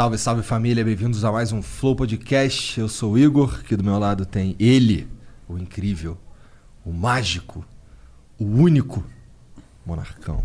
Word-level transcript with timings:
Salve, 0.00 0.16
salve 0.16 0.42
família, 0.42 0.82
bem-vindos 0.82 1.26
a 1.26 1.30
mais 1.30 1.52
um 1.52 1.60
Flow 1.60 1.94
Podcast. 1.94 2.80
Eu 2.80 2.88
sou 2.88 3.12
o 3.12 3.18
Igor, 3.18 3.60
aqui 3.60 3.76
do 3.76 3.84
meu 3.84 3.98
lado 3.98 4.24
tem 4.24 4.56
ele, 4.58 5.06
o 5.46 5.58
incrível, 5.58 6.16
o 6.86 6.90
mágico, 6.90 7.62
o 8.38 8.46
único 8.46 9.04
Monarcão. 9.84 10.42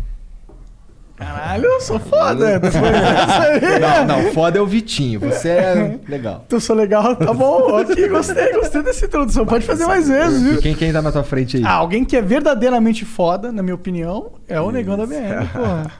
Caralho, 1.16 1.64
eu 1.64 1.80
sou 1.80 1.98
foda. 1.98 2.60
Aí? 2.60 3.80
Não, 3.80 4.04
não, 4.04 4.32
foda 4.34 4.58
é 4.58 4.60
o 4.60 4.66
Vitinho, 4.66 5.20
você 5.20 5.48
é 5.48 6.00
legal. 6.06 6.44
Tu 6.46 6.60
sou 6.60 6.76
legal, 6.76 7.16
tá 7.16 7.32
bom. 7.32 7.80
Ok, 7.80 8.10
gostei, 8.10 8.52
gostei 8.52 8.82
dessa 8.82 9.06
introdução. 9.06 9.46
Pode 9.46 9.64
fazer 9.64 9.86
mais 9.86 10.06
vezes, 10.06 10.42
E 10.42 10.50
viu? 10.50 10.60
quem, 10.60 10.74
quem 10.74 10.92
tá 10.92 11.00
na 11.00 11.10
tua 11.10 11.24
frente 11.24 11.56
aí? 11.56 11.64
Ah, 11.64 11.72
alguém 11.72 12.04
que 12.04 12.14
é 12.14 12.20
verdadeiramente 12.20 13.06
foda, 13.06 13.50
na 13.50 13.62
minha 13.62 13.74
opinião, 13.74 14.32
é 14.46 14.60
o 14.60 14.70
negão 14.70 14.98
da 14.98 15.06
BM, 15.06 15.48
porra. 15.50 15.90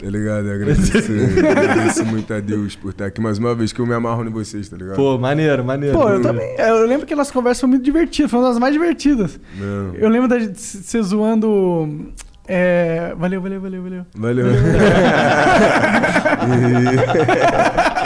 Tá 0.00 0.06
ligado? 0.08 0.46
Eu 0.46 0.54
agradeço, 0.54 0.92
agradeço 1.48 2.06
muito 2.06 2.32
a 2.32 2.38
Deus 2.40 2.76
por 2.76 2.90
estar 2.90 3.06
aqui 3.06 3.20
mais 3.20 3.38
uma 3.38 3.54
vez, 3.54 3.72
que 3.72 3.80
eu 3.80 3.86
me 3.86 3.94
amarro 3.94 4.24
em 4.24 4.30
vocês, 4.30 4.68
tá 4.68 4.76
ligado? 4.76 4.96
Pô, 4.96 5.18
maneiro, 5.18 5.64
maneiro. 5.64 5.98
Pô, 5.98 6.08
eu 6.08 6.22
também. 6.22 6.54
Eu 6.56 6.86
lembro 6.86 7.06
que 7.06 7.14
nossas 7.14 7.32
conversas 7.32 7.60
foram 7.60 7.72
muito 7.72 7.84
divertidas, 7.84 8.30
foram 8.30 8.44
uma 8.44 8.50
das 8.50 8.58
mais 8.58 8.72
divertidas. 8.72 9.40
Não. 9.58 9.94
Eu 9.94 10.08
lembro 10.08 10.28
da 10.28 10.38
gente 10.38 10.60
ser 10.60 11.02
zoando. 11.02 12.12
É... 12.46 13.12
Valeu, 13.18 13.42
valeu, 13.42 13.60
valeu, 13.60 13.82
valeu. 13.82 14.06
Valeu. 14.14 14.46
E- 16.48 17.97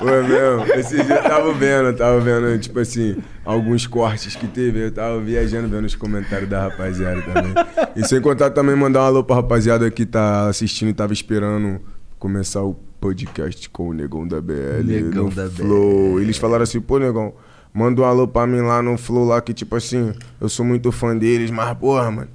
Pô, 0.00 0.06
meu, 0.06 0.64
esse 0.78 1.04
dia 1.04 1.16
eu 1.16 1.22
tava 1.22 1.52
vendo, 1.52 1.88
eu 1.88 1.96
tava 1.96 2.18
vendo, 2.20 2.58
tipo 2.58 2.78
assim, 2.78 3.18
alguns 3.44 3.86
cortes 3.86 4.34
que 4.34 4.46
teve, 4.46 4.86
eu 4.86 4.90
tava 4.90 5.20
viajando 5.20 5.68
vendo 5.68 5.84
os 5.84 5.94
comentários 5.94 6.48
da 6.48 6.62
rapaziada 6.62 7.20
também. 7.20 7.52
E 7.94 8.08
sem 8.08 8.18
contar 8.18 8.50
também 8.50 8.74
mandar 8.74 9.00
um 9.02 9.04
alô 9.04 9.22
pra 9.22 9.36
rapaziada 9.36 9.90
que 9.90 10.06
tá 10.06 10.48
assistindo 10.48 10.88
e 10.88 10.94
tava 10.94 11.12
esperando 11.12 11.82
começar 12.18 12.62
o 12.62 12.74
podcast 12.98 13.68
com 13.68 13.90
o 13.90 13.92
Negão 13.92 14.26
da 14.26 14.40
BL. 14.40 14.82
Negão 14.84 15.28
da 15.28 15.44
BL. 15.44 15.50
Flow. 15.50 16.20
Eles 16.20 16.38
falaram 16.38 16.62
assim, 16.62 16.80
pô, 16.80 16.98
Negão, 16.98 17.34
manda 17.74 18.00
um 18.00 18.04
alô 18.04 18.26
pra 18.26 18.46
mim 18.46 18.62
lá 18.62 18.82
no 18.82 18.96
Flow 18.96 19.26
lá, 19.26 19.42
que 19.42 19.52
tipo 19.52 19.76
assim, 19.76 20.14
eu 20.40 20.48
sou 20.48 20.64
muito 20.64 20.90
fã 20.90 21.14
deles, 21.14 21.50
mas 21.50 21.76
porra, 21.76 22.10
mano, 22.10 22.28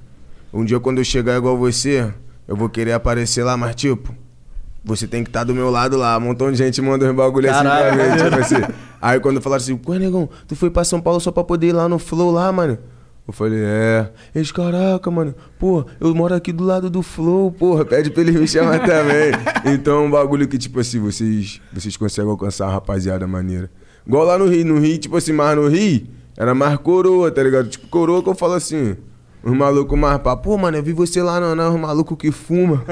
um 0.52 0.64
dia 0.64 0.78
quando 0.78 0.98
eu 0.98 1.04
chegar 1.04 1.36
igual 1.36 1.56
você, 1.58 2.14
eu 2.46 2.54
vou 2.54 2.68
querer 2.68 2.92
aparecer 2.92 3.42
lá, 3.42 3.56
mas 3.56 3.74
tipo, 3.74 4.14
você 4.86 5.06
tem 5.06 5.24
que 5.24 5.28
estar 5.28 5.42
do 5.44 5.52
meu 5.52 5.68
lado 5.68 5.96
lá. 5.96 6.16
Um 6.16 6.20
montão 6.20 6.50
de 6.50 6.56
gente 6.56 6.80
manda 6.80 7.04
uns 7.10 7.14
bagulho 7.14 7.50
assim 7.50 7.60
pra 7.60 7.70
Caralho, 7.70 8.10
mim, 8.10 8.24
tipo 8.24 8.36
assim. 8.40 8.74
Aí 9.02 9.20
quando 9.20 9.42
falaram 9.42 9.62
assim, 9.62 9.78
ué, 9.86 9.98
negão, 9.98 10.28
tu 10.46 10.54
foi 10.54 10.70
pra 10.70 10.84
São 10.84 11.00
Paulo 11.00 11.20
só 11.20 11.32
pra 11.32 11.42
poder 11.42 11.68
ir 11.68 11.72
lá 11.72 11.88
no 11.88 11.98
Flow 11.98 12.30
lá, 12.30 12.50
mano? 12.52 12.78
Eu 13.26 13.32
falei, 13.32 13.58
é. 13.60 14.08
Eles, 14.32 14.52
caraca, 14.52 15.10
mano, 15.10 15.34
pô, 15.58 15.84
eu 15.98 16.14
moro 16.14 16.32
aqui 16.32 16.52
do 16.52 16.62
lado 16.62 16.88
do 16.88 17.02
Flow, 17.02 17.50
porra, 17.50 17.84
pede 17.84 18.08
pra 18.08 18.22
eles 18.22 18.36
me 18.36 18.46
chamar 18.46 18.78
também. 18.78 19.32
Então 19.74 20.06
um 20.06 20.10
bagulho 20.10 20.46
que, 20.46 20.56
tipo 20.56 20.78
assim, 20.78 21.00
vocês, 21.00 21.60
vocês 21.72 21.96
conseguem 21.96 22.30
alcançar 22.30 22.66
uma 22.66 22.74
rapaziada 22.74 23.26
maneira. 23.26 23.68
Igual 24.06 24.24
lá 24.24 24.38
no 24.38 24.46
Rio, 24.46 24.64
no 24.64 24.78
Rio, 24.78 24.96
tipo 24.98 25.16
assim, 25.16 25.32
mas 25.32 25.56
no 25.56 25.66
Rio, 25.66 26.06
era 26.36 26.54
mais 26.54 26.78
coroa, 26.78 27.28
tá 27.32 27.42
ligado? 27.42 27.68
Tipo, 27.68 27.88
coroa 27.88 28.22
que 28.22 28.28
eu 28.28 28.34
falo 28.36 28.52
assim. 28.52 28.96
Os 29.46 29.56
malucos 29.56 29.96
mais 29.96 30.18
pá, 30.18 30.36
pô, 30.36 30.58
mano, 30.58 30.76
eu 30.76 30.82
vi 30.82 30.92
você 30.92 31.22
lá, 31.22 31.38
não, 31.38 31.54
não, 31.54 31.72
os 31.72 31.80
malucos 31.80 32.18
que 32.18 32.32
fuma. 32.32 32.82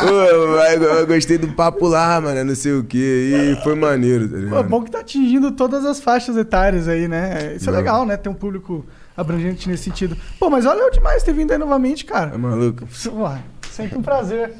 Pô, 0.00 0.06
eu, 0.08 0.54
eu 0.54 1.06
gostei 1.06 1.36
do 1.36 1.48
papo 1.48 1.86
lá, 1.86 2.18
mano, 2.18 2.42
não 2.44 2.54
sei 2.54 2.72
o 2.72 2.82
que. 2.82 2.96
E 2.98 3.62
foi 3.62 3.74
maneiro, 3.74 4.24
tá 4.26 4.30
Pô, 4.30 4.36
é 4.38 4.40
ligado? 4.40 4.68
bom 4.68 4.82
que 4.82 4.90
tá 4.90 5.00
atingindo 5.00 5.52
todas 5.52 5.84
as 5.84 6.00
faixas 6.00 6.34
etárias 6.38 6.88
aí, 6.88 7.06
né? 7.08 7.54
Isso 7.56 7.68
é 7.68 7.72
Não. 7.72 7.78
legal, 7.78 8.06
né? 8.06 8.16
Ter 8.16 8.30
um 8.30 8.34
público 8.34 8.86
abrangente 9.14 9.68
nesse 9.68 9.84
sentido. 9.84 10.16
Pô, 10.38 10.48
mas 10.48 10.64
valeu 10.64 10.90
demais 10.90 11.22
ter 11.22 11.34
vindo 11.34 11.52
aí 11.52 11.58
novamente, 11.58 12.06
cara. 12.06 12.32
É 12.34 12.38
maluco? 12.38 12.84
Ué, 13.16 13.38
sempre 13.70 13.98
um 13.98 14.02
prazer. 14.02 14.52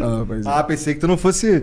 Ah, 0.00 0.18
rapaz. 0.18 0.46
Ah, 0.46 0.64
pensei 0.64 0.94
que 0.94 1.00
tu 1.00 1.06
não 1.06 1.16
fosse. 1.16 1.62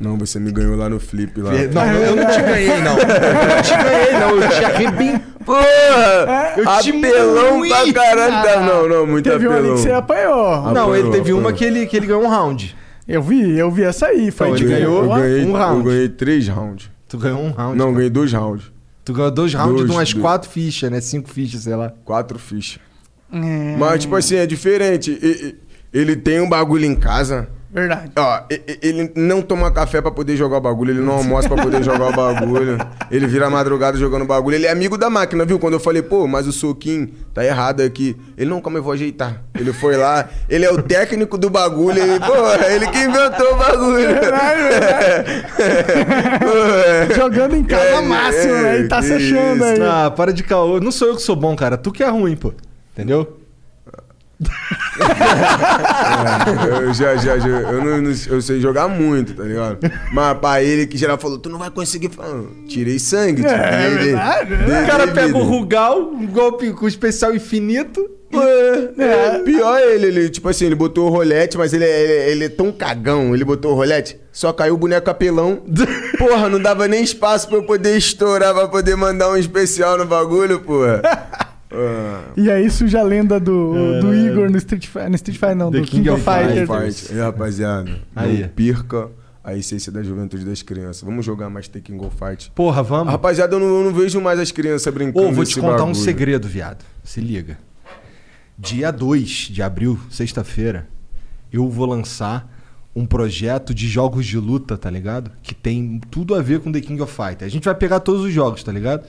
Não, 0.00 0.16
você 0.16 0.38
me 0.38 0.52
ganhou 0.52 0.76
lá 0.76 0.88
no 0.88 1.00
flip 1.00 1.40
lá. 1.40 1.50
Não, 1.52 1.92
eu 1.94 2.14
não 2.16 2.26
te 2.30 2.40
ganhei, 2.40 2.80
não. 2.82 2.96
Eu 2.98 3.06
não 3.06 3.62
te 3.62 3.76
ganhei, 3.76 4.12
não. 4.12 4.30
Eu 4.42 4.48
te 4.48 4.64
arrebentei. 4.64 5.28
Porra! 5.44 6.52
Eu 6.56 6.64
te 6.82 6.90
apelão 6.90 7.58
moí, 7.58 7.68
pra 7.70 7.92
caralho. 7.92 8.32
cara. 8.48 8.60
Não, 8.66 8.88
não, 8.88 9.06
muito 9.06 9.28
Teve 9.28 9.48
um 9.48 9.50
ali 9.50 9.58
apelão. 9.60 9.76
que 9.76 9.82
você 9.82 9.90
apanhou. 9.92 10.44
Ah, 10.54 10.72
Não, 10.72 10.94
ele 10.94 10.98
apanhou, 11.08 11.10
teve 11.12 11.32
uma 11.32 11.40
apanhou. 11.40 11.58
que 11.58 11.64
ele, 11.64 11.86
que 11.86 11.96
ele 11.96 12.06
ganhou 12.06 12.22
um 12.22 12.28
round. 12.28 12.76
Eu 13.08 13.22
vi, 13.22 13.58
eu 13.58 13.70
vi 13.70 13.82
essa 13.84 14.06
aí. 14.06 14.30
Foi 14.30 14.48
Então, 14.48 14.56
ele 14.58 14.64
Eu 14.66 14.78
ganhou 14.78 15.02
boa. 15.04 15.20
ganhei, 15.20 15.44
um 15.46 15.52
round. 15.52 15.78
Eu 15.78 15.84
ganhei 15.92 16.08
três 16.10 16.46
rounds. 16.48 16.90
Tu 17.08 17.18
ganhou 17.18 17.40
um 17.40 17.50
round. 17.50 17.76
Não, 17.78 17.86
eu 17.86 17.90
cara. 17.92 17.96
ganhei 17.96 18.10
dois 18.10 18.32
rounds. 18.32 18.64
Tu 19.04 19.12
ganhou 19.14 19.30
dois 19.30 19.54
rounds 19.54 19.74
Dois, 19.76 19.86
de 19.90 19.96
umas 19.96 20.12
dois. 20.12 20.22
quatro 20.22 20.50
fichas, 20.50 20.90
né? 20.90 21.00
Cinco 21.00 21.30
fichas, 21.30 21.62
sei 21.62 21.74
lá. 21.74 21.92
Quatro 22.04 22.38
fichas. 22.38 22.78
É, 23.32 23.76
Mas, 23.78 24.02
tipo 24.02 24.14
assim, 24.14 24.36
é 24.36 24.46
diferente. 24.46 25.56
Ele 25.92 26.14
tem 26.14 26.40
um 26.40 26.48
bagulho 26.48 26.84
em 26.84 26.94
casa. 26.94 27.48
Verdade. 27.70 28.12
Ó, 28.16 28.40
ele 28.80 29.12
não 29.14 29.42
toma 29.42 29.70
café 29.70 30.00
pra 30.00 30.10
poder 30.10 30.36
jogar 30.36 30.56
o 30.56 30.60
bagulho, 30.60 30.92
ele 30.92 31.00
não 31.00 31.14
almoça 31.20 31.48
pra 31.48 31.62
poder 31.62 31.82
jogar 31.82 32.08
o 32.08 32.12
bagulho. 32.12 32.78
Ele 33.10 33.26
vira 33.26 33.46
a 33.46 33.50
madrugada 33.50 33.98
jogando 33.98 34.24
bagulho. 34.24 34.54
Ele 34.56 34.66
é 34.66 34.70
amigo 34.70 34.96
da 34.96 35.10
máquina, 35.10 35.44
viu? 35.44 35.58
Quando 35.58 35.74
eu 35.74 35.80
falei, 35.80 36.00
pô, 36.00 36.26
mas 36.26 36.46
o 36.46 36.52
soquinho 36.52 37.08
tá 37.34 37.44
errado 37.44 37.82
aqui. 37.82 38.16
Ele, 38.38 38.48
não, 38.48 38.60
calma, 38.62 38.78
eu 38.78 38.82
vou 38.82 38.92
ajeitar. 38.92 39.42
Ele 39.58 39.72
foi 39.72 39.96
lá, 39.96 40.28
ele 40.48 40.64
é 40.64 40.72
o 40.72 40.80
técnico 40.80 41.36
do 41.36 41.50
bagulho. 41.50 41.98
Ele, 42.00 42.18
pô, 42.20 42.64
ele 42.70 42.86
que 42.86 42.98
inventou 42.98 43.52
o 43.52 43.56
bagulho. 43.56 44.08
Pô, 46.40 46.56
é. 46.78 47.14
Jogando 47.14 47.54
em 47.54 47.64
casa 47.64 47.84
É, 47.84 48.00
máximo, 48.00 48.54
é, 48.54 48.62
né? 48.62 48.80
E 48.80 48.88
tá 48.88 49.02
se 49.02 49.12
achando 49.12 49.64
aí. 49.64 49.78
Ah, 49.82 50.10
para 50.10 50.32
de 50.32 50.42
caô. 50.42 50.80
Não 50.80 50.90
sou 50.90 51.08
eu 51.08 51.16
que 51.16 51.22
sou 51.22 51.36
bom, 51.36 51.54
cara. 51.54 51.76
Tu 51.76 51.92
que 51.92 52.02
é 52.02 52.08
ruim, 52.08 52.34
pô. 52.36 52.52
Entendeu? 52.94 53.36
Eu 56.80 56.94
já, 56.94 57.16
já, 57.16 57.38
já 57.38 57.48
eu, 57.48 57.84
não, 57.84 58.00
não- 58.02 58.12
eu 58.28 58.42
sei 58.42 58.60
jogar 58.60 58.88
muito, 58.88 59.34
tá 59.34 59.42
ligado? 59.44 59.78
Mas 60.12 60.38
pra 60.38 60.62
ele 60.62 60.86
que 60.86 60.96
geral 60.96 61.18
falou, 61.18 61.38
tu 61.38 61.48
não 61.48 61.58
vai 61.58 61.70
conseguir. 61.70 62.10
Tirei 62.68 62.98
sangue, 62.98 63.42
tipo, 63.42 63.54
É, 63.54 63.88
dei- 63.90 63.98
verdade, 64.06 64.56
dei- 64.56 64.58
né? 64.58 64.64
dei 64.66 64.82
O 64.82 64.86
cara 64.86 65.06
vida. 65.06 65.20
pega 65.20 65.36
o 65.36 65.42
Rugal, 65.42 66.00
um 66.12 66.26
golpe 66.26 66.72
com 66.72 66.86
especial 66.88 67.34
infinito. 67.34 68.08
É, 68.30 69.02
é, 69.02 69.38
pior 69.42 69.80
ele, 69.80 70.06
ele, 70.06 70.28
tipo 70.28 70.48
assim, 70.50 70.66
ele 70.66 70.74
botou 70.74 71.06
o 71.06 71.10
rolete, 71.10 71.56
mas 71.56 71.72
ele, 71.72 71.84
é- 71.84 72.02
ele, 72.02 72.30
ele 72.32 72.44
é 72.44 72.48
tão 72.50 72.70
cagão, 72.70 73.34
ele 73.34 73.44
botou 73.44 73.72
o 73.72 73.74
rolete, 73.74 74.20
só 74.30 74.52
caiu 74.52 74.74
o 74.74 74.78
boneco 74.78 75.08
apelão. 75.10 75.62
Porra, 76.18 76.48
não 76.48 76.60
dava 76.60 76.86
nem 76.86 77.02
espaço 77.02 77.48
pra 77.48 77.56
eu 77.56 77.62
poder 77.64 77.96
estourar, 77.96 78.52
pra 78.54 78.68
poder 78.68 78.96
mandar 78.96 79.30
um 79.30 79.36
especial 79.36 79.96
no 79.96 80.04
bagulho, 80.04 80.60
porra. 80.60 81.00
E 82.36 82.50
aí 82.50 82.70
surge 82.70 82.96
a 82.96 83.02
lenda 83.02 83.38
do, 83.38 84.00
do 84.00 84.14
Igor 84.14 84.50
no 84.50 84.56
Street 84.58 84.86
Fighter. 84.86 85.08
No 85.10 85.16
Street 85.16 85.38
Fighter, 85.38 85.56
não, 85.56 85.70
The 85.70 85.80
do 85.80 85.86
King, 85.86 86.10
of 86.10 86.22
Fighters. 86.22 87.00
Fight. 87.00 87.14
E 87.14 87.18
rapaziada, 87.20 87.98
Aí. 88.16 88.42
não 88.42 88.48
perca 88.48 89.08
a 89.44 89.54
essência 89.56 89.90
da 89.92 90.02
juventude 90.02 90.44
das 90.44 90.62
crianças. 90.62 91.02
Vamos 91.02 91.24
jogar 91.24 91.48
mais 91.50 91.68
The 91.68 91.80
King 91.80 92.04
of 92.04 92.16
Fight. 92.16 92.50
Porra, 92.54 92.82
vamos. 92.82 93.12
Rapaziada, 93.12 93.54
eu 93.54 93.60
não, 93.60 93.66
eu 93.66 93.84
não 93.84 93.94
vejo 93.94 94.20
mais 94.20 94.38
as 94.38 94.50
crianças 94.50 94.92
brincando 94.92 95.26
Ô, 95.28 95.32
vou 95.32 95.44
te 95.44 95.54
contar 95.54 95.84
um 95.84 95.88
bagulho. 95.88 95.94
segredo, 95.94 96.48
viado. 96.48 96.84
Se 97.04 97.20
liga. 97.20 97.58
Dia 98.58 98.90
2 98.90 99.28
de 99.50 99.62
abril, 99.62 99.98
sexta-feira, 100.10 100.88
eu 101.52 101.68
vou 101.68 101.86
lançar 101.86 102.52
um 102.94 103.06
projeto 103.06 103.72
de 103.72 103.86
jogos 103.86 104.26
de 104.26 104.36
luta, 104.36 104.76
tá 104.76 104.90
ligado? 104.90 105.30
Que 105.42 105.54
tem 105.54 106.00
tudo 106.10 106.34
a 106.34 106.42
ver 106.42 106.60
com 106.60 106.72
The 106.72 106.80
King 106.80 107.00
of 107.00 107.14
Fighters. 107.14 107.44
A 107.44 107.48
gente 107.48 107.64
vai 107.64 107.74
pegar 107.74 108.00
todos 108.00 108.22
os 108.24 108.32
jogos, 108.32 108.64
tá 108.64 108.72
ligado? 108.72 109.06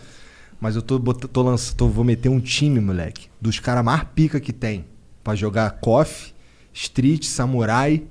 Mas 0.60 0.76
eu 0.76 0.82
tô, 0.82 1.00
tô 1.00 1.42
lançando, 1.42 1.88
vou 1.90 2.04
meter 2.04 2.30
um 2.30 2.40
time, 2.40 2.80
moleque, 2.80 3.30
dos 3.40 3.60
caras 3.60 3.84
mais 3.84 4.04
pica 4.16 4.40
que 4.40 4.52
tem. 4.52 4.86
Pra 5.24 5.36
jogar 5.36 5.70
KOF, 5.80 6.34
Street, 6.74 7.24
Samurai 7.26 8.04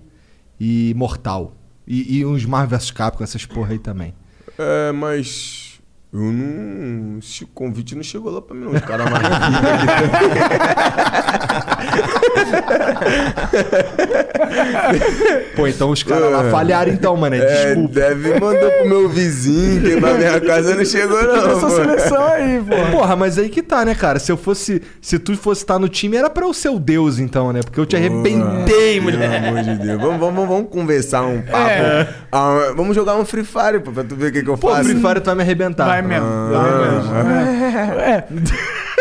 e 0.59 0.95
Mortal. 0.97 1.55
E, 1.87 2.19
e 2.19 2.27
uns 2.27 2.45
Marvel 2.45 2.79
vs 2.79 2.91
Capcom, 2.91 3.25
essas 3.25 3.45
porra 3.45 3.73
aí 3.73 3.79
também. 3.79 4.15
É, 4.59 4.93
mas. 4.93 5.68
Eu 6.12 6.20
não. 6.20 7.19
Esse 7.19 7.44
convite 7.46 7.94
não 7.94 8.02
chegou 8.02 8.32
lá 8.32 8.40
pra 8.40 8.56
mim, 8.56 8.64
não. 8.64 8.72
Os 8.72 8.81
caras 8.81 9.10
mais 9.10 9.28
Pô, 15.56 15.66
então 15.66 15.90
os 15.90 16.02
caras 16.02 16.31
lá 16.31 16.50
falharam 16.50 16.93
então, 16.93 17.16
mano. 17.16 17.37
É, 17.37 17.66
Desculpa. 17.66 17.94
deve 17.94 18.40
mandou 18.40 18.70
pro 18.70 18.88
meu 18.88 19.08
vizinho, 19.08 19.82
que 19.82 20.00
pra 20.00 20.14
minha 20.14 20.40
casa 20.40 20.75
não 20.75 20.84
chegou, 20.84 21.22
não. 21.22 21.37
Essa 21.37 21.60
pô. 21.66 21.70
seleção 21.70 22.26
aí, 22.26 22.62
pô. 22.66 22.99
Porra, 22.99 23.16
mas 23.16 23.38
aí 23.38 23.49
que 23.49 23.62
tá, 23.62 23.84
né, 23.84 23.94
cara? 23.94 24.19
Se 24.19 24.31
eu 24.31 24.37
fosse. 24.37 24.82
Se 25.00 25.19
tu 25.19 25.37
fosse 25.37 25.62
estar 25.62 25.78
no 25.78 25.88
time, 25.88 26.16
era 26.16 26.31
pra 26.31 26.44
eu 26.46 26.55
ser 26.55 26.69
o 26.70 26.78
Deus, 26.78 27.19
então, 27.19 27.52
né? 27.52 27.60
Porque 27.62 27.78
eu 27.81 27.87
te 27.87 27.96
arrebentei, 27.96 29.00
Pelo 29.00 29.02
mulher. 29.02 29.44
amor 29.49 29.62
de 29.62 29.75
Deus. 29.76 30.00
Vamos, 30.00 30.20
vamos, 30.20 30.49
vamos 30.49 30.70
conversar 30.70 31.22
um 31.22 31.43
papo. 31.43 32.12
Ah, 32.31 32.72
vamos 32.76 32.94
jogar 32.94 33.16
um 33.16 33.25
Free 33.25 33.44
Fire, 33.44 33.81
pô, 33.81 33.90
pra 33.90 34.05
tu 34.05 34.14
ver 34.16 34.28
o 34.28 34.32
que, 34.32 34.43
que 34.43 34.50
eu 34.50 34.58
Pô, 34.58 34.70
faço. 34.70 34.84
Free 34.84 35.00
Fire 35.00 35.20
tu 35.20 35.26
vai 35.26 35.34
me 35.34 35.43
arrebentar. 35.43 35.87
Vai 35.87 35.98
mesmo. 36.03 36.27
Ah, 36.27 38.03
É. 38.03 38.11
é. 38.11 38.27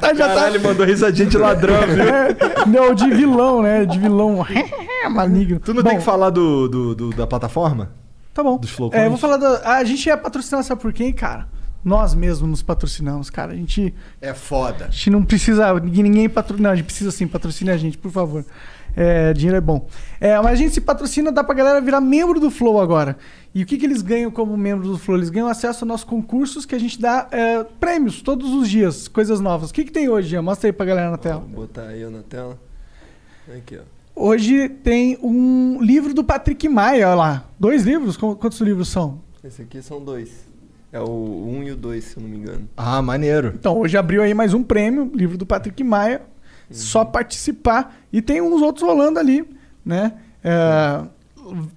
tá, 0.00 0.14
já 0.14 0.28
tá. 0.28 0.34
Caralho, 0.34 0.56
ele 0.56 0.64
mandou 0.66 0.86
risadinha 0.86 1.28
de 1.28 1.38
ladrão, 1.38 1.80
viu? 1.86 2.02
É, 2.04 2.66
não, 2.66 2.94
de 2.94 3.08
vilão, 3.10 3.62
né? 3.62 3.84
De 3.84 3.98
vilão 3.98 4.40
maligno. 5.08 5.60
Tu 5.60 5.74
não 5.74 5.82
Bom, 5.82 5.88
tem 5.90 5.98
que 5.98 6.04
falar 6.04 6.30
do, 6.30 6.68
do- 6.68 6.94
do- 6.94 7.10
da 7.10 7.26
plataforma? 7.26 7.90
Tá 8.34 8.42
bom. 8.42 8.58
dos? 8.58 8.96
É, 8.96 9.06
eu 9.06 9.10
vou 9.10 9.18
falar 9.18 9.36
da. 9.36 9.76
A 9.76 9.84
gente 9.84 10.08
é 10.08 10.16
patrocinado, 10.16 10.64
sabe 10.64 10.80
por 10.80 10.92
quem, 10.92 11.12
cara? 11.12 11.46
Nós 11.84 12.14
mesmos 12.14 12.48
nos 12.48 12.62
patrocinamos, 12.62 13.28
cara. 13.28 13.52
A 13.52 13.56
gente, 13.56 13.92
É 14.20 14.32
foda. 14.32 14.86
a 14.86 14.90
gente 14.90 15.10
não 15.10 15.24
precisa. 15.24 15.74
Ninguém, 15.80 16.04
ninguém 16.04 16.28
patrocina. 16.28 16.68
Não, 16.68 16.72
a 16.72 16.76
gente 16.76 16.86
precisa 16.86 17.10
sim, 17.10 17.26
patrocine 17.26 17.70
a 17.70 17.76
gente, 17.76 17.98
por 17.98 18.10
favor. 18.10 18.44
É, 18.94 19.32
dinheiro 19.32 19.56
é 19.56 19.60
bom. 19.60 19.86
É, 20.20 20.36
mas 20.38 20.52
a 20.52 20.54
gente 20.54 20.74
se 20.74 20.80
patrocina, 20.80 21.32
dá 21.32 21.42
pra 21.42 21.54
galera 21.54 21.80
virar 21.80 22.00
membro 22.00 22.38
do 22.38 22.50
Flow 22.50 22.80
agora. 22.80 23.16
E 23.54 23.62
o 23.62 23.66
que, 23.66 23.76
que 23.76 23.84
eles 23.86 24.02
ganham 24.02 24.30
como 24.30 24.56
membro 24.56 24.86
do 24.88 24.98
Flow? 24.98 25.16
Eles 25.16 25.30
ganham 25.30 25.48
acesso 25.48 25.84
aos 25.84 25.88
nossos 25.88 26.04
concursos 26.04 26.64
que 26.66 26.74
a 26.74 26.78
gente 26.78 27.00
dá 27.00 27.26
é, 27.30 27.64
prêmios 27.80 28.22
todos 28.22 28.50
os 28.52 28.68
dias, 28.68 29.08
coisas 29.08 29.40
novas. 29.40 29.70
O 29.70 29.74
que, 29.74 29.84
que 29.84 29.92
tem 29.92 30.08
hoje, 30.08 30.28
Jean? 30.28 30.42
Mostra 30.42 30.68
aí 30.68 30.72
pra 30.72 30.86
galera 30.86 31.10
na 31.10 31.18
tela. 31.18 31.40
Vou 31.40 31.66
botar 31.66 31.82
aí 31.88 32.04
na 32.08 32.22
tela. 32.22 32.58
Aqui, 33.56 33.78
ó. 33.78 33.82
Hoje 34.14 34.68
tem 34.68 35.18
um 35.22 35.78
livro 35.82 36.12
do 36.12 36.22
Patrick 36.22 36.68
Maia, 36.68 37.06
olha 37.08 37.14
lá. 37.14 37.44
Dois 37.58 37.84
livros? 37.84 38.16
Qu- 38.16 38.36
Quantos 38.36 38.60
livros 38.60 38.88
são? 38.88 39.20
Esse 39.42 39.62
aqui 39.62 39.80
são 39.82 40.02
dois. 40.04 40.46
É 40.92 41.00
o 41.00 41.04
1 41.04 41.58
um 41.58 41.62
e 41.62 41.70
o 41.70 41.76
2, 41.76 42.04
se 42.04 42.16
eu 42.18 42.22
não 42.22 42.28
me 42.28 42.36
engano. 42.36 42.68
Ah, 42.76 43.00
maneiro. 43.00 43.54
Então, 43.58 43.78
hoje 43.78 43.96
abriu 43.96 44.22
aí 44.22 44.34
mais 44.34 44.52
um 44.52 44.62
prêmio, 44.62 45.10
livro 45.14 45.38
do 45.38 45.46
Patrick 45.46 45.82
Maia. 45.82 46.20
Só 46.72 47.04
participar. 47.04 47.96
E 48.12 48.20
tem 48.20 48.40
uns 48.40 48.62
outros 48.62 48.86
rolando 48.86 49.18
ali, 49.18 49.44
né? 49.84 50.12
É, 50.42 51.02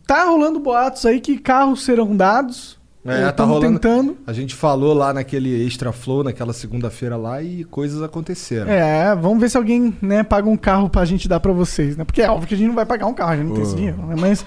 tá 0.05 0.25
rolando 0.25 0.59
boatos 0.59 1.05
aí 1.05 1.19
que 1.19 1.37
carros 1.37 1.83
serão 1.83 2.15
dados. 2.15 2.77
É, 3.05 3.31
tá 3.31 3.43
rolando. 3.43 3.73
tentando. 3.73 4.17
A 4.25 4.33
gente 4.33 4.55
falou 4.55 4.91
lá 4.91 5.13
naquele 5.13 5.63
Extra 5.63 5.91
Flow, 5.91 6.23
naquela 6.23 6.53
segunda-feira 6.53 7.15
lá, 7.15 7.39
e 7.41 7.63
coisas 7.63 8.01
aconteceram. 8.01 8.71
É, 8.71 9.15
vamos 9.15 9.39
ver 9.39 9.49
se 9.51 9.57
alguém 9.57 9.95
né, 10.01 10.23
paga 10.23 10.49
um 10.49 10.57
carro 10.57 10.89
pra 10.89 11.05
gente 11.05 11.27
dar 11.27 11.39
pra 11.39 11.51
vocês, 11.51 11.95
né? 11.95 12.03
Porque 12.03 12.23
é 12.23 12.29
óbvio 12.29 12.47
que 12.47 12.55
a 12.55 12.57
gente 12.57 12.67
não 12.67 12.73
vai 12.73 12.85
pagar 12.85 13.05
um 13.05 13.13
carro, 13.13 13.33
a 13.33 13.35
gente 13.37 13.47
não 13.47 13.53
tem 13.53 13.63
esse 13.63 13.75
dinheiro, 13.75 13.97
né? 14.07 14.15
Mas, 14.17 14.43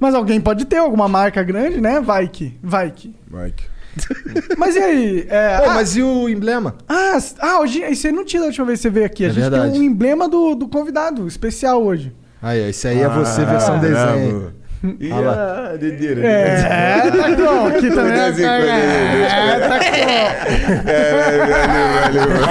mas 0.00 0.14
alguém 0.14 0.40
pode 0.40 0.64
ter 0.64 0.78
alguma 0.78 1.06
marca 1.06 1.42
grande, 1.42 1.82
né? 1.82 2.00
Vai 2.00 2.28
que, 2.28 2.58
vai 2.62 2.90
que. 2.90 3.14
Mike. 3.30 3.77
Mas 4.56 4.76
e 4.76 4.78
aí? 4.78 5.26
É, 5.28 5.58
Pô, 5.58 5.70
ah, 5.70 5.74
mas 5.74 5.96
e 5.96 6.02
o 6.02 6.28
emblema? 6.28 6.74
Ah, 6.88 7.18
ah, 7.40 7.60
hoje 7.60 7.82
você 7.94 8.12
não 8.12 8.24
tinha 8.24 8.40
da 8.40 8.46
última 8.46 8.66
vez 8.66 8.78
que 8.78 8.82
você 8.82 8.90
veio 8.90 9.06
aqui. 9.06 9.24
A 9.24 9.28
É 9.28 9.30
gente 9.30 9.40
verdade. 9.40 9.72
tem 9.72 9.80
um 9.80 9.82
emblema 9.84 10.28
do, 10.28 10.54
do 10.54 10.68
convidado, 10.68 11.26
especial 11.26 11.82
hoje. 11.82 12.14
Aí, 12.40 12.68
esse 12.70 12.86
aí 12.86 13.00
é 13.00 13.08
você, 13.08 13.44
versão 13.44 13.74
Ah, 13.74 13.78
desenho. 14.14 14.52
E 15.00 15.10
Ah 15.10 15.18
lá. 15.18 15.70
a 15.72 15.76
dedeira. 15.76 16.24
É, 16.24 17.10
tá 17.10 17.34
com. 17.34 17.66
Aqui 17.66 17.90
também. 17.90 18.12
é, 18.12 18.28
é, 19.24 19.68
tá 19.68 19.78
com. 19.80 19.84
É, 20.88 21.38
valeu, 22.04 22.28
valeu. 22.28 22.48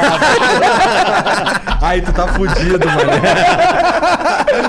Aí 1.82 2.02
tu 2.02 2.12
tá 2.12 2.28
fudido, 2.28 2.86
mano. 2.86 3.12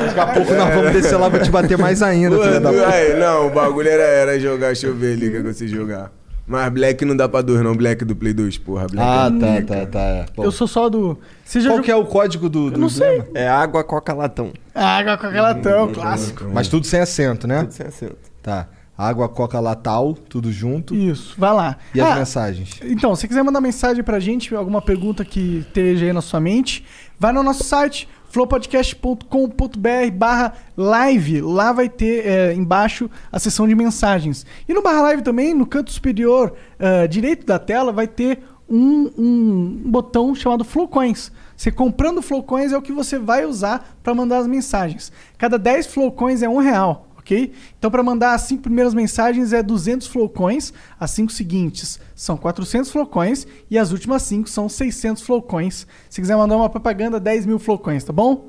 Daqui 0.06 0.20
a 0.20 0.26
pouco 0.26 0.54
nós 0.54 0.74
vamos 0.74 0.92
descer 0.92 1.16
lá 1.16 1.28
pra 1.30 1.40
te 1.40 1.50
bater 1.50 1.76
mais 1.76 2.00
ainda, 2.02 2.36
filha 2.38 2.60
da 2.60 2.68
Pô, 2.70 2.76
puta. 2.76 2.88
aí, 2.90 3.18
não, 3.18 3.48
o 3.48 3.50
bagulho 3.50 3.88
era, 3.88 4.02
era 4.04 4.38
jogar, 4.38 4.66
deixa 4.68 4.86
eu 4.86 4.94
ver 4.94 5.14
ali 5.14 5.28
o 5.28 5.30
que 5.32 5.36
eu 5.38 5.44
consigo 5.44 5.70
jogar. 5.74 6.12
Mas 6.48 6.72
Black 6.72 7.04
não 7.04 7.14
dá 7.14 7.28
pra 7.28 7.42
dois, 7.42 7.60
não. 7.62 7.76
Black 7.76 8.04
do 8.04 8.16
Play 8.16 8.32
2, 8.32 8.56
porra. 8.58 8.86
Black 8.86 9.06
Ah, 9.06 9.30
é 9.30 9.60
tá, 9.60 9.76
tá, 9.76 9.86
tá. 9.86 9.98
é. 10.00 10.26
Eu 10.38 10.50
sou 10.50 10.66
só 10.66 10.88
do. 10.88 11.18
Você 11.44 11.60
já 11.60 11.70
Qual 11.70 11.82
que 11.82 11.90
é 11.90 11.96
o 11.96 12.06
código 12.06 12.48
do, 12.48 12.70
do 12.70 12.80
não 12.80 12.88
sei. 12.88 13.22
É 13.34 13.46
água, 13.46 13.84
coca, 13.84 14.14
latão. 14.14 14.52
Água 14.74 15.18
com 15.18 15.26
latão, 15.28 15.92
clássico. 15.92 16.44
Mas 16.52 16.66
tudo 16.68 16.86
sem 16.86 17.00
acento, 17.00 17.46
né? 17.46 17.60
Tudo 17.60 17.72
sem 17.72 17.86
acento. 17.86 18.16
Tá. 18.42 18.66
Água, 18.96 19.28
coca, 19.28 19.60
latal, 19.60 20.12
tudo 20.12 20.50
junto. 20.50 20.92
Isso, 20.92 21.34
vai 21.38 21.52
lá. 21.52 21.76
E 21.94 22.00
as 22.00 22.08
Ah, 22.10 22.14
mensagens? 22.16 22.80
Então, 22.82 23.14
se 23.14 23.28
quiser 23.28 23.44
mandar 23.44 23.60
mensagem 23.60 24.02
pra 24.02 24.18
gente, 24.18 24.52
alguma 24.56 24.82
pergunta 24.82 25.24
que 25.24 25.58
esteja 25.68 26.06
aí 26.06 26.12
na 26.12 26.20
sua 26.20 26.40
mente, 26.40 26.84
vai 27.16 27.32
no 27.32 27.44
nosso 27.44 27.62
site 27.62 28.08
flowpodcast.com.br 28.28 30.10
barra 30.14 30.54
live. 30.76 31.40
Lá 31.40 31.72
vai 31.72 31.88
ter 31.88 32.26
é, 32.26 32.54
embaixo 32.54 33.10
a 33.30 33.38
seção 33.38 33.66
de 33.66 33.74
mensagens. 33.74 34.44
E 34.68 34.74
no 34.74 34.82
barra 34.82 35.02
live 35.02 35.22
também, 35.22 35.54
no 35.54 35.66
canto 35.66 35.90
superior 35.90 36.54
ah, 36.78 37.06
direito 37.06 37.46
da 37.46 37.58
tela, 37.58 37.92
vai 37.92 38.06
ter 38.06 38.40
um, 38.68 39.10
um 39.16 39.82
botão 39.86 40.34
chamado 40.34 40.64
Flowcoins. 40.64 41.32
Você 41.56 41.72
comprando 41.72 42.22
Flowcoins 42.22 42.72
é 42.72 42.76
o 42.76 42.82
que 42.82 42.92
você 42.92 43.18
vai 43.18 43.44
usar 43.44 43.96
para 44.02 44.14
mandar 44.14 44.38
as 44.38 44.46
mensagens. 44.46 45.10
Cada 45.36 45.58
10 45.58 45.86
Flowcoins 45.88 46.42
é 46.42 46.48
um 46.48 46.58
real 46.58 47.07
ok? 47.28 47.52
Então, 47.78 47.90
para 47.90 48.02
mandar 48.02 48.32
as 48.32 48.42
cinco 48.42 48.62
primeiras 48.62 48.94
mensagens 48.94 49.52
é 49.52 49.62
200 49.62 50.06
flowcoins, 50.06 50.72
as 50.98 51.10
cinco 51.10 51.30
seguintes 51.30 52.00
são 52.14 52.36
400 52.38 52.90
flowcoins 52.90 53.46
e 53.70 53.76
as 53.76 53.92
últimas 53.92 54.22
cinco 54.22 54.48
são 54.48 54.68
600 54.68 55.22
flowcoins. 55.22 55.86
Se 56.08 56.20
quiser 56.20 56.36
mandar 56.36 56.56
uma 56.56 56.70
propaganda, 56.70 57.20
10 57.20 57.44
mil 57.44 57.58
flowcoins, 57.58 58.02
tá 58.02 58.12
bom? 58.12 58.48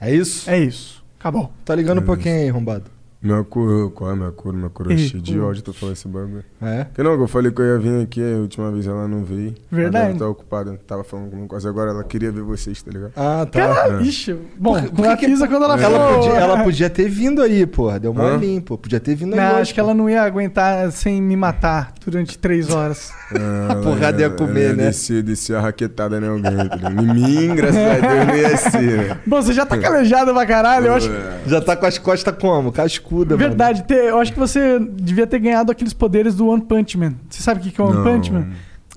É 0.00 0.14
isso? 0.14 0.48
É 0.48 0.58
isso. 0.58 1.02
Acabou. 1.18 1.52
Tá 1.64 1.74
ligando 1.74 2.02
pra 2.02 2.16
quem 2.16 2.32
aí, 2.32 2.48
arrombado? 2.48 2.84
Minha 3.22 3.44
cor, 3.44 3.90
qual 3.92 4.10
é 4.12 4.30
cor 4.32 4.90
é 4.90 4.94
Ih, 4.94 4.98
cheia 4.98 5.22
de 5.22 5.38
ódio, 5.38 5.62
tô 5.62 5.72
falando 5.72 5.94
esse 5.94 6.08
bagulho. 6.08 6.44
É? 6.60 6.86
Que 6.92 7.02
não, 7.04 7.16
que 7.16 7.22
eu 7.22 7.28
falei 7.28 7.52
que 7.52 7.60
eu 7.60 7.66
ia 7.66 7.78
vir 7.78 8.02
aqui, 8.02 8.20
a 8.20 8.38
última 8.38 8.70
vez 8.72 8.84
ela 8.86 9.06
não 9.06 9.22
veio. 9.22 9.54
Verdade. 9.70 10.10
Ela 10.10 10.18
tá 10.18 10.28
ocupada, 10.28 10.80
tava 10.86 11.04
falando 11.04 11.30
com 11.30 11.46
coisa. 11.46 11.68
Agora 11.68 11.90
ela 11.90 12.02
queria 12.02 12.32
ver 12.32 12.42
vocês, 12.42 12.82
tá 12.82 12.90
ligado? 12.90 13.12
Ah, 13.14 13.46
tá. 13.46 13.60
Caralho, 13.60 14.02
ixi. 14.02 14.36
Bom, 14.58 14.72
Por- 14.82 15.16
que 15.16 15.26
que- 15.26 15.38
quando 15.46 15.64
ela 15.64 15.78
for. 15.78 15.84
Ela 15.84 16.14
podia, 16.14 16.32
ela 16.32 16.64
podia 16.64 16.90
ter 16.90 17.08
vindo 17.08 17.42
aí, 17.42 17.64
porra. 17.64 18.00
Deu 18.00 18.12
mó 18.12 18.22
Hã? 18.24 18.36
limpo. 18.36 18.76
Podia 18.76 18.98
ter 18.98 19.14
vindo 19.14 19.34
aí. 19.34 19.38
Não, 19.40 19.52
hoje, 19.52 19.60
acho 19.60 19.74
que 19.74 19.80
ela 19.80 19.94
não 19.94 20.10
ia 20.10 20.22
aguentar 20.22 20.90
sem 20.90 21.22
me 21.22 21.36
matar 21.36 21.92
durante 22.04 22.36
três 22.38 22.70
horas. 22.70 23.12
Ah, 23.34 23.76
porrada 23.82 24.20
ia 24.20 24.28
comer, 24.28 24.64
ela 24.66 24.74
né? 24.74 24.86
Descer, 24.88 25.22
descer 25.22 25.56
a 25.56 25.60
raquetada 25.60 26.18
em 26.18 26.28
alguém, 26.28 26.54
tá 26.68 26.76
ligado? 26.76 27.02
Em 27.02 27.14
mim, 27.14 27.54
graças 27.54 27.78
a 27.78 27.94
Deus, 28.06 28.26
não 28.26 28.36
ia 28.36 28.56
ser, 28.58 29.08
né? 29.08 29.18
Bom, 29.26 29.40
você 29.40 29.54
já 29.54 29.64
tá 29.64 29.78
calejado 29.78 30.34
pra 30.34 30.44
caralho, 30.44 30.88
eu 30.88 30.94
acho. 30.94 31.10
É. 31.10 31.40
Já 31.46 31.60
tá 31.62 31.74
com 31.74 31.86
as 31.86 31.96
costas 31.96 32.34
como? 32.38 32.70
Cascuda. 33.12 33.36
Verdade, 33.36 33.84
ter- 33.84 34.04
eu 34.04 34.18
acho 34.18 34.32
que 34.32 34.38
você 34.38 34.78
devia 34.78 35.26
ter 35.26 35.38
ganhado 35.38 35.70
aqueles 35.70 35.92
poderes 35.92 36.34
do 36.34 36.46
One 36.48 36.62
Punch 36.62 36.96
Man. 36.98 37.14
Você 37.28 37.42
sabe 37.42 37.60
o 37.60 37.62
que 37.62 37.70
que 37.70 37.80
é 37.80 37.84
o 37.84 37.88
One 37.88 37.96
Não. 37.98 38.04
Punch 38.04 38.32
Man? 38.32 38.48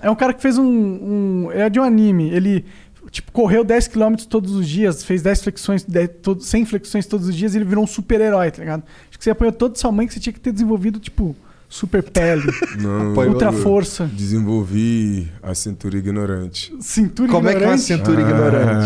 É 0.01 0.09
um 0.09 0.15
cara 0.15 0.33
que 0.33 0.41
fez 0.41 0.57
um, 0.57 0.65
um- 0.65 1.49
É 1.51 1.69
de 1.69 1.79
um 1.79 1.83
anime. 1.83 2.29
Ele, 2.29 2.65
tipo, 3.11 3.31
correu 3.31 3.63
10km 3.65 4.25
todos 4.27 4.53
os 4.55 4.67
dias, 4.67 5.03
fez 5.03 5.21
10 5.21 5.41
flexões, 5.43 5.83
10, 5.83 6.09
todo, 6.21 6.41
100 6.43 6.65
flexões 6.65 7.05
todos 7.05 7.27
os 7.27 7.35
dias 7.35 7.53
e 7.55 7.57
ele 7.57 7.65
virou 7.65 7.83
um 7.83 7.87
super-herói, 7.87 8.51
tá 8.51 8.59
ligado? 8.59 8.83
Acho 9.09 9.17
que 9.17 9.23
você 9.23 9.29
apanhou 9.31 9.51
toda 9.53 9.75
sua 9.75 9.91
mãe 9.91 10.07
que 10.07 10.13
você 10.13 10.19
tinha 10.19 10.33
que 10.33 10.39
ter 10.39 10.51
desenvolvido, 10.51 10.99
tipo, 10.99 11.35
super 11.69 12.03
pele, 12.03 12.51
Não, 12.79 13.13
ultra 13.13 13.49
eu 13.49 13.53
força, 13.53 14.09
Desenvolvi 14.13 15.31
a 15.43 15.53
cintura 15.53 15.97
ignorante. 15.97 16.73
cintura 16.79 17.31
Como 17.31 17.49
é 17.49 17.53
que 17.55 17.63
é 17.63 17.67
uma 17.67 17.75
ignorante. 17.75 17.81
cintura 17.83 18.21
ignorante? 18.21 18.85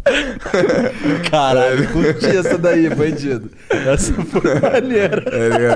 Caralho, 1.30 1.88
curti 1.88 2.26
essa 2.26 2.58
daí, 2.58 2.88
bandido. 2.90 3.50
Essa 3.70 4.12
foi 4.14 4.54
maneira. 4.60 5.22
É, 5.30 5.48
é, 5.48 5.70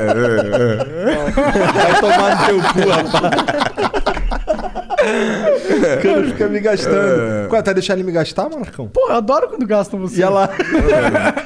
é, 1.12 1.30
Vai 1.72 2.00
tomar 2.00 2.40
no 2.40 2.46
teu 2.46 2.58
cu, 2.72 2.88
rapaz. 2.90 4.13
Cara 6.02 6.24
fica 6.26 6.48
me 6.48 6.60
gastando. 6.60 7.44
É. 7.44 7.46
Qual, 7.48 7.62
tá 7.62 7.72
deixando 7.72 7.98
ele 7.98 8.06
me 8.06 8.12
gastar, 8.12 8.48
Marcão? 8.48 8.88
Pô, 8.88 9.08
eu 9.08 9.14
adoro 9.14 9.48
quando 9.48 9.66
gastam 9.66 9.98
você. 10.00 10.20
Ia 10.20 10.28
lá. 10.30 10.50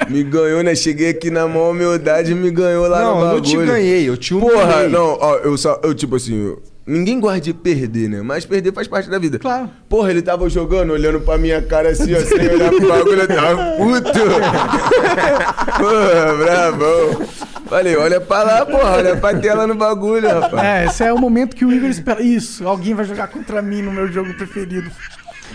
é. 0.07 0.11
Me 0.11 0.23
ganhou, 0.23 0.63
né? 0.63 0.75
Cheguei 0.75 1.11
aqui 1.11 1.31
na 1.31 1.47
maior 1.47 1.71
humildade 1.71 2.33
e 2.33 2.35
me 2.35 2.51
ganhou 2.51 2.87
lá 2.89 3.01
não, 3.03 3.15
no 3.15 3.21
eu 3.21 3.25
bagulho. 3.27 3.37
não 3.37 3.43
te 3.43 3.57
ganhei, 3.67 4.09
eu 4.09 4.17
te 4.17 4.35
Porra, 4.35 4.65
humilhei. 4.65 4.89
não, 4.89 5.19
ó, 5.21 5.37
eu 5.37 5.57
só, 5.57 5.81
eu 5.83 5.95
tipo 5.95 6.17
assim, 6.17 6.47
eu- 6.49 6.63
ninguém 6.87 7.21
gosta 7.21 7.41
de 7.41 7.53
perder, 7.53 8.09
né? 8.09 8.23
Mas 8.23 8.45
perder 8.47 8.73
faz 8.73 8.87
parte 8.89 9.11
da 9.11 9.19
vida. 9.19 9.39
Claro. 9.39 9.69
Porra, 9.89 10.11
ele 10.11 10.23
tava 10.23 10.49
jogando, 10.49 10.93
olhando 10.93 11.21
pra 11.21 11.37
minha 11.37 11.61
cara 11.61 11.91
assim, 11.91 12.15
ó, 12.15 12.21
sem 12.21 12.49
olhar 12.49 12.71
pro 12.71 12.89
bagulho, 12.89 13.21
eu 13.23 13.29
tava 13.29 13.57
puto. 13.77 14.19
porra, 15.79 16.35
bravão. 16.45 17.27
Falei, 17.69 17.97
olha 17.97 18.21
pra 18.21 18.43
lá, 18.43 18.65
porra, 18.67 18.93
olha 18.97 19.17
pra 19.17 19.39
tela 19.39 19.67
no 19.67 19.75
bagulho, 19.75 20.29
rapaz. 20.29 20.65
É, 20.65 20.85
esse 20.87 21.05
é 21.05 21.13
o 21.13 21.19
momento 21.19 21.55
que 21.55 21.65
o 21.65 21.73
Igor 21.73 21.89
espera. 21.91 22.23
Isso, 22.23 22.67
alguém 22.67 22.95
vai 22.95 23.05
jogar 23.05 23.29
contra 23.29 23.61
mim 23.61 23.83
no 23.83 23.93
meu 23.93 24.11
jogo 24.11 24.33
preferido. 24.35 24.91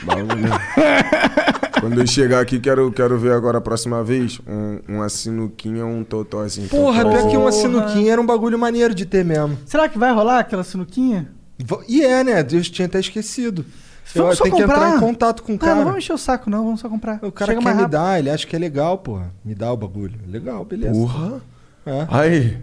Bagulho. 0.03 0.49
Quando 1.79 1.99
eu 1.99 2.07
chegar 2.07 2.39
aqui, 2.39 2.59
quero, 2.59 2.91
quero 2.91 3.17
ver 3.17 3.33
agora 3.33 3.57
a 3.57 3.61
próxima 3.61 4.03
vez 4.03 4.39
um, 4.47 4.79
uma 4.87 5.09
sinuquinha 5.09 5.85
ou 5.85 5.91
um 5.91 6.03
totó 6.03 6.41
assim. 6.41 6.67
Porra, 6.67 7.01
pior 7.03 7.29
que 7.29 7.35
uma 7.37 7.51
sinuquinha 7.51 8.13
era 8.13 8.21
um 8.21 8.25
bagulho 8.25 8.57
maneiro 8.57 8.93
de 8.93 9.05
ter 9.05 9.25
mesmo. 9.25 9.57
Será 9.65 9.89
que 9.89 9.97
vai 9.97 10.13
rolar 10.13 10.39
aquela 10.39 10.63
sinuquinha? 10.63 11.29
E 11.87 12.03
é, 12.03 12.23
né? 12.23 12.41
Deus 12.43 12.69
tinha 12.69 12.85
até 12.85 12.99
esquecido. 12.99 13.65
Eu 14.15 14.23
Vamos 14.23 14.37
só 14.37 14.43
tenho 14.43 14.55
que 14.55 14.61
comprar. 14.61 14.77
entrar 14.85 14.97
em 14.97 14.99
contato 14.99 15.43
com 15.43 15.53
o 15.53 15.55
Ah, 15.55 15.59
cara. 15.59 15.75
não 15.75 15.83
vamos 15.85 15.99
encher 15.99 16.13
o 16.13 16.17
saco, 16.17 16.49
não. 16.49 16.63
Vamos 16.63 16.79
só 16.79 16.87
comprar. 16.89 17.19
O 17.21 17.31
cara 17.31 17.53
Chega 17.53 17.63
quer 17.65 17.75
me 17.75 17.87
dar, 17.87 18.19
ele 18.19 18.29
acha 18.29 18.45
que 18.45 18.55
é 18.55 18.59
legal, 18.59 18.97
porra. 18.99 19.31
Me 19.43 19.55
dá 19.55 19.71
o 19.71 19.77
bagulho. 19.77 20.19
Legal, 20.27 20.63
beleza. 20.65 20.93
Porra. 20.93 21.41
É. 21.85 22.07
Aí, 22.09 22.57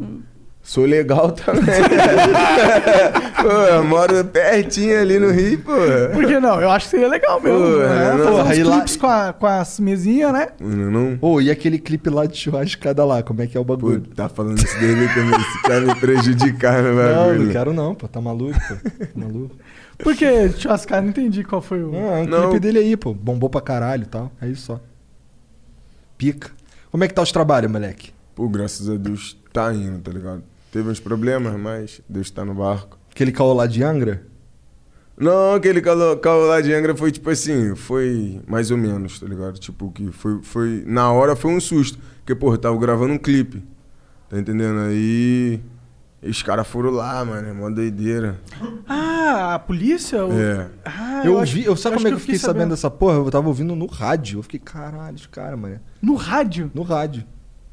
sou 0.62 0.84
legal 0.86 1.32
também. 1.32 1.62
pô, 3.42 3.48
eu 3.48 3.84
moro 3.84 4.24
pertinho 4.24 4.98
ali 5.00 5.18
no 5.18 5.30
Rio, 5.30 5.58
pô. 5.60 5.72
Por 6.14 6.26
que 6.26 6.40
não? 6.40 6.60
Eu 6.60 6.70
acho 6.70 6.86
que 6.86 6.90
seria 6.92 7.08
legal 7.08 7.40
mesmo. 7.40 7.58
Pô, 7.58 7.78
né? 7.78 8.14
não, 8.14 8.36
Fazer 8.44 8.60
e 8.60 8.64
lá- 8.64 8.76
clipes 8.76 8.96
com, 8.96 9.06
a- 9.06 9.32
com 9.32 9.46
as 9.46 9.78
mesinhas, 9.80 10.32
né? 10.32 10.48
Não, 10.60 10.90
não. 10.90 11.18
Ô, 11.20 11.40
e 11.40 11.50
aquele 11.50 11.78
clipe 11.78 12.08
lá 12.08 12.24
de 12.26 12.36
churrascada 12.36 13.04
lá, 13.04 13.22
como 13.22 13.42
é 13.42 13.46
que 13.46 13.56
é 13.56 13.60
o 13.60 13.64
Pô, 13.64 13.76
bagulho? 13.76 14.00
tá 14.14 14.28
falando 14.28 14.58
isso 14.58 14.78
dele 14.78 15.06
também. 15.08 15.38
Esse 15.40 15.62
cara 15.62 15.80
me 15.82 15.94
prejudicar 15.96 16.82
no 16.82 16.94
não, 16.94 16.96
bagulho. 17.26 17.42
não 17.44 17.52
quero 17.52 17.72
não, 17.72 17.94
pô. 17.94 18.08
Tá 18.08 18.20
maluco, 18.20 18.58
pô. 18.58 18.74
Tá 18.74 19.06
maluco. 19.14 19.56
Por 19.98 20.16
que 20.16 20.48
churrascar? 20.56 21.02
Não 21.02 21.10
entendi 21.10 21.44
qual 21.44 21.60
foi 21.60 21.82
o... 21.82 21.92
Não, 21.92 22.14
é 22.16 22.20
um 22.22 22.26
Não. 22.26 22.40
clipe 22.50 22.60
dele 22.60 22.78
aí, 22.78 22.96
pô. 22.96 23.12
Bombou 23.12 23.50
pra 23.50 23.60
caralho 23.60 24.04
e 24.04 24.06
tal. 24.06 24.32
É 24.40 24.46
isso 24.48 24.62
só. 24.62 24.80
Pica. 26.16 26.50
Como 26.90 27.04
é 27.04 27.08
que 27.08 27.12
tá 27.14 27.20
os 27.22 27.30
trabalhos, 27.30 27.70
moleque? 27.70 28.10
Pô, 28.40 28.48
graças 28.48 28.88
a 28.88 28.94
Deus 28.96 29.36
tá 29.52 29.70
indo, 29.74 29.98
tá 29.98 30.10
ligado? 30.10 30.42
Teve 30.72 30.88
uns 30.88 30.98
problemas, 30.98 31.60
mas 31.60 32.00
Deus 32.08 32.30
tá 32.30 32.42
no 32.42 32.54
barco. 32.54 32.98
Aquele 33.10 33.32
caô 33.32 33.52
lá 33.52 33.66
de 33.66 33.82
Angra? 33.84 34.22
Não, 35.14 35.52
aquele 35.56 35.82
caô, 35.82 36.16
caô 36.16 36.46
lá 36.46 36.62
de 36.62 36.72
Angra 36.72 36.96
foi 36.96 37.12
tipo 37.12 37.28
assim, 37.28 37.74
foi 37.76 38.40
mais 38.48 38.70
ou 38.70 38.78
menos, 38.78 39.20
tá 39.20 39.26
ligado? 39.26 39.58
Tipo, 39.58 39.92
que 39.92 40.10
foi, 40.10 40.40
foi. 40.42 40.82
Na 40.86 41.12
hora 41.12 41.36
foi 41.36 41.50
um 41.54 41.60
susto. 41.60 41.98
Porque, 42.20 42.34
pô, 42.34 42.54
eu 42.54 42.56
tava 42.56 42.78
gravando 42.78 43.12
um 43.12 43.18
clipe. 43.18 43.62
Tá 44.30 44.38
entendendo? 44.38 44.80
Aí. 44.88 45.60
Os 46.22 46.42
caras 46.42 46.66
foram 46.66 46.88
lá, 46.92 47.22
mano, 47.22 47.46
é 47.46 47.52
mó 47.52 47.68
doideira. 47.68 48.40
Ah, 48.88 49.56
a 49.56 49.58
polícia? 49.58 50.16
É. 50.16 50.66
Ah, 50.82 51.22
eu 51.26 51.38
acho- 51.38 51.56
ouvi, 51.58 51.66
eu 51.66 51.76
sabe 51.76 51.96
como 51.96 52.08
é 52.08 52.10
que 52.10 52.14
eu 52.16 52.20
fiquei 52.20 52.38
sabendo 52.38 52.54
sabendo. 52.58 52.70
dessa 52.70 52.90
porra? 52.90 53.16
Eu 53.18 53.30
tava 53.30 53.48
ouvindo 53.48 53.76
no 53.76 53.84
rádio. 53.84 54.38
Eu 54.38 54.42
fiquei, 54.42 54.60
caralho, 54.60 55.16
os 55.16 55.26
caras, 55.26 55.58
mano. 55.58 55.78
No 56.00 56.14
rádio? 56.14 56.70
No 56.74 56.80
rádio. 56.82 57.22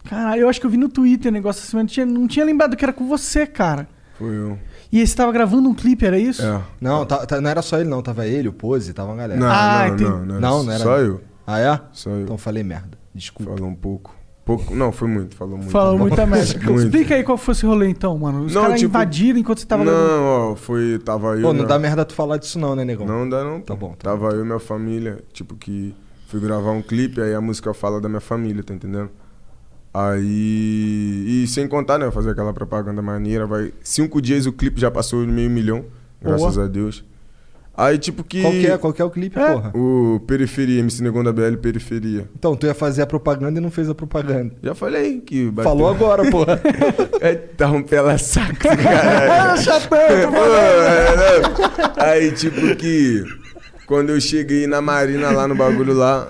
Caralho, 0.09 0.41
eu 0.41 0.49
acho 0.49 0.59
que 0.59 0.65
eu 0.65 0.69
vi 0.69 0.77
no 0.77 0.89
Twitter 0.89 1.31
um 1.31 1.33
negócio 1.33 1.61
assim, 1.63 1.75
mas 1.75 1.83
não 1.83 1.87
tinha, 1.87 2.05
não 2.05 2.27
tinha 2.27 2.45
lembrado 2.45 2.75
que 2.75 2.83
era 2.85 2.93
com 2.93 3.07
você, 3.07 3.45
cara. 3.45 3.87
Foi 4.17 4.35
eu. 4.35 4.57
E 4.91 5.05
você 5.05 5.15
tava 5.15 5.31
gravando 5.31 5.67
um 5.69 5.73
clipe, 5.73 6.05
era 6.05 6.17
isso? 6.17 6.41
É. 6.41 6.61
Não, 6.79 7.05
tá- 7.05 7.25
tá- 7.25 7.41
não 7.41 7.49
era 7.49 7.61
só 7.61 7.77
ele, 7.79 7.89
não. 7.89 8.01
Tava 8.01 8.25
ele, 8.25 8.47
o 8.47 8.53
Pose, 8.53 8.93
tava 8.93 9.09
uma 9.11 9.17
galera. 9.17 9.39
Não, 9.39 9.47
Ah, 9.47 9.85
não, 9.87 9.93
entendi. 9.95 10.03
não, 10.09 10.25
não, 10.25 10.39
Não, 10.39 10.63
não 10.63 10.71
era- 10.71 10.83
Só 10.83 10.97
eu. 10.99 11.21
Ah, 11.45 11.59
é? 11.59 11.79
Só 11.91 12.09
eu. 12.09 12.21
Então 12.21 12.37
falei 12.37 12.63
merda. 12.63 12.97
Desculpa. 13.13 13.53
Falou 13.53 13.69
um 13.69 13.75
pouco. 13.75 14.15
pouco. 14.45 14.73
Não, 14.73 14.93
foi 14.93 15.09
muito, 15.09 15.35
falou 15.35 15.57
muito. 15.57 15.69
Falou 15.71 15.99
muita 15.99 16.25
merda. 16.25 16.53
Muito. 16.71 16.85
Explica 16.85 17.15
aí 17.15 17.23
qual 17.23 17.37
foi 17.37 17.51
esse 17.53 17.65
rolê 17.65 17.89
então, 17.89 18.17
mano. 18.17 18.45
Os 18.45 18.53
Não, 18.53 18.61
caras 18.61 18.79
tipo- 18.79 18.89
invadiram 18.89 19.37
enquanto 19.39 19.59
você 19.59 19.65
tava 19.67 19.83
gravando. 19.83 20.07
Não, 20.07 20.51
ó, 20.51 20.55
foi. 20.55 20.99
Tava 20.99 21.35
eu. 21.35 21.41
Pô, 21.41 21.47
não 21.49 21.53
minha- 21.55 21.65
dá 21.67 21.77
merda 21.77 22.05
tu 22.05 22.13
falar 22.13 22.37
disso 22.37 22.57
não, 22.57 22.73
né, 22.73 22.85
negão? 22.85 23.05
Não 23.05 23.27
dá 23.27 23.43
não. 23.43 23.59
Tá 23.59 23.75
pô. 23.75 23.87
bom, 23.87 23.93
tá 23.95 24.11
Tava 24.11 24.29
eu 24.29 24.41
e 24.41 24.45
minha 24.45 24.59
família, 24.59 25.21
tipo, 25.33 25.53
que 25.55 25.93
fui 26.27 26.39
gravar 26.39 26.71
um 26.71 26.81
clipe, 26.81 27.19
aí 27.21 27.33
a 27.35 27.41
música 27.41 27.73
fala 27.73 27.99
da 27.99 28.07
minha 28.07 28.21
família, 28.21 28.63
tá 28.63 28.73
entendendo? 28.73 29.09
Aí. 29.97 31.43
E 31.43 31.47
sem 31.47 31.67
contar, 31.67 31.97
né? 31.97 32.11
Fazer 32.11 32.29
aquela 32.31 32.53
propaganda 32.53 33.01
maneira, 33.01 33.45
vai. 33.47 33.73
Cinco 33.83 34.21
dias 34.21 34.45
o 34.45 34.53
clipe 34.53 34.79
já 34.79 34.91
passou 34.91 35.25
de 35.25 35.31
meio 35.31 35.49
milhão, 35.49 35.85
graças 36.21 36.55
Boa. 36.55 36.67
a 36.67 36.69
Deus. 36.69 37.03
Aí, 37.75 37.97
tipo 37.97 38.23
que. 38.23 38.41
Qual 38.41 38.51
que 38.53 38.67
é? 38.67 38.77
Qual 38.77 38.93
que 38.93 39.01
é 39.01 39.05
o 39.05 39.09
clipe, 39.09 39.39
É. 39.39 39.53
porra? 39.53 39.71
O 39.75 40.19
Periferia, 40.27 40.79
MC 40.79 41.01
Negão 41.03 41.23
da 41.23 41.31
BL 41.31 41.57
Periferia. 41.57 42.27
Então, 42.35 42.55
tu 42.55 42.65
ia 42.65 42.73
fazer 42.73 43.03
a 43.03 43.07
propaganda 43.07 43.59
e 43.59 43.61
não 43.61 43.69
fez 43.71 43.87
a 43.89 43.95
propaganda. 43.95 44.53
Já 44.63 44.73
falei 44.75 45.19
que. 45.21 45.49
bateu. 45.51 45.71
Falou 45.71 45.87
agora, 45.89 46.23
porra. 46.29 46.59
É, 47.21 47.35
tá 47.35 47.69
um 47.71 47.81
pela 47.83 48.17
saco, 48.17 48.55
caralho. 48.57 49.31
Ah, 49.53 49.57
chatão, 49.57 49.97
é. 49.97 52.03
Aí, 52.03 52.31
tipo 52.31 52.75
que. 52.75 53.23
Quando 53.85 54.09
eu 54.09 54.19
cheguei 54.19 54.67
na 54.67 54.81
Marina 54.81 55.29
lá 55.31 55.47
no 55.47 55.55
bagulho 55.55 55.93
lá, 55.93 56.27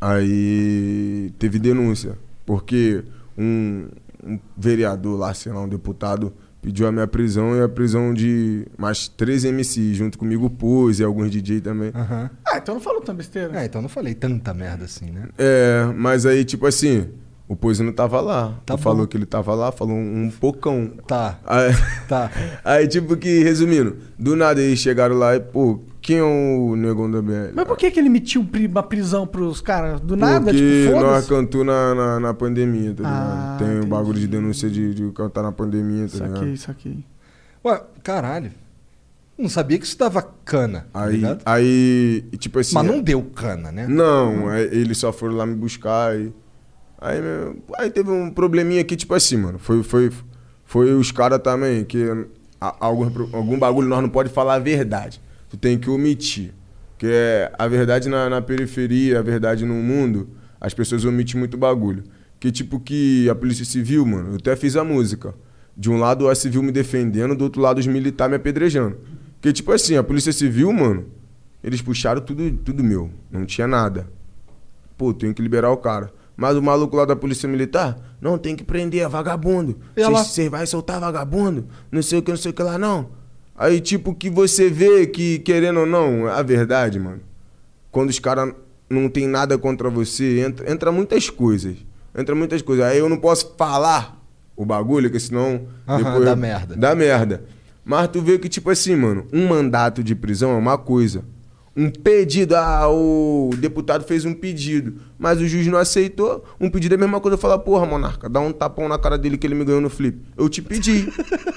aí 0.00 1.32
teve 1.38 1.58
denúncia. 1.58 2.16
Porque 2.46 3.04
um, 3.36 3.88
um 4.24 4.38
vereador 4.56 5.18
lá, 5.18 5.34
sei 5.34 5.52
lá, 5.52 5.60
um 5.60 5.68
deputado, 5.68 6.32
pediu 6.62 6.86
a 6.86 6.92
minha 6.92 7.06
prisão 7.06 7.54
e 7.56 7.62
a 7.62 7.68
prisão 7.68 8.14
de 8.14 8.66
mais 8.78 9.08
três 9.08 9.44
MCs, 9.44 9.96
junto 9.96 10.16
comigo 10.18 10.46
o 10.46 10.50
Pose 10.50 11.02
e 11.02 11.04
alguns 11.04 11.30
DJ 11.30 11.60
também. 11.60 11.90
Aham. 11.94 12.30
Ah, 12.46 12.58
então 12.58 12.76
não 12.76 12.80
falou 12.82 13.00
tanta 13.00 13.14
besteira. 13.14 13.60
É, 13.60 13.66
então 13.66 13.82
não 13.82 13.88
falei 13.88 14.14
tanta 14.14 14.54
merda 14.54 14.84
assim, 14.84 15.10
né? 15.10 15.28
É, 15.36 15.84
mas 15.94 16.24
aí, 16.24 16.44
tipo 16.44 16.66
assim, 16.66 17.08
o 17.48 17.54
Pose 17.54 17.82
não 17.82 17.92
tava 17.92 18.20
lá. 18.20 18.60
Tá 18.64 18.76
Tu 18.76 18.82
falou 18.82 19.06
que 19.06 19.16
ele 19.16 19.26
tava 19.26 19.54
lá, 19.54 19.70
falou 19.70 19.94
um, 19.96 20.24
um 20.24 20.30
pocão. 20.30 20.92
Tá, 21.06 21.38
Aí, 21.44 21.70
tá. 22.08 22.30
Aí, 22.64 22.88
tipo 22.88 23.16
que, 23.16 23.42
resumindo, 23.42 23.96
do 24.18 24.34
nada 24.34 24.60
eles 24.60 24.78
chegaram 24.78 25.16
lá 25.16 25.36
e, 25.36 25.40
pô, 25.40 25.80
quem 26.06 26.18
é 26.18 26.22
o 26.22 26.76
negão 26.76 27.10
da 27.10 27.20
BL? 27.20 27.50
Mas 27.52 27.64
por 27.64 27.76
que, 27.76 27.90
que 27.90 27.98
ele 27.98 28.06
emitiu 28.06 28.46
uma 28.70 28.82
prisão 28.84 29.26
pros 29.26 29.60
caras? 29.60 30.00
Do 30.00 30.16
nada? 30.16 30.52
Porque 30.52 30.84
tipo, 30.86 31.00
nós 31.00 31.26
cantou 31.26 31.64
na, 31.64 31.94
na, 31.96 32.20
na 32.20 32.32
pandemia, 32.32 32.94
tá 32.94 33.02
ligado? 33.02 33.28
Ah, 33.32 33.56
Tem 33.58 33.66
um 33.66 33.70
entendi. 33.72 33.86
bagulho 33.88 34.20
de 34.20 34.28
denúncia 34.28 34.70
de, 34.70 34.94
de 34.94 35.10
cantar 35.10 35.42
na 35.42 35.50
pandemia, 35.50 36.06
tá 36.06 36.18
ligado? 36.18 36.34
Saquei, 36.38 36.56
saquei. 36.56 37.04
Ué, 37.64 37.82
caralho. 38.04 38.52
Não 39.36 39.48
sabia 39.48 39.78
que 39.80 39.84
isso 39.84 39.98
dava 39.98 40.22
cana, 40.44 40.86
tá 40.92 41.04
Aí, 41.06 41.16
ligado? 41.16 41.42
aí, 41.44 42.24
tipo 42.38 42.60
assim... 42.60 42.74
Mas 42.76 42.86
não 42.86 43.00
deu 43.02 43.20
cana, 43.22 43.72
né? 43.72 43.86
Não, 43.88 44.48
aí 44.48 44.62
eles 44.70 44.96
só 44.98 45.12
foram 45.12 45.34
lá 45.34 45.44
me 45.44 45.56
buscar 45.56 46.16
e... 46.16 46.32
Aí, 47.00 47.20
meu, 47.20 47.56
aí 47.76 47.90
teve 47.90 48.10
um 48.12 48.30
probleminha 48.30 48.80
aqui, 48.80 48.94
tipo 48.94 49.12
assim, 49.12 49.36
mano. 49.38 49.58
Foi, 49.58 49.82
foi, 49.82 50.12
foi 50.64 50.94
os 50.94 51.10
caras 51.10 51.40
também, 51.40 51.84
que 51.84 52.06
a- 52.60 52.76
algum, 52.78 53.06
algum 53.36 53.58
bagulho 53.58 53.88
nós 53.88 54.00
não 54.00 54.08
pode 54.08 54.30
falar 54.30 54.54
a 54.54 54.58
verdade. 54.60 55.20
Tu 55.48 55.56
tem 55.56 55.78
que 55.78 55.88
omitir. 55.88 56.52
Que 56.98 57.06
é 57.06 57.52
a 57.58 57.68
verdade 57.68 58.08
na, 58.08 58.28
na 58.28 58.40
periferia, 58.40 59.18
a 59.18 59.22
verdade 59.22 59.64
no 59.64 59.74
mundo, 59.74 60.30
as 60.60 60.72
pessoas 60.72 61.04
omitem 61.04 61.38
muito 61.38 61.56
bagulho. 61.56 62.04
Que 62.40 62.50
tipo 62.50 62.80
que 62.80 63.28
a 63.28 63.34
Polícia 63.34 63.64
Civil, 63.64 64.04
mano, 64.06 64.30
eu 64.30 64.36
até 64.36 64.56
fiz 64.56 64.76
a 64.76 64.84
música. 64.84 65.34
De 65.76 65.90
um 65.90 65.98
lado 65.98 66.28
a 66.28 66.34
civil 66.34 66.62
me 66.62 66.72
defendendo, 66.72 67.36
do 67.36 67.44
outro 67.44 67.60
lado 67.60 67.78
os 67.78 67.86
militares 67.86 68.30
me 68.30 68.36
apedrejando. 68.36 68.96
Que 69.40 69.52
tipo 69.52 69.72
assim, 69.72 69.96
a 69.96 70.02
Polícia 70.02 70.32
Civil, 70.32 70.72
mano, 70.72 71.06
eles 71.62 71.82
puxaram 71.82 72.20
tudo, 72.20 72.50
tudo 72.64 72.82
meu. 72.82 73.10
Não 73.30 73.44
tinha 73.44 73.66
nada. 73.66 74.08
Pô, 74.96 75.12
tenho 75.12 75.34
que 75.34 75.42
liberar 75.42 75.70
o 75.70 75.76
cara. 75.76 76.10
Mas 76.36 76.56
o 76.56 76.62
maluco 76.62 76.96
lá 76.96 77.04
da 77.04 77.16
polícia 77.16 77.48
militar, 77.48 77.96
não, 78.20 78.36
tem 78.36 78.54
que 78.54 78.62
prender, 78.62 79.02
é 79.02 79.08
vagabundo. 79.08 79.78
Você 79.96 80.48
vai 80.50 80.66
soltar 80.66 81.00
vagabundo? 81.00 81.66
Não 81.90 82.02
sei 82.02 82.18
o 82.18 82.22
que, 82.22 82.30
não 82.30 82.36
sei 82.36 82.50
o 82.50 82.54
que 82.54 82.62
lá, 82.62 82.76
não. 82.76 83.08
Aí, 83.56 83.80
tipo, 83.80 84.14
que 84.14 84.28
você 84.28 84.68
vê 84.68 85.06
que, 85.06 85.38
querendo 85.38 85.80
ou 85.80 85.86
não, 85.86 86.26
a 86.26 86.42
verdade, 86.42 86.98
mano. 86.98 87.20
Quando 87.90 88.10
os 88.10 88.18
caras 88.18 88.52
não 88.88 89.08
tem 89.08 89.26
nada 89.26 89.56
contra 89.56 89.88
você, 89.88 90.40
entra, 90.40 90.70
entra 90.70 90.92
muitas 90.92 91.30
coisas. 91.30 91.76
Entra 92.14 92.34
muitas 92.34 92.60
coisas. 92.60 92.84
Aí 92.84 92.98
eu 92.98 93.08
não 93.08 93.16
posso 93.16 93.54
falar 93.56 94.22
o 94.54 94.64
bagulho, 94.64 95.10
que 95.10 95.18
senão. 95.18 95.66
Aham, 95.88 96.20
dá 96.20 96.36
merda. 96.36 96.76
Dá 96.76 96.94
merda. 96.94 97.44
Mas 97.84 98.08
tu 98.08 98.20
vê 98.20 98.38
que, 98.38 98.48
tipo 98.48 98.68
assim, 98.68 98.96
mano, 98.96 99.26
um 99.32 99.46
mandato 99.46 100.02
de 100.02 100.14
prisão 100.14 100.50
é 100.50 100.56
uma 100.56 100.76
coisa. 100.76 101.24
Um 101.76 101.90
pedido, 101.90 102.54
ah, 102.56 102.88
o 102.88 103.50
deputado 103.58 104.02
fez 104.04 104.24
um 104.24 104.32
pedido, 104.32 104.94
mas 105.18 105.38
o 105.40 105.46
juiz 105.46 105.66
não 105.66 105.78
aceitou. 105.78 106.42
Um 106.58 106.70
pedido 106.70 106.94
é 106.94 106.96
a 106.96 107.00
mesma 107.00 107.20
coisa 107.20 107.34
eu 107.34 107.38
falar, 107.38 107.58
porra, 107.58 107.84
monarca, 107.84 108.28
dá 108.30 108.40
um 108.40 108.50
tapão 108.50 108.88
na 108.88 108.98
cara 108.98 109.18
dele 109.18 109.36
que 109.36 109.46
ele 109.46 109.54
me 109.54 109.64
ganhou 109.64 109.80
no 109.82 109.90
flip. 109.90 110.18
Eu 110.38 110.48
te 110.48 110.62
pedi. 110.62 111.06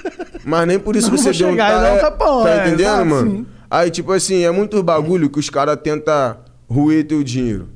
mas 0.44 0.66
nem 0.66 0.78
por 0.78 0.94
isso 0.94 1.10
Não 1.10 1.16
você 1.16 1.32
deu 1.32 1.48
um, 1.48 1.56
ta- 1.56 1.80
dar 1.80 1.92
um 1.92 1.96
é, 1.96 2.00
tapão, 2.00 2.42
Tá 2.42 2.50
é, 2.50 2.66
entendendo, 2.68 2.80
exato, 2.80 3.06
mano? 3.06 3.30
sim. 3.30 3.46
Aí, 3.70 3.90
tipo 3.90 4.12
assim, 4.12 4.42
é 4.42 4.50
muito 4.50 4.82
bagulho 4.82 5.30
que 5.30 5.38
os 5.38 5.48
caras 5.48 5.78
tentam 5.82 6.36
ruir 6.68 7.06
teu 7.06 7.22
dinheiro. 7.22 7.68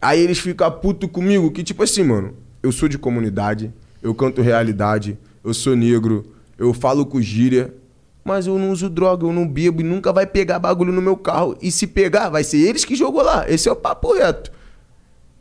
Aí 0.00 0.20
eles 0.22 0.38
ficam 0.38 0.70
puto 0.70 1.06
comigo, 1.08 1.50
que 1.50 1.62
tipo 1.62 1.82
assim, 1.82 2.02
mano, 2.04 2.34
eu 2.62 2.72
sou 2.72 2.88
de 2.88 2.96
comunidade, 2.96 3.72
eu 4.02 4.14
canto 4.14 4.40
realidade, 4.40 5.18
eu 5.44 5.52
sou 5.52 5.76
negro, 5.76 6.24
eu 6.56 6.72
falo 6.72 7.04
com 7.04 7.20
gíria, 7.20 7.74
mas 8.24 8.46
eu 8.46 8.58
não 8.58 8.70
uso 8.70 8.88
droga, 8.90 9.26
eu 9.26 9.32
não 9.32 9.46
bebo 9.46 9.80
e 9.80 9.84
nunca 9.84 10.12
vai 10.12 10.26
pegar 10.26 10.58
bagulho 10.58 10.92
no 10.92 11.00
meu 11.02 11.16
carro. 11.16 11.56
E 11.60 11.70
se 11.70 11.86
pegar, 11.86 12.28
vai 12.28 12.44
ser 12.44 12.58
eles 12.58 12.84
que 12.84 12.94
jogou 12.94 13.22
lá. 13.22 13.44
Esse 13.50 13.68
é 13.68 13.72
o 13.72 13.76
papo 13.76 14.12
reto. 14.14 14.50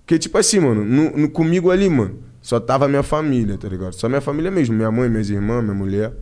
Porque, 0.05 0.17
tipo 0.17 0.37
assim, 0.37 0.59
mano, 0.59 0.83
no, 0.83 1.11
no- 1.17 1.29
comigo 1.29 1.69
ali, 1.69 1.89
mano, 1.89 2.17
só 2.41 2.59
tava 2.59 2.87
minha 2.87 3.03
família, 3.03 3.57
tá 3.57 3.67
ligado? 3.67 3.93
Só 3.93 4.07
minha 4.09 4.21
família 4.21 4.49
mesmo, 4.49 4.75
minha 4.75 4.91
mãe, 4.91 5.09
minhas 5.09 5.29
irmãs, 5.29 5.61
minha 5.63 5.75
mulher. 5.75 6.13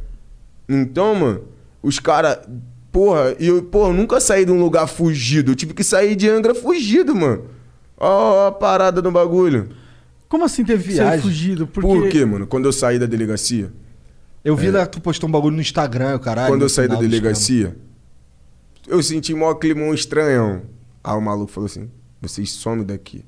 Então, 0.68 1.16
mano, 1.16 1.42
os 1.82 2.00
caras. 2.00 2.40
Porra, 2.92 3.36
e 3.40 3.48
eu, 3.48 3.62
porra, 3.64 3.90
eu 3.90 3.94
nunca 3.94 4.20
saí 4.20 4.44
de 4.44 4.52
um 4.52 4.60
lugar 4.60 4.88
fugido. 4.88 5.52
Eu 5.52 5.56
tive 5.56 5.74
que 5.74 5.84
sair 5.84 6.16
de 6.16 6.28
Angra 6.28 6.56
fugido, 6.56 7.16
mano. 7.16 7.44
Ó, 7.98 8.48
a 8.48 8.52
parada 8.52 9.02
do 9.02 9.12
bagulho. 9.12 9.70
Como 10.28 10.44
assim 10.44 10.66
teve 10.66 10.94
Viagem. 10.94 11.22
fugido? 11.22 11.68
Porque... 11.68 11.88
Por 11.88 12.10
quê, 12.10 12.26
mano? 12.26 12.46
Quando 12.48 12.66
eu 12.66 12.74
saí 12.74 12.98
da 13.00 13.06
delegacia, 13.06 13.72
Eu 14.48 14.56
vi 14.56 14.72
lá 14.72 14.86
que 14.86 14.94
tu 14.94 15.02
postou 15.02 15.28
um 15.28 15.32
bagulho 15.32 15.56
no 15.58 15.62
Instagram, 15.62 16.16
o 16.16 16.20
caralho. 16.20 16.54
quando 16.54 16.62
eu 16.62 16.70
saí 16.70 16.88
da 16.88 16.96
delegacia, 16.96 17.76
eu 18.88 19.04
senti 19.04 19.34
mó 19.34 19.54
climão 19.54 19.94
estranhão. 19.94 20.62
Aí 21.04 21.14
o 21.14 21.20
maluco 21.20 21.52
falou 21.52 21.66
assim: 21.66 21.90
vocês 22.22 22.52
somem 22.52 22.86
daqui. 22.86 23.26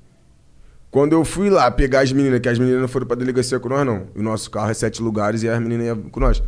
Quando 0.89 1.11
eu 1.11 1.25
fui 1.25 1.49
lá 1.49 1.69
pegar 1.69 1.99
as 1.99 2.13
meninas, 2.13 2.39
que 2.39 2.47
as 2.47 2.57
meninas 2.57 2.79
não 2.79 2.87
foram 2.87 3.05
pra 3.05 3.17
delegacia 3.17 3.59
com 3.59 3.67
nós, 3.67 3.85
não. 3.85 4.07
O 4.15 4.23
nosso 4.23 4.49
carro 4.49 4.71
é 4.71 4.73
sete 4.73 5.01
lugares 5.01 5.43
e 5.43 5.49
as 5.49 5.59
meninas 5.59 5.87
iam 5.87 6.03
com 6.03 6.21
nós. 6.21 6.41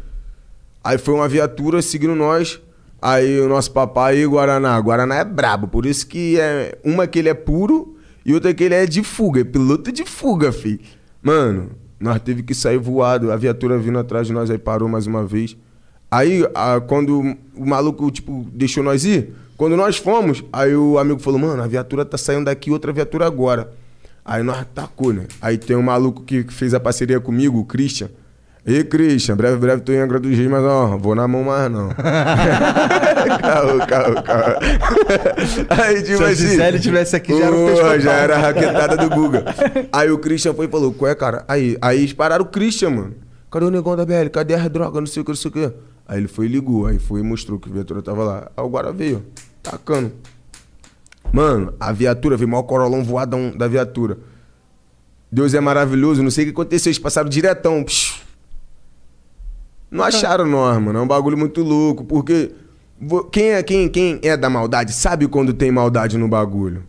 Aí 0.82 0.98
foi 0.98 1.14
uma 1.16 1.28
viatura 1.28 1.82
seguindo 1.82 2.16
nós. 2.16 2.62
Aí 3.02 3.42
o 3.42 3.50
nosso 3.50 3.72
papai 3.72 4.20
e 4.20 4.26
o 4.26 4.32
Guaraná. 4.32 4.80
Guaraná 4.80 5.16
é 5.16 5.26
brabo, 5.26 5.68
por 5.68 5.86
isso 5.86 6.08
que 6.08 6.40
é. 6.40 6.80
Uma 6.82 7.08
que 7.08 7.20
ele 7.20 7.28
é 7.28 7.34
puro 7.34 7.98
e 8.26 8.34
outra 8.34 8.54
que 8.54 8.64
ele 8.64 8.76
é 8.76 8.86
de 8.86 9.04
fuga, 9.04 9.42
é 9.42 9.44
piloto 9.44 9.92
de 9.92 10.06
fuga, 10.06 10.50
fi. 10.54 10.80
Mano, 11.22 11.72
nós 12.02 12.20
teve 12.22 12.44
que 12.44 12.54
sair 12.54 12.78
voado. 12.78 13.32
A 13.32 13.36
viatura 13.36 13.78
vindo 13.78 14.00
atrás 14.00 14.28
de 14.28 14.34
nós 14.34 14.50
aí 14.50 14.58
parou 14.58 14.90
mais 14.90 15.08
uma 15.08 15.24
vez. 15.26 15.56
Aí, 16.10 16.46
a- 16.54 16.82
quando 16.82 17.20
o 17.56 17.66
maluco, 17.66 18.10
tipo, 18.12 18.46
deixou 18.52 18.84
nós 18.84 19.06
ir, 19.06 19.34
quando 19.56 19.78
nós 19.78 19.98
fomos, 19.98 20.44
aí 20.52 20.76
o 20.76 20.98
amigo 20.98 21.20
falou, 21.20 21.40
mano, 21.40 21.62
a 21.64 21.68
viatura 21.68 22.04
tá 22.04 22.18
saindo 22.18 22.46
daqui, 22.46 22.72
outra 22.72 22.92
viatura 22.92 23.26
agora. 23.26 23.72
Aí 24.26 24.44
nós 24.44 24.66
tacou, 24.74 25.14
né? 25.14 25.26
Aí 25.42 25.58
tem 25.58 25.76
um 25.76 25.82
maluco 25.82 26.24
que 26.24 26.44
fez 26.44 26.74
a 26.74 26.80
parceria 26.80 27.20
comigo, 27.20 27.60
o 27.60 27.66
Christian. 27.66 28.10
Ei, 28.64 28.84
Christian, 28.84 29.36
breve, 29.36 29.58
breve 29.58 29.82
tô 29.82 29.92
em 29.92 29.98
Angra 29.98 30.20
dos 30.20 30.38
Reis, 30.38 30.48
mas 30.48 30.64
ó, 30.64 30.96
vou 30.96 31.16
na 31.16 31.28
mão 31.28 31.44
mais 31.44 31.72
não. 31.72 31.90
calma, 33.42 33.86
calma, 33.88 34.22
calma. 34.22 34.58
Aí, 35.84 36.04
tipo 36.04 36.18
Se 36.18 36.24
assim, 36.24 36.36
Gisele 36.36 36.80
tivesse 36.80 37.16
aqui, 37.16 37.36
já 37.36 37.46
era 37.46 37.56
pescotão. 37.56 38.00
já 38.00 38.12
era 38.14 38.36
a 38.36 38.40
raquetada 38.40 38.98
do 38.98 39.10
Guga. 39.10 39.46
Aí 39.92 40.12
o 40.12 40.20
Christian 40.20 40.54
foi 40.54 40.68
e 40.68 40.70
falou, 40.70 40.94
qual 40.94 41.10
é, 41.10 41.16
cara? 41.16 41.44
Aí, 41.48 41.76
aí 41.82 42.00
eles 42.00 42.14
pararam 42.14 42.46
o 42.46 42.48
Christian, 42.48 42.92
mano. 42.92 43.16
Cadê 43.50 43.66
o 43.66 43.72
negão 43.72 43.96
da 43.96 44.06
BL? 44.06 44.30
Cadê 44.32 44.54
a 44.54 44.68
droga? 44.68 45.00
Não 45.00 45.08
sei 45.08 45.22
o 45.22 45.26
que, 45.26 45.32
não 45.32 45.36
sei 45.36 45.50
o 45.50 45.54
que. 45.54 45.72
Aí 46.08 46.20
ele 46.20 46.28
foi 46.28 46.46
e 46.46 46.50
ligou, 46.50 46.86
aí 46.86 47.00
foi 47.00 47.22
e 47.22 47.24
mostrou 47.24 47.58
que 47.58 47.68
a 47.68 47.74
viatura 47.74 48.04
tava 48.04 48.24
lá. 48.24 48.52
Aí 48.56 48.64
o 48.64 48.70
Guara 48.70 48.92
veio, 48.94 49.26
tacando. 49.64 50.12
Mano, 51.34 51.74
a 51.80 51.92
viatura, 51.92 52.38
veio 52.38 52.48
maior 52.50 52.64
corolão 52.64 53.04
voadão 53.04 53.52
da 53.58 53.68
viatura. 53.68 54.20
Deus 55.32 55.54
é 55.56 55.60
maravilhoso, 55.60 56.22
não 56.22 56.30
sei 56.30 56.44
o 56.44 56.48
que 56.48 56.52
aconteceu, 56.52 56.90
eles 56.92 57.00
passaram 57.00 57.28
diretão. 57.28 57.84
Psh. 57.84 58.21
Não 59.92 60.04
acharam 60.06 60.46
nós, 60.46 60.82
mano. 60.82 60.98
É 61.00 61.02
um 61.02 61.08
bagulho 61.08 61.38
muito 61.38 61.62
louco, 61.62 62.04
porque 62.06 62.52
quem 63.32 63.50
é, 63.52 63.62
quem, 63.62 63.90
quem 63.90 64.20
é 64.24 64.38
da 64.38 64.50
maldade 64.50 64.94
sabe 64.94 65.28
quando 65.28 65.54
tem 65.54 65.70
maldade 65.72 66.18
no 66.18 66.28
bagulho. 66.28 66.84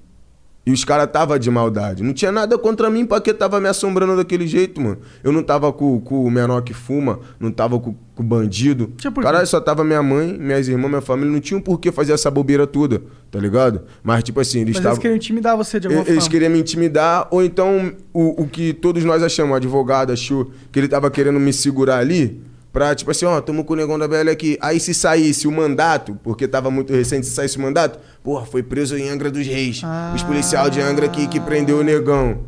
E 0.64 0.70
os 0.70 0.84
caras 0.84 1.10
tava 1.10 1.40
de 1.40 1.50
maldade. 1.50 2.04
Não 2.04 2.12
tinha 2.12 2.30
nada 2.30 2.56
contra 2.56 2.88
mim 2.88 3.04
porque 3.04 3.34
tava 3.34 3.60
me 3.60 3.66
assombrando 3.66 4.14
daquele 4.16 4.46
jeito, 4.46 4.80
mano. 4.80 4.98
Eu 5.24 5.32
não 5.32 5.42
tava 5.42 5.72
com, 5.72 5.98
com 5.98 6.24
o 6.24 6.30
menor 6.30 6.60
que 6.62 6.72
fuma, 6.72 7.18
não 7.40 7.50
tava 7.50 7.80
com, 7.80 7.96
com 8.14 8.22
o 8.22 8.24
bandido. 8.24 8.92
Caralho, 9.20 9.44
só 9.44 9.60
tava 9.60 9.82
minha 9.82 10.00
mãe, 10.04 10.38
minhas 10.38 10.68
irmãs, 10.68 10.88
minha 10.88 11.00
família. 11.00 11.32
Não 11.32 11.40
tinham 11.40 11.60
por 11.60 11.80
que 11.80 11.90
fazer 11.90 12.12
essa 12.12 12.30
bobeira 12.30 12.64
toda, 12.64 13.02
tá 13.28 13.40
ligado? 13.40 13.82
Mas, 14.04 14.22
tipo 14.22 14.38
assim, 14.38 14.60
eles 14.60 14.76
Mas 14.76 14.84
eles 14.86 14.98
queriam 14.98 15.16
intimidar 15.16 15.56
você 15.56 15.80
de 15.80 15.88
alguma 15.88 16.04
Eles 16.04 16.14
forma. 16.14 16.30
queriam 16.30 16.52
me 16.52 16.60
intimidar, 16.60 17.26
ou 17.32 17.42
então 17.42 17.92
o, 18.12 18.42
o 18.42 18.46
que 18.46 18.72
todos 18.72 19.02
nós 19.02 19.20
achamos, 19.20 19.50
o 19.54 19.56
advogado 19.56 20.12
achou 20.12 20.52
que 20.70 20.78
ele 20.78 20.86
tava 20.86 21.10
querendo 21.10 21.40
me 21.40 21.52
segurar 21.52 21.98
ali, 21.98 22.40
pra 22.72 22.94
tipo 22.94 23.10
assim, 23.10 23.24
ó, 23.26 23.40
tamo 23.40 23.64
com 23.64 23.74
o 23.74 23.76
negão 23.76 23.98
da 23.98 24.08
BL 24.08 24.30
aqui. 24.30 24.56
Aí 24.60 24.80
se 24.80 24.94
saísse 24.94 25.46
o 25.46 25.52
mandato, 25.52 26.18
porque 26.22 26.48
tava 26.48 26.70
muito 26.70 26.92
recente, 26.92 27.26
se 27.26 27.32
saísse 27.32 27.58
o 27.58 27.60
mandato, 27.60 27.98
porra, 28.22 28.46
foi 28.46 28.62
preso 28.62 28.96
em 28.96 29.08
Angra 29.08 29.30
dos 29.30 29.46
Reis. 29.46 29.82
Ah. 29.84 30.12
Os 30.14 30.22
policiais 30.22 30.70
de 30.70 30.80
Angra 30.80 31.08
que, 31.08 31.26
que 31.28 31.38
prendeu 31.40 31.78
o 31.78 31.82
negão. 31.82 32.40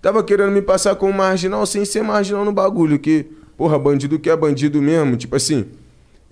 Tava 0.00 0.22
querendo 0.22 0.52
me 0.52 0.62
passar 0.62 0.94
como 0.94 1.12
marginal 1.12 1.66
sem 1.66 1.84
ser 1.84 2.02
marginal 2.02 2.44
no 2.44 2.52
bagulho, 2.52 2.98
que, 2.98 3.26
porra, 3.56 3.78
bandido 3.78 4.18
que 4.18 4.30
é 4.30 4.36
bandido 4.36 4.80
mesmo, 4.80 5.16
tipo 5.16 5.34
assim. 5.34 5.64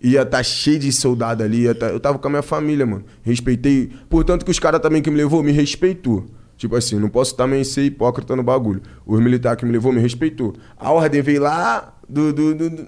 Ia 0.02 0.24
tá 0.24 0.42
cheio 0.42 0.78
de 0.78 0.92
soldado 0.92 1.42
ali, 1.42 1.62
ia 1.62 1.74
tá- 1.74 1.86
eu 1.88 1.98
tava 1.98 2.18
com 2.18 2.26
a 2.28 2.30
minha 2.30 2.42
família, 2.42 2.84
mano. 2.84 3.04
Respeitei. 3.22 3.90
Portanto 4.08 4.44
que 4.44 4.50
os 4.50 4.58
caras 4.58 4.80
também 4.80 5.00
que 5.00 5.10
me 5.10 5.16
levou 5.16 5.42
me 5.42 5.50
respeitou. 5.50 6.26
Tipo 6.58 6.76
assim, 6.76 6.98
não 7.00 7.08
posso 7.08 7.34
também 7.34 7.64
ser 7.64 7.82
hipócrita 7.84 8.36
no 8.36 8.42
bagulho. 8.42 8.80
Os 9.06 9.18
militares 9.20 9.58
que 9.58 9.64
me 9.66 9.72
levou 9.72 9.92
me 9.92 10.00
respeitou. 10.00 10.54
A 10.78 10.92
ordem 10.92 11.20
veio 11.22 11.40
lá 11.42 11.94
do, 12.08 12.32
do- 12.32 12.54
do- 12.54 12.86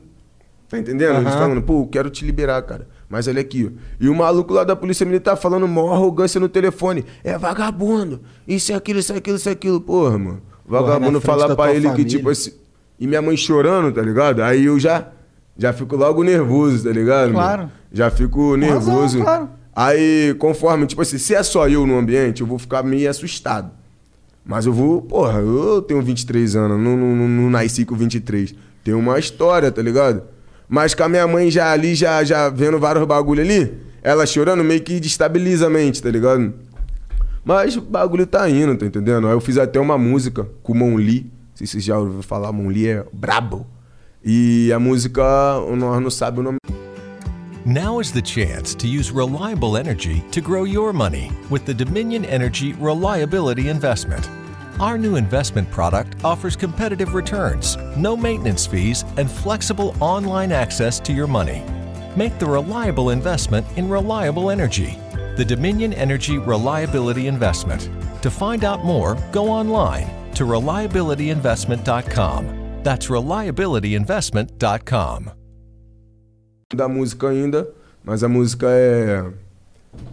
Tá 0.69 0.79
entendendo? 0.79 1.17
Eles 1.19 1.29
Aham. 1.29 1.39
falando, 1.39 1.63
pô, 1.63 1.87
quero 1.87 2.11
te 2.11 2.25
liberar, 2.25 2.61
cara. 2.63 2.89
Mas 3.09 3.29
olha 3.29 3.41
aqui, 3.41 3.71
ó. 3.73 3.79
E 4.01 4.09
o 4.09 4.15
maluco 4.15 4.53
lá 4.53 4.65
da 4.65 4.75
polícia 4.75 5.07
militar 5.07 5.37
falando 5.37 5.67
maior 5.69 5.93
arrogância 5.95 6.41
no 6.41 6.49
telefone. 6.49 7.05
É 7.23 7.39
vagabundo. 7.39 8.21
Isso 8.49 8.73
é 8.73 8.75
aquilo, 8.75 8.99
isso 8.99 9.13
é 9.13 9.17
aquilo, 9.17 9.37
isso 9.37 9.49
é 9.49 9.53
aquilo. 9.53 9.81
Porra, 9.81 10.19
mano. 10.19 10.43
Porra, 10.67 10.83
Vagabundo 10.83 11.21
falar 11.21 11.55
pra 11.55 11.71
ele 11.71 11.83
que, 11.83 11.89
família. 11.89 12.05
tipo 12.09 12.29
assim. 12.31 12.53
E 12.99 13.07
minha 13.07 13.23
mãe 13.23 13.37
chorando, 13.37 13.93
tá 13.95 14.03
ligado? 14.03 14.43
Aí 14.43 14.65
eu 14.65 14.79
já. 14.79 15.09
Já 15.59 15.73
fico 15.73 15.97
logo 15.97 16.23
nervoso, 16.23 16.85
tá 16.85 16.91
ligado? 16.91 17.33
mano? 17.33 17.35
Claro. 17.35 17.71
Já 17.93 18.11
fico 18.11 18.51
razão, 18.51 18.57
nervoso. 18.59 19.23
claro. 19.23 19.49
Aí, 19.75 20.35
conforme, 20.39 20.87
tipo 20.87 21.01
assim, 21.01 21.17
se 21.19 21.35
é 21.35 21.43
só 21.43 21.69
eu 21.69 21.87
no 21.87 21.97
ambiente, 21.99 22.41
eu 22.41 22.47
vou 22.47 22.59
ficar 22.59 22.83
meio 22.83 23.09
assustado. 23.09 23.71
Mas 24.45 24.67
eu 24.67 24.73
vou, 24.73 25.01
porra, 25.03 25.39
eu 25.41 25.81
tenho 25.83 26.01
23 26.03 26.57
anos, 26.57 26.79
não, 26.81 26.97
não, 26.97 27.15
não, 27.17 27.29
não 27.29 27.51
nasci 27.51 27.85
com 27.85 27.95
23. 27.95 28.55
Tem 28.85 28.95
uma 28.95 29.19
história, 29.19 29.71
tá 29.73 29.81
ligado? 29.83 30.23
Mas 30.69 30.95
com 30.95 31.05
a 31.05 31.09
minha 31.09 31.27
mãe 31.27 31.51
já 31.51 31.73
ali, 31.73 31.95
já, 31.95 32.25
já 32.25 32.49
vendo 32.49 32.79
vários 32.79 33.05
bagulho 33.07 33.43
ali, 33.43 33.75
ela 34.03 34.27
chorando 34.27 34.65
meio 34.65 34.83
que 34.83 34.99
destabiliza 35.01 35.67
a 35.67 35.71
mente, 35.71 36.03
tá 36.03 36.11
ligado? 36.11 36.53
Mas 37.45 37.77
o 37.77 37.81
bagulho 37.81 38.27
tá 38.27 38.49
indo, 38.51 38.77
tá 38.77 38.85
entendendo? 38.85 39.29
Aí 39.29 39.33
eu 39.33 39.41
fiz 39.41 39.57
até 39.57 39.79
uma 39.79 39.97
música 39.97 40.49
com 40.63 40.73
o 40.73 40.77
Mon 40.77 40.97
Lee. 40.97 41.23
Não 41.23 41.57
sei 41.57 41.67
se 41.67 41.73
vocês 41.75 41.85
já 41.85 41.97
ouviram 41.99 42.23
falar, 42.23 42.51
Mon 42.51 42.69
Lee 42.69 42.89
é 42.89 43.05
brabo. 43.13 43.67
E 44.25 44.73
a 44.73 44.81
música, 44.81 45.23
nós 45.77 46.03
não 46.03 46.11
sabemos 46.11 46.41
o 46.41 46.53
nome. 46.53 46.59
Now 47.65 48.01
is 48.01 48.13
the 48.13 48.23
chance 48.23 48.77
to 48.77 48.87
use 48.87 49.13
reliable 49.13 49.77
energy 49.77 50.23
to 50.31 50.41
grow 50.41 50.67
your 50.67 50.93
money 50.93 51.31
with 51.51 51.65
the 51.65 51.75
Dominion 51.75 52.25
Energy 52.25 52.75
Reliability 52.75 53.69
Investment. 53.69 54.29
Our 54.79 54.99
new 54.99 55.17
investment 55.17 55.71
product 55.71 56.23
offers 56.23 56.55
competitive 56.55 57.15
returns, 57.15 57.79
no 57.97 58.15
maintenance 58.15 58.67
fees, 58.67 59.07
and 59.17 59.31
flexible 59.31 59.97
online 60.01 60.53
access 60.53 61.01
to 61.01 61.15
your 61.15 61.27
money. 61.27 61.63
Make 62.15 62.39
the 62.39 62.45
reliable 62.45 63.09
investment 63.09 63.67
in 63.77 63.89
reliable 63.89 64.51
energy. 64.51 64.99
The 65.37 65.47
Dominion 65.47 65.95
Energy 65.95 66.37
Reliability 66.37 67.27
Investment. 67.27 67.89
To 68.23 68.31
find 68.31 68.65
out 68.65 68.85
more, 68.85 69.17
go 69.33 69.49
online 69.49 70.11
to 70.35 70.45
reliabilityinvestment.com. 70.45 72.83
That's 72.83 73.07
reliabilityinvestment.com. 73.09 75.31
da 76.75 76.89
música 76.89 77.29
ainda, 77.29 77.69
mas 78.05 78.25
a 78.25 78.29
música 78.29 78.67
é, 78.69 79.25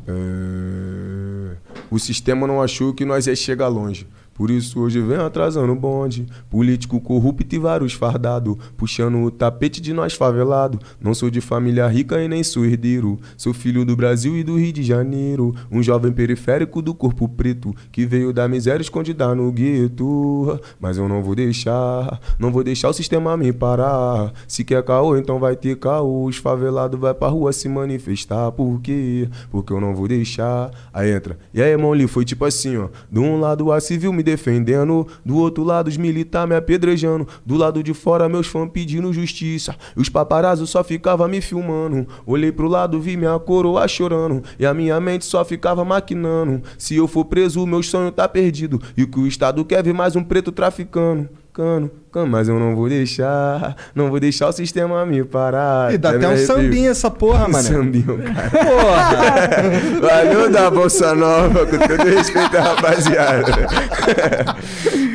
é, 0.08 1.58
O 1.90 1.98
sistema 2.00 2.48
não 2.48 2.62
achou 2.62 2.94
que 2.94 3.04
nós 3.06 3.28
ia 3.28 3.36
chegar 3.36 3.68
longe. 3.68 4.08
Por 4.34 4.50
isso 4.50 4.80
hoje 4.80 5.00
vem 5.00 5.18
atrasando 5.18 5.72
o 5.72 5.76
bonde. 5.76 6.26
Político 6.50 7.00
corrupto 7.00 7.56
e 7.56 7.60
vários 7.60 7.94
fardado. 7.94 8.58
Puxando 8.76 9.22
o 9.22 9.30
tapete 9.30 9.80
de 9.80 9.94
nós 9.94 10.14
favelado. 10.14 10.80
Não 11.00 11.14
sou 11.14 11.30
de 11.30 11.40
família 11.40 11.88
rica 11.88 12.22
e 12.22 12.28
nem 12.28 12.44
sou 12.44 12.66
herdeiro. 12.66 13.20
Sou 13.38 13.54
filho 13.54 13.86
do 13.86 13.96
Brasil 13.96 14.36
e 14.36 14.44
do 14.44 14.58
Rio 14.58 14.74
de 14.74 14.84
Janeiro. 14.84 15.54
Um 15.72 15.84
jovem 15.84 16.12
periférico 16.12 16.82
do 16.82 16.94
corpo 16.94 17.30
preto. 17.30 17.76
Que 17.92 18.06
veio 18.06 18.34
da 18.34 18.48
miséria 18.48 18.82
escondida 18.82 19.36
no 19.36 19.52
gueto. 19.52 20.60
Mas 20.80 20.98
eu 20.98 21.08
não 21.08 21.22
vou 21.22 21.36
deixar. 21.36 22.20
Não 22.40 22.52
vou 22.52 22.64
deixar 22.64 22.90
o 22.90 22.94
sistema 22.94 23.38
me 23.38 23.54
parar. 23.54 24.34
Se 24.48 24.64
quer 24.64 24.84
caô, 24.84 25.16
então 25.16 25.40
vai 25.40 25.56
ter 25.56 25.78
caô. 25.78 26.26
Os 26.26 26.38
favelados 26.38 27.00
vai 27.00 27.14
pra 27.14 27.28
rua 27.28 27.54
se 27.54 27.70
manifestar. 27.70 28.52
Por 28.52 28.82
quê? 28.82 29.30
Porque 29.52 29.72
eu 29.72 29.80
não 29.80 29.94
vou 29.94 30.08
deixar. 30.08 30.72
Aí 30.92 31.12
entra. 31.12 31.38
E 31.54 31.62
aí, 31.62 31.70
irmão 31.70 31.92
Lee, 31.92 32.08
foi 32.08 32.26
tipo 32.26 32.46
assim, 32.46 32.78
ó. 32.78 32.88
De 33.12 33.20
um 33.20 33.40
lado 33.40 33.72
a 33.72 33.80
civil 33.80 34.12
me 34.12 34.23
defendendo. 34.24 35.06
Do 35.24 35.38
outro 35.38 35.64
lado 35.64 35.88
os 35.88 35.98
militar 35.98 36.48
me 36.48 36.56
apedrejando. 36.56 37.28
Do 37.46 37.56
lado 37.56 37.84
de 37.84 37.94
fora 37.94 38.28
meus 38.28 38.48
fãs 38.48 38.70
pedindo 38.72 39.14
justiça. 39.14 39.76
E 39.96 40.02
os 40.02 40.10
paparazzo 40.10 40.66
só 40.66 40.84
ficava 40.84 41.28
me 41.28 41.42
filmando. 41.42 42.08
Olhei 42.26 42.52
pro 42.52 42.68
lado, 42.68 43.00
vi 43.00 43.16
minha 43.16 43.38
coroa 43.38 43.88
chorando. 43.88 44.44
E 44.58 44.66
a 44.66 44.74
minha 44.74 45.00
mente 45.00 45.26
só 45.26 45.46
ficava 45.46 45.86
maquinando. 45.86 46.64
Se 46.78 46.96
eu 46.96 47.08
for 47.08 47.26
preso, 47.26 47.68
meu 47.68 47.84
sonho 47.84 48.12
tá 48.12 48.28
perdido. 48.28 48.82
E 48.98 49.06
que 49.06 49.20
o 49.20 49.28
Estado 49.28 49.64
quer 49.64 49.84
ver 49.84 49.94
mais 49.94 50.16
um 50.16 50.24
preto 50.24 50.52
traficando. 50.52 51.30
Cano, 51.54 51.92
cano, 52.12 52.26
mas 52.32 52.50
eu 52.50 52.58
não 52.60 52.76
vou 52.76 52.90
deixar, 52.90 53.76
não 53.94 54.10
vou 54.10 54.20
deixar 54.20 54.48
o 54.48 54.52
sistema 54.52 55.06
me 55.06 55.24
parar. 55.24 55.94
E 55.94 56.00
dá 56.00 56.10
até 56.10 56.18
um 56.18 56.22
me 56.22 56.26
arrepio. 56.38 56.48
sambinha 56.48 56.90
essa 56.90 57.12
porra, 57.12 57.48
mano. 57.48 57.64
Sambinho, 57.64 58.18
cara. 58.24 58.50
Porra! 58.50 60.02
Valeu 60.02 60.50
da 60.52 60.72
Bolsa 60.72 61.14
Nova, 61.14 61.66
com 61.68 61.78
todo 61.78 62.04
respeito 62.10 62.58
à 62.58 62.62
rapaziada. 62.62 63.52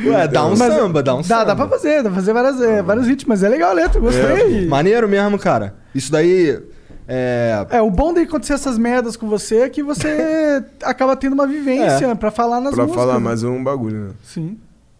Ué, 0.06 0.28
dá 0.28 0.46
um 0.46 0.56
Mas 0.56 0.74
samba, 0.74 1.02
dá 1.02 1.14
um 1.16 1.22
Dá, 1.22 1.24
samba. 1.24 1.44
dá 1.44 1.56
pra 1.56 1.68
fazer, 1.68 1.96
dá 2.02 2.10
pra 2.10 2.12
fazer 2.12 2.32
várias, 2.32 2.60
é, 2.62 2.82
vários 2.82 3.06
ritmos, 3.08 3.28
mas 3.28 3.42
é 3.42 3.48
legal 3.48 3.70
a 3.70 3.74
letra, 3.74 4.00
gostei. 4.00 4.66
Maneiro 4.68 5.08
mesmo, 5.08 5.38
cara. 5.40 5.74
Isso 5.92 6.12
daí 6.12 6.56
é. 7.08 7.64
É, 7.70 7.82
o 7.82 7.90
bom 7.90 8.12
de 8.14 8.20
acontecer 8.20 8.52
essas 8.52 8.78
merdas 8.78 9.16
com 9.16 9.28
você 9.28 9.62
é 9.62 9.68
que 9.68 9.82
você 9.82 10.62
acaba 10.84 11.16
tendo 11.16 11.32
uma 11.32 11.46
vivência 11.48 12.06
É. 12.06 12.14
pra 12.14 12.30
falar 12.30 12.60
nas 12.60 12.74
pra 12.74 12.84
músicas. 12.84 13.04
falar 13.04 13.18
né? 13.18 13.24
mais 13.24 13.42
um 13.42 13.62
bagulho, 13.64 13.96
né? 13.98 14.10
Sim. 14.22 14.56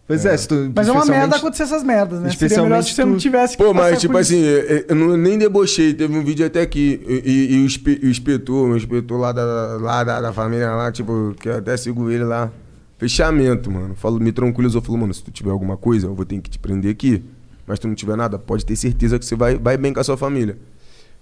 Pois 0.09 0.25
é, 0.25 0.35
se 0.35 0.47
tu, 0.47 0.55
Mas 0.75 0.87
é 0.87 0.91
uma 0.91 1.05
merda 1.05 1.35
especialmente- 1.35 1.35
acontecer 1.37 1.63
essas 1.63 1.83
merdas, 1.83 2.19
né? 2.19 2.31
Seria 2.31 2.63
melhor 2.63 2.81
se 2.81 2.89
especialmente 2.89 2.95
você 2.95 3.05
não 3.05 3.13
tu- 3.13 3.19
tivesse 3.19 3.55
que 3.55 3.63
Pô, 3.63 3.73
mas 3.75 3.99
tipo 4.01 4.11
por 4.13 4.21
isso. 4.21 4.33
assim, 4.33 4.41
eu- 4.43 4.85
eu 4.89 4.95
não- 4.95 5.15
nem 5.15 5.37
debochei. 5.37 5.93
Teve 5.93 6.17
um 6.17 6.23
vídeo 6.23 6.43
até 6.45 6.61
aqui. 6.61 6.99
E, 7.07 7.21
e- 7.29 7.53
e 7.55 7.63
o, 7.63 7.65
espe- 7.67 7.99
o 8.03 8.07
inspetor, 8.07 8.67
meu 8.67 8.75
inspetor 8.75 9.19
lá, 9.19 9.31
da, 9.31 9.43
lá 9.79 10.03
da, 10.03 10.19
da 10.19 10.33
família 10.33 10.71
lá, 10.71 10.91
tipo, 10.91 11.35
que 11.39 11.47
eu 11.47 11.57
até 11.57 11.77
sigo 11.77 12.09
ele 12.09 12.23
lá. 12.23 12.51
Fechamento, 12.97 13.71
mano. 13.71 13.93
Falou, 13.95 14.19
me 14.19 14.31
tranquilizou, 14.31 14.81
falou, 14.81 14.97
mano, 14.99 15.13
se 15.13 15.23
tu 15.23 15.29
tiver 15.31 15.51
alguma 15.51 15.77
coisa, 15.77 16.07
eu 16.07 16.15
vou 16.15 16.25
ter 16.25 16.41
que 16.41 16.49
te 16.49 16.57
prender 16.59 16.91
aqui. 16.91 17.23
Mas 17.67 17.77
se 17.77 17.81
tu 17.81 17.87
não 17.87 17.93
tiver 17.95 18.17
nada, 18.17 18.39
pode 18.39 18.65
ter 18.65 18.75
certeza 18.75 19.19
que 19.19 19.25
você 19.25 19.35
vai, 19.35 19.57
vai 19.59 19.77
bem 19.77 19.93
com 19.93 19.99
a 19.99 20.03
sua 20.03 20.17
família. 20.17 20.57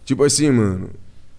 Tipo 0.06 0.24
assim, 0.24 0.50
mano. 0.50 0.90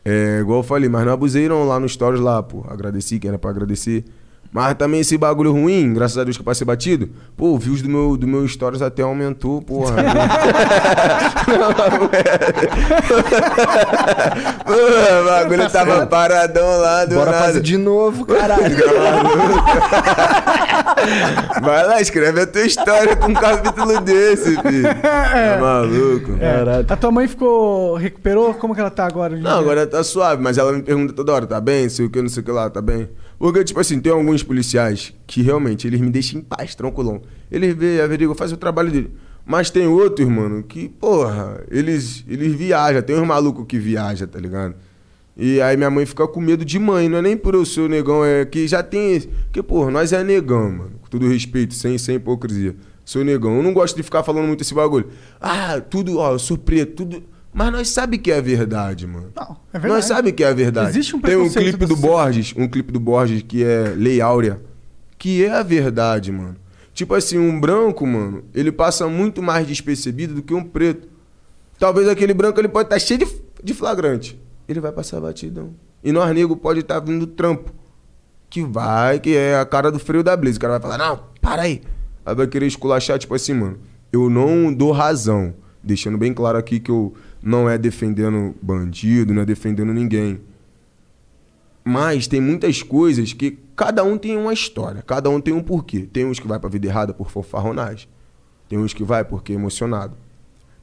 É, 0.05 0.39
igual 0.41 0.59
eu 0.61 0.63
falei, 0.63 0.89
mas 0.89 1.05
não 1.07 1.13
abusei 1.15 1.49
não 1.49 1.65
lá 1.65 1.81
no 1.81 1.89
stories 1.89 2.21
lá, 2.21 2.43
pô. 2.43 2.63
Agradeci, 2.69 3.19
que 3.19 3.27
era 3.27 3.39
pra 3.39 3.51
agradecer. 3.51 4.05
Mas 4.51 4.75
também 4.75 5.01
esse 5.01 5.19
bagulho 5.19 5.53
ruim, 5.53 5.93
graças 5.93 6.17
a 6.17 6.25
Deus 6.25 6.37
que 6.37 6.41
eu 6.41 6.45
passei 6.45 6.67
batido, 6.67 7.11
pô, 7.37 7.49
o 7.49 7.59
views 7.59 7.83
do 7.83 7.89
meu, 7.89 8.17
do 8.17 8.27
meu 8.27 8.49
stories 8.49 8.81
até 8.81 9.03
aumentou, 9.03 9.61
porra. 9.61 9.97
Pô, 14.65 14.73
o 14.73 15.25
bagulho 15.25 15.71
tava 15.71 16.07
paradão 16.07 16.81
lá 16.81 17.05
do 17.05 17.15
Bora 17.15 17.31
nada. 17.31 17.45
fazer 17.45 17.61
de 17.61 17.77
novo, 17.77 18.27
caralho. 18.27 18.77
Vai 21.63 21.87
lá, 21.87 22.01
escreve 22.01 22.41
a 22.41 22.47
tua 22.47 22.63
história 22.63 23.17
com 23.17 23.29
um 23.29 23.35
capítulo 23.35 24.01
desse, 24.01 24.57
filho. 24.61 24.89
É 24.89 25.59
maluco. 25.61 26.33
É. 26.41 26.93
A 26.93 26.97
tua 26.97 27.11
mãe 27.11 27.29
ficou. 27.29 27.97
recuperou? 27.97 28.55
Como 28.55 28.75
que 28.75 28.81
ela 28.81 28.91
tá 28.91 29.07
agora? 29.07 29.37
Não, 29.37 29.43
dia? 29.43 29.53
agora 29.53 29.87
tá 29.87 30.03
suave, 30.03 30.43
mas 30.43 30.59
ela 30.59 30.73
me 30.73 30.83
pergunta 30.83 31.13
toda 31.13 31.33
hora, 31.33 31.47
tá 31.47 31.61
bem? 31.61 31.89
Sei 31.89 32.07
o 32.07 32.11
que, 32.11 32.21
não 32.21 32.29
sei 32.29 32.43
o 32.43 32.45
que 32.45 32.53
lá, 32.53 32.69
tá 32.69 32.83
bem? 32.83 33.09
Porque, 33.39 33.63
tipo 33.63 33.79
assim, 33.79 34.01
tem 34.01 34.11
alguns 34.13 34.43
policiais 34.43 35.15
que 35.27 35.43
realmente 35.43 35.87
eles 35.87 36.01
me 36.01 36.11
deixam 36.11 36.41
em 36.41 36.43
paz, 36.43 36.75
tranquilão. 36.75 37.23
Eles 37.51 37.75
vê, 37.77 38.01
averigam, 38.01 38.35
fazem 38.35 38.57
o 38.57 38.59
trabalho 38.59 38.91
dele. 38.91 39.13
Mas 39.47 39.71
tem 39.71 39.87
outros, 39.87 40.29
mano, 40.29 40.63
que, 40.63 40.89
porra, 40.89 41.65
eles, 41.71 42.25
eles 42.29 42.53
viajam. 42.55 43.01
Tem 43.01 43.17
uns 43.19 43.27
malucos 43.27 43.65
que 43.67 43.79
viajam, 43.79 44.27
tá 44.27 44.39
ligado? 44.41 44.75
E 45.37 45.61
aí 45.61 45.77
minha 45.77 45.89
mãe 45.89 46.05
fica 46.05 46.27
com 46.27 46.41
medo 46.41 46.65
de 46.65 46.79
mãe, 46.81 47.09
não 47.09 47.19
é 47.19 47.23
nem 47.23 47.37
por 47.37 47.55
eu 47.55 47.65
ser 47.65 47.89
negão, 47.89 48.25
é 48.25 48.45
que 48.45 48.67
já 48.67 48.83
tem. 48.83 49.15
esse- 49.15 49.29
Porque, 49.29 49.63
porra, 49.63 49.91
nós 49.91 50.13
é 50.13 50.23
negão, 50.25 50.69
mano. 50.71 50.93
Com 51.01 51.09
todo 51.09 51.29
respeito, 51.29 51.75
sem, 51.75 51.97
sem 51.97 52.17
hipocrisia. 52.17 52.75
Sou 53.05 53.25
negão. 53.25 53.57
Eu 53.57 53.63
não 53.63 53.73
gosto 53.73 53.97
de 53.97 54.03
ficar 54.03 54.23
falando 54.25 54.47
muito 54.49 54.63
esse 54.63 54.75
bagulho. 54.75 55.07
Ah, 55.41 55.81
tudo, 55.81 56.19
ó, 56.19 56.33
eu 56.33 56.39
sou 56.41 56.59
preto, 56.59 57.05
tudo. 57.05 57.23
Mas 57.59 57.73
nós 57.73 57.89
sabe 57.89 58.19
que 58.19 58.31
é 58.31 58.41
verdade, 58.41 59.05
mano. 59.05 59.33
Não, 59.35 59.57
é 59.73 59.81
verdade. 59.81 59.95
Nós 59.95 60.05
sabe 60.05 60.31
que 60.31 60.45
é 60.45 60.47
a 60.47 60.55
verdade. 60.55 60.91
Existe 60.91 61.17
um 61.17 61.21
Tem 61.21 61.35
um 61.35 61.51
clipe 61.51 61.87
do 61.87 61.97
Borges, 61.97 62.55
um 62.57 62.69
clipe 62.69 62.93
do 62.93 63.01
Borges 63.01 63.43
que 63.43 63.65
é 63.65 63.95
Lei 63.97 64.21
Áurea, 64.21 64.63
que 65.19 65.45
é 65.45 65.51
a 65.51 65.65
verdade, 65.65 66.31
mano. 66.31 66.55
Tipo 66.95 67.17
assim, 67.17 67.37
um 67.37 67.59
branco, 67.59 68.07
mano, 68.07 68.45
ele 68.55 68.71
passa 68.71 69.09
muito 69.09 69.43
mais 69.43 69.67
despercebido 69.67 70.35
do 70.35 70.43
que 70.43 70.55
um 70.55 70.63
preto. 70.63 71.09
Talvez 71.81 72.07
aquele 72.07 72.33
branco 72.33 72.61
ele 72.61 72.69
pode 72.69 72.87
estar 72.87 73.01
cheio 73.01 73.19
de, 73.19 73.27
de 73.61 73.75
flagrante. 73.75 74.41
Ele 74.69 74.79
vai 74.79 74.93
passar 74.93 75.21
batidão. 75.21 75.75
E 76.05 76.13
nós 76.13 76.33
negro 76.33 76.57
pode 76.57 76.79
estar 76.79 77.01
vindo 77.01 77.27
trampo. 77.27 77.75
Que 78.49 78.63
vai, 78.63 79.19
que 79.19 79.37
é 79.37 79.59
a 79.59 79.67
cara 79.67 79.91
do 79.91 79.99
freio 79.99 80.23
da 80.23 80.37
Blaze. 80.37 80.59
O 80.59 80.61
cara 80.61 80.79
vai 80.79 80.81
falar, 80.81 80.97
não, 80.97 81.25
para 81.41 81.63
aí. 81.63 81.83
Aí 82.25 82.35
vai 82.37 82.47
querer 82.47 82.67
esculachar, 82.67 83.19
tipo 83.19 83.35
assim, 83.35 83.53
mano. 83.53 83.81
Eu 84.13 84.31
não 84.31 84.73
dou 84.73 84.93
razão. 84.93 85.55
Deixando 85.83 86.17
bem 86.19 86.33
claro 86.33 86.57
aqui 86.57 86.79
que 86.79 86.91
eu 86.91 87.15
não 87.43 87.69
é 87.69 87.79
defendendo 87.79 88.55
bandido, 88.61 89.33
não 89.33 89.43
é 89.43 89.47
defendendo 89.47 89.93
ninguém. 89.93 90.41
Mas 91.85 92.27
tem 92.27 92.41
muitas 92.41 92.83
coisas 92.83 93.33
que 93.33 93.59
cada 93.75 94.05
um 94.05 94.19
tem 94.19 94.37
uma 94.37 94.53
história, 94.53 95.03
cada 95.03 95.31
um 95.31 95.41
tem 95.41 95.55
um 95.55 95.63
porquê. 95.63 96.09
Tem 96.13 96.27
uns 96.27 96.39
que 96.39 96.47
vai 96.47 96.59
pra 96.59 96.69
vida 96.69 96.87
errada 96.87 97.15
por 97.15 97.31
fofarronagem. 97.31 98.09
Tem 98.69 98.79
uns 98.79 98.93
que 98.93 99.03
vai 99.03 99.25
porque 99.25 99.53
é 99.53 99.55
emocionado. 99.55 100.15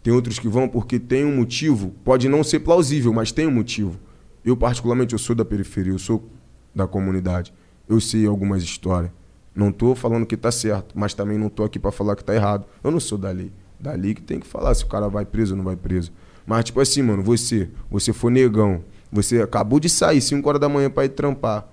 Tem 0.02 0.14
outros 0.14 0.40
que 0.40 0.48
vão 0.48 0.68
porque 0.68 1.00
tem 1.00 1.26
um 1.26 1.36
motivo, 1.36 1.94
pode 2.04 2.30
não 2.30 2.44
ser 2.44 2.60
plausível, 2.60 3.12
mas 3.14 3.32
tem 3.32 3.48
um 3.48 3.52
motivo. 3.52 4.00
Eu 4.44 4.56
particularmente 4.56 5.14
eu 5.14 5.20
sou 5.20 5.36
da 5.36 5.44
periferia, 5.44 5.94
eu 5.94 6.00
sou 6.00 6.30
da 6.74 6.88
comunidade. 6.88 7.54
Eu 7.88 8.00
sei 8.00 8.26
algumas 8.26 8.64
histórias. 8.64 9.12
Não 9.56 9.72
tô 9.72 9.96
falando 9.96 10.26
que 10.26 10.36
tá 10.36 10.52
certo, 10.52 10.98
mas 10.98 11.14
também 11.14 11.38
não 11.38 11.50
tô 11.50 11.64
aqui 11.64 11.80
pra 11.80 11.92
falar 11.92 12.16
que 12.16 12.24
tá 12.24 12.36
errado. 12.36 12.66
Eu 12.84 12.92
não 12.92 13.00
sou 13.00 13.18
da 13.18 13.32
lei. 13.32 13.52
Da 13.80 13.94
lei 13.94 14.14
que 14.14 14.22
tem 14.22 14.40
que 14.40 14.46
falar 14.46 14.74
se 14.76 14.84
o 14.84 14.88
cara 14.88 15.08
vai 15.08 15.26
preso 15.26 15.54
ou 15.54 15.58
não 15.58 15.64
vai 15.64 15.76
preso. 15.76 16.12
Mas 16.46 16.66
tipo 16.66 16.80
assim, 16.80 17.02
mano, 17.02 17.24
você, 17.24 17.70
você 17.90 18.14
for 18.14 18.30
negão, 18.30 18.84
você 19.12 19.42
acabou 19.42 19.80
de 19.80 19.90
sair 19.90 20.22
5 20.22 20.48
horas 20.48 20.62
da 20.62 20.70
manhã 20.70 20.90
pra 20.90 21.06
ir 21.06 21.10
trampar. 21.10 21.68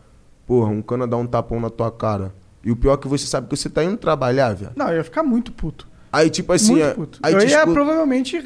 Porra, 0.46 0.70
um 0.70 0.80
cana 0.82 1.06
dá 1.06 1.16
um 1.16 1.26
tapão 1.26 1.60
na 1.60 1.70
tua 1.70 1.90
cara. 1.90 2.34
E 2.64 2.70
o 2.70 2.76
pior 2.76 2.94
é 2.94 2.96
que 2.96 3.08
você 3.08 3.26
sabe 3.26 3.48
que 3.48 3.56
você 3.56 3.68
tá 3.68 3.82
indo 3.84 3.96
trabalhar, 3.96 4.54
velho. 4.54 4.72
Não, 4.76 4.88
eu 4.88 4.96
ia 4.96 5.04
ficar 5.04 5.22
muito 5.22 5.52
puto. 5.52 5.86
Aí 6.12 6.28
tipo 6.30 6.52
assim, 6.52 6.72
muito 6.72 6.84
é- 6.84 6.94
puto. 6.94 7.18
aí 7.22 7.32
eu 7.32 7.38
te 7.40 7.46
ia 7.48 7.58
escu- 7.60 7.72
provavelmente. 7.72 8.36
eh, 8.36 8.42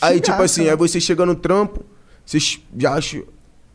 Aí, 0.00 0.14
xingar, 0.16 0.20
tipo 0.20 0.42
assim, 0.42 0.62
cara. 0.62 0.72
aí 0.72 0.76
você 0.78 1.00
chega 1.00 1.24
no 1.26 1.34
trampo, 1.34 1.84
você 2.24 2.38
já 2.76 2.92
acha, 2.94 3.22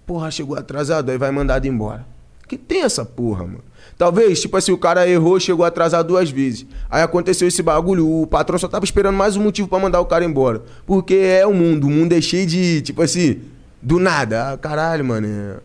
porra, 0.05 0.29
chegou 0.31 0.55
atrasado, 0.57 1.09
aí 1.09 1.17
vai 1.17 1.31
mandado 1.31 1.67
embora. 1.67 2.05
Que 2.47 2.57
tem 2.57 2.83
essa 2.83 3.03
porra, 3.05 3.45
mano. 3.45 3.63
Talvez, 4.01 4.41
tipo 4.41 4.57
assim, 4.57 4.71
o 4.71 4.79
cara 4.79 5.07
errou, 5.07 5.39
chegou 5.39 5.63
atrasado 5.63 6.07
duas 6.07 6.27
vezes. 6.27 6.65
Aí 6.89 7.03
aconteceu 7.03 7.47
esse 7.47 7.61
bagulho, 7.61 8.23
o 8.23 8.25
patrão 8.25 8.57
só 8.57 8.67
tava 8.67 8.83
esperando 8.83 9.13
mais 9.15 9.37
um 9.37 9.43
motivo 9.43 9.67
pra 9.67 9.77
mandar 9.77 9.99
o 9.99 10.07
cara 10.07 10.25
embora. 10.25 10.63
Porque 10.87 11.13
é 11.13 11.45
o 11.45 11.53
mundo, 11.53 11.85
o 11.85 11.89
mundo 11.91 12.11
é 12.11 12.19
cheio 12.19 12.47
de, 12.47 12.81
tipo 12.81 12.99
assim, 13.03 13.41
do 13.79 13.99
nada. 13.99 14.53
Ah, 14.53 14.57
caralho, 14.57 15.05
mano, 15.05 15.27
é, 15.27 15.57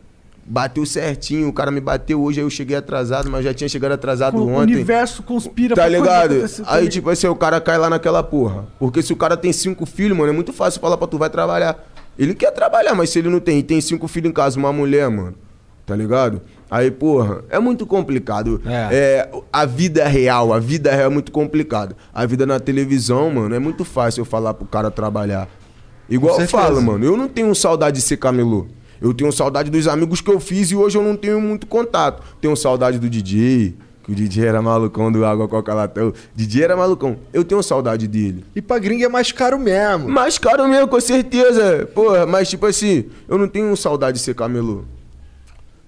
bateu 0.44 0.84
certinho, 0.84 1.48
o 1.48 1.52
cara 1.54 1.70
me 1.70 1.80
bateu 1.80 2.22
hoje, 2.22 2.38
aí 2.38 2.44
eu 2.44 2.50
cheguei 2.50 2.76
atrasado, 2.76 3.30
mas 3.30 3.42
já 3.42 3.54
tinha 3.54 3.70
chegado 3.70 3.92
atrasado 3.92 4.36
O 4.36 4.50
ontem. 4.50 4.74
universo 4.74 5.22
conspira 5.22 5.74
Tá 5.74 5.88
ligado? 5.88 6.34
Aí, 6.66 6.90
tipo 6.90 7.08
assim, 7.08 7.28
o 7.28 7.34
cara 7.34 7.58
cai 7.58 7.78
lá 7.78 7.88
naquela 7.88 8.22
porra. 8.22 8.66
Porque 8.78 9.00
se 9.02 9.14
o 9.14 9.16
cara 9.16 9.38
tem 9.38 9.50
cinco 9.50 9.86
filhos, 9.86 10.14
mano, 10.14 10.28
é 10.30 10.34
muito 10.34 10.52
fácil 10.52 10.78
falar 10.78 10.98
pra 10.98 11.06
tu, 11.06 11.16
vai 11.16 11.30
trabalhar. 11.30 11.88
Ele 12.18 12.34
quer 12.34 12.50
trabalhar, 12.50 12.94
mas 12.94 13.08
se 13.08 13.18
ele 13.18 13.30
não 13.30 13.40
tem, 13.40 13.60
e 13.60 13.62
tem 13.62 13.80
cinco 13.80 14.06
filhos 14.06 14.28
em 14.28 14.34
casa, 14.34 14.58
uma 14.58 14.74
mulher, 14.74 15.08
mano. 15.08 15.34
Tá 15.86 15.94
ligado? 15.94 16.42
Aí, 16.70 16.90
porra, 16.90 17.44
é 17.48 17.58
muito 17.58 17.86
complicado. 17.86 18.60
É. 18.66 19.28
a 19.52 19.64
vida 19.64 20.06
real, 20.06 20.52
a 20.52 20.58
vida 20.58 20.90
real 20.90 21.10
é 21.10 21.14
muito 21.14 21.30
complicada. 21.30 21.96
A 22.12 22.26
vida 22.26 22.44
na 22.44 22.58
televisão, 22.58 23.30
mano, 23.30 23.54
é 23.54 23.58
muito 23.58 23.84
fácil 23.84 24.22
eu 24.22 24.24
falar 24.24 24.54
pro 24.54 24.66
cara 24.66 24.90
trabalhar. 24.90 25.48
Igual 26.08 26.40
eu 26.40 26.48
falo, 26.48 26.80
mano, 26.82 27.04
eu 27.04 27.16
não 27.16 27.28
tenho 27.28 27.54
saudade 27.54 27.96
de 27.96 28.02
ser 28.02 28.16
camelô. 28.16 28.66
Eu 29.00 29.12
tenho 29.12 29.30
saudade 29.32 29.70
dos 29.70 29.86
amigos 29.86 30.20
que 30.20 30.30
eu 30.30 30.40
fiz 30.40 30.70
e 30.70 30.76
hoje 30.76 30.96
eu 30.96 31.02
não 31.02 31.16
tenho 31.16 31.40
muito 31.40 31.66
contato. 31.66 32.22
Tenho 32.40 32.56
saudade 32.56 32.98
do 32.98 33.08
DJ, 33.10 33.76
que 34.02 34.12
o 34.12 34.14
DJ 34.14 34.46
era 34.46 34.62
malucão 34.62 35.12
do 35.12 35.24
Água 35.24 35.46
Coca 35.48 35.74
Latão. 35.74 36.12
DJ 36.34 36.64
era 36.64 36.76
malucão. 36.76 37.16
Eu 37.32 37.44
tenho 37.44 37.62
saudade 37.62 38.08
dele. 38.08 38.44
E 38.54 38.62
pra 38.62 38.78
gringa 38.78 39.04
é 39.04 39.08
mais 39.08 39.32
caro 39.32 39.58
mesmo. 39.58 40.08
Mais 40.08 40.38
caro 40.38 40.66
mesmo, 40.68 40.88
com 40.88 41.00
certeza. 41.00 41.88
Porra, 41.94 42.24
mas 42.24 42.48
tipo 42.48 42.66
assim, 42.66 43.06
eu 43.28 43.36
não 43.36 43.48
tenho 43.48 43.76
saudade 43.76 44.18
de 44.18 44.24
ser 44.24 44.34
camelô. 44.34 44.84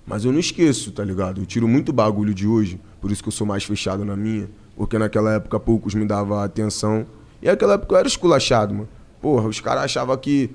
Mas 0.08 0.24
eu 0.24 0.32
não 0.32 0.40
esqueço, 0.40 0.90
tá 0.90 1.04
ligado? 1.04 1.42
Eu 1.42 1.46
tiro 1.46 1.68
muito 1.68 1.92
bagulho 1.92 2.32
de 2.32 2.46
hoje, 2.46 2.80
por 2.98 3.10
isso 3.12 3.22
que 3.22 3.28
eu 3.28 3.32
sou 3.32 3.46
mais 3.46 3.62
fechado 3.62 4.04
na 4.06 4.16
minha. 4.16 4.48
Porque 4.74 4.96
naquela 4.96 5.34
época 5.34 5.60
poucos 5.60 5.94
me 5.94 6.06
davam 6.06 6.38
atenção. 6.38 7.04
E 7.42 7.46
naquela 7.46 7.74
época 7.74 7.94
eu 7.94 7.98
era 7.98 8.08
esculachado, 8.08 8.72
mano. 8.72 8.88
Porra, 9.20 9.48
os 9.48 9.60
caras 9.60 9.84
achavam 9.84 10.16
que. 10.16 10.50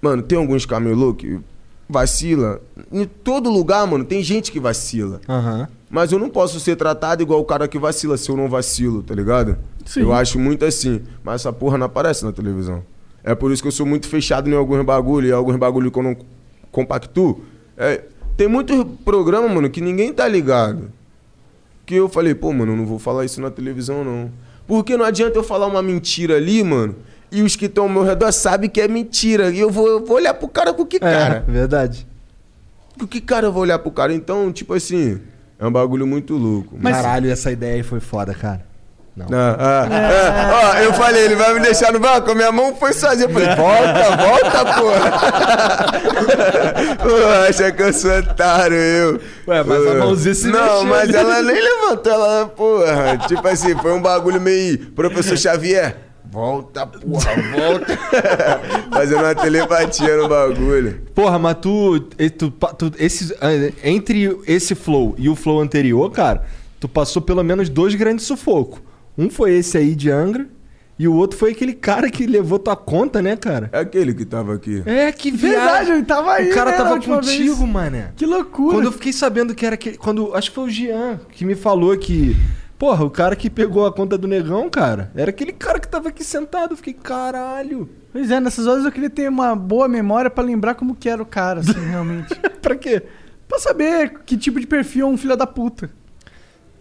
Mano, 0.00 0.22
tem 0.22 0.36
alguns 0.36 0.66
camelô 0.66 1.14
que 1.14 1.40
vacila. 1.88 2.60
Em 2.90 3.06
todo 3.06 3.48
lugar, 3.48 3.86
mano, 3.86 4.04
tem 4.04 4.22
gente 4.22 4.52
que 4.52 4.60
vacila. 4.60 5.20
Aham. 5.28 5.68
Mas 5.88 6.10
eu 6.10 6.18
não 6.18 6.28
posso 6.28 6.58
ser 6.58 6.76
tratado 6.76 7.22
igual 7.22 7.40
o 7.40 7.44
cara 7.44 7.68
que 7.68 7.78
vacila 7.78 8.16
se 8.16 8.30
eu 8.30 8.36
não 8.36 8.48
vacilo, 8.48 9.02
tá 9.02 9.14
ligado? 9.14 9.56
Sim. 9.84 10.00
Eu 10.00 10.12
acho 10.12 10.38
muito 10.38 10.64
assim. 10.64 11.02
Mas 11.22 11.42
essa 11.42 11.52
porra 11.52 11.78
não 11.78 11.86
aparece 11.86 12.24
na 12.24 12.32
televisão. 12.32 12.82
É 13.22 13.34
por 13.34 13.52
isso 13.52 13.62
que 13.62 13.68
eu 13.68 13.72
sou 13.72 13.86
muito 13.86 14.08
fechado 14.08 14.50
em 14.50 14.54
alguns 14.54 14.84
bagulho 14.84 15.28
e 15.28 15.32
alguns 15.32 15.56
bagulho 15.56 15.90
que 15.90 15.98
eu 15.98 16.02
não 16.02 16.16
compactuo. 16.72 17.42
É, 17.76 18.04
tem 18.36 18.48
muito 18.48 18.84
programa, 19.04 19.48
mano, 19.48 19.70
que 19.70 19.80
ninguém 19.80 20.12
tá 20.12 20.26
ligado. 20.26 20.90
Que 21.84 21.94
eu 21.96 22.08
falei, 22.08 22.34
pô, 22.34 22.52
mano, 22.52 22.72
eu 22.72 22.76
não 22.76 22.86
vou 22.86 22.98
falar 22.98 23.24
isso 23.24 23.40
na 23.40 23.50
televisão, 23.50 24.04
não. 24.04 24.30
Porque 24.66 24.96
não 24.96 25.04
adianta 25.04 25.38
eu 25.38 25.42
falar 25.42 25.66
uma 25.66 25.82
mentira 25.82 26.36
ali, 26.36 26.62
mano, 26.62 26.94
e 27.30 27.42
os 27.42 27.56
que 27.56 27.66
estão 27.66 27.84
ao 27.84 27.90
meu 27.90 28.02
redor 28.02 28.32
sabem 28.32 28.70
que 28.70 28.80
é 28.80 28.88
mentira. 28.88 29.50
E 29.50 29.58
eu 29.58 29.70
vou, 29.70 29.88
eu 29.88 30.04
vou 30.04 30.16
olhar 30.16 30.34
pro 30.34 30.48
cara 30.48 30.72
com 30.72 30.84
que 30.84 31.00
cara? 31.00 31.44
É, 31.46 31.50
verdade. 31.50 32.06
Com 32.98 33.06
que 33.06 33.20
cara 33.20 33.46
eu 33.46 33.52
vou 33.52 33.62
olhar 33.62 33.78
pro 33.78 33.90
cara? 33.90 34.14
Então, 34.14 34.52
tipo 34.52 34.74
assim, 34.74 35.20
é 35.58 35.66
um 35.66 35.72
bagulho 35.72 36.06
muito 36.06 36.34
louco. 36.36 36.76
Caralho, 36.78 37.30
essa 37.30 37.50
ideia 37.50 37.74
aí 37.76 37.82
foi 37.82 38.00
foda, 38.00 38.34
cara. 38.34 38.71
Não. 39.14 39.26
Ah, 39.30 39.56
ah, 39.58 39.88
ah. 39.90 40.72
Ó, 40.74 40.78
eu 40.78 40.92
falei, 40.94 41.24
ele 41.26 41.36
vai 41.36 41.52
me 41.52 41.60
deixar 41.60 41.92
no 41.92 42.00
banco, 42.00 42.30
a 42.30 42.34
minha 42.34 42.50
mão 42.50 42.74
foi 42.74 42.94
sozinha. 42.94 43.26
Eu 43.26 43.30
falei, 43.30 43.54
volta, 43.54 44.16
volta, 44.16 44.64
porra. 44.80 45.12
Pô, 46.96 47.46
acha 47.48 47.70
que 47.72 47.82
eu 47.82 47.92
sou 47.92 48.10
otário, 48.18 48.76
eu. 48.76 49.20
Ué, 49.46 49.62
mas 49.64 49.86
a 49.86 49.94
mãozinha 49.96 50.34
se 50.34 50.46
Não, 50.48 50.84
mexeu 50.84 50.86
mas 50.86 51.08
ali. 51.10 51.16
ela 51.16 51.42
nem 51.42 51.62
levantou, 51.62 52.12
ela, 52.12 52.46
porra. 52.46 53.18
Tipo 53.28 53.46
assim, 53.48 53.76
foi 53.76 53.92
um 53.92 54.00
bagulho 54.00 54.40
meio. 54.40 54.78
Professor 54.92 55.36
Xavier, 55.36 55.94
volta, 56.30 56.86
porra, 56.86 57.30
volta. 57.54 57.98
Fazendo 58.90 59.20
uma 59.24 59.34
telepatia 59.34 60.16
no 60.16 60.28
bagulho. 60.28 61.02
Porra, 61.14 61.38
mas 61.38 61.56
tu, 61.60 62.00
tu, 62.38 62.50
tu- 62.50 62.92
esse, 62.98 63.36
eh, 63.42 63.72
entre 63.84 64.38
esse 64.46 64.74
flow 64.74 65.14
e 65.18 65.28
o 65.28 65.36
flow 65.36 65.60
anterior, 65.60 66.10
cara, 66.10 66.44
tu 66.80 66.88
passou 66.88 67.20
pelo 67.20 67.42
menos 67.42 67.68
dois 67.68 67.94
grandes 67.94 68.24
sufocos. 68.24 68.80
Um 69.16 69.28
foi 69.30 69.52
esse 69.54 69.76
aí 69.76 69.94
de 69.94 70.10
Angra. 70.10 70.46
E 70.98 71.08
o 71.08 71.14
outro 71.14 71.36
foi 71.38 71.50
aquele 71.52 71.72
cara 71.72 72.08
que 72.10 72.26
levou 72.26 72.58
tua 72.58 72.76
conta, 72.76 73.20
né, 73.20 73.34
cara? 73.34 73.68
É 73.72 73.80
aquele 73.80 74.14
que 74.14 74.24
tava 74.24 74.54
aqui. 74.54 74.82
É, 74.86 75.10
que 75.10 75.30
Verdade, 75.30 75.64
viagem. 75.64 75.94
ele 75.94 76.04
tava 76.04 76.32
aí, 76.32 76.50
O 76.50 76.54
cara 76.54 76.70
né, 76.70 76.76
tava 76.76 77.00
contigo, 77.00 77.54
vez. 77.56 77.68
mané. 77.68 78.12
Que 78.14 78.24
loucura. 78.26 78.76
Quando 78.76 78.84
eu 78.84 78.92
fiquei 78.92 79.12
sabendo 79.12 79.54
que 79.54 79.64
era 79.66 79.74
aquele. 79.74 79.96
Quando. 79.96 80.34
Acho 80.34 80.50
que 80.50 80.54
foi 80.54 80.64
o 80.64 80.70
Jean 80.70 81.18
que 81.30 81.44
me 81.44 81.54
falou 81.54 81.96
que. 81.96 82.36
Porra, 82.78 83.04
o 83.04 83.10
cara 83.10 83.34
que 83.36 83.48
pegou 83.48 83.86
a 83.86 83.92
conta 83.92 84.18
do 84.18 84.26
negão, 84.28 84.68
cara, 84.68 85.10
era 85.14 85.30
aquele 85.30 85.52
cara 85.52 85.78
que 85.80 85.88
tava 85.88 86.08
aqui 86.08 86.22
sentado. 86.24 86.72
Eu 86.72 86.76
fiquei, 86.76 86.92
caralho. 86.92 87.88
Pois 88.12 88.30
é, 88.30 88.38
nessas 88.40 88.66
horas 88.66 88.84
eu 88.84 88.92
queria 88.92 89.08
ter 89.10 89.28
uma 89.28 89.54
boa 89.56 89.88
memória 89.88 90.28
pra 90.30 90.44
lembrar 90.44 90.74
como 90.74 90.94
que 90.94 91.08
era 91.08 91.22
o 91.22 91.26
cara, 91.26 91.60
assim, 91.60 91.72
realmente. 91.88 92.34
pra 92.60 92.76
quê? 92.76 93.02
pra 93.48 93.58
saber 93.58 94.20
que 94.26 94.36
tipo 94.36 94.58
de 94.60 94.66
perfil 94.66 95.06
é 95.06 95.10
um 95.10 95.16
filho 95.16 95.36
da 95.36 95.46
puta. 95.46 95.90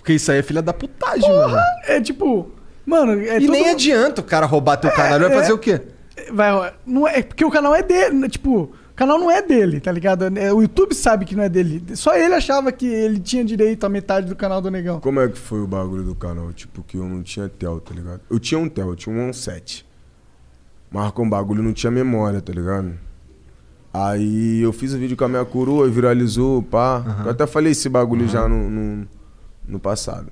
Porque 0.02 0.14
isso 0.14 0.32
aí 0.32 0.40
é 0.40 0.44
filha 0.44 0.62
da 0.64 0.74
putagem, 0.74 1.30
mano. 1.30 1.56
É 1.86 2.02
tipo, 2.02 2.50
mano, 2.86 3.14
é 3.22 3.38
E 3.38 3.42
todo- 3.46 3.52
nem 3.52 3.70
adianta 3.70 4.20
o 4.22 4.24
cara 4.24 4.48
roubar 4.48 4.78
teu 4.78 4.90
canal. 4.92 5.16
Ele 5.20 5.26
vai 5.26 5.34
é. 5.38 5.40
fazer 5.42 5.54
o 5.54 5.60
quê? 5.60 5.80
Vai, 6.34 6.74
não 6.86 7.08
é, 7.08 7.20
é 7.20 7.24
porque 7.24 7.46
o 7.46 7.52
canal 7.52 7.74
é 7.76 7.84
dele, 7.84 8.16
né, 8.16 8.28
tipo, 8.30 8.64
o 8.64 8.94
canal 8.96 9.18
não 9.20 9.30
é 9.30 9.42
dele, 9.42 9.80
tá 9.80 9.92
ligado? 9.92 10.26
É, 10.38 10.52
O 10.52 10.62
YouTube 10.62 10.94
sabe 10.96 11.24
que 11.26 11.36
não 11.36 11.44
é 11.44 11.50
dele. 11.50 11.84
Só 11.96 12.16
ele 12.16 12.34
achava 12.34 12.72
que 12.72 12.86
ele 12.86 13.20
tinha 13.20 13.44
direito 13.46 13.86
à 13.86 13.90
metade 13.90 14.28
do 14.28 14.36
canal 14.36 14.60
do 14.60 14.70
negão. 14.72 15.00
Como 15.00 15.20
é 15.20 15.28
que 15.28 15.38
foi 15.38 15.60
o 15.62 15.68
bagulho 15.68 16.04
do 16.04 16.16
canal? 16.16 16.52
Tipo, 16.52 16.84
que 16.84 16.98
eu 16.98 17.06
não 17.06 17.22
tinha 17.22 17.48
tel, 17.48 17.80
tá 17.80 17.94
ligado? 17.94 18.22
Eu 18.30 18.40
tinha 18.40 18.60
um 18.60 18.68
tel, 18.68 18.90
eu 18.90 18.96
tinha 18.96 19.16
um 19.16 19.28
17. 19.30 19.86
Mas 20.92 21.12
com 21.12 21.30
bagulho 21.30 21.64
não 21.64 21.74
tinha 21.74 21.90
memória, 21.92 22.42
tá 22.42 22.52
ligado? 22.52 22.94
Aí 23.94 24.62
eu 24.62 24.72
fiz 24.72 24.94
o 24.94 24.98
vídeo 24.98 25.18
com 25.18 25.26
a 25.26 25.30
minha 25.30 25.46
coroa, 25.46 25.88
viralizou, 25.90 26.62
pá. 26.64 27.04
Eu 27.26 27.32
até 27.32 27.46
falei 27.46 27.72
esse 27.74 27.90
bagulho 27.90 28.28
já 28.28 28.48
no, 28.48 28.70
no, 28.70 29.08
no 29.65 29.80
passado. 29.80 30.32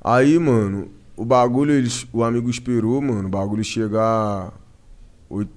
Aí, 0.00 0.38
mano, 0.38 0.90
o 1.16 1.24
bagulho, 1.24 1.72
eles, 1.72 2.06
o 2.12 2.22
amigo 2.22 2.48
esperou, 2.50 3.00
mano, 3.00 3.26
o 3.28 3.30
bagulho 3.30 3.64
chegar 3.64 4.52
oit- 5.28 5.50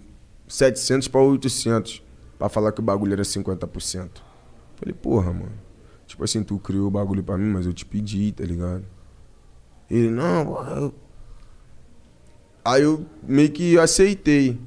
700 0.48 1.08
pra 1.08 1.22
800 1.22 2.02
pra 2.38 2.50
falar 2.50 2.72
que 2.72 2.80
o 2.80 2.84
bagulho 2.84 3.14
era 3.14 3.24
50%. 3.24 4.10
Falei, 4.78 4.94
porra, 4.94 5.32
mano. 5.34 5.52
Tipo 6.08 6.24
assim, 6.24 6.42
tu 6.44 6.58
criou 6.58 6.88
o 6.88 6.92
bagulho 6.92 7.24
pra 7.24 7.38
mim, 7.38 7.50
mas 7.52 7.66
eu 7.66 7.74
te 7.74 7.86
pedi, 7.86 8.32
tá 8.32 8.44
ligado? 8.44 8.84
Ele, 9.90 10.10
não, 10.10 10.46
porra. 10.46 10.92
Aí 12.66 12.82
eu 12.84 13.06
meio 13.24 13.52
que 13.52 13.78
aceitei. 13.78 14.60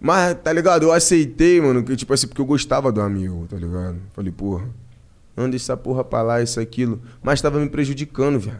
Mas, 0.00 0.34
tá 0.42 0.52
ligado? 0.52 0.84
Eu 0.84 0.92
aceitei, 0.92 1.60
mano, 1.60 1.84
que 1.84 1.94
tipo 1.94 2.12
assim, 2.12 2.26
porque 2.26 2.40
eu 2.40 2.46
gostava 2.46 2.90
do 2.90 3.00
amigo, 3.00 3.46
tá 3.48 3.56
ligado? 3.56 3.98
Falei, 4.12 4.32
porra, 4.32 4.66
deixa 5.36 5.64
essa 5.64 5.76
porra 5.76 6.02
pra 6.04 6.22
lá, 6.22 6.42
isso, 6.42 6.60
aquilo. 6.60 7.00
Mas 7.22 7.40
tava 7.40 7.58
me 7.60 7.68
prejudicando, 7.68 8.38
velho. 8.38 8.58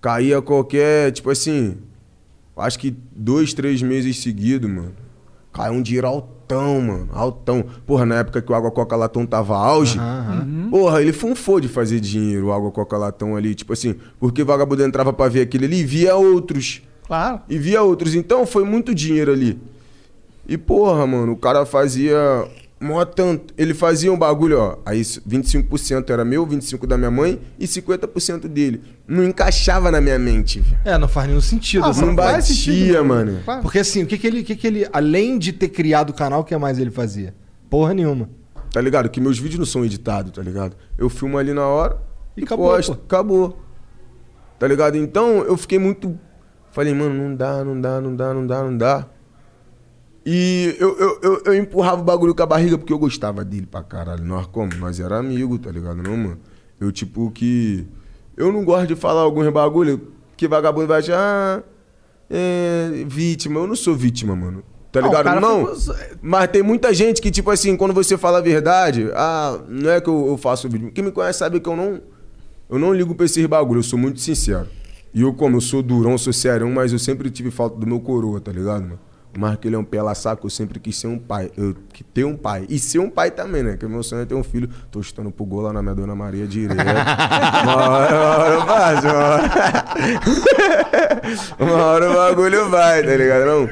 Caía 0.00 0.42
qualquer, 0.42 1.12
tipo 1.12 1.30
assim, 1.30 1.76
acho 2.56 2.78
que 2.78 2.96
dois, 3.14 3.54
três 3.54 3.80
meses 3.82 4.20
seguidos, 4.20 4.68
mano. 4.68 4.92
Caiu 5.52 5.74
um 5.74 5.82
dinheiro 5.82 6.06
altão, 6.06 6.80
mano. 6.80 7.08
Altão. 7.12 7.64
Porra, 7.86 8.06
na 8.06 8.16
época 8.16 8.40
que 8.40 8.50
o 8.50 8.54
Água 8.54 8.70
Coca 8.70 8.96
Latão 8.96 9.26
tava 9.26 9.56
auge. 9.56 9.98
Porra, 10.70 11.02
ele 11.02 11.12
funfou 11.12 11.60
de 11.60 11.68
fazer 11.68 12.00
dinheiro, 12.00 12.46
o 12.46 12.52
Água 12.52 12.70
Coca 12.70 12.96
Latão 12.96 13.36
ali. 13.36 13.54
Tipo 13.54 13.74
assim, 13.74 13.96
porque 14.18 14.42
vagabundo 14.42 14.82
entrava 14.82 15.12
pra 15.12 15.28
ver 15.28 15.42
aquilo 15.42 15.64
ali 15.64 15.80
e 15.80 15.84
via 15.84 16.16
outros. 16.16 16.82
Claro. 17.06 17.40
E 17.48 17.58
via 17.58 17.82
outros. 17.82 18.14
Então 18.14 18.46
foi 18.46 18.64
muito 18.64 18.94
dinheiro 18.94 19.30
ali. 19.30 19.60
E 20.48 20.56
porra, 20.56 21.06
mano, 21.06 21.32
o 21.32 21.36
cara 21.36 21.66
fazia. 21.66 22.18
Mó 22.82 23.04
tanto. 23.04 23.54
Ele 23.56 23.72
fazia 23.72 24.12
um 24.12 24.18
bagulho, 24.18 24.58
ó. 24.58 24.78
Aí 24.84 25.00
25% 25.00 26.10
era 26.10 26.24
meu, 26.24 26.44
25% 26.44 26.86
da 26.86 26.98
minha 26.98 27.10
mãe 27.10 27.40
e 27.58 27.64
50% 27.66 28.48
dele. 28.48 28.82
Não 29.06 29.22
encaixava 29.22 29.90
na 29.90 30.00
minha 30.00 30.18
mente, 30.18 30.58
velho. 30.58 30.78
É, 30.84 30.98
não 30.98 31.06
faz 31.06 31.28
nenhum 31.28 31.40
sentido. 31.40 31.84
Ah, 31.84 31.90
assim. 31.90 32.04
Não 32.04 32.14
batia, 32.16 32.42
sentido, 32.42 33.04
mano. 33.04 33.38
Porque 33.62 33.78
assim, 33.78 34.02
o 34.02 34.06
que 34.06 34.18
que 34.18 34.26
ele, 34.26 34.40
o 34.40 34.44
que 34.44 34.56
que 34.56 34.66
ele, 34.66 34.88
além 34.92 35.38
de 35.38 35.52
ter 35.52 35.68
criado 35.68 36.10
o 36.10 36.12
canal, 36.12 36.40
o 36.40 36.44
que 36.44 36.56
mais 36.56 36.78
ele 36.78 36.90
fazia? 36.90 37.32
Porra 37.70 37.94
nenhuma. 37.94 38.28
Tá 38.72 38.80
ligado? 38.80 39.08
Que 39.08 39.20
meus 39.20 39.38
vídeos 39.38 39.58
não 39.60 39.66
são 39.66 39.84
editados, 39.84 40.32
tá 40.32 40.42
ligado? 40.42 40.74
Eu 40.98 41.08
filmo 41.08 41.38
ali 41.38 41.52
na 41.52 41.66
hora 41.66 41.98
E 42.36 42.40
e, 42.40 42.44
acabou, 42.44 42.74
posto. 42.74 42.96
pô. 42.96 43.02
Acabou. 43.04 43.60
Tá 44.58 44.66
ligado? 44.66 44.96
Então 44.96 45.38
eu 45.44 45.56
fiquei 45.56 45.78
muito. 45.78 46.18
Falei, 46.72 46.94
mano, 46.94 47.14
não 47.28 47.36
dá, 47.36 47.64
não 47.64 47.80
dá, 47.80 48.00
não 48.00 48.16
dá, 48.16 48.34
não 48.34 48.46
dá, 48.46 48.62
não 48.64 48.76
dá. 48.76 49.06
E 50.24 50.76
eu, 50.78 50.96
eu, 50.98 51.18
eu, 51.22 51.42
eu 51.46 51.54
empurrava 51.54 52.00
o 52.00 52.04
bagulho 52.04 52.34
com 52.34 52.42
a 52.42 52.46
barriga 52.46 52.78
porque 52.78 52.92
eu 52.92 52.98
gostava 52.98 53.44
dele 53.44 53.66
pra 53.66 53.82
caralho. 53.82 54.24
Nós 54.24 54.46
como? 54.46 54.72
Nós 54.76 55.00
era 55.00 55.18
amigo, 55.18 55.58
tá 55.58 55.70
ligado? 55.70 55.96
Não, 56.02 56.16
mano. 56.16 56.38
Eu, 56.80 56.92
tipo, 56.92 57.30
que. 57.32 57.86
Eu 58.36 58.52
não 58.52 58.64
gosto 58.64 58.86
de 58.88 58.96
falar 58.96 59.22
alguns 59.22 59.48
bagulho 59.52 60.08
que 60.36 60.46
vagabundo 60.46 60.86
vai 60.86 61.00
achar. 61.00 61.18
Ah, 61.18 61.62
é, 62.30 63.04
vítima. 63.06 63.60
Eu 63.60 63.66
não 63.66 63.74
sou 63.76 63.94
vítima, 63.94 64.34
mano. 64.36 64.62
Tá 64.92 65.00
ligado? 65.00 65.24
cara 65.24 65.40
Não. 65.40 65.74
ficou- 65.74 65.96
Mas 66.20 66.50
tem 66.50 66.62
muita 66.62 66.92
gente 66.92 67.20
que, 67.20 67.30
tipo 67.30 67.50
assim, 67.50 67.76
quando 67.76 67.94
você 67.94 68.16
fala 68.18 68.38
a 68.38 68.42
verdade, 68.42 69.10
ah, 69.14 69.58
não 69.68 69.90
é 69.90 70.00
que 70.00 70.08
eu, 70.08 70.26
eu 70.28 70.36
faço 70.36 70.68
vídeo. 70.68 70.92
Quem 70.92 71.02
me 71.04 71.10
conhece 71.10 71.38
sabe 71.40 71.58
que 71.60 71.68
eu 71.68 71.74
não. 71.76 72.00
Eu 72.70 72.78
não 72.78 72.92
ligo 72.94 73.14
pra 73.14 73.26
esses 73.26 73.44
bagulho, 73.46 73.78
eu 73.80 73.82
sou 73.82 73.98
muito 73.98 74.20
sincero. 74.20 74.66
E 75.12 75.20
eu, 75.22 75.34
como 75.34 75.56
eu 75.56 75.60
sou 75.60 75.82
durão, 75.82 76.16
sou 76.16 76.32
sério, 76.32 76.68
mas 76.70 76.92
eu 76.92 76.98
sempre 76.98 77.30
tive 77.30 77.50
falta 77.50 77.76
do 77.76 77.86
meu 77.86 78.00
coroa, 78.00 78.40
tá 78.40 78.50
ligado, 78.52 78.82
mano? 78.82 78.98
Mas 79.36 79.56
que 79.56 79.66
ele 79.66 79.76
é 79.76 79.78
um 79.78 79.84
pela 79.84 80.14
saco, 80.14 80.46
eu 80.46 80.50
sempre 80.50 80.78
quis 80.78 80.96
ser 80.96 81.06
um 81.06 81.18
pai. 81.18 81.50
Eu 81.56 81.74
que 81.92 82.04
ter 82.04 82.24
um 82.24 82.36
pai. 82.36 82.66
E 82.68 82.78
ser 82.78 82.98
um 82.98 83.08
pai 83.08 83.30
também, 83.30 83.62
né? 83.62 83.76
Que 83.78 83.86
meu 83.86 84.02
sonho 84.02 84.22
é 84.22 84.26
ter 84.26 84.34
um 84.34 84.44
filho. 84.44 84.68
Tô 84.90 85.00
estando 85.00 85.30
pro 85.30 85.44
gol 85.46 85.62
lá 85.62 85.72
na 85.72 85.80
minha 85.80 85.94
dona 85.94 86.14
Maria 86.14 86.46
direto. 86.46 86.76
uma 87.64 87.76
hora, 87.76 88.14
uma 88.14 88.36
hora 88.36 88.54
eu 88.54 88.66
faço, 88.66 89.06
uma 89.06 89.16
hora. 89.16 89.50
uma 91.58 91.84
hora 91.84 92.10
o 92.10 92.14
bagulho 92.14 92.68
vai, 92.68 93.02
tá 93.02 93.16
ligado? 93.16 93.46
Não? 93.46 93.68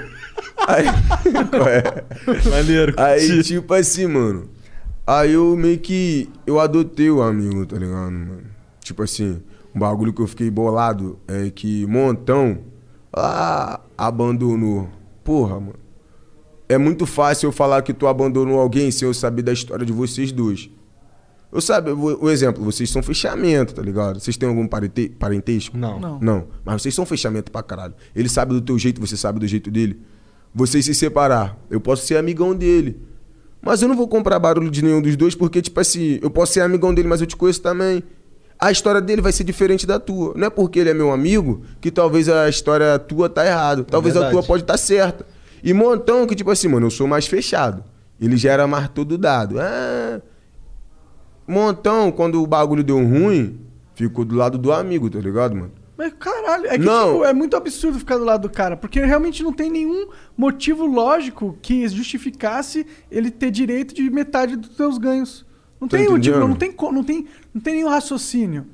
Aí, 0.67 0.87
é? 1.69 2.51
Maneiro. 2.51 2.95
Aí, 2.97 3.43
tipo 3.43 3.75
assim, 3.75 4.07
mano. 4.07 4.49
Aí 5.07 5.33
eu 5.33 5.57
meio 5.57 5.79
que. 5.79 6.31
Eu 6.47 6.59
adotei 6.59 7.11
o 7.11 7.23
amigo, 7.23 7.67
tá 7.67 7.77
ligado, 7.77 8.13
mano? 8.13 8.43
Tipo 8.83 9.03
assim, 9.03 9.43
um 9.75 9.79
bagulho 9.81 10.13
que 10.13 10.23
eu 10.23 10.27
fiquei 10.27 10.51
bolado 10.51 11.19
é 11.29 11.51
que 11.51 11.87
Montão. 11.87 12.59
Ah, 13.13 13.81
abandonou. 13.99 14.89
Porra, 15.25 15.61
mano. 15.61 15.79
É 16.69 16.79
muito 16.79 17.05
fácil 17.05 17.49
eu 17.49 17.53
falar 17.53 17.83
que 17.83 17.93
tu 17.93 18.07
abandonou 18.07 18.61
alguém 18.61 18.91
sem 18.91 19.07
eu 19.07 19.13
saber 19.13 19.43
da 19.43 19.53
história 19.53 19.85
de 19.85 19.93
vocês 19.93 20.31
dois. 20.31 20.71
Eu 21.53 21.61
sabe, 21.61 21.91
o, 21.91 22.31
exemplo, 22.31 22.63
vocês 22.63 22.89
são 22.89 23.03
fechamento, 23.03 23.75
tá 23.75 23.83
ligado? 23.83 24.21
Vocês 24.21 24.37
têm 24.37 24.49
algum 24.49 24.69
parente, 24.69 25.09
parentesco? 25.09 25.77
Não. 25.77 25.99
Não. 25.99 26.21
Não, 26.21 26.47
mas 26.65 26.81
vocês 26.81 26.95
são 26.95 27.05
fechamento 27.05 27.51
pra 27.51 27.61
caralho. 27.61 27.95
Ele 28.15 28.29
sabe 28.29 28.55
do 28.55 28.61
teu 28.61 28.79
jeito, 28.79 29.01
você 29.01 29.17
sabe 29.17 29.41
do 29.41 29.49
jeito 29.49 29.69
dele. 29.69 30.01
Vocês 30.55 30.85
se 30.85 30.95
separar, 30.95 31.59
eu 31.69 31.81
posso 31.81 32.07
ser 32.07 32.17
amigão 32.17 32.55
dele. 32.55 33.01
Mas 33.61 33.83
eu 33.83 33.89
não 33.89 33.97
vou 33.97 34.07
comprar 34.07 34.39
barulho 34.39 34.71
de 34.71 34.83
nenhum 34.83 35.03
dos 35.03 35.17
dois, 35.17 35.35
porque, 35.35 35.61
tipo 35.61 35.79
assim, 35.81 36.21
eu 36.23 36.31
posso 36.31 36.53
ser 36.53 36.61
amigão 36.61 36.95
dele, 36.95 37.09
mas 37.09 37.21
eu 37.21 37.27
te 37.27 37.37
conheço 37.37 37.61
também. 37.61 38.03
A 38.61 38.71
história 38.71 39.01
dele 39.01 39.23
vai 39.23 39.33
ser 39.33 39.43
diferente 39.45 39.87
da 39.87 39.99
tua. 39.99 40.35
Não 40.37 40.47
é 40.47 40.51
porque 40.51 40.79
ele 40.79 40.91
é 40.91 40.95
meu 40.95 41.11
amigo 41.11 41.63
que 41.81 41.91
talvez 41.91 42.29
a 42.29 42.49
história 42.49 42.99
tua 42.99 43.29
tá 43.29 43.47
errada. 43.47 43.85
Talvez 43.85 44.15
a 44.17 44.21
verdade. 44.21 44.37
tua 44.39 44.47
pode 44.47 44.63
estar 44.65 44.77
certa. 44.77 45.27
E 45.65 45.73
Montão, 45.73 46.27
que, 46.27 46.35
tipo 46.35 46.51
assim, 46.51 46.69
mano, 46.69 46.87
eu 46.87 46.91
sou 46.91 47.07
mais 47.07 47.27
fechado. 47.27 47.83
Ele 48.21 48.37
já 48.37 48.53
era 48.53 48.67
mais 48.67 48.89
todo 48.89 49.17
dado. 49.17 49.59
Ah, 49.59 50.21
Montão, 51.49 52.13
quando 52.13 52.43
o 52.43 52.47
bagulho 52.47 52.85
deu 52.85 52.99
ruim, 52.99 53.61
ficou 53.95 54.25
do 54.25 54.35
lado 54.37 54.57
do 54.59 54.73
amigo, 54.73 55.09
tá 55.11 55.19
ligado, 55.19 55.57
mano? 55.57 55.73
Mas 55.97 56.15
caralho, 56.19 56.67
é 56.67 56.79
que 56.79 56.85
Não. 56.85 57.13
tipo, 57.13 57.25
é 57.25 57.33
muito 57.33 57.57
absurdo 57.57 57.99
ficar 57.99 58.17
do 58.17 58.25
lado 58.25 58.43
do 58.49 58.51
cara, 58.51 58.75
porque 58.77 59.01
realmente 59.01 59.43
não 59.43 59.53
tem 59.53 59.71
nenhum 59.71 60.09
motivo 60.37 60.87
lógico 60.87 61.59
que 61.61 61.87
justificasse 61.89 62.87
ele 63.11 63.31
ter 63.31 63.51
direito 63.51 63.95
de 63.95 64.09
metade 64.11 64.57
dos 64.57 64.75
seus 64.77 64.97
ganhos. 64.97 65.45
Não 65.79 65.89
Tá 65.89 65.97
tem 65.97 66.07
entendendo? 66.07 66.39
não 66.47 66.55
tem, 66.55 66.75
não 66.93 67.03
tem, 67.05 67.27
não 67.53 67.61
tem 67.61 67.75
nenhum 67.75 67.89
raciocínio. 67.89 68.67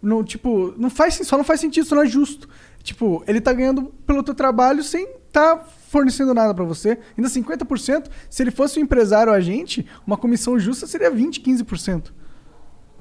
Não, 0.00 0.24
tipo, 0.24 0.74
não 0.76 0.90
faz, 0.90 1.14
só 1.14 1.36
não 1.36 1.44
faz 1.44 1.60
sentido, 1.60 1.84
isso 1.84 1.94
não 1.94 2.02
é 2.02 2.06
justo. 2.06 2.48
Tipo, 2.82 3.22
ele 3.26 3.40
tá 3.40 3.52
ganhando 3.52 3.84
pelo 4.06 4.22
teu 4.22 4.34
trabalho 4.34 4.82
sem 4.82 5.06
tá 5.30 5.64
fornecendo 5.88 6.34
nada 6.34 6.52
pra 6.54 6.64
você. 6.64 6.98
Ainda 7.16 7.28
50%, 7.28 8.06
se 8.28 8.42
ele 8.42 8.50
fosse 8.50 8.78
um 8.78 8.82
empresário 8.82 9.32
ou 9.32 9.36
agente, 9.36 9.86
uma 10.06 10.16
comissão 10.16 10.58
justa 10.58 10.86
seria 10.86 11.10
20, 11.10 11.40
15%. 11.40 12.12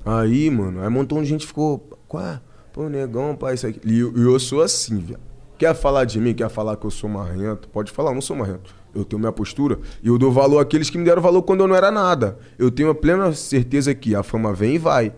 Aí, 0.06 0.50
mano, 0.50 0.82
aí 0.82 0.88
um 0.88 0.91
montão 0.91 1.22
de 1.22 1.28
gente 1.28 1.46
ficou. 1.46 1.80
Qual? 2.08 2.39
Pô, 2.74 2.88
negão, 2.88 3.36
pai, 3.36 3.56
isso 3.56 3.67
aqui. 3.67 3.82
E 3.86 4.00
eu, 4.00 4.15
eu 4.15 4.39
sou 4.39 4.62
assim, 4.62 5.00
velho. 5.00 5.20
Quer 5.58 5.76
falar 5.76 6.06
de 6.06 6.20
mim, 6.20 6.34
quer 6.34 6.50
falar 6.50 6.76
que 6.76 6.86
eu 6.86 6.89
sou 6.89 7.10
marrento? 7.10 7.70
Pode 7.70 7.91
falar, 7.91 8.10
eu 8.10 8.15
não 8.15 8.22
sou 8.22 8.36
marrento. 8.36 8.74
Eu 8.96 9.06
tenho 9.06 9.20
minha 9.20 9.32
postura 9.32 9.80
e 10.02 10.08
eu 10.08 10.17
dou 10.17 10.32
valor 10.32 10.60
àqueles 10.60 10.89
que 10.89 10.98
me 10.98 11.06
deram 11.06 11.22
valor 11.22 11.44
quando 11.44 11.62
eu 11.62 11.67
não 11.67 11.76
era 11.76 11.91
nada. 11.91 12.39
Eu 12.58 12.72
tenho 12.72 12.89
a 12.89 12.96
plena 12.96 13.32
certeza 13.34 13.94
que 13.94 14.15
a 14.15 14.24
fama 14.24 14.54
vem 14.54 14.76
e 14.76 14.78
vai. 14.78 15.13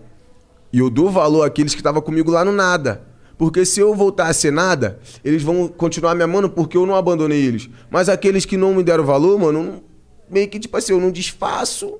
E 0.74 0.78
eu 0.80 0.90
dou 0.90 1.08
valor 1.08 1.44
àqueles 1.44 1.72
que 1.72 1.78
estavam 1.80 2.02
comigo 2.02 2.32
lá 2.32 2.44
no 2.44 2.50
nada. 2.50 3.02
Porque 3.38 3.64
se 3.64 3.78
eu 3.78 3.94
voltar 3.94 4.26
a 4.26 4.32
ser 4.32 4.50
nada, 4.50 4.98
eles 5.24 5.40
vão 5.40 5.68
continuar 5.68 6.16
me 6.16 6.24
amando 6.24 6.50
porque 6.50 6.76
eu 6.76 6.84
não 6.84 6.96
abandonei 6.96 7.40
eles. 7.46 7.70
Mas 7.88 8.08
aqueles 8.08 8.44
que 8.44 8.56
não 8.56 8.74
me 8.74 8.82
deram 8.82 9.04
valor, 9.04 9.38
mano, 9.38 9.84
meio 10.28 10.48
que 10.48 10.58
tipo 10.58 10.76
assim, 10.76 10.92
eu 10.92 11.00
não 11.00 11.12
desfaço. 11.12 11.98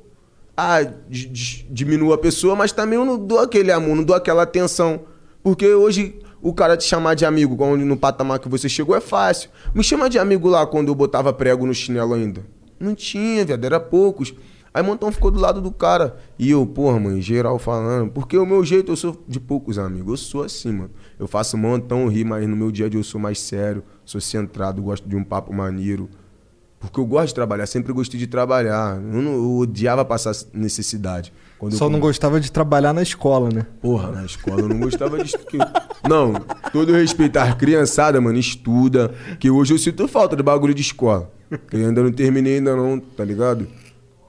Di- 1.09 1.27
di- 1.29 1.67
diminuo 1.71 2.13
a 2.13 2.19
pessoa, 2.19 2.57
mas 2.57 2.73
também 2.73 2.99
eu 2.99 3.05
não 3.05 3.17
dou 3.17 3.39
aquele 3.39 3.71
amor, 3.71 3.95
não 3.95 4.03
dou 4.03 4.17
aquela 4.17 4.43
atenção. 4.43 5.03
Porque 5.41 5.69
hoje 5.69 6.19
o 6.43 6.53
cara 6.53 6.77
te 6.77 6.83
chamar 6.85 7.15
de 7.15 7.25
amigo 7.25 7.57
no 7.77 7.97
patamar 7.97 8.41
que 8.41 8.49
você 8.49 8.69
chegou 8.69 8.97
é 8.97 9.01
fácil. 9.01 9.51
Me 9.73 9.85
chama 9.85 10.11
de 10.11 10.19
amigo 10.19 10.49
lá 10.49 10.67
quando 10.67 10.89
eu 10.89 10.95
botava 10.97 11.33
prego 11.33 11.65
no 11.65 11.73
chinelo 11.75 12.15
ainda. 12.15 12.45
Não 12.81 12.93
tinha, 12.95 13.45
viado, 13.45 13.65
era 13.65 13.79
poucos. 13.79 14.35
Aí 14.75 14.83
Montão 14.83 15.13
ficou 15.13 15.31
do 15.31 15.39
lado 15.39 15.61
do 15.61 15.71
cara. 15.71 16.17
E 16.37 16.51
eu, 16.51 16.67
porra, 16.67 16.99
mãe, 16.99 17.23
geral 17.23 17.61
falando. 17.61 18.11
Porque 18.11 18.37
o 18.37 18.45
meu 18.45 18.65
jeito, 18.65 18.91
eu 18.91 18.97
sou 18.97 19.23
de 19.29 19.39
poucos 19.39 19.79
amigos. 19.79 20.09
Eu 20.09 20.17
sou 20.17 20.43
assim, 20.43 20.73
mano. 20.73 20.91
Eu 21.17 21.29
faço 21.29 21.57
Montão 21.57 22.09
rir, 22.09 22.25
mas 22.25 22.49
no 22.49 22.57
meu 22.57 22.73
dia 22.73 22.87
a 22.87 22.89
dia 22.89 22.99
eu 22.99 23.05
sou 23.05 23.21
mais 23.21 23.39
sério. 23.39 23.85
Sou 24.05 24.21
centrado, 24.21 24.83
gosto 24.83 25.09
de 25.09 25.15
um 25.15 25.23
papo 25.23 25.53
maneiro. 25.55 26.11
Porque 26.81 26.99
eu 26.99 27.07
gosto 27.07 27.29
de 27.29 27.35
trabalhar, 27.35 27.67
sempre 27.67 27.93
gostei 27.93 28.19
de 28.19 28.27
trabalhar. 28.27 28.97
Eu, 28.97 29.23
não, 29.23 29.33
eu 29.35 29.59
odiava 29.59 30.05
passar 30.05 30.35
necessidade. 30.53 31.33
Quando 31.57 31.77
Só 31.77 31.85
eu, 31.87 31.91
não 31.91 32.01
gostava 32.01 32.41
de 32.41 32.51
trabalhar 32.51 32.93
na 32.93 33.01
escola, 33.01 33.49
né? 33.51 33.65
Porra, 33.81 34.11
na 34.11 34.25
escola 34.25 34.63
eu 34.63 34.69
não 34.69 34.81
gostava 34.81 35.23
de. 35.23 35.33
Não, 36.07 36.35
todo 36.73 36.93
respeito 36.93 37.37
à 37.37 37.55
criançada, 37.55 38.21
mano, 38.21 38.39
estuda. 38.39 39.15
Que 39.39 39.49
hoje 39.49 39.73
eu 39.73 39.79
sinto 39.79 40.09
falta 40.09 40.35
de 40.35 40.43
bagulho 40.43 40.75
de 40.75 40.83
escola. 40.83 41.31
Que 41.71 41.77
eu 41.77 41.87
ainda 41.87 42.03
não 42.03 42.13
terminei 42.13 42.57
ainda 42.57 42.75
não, 42.75 42.99
tá 42.99 43.25
ligado? 43.25 43.69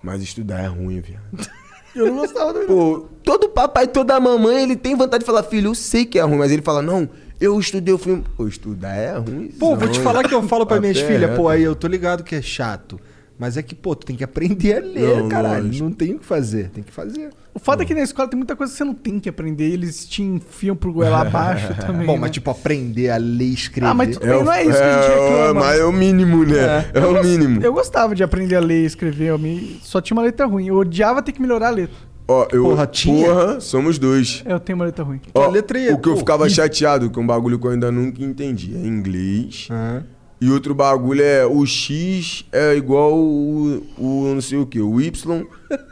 Mas 0.06 0.22
estudar 0.22 0.64
é 0.64 0.68
ruim, 0.68 1.02
viado. 1.02 1.24
Eu 1.96 2.08
não 2.08 2.18
gostava 2.18 2.54
do. 2.54 2.60
Pô, 2.68 3.06
todo 3.24 3.50
papai, 3.50 3.88
toda 3.88 4.20
mamãe, 4.20 4.64
ele 4.64 4.76
tem 4.76 4.96
vontade 4.96 5.22
de 5.24 5.26
falar, 5.26 5.44
filho, 5.44 5.70
eu 5.70 5.76
sei 5.76 6.06
que 6.06 6.20
é 6.20 6.22
ruim, 6.24 6.38
mas 6.38 6.52
ele 6.52 6.62
fala, 6.62 6.82
não, 6.82 7.10
eu 7.40 7.58
estudei 7.58 7.94
o 7.94 7.98
filme. 7.98 8.22
Pô, 8.36 8.46
estudar 8.50 8.94
é 8.96 9.18
ruim. 9.18 9.48
Pô, 9.58 9.78
vou 9.78 9.88
te 9.88 10.02
falar 10.02 10.24
que 10.28 10.34
eu 10.36 10.44
falo 10.44 10.66
pra 10.66 10.78
minhas 10.82 10.98
Até 10.98 11.08
filhas, 11.08 11.38
pô, 11.38 11.46
tá? 11.46 11.54
aí 11.54 11.64
eu 11.64 11.74
tô 11.74 11.88
ligado 11.88 12.22
que 12.22 12.36
é 12.36 12.42
chato. 12.42 13.00
Mas 13.40 13.56
é 13.56 13.64
que, 13.64 13.74
pô, 13.74 13.96
tu 13.96 14.06
tem 14.06 14.16
que 14.16 14.26
aprender 14.26 14.76
a 14.76 14.80
ler, 14.82 15.18
Não, 15.22 15.30
caralho. 15.30 15.68
lógico. 15.68 15.86
Não 15.86 15.92
tem 15.94 16.14
o 16.16 16.20
que 16.20 16.26
fazer, 16.26 16.70
tem 16.70 16.84
que 16.84 16.92
fazer. 16.92 17.30
O 17.56 17.60
fato 17.60 17.82
é 17.82 17.86
que 17.86 17.94
na 17.96 18.02
escola 18.02 18.28
tem 18.28 18.38
muita 18.38 18.54
coisa 18.54 18.74
que 18.74 18.78
você 18.78 18.84
não 18.84 18.94
tem 18.94 19.18
que 19.18 19.30
aprender. 19.30 19.72
Eles 19.72 20.06
te 20.06 20.22
enfiam 20.22 20.76
pro 20.76 20.92
goela 20.92 21.22
abaixo 21.26 21.74
também. 21.76 22.06
Bom, 22.06 22.14
né? 22.14 22.20
mas 22.20 22.32
tipo, 22.32 22.52
aprender 22.52 23.10
a 23.10 23.16
ler 23.16 23.46
e 23.46 23.54
escrever. 23.54 23.88
Ah, 23.88 23.94
mas 23.94 24.18
tudo 24.18 24.28
bem, 24.28 24.44
não 24.44 24.52
é 24.52 24.64
isso 24.64 24.78
que 24.78 24.84
a 24.84 25.02
gente 25.02 25.12
é, 25.12 25.30
reclama. 25.38 25.60
mas 25.62 25.80
é 25.80 25.86
o 25.86 25.92
mínimo, 25.94 26.44
né? 26.46 26.86
É, 26.94 27.00
o 27.00 27.24
mínimo. 27.24 27.64
Eu 27.64 27.72
gostava 27.72 28.14
de 28.14 28.22
aprender 28.24 28.58
a 28.58 28.60
ler 28.60 28.84
e 28.84 28.86
escrever. 28.86 29.28
Eu 29.30 29.40
me... 29.40 29.80
Só 29.82 30.02
tinha 30.02 30.18
uma 30.18 30.24
letra 30.24 30.46
ruim. 30.46 30.68
Eu 30.68 30.76
odiava 30.76 31.22
ter 31.22 31.32
que 31.32 31.42
melhorar 31.42 31.68
a 31.70 31.72
letra. 31.72 31.96
Ó, 32.28 32.46
eu, 32.52 32.64
Porra, 32.64 32.86
tinha? 32.88 33.28
Porra, 33.28 33.60
somos 33.62 33.98
dois. 33.98 34.44
Eu 34.46 34.60
tenho 34.60 34.76
uma 34.78 34.86
letra 34.86 35.06
ruim. 35.06 35.22
Ó, 35.34 35.48
letra 35.48 35.78
aí 35.78 35.88
é- 35.88 35.94
o 35.94 35.98
que 35.98 36.10
eu 36.10 36.18
ficava 36.18 36.50
chateado, 36.50 37.10
que 37.10 37.18
é 37.18 37.22
um 37.22 37.28
bagulho 37.28 37.58
que 37.58 37.66
eu 37.68 37.72
ainda 37.72 37.90
nunca 37.90 38.22
entendi, 38.22 38.76
é 38.76 38.86
inglês. 38.86 39.70
Aham. 39.72 40.04
E 40.42 40.50
outro 40.50 40.76
bagulho 40.76 41.24
é 41.24 41.46
o 41.46 41.66
X 41.66 42.46
é 42.52 42.76
igual 42.76 43.18
o, 43.18 43.82
o 43.98 44.34
não 44.34 44.42
sei 44.42 44.58
o 44.58 44.66
que, 44.66 44.82
o 44.82 45.00
Y. 45.00 45.46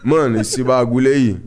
Mano, 0.04 0.40
esse 0.42 0.62
bagulho 0.62 1.10
aí. 1.10 1.38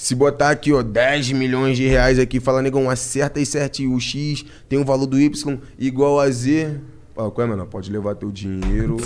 Se 0.00 0.14
botar 0.14 0.48
aqui, 0.48 0.72
ó, 0.72 0.82
10 0.82 1.32
milhões 1.32 1.76
de 1.76 1.86
reais 1.86 2.18
aqui, 2.18 2.40
fala, 2.40 2.62
negão, 2.62 2.88
acerta 2.88 3.38
aí 3.38 3.44
certinho. 3.44 3.94
O 3.94 4.00
X 4.00 4.46
tem 4.66 4.78
o 4.78 4.84
valor 4.84 5.04
do 5.04 5.20
Y 5.20 5.58
igual 5.78 6.18
a 6.18 6.30
Z. 6.30 6.80
Fala, 7.14 7.30
qual 7.30 7.46
é, 7.46 7.50
mano? 7.50 7.66
Pode 7.66 7.92
levar 7.92 8.14
teu 8.14 8.30
dinheiro. 8.30 8.96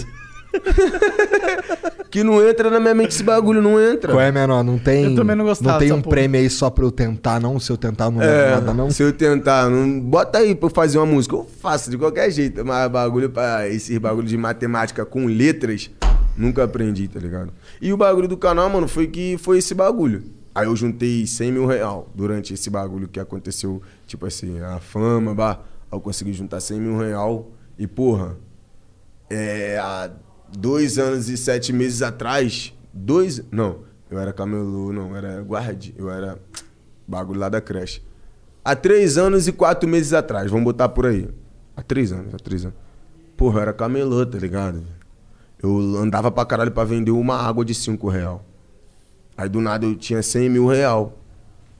que 2.09 2.23
não 2.23 2.41
entra 2.49 2.71
na 2.71 2.79
minha 2.79 2.95
mente 2.95 3.09
esse 3.09 3.25
bagulho, 3.25 3.61
não 3.61 3.81
entra. 3.81 4.13
Qual 4.13 4.21
é, 4.21 4.31
menor? 4.31 4.63
Não 4.63 4.79
tem. 4.79 5.07
Eu 5.07 5.17
também 5.17 5.35
não 5.35 5.45
gostava 5.45 5.73
Não 5.73 5.79
tem 5.81 5.91
um 5.91 6.01
porra. 6.01 6.15
prêmio 6.15 6.41
aí 6.41 6.49
só 6.49 6.71
pra 6.71 6.85
eu 6.85 6.93
tentar, 6.93 7.41
não? 7.41 7.59
Se 7.59 7.73
eu 7.73 7.77
tentar, 7.77 8.09
não 8.09 8.21
leva 8.21 8.33
É, 8.33 8.51
nada, 8.53 8.73
não? 8.73 8.89
se 8.89 9.03
eu 9.03 9.13
tentar, 9.13 9.69
não, 9.69 9.99
bota 9.99 10.39
aí 10.39 10.55
pra 10.55 10.69
eu 10.69 10.73
fazer 10.73 10.99
uma 10.99 11.07
música. 11.07 11.35
Eu 11.35 11.45
faço 11.61 11.91
de 11.91 11.99
qualquer 11.99 12.31
jeito, 12.31 12.65
mas 12.65 12.89
bagulho 12.89 13.29
pra 13.29 13.69
esse 13.69 13.99
bagulho 13.99 14.29
de 14.29 14.37
matemática 14.37 15.05
com 15.05 15.27
letras, 15.27 15.91
nunca 16.37 16.63
aprendi, 16.63 17.09
tá 17.09 17.19
ligado? 17.19 17.53
E 17.83 17.93
o 17.93 17.97
bagulho 17.97 18.29
do 18.29 18.37
canal, 18.37 18.71
mano, 18.71 18.87
foi 18.87 19.09
que 19.09 19.37
foi 19.39 19.59
esse 19.59 19.75
bagulho. 19.75 20.23
Aí 20.55 20.67
eu 20.67 20.77
juntei 20.77 21.27
100 21.27 21.53
mil 21.53 21.67
real 21.67 22.09
durante 22.15 22.55
esse 22.55 22.71
bagulho 22.71 23.09
que 23.09 23.19
aconteceu, 23.19 23.83
tipo 24.07 24.25
assim, 24.25 24.61
a 24.61 24.79
fama, 24.79 25.35
bah. 25.35 25.61
Aí 25.91 25.97
eu 25.97 26.01
consegui 26.01 26.33
juntar 26.33 26.61
100 26.61 26.81
mil 26.81 26.99
real 26.99 27.51
e, 27.77 27.87
porra, 27.87 28.37
é, 29.29 29.79
há 29.79 30.11
dois 30.57 30.99
anos 30.99 31.29
e 31.29 31.37
sete 31.37 31.73
meses 31.73 32.03
atrás, 32.03 32.73
dois, 32.93 33.43
não, 33.51 33.81
eu 34.09 34.19
era 34.19 34.33
camelô, 34.33 34.93
não, 34.93 35.17
era 35.17 35.43
guarde, 35.43 35.95
eu 35.99 36.11
era 36.11 36.39
bagulho 37.07 37.41
lá 37.41 37.49
da 37.49 37.61
creche. 37.61 38.01
Há 38.65 38.77
três 38.77 39.19
anos 39.19 39.49
e 39.49 39.53
quatro 39.53 39.89
meses 39.89 40.13
atrás, 40.13 40.51
vamos 40.51 40.65
botar 40.65 40.89
por 40.89 41.07
aí. 41.07 41.29
Há 41.77 41.83
três 41.83 42.13
anos, 42.13 42.33
há 42.33 42.39
três 42.39 42.65
anos. 42.65 42.77
Porra, 43.37 43.59
eu 43.59 43.63
era 43.63 43.73
camelô, 43.73 44.25
tá 44.25 44.39
ligado? 44.39 44.85
Eu 45.61 45.97
andava 45.97 46.31
pra 46.31 46.47
caralho 46.47 46.71
pra 46.71 46.85
vender 46.85 47.11
uma 47.11 47.37
água 47.37 47.65
de 47.65 47.75
cinco 47.75 48.09
real. 48.09 48.45
Aí 49.37 49.49
do 49.49 49.61
nada 49.61 49.85
eu 49.87 49.95
tinha 49.97 50.23
100 50.23 50.49
mil 50.49 50.67
real. 50.67 51.19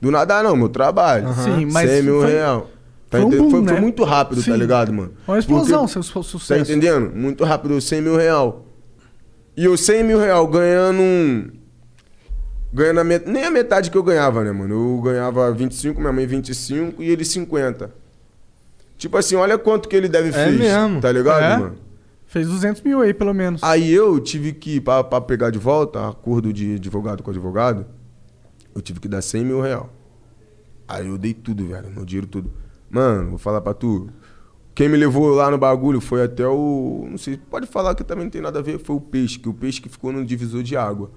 Do 0.01 0.11
nada 0.11 0.43
não, 0.43 0.55
meu 0.55 0.69
trabalho. 0.69 1.33
Sim, 1.35 1.65
mas 1.71 1.89
100 1.89 2.03
mil 2.03 2.21
foi- 2.21 2.31
real. 2.31 2.69
Tá 3.09 3.19
foi 3.19 3.25
um 3.27 3.29
boom, 3.29 3.49
foi, 3.51 3.61
né? 3.61 3.71
foi 3.73 3.81
muito 3.81 4.03
rápido, 4.03 4.41
Sim. 4.41 4.51
tá 4.51 4.57
ligado, 4.57 4.91
mano? 4.91 5.13
Uma 5.27 5.39
explosão, 5.39 5.79
Porque- 5.81 5.93
seu 5.93 6.03
su- 6.03 6.23
sucesso. 6.23 6.53
Tá 6.53 6.57
entendendo? 6.59 7.11
Muito 7.15 7.43
rápido, 7.43 7.79
100 7.79 8.01
mil 8.01 8.17
real. 8.17 8.65
E 9.55 9.63
eu 9.63 9.77
100 9.77 10.03
mil 10.03 10.19
real 10.19 10.45
ganhando 10.47 10.99
um... 11.01 11.47
Ganhando 12.73 12.99
a 12.99 13.03
met... 13.05 13.29
nem 13.29 13.45
a 13.45 13.51
metade 13.51 13.89
que 13.89 13.97
eu 13.97 14.03
ganhava, 14.03 14.43
né, 14.43 14.51
mano? 14.51 14.73
Eu 14.97 15.01
ganhava 15.01 15.49
25, 15.53 16.01
minha 16.01 16.11
mãe 16.11 16.25
25 16.25 17.01
e 17.01 17.09
ele 17.09 17.23
50. 17.23 17.89
Tipo 18.97 19.17
assim, 19.17 19.35
olha 19.35 19.57
quanto 19.57 19.87
que 19.87 19.95
ele 19.95 20.09
deve 20.09 20.29
É 20.29 20.31
fez. 20.31 20.57
mesmo. 20.57 20.99
Tá 20.99 21.09
ligado, 21.11 21.41
É? 21.43 21.57
mano? 21.57 21.75
Fez 22.35 22.49
200 22.49 22.81
mil 22.81 22.99
aí, 22.99 23.13
pelo 23.13 23.33
menos. 23.33 23.63
Aí 23.63 23.93
eu 23.93 24.19
tive 24.19 24.51
que, 24.51 24.81
pra 24.81 25.21
pegar 25.21 25.51
de 25.51 25.57
volta, 25.57 26.09
acordo 26.09 26.51
de 26.51 26.75
advogado 26.75 27.23
com 27.23 27.31
advogado, 27.31 27.85
eu 28.75 28.81
tive 28.81 28.99
que 28.99 29.07
dar 29.07 29.21
100 29.21 29.45
mil 29.45 29.61
real. 29.61 29.89
Aí 30.85 31.07
eu 31.07 31.17
dei 31.17 31.33
tudo, 31.33 31.65
velho, 31.65 31.89
meu 31.89 32.03
dinheiro 32.03 32.27
tudo. 32.27 32.51
Mano, 32.89 33.29
vou 33.29 33.39
falar 33.39 33.61
pra 33.61 33.73
tu. 33.73 34.09
Quem 34.75 34.89
me 34.89 34.97
levou 34.97 35.29
lá 35.29 35.49
no 35.49 35.57
bagulho 35.57 36.01
foi 36.01 36.23
até 36.23 36.45
o. 36.45 37.07
Não 37.09 37.17
sei, 37.17 37.37
pode 37.37 37.67
falar 37.67 37.95
que 37.95 38.03
também 38.03 38.25
não 38.25 38.31
tem 38.31 38.41
nada 38.41 38.59
a 38.59 38.61
ver, 38.61 38.79
foi 38.79 38.97
o 38.97 38.99
peixe, 38.99 39.39
que 39.39 39.47
o 39.47 39.53
peixe 39.53 39.79
que 39.79 39.87
ficou 39.87 40.11
no 40.11 40.25
divisor 40.25 40.61
de 40.61 40.75
água. 40.75 41.11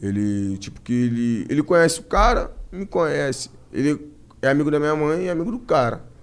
Ele, 0.00 0.56
tipo, 0.56 0.80
que 0.80 0.94
ele. 0.94 1.46
Ele 1.50 1.62
conhece 1.62 2.00
o 2.00 2.04
cara, 2.04 2.50
me 2.72 2.86
conhece. 2.86 3.50
Ele 3.70 4.00
é 4.40 4.48
amigo 4.48 4.70
da 4.70 4.80
minha 4.80 4.96
mãe 4.96 5.26
e 5.26 5.28
amigo 5.28 5.50
do 5.50 5.58
cara. 5.58 6.13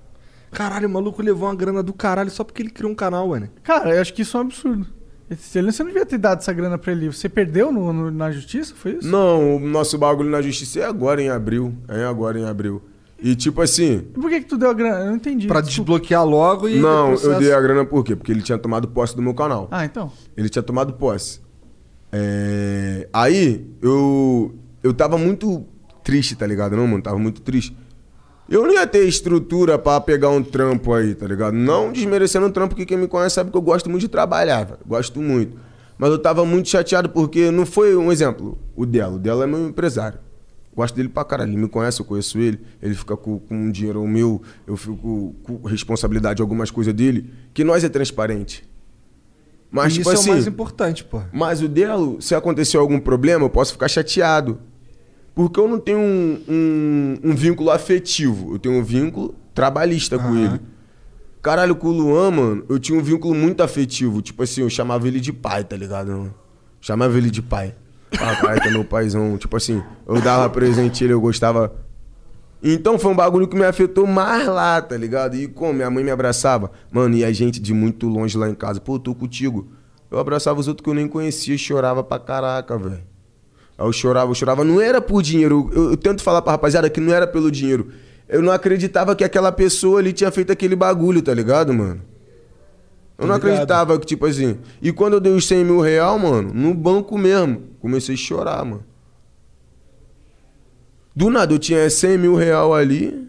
Caralho, 0.52 0.88
o 0.88 0.92
maluco 0.92 1.22
levou 1.22 1.48
uma 1.48 1.56
grana 1.56 1.82
do 1.82 1.94
caralho 1.94 2.30
só 2.30 2.44
porque 2.44 2.62
ele 2.62 2.70
criou 2.70 2.92
um 2.92 2.96
canal, 2.96 3.28
mano. 3.30 3.50
Cara, 3.64 3.96
eu 3.96 4.02
acho 4.02 4.14
que 4.14 4.22
isso 4.22 4.36
é 4.38 4.40
um 4.40 4.44
absurdo. 4.44 4.86
Você 5.30 5.62
não 5.62 5.70
devia 5.72 6.06
ter 6.06 6.18
dado 6.18 6.40
essa 6.40 6.52
grana 6.52 6.78
pra 6.78 6.92
ele. 6.92 7.08
Você 7.08 7.30
perdeu 7.30 7.72
no- 7.72 7.94
no- 7.94 8.12
na 8.12 8.32
justiça? 8.32 8.74
Foi 8.76 8.94
isso? 8.98 9.08
Não, 9.08 9.56
o 9.56 9.60
nosso 9.62 9.98
bagulho 9.98 10.30
na 10.30 10.42
justiça 10.42 10.82
é 10.82 10.86
agora 10.86 11.22
em 11.22 11.30
abril. 11.30 11.74
É 11.88 12.04
agora 12.04 12.38
em 12.38 12.44
abril. 12.46 12.82
E 13.24 13.34
tipo 13.34 13.62
assim. 13.62 14.08
E 14.14 14.20
por 14.20 14.30
que, 14.30 14.42
que 14.42 14.48
tu 14.48 14.58
deu 14.58 14.70
a 14.70 14.74
grana? 14.74 15.00
Eu 15.00 15.06
não 15.12 15.16
entendi. 15.16 15.48
Pra 15.48 15.62
Desculpa. 15.62 15.92
desbloquear 15.94 16.26
logo 16.26 16.68
e. 16.68 16.80
Não, 16.80 17.10
processo- 17.10 17.32
eu 17.32 17.40
dei 17.40 17.54
a 17.54 17.62
grana 17.62 17.86
por 17.86 18.04
quê? 18.04 18.14
Porque 18.16 18.32
ele 18.32 18.42
tinha 18.42 18.58
tomado 18.58 18.90
posse 18.90 19.16
do 19.16 19.22
meu 19.22 19.34
canal. 19.34 19.70
Ah, 19.72 19.86
então. 19.86 20.12
Ele 20.36 20.50
tinha 20.50 20.64
tomado 20.64 20.94
posse. 20.94 21.40
É, 22.12 23.08
Aí, 23.14 23.66
eu. 23.82 24.54
Eu 24.84 24.94
tava 24.94 25.18
muito 25.18 25.64
triste, 26.04 26.36
tá 26.36 26.46
ligado? 26.48 26.76
Não, 26.76 26.88
mano, 26.88 27.02
tava 27.04 27.18
muito 27.20 27.42
triste. 27.42 27.78
Eu 28.52 28.64
não 28.68 28.74
ia 28.74 28.86
ter 28.86 29.08
estrutura 29.08 29.80
pra 29.80 30.02
pegar 30.02 30.30
um 30.30 30.44
trampo 30.44 30.94
aí, 30.94 31.16
tá 31.16 31.26
ligado? 31.26 31.54
Não 31.54 31.90
desmerecendo 31.92 32.46
um 32.48 32.52
trampo, 32.52 32.76
que 32.76 32.86
quem 32.86 32.98
me 32.98 33.08
conhece 33.08 33.36
sabe 33.36 33.50
que 33.50 33.56
eu 33.58 33.62
gosto 33.62 33.90
muito 33.90 34.02
de 34.02 34.10
trabalhar, 34.10 34.66
velho. 34.66 34.80
Gosto 34.86 35.22
muito. 35.22 35.58
Mas 35.98 36.10
eu 36.10 36.20
tava 36.20 36.44
muito 36.46 36.68
chateado 36.68 37.08
porque 37.08 37.50
não 37.50 37.66
foi 37.66 37.96
um 37.96 38.12
exemplo. 38.12 38.58
O 38.76 38.86
Delo. 38.86 39.16
O 39.16 39.20
Delo 39.20 39.42
é 39.42 39.48
meu 39.48 39.68
empresário. 39.70 40.20
Gosto 40.76 40.96
dele 40.96 41.08
pra 41.08 41.24
caralho. 41.24 41.52
Ele 41.52 41.62
me 41.62 41.70
conhece, 41.70 42.02
eu 42.02 42.06
conheço 42.06 42.40
ele. 42.40 42.60
Ele 42.82 42.94
fica 42.94 43.16
com, 43.16 43.40
com 43.40 43.56
um 43.56 43.72
dinheiro 43.72 44.06
meu, 44.06 44.42
eu 44.68 44.76
fico 44.76 45.34
com 45.44 45.66
responsabilidade 45.68 46.38
de 46.38 46.42
algumas 46.42 46.70
coisas 46.70 46.94
dele. 46.94 47.32
Que 47.54 47.64
nós 47.64 47.86
é 47.86 47.90
transparente. 47.90 48.68
Mas, 49.70 49.94
E 49.94 49.98
tipo 50.00 50.12
isso 50.12 50.20
assim. 50.22 50.30
é 50.30 50.34
o 50.34 50.36
mais 50.36 50.48
importante, 50.48 51.04
pô. 51.06 51.22
Mas 51.32 51.62
o 51.62 51.70
Delo, 51.70 52.22
se 52.22 52.36
acontecer 52.36 52.76
algum 52.76 53.00
problema, 53.00 53.46
eu 53.46 53.50
posso 53.50 53.72
ficar 53.72 53.88
chateado. 53.88 54.60
Porque 55.34 55.60
eu 55.60 55.68
não 55.68 55.80
tenho 55.80 56.00
um, 56.00 56.42
um, 56.48 57.20
um 57.32 57.36
vínculo 57.36 57.70
afetivo. 57.70 58.54
Eu 58.54 58.60
tenho 58.60 58.76
um 58.76 58.84
vínculo 58.84 59.34
trabalhista 59.54 60.18
com 60.18 60.26
Aham. 60.26 60.40
ele. 60.46 60.62
Caralho, 61.42 61.76
com 61.76 61.88
o 61.88 61.92
Luan, 61.92 62.32
mano, 62.32 62.66
eu 62.70 62.78
tinha 62.78 62.98
um 62.98 63.02
vínculo 63.02 63.34
muito 63.34 63.64
afetivo. 63.64 64.22
Tipo 64.22 64.44
assim, 64.44 64.62
eu 64.62 64.70
chamava 64.70 65.08
ele 65.08 65.20
de 65.20 65.34
pai, 65.34 65.64
tá 65.64 65.76
ligado? 65.76 66.12
mano? 66.12 66.34
Chamava 66.80 67.18
ele 67.18 67.32
de 67.32 67.42
pai. 67.42 67.74
Papai, 68.12 68.60
que 68.60 68.68
é 68.68 68.72
meu 68.72 68.84
paizão. 68.84 69.38
Tipo 69.38 69.58
assim, 69.58 69.82
eu 70.08 70.22
dava 70.22 70.50
presente 70.50 71.04
a 71.04 71.06
ele, 71.06 71.14
eu 71.14 71.22
gostava. 71.22 71.74
Então 72.62 73.00
foi 73.00 73.12
um 73.12 73.16
bagulho 73.16 73.48
que 73.48 73.56
me 73.56 73.64
afetou 73.66 74.06
mais 74.06 74.46
lá, 74.48 74.80
tá 74.82 74.96
ligado? 74.96 75.36
E 75.36 75.48
como 75.48 75.74
minha 75.74 75.90
mãe 75.90 76.04
me 76.04 76.12
abraçava. 76.12 76.72
Mano, 76.92 77.16
e 77.16 77.24
a 77.26 77.32
gente 77.32 77.60
de 77.60 77.74
muito 77.74 78.08
longe 78.08 78.38
lá 78.38 78.48
em 78.50 78.54
casa. 78.54 78.80
Pô, 78.80 79.00
tô 79.00 79.16
contigo. 79.16 79.72
Eu 80.12 80.20
abraçava 80.20 80.60
os 80.60 80.68
outros 80.68 80.84
que 80.84 80.90
eu 80.90 80.94
nem 80.94 81.08
conhecia 81.08 81.56
e 81.56 81.58
chorava 81.58 82.04
pra 82.04 82.20
caraca, 82.20 82.78
velho. 82.78 83.11
Aí 83.82 83.88
eu 83.88 83.92
chorava, 83.92 84.30
eu 84.30 84.36
chorava. 84.36 84.64
Não 84.64 84.80
era 84.80 85.02
por 85.02 85.24
dinheiro. 85.24 85.70
Eu, 85.74 85.92
eu 85.92 85.98
tento 85.98 86.22
falar 86.22 86.42
pra 86.44 86.52
rapaziada 86.52 86.90
que 86.90 87.00
não 87.00 87.12
era 87.12 87.26
pelo 87.26 87.50
dinheiro. 87.50 87.92
Eu 88.30 88.42
não 88.42 88.52
acreditava 88.52 89.16
que 89.16 89.24
aquela 89.24 89.52
pessoa 89.52 90.00
ali 90.00 90.14
tinha 90.14 90.32
feito 90.32 90.52
aquele 90.52 90.76
bagulho, 90.76 91.22
tá 91.22 91.34
ligado, 91.34 91.74
mano? 91.74 92.02
Eu 93.18 93.28
não 93.28 93.36
acreditava 93.36 94.00
que, 94.00 94.06
tipo 94.06 94.26
assim. 94.26 94.58
E 94.82 94.92
quando 94.92 95.14
eu 95.14 95.20
dei 95.20 95.34
os 95.34 95.48
100 95.48 95.66
mil 95.66 95.80
real, 95.80 96.18
mano, 96.18 96.54
no 96.54 96.74
banco 96.74 97.18
mesmo, 97.18 97.64
comecei 97.80 98.16
a 98.16 98.18
chorar, 98.18 98.64
mano. 98.64 98.84
Do 101.16 101.30
nada, 101.30 101.54
eu 101.54 101.60
tinha 101.60 101.90
100 101.90 102.18
mil 102.18 102.36
real 102.36 102.74
ali. 102.74 103.28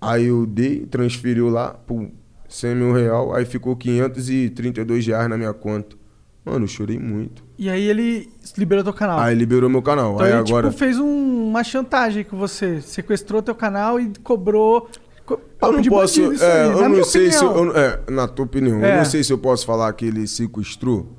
Aí 0.00 0.26
eu 0.26 0.46
dei, 0.46 0.86
transferiu 0.86 1.50
lá, 1.50 1.74
pum, 1.74 2.10
100 2.48 2.74
mil 2.74 2.92
real, 2.92 3.34
aí 3.34 3.44
ficou 3.44 3.76
532 3.76 5.06
reais 5.06 5.28
na 5.28 5.36
minha 5.36 5.52
conta. 5.52 5.94
Mano, 6.44 6.64
eu 6.64 6.68
chorei 6.68 6.98
muito. 6.98 7.44
E 7.60 7.68
aí 7.68 7.84
ele 7.84 8.30
liberou 8.56 8.82
teu 8.82 8.92
canal. 8.94 9.20
Aí 9.20 9.34
liberou 9.34 9.68
meu 9.68 9.82
canal. 9.82 10.14
então 10.14 10.24
aí 10.24 10.32
ele, 10.32 10.38
agora. 10.40 10.68
tipo, 10.68 10.78
fez 10.78 10.98
um- 10.98 11.48
uma 11.50 11.62
chantagem 11.62 12.24
com 12.24 12.38
você. 12.38 12.80
Sequestrou 12.80 13.42
teu 13.42 13.54
canal 13.54 14.00
e 14.00 14.10
cobrou. 14.24 14.88
co- 15.26 15.38
Eu 15.60 15.72
não 15.72 15.82
posso. 15.84 16.32
é, 16.42 16.62
aí, 16.62 16.70
eu 16.70 16.88
não 16.88 17.04
sei 17.04 17.30
se. 17.30 17.44
eu- 17.44 17.50
opinião. 17.50 17.66
eu 17.68 17.72
não- 17.74 17.80
é, 17.80 18.00
na 18.10 18.26
tua 18.26 18.46
opinião, 18.46 18.82
É. 18.82 18.94
eu 18.94 18.96
não 18.98 19.04
sei 19.04 19.22
se 19.22 19.30
eu 19.30 19.36
posso 19.36 19.66
falar 19.66 19.92
que 19.92 20.06
ele 20.06 20.26
sequestrou. 20.26 21.14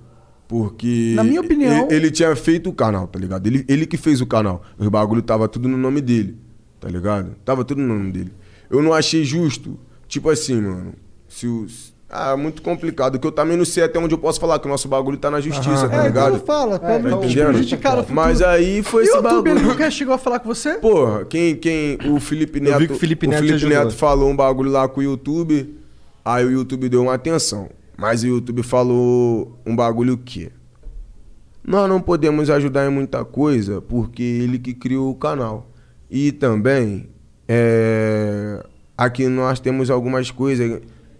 Porque. 0.47 1.13
Na 1.15 1.23
minha 1.23 1.39
opinião- 1.41 1.85
Ele, 1.85 1.95
ele 1.95 2.11
tinha 2.11 2.35
feito 2.35 2.69
o 2.69 2.73
canal, 2.73 3.07
tá 3.07 3.19
ligado? 3.19 3.45
Ele, 3.45 3.63
ele 3.69 3.85
que 3.85 3.95
fez 3.95 4.19
o 4.19 4.25
canal. 4.25 4.63
Os 4.79 4.87
bagulho 4.87 5.21
tava 5.21 5.47
tudo 5.47 5.69
no 5.69 5.77
nome 5.77 6.01
dele, 6.01 6.35
tá 6.79 6.89
ligado? 6.89 7.35
Tava 7.45 7.63
tudo 7.63 7.81
no 7.81 7.87
nome 7.95 8.11
dele. 8.11 8.33
Eu 8.69 8.81
não 8.81 8.93
achei 8.93 9.23
justo. 9.23 9.79
Tipo 10.07 10.29
assim, 10.29 10.59
mano. 10.59 10.93
Se 11.29 11.45
os. 11.47 11.90
Ah, 12.13 12.35
muito 12.35 12.61
complicado. 12.61 13.17
Que 13.17 13.25
eu 13.25 13.31
também 13.31 13.55
não 13.55 13.63
sei 13.63 13.83
até 13.83 13.97
onde 13.97 14.13
eu 14.13 14.17
posso 14.17 14.37
falar 14.37 14.59
que 14.59 14.67
o 14.67 14.69
nosso 14.69 14.85
bagulho 14.89 15.17
tá 15.17 15.31
na 15.31 15.39
justiça, 15.39 15.87
tá 15.87 16.03
É, 16.03 16.07
ligado? 16.07 16.35
então 16.35 16.45
fala, 16.45 16.77
pra 16.77 16.95
É, 16.95 16.99
então, 16.99 17.23
entendendo? 17.23 17.47
prejudicar 17.53 17.91
no 17.95 17.97
futuro. 17.99 18.15
Mas 18.15 18.41
aí 18.41 18.83
foi 18.83 19.03
E 19.03 19.07
esse 19.07 19.13
o 19.17 19.21
YouTube, 19.21 19.47
ele 19.49 19.55
bagulho. 19.59 19.71
nunca 19.73 19.89
chegou 19.89 20.13
a 20.13 20.17
falar 20.17 20.39
com 20.39 20.49
você? 20.53 20.73
Porra, 20.73 21.23
quem, 21.23 21.55
quem. 21.55 21.97
O 22.09 22.19
Felipe 22.19 22.59
Eu 22.59 22.63
Neto. 22.65 22.79
vi 22.79 22.87
que 22.87 22.93
o 22.93 22.97
Felipe 22.99 23.27
Neto 23.27 23.37
o 23.37 23.47
Felipe 23.47 23.55
ajudou. 23.65 23.77
Neto 23.85 23.95
falou 23.95 24.29
um 24.29 24.35
bagulho 24.35 24.69
lá 24.69 24.89
com 24.89 24.99
o 24.99 25.03
YouTube. 25.03 25.73
Aí 26.25 26.43
o 26.45 26.51
YouTube 26.51 26.89
deu 26.89 27.01
uma 27.03 27.13
atenção. 27.13 27.69
Mas 27.97 28.23
o 28.23 28.27
YouTube 28.27 28.61
falou 28.61 29.57
um 29.65 29.73
bagulho 29.73 30.17
que. 30.17 30.51
Nós 31.65 31.87
não 31.87 32.01
podemos 32.01 32.49
ajudar 32.49 32.85
em 32.87 32.89
muita 32.91 33.23
coisa 33.23 33.79
porque 33.81 34.21
ele 34.21 34.59
que 34.59 34.73
criou 34.73 35.09
o 35.11 35.15
canal. 35.15 35.69
E 36.09 36.33
também. 36.33 37.07
É, 37.47 38.63
aqui 38.97 39.27
nós 39.27 39.59
temos 39.61 39.89
algumas 39.89 40.29
coisas. 40.29 40.81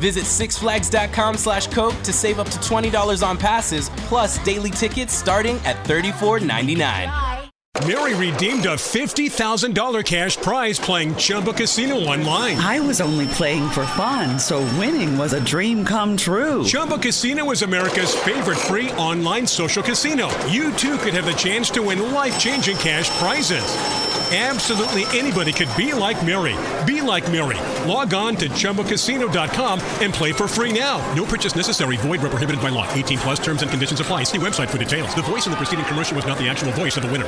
Visit 0.00 0.24
sixflags.com 0.24 1.36
slash 1.36 1.66
Coke 1.66 1.96
to 2.02 2.12
save 2.12 2.40
up 2.40 2.48
to 2.48 2.58
$20 2.58 3.26
on 3.26 3.36
passes, 3.36 3.90
plus 4.08 4.42
daily 4.44 4.70
tickets 4.70 5.14
starting 5.14 5.56
at 5.66 5.76
$34.99. 5.84 7.48
Mary 7.86 8.14
redeemed 8.14 8.66
a 8.66 8.74
$50,000 8.74 10.04
cash 10.04 10.36
prize 10.36 10.78
playing 10.78 11.14
Chumba 11.14 11.52
Casino 11.52 11.94
online. 11.96 12.56
I 12.58 12.80
was 12.80 13.00
only 13.00 13.26
playing 13.28 13.70
for 13.70 13.86
fun, 13.86 14.38
so 14.38 14.58
winning 14.76 15.16
was 15.16 15.32
a 15.32 15.42
dream 15.42 15.84
come 15.84 16.16
true. 16.16 16.64
Chumba 16.64 16.98
Casino 16.98 17.50
is 17.52 17.62
America's 17.62 18.14
favorite 18.14 18.58
free 18.58 18.90
online 18.92 19.46
social 19.46 19.82
casino. 19.82 20.28
You 20.46 20.72
too 20.72 20.98
could 20.98 21.14
have 21.14 21.26
the 21.26 21.32
chance 21.32 21.70
to 21.70 21.82
win 21.82 22.12
life 22.12 22.38
changing 22.38 22.76
cash 22.76 23.08
prizes. 23.18 24.09
Absolutely 24.32 25.06
anybody 25.18 25.50
could 25.52 25.68
be 25.76 25.92
like 25.92 26.24
Mary. 26.24 26.56
Be 26.86 27.02
like 27.02 27.28
Mary. 27.32 27.58
Log 27.84 28.14
on 28.14 28.36
to 28.36 28.48
ChumbaCasino.com 28.48 29.80
and 30.00 30.14
play 30.14 30.30
for 30.32 30.46
free 30.46 30.72
now. 30.72 31.00
No 31.16 31.24
purchase 31.24 31.56
necessary. 31.56 31.96
Void 31.96 32.20
where 32.22 32.30
prohibited 32.30 32.62
by 32.62 32.68
law. 32.68 32.86
18 32.94 33.18
plus 33.18 33.40
terms 33.40 33.62
and 33.62 33.68
conditions 33.68 33.98
apply. 33.98 34.22
See 34.22 34.38
website 34.38 34.68
for 34.68 34.78
details. 34.78 35.12
The 35.16 35.22
voice 35.22 35.46
in 35.46 35.50
the 35.50 35.56
preceding 35.56 35.84
commercial 35.86 36.14
was 36.14 36.26
not 36.26 36.38
the 36.38 36.48
actual 36.48 36.70
voice 36.72 36.96
of 36.96 37.02
the 37.02 37.10
winner. 37.10 37.26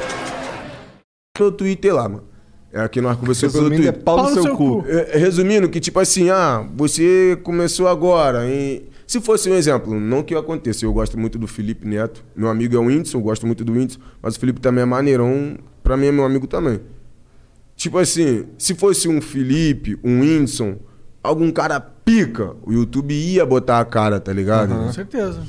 Twitter 1.34 1.92
lá, 1.92 2.08
mano. 2.08 2.22
É 2.72 2.88
que 2.88 3.00
nós 3.00 3.16
conversamos 3.18 3.52
pelo 3.52 3.68
Resumindo, 3.68 3.88
é 3.88 3.92
Twitter. 3.92 4.04
pau 4.04 4.30
no 4.30 4.42
seu 4.42 4.56
cu. 4.56 4.84
É, 4.86 5.18
Resumindo, 5.18 5.68
que 5.68 5.80
tipo 5.80 5.98
assim, 5.98 6.30
ah, 6.30 6.64
você 6.74 7.36
começou 7.42 7.88
agora. 7.88 8.46
E 8.46 8.88
se 9.06 9.20
fosse 9.20 9.50
um 9.50 9.54
exemplo, 9.54 9.98
não 9.98 10.22
que 10.22 10.34
aconteça, 10.34 10.84
eu 10.86 10.92
gosto 10.92 11.18
muito 11.18 11.36
do 11.36 11.46
Felipe 11.48 11.86
Neto. 11.86 12.24
Meu 12.34 12.48
amigo 12.48 12.76
é 12.76 12.78
o 12.78 12.86
Whindersson, 12.86 13.18
eu 13.18 13.22
gosto 13.22 13.46
muito 13.46 13.64
do 13.64 13.72
Whindersson, 13.72 13.98
mas 14.22 14.36
o 14.36 14.40
Felipe 14.40 14.60
também 14.60 14.82
é 14.82 14.86
maneirão, 14.86 15.58
pra 15.92 15.96
mim 15.98 16.06
é 16.06 16.12
meu 16.12 16.24
amigo 16.24 16.46
também. 16.46 16.80
Tipo 17.76 17.98
assim, 17.98 18.46
se 18.56 18.74
fosse 18.74 19.08
um 19.08 19.20
Felipe, 19.20 19.98
um 20.02 20.20
Whindersson, 20.20 20.76
algum 21.22 21.50
cara 21.50 21.78
pica, 21.80 22.54
o 22.62 22.72
YouTube 22.72 23.12
ia 23.12 23.44
botar 23.44 23.78
a 23.80 23.84
cara, 23.84 24.18
tá 24.18 24.32
ligado? 24.32 24.74
Com 24.74 24.90
certeza. 24.92 25.42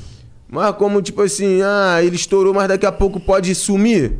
Mas 0.49 0.75
como, 0.75 1.01
tipo 1.01 1.21
assim, 1.21 1.61
ah, 1.63 1.99
ele 2.03 2.15
estourou, 2.17 2.53
mas 2.53 2.67
daqui 2.67 2.85
a 2.85 2.91
pouco 2.91 3.19
pode 3.21 3.55
sumir. 3.55 4.13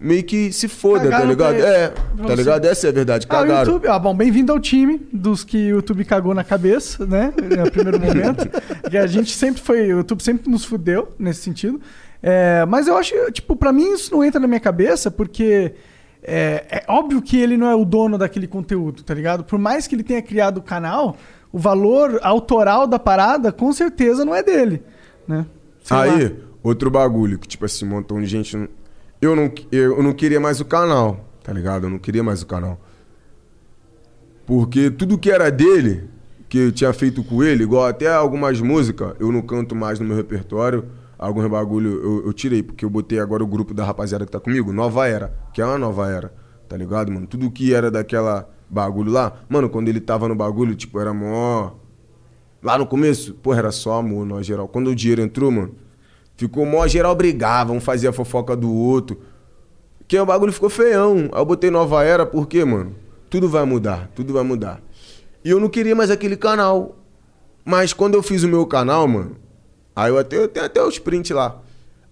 Meio 0.00 0.22
que 0.22 0.52
se 0.52 0.68
foda, 0.68 1.04
Cagaram 1.04 1.22
tá 1.24 1.28
ligado? 1.30 1.56
pra. 1.56 1.66
É, 1.68 1.88
Pra 1.88 2.02
tá 2.04 2.22
você. 2.22 2.36
ligado? 2.36 2.64
Essa 2.66 2.86
é 2.86 2.90
a 2.90 2.92
verdade, 2.92 3.26
Ah, 3.28 3.32
cagaram. 3.32 3.72
YouTube, 3.72 3.88
ah, 3.88 3.98
bom, 3.98 4.14
bem-vindo 4.14 4.52
ao 4.52 4.60
time 4.60 5.00
dos 5.12 5.42
que 5.42 5.56
o 5.72 5.76
YouTube 5.76 6.04
cagou 6.04 6.34
na 6.34 6.44
cabeça, 6.44 7.04
né? 7.06 7.32
No 7.36 7.70
primeiro 7.70 7.98
momento. 7.98 8.46
que 8.90 8.96
a 8.98 9.06
gente 9.06 9.34
sempre 9.34 9.60
foi, 9.62 9.80
o 9.92 9.98
YouTube 9.98 10.22
sempre 10.22 10.50
nos 10.50 10.64
fudeu 10.64 11.08
nesse 11.18 11.40
sentido. 11.40 11.80
É, 12.28 12.66
mas 12.66 12.88
eu 12.88 12.96
acho, 12.96 13.14
tipo, 13.30 13.54
pra 13.54 13.72
mim 13.72 13.92
isso 13.92 14.12
não 14.12 14.24
entra 14.24 14.40
na 14.40 14.48
minha 14.48 14.58
cabeça 14.58 15.12
porque 15.12 15.74
é, 16.20 16.66
é 16.68 16.84
óbvio 16.88 17.22
que 17.22 17.36
ele 17.36 17.56
não 17.56 17.68
é 17.68 17.74
o 17.76 17.84
dono 17.84 18.18
daquele 18.18 18.48
conteúdo, 18.48 19.04
tá 19.04 19.14
ligado? 19.14 19.44
Por 19.44 19.60
mais 19.60 19.86
que 19.86 19.94
ele 19.94 20.02
tenha 20.02 20.20
criado 20.20 20.58
o 20.58 20.62
canal, 20.62 21.16
o 21.52 21.58
valor 21.60 22.18
autoral 22.24 22.84
da 22.84 22.98
parada 22.98 23.52
com 23.52 23.72
certeza 23.72 24.24
não 24.24 24.34
é 24.34 24.42
dele, 24.42 24.82
né? 25.28 25.46
Sei 25.84 25.96
Aí, 25.96 26.24
lá. 26.24 26.30
outro 26.64 26.90
bagulho, 26.90 27.38
que 27.38 27.46
tipo 27.46 27.64
assim, 27.64 27.84
um 27.86 27.90
montão 27.90 28.20
de 28.20 28.26
gente. 28.26 28.68
Eu 29.22 29.36
não, 29.36 29.48
eu 29.70 30.02
não 30.02 30.12
queria 30.12 30.40
mais 30.40 30.60
o 30.60 30.64
canal, 30.64 31.24
tá 31.44 31.52
ligado? 31.52 31.86
Eu 31.86 31.90
não 31.90 31.98
queria 32.00 32.24
mais 32.24 32.42
o 32.42 32.46
canal. 32.46 32.76
Porque 34.44 34.90
tudo 34.90 35.16
que 35.16 35.30
era 35.30 35.48
dele, 35.48 36.10
que 36.48 36.58
eu 36.58 36.72
tinha 36.72 36.92
feito 36.92 37.22
com 37.22 37.44
ele, 37.44 37.62
igual 37.62 37.86
até 37.86 38.12
algumas 38.12 38.60
músicas, 38.60 39.14
eu 39.20 39.30
não 39.30 39.42
canto 39.42 39.76
mais 39.76 40.00
no 40.00 40.06
meu 40.06 40.16
repertório. 40.16 40.86
Alguns 41.18 41.46
bagulho 41.48 41.90
eu, 42.02 42.26
eu 42.26 42.32
tirei, 42.32 42.62
porque 42.62 42.84
eu 42.84 42.90
botei 42.90 43.18
agora 43.18 43.42
o 43.42 43.46
grupo 43.46 43.72
da 43.72 43.84
rapaziada 43.84 44.26
que 44.26 44.32
tá 44.32 44.38
comigo, 44.38 44.72
Nova 44.72 45.08
Era, 45.08 45.34
que 45.52 45.62
é 45.62 45.64
uma 45.64 45.78
nova 45.78 46.10
era, 46.10 46.34
tá 46.68 46.76
ligado, 46.76 47.10
mano? 47.10 47.26
Tudo 47.26 47.50
que 47.50 47.72
era 47.72 47.90
daquela 47.90 48.48
bagulho 48.68 49.10
lá, 49.10 49.32
mano, 49.48 49.70
quando 49.70 49.88
ele 49.88 50.00
tava 50.00 50.28
no 50.28 50.34
bagulho, 50.34 50.74
tipo, 50.74 51.00
era 51.00 51.14
mó. 51.14 51.72
Lá 52.62 52.76
no 52.76 52.86
começo, 52.86 53.34
porra, 53.34 53.60
era 53.60 53.72
só 53.72 53.98
amor, 53.98 54.26
nós 54.26 54.44
geral. 54.44 54.68
Quando 54.68 54.88
o 54.88 54.94
dinheiro 54.94 55.22
entrou, 55.22 55.50
mano, 55.50 55.74
ficou 56.36 56.66
mó 56.66 56.86
geral 56.86 57.14
brigava, 57.14 57.72
um 57.72 57.80
fazia 57.80 58.12
fofoca 58.12 58.56
do 58.56 58.72
outro. 58.72 59.18
Que 60.08 60.18
o 60.18 60.26
bagulho 60.26 60.52
ficou 60.52 60.68
feião. 60.68 61.28
Aí 61.32 61.40
eu 61.40 61.44
botei 61.44 61.70
nova 61.70 62.04
era, 62.04 62.26
por 62.26 62.46
quê, 62.46 62.64
mano? 62.64 62.94
Tudo 63.30 63.48
vai 63.48 63.64
mudar, 63.64 64.10
tudo 64.14 64.32
vai 64.32 64.42
mudar. 64.42 64.80
E 65.44 65.50
eu 65.50 65.60
não 65.60 65.68
queria 65.68 65.94
mais 65.94 66.10
aquele 66.10 66.36
canal. 66.36 66.96
Mas 67.64 67.92
quando 67.92 68.14
eu 68.14 68.22
fiz 68.22 68.42
o 68.42 68.48
meu 68.48 68.66
canal, 68.66 69.06
mano, 69.08 69.36
aí 69.96 70.10
eu 70.12 70.18
até 70.18 70.36
eu 70.36 70.46
tenho 70.46 70.66
até 70.66 70.82
os 70.82 70.98
prints 70.98 71.30
lá. 71.34 71.58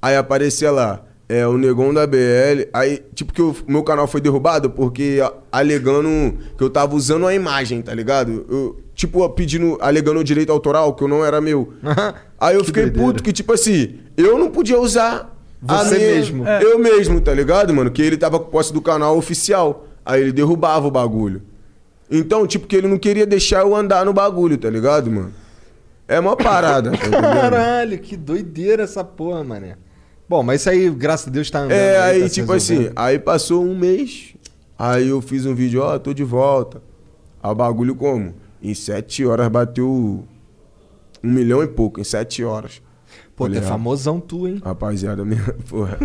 Aí 0.02 0.16
aparecia 0.16 0.70
lá, 0.70 1.02
é 1.28 1.46
o 1.46 1.56
negão 1.56 1.94
da 1.94 2.06
BL. 2.06 2.68
Aí, 2.72 3.02
tipo, 3.14 3.32
que 3.32 3.40
o 3.40 3.54
meu 3.68 3.82
canal 3.82 4.06
foi 4.06 4.20
derrubado 4.20 4.68
porque 4.70 5.18
alegando 5.52 6.36
que 6.58 6.62
eu 6.64 6.68
tava 6.70 6.94
usando 6.94 7.26
a 7.26 7.34
imagem, 7.34 7.80
tá 7.80 7.94
ligado? 7.94 8.44
Eu, 8.48 8.80
tipo, 8.94 9.26
pedindo, 9.30 9.78
alegando 9.80 10.20
o 10.20 10.24
direito 10.24 10.50
autoral, 10.52 10.94
que 10.94 11.02
eu 11.04 11.08
não 11.08 11.24
era 11.24 11.40
meu. 11.40 11.72
Aí 12.38 12.54
eu 12.56 12.60
Que 12.60 12.66
fiquei 12.66 12.82
doideira. 12.84 13.06
puto, 13.08 13.22
que 13.22 13.32
tipo 13.32 13.52
assim, 13.52 13.98
eu 14.16 14.38
não 14.38 14.50
podia 14.50 14.78
usar 14.78 15.34
a 15.66 15.84
Você 15.84 15.96
minha- 15.96 16.10
mesmo. 16.14 16.46
É. 16.46 16.62
Eu 16.62 16.78
mesmo, 16.78 17.20
tá 17.20 17.32
ligado, 17.32 17.72
mano? 17.72 17.90
Que 17.90 18.02
ele 18.02 18.18
tava 18.18 18.38
com 18.38 18.50
posse 18.50 18.72
do 18.72 18.82
canal 18.82 19.16
oficial. 19.16 19.86
Aí 20.04 20.20
ele 20.20 20.32
derrubava 20.32 20.86
o 20.86 20.90
bagulho. 20.90 21.40
Então, 22.10 22.46
tipo, 22.46 22.66
que 22.66 22.76
ele 22.76 22.86
não 22.88 22.98
queria 22.98 23.24
deixar 23.24 23.60
eu 23.62 23.74
andar 23.74 24.04
no 24.04 24.12
bagulho, 24.12 24.58
tá 24.58 24.68
ligado, 24.68 25.10
mano? 25.10 25.32
É 26.06 26.20
uma 26.20 26.36
parada, 26.36 26.90
tá? 26.92 27.10
Caralho, 27.20 27.98
que 27.98 28.16
doideira 28.16 28.82
essa 28.82 29.02
porra, 29.02 29.42
mané. 29.42 29.76
Bom, 30.28 30.42
mas 30.42 30.60
isso 30.60 30.70
aí, 30.70 30.90
graças 30.90 31.28
a 31.28 31.30
Deus, 31.30 31.50
tá 31.50 31.60
andando. 31.60 31.72
É, 31.72 31.98
aí, 32.00 32.22
tá 32.22 32.28
se 32.28 32.34
tipo 32.34 32.52
assim, 32.52 32.74
resolvendo. 32.74 32.98
aí 32.98 33.18
passou 33.18 33.64
um 33.64 33.76
mês, 33.76 34.34
aí 34.78 35.08
eu 35.08 35.20
fiz 35.20 35.46
um 35.46 35.54
vídeo, 35.54 35.82
ó, 35.82 35.98
tô 35.98 36.12
de 36.12 36.24
volta. 36.24 36.82
Aí 37.42 37.50
o 37.50 37.54
bagulho 37.54 37.94
como? 37.94 38.34
Em 38.62 38.74
sete 38.74 39.24
horas 39.24 39.48
bateu 39.48 40.24
um 41.22 41.30
milhão 41.30 41.62
e 41.62 41.66
pouco, 41.68 42.00
em 42.00 42.04
sete 42.04 42.42
horas. 42.44 42.82
Pô, 43.36 43.48
tu 43.48 43.56
é 43.58 43.60
famosão 43.60 44.20
tu, 44.20 44.46
hein? 44.46 44.60
Rapaziada, 44.64 45.24
minha. 45.24 45.42
Porra. 45.68 45.98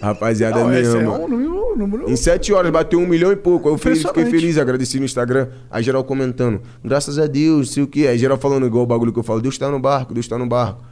Rapaziada, 0.00 0.58
Não, 0.60 0.68
me 0.68 0.80
esse 0.80 0.96
é 0.96 1.00
ama. 1.00 1.18
um 1.18 1.28
número, 1.28 1.72
um 1.72 1.76
número 1.76 2.10
Em 2.10 2.16
sete 2.16 2.52
horas 2.52 2.72
bateu 2.72 2.98
um 2.98 3.06
milhão 3.06 3.30
e 3.30 3.36
pouco. 3.36 3.68
Aí 3.68 3.74
eu 3.74 3.78
fiquei, 3.78 3.96
fiquei 3.96 4.24
feliz, 4.26 4.58
agradeci 4.58 4.98
no 4.98 5.04
Instagram. 5.04 5.48
Aí 5.70 5.82
geral 5.82 6.02
comentando, 6.02 6.60
graças 6.84 7.18
a 7.18 7.26
Deus, 7.26 7.70
sei 7.70 7.82
o 7.82 7.86
que. 7.86 8.06
Aí 8.08 8.18
geral 8.18 8.36
falando 8.36 8.66
igual 8.66 8.82
o 8.82 8.86
bagulho 8.86 9.12
que 9.12 9.18
eu 9.18 9.22
falo, 9.22 9.40
Deus 9.40 9.56
tá 9.56 9.70
no 9.70 9.78
barco, 9.78 10.12
Deus 10.12 10.26
tá 10.26 10.36
no 10.36 10.46
barco. 10.46 10.82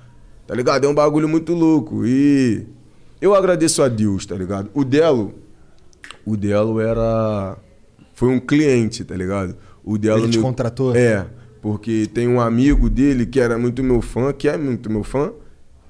Tá 0.47 0.55
ligado? 0.55 0.85
É 0.85 0.89
um 0.89 0.95
bagulho 0.95 1.29
muito 1.29 1.53
louco. 1.55 2.07
E 2.07 2.65
eu 3.21 3.35
agradeço 3.35 3.83
a 3.83 3.89
Deus, 3.89 4.25
tá 4.27 4.37
ligado? 4.37 4.71
O 4.75 4.85
Delo, 4.85 5.35
o 6.25 6.37
Delo 6.37 6.81
era. 6.81 7.57
Foi 8.15 8.29
um 8.29 8.39
cliente, 8.39 9.03
tá 9.05 9.17
ligado? 9.17 9.57
O 9.85 9.99
Delo. 9.99 10.21
Ele 10.21 10.29
te 10.31 10.39
me- 10.39 10.45
contratou? 10.45 10.95
É, 10.95 11.27
porque 11.61 12.07
tem 12.15 12.29
um 12.29 12.41
amigo 12.41 12.89
dele 12.89 13.27
que 13.27 13.41
era 13.41 13.59
muito 13.59 13.83
meu 13.83 14.01
fã, 14.01 14.33
que 14.33 14.49
é 14.49 14.57
muito 14.57 14.89
meu 14.89 15.03
fã. 15.03 15.33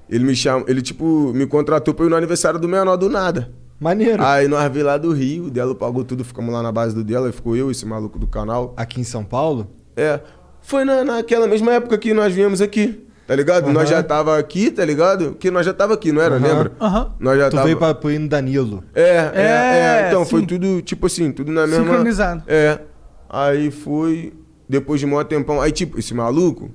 Ele 0.09 0.23
me 0.23 0.35
chama, 0.35 0.65
ele 0.67 0.81
tipo, 0.81 1.31
me 1.33 1.45
contratou 1.47 1.93
pra 1.93 2.05
ir 2.05 2.09
no 2.09 2.15
aniversário 2.15 2.59
do 2.59 2.67
menor 2.67 2.95
do 2.95 3.09
nada. 3.09 3.51
Maneiro. 3.79 4.23
Aí 4.23 4.47
nós 4.47 4.71
veio 4.71 4.85
lá 4.85 4.97
do 4.97 5.11
Rio, 5.11 5.45
o 5.45 5.49
Delo 5.49 5.75
pagou 5.75 6.03
tudo, 6.03 6.23
ficamos 6.23 6.53
lá 6.53 6.63
na 6.63 6.71
base 6.71 6.95
do 6.95 7.03
Delo, 7.03 7.25
aí 7.25 7.31
ficou 7.31 7.55
eu, 7.55 7.69
esse 7.69 7.85
maluco 7.85 8.17
do 8.17 8.27
canal. 8.27 8.73
Aqui 8.77 9.01
em 9.01 9.03
São 9.03 9.23
Paulo? 9.23 9.67
É. 9.97 10.19
Foi 10.61 10.85
na, 10.85 11.03
naquela 11.03 11.47
mesma 11.47 11.73
época 11.73 11.97
que 11.97 12.13
nós 12.13 12.33
viemos 12.33 12.61
aqui. 12.61 13.01
Tá 13.27 13.35
ligado? 13.35 13.71
Nós 13.71 13.89
já 13.89 14.03
tava 14.03 14.37
aqui, 14.37 14.69
tá 14.69 14.85
ligado? 14.85 15.35
Que 15.39 15.49
nós 15.49 15.65
já 15.65 15.73
tava 15.73 15.95
aqui, 15.95 16.11
não 16.11 16.21
era? 16.21 16.35
Aham. 16.35 16.47
Lembra? 16.47 16.71
Aham. 16.79 17.13
Nós 17.19 17.39
já 17.39 17.49
Tu 17.49 17.55
tava... 17.55 17.65
veio 17.65 17.77
pra, 17.77 17.93
pro 17.95 18.11
hino 18.11 18.29
Danilo. 18.29 18.83
É, 18.93 19.01
é, 19.01 19.31
é. 19.33 20.01
É, 20.03 20.07
Então, 20.07 20.23
foi 20.25 20.41
sim. 20.41 20.45
tudo, 20.45 20.81
tipo 20.83 21.07
assim, 21.07 21.31
tudo 21.31 21.51
na 21.51 21.65
mesma... 21.65 21.83
Sincronizado. 21.85 22.43
É. 22.47 22.79
Aí 23.27 23.71
foi... 23.71 24.31
Depois 24.69 24.99
de 24.99 25.07
um 25.07 25.09
maior 25.09 25.23
tempão... 25.23 25.59
Aí, 25.59 25.71
tipo, 25.71 25.97
esse 25.99 26.13
maluco, 26.13 26.69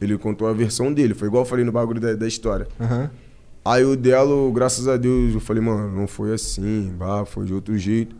ele 0.00 0.18
contou 0.18 0.48
a 0.48 0.52
versão 0.52 0.92
dele. 0.92 1.14
Foi 1.14 1.28
igual 1.28 1.42
eu 1.42 1.48
falei 1.48 1.64
no 1.64 1.72
bagulho 1.72 2.00
da, 2.00 2.14
da 2.14 2.26
história. 2.26 2.66
Aham. 2.80 3.10
Aí 3.64 3.84
o 3.84 3.96
Delo, 3.96 4.52
graças 4.52 4.86
a 4.86 4.96
Deus, 4.96 5.34
eu 5.34 5.40
falei, 5.40 5.60
mano, 5.60 5.90
não 5.90 6.06
foi 6.06 6.32
assim, 6.32 6.92
bah, 6.96 7.24
foi 7.24 7.46
de 7.46 7.52
outro 7.52 7.76
jeito. 7.76 8.14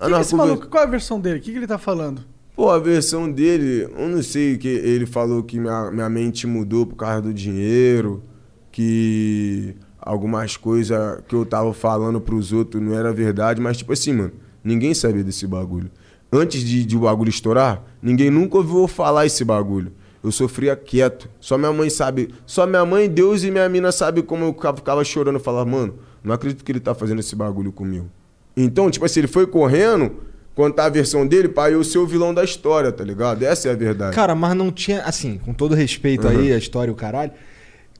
Que 0.00 0.08
nós 0.08 0.26
esse 0.26 0.34
maluco? 0.36 0.68
Qual 0.68 0.80
é 0.80 0.86
a 0.86 0.88
versão 0.88 1.18
dele? 1.18 1.40
O 1.40 1.42
que, 1.42 1.50
que 1.50 1.56
ele 1.56 1.66
tá 1.66 1.76
falando? 1.76 2.22
Pô, 2.54 2.70
a 2.70 2.78
versão 2.78 3.28
dele, 3.30 3.88
eu 3.98 4.08
não 4.08 4.22
sei, 4.22 4.56
que 4.56 4.68
ele 4.68 5.04
falou 5.04 5.42
que 5.42 5.58
minha, 5.58 5.90
minha 5.90 6.08
mente 6.08 6.46
mudou 6.46 6.86
por 6.86 6.94
causa 6.94 7.22
do 7.22 7.34
dinheiro, 7.34 8.22
que 8.70 9.74
algumas 9.98 10.56
coisas 10.56 11.20
que 11.26 11.34
eu 11.34 11.44
tava 11.44 11.72
falando 11.72 12.20
pros 12.20 12.52
outros 12.52 12.80
não 12.80 12.94
era 12.94 13.12
verdade, 13.12 13.60
mas 13.60 13.78
tipo 13.78 13.92
assim, 13.92 14.12
mano, 14.12 14.32
ninguém 14.62 14.94
sabia 14.94 15.24
desse 15.24 15.48
bagulho. 15.48 15.90
Antes 16.30 16.62
de, 16.62 16.84
de 16.84 16.96
o 16.96 17.00
bagulho 17.00 17.28
estourar, 17.30 17.82
ninguém 18.00 18.30
nunca 18.30 18.58
ouviu 18.58 18.86
falar 18.86 19.26
esse 19.26 19.44
bagulho. 19.44 19.92
Eu 20.22 20.30
sofria 20.30 20.76
quieto. 20.76 21.28
Só 21.40 21.58
minha 21.58 21.72
mãe 21.72 21.90
sabe. 21.90 22.32
Só 22.46 22.66
minha 22.66 22.84
mãe, 22.86 23.08
Deus 23.08 23.42
e 23.42 23.50
minha 23.50 23.68
mina 23.68 23.90
sabem 23.90 24.22
como 24.22 24.44
eu 24.44 24.74
ficava- 24.74 25.02
chorando. 25.04 25.40
Falava, 25.40 25.68
mano, 25.68 25.94
não 26.22 26.32
acredito 26.34 26.64
que 26.64 26.70
ele 26.70 26.80
tá 26.80 26.94
fazendo 26.94 27.18
esse 27.20 27.34
bagulho 27.34 27.72
comigo. 27.72 28.08
Então, 28.56 28.90
tipo 28.90 29.04
assim, 29.04 29.20
ele 29.20 29.26
foi 29.26 29.46
correndo 29.46 30.12
contar 30.54 30.84
a 30.84 30.88
versão 30.90 31.26
dele 31.26 31.48
pra 31.48 31.70
eu 31.70 31.82
ser 31.82 31.98
o 31.98 32.06
vilão 32.06 32.32
da 32.34 32.44
história, 32.44 32.92
tá 32.92 33.02
ligado? 33.02 33.42
Essa 33.42 33.68
é 33.68 33.72
a 33.72 33.74
verdade. 33.74 34.14
Cara, 34.14 34.34
mas 34.34 34.54
não 34.54 34.70
tinha. 34.70 35.02
Assim, 35.02 35.38
com 35.38 35.52
todo 35.52 35.74
respeito 35.74 36.26
Uhum. 36.28 36.38
aí, 36.38 36.52
a 36.52 36.58
história 36.58 36.90
e 36.90 36.92
o 36.92 36.96
caralho. 36.96 37.32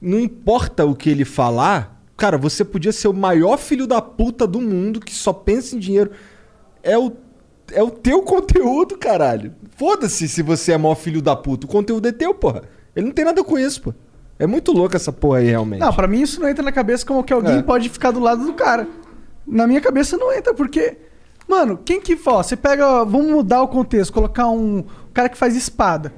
Não 0.01 0.19
importa 0.19 0.85
o 0.85 0.95
que 0.95 1.09
ele 1.09 1.25
falar. 1.25 2.01
Cara, 2.15 2.37
você 2.37 2.63
podia 2.63 2.91
ser 2.91 3.07
o 3.07 3.13
maior 3.13 3.57
filho 3.57 3.87
da 3.87 4.01
puta 4.01 4.45
do 4.45 4.61
mundo 4.61 4.99
que 4.99 5.13
só 5.13 5.33
pensa 5.33 5.75
em 5.75 5.79
dinheiro. 5.79 6.11
É 6.83 6.97
o, 6.97 7.11
é 7.71 7.81
o 7.83 7.89
teu 7.91 8.21
conteúdo, 8.23 8.97
caralho. 8.97 9.53
Foda-se 9.77 10.27
se 10.27 10.41
você 10.41 10.73
é 10.73 10.77
maior 10.77 10.95
filho 10.95 11.21
da 11.21 11.35
puta. 11.35 11.65
O 11.65 11.69
conteúdo 11.69 12.07
é 12.07 12.11
teu, 12.11 12.33
porra. 12.33 12.63
Ele 12.95 13.07
não 13.07 13.13
tem 13.13 13.25
nada 13.25 13.43
com 13.43 13.57
isso, 13.57 13.81
pô. 13.81 13.93
É 14.37 14.45
muito 14.47 14.71
louco 14.71 14.95
essa 14.95 15.11
porra 15.11 15.39
aí, 15.39 15.47
realmente. 15.49 15.79
Não, 15.79 15.93
pra 15.93 16.07
mim 16.07 16.21
isso 16.21 16.39
não 16.41 16.49
entra 16.49 16.63
na 16.63 16.71
cabeça 16.71 17.05
como 17.05 17.23
que 17.23 17.31
alguém 17.33 17.57
É. 17.59 17.61
pode 17.63 17.87
ficar 17.89 18.11
do 18.11 18.19
lado 18.19 18.45
do 18.45 18.53
cara. 18.53 18.87
Na 19.45 19.65
minha 19.67 19.81
cabeça 19.81 20.17
não 20.17 20.31
entra, 20.33 20.53
porque. 20.53 20.97
Mano, 21.47 21.77
quem 21.83 21.99
que. 22.01 22.17
Ó, 22.25 22.41
você 22.41 22.55
pega. 22.55 23.03
Vamos 23.03 23.31
mudar 23.31 23.61
o 23.61 23.67
contexto, 23.67 24.13
colocar 24.13 24.47
um. 24.49 24.83
cara 25.13 25.29
que 25.29 25.37
faz 25.37 25.55
espada. 25.55 26.13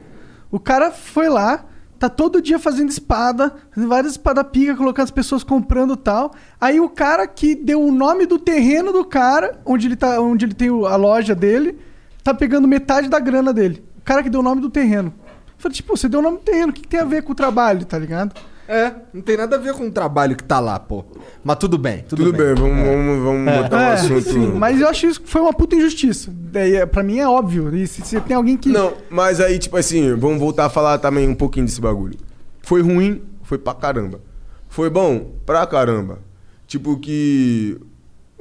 O 0.51 0.59
cara 0.59 0.91
foi 0.91 1.27
lá, 1.27 1.65
tá 2.09 2.15
todo 2.15 2.41
dia 2.41 2.59
fazendo 2.59 2.89
espada, 2.89 3.53
várias 3.75 4.13
espada 4.13 4.43
pica, 4.43 4.75
colocando 4.75 5.05
as 5.05 5.11
pessoas 5.11 5.43
comprando 5.43 5.95
tal. 5.95 6.33
Aí 6.59 6.79
o 6.79 6.89
cara 6.89 7.27
que 7.27 7.55
deu 7.55 7.81
o 7.81 7.91
nome 7.91 8.25
do 8.25 8.37
terreno 8.37 8.91
do 8.91 9.03
cara, 9.03 9.59
onde 9.65 9.87
ele, 9.87 9.95
tá, 9.95 10.19
onde 10.21 10.45
ele 10.45 10.53
tem 10.53 10.69
a 10.69 10.95
loja 10.95 11.33
dele, 11.33 11.79
tá 12.23 12.33
pegando 12.33 12.67
metade 12.67 13.07
da 13.07 13.19
grana 13.19 13.53
dele. 13.53 13.83
O 13.97 14.01
cara 14.01 14.21
que 14.21 14.29
deu 14.29 14.39
o 14.39 14.43
nome 14.43 14.61
do 14.61 14.69
terreno. 14.69 15.13
Eu 15.17 15.53
falei, 15.57 15.75
tipo, 15.75 15.95
você 15.95 16.07
deu 16.07 16.19
o 16.19 16.23
nome 16.23 16.37
do 16.37 16.43
terreno, 16.43 16.69
o 16.69 16.73
que, 16.73 16.81
que 16.81 16.87
tem 16.87 16.99
a 16.99 17.05
ver 17.05 17.23
com 17.23 17.31
o 17.31 17.35
trabalho, 17.35 17.85
tá 17.85 17.97
ligado? 17.97 18.39
É, 18.67 18.91
não 19.13 19.21
tem 19.21 19.37
nada 19.37 19.55
a 19.57 19.59
ver 19.59 19.73
com 19.73 19.87
o 19.87 19.91
trabalho 19.91 20.35
que 20.35 20.43
tá 20.43 20.59
lá, 20.59 20.79
pô. 20.79 21.05
Mas 21.43 21.57
tudo 21.57 21.77
bem, 21.77 22.03
tudo, 22.07 22.23
Tudo 22.25 22.37
bem, 22.37 22.55
vamos, 22.55 22.83
vamos, 22.83 23.23
vamos 23.23 23.53
botar 23.61 23.77
um 23.77 23.79
É, 23.79 23.93
assunto. 23.93 24.21
sim, 24.23 24.51
mas 24.53 24.81
eu 24.81 24.87
acho 24.87 25.05
isso 25.05 25.21
que 25.21 25.29
foi 25.29 25.41
uma 25.41 25.53
puta 25.53 25.75
injustiça. 25.75 26.31
Daí, 26.35 26.75
é, 26.77 26.85
pra 26.85 27.03
mim 27.03 27.19
é 27.19 27.27
óbvio. 27.27 27.75
E 27.75 27.85
se, 27.85 28.01
se 28.01 28.19
tem 28.21 28.35
alguém 28.35 28.57
que. 28.57 28.69
Não, 28.69 28.93
mas 29.09 29.39
aí, 29.39 29.59
tipo 29.59 29.77
assim, 29.77 30.15
vamos 30.15 30.39
voltar 30.39 30.65
a 30.65 30.69
falar 30.69 30.97
também 30.97 31.29
um 31.29 31.35
pouquinho 31.35 31.65
desse 31.67 31.79
bagulho. 31.79 32.17
Foi 32.63 32.81
ruim, 32.81 33.21
foi 33.43 33.57
pra 33.59 33.75
caramba. 33.75 34.19
Foi 34.67 34.89
bom, 34.89 35.31
pra 35.45 35.65
caramba. 35.67 36.19
Tipo 36.65 36.97
que. 36.97 37.79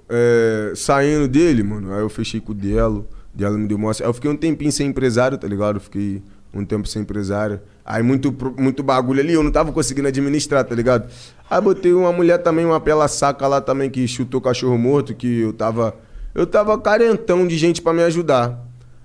é, 0.09 0.73
saindo 0.75 1.29
dele, 1.29 1.63
mano, 1.63 1.93
aí 1.93 2.01
eu 2.01 2.09
fechei 2.09 2.41
com 2.41 2.53
o 2.53 2.55
Delo. 2.55 3.07
Delo 3.35 3.59
me 3.59 3.67
deu 3.69 3.77
mostra. 3.79 4.07
Aí 4.07 4.09
eu 4.09 4.15
fiquei 4.15 4.31
um 4.31 4.37
tempinho 4.37 4.73
sem 4.73 4.87
empresário, 4.89 5.37
tá 5.37 5.47
ligado? 5.47 5.77
Eu 5.77 5.81
fiquei 5.81 6.23
um 6.55 6.65
tempo 6.65 6.89
sem 6.89 7.03
empresário. 7.03 7.61
Aí 7.85 8.03
muito, 8.03 8.35
muito 8.57 8.83
bagulho 8.83 9.21
ali, 9.21 9.35
eu 9.35 9.43
não 9.43 9.51
tava 9.51 9.71
conseguindo 9.71 10.09
administrar, 10.09 10.65
tá 10.65 10.75
ligado? 10.75 11.07
Aí 11.51 11.61
botei 11.61 11.93
uma 11.93 12.11
mulher 12.13 12.39
também, 12.39 12.65
uma 12.65 12.81
pela 12.81 13.07
saca 13.09 13.47
lá 13.47 13.61
também, 13.61 13.91
que 13.91 14.09
chutou 14.09 14.41
cachorro 14.41 14.79
morto, 14.79 15.15
que 15.15 15.41
eu 15.41 15.53
tava. 15.53 15.95
Eu 16.35 16.47
tava 16.47 16.79
carentão 16.81 17.47
de 17.47 17.57
gente 17.59 17.83
pra 17.83 17.93
me 17.93 18.03
ajudar. 18.03 18.59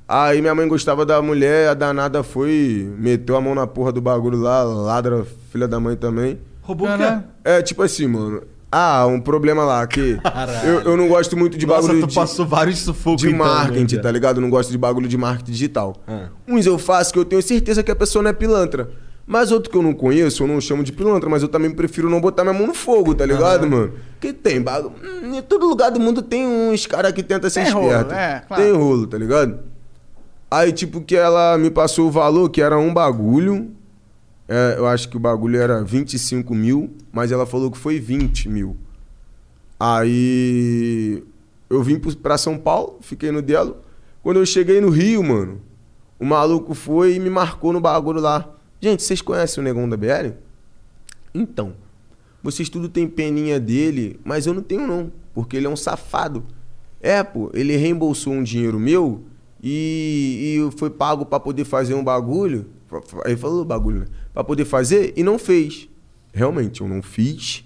Aí 0.07 0.41
minha 0.41 0.55
mãe 0.55 0.67
gostava 0.67 1.05
da 1.05 1.21
mulher, 1.21 1.69
a 1.69 1.73
danada 1.73 2.23
foi, 2.23 2.91
meteu 2.97 3.35
a 3.35 3.41
mão 3.41 3.53
na 3.53 3.67
porra 3.67 3.91
do 3.91 4.01
bagulho 4.01 4.39
lá, 4.39 4.63
ladra, 4.63 5.23
filha 5.51 5.67
da 5.67 5.79
mãe 5.79 5.95
também. 5.95 6.39
Roubou 6.63 6.87
o 6.87 6.97
quê? 6.97 7.19
É, 7.43 7.61
tipo 7.61 7.83
assim, 7.83 8.07
mano. 8.07 8.41
Ah, 8.71 9.07
um 9.07 9.19
problema 9.19 9.63
lá, 9.65 9.85
que 9.87 10.19
eu, 10.63 10.81
eu 10.81 10.97
não 10.97 11.07
gosto 11.07 11.35
muito 11.35 11.57
de 11.57 11.65
Nossa, 11.65 11.81
bagulho 11.87 12.01
tu 12.01 12.07
de, 12.07 12.15
passou 12.15 12.45
vários 12.45 12.79
sufocos 12.79 13.21
de 13.21 13.29
então, 13.29 13.39
marketing, 13.39 13.95
né, 13.95 14.01
tá 14.01 14.11
ligado? 14.11 14.37
Eu 14.37 14.41
não 14.41 14.49
gosto 14.49 14.69
de 14.69 14.77
bagulho 14.77 15.07
de 15.07 15.17
marketing 15.17 15.51
digital. 15.51 15.95
Ah. 16.07 16.27
Uns 16.47 16.65
eu 16.67 16.77
faço 16.77 17.11
que 17.11 17.17
eu 17.17 17.25
tenho 17.25 17.41
certeza 17.41 17.81
que 17.81 17.89
a 17.89 17.95
pessoa 17.95 18.21
não 18.21 18.29
é 18.29 18.33
pilantra. 18.33 18.91
Mas 19.25 19.51
outro 19.51 19.69
que 19.69 19.77
eu 19.77 19.83
não 19.83 19.93
conheço, 19.93 20.41
eu 20.43 20.47
não 20.47 20.59
chamo 20.59 20.83
de 20.83 20.91
pilantra, 20.91 21.29
mas 21.29 21.43
eu 21.43 21.47
também 21.47 21.69
prefiro 21.69 22.09
não 22.09 22.19
botar 22.19 22.43
minha 22.43 22.53
mão 22.53 22.65
no 22.65 22.73
fogo, 22.73 23.13
tá 23.13 23.25
ligado, 23.27 23.67
mano? 23.69 23.93
Que 24.19 24.33
tem 24.33 24.59
bagulho. 24.59 24.93
Hum, 25.03 25.35
Em 25.35 25.41
todo 25.43 25.67
lugar 25.67 25.91
do 25.91 25.99
mundo 25.99 26.21
tem 26.23 26.45
uns 26.47 26.87
caras 26.87 27.11
que 27.11 27.21
tentam 27.21 27.47
ser 27.49 27.63
Tem 27.65 27.71
rolo, 27.73 27.87
esperto. 27.91 28.13
é, 28.13 28.43
claro. 28.47 28.63
Tem 28.63 28.71
rolo, 28.73 29.05
tá 29.07 29.17
ligado? 29.19 29.59
Aí, 30.49 30.71
tipo, 30.71 31.01
que 31.01 31.15
ela 31.15 31.57
me 31.59 31.69
passou 31.69 32.07
o 32.07 32.11
valor, 32.11 32.49
que 32.49 32.59
era 32.59 32.77
um 32.77 32.91
bagulho. 32.91 33.69
É, 34.51 34.79
eu 34.79 34.87
acho 34.87 35.07
que 35.07 35.15
o 35.15 35.19
bagulho 35.19 35.61
era 35.61 35.83
25 35.83 36.55
mil, 36.55 36.89
mas 37.11 37.31
ela 37.31 37.45
falou 37.45 37.69
que 37.69 37.77
foi 37.77 37.99
20 37.99 38.49
mil. 38.49 38.75
Aí 39.79 41.23
eu 41.69 41.83
vim 41.83 41.99
pra 41.99 42.35
São 42.35 42.57
Paulo, 42.57 42.97
fiquei 42.99 43.31
no 43.31 43.43
Delo. 43.43 43.77
Quando 44.23 44.37
eu 44.37 44.45
cheguei 44.47 44.81
no 44.81 44.89
Rio, 44.89 45.23
mano, 45.23 45.61
o 46.19 46.25
maluco 46.25 46.73
foi 46.73 47.13
e 47.13 47.19
me 47.19 47.29
marcou 47.29 47.71
no 47.71 47.79
bagulho 47.79 48.19
lá. 48.19 48.55
Gente, 48.81 49.03
vocês 49.03 49.21
conhecem 49.21 49.61
o 49.61 49.63
Negão 49.63 49.87
da 49.87 49.95
BL? 49.95 50.33
Então, 51.31 51.75
vocês 52.41 52.69
tudo 52.69 52.89
tem 52.89 53.07
peninha 53.07 53.59
dele, 53.59 54.19
mas 54.23 54.47
eu 54.47 54.53
não 54.53 54.63
tenho 54.63 54.87
não, 54.87 55.11
porque 55.31 55.57
ele 55.57 55.67
é 55.67 55.69
um 55.69 55.75
safado. 55.75 56.43
É, 56.99 57.21
pô, 57.23 57.51
ele 57.53 57.75
reembolsou 57.77 58.33
um 58.33 58.41
dinheiro 58.41 58.79
meu 58.79 59.23
e, 59.61 60.57
e 60.57 60.77
foi 60.77 60.89
pago 60.89 61.23
pra 61.23 61.39
poder 61.39 61.65
fazer 61.65 61.93
um 61.93 62.03
bagulho. 62.03 62.65
Ele 63.25 63.37
falou 63.37 63.63
bagulho, 63.63 63.99
né? 63.99 64.05
Pra 64.39 64.43
poder 64.45 64.63
fazer 64.63 65.11
e 65.17 65.21
não 65.21 65.37
fez. 65.37 65.89
Realmente, 66.31 66.79
eu 66.79 66.87
não 66.87 67.01
fiz. 67.01 67.65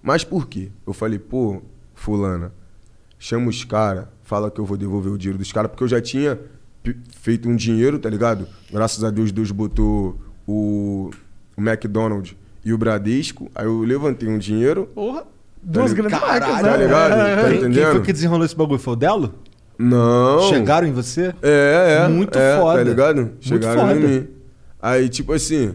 Mas 0.00 0.22
por 0.22 0.46
quê? 0.46 0.70
Eu 0.86 0.92
falei, 0.92 1.18
pô, 1.18 1.60
fulana, 1.96 2.52
chama 3.18 3.48
os 3.48 3.64
caras, 3.64 4.04
fala 4.22 4.48
que 4.48 4.60
eu 4.60 4.64
vou 4.64 4.76
devolver 4.76 5.12
o 5.12 5.18
dinheiro 5.18 5.36
dos 5.36 5.50
caras, 5.50 5.68
porque 5.68 5.82
eu 5.82 5.88
já 5.88 6.00
tinha 6.00 6.38
feito 7.20 7.48
um 7.48 7.56
dinheiro, 7.56 7.98
tá 7.98 8.08
ligado? 8.08 8.46
Graças 8.70 9.02
a 9.02 9.10
Deus, 9.10 9.32
Deus 9.32 9.50
botou 9.50 10.16
o, 10.46 11.10
o 11.56 11.60
McDonald's 11.60 12.36
e 12.64 12.72
o 12.72 12.78
Bradesco. 12.78 13.50
Aí 13.52 13.66
eu 13.66 13.80
levantei 13.80 14.28
um 14.28 14.38
dinheiro. 14.38 14.88
Porra. 14.94 15.24
Duas 15.60 15.90
Tá 15.90 15.96
grandes 15.96 16.20
Caralho, 16.20 16.40
marcas, 16.46 16.62
tá 16.62 16.78
né? 16.78 16.84
ligado? 16.84 17.10
Tá 17.10 17.34
Quem, 17.34 17.48
quem 17.48 17.58
entendendo? 17.58 17.90
foi 17.90 18.02
que 18.02 18.12
desenrolou 18.12 18.46
esse 18.46 18.54
bagulho? 18.54 18.78
Foi 18.78 18.92
o 18.92 18.96
Delo? 18.96 19.34
Não. 19.76 20.42
Chegaram 20.42 20.86
em 20.86 20.92
você? 20.92 21.34
É, 21.42 22.04
é. 22.04 22.08
Muito 22.08 22.38
é, 22.38 22.60
foda. 22.60 22.78
Tá 22.78 22.84
ligado? 22.84 23.16
Muito 23.22 23.36
Chegaram 23.40 23.88
foda. 23.88 23.94
em 24.00 24.06
mim. 24.20 24.28
Aí, 24.80 25.08
tipo 25.08 25.32
assim, 25.32 25.74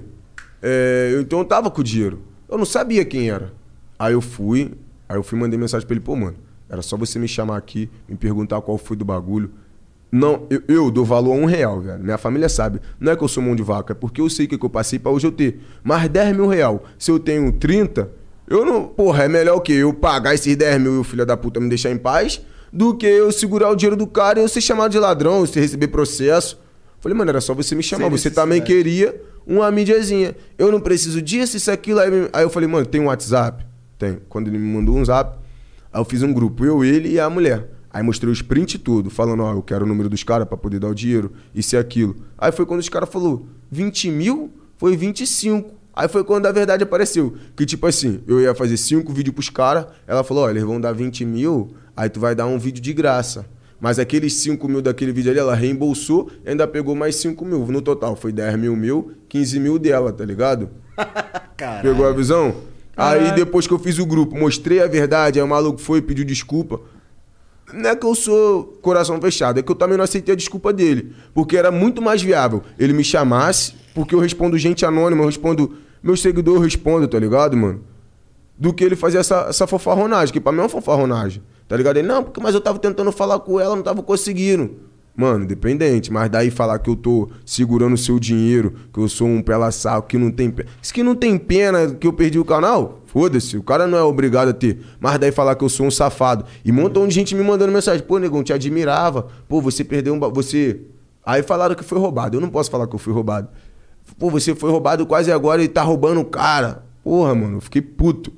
é, 0.62 1.18
então 1.20 1.40
eu 1.40 1.46
tava 1.46 1.70
com 1.70 1.82
o 1.82 1.84
dinheiro. 1.84 2.22
Eu 2.50 2.58
não 2.58 2.66
sabia 2.66 3.04
quem 3.06 3.30
era. 3.30 3.54
Aí 4.00 4.14
eu 4.14 4.22
fui, 4.22 4.74
aí 5.08 5.18
eu 5.18 5.24
fui 5.24 5.38
mandei 5.38 5.60
mensagem 5.60 5.86
pra 5.86 5.96
ele, 5.96 6.04
pô, 6.04 6.16
mano, 6.16 6.38
era 6.70 6.82
só 6.82 6.98
você 6.98 7.18
me 7.18 7.28
chamar 7.28 7.58
aqui, 7.58 7.90
me 8.08 8.16
perguntar 8.16 8.62
qual 8.62 8.78
foi 8.78 8.96
do 8.96 9.06
bagulho. 9.06 9.52
Não, 10.12 10.48
eu, 10.50 10.62
eu 10.68 10.92
dou 10.92 11.04
valor 11.04 11.34
a 11.34 11.36
um 11.36 11.46
real, 11.46 11.82
velho. 11.82 12.02
Minha 12.02 12.18
família 12.18 12.48
sabe. 12.48 12.80
Não 13.00 13.12
é 13.12 13.16
que 13.16 13.24
eu 13.24 13.28
sou 13.28 13.44
mão 13.44 13.56
de 13.56 13.64
vaca, 13.64 13.94
é 13.94 13.96
porque 13.96 14.22
eu 14.22 14.30
sei 14.30 14.46
o 14.46 14.50
que, 14.50 14.58
que 14.58 14.66
eu 14.66 14.70
passei 14.70 14.98
pra 14.98 15.12
hoje 15.12 15.28
eu 15.28 15.32
ter. 15.32 15.60
Mas 15.84 16.08
10 16.08 16.36
mil 16.36 16.48
real, 16.48 16.84
se 16.98 17.12
eu 17.12 17.20
tenho 17.20 17.52
30, 17.52 18.10
eu 18.48 18.66
não. 18.66 18.86
Porra, 18.88 19.26
é 19.26 19.28
melhor 19.28 19.58
o 19.58 19.62
quê? 19.62 19.74
Eu 19.74 19.94
pagar 19.94 20.34
esses 20.34 20.56
10 20.56 20.82
mil 20.82 20.96
e 20.96 20.98
o 21.00 21.04
filho 21.04 21.26
da 21.26 21.36
puta 21.36 21.60
me 21.60 21.68
deixar 21.68 21.92
em 21.92 21.98
paz, 21.98 22.42
do 22.72 22.96
que 22.96 23.06
eu 23.06 23.32
segurar 23.32 23.70
o 23.70 23.76
dinheiro 23.76 23.98
do 23.98 24.08
cara 24.08 24.40
e 24.40 24.44
eu 24.44 24.48
ser 24.48 24.62
chamado 24.62 24.92
de 24.92 25.00
ladrão, 25.00 25.42
você 25.42 25.60
receber 25.60 25.88
processo. 25.88 26.58
Falei, 27.00 27.18
mano, 27.18 27.30
era 27.30 27.42
só 27.42 27.54
você 27.54 27.76
me 27.76 27.84
chamar. 27.84 28.06
Sem 28.06 28.12
Você 28.12 28.32
também 28.32 28.62
queria 28.62 29.14
uma 29.48 29.72
mídiazinha. 29.72 30.36
Eu 30.58 30.72
não 30.72 30.82
preciso 30.82 31.22
disso, 31.22 31.56
isso, 31.56 31.72
aquilo. 31.72 32.00
Aí, 32.00 32.10
aí 32.34 32.44
eu 32.44 32.50
falei, 32.50 32.68
mano, 32.68 32.86
tem 32.86 33.00
um 33.00 33.06
WhatsApp? 33.06 33.66
Tem. 33.98 34.20
Quando 34.28 34.50
ele 34.50 34.58
me 34.58 34.68
mandou 34.68 34.96
um 34.96 35.06
zap, 35.06 35.38
aí 35.92 36.02
eu 36.02 36.06
fiz 36.06 36.22
um 36.22 36.34
grupo, 36.34 36.66
eu, 36.66 36.84
ele 36.84 37.10
e 37.10 37.20
a 37.20 37.30
mulher. 37.30 37.70
Aí 37.90 38.04
mostrei 38.04 38.32
os 38.32 38.42
print 38.42 38.78
tudo, 38.78 39.10
falando, 39.10 39.42
ó, 39.42 39.54
eu 39.54 39.64
quero 39.64 39.86
o 39.86 39.88
número 39.88 40.10
dos 40.10 40.24
caras 40.24 40.48
pra 40.48 40.58
poder 40.58 40.80
dar 40.80 40.90
o 40.90 40.94
dinheiro, 40.94 41.32
isso 41.56 41.76
e 41.76 41.80
aquilo. 41.80 42.18
Aí 42.38 42.52
foi 42.52 42.66
quando 42.66 42.82
os 42.82 42.90
caras 42.90 43.10
falou, 43.10 43.48
20 43.72 44.12
mil? 44.12 44.52
Foi 44.78 44.96
25. 44.96 45.74
Aí 45.96 46.08
foi 46.08 46.24
quando 46.24 46.46
a 46.46 46.52
verdade 46.52 46.84
apareceu. 46.84 47.36
Que 47.56 47.66
tipo 47.66 47.88
assim, 47.88 48.22
eu 48.28 48.40
ia 48.40 48.54
fazer 48.54 48.78
cinco 48.78 49.12
vídeos 49.12 49.34
pros 49.34 49.50
caras, 49.50 49.88
ela 50.06 50.24
falou, 50.24 50.44
ó, 50.44 50.50
eles 50.50 50.62
vão 50.62 50.80
dar 50.80 50.92
20 50.92 51.26
mil, 51.26 51.74
aí 51.96 52.08
tu 52.08 52.20
vai 52.20 52.36
dar 52.36 52.46
um 52.46 52.60
vídeo 52.60 52.82
de 52.82 52.94
graça. 52.94 53.46
Mas 53.80 54.00
aqueles 54.00 54.34
5 54.34 54.68
mil 54.68 54.82
daquele 54.82 55.12
vídeo 55.12 55.32
ali, 55.32 55.40
ela 55.40 55.54
reembolsou 55.54 56.32
e 56.44 56.50
ainda 56.50 56.68
pegou 56.68 56.96
mais 56.96 57.16
5 57.18 57.46
mil. 57.46 57.66
No 57.68 57.82
total, 57.82 58.16
foi 58.16 58.32
10 58.32 58.58
mil 58.58 58.76
mil, 58.76 59.12
15 59.30 59.60
mil 59.60 59.78
dela, 59.78 60.12
tá 60.12 60.26
ligado? 60.26 60.70
Pegou 61.82 62.08
a 62.08 62.12
visão? 62.12 62.56
Aí 62.96 63.20
Caralho. 63.20 63.36
depois 63.36 63.68
que 63.68 63.74
eu 63.74 63.78
fiz 63.78 64.00
o 64.00 64.06
grupo, 64.06 64.36
mostrei 64.36 64.82
a 64.82 64.88
verdade, 64.88 65.40
aí 65.40 65.46
o 65.46 65.48
maluco 65.48 65.80
foi 65.80 66.00
e 66.00 66.02
pediu 66.02 66.26
desculpa. 66.26 66.82
Não 67.72 67.90
é 67.92 67.96
que 67.96 68.06
eu 68.06 68.16
sou 68.16 68.64
coração 68.82 69.22
fechado, 69.22 69.60
é 69.60 69.64
que 69.64 69.70
eu 69.72 69.76
também 69.76 69.98
não 69.98 70.04
aceitei 70.04 70.34
a 70.34 70.36
desculpa 70.36 70.74
dele. 70.74 71.14
Porque 71.34 71.56
era 71.56 71.70
muito 71.70 72.02
mais 72.02 72.22
viável 72.22 72.64
ele 72.80 72.94
me 72.94 73.04
chamasse, 73.04 73.76
porque 73.94 74.16
eu 74.16 74.20
respondo 74.20 74.58
gente 74.58 74.86
anônima, 74.86 75.22
eu 75.22 75.28
respondo. 75.28 75.76
Meus 76.02 76.22
seguidores 76.22 76.58
eu 76.58 76.64
respondo, 76.64 77.08
tá 77.08 77.20
ligado, 77.20 77.56
mano? 77.58 77.84
Do 78.58 78.74
que 78.74 78.84
ele 78.84 78.96
fazer 78.96 79.20
essa, 79.20 79.48
essa 79.50 79.68
fofarronagem, 79.68 80.34
que 80.34 80.40
pra 80.40 80.52
mim 80.52 80.60
é 80.60 80.62
uma 80.64 80.70
fofarronagem. 80.70 81.44
Tá 81.68 81.76
ligado? 81.76 81.98
Ele, 81.98 82.08
não, 82.08 82.24
porque, 82.24 82.42
mas 82.42 82.56
eu 82.56 82.62
tava 82.62 82.80
tentando 82.80 83.12
falar 83.12 83.40
com 83.40 83.60
ela, 83.60 83.76
não 83.76 83.84
tava 83.84 84.02
conseguindo. 84.02 84.88
Mano, 85.18 85.46
independente, 85.46 86.14
mas 86.14 86.30
daí 86.30 86.52
falar 86.52 86.78
que 86.78 86.92
eu 86.92 86.96
tô 86.96 87.28
segurando 87.44 87.96
o 87.96 87.98
seu 87.98 88.20
dinheiro, 88.20 88.76
que 88.94 89.00
eu 89.00 89.10
sou 89.10 89.28
um 89.28 89.42
pela 89.42 89.72
saco, 89.72 90.08
que 90.08 90.16
não 90.16 90.30
tem 90.30 90.52
pena. 90.52 90.70
Isso 90.80 90.94
que 90.94 91.02
não 91.02 91.16
tem 91.16 91.40
pena 91.40 91.90
que 91.96 92.06
eu 92.06 92.14
perdi 92.14 92.38
o 92.38 92.46
canal, 92.46 93.02
foda-se, 93.08 93.58
o 93.58 93.64
cara 93.64 93.88
não 93.88 93.98
é 93.98 94.04
obrigado 94.04 94.50
a 94.50 94.54
ter. 94.54 94.80
Mas 95.00 95.18
daí 95.18 95.32
falar 95.32 95.56
que 95.56 95.64
eu 95.64 95.70
sou 95.70 95.88
um 95.88 95.92
safado. 95.92 96.46
E 96.64 96.72
um 96.72 96.76
montão 96.76 97.08
de 97.08 97.16
gente 97.16 97.34
me 97.34 97.44
mandando 97.44 97.72
mensagem, 97.74 98.06
pô, 98.06 98.20
negão, 98.20 98.44
te 98.44 98.54
admirava, 98.54 99.28
pô, 99.50 99.60
você 99.60 99.84
perdeu 99.84 100.14
um. 100.14 100.20
Você. 100.20 100.82
Aí 101.26 101.42
falaram 101.42 101.74
que 101.74 101.84
foi 101.84 101.98
roubado. 101.98 102.38
Eu 102.38 102.42
não 102.42 102.50
posso 102.50 102.70
falar 102.70 102.86
que 102.86 102.94
eu 102.94 103.00
fui 103.00 103.12
roubado. 103.12 103.50
Pô, 104.20 104.30
você 104.30 104.54
foi 104.54 104.70
roubado 104.70 105.04
quase 105.08 105.32
agora 105.32 105.64
e 105.64 105.68
tá 105.68 105.82
roubando 105.82 106.22
o 106.22 106.26
cara. 106.26 106.86
Porra, 107.04 107.34
mano, 107.34 107.58
eu 107.58 107.62
fiquei 107.62 107.82
puto. 107.82 108.32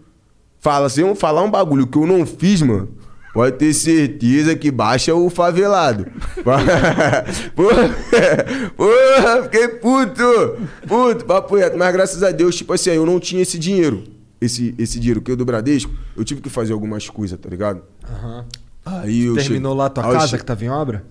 Fala, 0.59 0.89
se 0.89 1.01
eu 1.01 1.15
falar 1.15 1.41
um 1.43 1.49
bagulho 1.51 1.87
que 1.87 1.97
eu 1.97 2.05
não 2.05 2.25
fiz, 2.25 2.61
mano, 2.61 2.89
pode 3.33 3.57
ter 3.57 3.73
certeza 3.73 4.55
que 4.55 4.69
baixa 4.69 5.13
o 5.15 5.29
favelado. 5.29 6.05
porra, 7.55 7.95
porra, 8.75 9.43
fiquei 9.43 9.67
puto. 9.69 10.57
Puto, 10.87 11.25
papo 11.25 11.55
reto. 11.55 11.77
Mas 11.77 11.93
graças 11.93 12.21
a 12.23 12.31
Deus, 12.31 12.55
tipo 12.55 12.73
assim, 12.73 12.89
eu 12.91 13.05
não 13.05 13.19
tinha 13.19 13.41
esse 13.41 13.57
dinheiro. 13.57 14.03
Esse, 14.41 14.73
esse 14.77 14.99
dinheiro 14.99 15.21
que 15.21 15.31
eu 15.31 15.35
do 15.35 15.43
Bradesco, 15.45 15.91
eu 16.15 16.23
tive 16.23 16.41
que 16.41 16.49
fazer 16.49 16.71
algumas 16.73 17.09
coisas, 17.09 17.37
tá 17.39 17.49
ligado? 17.49 17.81
Aí 18.85 19.25
eu 19.25 19.35
Terminou 19.35 19.73
lá 19.73 19.85
a 19.87 19.89
tua 19.89 20.05
aí 20.07 20.13
casa 20.13 20.27
che- 20.29 20.37
que 20.37 20.45
tava 20.45 20.63
em 20.63 20.69
obra? 20.69 21.03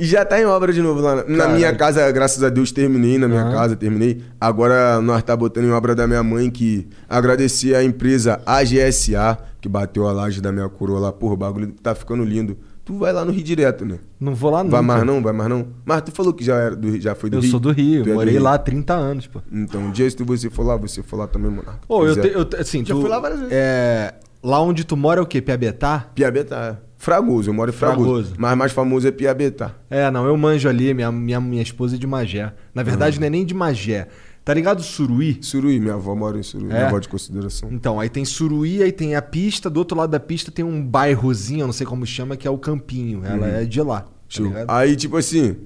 E 0.00 0.04
já 0.06 0.24
tá 0.24 0.40
em 0.40 0.44
obra 0.46 0.72
de 0.72 0.80
novo 0.82 1.00
lá. 1.00 1.16
Na, 1.16 1.24
na 1.46 1.48
minha 1.48 1.74
casa, 1.74 2.10
graças 2.10 2.42
a 2.42 2.48
Deus, 2.48 2.72
terminei. 2.72 3.18
Na 3.18 3.28
minha 3.28 3.50
casa, 3.50 3.76
terminei. 3.76 4.22
Agora 4.40 5.00
nós 5.00 5.22
tá 5.22 5.36
botando 5.36 5.64
em 5.66 5.70
obra 5.72 5.94
da 5.94 6.06
minha 6.06 6.22
mãe, 6.22 6.50
que 6.50 6.88
agradecer 7.08 7.74
a 7.74 7.84
empresa 7.84 8.40
AGSA, 8.46 9.38
que 9.60 9.68
bateu 9.68 10.08
a 10.08 10.12
laje 10.12 10.40
da 10.40 10.50
minha 10.50 10.68
coroa 10.68 10.98
lá. 10.98 11.12
Porra, 11.12 11.34
o 11.34 11.36
bagulho 11.36 11.72
tá 11.82 11.94
ficando 11.94 12.24
lindo. 12.24 12.56
Tu 12.84 12.94
vai 12.96 13.12
lá 13.12 13.24
no 13.24 13.30
Rio 13.30 13.44
direto, 13.44 13.84
né? 13.84 13.98
Não 14.18 14.34
vou 14.34 14.50
lá 14.50 14.58
Vai 14.62 14.64
nunca. 14.64 14.82
mais 14.82 15.04
não? 15.06 15.22
Vai 15.22 15.32
mais 15.32 15.48
não? 15.50 15.66
Mas 15.84 16.02
tu 16.02 16.10
falou 16.10 16.32
que 16.32 16.42
já, 16.42 16.56
era 16.56 16.74
do, 16.74 16.90
Rio- 16.90 17.00
já 17.00 17.14
foi 17.14 17.30
do 17.30 17.36
Eu 17.36 17.40
Rio? 17.42 17.50
sou 17.50 17.60
do 17.60 17.70
Rio, 17.70 18.02
Tu 18.02 18.08
é 18.08 18.12
do 18.12 18.16
morei 18.16 18.32
Rio? 18.34 18.42
lá 18.42 18.54
há 18.54 18.58
30 18.58 18.94
anos, 18.94 19.26
pô. 19.28 19.40
Então, 19.52 19.82
um 19.82 19.90
dia 19.92 20.08
se 20.10 20.16
tu- 20.16 20.24
você 20.24 20.50
for 20.50 20.64
lá, 20.66 20.76
você 20.76 21.02
for 21.02 21.16
lá 21.18 21.26
também, 21.28 21.50
mano. 21.50 21.68
Pô, 21.86 22.04
eu, 22.06 22.16
te, 22.20 22.28
eu 22.28 22.48
assim, 22.58 22.84
Já 22.84 22.94
tu, 22.94 23.00
fui 23.02 23.10
lá 23.10 23.20
várias 23.20 23.38
vezes. 23.38 23.54
É, 23.54 24.14
lá 24.42 24.60
onde 24.60 24.84
tu 24.84 24.96
mora 24.96 25.20
é 25.20 25.22
o 25.22 25.26
quê? 25.26 25.40
Piabetá? 25.40 26.06
Piabetá. 26.14 26.78
Fragoso, 26.96 27.48
eu 27.48 27.54
moro 27.54 27.70
em 27.70 27.74
Fragoso. 27.74 28.04
Fragoso. 28.04 28.34
Mas 28.38 28.56
mais 28.58 28.72
famoso 28.72 29.08
é 29.08 29.10
Piabetá. 29.10 29.74
É, 29.88 30.10
não, 30.10 30.26
eu 30.26 30.36
manjo 30.36 30.68
ali, 30.68 30.92
minha, 30.92 31.10
minha, 31.10 31.40
minha 31.40 31.62
esposa 31.62 31.96
é 31.96 31.98
de 31.98 32.06
Magé. 32.06 32.52
Na 32.74 32.82
verdade, 32.82 33.18
não 33.18 33.26
é 33.26 33.30
nem 33.30 33.44
de 33.44 33.54
Magé. 33.54 34.06
Tá 34.44 34.52
ligado 34.52 34.82
Suruí? 34.82 35.38
Suruí, 35.42 35.78
minha 35.80 35.94
avó 35.94 36.14
mora 36.14 36.38
em 36.38 36.42
Suruí, 36.42 36.70
É? 36.70 36.74
minha 36.74 36.86
avó 36.88 36.98
de 36.98 37.08
consideração. 37.08 37.70
Então, 37.72 37.98
aí 38.00 38.08
tem 38.08 38.24
Suruí, 38.24 38.82
aí 38.82 38.92
tem 38.92 39.14
a 39.14 39.22
pista, 39.22 39.70
do 39.70 39.78
outro 39.78 39.96
lado 39.96 40.10
da 40.10 40.20
pista 40.20 40.50
tem 40.50 40.64
um 40.64 40.82
bairrozinho, 40.82 41.60
eu 41.62 41.66
não 41.66 41.72
sei 41.72 41.86
como 41.86 42.04
chama, 42.04 42.36
que 42.36 42.46
é 42.46 42.50
o 42.50 42.58
Campinho. 42.58 43.22
Ela 43.24 43.46
é 43.48 43.64
de 43.64 43.80
lá. 43.82 44.00
Tá? 44.02 44.64
Aí, 44.68 44.94
tipo 44.96 45.16
assim. 45.16 45.56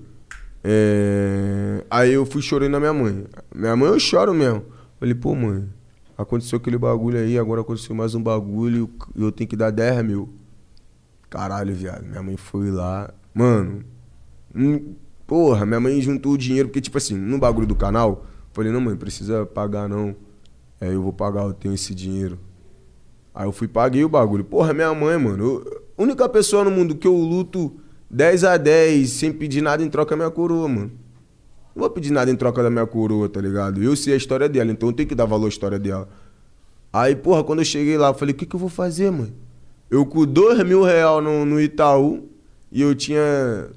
é, 0.62 1.84
Aí 1.90 2.12
eu 2.12 2.24
fui 2.26 2.42
chorando 2.42 2.72
na 2.72 2.80
minha 2.80 2.92
mãe. 2.92 3.24
Minha 3.54 3.76
mãe 3.76 3.88
eu 3.90 3.98
choro 4.00 4.32
mesmo. 4.34 4.62
Falei, 4.98 5.14
pô, 5.14 5.34
mãe, 5.34 5.64
aconteceu 6.16 6.58
aquele 6.58 6.78
bagulho 6.78 7.18
aí, 7.18 7.38
agora 7.38 7.60
aconteceu 7.60 7.94
mais 7.94 8.14
um 8.14 8.22
bagulho 8.22 8.90
e 9.14 9.22
eu 9.22 9.32
tenho 9.32 9.48
que 9.48 9.56
dar 9.56 9.70
10 9.70 10.04
mil. 10.04 10.28
Caralho, 11.28 11.74
viado. 11.74 12.04
Minha 12.04 12.22
mãe 12.22 12.36
foi 12.36 12.70
lá. 12.70 13.12
Mano. 13.32 13.84
hum, 14.54 14.94
Porra, 15.26 15.64
minha 15.64 15.80
mãe 15.80 16.00
juntou 16.02 16.32
o 16.32 16.38
dinheiro, 16.38 16.68
porque, 16.68 16.80
tipo 16.82 16.98
assim, 16.98 17.16
no 17.16 17.38
bagulho 17.38 17.66
do 17.66 17.74
canal, 17.74 18.26
falei, 18.52 18.70
não, 18.70 18.80
mãe, 18.80 18.94
precisa 18.94 19.46
pagar 19.46 19.88
não. 19.88 20.14
Aí 20.80 20.92
eu 20.92 21.02
vou 21.02 21.12
pagar, 21.14 21.44
eu 21.44 21.54
tenho 21.54 21.74
esse 21.74 21.94
dinheiro. 21.94 22.38
Aí 23.34 23.46
eu 23.46 23.52
fui 23.52 23.66
paguei 23.66 24.04
o 24.04 24.08
bagulho. 24.08 24.44
Porra, 24.44 24.72
minha 24.74 24.94
mãe, 24.94 25.16
mano. 25.18 25.42
eu- 25.44 25.82
única 25.96 26.28
pessoa 26.28 26.62
no 26.62 26.70
mundo 26.70 26.94
que 26.94 27.06
eu 27.06 27.16
luto 27.16 27.74
10 28.10 28.44
a 28.44 28.56
10 28.56 29.10
sem 29.10 29.32
pedir 29.32 29.62
nada 29.62 29.82
em 29.82 29.88
troca 29.88 30.14
é 30.14 30.16
minha 30.16 30.30
coroa, 30.30 30.68
mano. 30.68 30.92
Não 31.74 31.80
vou 31.80 31.90
pedir 31.90 32.12
nada 32.12 32.30
em 32.30 32.36
troca 32.36 32.62
da 32.62 32.70
minha 32.70 32.86
coroa, 32.86 33.28
tá 33.28 33.40
ligado? 33.40 33.82
Eu 33.82 33.96
sei 33.96 34.14
a 34.14 34.16
história 34.16 34.48
dela, 34.48 34.70
então 34.70 34.88
eu 34.88 34.92
tenho 34.92 35.08
que 35.08 35.14
dar 35.14 35.24
valor 35.24 35.46
à 35.46 35.48
história 35.48 35.78
dela. 35.78 36.08
Aí, 36.92 37.16
porra, 37.16 37.42
quando 37.42 37.58
eu 37.58 37.64
cheguei 37.64 37.98
lá, 37.98 38.08
eu 38.08 38.14
falei, 38.14 38.32
o 38.32 38.36
que, 38.36 38.46
que 38.46 38.54
eu 38.54 38.60
vou 38.60 38.68
fazer, 38.68 39.10
mãe? 39.10 39.34
Eu 39.90 40.06
com 40.06 40.24
2 40.24 40.64
mil 40.64 40.82
real 40.82 41.20
no, 41.20 41.44
no 41.44 41.60
Itaú 41.60 42.28
e 42.70 42.80
eu 42.80 42.94
tinha 42.94 43.70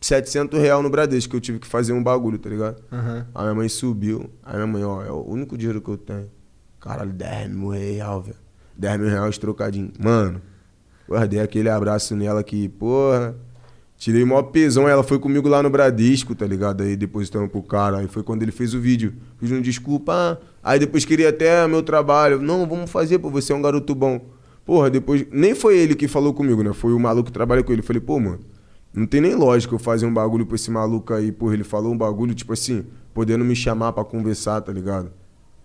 700 0.00 0.58
real 0.60 0.82
no 0.82 0.90
Bradesco, 0.90 1.30
que 1.30 1.36
eu 1.36 1.40
tive 1.40 1.58
que 1.58 1.66
fazer 1.66 1.92
um 1.92 2.02
bagulho, 2.02 2.38
tá 2.38 2.48
ligado? 2.50 2.82
Aham. 2.92 3.26
Aí 3.34 3.42
minha 3.44 3.54
mãe 3.54 3.68
subiu. 3.68 4.30
Aí 4.42 4.54
minha 4.54 4.66
mãe, 4.66 4.84
ó, 4.84 5.02
é 5.02 5.10
o 5.10 5.24
único 5.26 5.56
dinheiro 5.56 5.80
que 5.80 5.88
eu 5.88 5.96
tenho. 5.96 6.30
Caralho, 6.78 7.12
10 7.12 7.50
mil 7.50 7.68
real, 7.68 8.22
velho. 8.22 8.36
10 8.76 9.00
mil 9.00 9.08
reais 9.08 9.38
trocadinho. 9.38 9.90
Mano, 9.98 10.40
guardei 11.08 11.40
aquele 11.40 11.68
abraço 11.68 12.14
nela 12.14 12.42
que, 12.44 12.68
porra. 12.68 13.34
Tirei 13.98 14.24
maior 14.24 14.44
pesão. 14.44 14.88
Ela 14.88 15.02
foi 15.02 15.18
comigo 15.18 15.48
lá 15.48 15.60
no 15.60 15.68
Bradesco, 15.68 16.32
tá 16.32 16.46
ligado? 16.46 16.84
Aí 16.84 16.96
depositamos 16.96 17.50
pro 17.50 17.60
cara. 17.62 17.98
Aí 17.98 18.06
foi 18.06 18.22
quando 18.22 18.42
ele 18.44 18.52
fez 18.52 18.72
o 18.72 18.80
vídeo. 18.80 19.12
Pedindo 19.40 19.60
desculpa. 19.60 20.12
ah. 20.14 20.38
Aí 20.62 20.78
depois 20.78 21.04
queria 21.04 21.30
até 21.30 21.66
meu 21.66 21.82
trabalho. 21.82 22.40
Não, 22.40 22.66
vamos 22.66 22.90
fazer, 22.90 23.18
pô, 23.18 23.28
você 23.28 23.52
é 23.52 23.56
um 23.56 23.60
garoto 23.60 23.94
bom. 23.96 24.20
Porra, 24.64 24.88
depois. 24.88 25.26
Nem 25.32 25.52
foi 25.54 25.76
ele 25.76 25.96
que 25.96 26.06
falou 26.06 26.32
comigo, 26.32 26.62
né? 26.62 26.72
Foi 26.72 26.92
o 26.92 26.98
maluco 26.98 27.26
que 27.26 27.32
trabalha 27.32 27.62
com 27.64 27.72
ele. 27.72 27.80
Eu 27.80 27.84
falei, 27.86 28.00
pô, 28.00 28.20
mano. 28.20 28.38
Não 28.94 29.04
tem 29.04 29.20
nem 29.20 29.34
lógica 29.34 29.74
eu 29.74 29.78
fazer 29.78 30.06
um 30.06 30.14
bagulho 30.14 30.46
pra 30.46 30.54
esse 30.54 30.70
maluco 30.70 31.12
aí, 31.12 31.32
porra. 31.32 31.54
Ele 31.54 31.64
falou 31.64 31.92
um 31.92 31.98
bagulho, 31.98 32.34
tipo 32.34 32.52
assim, 32.52 32.86
podendo 33.12 33.44
me 33.44 33.56
chamar 33.56 33.92
pra 33.92 34.04
conversar, 34.04 34.60
tá 34.60 34.72
ligado? 34.72 35.10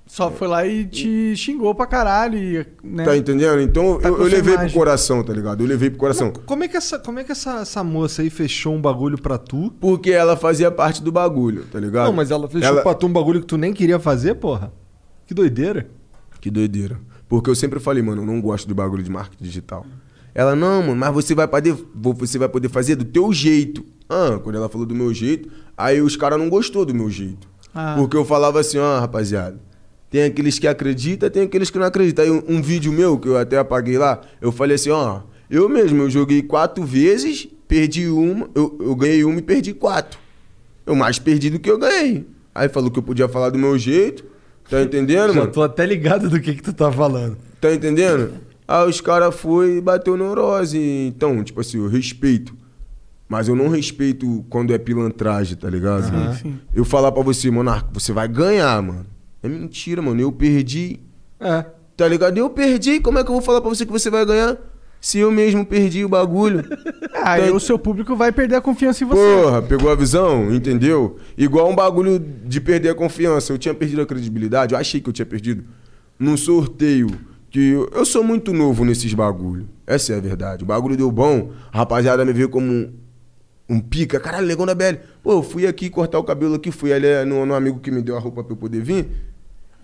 Só 0.05 0.29
foi 0.29 0.47
lá 0.47 0.65
e 0.67 0.85
te 0.85 1.35
xingou 1.35 1.73
pra 1.73 1.87
caralho. 1.87 2.37
E, 2.37 2.65
né? 2.83 3.03
Tá 3.05 3.15
entendendo? 3.17 3.61
Então 3.61 3.99
Tá 3.99 4.09
eu, 4.09 4.17
eu 4.17 4.23
levei 4.25 4.53
imagem. 4.53 4.69
pro 4.71 4.79
coração, 4.79 5.23
tá 5.23 5.33
ligado? 5.33 5.63
Eu 5.63 5.67
levei 5.67 5.89
pro 5.89 5.97
coração. 5.99 6.31
Como 6.45 6.63
é 6.63 6.67
que, 6.67 6.77
essa, 6.77 6.99
como 6.99 7.19
é 7.19 7.23
que 7.23 7.31
essa, 7.31 7.59
essa 7.61 7.83
moça 7.83 8.21
aí 8.21 8.29
fechou 8.29 8.75
um 8.75 8.81
bagulho 8.81 9.19
pra 9.19 9.37
tu? 9.37 9.73
Porque 9.79 10.11
ela 10.11 10.35
fazia 10.35 10.69
parte 10.69 11.01
do 11.01 11.11
bagulho, 11.11 11.65
tá 11.71 11.79
ligado? 11.79 12.05
Não, 12.07 12.13
mas 12.13 12.29
ela 12.31 12.47
fechou 12.47 12.67
Ela- 12.67 12.81
pra 12.81 12.93
tu 12.93 13.07
um 13.07 13.13
bagulho 13.13 13.39
que 13.41 13.47
tu 13.47 13.57
nem 13.57 13.73
queria 13.73 13.97
fazer, 13.99 14.35
porra? 14.35 14.71
Que 15.25 15.33
doideira. 15.33 15.89
Que 16.41 16.51
doideira. 16.51 16.99
Porque 17.27 17.49
eu 17.49 17.55
sempre 17.55 17.79
falei, 17.79 18.03
mano, 18.03 18.21
eu 18.21 18.25
não 18.25 18.39
gosto 18.41 18.67
de 18.67 18.73
bagulho 18.73 19.01
de 19.01 19.09
marketing 19.09 19.43
digital. 19.43 19.85
Ela, 20.35 20.55
não, 20.55 20.81
mano, 20.81 20.95
mas 20.95 21.13
você 21.13 21.33
vai 21.33 21.47
poder, 21.47 21.75
você 21.95 22.37
vai 22.37 22.49
poder 22.49 22.67
fazer 22.69 22.95
do 22.95 23.05
teu 23.05 23.31
jeito. 23.31 23.83
Ah, 24.09 24.37
quando 24.43 24.55
ela 24.57 24.67
falou 24.67 24.85
do 24.85 24.93
meu 24.93 25.13
jeito, 25.13 25.49
aí 25.77 26.01
os 26.01 26.15
caras 26.17 26.37
não 26.37 26.49
gostou 26.49 26.85
do 26.85 26.93
meu 26.93 27.09
jeito. 27.09 27.47
Ah. 27.73 27.95
Porque 27.97 28.17
eu 28.17 28.25
falava 28.25 28.59
assim, 28.59 28.77
ó, 28.77 28.99
rapaziada, 28.99 29.59
tem 30.13 30.25
aqueles 30.25 30.59
que 30.59 30.67
acreditam, 30.67 31.27
tem 31.27 31.41
aqueles 31.41 31.71
que 31.71 31.79
não 31.79 31.87
acreditam. 31.87 32.23
Aí 32.23 32.29
um, 32.29 32.43
um 32.47 32.61
vídeo 32.61 32.91
meu, 32.93 33.17
que 33.17 33.27
eu 33.27 33.35
até 33.35 33.57
apaguei 33.57 33.97
lá, 33.97 34.21
eu 34.39 34.51
falei 34.51 34.75
assim, 34.75 34.91
ó, 34.91 35.21
eu 35.49 35.67
mesmo, 35.67 36.03
eu 36.03 36.09
joguei 36.11 36.43
quatro 36.43 36.83
vezes, 36.83 37.47
perdi 37.67 38.07
uma, 38.07 38.47
eu, 38.53 38.77
eu 38.79 38.95
ganhei 38.95 39.23
uma 39.23 39.39
e 39.39 39.41
perdi 39.41 39.73
quatro. 39.73 40.19
Eu 40.85 40.93
mais 40.95 41.17
perdi 41.17 41.49
do 41.49 41.57
que 41.57 41.67
eu 41.67 41.79
ganhei. 41.79 42.27
Aí 42.53 42.69
falou 42.69 42.91
que 42.91 42.99
eu 42.99 43.01
podia 43.01 43.27
falar 43.27 43.49
do 43.49 43.57
meu 43.57 43.75
jeito, 43.75 44.23
tá 44.69 44.79
entendendo, 44.85 45.33
Já 45.33 45.39
mano? 45.39 45.51
tô 45.51 45.63
até 45.63 45.83
ligado 45.83 46.29
do 46.29 46.39
que 46.39 46.53
que 46.53 46.61
tu 46.61 46.73
tá 46.73 46.91
falando. 46.91 47.35
Tá 47.59 47.73
entendendo? 47.73 48.33
Aí 48.67 48.87
os 48.87 49.01
caras 49.01 49.33
foi 49.33 49.77
e 49.77 49.81
bateu 49.81 50.15
neurose. 50.15 50.77
Então, 50.77 51.43
tipo 51.43 51.59
assim, 51.59 51.79
eu 51.79 51.87
respeito. 51.87 52.55
Mas 53.27 53.47
eu 53.47 53.55
não 53.55 53.67
respeito 53.67 54.45
quando 54.47 54.71
é 54.75 54.77
pilantragem, 54.77 55.57
tá 55.57 55.71
ligado? 55.71 56.03
Sim, 56.03 56.39
sim. 56.39 56.59
Eu 56.71 56.85
falar 56.85 57.11
pra 57.11 57.23
você, 57.23 57.49
Monarco, 57.49 57.89
você 57.91 58.13
vai 58.13 58.27
ganhar, 58.27 58.79
mano. 58.79 59.12
É 59.43 59.49
mentira, 59.49 60.01
mano. 60.01 60.21
Eu 60.21 60.31
perdi. 60.31 61.01
É. 61.39 61.65
Tá 61.97 62.07
ligado? 62.07 62.37
Eu 62.37 62.49
perdi. 62.49 62.99
Como 63.01 63.19
é 63.19 63.23
que 63.23 63.29
eu 63.29 63.33
vou 63.33 63.41
falar 63.41 63.59
pra 63.59 63.69
você 63.69 63.85
que 63.85 63.91
você 63.91 64.09
vai 64.09 64.25
ganhar? 64.25 64.57
Se 65.01 65.19
eu 65.19 65.29
mesmo 65.29 65.65
perdi 65.65 66.05
o 66.05 66.09
bagulho. 66.09 66.63
Aí 67.21 67.51
o 67.51 67.59
seu 67.59 67.77
público 67.77 68.15
vai 68.15 68.31
perder 68.31 68.55
a 68.55 68.61
confiança 68.61 69.03
em 69.03 69.07
você. 69.07 69.19
Porra, 69.19 69.61
pegou 69.61 69.91
a 69.91 69.95
visão? 69.95 70.51
Entendeu? 70.53 71.17
Igual 71.37 71.69
um 71.69 71.75
bagulho 71.75 72.17
de 72.17 72.61
perder 72.61 72.89
a 72.89 72.95
confiança. 72.95 73.51
Eu 73.51 73.57
tinha 73.57 73.73
perdido 73.73 74.01
a 74.01 74.05
credibilidade, 74.05 74.73
eu 74.73 74.79
achei 74.79 75.01
que 75.01 75.09
eu 75.09 75.13
tinha 75.13 75.25
perdido. 75.25 75.65
Num 76.17 76.37
sorteio. 76.37 77.09
Que 77.49 77.71
eu, 77.71 77.89
eu 77.93 78.05
sou 78.05 78.23
muito 78.23 78.53
novo 78.53 78.85
nesses 78.85 79.13
bagulho. 79.13 79.67
Essa 79.85 80.13
é 80.13 80.17
a 80.17 80.21
verdade. 80.21 80.63
O 80.63 80.65
bagulho 80.65 80.95
deu 80.95 81.11
bom. 81.11 81.51
A 81.71 81.79
rapaziada 81.79 82.23
me 82.23 82.31
viu 82.31 82.49
como 82.49 82.65
um, 82.65 82.93
um 83.69 83.79
pica. 83.81 84.19
Caralho, 84.19 84.47
negão 84.47 84.65
da 84.65 84.73
BL. 84.73 84.95
Pô, 85.21 85.33
eu 85.33 85.43
fui 85.43 85.67
aqui 85.67 85.89
cortar 85.89 86.17
o 86.17 86.23
cabelo 86.23 86.55
aqui, 86.55 86.71
fui 86.71 86.93
ali 86.93 87.25
no, 87.25 87.45
no 87.45 87.53
amigo 87.53 87.79
que 87.79 87.91
me 87.91 88.01
deu 88.01 88.15
a 88.15 88.19
roupa 88.19 88.43
pra 88.43 88.53
eu 88.53 88.57
poder 88.57 88.81
vir. 88.81 89.32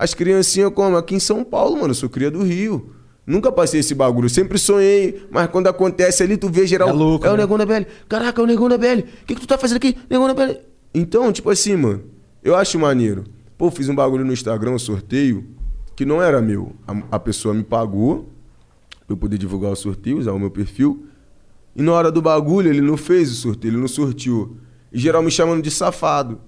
As 0.00 0.14
criancinhas 0.14 0.72
como? 0.72 0.96
Aqui 0.96 1.14
em 1.14 1.20
São 1.20 1.44
Paulo, 1.44 1.76
mano, 1.76 1.90
eu 1.90 1.94
sou 1.94 2.08
cria 2.08 2.30
do 2.30 2.42
Rio. 2.42 2.90
Nunca 3.26 3.52
passei 3.52 3.80
esse 3.80 3.94
bagulho, 3.94 4.24
eu 4.24 4.30
sempre 4.30 4.56
sonhei, 4.56 5.26
mas 5.30 5.50
quando 5.50 5.66
acontece 5.66 6.22
ali, 6.22 6.38
tu 6.38 6.48
vê 6.48 6.66
geral. 6.66 6.88
É 6.88 6.92
louco, 6.92 7.26
É 7.26 7.28
o 7.28 7.36
né? 7.36 7.42
Negão 7.42 7.58
da 7.58 7.66
BL. 7.66 7.84
Caraca, 8.08 8.40
é 8.40 8.44
o 8.44 8.46
Negão 8.46 8.66
da 8.66 8.78
BL. 8.78 9.00
O 9.00 9.26
que, 9.26 9.34
que 9.34 9.42
tu 9.42 9.46
tá 9.46 9.58
fazendo 9.58 9.76
aqui? 9.76 9.98
Negão 10.08 10.26
da 10.26 10.32
BL. 10.32 10.56
Então, 10.94 11.30
tipo 11.30 11.50
assim, 11.50 11.76
mano, 11.76 12.02
eu 12.42 12.56
acho 12.56 12.78
maneiro. 12.78 13.24
Pô, 13.58 13.70
fiz 13.70 13.90
um 13.90 13.94
bagulho 13.94 14.24
no 14.24 14.32
Instagram, 14.32 14.70
um 14.70 14.78
sorteio, 14.78 15.44
que 15.94 16.06
não 16.06 16.22
era 16.22 16.40
meu. 16.40 16.72
A, 16.88 17.16
a 17.16 17.20
pessoa 17.20 17.52
me 17.52 17.62
pagou 17.62 18.30
pra 19.06 19.12
eu 19.12 19.18
poder 19.18 19.36
divulgar 19.36 19.70
o 19.70 19.76
sorteio, 19.76 20.16
usar 20.16 20.32
o 20.32 20.38
meu 20.38 20.50
perfil. 20.50 21.04
E 21.76 21.82
na 21.82 21.92
hora 21.92 22.10
do 22.10 22.22
bagulho, 22.22 22.70
ele 22.70 22.80
não 22.80 22.96
fez 22.96 23.30
o 23.30 23.34
sorteio, 23.34 23.72
ele 23.72 23.80
não 23.80 23.86
sorteou. 23.86 24.56
E 24.90 24.98
geral 24.98 25.22
me 25.22 25.30
chamando 25.30 25.62
de 25.62 25.70
safado. 25.70 26.40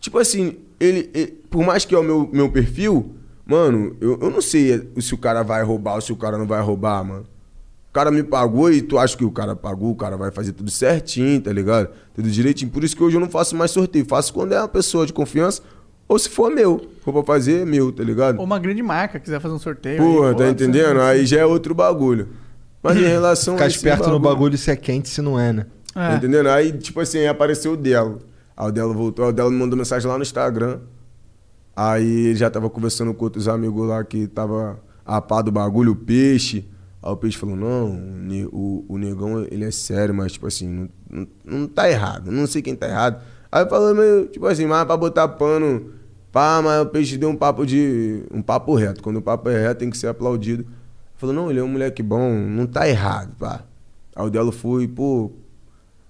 Tipo 0.00 0.16
assim, 0.16 0.56
ele, 0.84 1.10
ele- 1.14 1.26
por 1.50 1.64
mais 1.64 1.84
que 1.84 1.94
é 1.94 1.98
o 1.98 2.02
meu, 2.02 2.28
meu 2.32 2.50
perfil, 2.50 3.14
mano, 3.46 3.96
eu, 4.00 4.18
eu 4.20 4.30
não 4.30 4.40
sei 4.40 4.90
se 5.00 5.14
o 5.14 5.18
cara 5.18 5.42
vai 5.42 5.62
roubar 5.62 5.94
ou 5.96 6.00
se 6.00 6.12
o 6.12 6.16
cara 6.16 6.36
não 6.38 6.46
vai 6.46 6.60
roubar, 6.62 7.04
mano. 7.04 7.24
O 7.90 7.92
cara 7.92 8.10
me 8.10 8.22
pagou 8.22 8.72
e 8.72 8.80
tu 8.80 8.98
acha 8.98 9.14
que 9.16 9.24
o 9.24 9.30
cara 9.30 9.54
pagou, 9.54 9.90
o 9.90 9.94
cara 9.94 10.16
vai 10.16 10.30
fazer 10.30 10.52
tudo 10.52 10.70
certinho, 10.70 11.38
tá 11.42 11.52
ligado? 11.52 11.90
Tudo 12.14 12.30
direitinho. 12.30 12.70
Por 12.70 12.82
isso 12.82 12.96
que 12.96 13.02
hoje 13.02 13.16
eu 13.16 13.20
não 13.20 13.28
faço 13.28 13.54
mais 13.54 13.70
sorteio. 13.70 14.06
Faço 14.06 14.32
quando 14.32 14.52
é 14.52 14.58
uma 14.58 14.68
pessoa 14.68 15.04
de 15.04 15.12
confiança 15.12 15.60
ou 16.08 16.18
se 16.18 16.30
for 16.30 16.50
meu. 16.50 16.80
For 17.04 17.12
pra 17.12 17.22
fazer, 17.22 17.60
é 17.60 17.64
meu, 17.66 17.92
tá 17.92 18.02
ligado? 18.02 18.38
Ou 18.38 18.44
uma 18.46 18.58
grande 18.58 18.82
marca 18.82 19.20
quiser 19.20 19.40
fazer 19.40 19.54
um 19.54 19.58
sorteio. 19.58 19.98
Porra, 19.98 20.30
aí, 20.30 20.36
tá 20.36 20.48
entendendo? 20.48 20.94
você- 21.00 21.02
Aí 21.02 21.26
já 21.26 21.40
é 21.40 21.44
outro 21.44 21.74
bagulho. 21.74 22.28
Mas 22.82 22.96
em 22.96 23.00
relação 23.04 23.54
Ficar 23.54 23.64
a 23.64 23.68
esse 23.68 23.76
esperto 23.76 24.08
no 24.08 24.18
bagulho 24.18 24.56
se 24.56 24.70
é 24.70 24.76
quente, 24.76 25.10
se 25.10 25.20
não 25.20 25.38
é, 25.38 25.52
né? 25.52 25.66
Tá 25.92 26.12
É. 26.14 26.16
entendendo? 26.16 26.48
Aí, 26.48 26.72
tipo 26.72 26.98
assim, 26.98 27.26
apareceu 27.26 27.72
o 27.72 27.76
Delo. 27.76 28.20
Aí 28.56 28.68
o 28.68 28.72
Delo 28.72 28.94
voltou, 28.94 29.24
aí 29.24 29.30
o 29.30 29.34
Delo 29.34 29.50
me 29.50 29.58
mandou 29.58 29.76
mensagem 29.76 30.08
lá 30.08 30.16
no 30.16 30.22
Instagram. 30.22 30.80
Aí 31.74 32.34
já 32.34 32.50
tava 32.50 32.68
conversando 32.68 33.14
com 33.14 33.24
outros 33.24 33.48
amigos 33.48 33.88
lá 33.88 34.04
que 34.04 34.26
tava 34.26 34.78
a 35.04 35.20
pá 35.20 35.42
do 35.42 35.50
bagulho, 35.50 35.92
o 35.92 35.96
peixe. 35.96 36.68
Aí 37.02 37.10
o 37.10 37.16
peixe 37.16 37.36
falou, 37.36 37.56
não, 37.56 37.98
o, 38.52 38.84
o 38.88 38.98
negão, 38.98 39.44
ele 39.50 39.64
é 39.64 39.70
sério, 39.70 40.14
mas 40.14 40.32
tipo 40.32 40.46
assim, 40.46 40.68
não, 40.68 40.88
não, 41.10 41.28
não 41.44 41.66
tá 41.66 41.90
errado, 41.90 42.30
não 42.30 42.46
sei 42.46 42.62
quem 42.62 42.76
tá 42.76 42.86
errado. 42.86 43.22
Aí 43.50 43.68
falou 43.68 43.94
meio, 43.94 44.26
tipo 44.28 44.46
assim, 44.46 44.66
mas 44.66 44.84
pra 44.84 44.96
botar 44.96 45.28
pano, 45.28 45.92
pá, 46.30 46.62
mas 46.62 46.82
o 46.82 46.86
peixe 46.86 47.18
deu 47.18 47.28
um 47.28 47.36
papo 47.36 47.66
de. 47.66 48.24
um 48.32 48.40
papo 48.40 48.74
reto. 48.74 49.02
Quando 49.02 49.16
o 49.18 49.22
papo 49.22 49.50
é 49.50 49.60
reto, 49.60 49.80
tem 49.80 49.90
que 49.90 49.98
ser 49.98 50.06
aplaudido. 50.06 50.66
Falou, 51.16 51.34
não, 51.34 51.50
ele 51.50 51.60
é 51.60 51.62
um 51.62 51.68
moleque 51.68 52.02
bom, 52.02 52.32
não 52.32 52.66
tá 52.66 52.88
errado, 52.88 53.34
pá. 53.38 53.62
Aí 54.16 54.26
o 54.26 54.30
Delo 54.30 54.52
foi, 54.52 54.88
pô, 54.88 55.30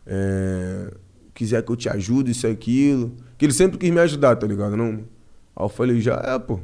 é, 0.06 0.92
quiser 1.34 1.62
que 1.62 1.70
eu 1.72 1.76
te 1.76 1.88
ajude, 1.88 2.30
isso 2.32 2.46
e 2.46 2.50
aquilo. 2.50 3.12
Que 3.38 3.46
ele 3.46 3.52
sempre 3.52 3.78
quis 3.78 3.90
me 3.90 4.00
ajudar, 4.00 4.36
tá 4.36 4.46
ligado? 4.46 4.76
Não? 4.76 4.88
Aí 5.56 5.64
eu 5.64 5.68
falei, 5.68 6.00
já 6.00 6.14
é, 6.24 6.38
pô. 6.38 6.60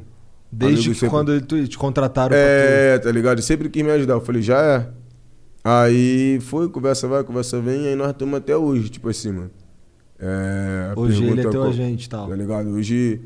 Desde 0.51 0.77
Amigo 0.79 0.93
que 0.93 0.99
sempre- 0.99 1.09
quando 1.09 1.31
ele- 1.33 1.41
tu- 1.45 1.67
te 1.67 1.77
contrataram 1.77 2.29
pra 2.29 2.37
É, 2.37 2.97
tá 2.97 3.11
ligado? 3.11 3.33
Ele 3.35 3.41
sempre 3.43 3.69
quis 3.69 3.83
me 3.83 3.91
ajudar. 3.91 4.15
Eu 4.15 4.21
falei, 4.21 4.41
já 4.41 4.59
é. 4.61 4.87
Aí 5.63 6.39
foi, 6.41 6.69
conversa 6.69 7.07
vai, 7.07 7.23
conversa 7.23 7.59
vem, 7.59 7.85
aí 7.87 7.95
nós 7.95 8.09
estamos 8.11 8.35
até 8.37 8.55
hoje, 8.55 8.89
tipo 8.89 9.09
assim, 9.09 9.31
mano. 9.31 9.51
É, 10.17 10.93
Hoje 10.95 11.23
ele 11.23 11.39
é 11.41 11.43
teu 11.43 11.51
qual- 11.61 11.69
agente 11.69 12.05
e 12.05 12.09
tal. 12.09 12.27
Tá 12.27 12.35
ligado? 12.35 12.69
Hoje. 12.69 13.21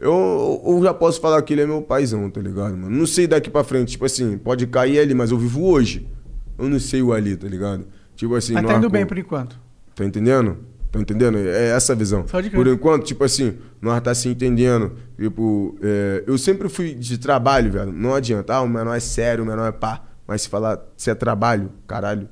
Eu, 0.00 0.62
eu 0.64 0.80
já 0.82 0.94
posso 0.94 1.20
falar 1.20 1.42
que 1.42 1.52
ele 1.52 1.62
é 1.62 1.66
meu 1.66 1.82
paizão, 1.82 2.30
tá 2.30 2.40
ligado, 2.40 2.76
mano? 2.76 2.88
Não 2.96 3.04
sei 3.06 3.26
daqui 3.26 3.50
pra 3.50 3.64
frente, 3.64 3.90
tipo 3.92 4.04
assim, 4.04 4.38
pode 4.38 4.64
cair 4.68 5.00
ali, 5.00 5.12
mas 5.12 5.32
eu 5.32 5.38
vivo 5.38 5.64
hoje. 5.64 6.06
Eu 6.56 6.68
não 6.68 6.78
sei 6.78 7.02
o 7.02 7.12
ali, 7.12 7.36
tá 7.36 7.48
ligado? 7.48 7.84
Tipo 8.14 8.36
assim, 8.36 8.52
Mas 8.52 8.62
não 8.62 8.70
tá 8.70 8.76
indo 8.78 8.86
há 8.86 8.90
bem 8.90 9.04
por 9.04 9.18
enquanto. 9.18 9.58
Tá 9.96 10.04
entendendo? 10.04 10.58
Tá 10.90 10.98
entendendo? 10.98 11.36
É 11.36 11.68
essa 11.70 11.92
a 11.92 11.96
visão. 11.96 12.24
Por 12.56 12.66
enquanto, 12.66 13.04
tipo 13.04 13.22
assim, 13.22 13.58
nós 13.80 14.00
tá 14.00 14.14
se 14.14 14.28
entendendo. 14.28 14.92
Tipo, 15.18 15.78
é, 15.82 16.24
eu 16.26 16.38
sempre 16.38 16.68
fui 16.68 16.94
de 16.94 17.18
trabalho, 17.18 17.70
velho. 17.70 17.92
Não 17.92 18.14
adianta. 18.14 18.54
Ah, 18.54 18.62
o 18.62 18.68
menor 18.68 18.94
é 18.94 19.00
sério, 19.00 19.44
o 19.44 19.46
menor 19.46 19.68
é 19.68 19.72
pá. 19.72 20.02
Mas 20.26 20.42
se 20.42 20.48
falar, 20.48 20.80
se 20.96 21.10
é 21.10 21.14
trabalho, 21.14 21.70
caralho, 21.86 22.28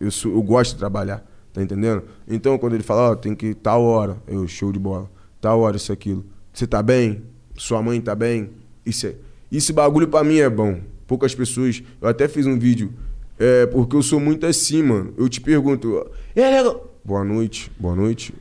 eu, 0.00 0.10
sou, 0.10 0.32
eu 0.32 0.42
gosto 0.42 0.72
de 0.72 0.78
trabalhar. 0.78 1.24
Tá 1.52 1.62
entendendo? 1.62 2.04
Então, 2.26 2.56
quando 2.56 2.74
ele 2.74 2.82
fala, 2.82 3.10
ó, 3.10 3.14
tem 3.14 3.34
que 3.34 3.54
tal 3.54 3.82
hora, 3.82 4.16
eu, 4.26 4.46
show 4.48 4.72
de 4.72 4.78
bola. 4.78 5.10
Tal 5.40 5.60
hora, 5.60 5.76
isso, 5.76 5.92
aquilo. 5.92 6.24
Você 6.52 6.66
tá 6.66 6.82
bem? 6.82 7.22
Sua 7.56 7.82
mãe 7.82 8.00
tá 8.00 8.14
bem? 8.14 8.50
Isso 8.84 9.06
é. 9.06 9.14
Esse 9.52 9.72
bagulho 9.72 10.08
pra 10.08 10.24
mim 10.24 10.38
é 10.38 10.48
bom. 10.48 10.80
Poucas 11.06 11.34
pessoas. 11.34 11.82
Eu 12.00 12.08
até 12.08 12.28
fiz 12.28 12.46
um 12.46 12.58
vídeo. 12.58 12.92
É, 13.38 13.66
porque 13.66 13.96
eu 13.96 14.02
sou 14.02 14.20
muito 14.20 14.46
assim, 14.46 14.82
mano. 14.82 15.12
Eu 15.18 15.28
te 15.28 15.40
pergunto, 15.40 16.10
aí, 16.36 16.42
nego? 16.42 16.89
Boa 17.04 17.24
noite, 17.24 17.70
boa 17.78 17.94
noite. 17.94 18.34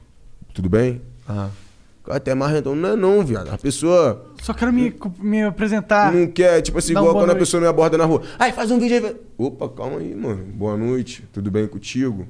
Tudo 0.53 0.69
bem? 0.69 1.01
Ah. 1.27 1.49
Até 2.09 2.33
mais 2.33 2.55
então. 2.55 2.75
Não 2.75 2.89
é 2.89 2.95
não, 2.95 3.23
viado. 3.23 3.49
A 3.53 3.57
pessoa 3.57 4.25
Só 4.41 4.53
quero 4.53 4.73
me, 4.73 4.93
me 5.19 5.43
apresentar. 5.43 6.11
não 6.11 6.27
quer, 6.27 6.61
tipo 6.61 6.77
assim, 6.79 6.93
Dá 6.93 6.99
igual 6.99 7.13
quando 7.13 7.25
a 7.25 7.27
noite. 7.27 7.39
pessoa 7.39 7.61
me 7.61 7.67
aborda 7.67 7.97
na 7.97 8.05
rua. 8.05 8.23
Ai, 8.37 8.51
faz 8.51 8.71
um 8.71 8.79
vídeo 8.79 8.95
aí. 8.95 9.01
velho." 9.01 9.17
Opa, 9.37 9.69
calma 9.69 9.99
aí, 9.99 10.15
mano. 10.15 10.43
Boa 10.43 10.75
noite. 10.75 11.23
Tudo 11.31 11.51
bem 11.51 11.67
contigo? 11.67 12.27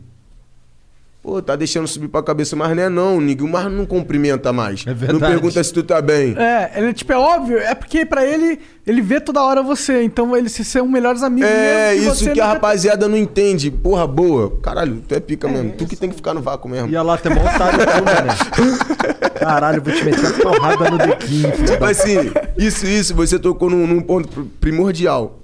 Pô, 1.22 1.42
tá 1.42 1.54
deixando 1.54 1.86
subir 1.86 2.08
pra 2.08 2.24
cabeça, 2.24 2.56
mas 2.56 2.74
não 2.74 2.82
é 2.84 2.88
não. 2.88 3.20
Ninguém 3.20 3.46
mais 3.50 3.70
não 3.70 3.86
cumprimenta 3.86 4.54
mais. 4.54 4.86
É 4.88 4.92
Não 4.92 4.96
verdade. 4.96 5.34
pergunta 5.34 5.62
se 5.62 5.74
tu 5.74 5.84
tá 5.84 6.02
bem. 6.02 6.34
É, 6.38 6.72
ele, 6.78 6.94
tipo, 6.94 7.12
é 7.12 7.18
óbvio, 7.18 7.58
é 7.58 7.76
porque 7.76 8.06
pra 8.06 8.26
ele, 8.26 8.58
ele 8.88 9.02
vê 9.02 9.20
toda 9.20 9.44
hora 9.44 9.62
você, 9.62 10.02
então 10.02 10.36
eles 10.36 10.54
se 10.54 10.64
são 10.64 10.88
melhores 10.88 11.22
amigos 11.22 11.50
É, 11.50 11.92
mesmo 11.94 12.12
isso 12.14 12.24
você 12.24 12.32
que 12.32 12.40
a 12.40 12.46
nunca- 12.46 12.54
rapaziada 12.56 13.06
não 13.10 13.18
entende. 13.18 13.70
Porra, 13.70 14.08
boa. 14.08 14.58
Caralho, 14.62 15.04
tu 15.06 15.14
é 15.14 15.20
pica 15.20 15.50
mesmo. 15.50 15.74
Tu 15.74 15.86
que 15.88 15.96
tem 15.98 16.10
que 16.10 16.16
ficar 16.16 16.34
no 16.34 16.42
vácuo 16.42 16.70
mesmo. 16.70 16.90
Ia 16.90 17.02
lá 17.02 17.16
até 17.16 17.30
mó 17.30 17.42
otário 17.42 17.80
né? 17.80 19.30
Caralho, 19.40 19.82
vou 19.82 19.94
te 19.94 20.04
meter 20.06 20.26
a 20.26 20.32
porrada 20.34 20.90
no 20.90 20.98
dequinho, 20.98 21.52
Tipo 21.66 21.84
assim, 21.86 22.32
isso, 22.58 22.86
isso, 22.86 23.14
você 23.14 23.38
tocou 23.38 23.70
num, 23.70 23.86
num 23.86 24.02
ponto 24.02 24.28
pr- 24.30 24.42
primordial. 24.62 25.38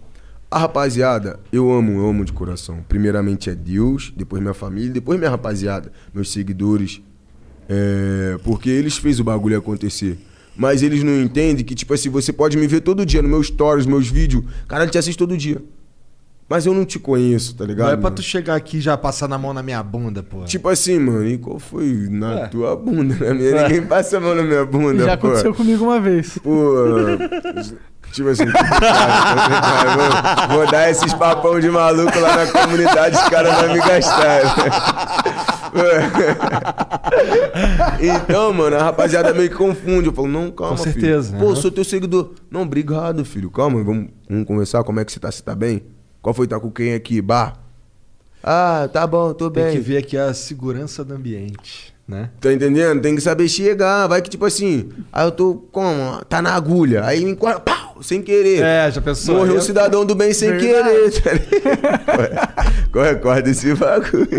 A 0.56 0.60
rapaziada, 0.60 1.38
eu 1.52 1.70
amo, 1.70 2.00
eu 2.00 2.08
amo 2.08 2.24
de 2.24 2.32
coração. 2.32 2.78
Primeiramente 2.88 3.50
é 3.50 3.54
Deus, 3.54 4.14
depois 4.16 4.42
minha 4.42 4.54
família, 4.54 4.90
depois 4.90 5.20
minha 5.20 5.30
rapaziada, 5.30 5.92
meus 6.14 6.32
seguidores. 6.32 7.02
É, 7.68 8.38
porque 8.42 8.70
eles 8.70 8.96
fez 8.98 9.20
o 9.20 9.24
bagulho 9.26 9.58
acontecer. 9.58 10.18
Mas 10.56 10.82
eles 10.82 11.04
não 11.04 11.22
entendem 11.22 11.66
que, 11.66 11.76
tipo 11.76 11.94
assim, 11.94 12.08
você 12.10 12.32
pode 12.32 12.56
me 12.56 12.68
ver 12.68 12.80
todo 12.80 13.06
dia 13.06 13.22
nos 13.22 13.30
meus 13.30 13.48
stories, 13.48 13.86
meus 13.86 14.08
vídeos. 14.08 14.46
Caralho, 14.66 14.90
te 14.90 14.98
assisto 14.98 15.28
todo 15.28 15.38
dia. 15.38 15.62
Mas 16.48 16.66
eu 16.68 16.74
não 16.76 16.86
te 16.86 17.00
conheço, 17.00 17.56
tá 17.56 17.66
ligado? 17.66 17.88
Não 17.88 17.94
é 17.94 17.98
pra 17.98 18.04
mano? 18.04 18.16
tu 18.18 18.22
chegar 18.22 18.54
aqui 18.56 18.78
e 18.78 18.80
já 18.80 18.96
passar 18.96 19.28
na 19.28 19.36
mão 19.36 19.52
na 19.52 19.64
minha 19.64 19.82
bunda, 19.82 20.22
pô. 20.24 20.44
Tipo 20.46 20.70
assim, 20.70 21.00
mano, 21.00 21.28
e 21.28 21.38
qual 21.40 21.58
foi 21.60 22.08
na 22.10 22.42
É. 22.42 22.48
tua 22.48 22.76
bunda? 22.78 23.16
Na 23.20 23.34
minha? 23.34 23.64
Ninguém 23.64 23.82
passa 23.88 24.18
a 24.18 24.20
mão 24.22 24.36
na 24.36 24.44
minha 24.44 24.64
bunda, 24.64 25.04
Já 25.04 25.18
pô. 25.18 25.26
aconteceu 25.28 25.54
comigo 25.56 25.84
uma 25.84 26.00
vez. 26.00 26.38
Pô, 26.38 26.76
tipo 28.16 28.30
assim, 28.30 28.46
vou, 28.46 28.54
vou 30.58 30.72
dar 30.72 30.90
esses 30.90 31.14
papão 31.14 31.60
de 31.60 31.70
maluco 31.70 32.18
lá 32.20 32.46
na 32.46 32.52
comunidade, 32.52 33.16
os 33.18 33.30
caras 33.30 33.56
vão 33.62 33.74
me 33.74 33.80
gastar. 33.80 34.42
então, 38.00 38.54
mano, 38.54 38.76
a 38.78 38.84
rapaziada 38.84 39.34
meio 39.34 39.50
que 39.50 39.56
confunde. 39.56 40.08
Eu 40.08 40.14
falo, 40.14 40.28
não, 40.28 40.52
calma, 40.52 40.78
Com 40.78 40.84
certeza, 40.84 41.30
filho. 41.30 41.40
Pô, 41.40 41.48
aham. 41.48 41.56
sou 41.56 41.72
teu 41.72 41.84
seguidor. 41.84 42.32
Não, 42.50 42.62
obrigado, 42.62 43.24
filho. 43.26 43.50
Calma, 43.50 43.84
vamos, 43.84 44.10
vamos 44.30 44.48
conversar. 44.48 44.84
Como 44.84 45.00
é 45.00 45.06
que 45.06 45.12
você 45.12 45.20
tá? 45.20 45.32
Você 45.32 45.42
tá 45.44 45.56
bem? 45.56 45.84
Qual 46.22 46.34
foi? 46.34 46.48
Tá 46.48 46.60
com 46.60 46.72
quem 46.72 46.94
aqui? 46.94 47.22
Bar? 47.22 47.60
Ah, 48.44 48.88
tá 48.92 49.06
bom, 49.08 49.34
tô 49.34 49.50
Tem 49.50 49.64
bem. 49.64 49.74
que 49.74 49.80
ver 49.80 49.98
aqui 49.98 50.18
a 50.18 50.34
segurança 50.34 51.04
do 51.04 51.16
ambiente, 51.16 51.94
né? 52.08 52.30
Tá 52.40 52.54
entendendo? 52.54 53.02
Tem 53.02 53.16
que 53.16 53.22
saber 53.22 53.48
chegar. 53.50 54.08
Vai 54.08 54.22
que, 54.22 54.30
tipo 54.30 54.46
assim, 54.46 54.90
aí 55.12 55.26
eu 55.26 55.32
tô 55.32 55.56
como? 55.72 56.24
Tá 56.26 56.42
na 56.42 56.54
agulha. 56.54 57.04
Aí 57.06 57.26
me 57.26 57.32
enquadra, 57.32 57.60
pau, 57.60 57.85
sem 58.02 58.22
querer. 58.22 58.62
É, 58.62 58.92
já 58.92 59.02
pensou? 59.02 59.38
Morreu 59.38 59.56
o 59.56 59.58
é- 59.58 59.62
cidadão 59.62 60.06
do 60.06 60.16
bem 60.16 60.34
sem 60.34 60.50
Verdade. 60.52 61.22
querer. 61.22 61.22
Tá 61.22 61.32
ligado? 61.34 62.90
Qual 62.92 63.06
é 63.06 63.16
corda 63.16 63.50
esse 63.50 63.74
bagulho? 63.74 64.28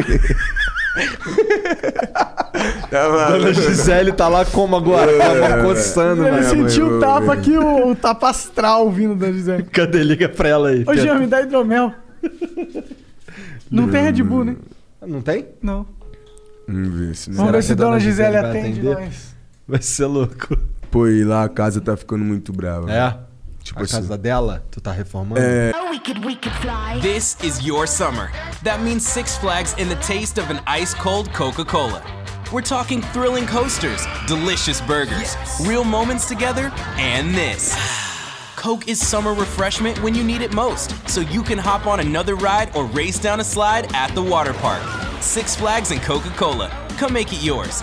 tá 2.91 3.09
Dona 3.09 3.31
maluco? 3.31 3.53
Gisele 3.55 4.13
tá 4.13 4.29
lá 4.29 4.45
como 4.45 4.77
agora? 4.77 5.13
Com 5.13 5.23
a 5.23 5.35
mão 5.57 5.65
coçando, 5.65 6.27
Ele 6.27 6.29
É, 6.29 6.33
mano. 6.41 6.57
mãe, 6.57 6.69
sentiu 6.69 6.97
o 6.97 7.01
tapa 7.01 7.33
aqui, 7.33 7.57
o, 7.57 7.91
o 7.91 7.97
tapa 7.97 8.31
astral 8.31 8.91
vindo 8.91 9.15
da 9.15 9.31
Gisele. 9.31 9.65
Cadê? 9.73 10.03
Liga 10.03 10.29
pra 10.29 10.49
ela 10.49 10.69
aí. 10.71 10.85
Ô, 10.87 10.95
Jean, 10.95 11.19
me 11.19 11.27
dá 11.27 11.43
hidromel. 11.43 11.93
Não 13.71 13.89
tem 13.89 14.03
Red 14.03 14.23
Bull, 14.23 14.45
né? 14.45 14.57
Não 15.07 15.21
tem? 15.21 15.47
Não. 15.63 15.87
Vamos 16.69 16.99
ver 16.99 17.15
se 17.15 17.31
Vamos 17.31 17.53
ver 17.53 17.59
que 17.59 17.65
se 17.65 17.73
a 17.73 17.77
dona 17.77 17.91
Dona 17.91 18.01
Gisele 18.01 18.37
atende 18.37 18.83
nós. 18.83 19.35
Vai 19.69 19.83
ser 19.83 20.07
louco. 20.07 20.57
Pô, 20.91 21.07
e 21.09 21.25
lá 21.25 21.45
a 21.45 21.49
casa 21.49 21.81
tá 21.81 21.97
ficando 21.97 22.25
muito 22.25 22.53
brava. 22.53 22.91
É? 22.91 23.17
Tipo 23.67 23.81
a 23.81 23.83
assim. 23.83 23.97
casa 23.97 24.17
dela, 24.17 24.65
tu 24.71 24.81
tá 24.81 24.93
reformando? 24.93 25.41
É. 25.41 25.73
This 27.03 27.37
is 27.43 27.67
your 27.67 27.89
summer. 27.89 28.31
That 28.63 28.81
means 28.81 29.03
Six 29.05 29.37
Flags 29.39 29.75
and 29.77 29.91
the 29.91 29.97
taste 29.97 30.39
of 30.39 30.51
an 30.51 30.61
ice 30.69 30.95
cold 30.95 31.33
Coca 31.33 31.65
Cola. 31.65 32.01
We're 32.53 32.63
talking 32.63 33.03
thrilling 33.13 33.45
coasters, 33.47 34.07
delicious 34.29 34.81
burgers, 34.83 35.37
real 35.67 35.83
moments 35.83 36.29
together, 36.29 36.73
and 36.97 37.35
this. 37.35 37.75
Coke 38.55 38.87
is 38.87 39.05
summer 39.05 39.35
refreshment 39.35 40.01
when 40.01 40.15
you 40.15 40.23
need 40.23 40.43
it 40.43 40.55
most, 40.55 40.95
so 41.09 41.21
you 41.23 41.43
can 41.43 41.59
hop 41.59 41.89
on 41.89 41.99
another 41.99 42.37
ride 42.37 42.75
or 42.77 42.85
race 42.85 43.19
down 43.19 43.41
a 43.41 43.45
slide 43.45 43.93
at 43.95 44.15
the 44.15 44.23
water 44.23 44.55
park. 44.55 44.83
Six 45.21 45.57
Flags 45.57 45.91
and 45.91 46.01
Coca 46.01 46.31
Cola. 46.37 46.71
Come 46.99 47.13
make 47.13 47.33
it 47.33 47.43
yours. 47.43 47.83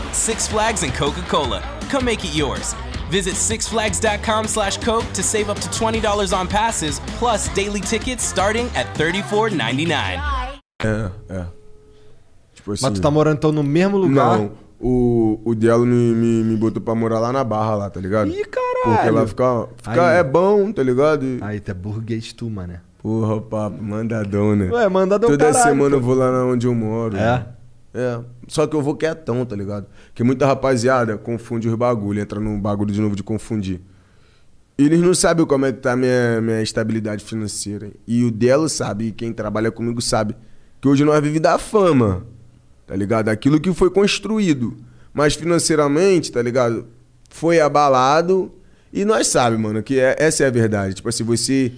Six 0.13 0.47
Flags 0.47 0.83
and 0.83 0.93
Coca 0.93 1.21
Cola. 1.29 1.61
Come 1.89 2.05
make 2.05 2.23
it 2.25 2.35
yours. 2.35 2.75
Visit 3.09 3.35
sixflags.com 3.35 4.47
slash 4.47 4.77
Coke 4.77 5.05
to 5.13 5.21
save 5.21 5.49
up 5.49 5.59
to 5.59 5.67
$20 5.69 6.33
on 6.33 6.47
passes, 6.47 6.99
plus 7.19 7.49
daily 7.53 7.81
tickets 7.81 8.23
starting 8.23 8.67
at 8.75 8.87
$34.99. 8.97 9.91
É, 10.83 11.11
é. 11.29 11.45
Tipo 12.55 12.71
assim. 12.71 12.83
Mas 12.85 12.93
tu 12.93 13.01
tá 13.01 13.11
morando 13.11 13.37
então 13.37 13.51
no 13.51 13.63
mesmo 13.63 13.97
lugar? 13.97 14.37
Não, 14.39 14.51
o, 14.79 15.39
o 15.43 15.53
Dielo 15.53 15.85
me, 15.85 16.13
me, 16.13 16.43
me 16.43 16.55
botou 16.57 16.81
pra 16.81 16.95
morar 16.95 17.19
lá 17.19 17.31
na 17.33 17.43
Barra, 17.43 17.75
lá, 17.75 17.89
tá 17.89 17.99
ligado? 17.99 18.29
Ih, 18.31 18.45
caralho! 18.45 18.95
Porque 18.97 19.09
lá 19.11 19.27
fica, 19.27 19.67
fica 19.77 20.07
Aí. 20.09 20.17
é 20.17 20.23
bom, 20.23 20.71
tá 20.71 20.81
ligado? 20.81 21.25
E- 21.25 21.39
Aí, 21.41 21.59
tu 21.59 21.69
é 21.71 21.73
burguês 21.73 22.31
tu, 22.33 22.49
mané. 22.49 22.79
Porra, 23.01 23.41
papo, 23.41 23.81
mandadão, 23.83 24.55
né? 24.55 24.69
Ué, 24.71 24.87
mandadão 24.87 25.29
Toda 25.29 25.45
caralho, 25.51 25.63
semana 25.63 25.89
pô. 25.91 25.95
eu 25.97 26.01
vou 26.01 26.15
lá 26.15 26.45
onde 26.45 26.65
eu 26.67 26.73
moro. 26.73 27.15
É? 27.17 27.19
né? 27.19 27.45
É. 27.93 28.19
Só 28.47 28.65
que 28.67 28.75
eu 28.75 28.81
vou 28.81 28.95
quietão, 28.95 29.45
tá 29.45 29.55
ligado? 29.55 29.87
Porque 30.07 30.23
muita 30.23 30.45
rapaziada 30.45 31.17
confunde 31.17 31.67
os 31.67 31.75
bagulho, 31.75 32.21
entra 32.21 32.39
num 32.39 32.59
bagulho 32.59 32.93
de 32.93 33.01
novo 33.01 33.15
de 33.15 33.23
confundir. 33.23 33.81
Eles 34.77 34.99
não 35.01 35.13
sabem 35.13 35.45
como 35.45 35.65
é 35.65 35.71
que 35.71 35.79
tá 35.79 35.95
minha, 35.95 36.41
minha 36.41 36.61
estabilidade 36.61 37.23
financeira. 37.23 37.91
E 38.07 38.23
o 38.23 38.31
Delo 38.31 38.67
sabe, 38.69 39.07
e 39.07 39.11
quem 39.11 39.31
trabalha 39.33 39.71
comigo 39.71 40.01
sabe, 40.01 40.35
que 40.79 40.87
hoje 40.87 41.03
nós 41.03 41.15
vivemos 41.21 41.41
da 41.41 41.57
fama, 41.59 42.25
tá 42.87 42.95
ligado? 42.95 43.29
Aquilo 43.29 43.59
que 43.59 43.71
foi 43.73 43.89
construído. 43.91 44.75
Mas 45.13 45.35
financeiramente, 45.35 46.31
tá 46.31 46.41
ligado? 46.41 46.87
Foi 47.29 47.59
abalado. 47.59 48.51
E 48.91 49.05
nós 49.05 49.27
sabemos, 49.27 49.61
mano, 49.61 49.83
que 49.83 49.99
é- 49.99 50.15
essa 50.17 50.43
é 50.45 50.47
a 50.47 50.51
verdade. 50.51 50.95
Tipo 50.95 51.09
assim, 51.09 51.23
você 51.23 51.71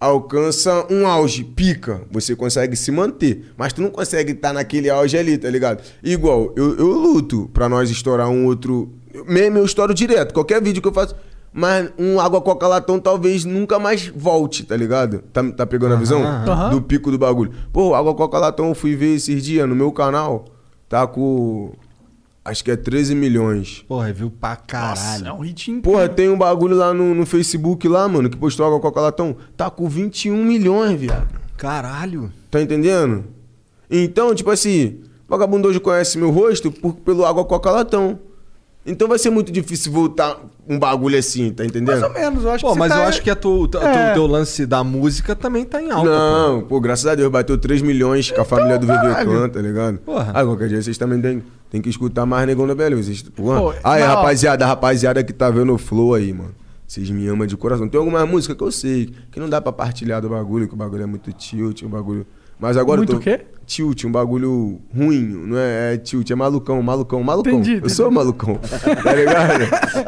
alcança 0.00 0.86
um 0.90 1.06
auge, 1.06 1.42
pica, 1.44 2.02
você 2.10 2.36
consegue 2.36 2.76
se 2.76 2.90
manter. 2.90 3.52
Mas 3.56 3.72
tu 3.72 3.82
não 3.82 3.90
consegue 3.90 4.32
estar 4.32 4.52
naquele 4.52 4.88
auge 4.88 5.16
ali, 5.16 5.36
tá 5.36 5.50
ligado? 5.50 5.82
Igual, 6.02 6.52
eu, 6.56 6.76
eu 6.76 6.86
luto 6.92 7.50
pra 7.52 7.68
nós 7.68 7.90
estourar 7.90 8.28
um 8.28 8.46
outro. 8.46 8.92
Mesmo 9.26 9.58
eu 9.58 9.64
estouro 9.64 9.92
direto, 9.92 10.32
qualquer 10.32 10.62
vídeo 10.62 10.80
que 10.80 10.88
eu 10.88 10.92
faço. 10.92 11.14
Mas 11.52 11.90
um 11.98 12.20
água 12.20 12.40
coca 12.40 12.68
latão 12.68 13.00
talvez 13.00 13.44
nunca 13.44 13.78
mais 13.78 14.06
volte, 14.08 14.64
tá 14.64 14.76
ligado? 14.76 15.20
Tá, 15.32 15.42
tá 15.50 15.66
pegando 15.66 15.94
a 15.94 15.96
visão? 15.96 16.22
aham. 16.22 16.70
Do 16.70 16.82
pico 16.82 17.10
do 17.10 17.18
bagulho. 17.18 17.50
Pô, 17.72 17.94
água 17.94 18.14
coca 18.14 18.38
latão 18.38 18.68
eu 18.68 18.74
fui 18.74 18.94
ver 18.94 19.16
esses 19.16 19.42
dias 19.42 19.68
no 19.68 19.74
meu 19.74 19.90
canal. 19.90 20.44
Tá 20.88 21.06
com. 21.06 21.72
Acho 22.50 22.64
que 22.64 22.70
é 22.70 22.76
13 22.76 23.14
milhões. 23.14 23.84
Porra, 23.86 24.12
viu 24.12 24.30
pra 24.30 24.56
caralho. 24.56 25.24
Nossa, 25.24 25.28
é 25.28 25.32
um 25.32 25.40
hit 25.40 25.70
incrível. 25.70 25.92
Porra, 25.92 26.08
tem 26.08 26.28
um 26.28 26.38
bagulho 26.38 26.76
lá 26.76 26.92
no, 26.94 27.14
no 27.14 27.24
Facebook 27.26 27.86
lá, 27.88 28.08
mano, 28.08 28.28
que 28.30 28.36
postou 28.36 28.66
água 28.66 28.80
coca 28.80 29.00
latão. 29.00 29.36
Tá 29.56 29.70
com 29.70 29.88
21 29.88 30.42
milhões, 30.44 30.98
viado. 30.98 31.28
Caralho. 31.56 32.32
Tá 32.50 32.60
entendendo? 32.60 33.24
Então, 33.90 34.34
tipo 34.34 34.50
assim, 34.50 35.00
vagabundo 35.28 35.68
hoje 35.68 35.80
conhece 35.80 36.18
meu 36.18 36.30
rosto 36.30 36.70
por, 36.70 36.94
pelo 36.96 37.24
água 37.24 37.44
coca 37.44 37.70
latão. 37.70 38.18
Então 38.86 39.06
vai 39.06 39.18
ser 39.18 39.28
muito 39.28 39.52
difícil 39.52 39.92
voltar 39.92 40.38
um 40.66 40.78
bagulho 40.78 41.18
assim, 41.18 41.50
tá 41.52 41.62
entendendo? 41.62 41.88
Mais 42.00 42.02
ou 42.02 42.12
menos, 42.12 42.44
eu 42.44 42.50
acho 42.52 42.64
Pô, 42.64 42.72
que 42.72 42.78
mas 42.78 42.90
você 42.92 42.98
eu 42.98 43.02
tá- 43.02 43.08
acho 43.08 43.22
que 43.22 43.28
a 43.30 43.36
tu, 43.36 43.62
o 43.64 43.68
teu- 43.68 43.82
É. 43.82 44.14
teu 44.14 44.26
lance 44.26 44.64
da 44.64 44.82
música 44.82 45.36
também 45.36 45.64
tá 45.66 45.82
em 45.82 45.90
alta. 45.90 46.08
Não, 46.08 46.62
pô, 46.62 46.80
graças 46.80 47.04
a 47.06 47.14
Deus, 47.14 47.30
bateu 47.30 47.58
3 47.58 47.82
milhões 47.82 48.30
com 48.30 48.40
a 48.40 48.44
família 48.46 48.78
do 48.78 48.86
VV. 48.86 49.24
Clan, 49.24 49.48
tá 49.50 49.60
ligado? 49.60 49.98
Porra. 49.98 50.32
Ah, 50.34 50.42
qualquer 50.42 50.68
dia 50.68 50.80
vocês 50.80 50.96
também 50.96 51.20
tem, 51.20 51.42
tem 51.70 51.80
que 51.82 51.88
escutar 51.88 52.24
mais 52.26 52.46
Negão 52.46 52.66
da. 52.66 52.96
Vocês, 52.96 53.22
porra. 53.22 53.58
Pô, 53.60 53.74
aí, 53.84 54.02
ó- 54.02 54.06
rapaziada, 54.06 54.66
rapaziada 54.66 55.22
que 55.24 55.32
tá 55.32 55.50
vendo 55.50 55.74
o 55.74 55.78
flow 55.78 56.14
aí, 56.14 56.32
mano. 56.32 56.54
Vocês 56.86 57.10
me 57.10 57.26
amam 57.28 57.46
de 57.46 57.56
coração. 57.56 57.86
Tem 57.88 57.98
alguma 57.98 58.24
música 58.24 58.54
que 58.54 58.62
eu 58.62 58.72
sei 58.72 59.12
que 59.30 59.38
não 59.38 59.48
dá 59.48 59.60
pra 59.60 59.72
partilhar 59.72 60.22
do 60.22 60.28
bagulho, 60.30 60.66
que 60.66 60.72
o 60.74 60.76
bagulho 60.76 61.02
é 61.02 61.06
muito 61.06 61.30
tilt, 61.32 61.82
um 61.82 61.88
bagulho. 61.88 62.26
Mas 62.60 62.76
agora 62.76 62.98
Muito 62.98 63.10
eu 63.12 63.16
tô. 63.16 63.20
o 63.20 63.22
quê? 63.24 63.40
Tilt, 63.66 64.04
um 64.06 64.10
bagulho 64.10 64.80
ruim, 64.96 65.20
não 65.46 65.58
é, 65.58 65.92
é 65.94 65.96
tilt, 65.98 66.30
é 66.30 66.34
malucão, 66.34 66.82
malucão, 66.82 67.22
malucão. 67.22 67.52
Entendi, 67.52 67.72
Eu 67.72 67.78
entendi. 67.80 67.92
sou 67.92 68.10
malucão, 68.10 68.54
tá 69.04 69.12
ligado? 69.12 69.64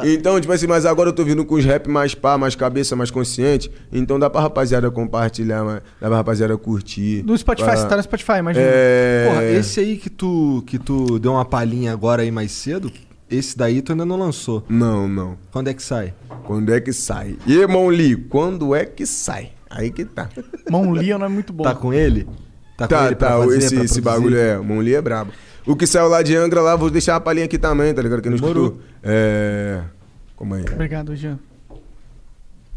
Então, 0.09 0.41
tipo 0.41 0.51
assim, 0.51 0.67
mas 0.67 0.87
agora 0.87 1.11
eu 1.11 1.13
tô 1.13 1.23
vindo 1.25 1.45
com 1.45 1.57
os 1.57 1.65
rap 1.67 1.87
mais 1.87 2.15
pá, 2.15 2.39
mais 2.39 2.55
cabeça, 2.55 2.97
mais 2.97 3.11
consciente. 3.11 3.71
Então 3.93 4.19
dá 4.19 4.31
pra 4.31 4.41
rapaziada 4.41 4.91
compartilhar, 4.91 5.63
mas 5.63 5.83
dá 6.01 6.09
pra 6.09 6.17
rapaziada 6.17 6.57
curtir. 6.57 7.23
No 7.27 7.37
Spotify, 7.37 7.67
pra- 7.69 7.77
você 7.77 7.87
tá 7.87 7.97
no 7.99 8.03
Spotify, 8.03 8.39
imagina. 8.39 8.65
É... 8.67 9.27
Porra, 9.29 9.45
esse 9.45 9.79
aí 9.81 9.97
que 9.99 10.09
tu, 10.09 10.65
que 10.67 10.79
tu 10.79 11.19
deu 11.19 11.33
uma 11.33 11.45
palhinha 11.45 11.93
agora 11.93 12.23
aí 12.23 12.31
mais 12.31 12.53
cedo, 12.53 12.91
esse 13.31 13.59
daí 13.59 13.83
tu 13.83 13.93
ainda 13.93 14.07
não 14.07 14.17
lançou. 14.17 14.65
Não, 14.71 15.07
não. 15.07 15.37
Quando 15.53 15.69
é 15.69 15.75
que 15.75 15.83
sai? 15.83 16.15
Quando 16.45 16.73
é 16.73 16.81
que 16.81 16.95
sai? 16.95 17.37
E, 17.47 17.53
irmão 17.59 17.89
Lee, 17.89 18.17
quando 18.17 18.75
é 18.75 18.87
que 18.87 19.05
sai? 19.05 19.51
Aí 19.71 19.91
que 19.91 20.05
tá. 20.05 20.29
Mão 20.69 20.93
Lia 20.93 21.17
não 21.17 21.27
é 21.27 21.29
muito 21.29 21.53
bom. 21.53 21.63
Tá 21.63 21.75
com 21.75 21.95
ele? 21.95 22.25
com 22.77 22.87
Tá, 22.89 23.07
ele 23.07 23.15
pra 23.15 23.31
tá, 23.31 23.39
fazer, 23.39 23.59
esse, 23.59 23.77
esse 23.77 24.01
bagulho 24.01 24.37
é. 24.37 24.59
Mão 24.59 24.81
Lee 24.81 24.95
é 24.97 25.01
brabo. 25.01 25.33
O 25.67 25.77
que 25.77 25.87
saiu 25.87 26.09
lá 26.09 26.23
de 26.23 26.35
Angra 26.35 26.61
lá, 26.61 26.75
vou 26.75 26.91
deixar 26.91 27.17
a 27.17 27.21
palhinha 27.21 27.45
aqui 27.45 27.59
também, 27.59 27.95
tá 27.95 28.03
ligado? 28.03 28.23
Quem 28.23 28.31
não 28.31 28.37
escutou. 28.37 28.79
É. 29.03 29.81
Como 30.35 30.55
aí? 30.55 30.65
Obrigado, 30.73 31.15
Jean. 31.15 31.39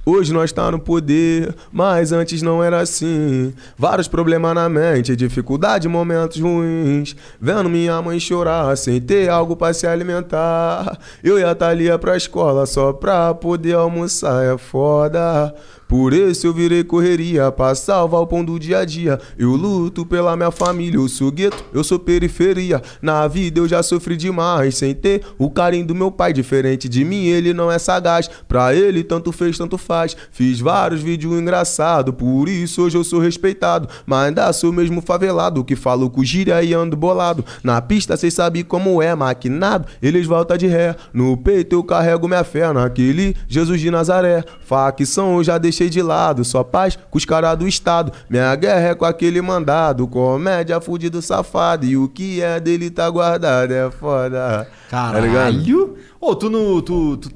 Hoje 0.06 0.34
nós 0.34 0.52
tá 0.52 0.70
no 0.70 0.80
poder, 0.80 1.56
mas 1.72 2.12
antes 2.12 2.42
não 2.42 2.62
era 2.62 2.82
assim. 2.82 3.54
Vários 3.78 4.06
problemas 4.06 4.54
na 4.54 4.68
mente, 4.68 5.16
dificuldade, 5.16 5.88
momentos 5.88 6.42
ruins. 6.42 7.16
Vendo 7.40 7.70
minha 7.70 8.02
mãe 8.02 8.20
chorar 8.20 8.76
sem 8.76 9.00
ter 9.00 9.30
algo 9.30 9.56
pra 9.56 9.74
se 9.74 9.88
alimentar. 9.88 11.00
Eu 11.24 11.40
e 11.40 11.44
a 11.46 11.56
Thalia 11.56 11.98
pra 11.98 12.18
escola 12.18 12.66
só 12.66 12.92
pra 12.92 13.34
poder 13.34 13.76
almoçar, 13.76 14.44
é 14.44 14.58
foda. 14.58 15.56
Por 15.94 16.12
isso 16.12 16.48
eu 16.48 16.54
virei 16.56 16.84
correria 16.84 17.52
pra 17.52 17.76
salvar 17.76 18.20
o 18.20 18.26
pão 18.26 18.44
do 18.44 18.58
dia 18.58 18.80
a 18.80 18.84
dia. 18.84 19.20
Eu 19.38 19.52
luto 19.52 20.04
pela 20.04 20.36
minha 20.36 20.50
família, 20.50 20.98
eu 20.98 21.08
sou 21.08 21.32
gueto, 21.32 21.64
eu 21.72 21.84
sou 21.84 22.00
periferia. 22.00 22.82
Na 23.00 23.28
vida 23.28 23.60
eu 23.60 23.68
já 23.68 23.84
sofri 23.84 24.18
demais 24.18 24.76
sem 24.76 24.96
ter 24.96 25.22
o 25.38 25.52
carinho 25.52 25.86
do 25.86 25.94
meu 25.94 26.10
pai. 26.10 26.34
Diferente 26.34 26.90
de 26.90 27.06
mim, 27.06 27.26
ele 27.26 27.54
não 27.54 27.72
é 27.72 27.78
sagaz. 27.78 28.28
Pra 28.48 28.74
ele, 28.74 29.04
tanto 29.04 29.32
fez, 29.32 29.56
tanto 29.56 29.78
faz. 29.78 30.18
Fiz 30.32 30.60
vários 30.60 31.00
vídeos 31.00 31.40
engraçados, 31.40 32.16
por 32.16 32.50
isso 32.50 32.82
hoje 32.82 32.98
eu 32.98 33.04
sou 33.04 33.20
respeitado. 33.20 33.88
Mas 34.04 34.30
ainda 34.30 34.52
sou 34.52 34.74
mesmo 34.74 35.00
favelado, 35.00 35.64
que 35.64 35.76
falo 35.76 36.10
com 36.10 36.24
gíria 36.24 36.64
e 36.64 36.74
ando 36.74 36.98
bolado. 36.98 37.46
Na 37.64 37.80
pista 37.80 38.18
cês 38.18 38.34
sabem 38.34 38.64
como 38.64 39.00
é, 39.00 39.14
maquinado, 39.14 39.88
eles 40.02 40.26
voltam 40.26 40.58
de 40.58 40.66
ré. 40.66 40.96
No 41.14 41.38
peito 41.38 41.76
eu 41.76 41.84
carrego 41.84 42.28
minha 42.28 42.44
fé 42.44 42.74
naquele 42.74 43.36
Jesus 43.48 43.80
de 43.80 43.92
Nazaré. 43.92 44.44
Facção 44.66 45.38
eu 45.38 45.44
já 45.44 45.60
deixei 45.60 45.83
de 45.90 46.02
lado, 46.02 46.44
só 46.46 46.64
paz 46.64 46.98
com 47.10 47.18
os 47.18 47.26
caras 47.26 47.58
do 47.58 47.68
Estado. 47.68 48.12
Minha 48.30 48.56
guerra 48.56 48.90
é 48.90 48.96
com 48.96 49.06
aquele 49.06 49.42
mandado, 49.42 50.08
comédia 50.08 50.80
fudido 50.82 51.22
safado. 51.22 51.86
E 51.86 51.96
o 51.98 52.08
que 52.08 52.42
é 52.42 52.60
dele 52.60 52.90
tá 52.90 53.10
guardado, 53.10 53.72
é 53.72 53.90
foda. 53.92 54.68
Tá? 54.90 55.12
Caralho! 55.12 55.96
Ô, 56.20 56.36
tu, 56.36 56.50
no, 56.50 56.82
tu, 56.82 57.18
tu, 57.18 57.30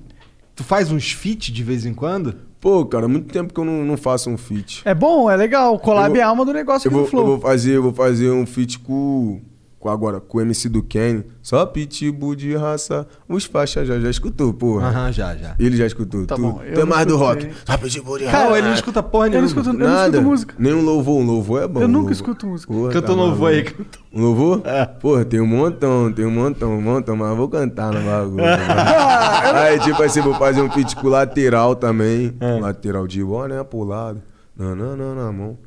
tu 0.55 0.63
faz 0.63 0.91
uns 0.91 1.11
feat 1.11 1.51
de 1.51 1.63
vez 1.63 1.85
em 1.85 1.93
quando? 1.93 2.35
Pô, 2.59 2.83
cara, 2.85 3.07
muito 3.07 3.31
tempo 3.31 3.53
que 3.53 3.59
eu 3.59 3.65
não, 3.65 3.83
não 3.85 3.95
faço 3.97 4.29
um 4.29 4.37
feat. 4.37 4.81
É 4.83 4.93
bom, 4.93 5.29
é 5.29 5.35
legal. 5.35 5.75
O 5.75 5.79
collab 5.79 6.07
Eu 6.07 6.13
vou- 6.13 6.19
é 6.21 6.23
a 6.23 6.27
alma 6.27 6.43
do 6.43 6.51
negócio 6.53 6.87
Eu 6.87 6.91
vou, 6.91 7.05
Flow. 7.05 7.23
eu 7.23 7.27
vou 7.33 7.39
fazer, 7.39 7.71
eu 7.77 7.83
vou 7.83 7.93
fazer 7.93 8.31
um 8.31 8.45
feat 8.45 8.79
com 8.79 9.39
agora, 9.85 10.19
com 10.19 10.37
o 10.37 10.41
MC 10.41 10.67
do 10.69 10.81
Kenny. 10.81 11.23
Só 11.41 11.65
pitbull 11.65 12.35
de 12.35 12.55
raça. 12.55 13.05
Os 13.27 13.45
faixas 13.45 13.87
já, 13.87 13.99
já 13.99 14.09
escutou, 14.09 14.53
porra. 14.53 14.87
Aham, 14.87 15.11
já, 15.11 15.35
já. 15.35 15.55
Ele 15.59 15.75
já 15.77 15.85
escutou. 15.85 16.25
Tá 16.25 16.35
tu, 16.35 16.41
bom, 16.41 16.61
eu 16.63 16.73
tu 16.73 16.79
é 16.79 16.83
não 16.83 16.87
mais 16.87 17.05
do 17.05 17.15
rock. 17.17 17.45
escutei. 17.45 17.63
Só 17.65 17.77
pitbull 17.77 18.17
de 18.17 18.25
Cara, 18.25 18.37
raça. 18.45 18.57
ele 18.57 18.67
não 18.67 18.73
escuta 18.73 19.03
porra 19.03 19.25
Eu 19.27 19.29
não 19.29 19.31
nenhuma. 19.41 19.47
escuto, 19.47 19.69
eu 19.69 19.73
não 19.73 20.01
escuto 20.05 20.21
música. 20.21 20.55
Nem 20.57 20.73
um 20.73 20.81
louvor, 20.83 21.21
um 21.21 21.25
louvor 21.25 21.61
é 21.63 21.67
bom. 21.67 21.79
Eu 21.81 21.85
um 21.85 21.87
nunca 21.87 21.97
louvor. 21.99 22.11
escuto 22.13 22.47
música. 22.47 22.73
Porra, 22.73 22.91
Canta 22.91 23.07
tá 23.07 23.13
um 23.13 23.15
louvor 23.17 23.49
aí. 23.49 23.63
maluco. 23.63 23.85
Um 24.13 24.21
louvor? 24.21 24.61
Porra, 24.99 25.25
tem 25.25 25.39
um 25.39 25.45
montão, 25.47 26.11
tem 26.11 26.25
um 26.25 26.31
montão, 26.31 26.71
um 26.77 26.81
montão, 26.81 27.15
mas 27.15 27.29
eu 27.29 27.35
vou 27.35 27.47
cantar 27.47 27.93
no 27.93 28.01
bagulho. 28.01 28.43
Aí, 29.55 29.79
tipo 29.79 30.01
assim, 30.01 30.21
vou 30.21 30.33
fazer 30.35 30.61
um 30.61 30.69
feat 30.71 30.95
com 30.95 31.07
lateral 31.07 31.75
também. 31.75 32.33
Lateral 32.61 33.07
de 33.07 33.23
boné 33.23 33.63
pro 33.63 33.83
lado. 33.83 34.21
Não, 34.57 34.75
não, 34.75 34.97
não, 34.97 35.13
na 35.15 35.31
mão. 35.31 35.57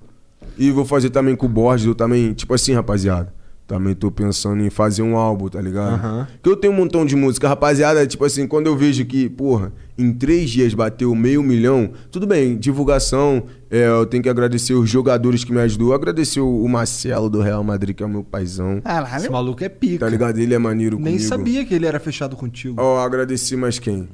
E 0.58 0.70
vou 0.70 0.84
fazer 0.84 1.10
também 1.10 1.36
com 1.36 1.46
o 1.46 1.48
Borges, 1.48 1.86
eu 1.86 1.94
também, 1.94 2.32
tipo 2.32 2.52
assim, 2.54 2.74
rapaziada. 2.74 3.32
Também 3.70 3.94
tô 3.94 4.10
pensando 4.10 4.64
em 4.64 4.68
fazer 4.68 5.00
um 5.00 5.16
álbum, 5.16 5.46
tá 5.46 5.60
ligado? 5.60 5.94
Aham. 5.94 6.26
Que 6.42 6.50
eu 6.50 6.56
tenho 6.56 6.72
um 6.72 6.76
montão 6.76 7.06
de 7.06 7.14
música. 7.14 7.46
Rapaziada, 7.46 8.04
tipo 8.04 8.24
assim, 8.24 8.44
quando 8.44 8.66
eu 8.66 8.76
vejo 8.76 9.04
que, 9.04 9.28
porra, 9.28 9.72
em 9.96 10.12
três 10.12 10.50
dias 10.50 10.74
bateu 10.74 11.14
meio 11.14 11.40
milhão, 11.40 11.92
tudo 12.10 12.26
bem, 12.26 12.58
divulgação, 12.58 13.44
é, 13.70 13.86
eu 13.86 14.04
tenho 14.06 14.24
que 14.24 14.28
agradecer 14.28 14.74
os 14.74 14.90
jogadores 14.90 15.44
que 15.44 15.52
me 15.52 15.60
ajudou. 15.60 15.94
Agradecer 15.94 16.40
o 16.40 16.64
o 16.64 16.68
Marcelo 16.68 17.30
do 17.30 17.40
Real 17.40 17.62
Madrid, 17.62 17.94
que 17.94 18.02
é 18.02 18.06
o 18.06 18.08
meu 18.08 18.24
paizão. 18.24 18.80
Caralho. 18.80 19.16
Esse 19.16 19.30
maluco 19.30 19.62
é 19.62 19.68
pica. 19.68 20.00
Tá 20.00 20.08
ligado? 20.10 20.36
Ele 20.38 20.52
é 20.52 20.58
maneiro 20.58 20.96
Nem 20.96 21.12
comigo. 21.14 21.28
sabia 21.28 21.64
que 21.64 21.72
ele 21.72 21.86
era 21.86 22.00
fechado 22.00 22.34
contigo. 22.34 22.74
Ó, 22.76 22.98
agradeci 22.98 23.54
mais 23.54 23.78
quem? 23.78 24.08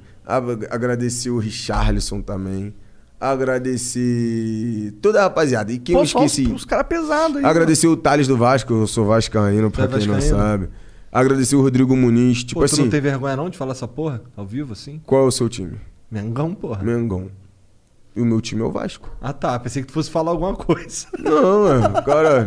Agradecer 0.71 1.31
o 1.31 1.39
Richarlison 1.39 2.21
também. 2.21 2.75
Agradecer 3.21 4.93
toda 5.01 5.21
a 5.21 5.23
rapaziada. 5.25 5.73
E 5.73 5.79
quem 5.79 5.95
Pô, 5.95 6.01
eu 6.01 6.05
esqueci? 6.05 6.47
Os, 6.47 6.65
caras 6.65 6.87
pesados 6.87 7.39
aí. 7.39 7.45
Agradecer 7.45 7.87
o 7.87 7.97
Thales 7.97 8.27
do 8.29 8.37
Vasco, 8.37 8.73
eu 8.73 8.87
sou 8.87 9.07
vascaíno, 9.07 9.71
pra 9.71 9.85
é 9.85 9.89
quem 9.89 10.07
não 10.07 10.15
vascaíno? 10.15 10.39
sabe. 10.39 10.69
Agradecer 11.11 11.57
o 11.57 11.63
Rodrigo 11.63 11.97
Muniz. 11.97 12.45
Tipo 12.45 12.61
Pô, 12.61 12.67
tu 12.67 12.73
assim, 12.73 12.83
não 12.83 12.91
tem 12.91 13.01
vergonha 13.01 13.37
não 13.37 13.49
de 13.49 13.57
falar 13.57 13.73
essa 13.73 13.89
porra 13.89 14.23
ao 14.37 14.47
vivo 14.47 14.75
assim? 14.75 15.01
qual 15.07 15.25
é 15.25 15.27
o 15.27 15.31
seu 15.31 15.49
time? 15.49 15.79
Mengão, 16.11 16.55
porra. 16.55 16.83
Mengão. 16.83 17.31
E 18.17 18.21
o 18.23 18.25
meu 18.25 18.41
time 18.41 18.63
é 18.63 18.65
o 18.65 18.71
Vasco. 18.71 19.11
Ah 19.21 19.35
tá, 19.35 19.59
pensei 19.59 19.83
que 19.83 19.89
tu 19.89 19.93
fosse 19.93 20.11
falar 20.11 20.31
alguma 20.31 20.57
coisa. 20.57 21.05
Não, 21.19 21.65
mano, 21.65 21.93
caralho. 22.03 22.47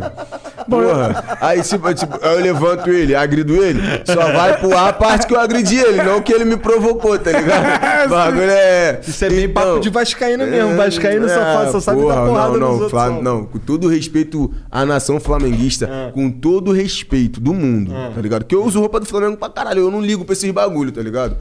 Porra. 0.68 1.38
Aí, 1.40 1.62
tipo, 1.62 1.94
tipo, 1.94 2.16
eu 2.16 2.40
levanto 2.40 2.90
ele, 2.90 3.14
agrido 3.14 3.54
ele, 3.54 3.80
só 4.04 4.32
vai 4.32 4.58
pro 4.58 4.76
ar 4.76 4.88
a 4.88 4.92
parte 4.92 5.28
que 5.28 5.34
eu 5.34 5.38
agredi 5.38 5.76
ele, 5.76 6.02
não 6.02 6.20
que 6.20 6.32
ele 6.32 6.44
me 6.44 6.56
provocou, 6.56 7.16
tá 7.18 7.30
ligado? 7.30 7.60
O 8.00 8.08
bagulho 8.08 8.50
é. 8.50 9.00
Isso 9.06 9.24
é 9.24 9.28
bem 9.28 9.48
papo 9.48 9.78
de 9.78 9.90
vascaíno 9.90 10.44
mesmo. 10.46 10.74
Vascaíno 10.76 11.28
só, 11.28 11.34
faz, 11.34 11.70
só 11.70 11.80
sabe 11.80 12.00
dar 12.00 12.14
porra, 12.14 12.26
porrada 12.26 12.58
não, 12.58 12.88
não, 12.88 13.22
não, 13.22 13.44
com 13.44 13.58
todo 13.58 13.88
respeito 13.88 14.50
à 14.70 14.84
nação 14.84 15.20
flamenguista, 15.20 15.86
É. 15.86 16.10
com 16.10 16.30
todo 16.30 16.72
respeito 16.72 17.40
do 17.40 17.54
mundo, 17.54 17.92
tá 18.14 18.20
ligado? 18.20 18.44
Que 18.44 18.54
eu 18.54 18.64
uso 18.64 18.80
roupa 18.80 18.98
do 18.98 19.06
Flamengo 19.06 19.36
pra 19.36 19.48
caralho, 19.50 19.80
eu 19.82 19.90
não 19.90 20.00
ligo 20.00 20.24
pra 20.24 20.32
esses 20.32 20.50
bagulho, 20.50 20.90
tá 20.90 21.00
ligado? 21.02 21.36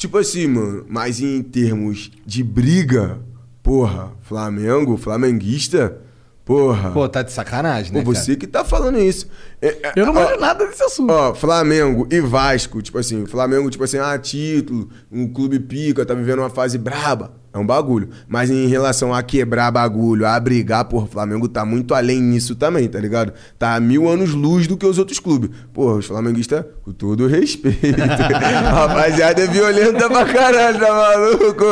Tipo 0.00 0.16
assim, 0.16 0.46
mano, 0.46 0.86
mas 0.88 1.20
em 1.20 1.42
termos 1.42 2.10
de 2.24 2.42
briga, 2.42 3.18
porra, 3.62 4.10
Flamengo, 4.22 4.96
flamenguista, 4.96 5.98
porra. 6.42 6.90
Pô, 6.90 7.06
tá 7.06 7.20
de 7.20 7.30
sacanagem, 7.30 7.92
né, 7.92 8.02
Pô, 8.02 8.14
você 8.14 8.34
que 8.34 8.46
tá 8.46 8.64
falando 8.64 8.98
isso. 8.98 9.28
É, 9.62 9.68
é, 9.68 9.92
Eu 9.96 10.06
não 10.06 10.12
ó, 10.12 10.16
manjo 10.16 10.40
nada 10.40 10.66
desse 10.66 10.82
assunto. 10.82 11.12
Ó, 11.12 11.34
Flamengo 11.34 12.06
e 12.10 12.20
Vasco, 12.20 12.80
tipo 12.80 12.98
assim, 12.98 13.26
Flamengo, 13.26 13.68
tipo 13.70 13.84
assim, 13.84 13.98
ah, 13.98 14.16
título, 14.18 14.88
um 15.12 15.28
clube 15.28 15.58
pica, 15.60 16.04
tá 16.06 16.14
vivendo 16.14 16.38
uma 16.40 16.50
fase 16.50 16.78
braba. 16.78 17.38
É 17.52 17.58
um 17.58 17.66
bagulho. 17.66 18.10
Mas 18.28 18.48
em 18.48 18.68
relação 18.68 19.12
a 19.12 19.24
quebrar 19.24 19.72
bagulho, 19.72 20.24
a 20.24 20.38
brigar, 20.38 20.84
porra, 20.84 21.06
o 21.06 21.08
Flamengo 21.08 21.48
tá 21.48 21.64
muito 21.64 21.94
além 21.94 22.20
nisso 22.22 22.54
também, 22.54 22.86
tá 22.86 23.00
ligado? 23.00 23.32
Tá 23.58 23.74
a 23.74 23.80
mil 23.80 24.08
anos 24.08 24.30
luz 24.32 24.68
do 24.68 24.76
que 24.76 24.86
os 24.86 24.98
outros 24.98 25.18
clubes. 25.18 25.50
Porra, 25.74 25.94
os 25.96 26.06
flamenguistas, 26.06 26.64
com 26.84 26.92
todo 26.92 27.26
respeito. 27.26 27.98
Rapaziada 28.70 29.42
é 29.42 29.46
violenta 29.48 30.08
pra 30.08 30.24
caralho, 30.26 30.78
tá 30.78 30.94
maluco? 30.94 31.64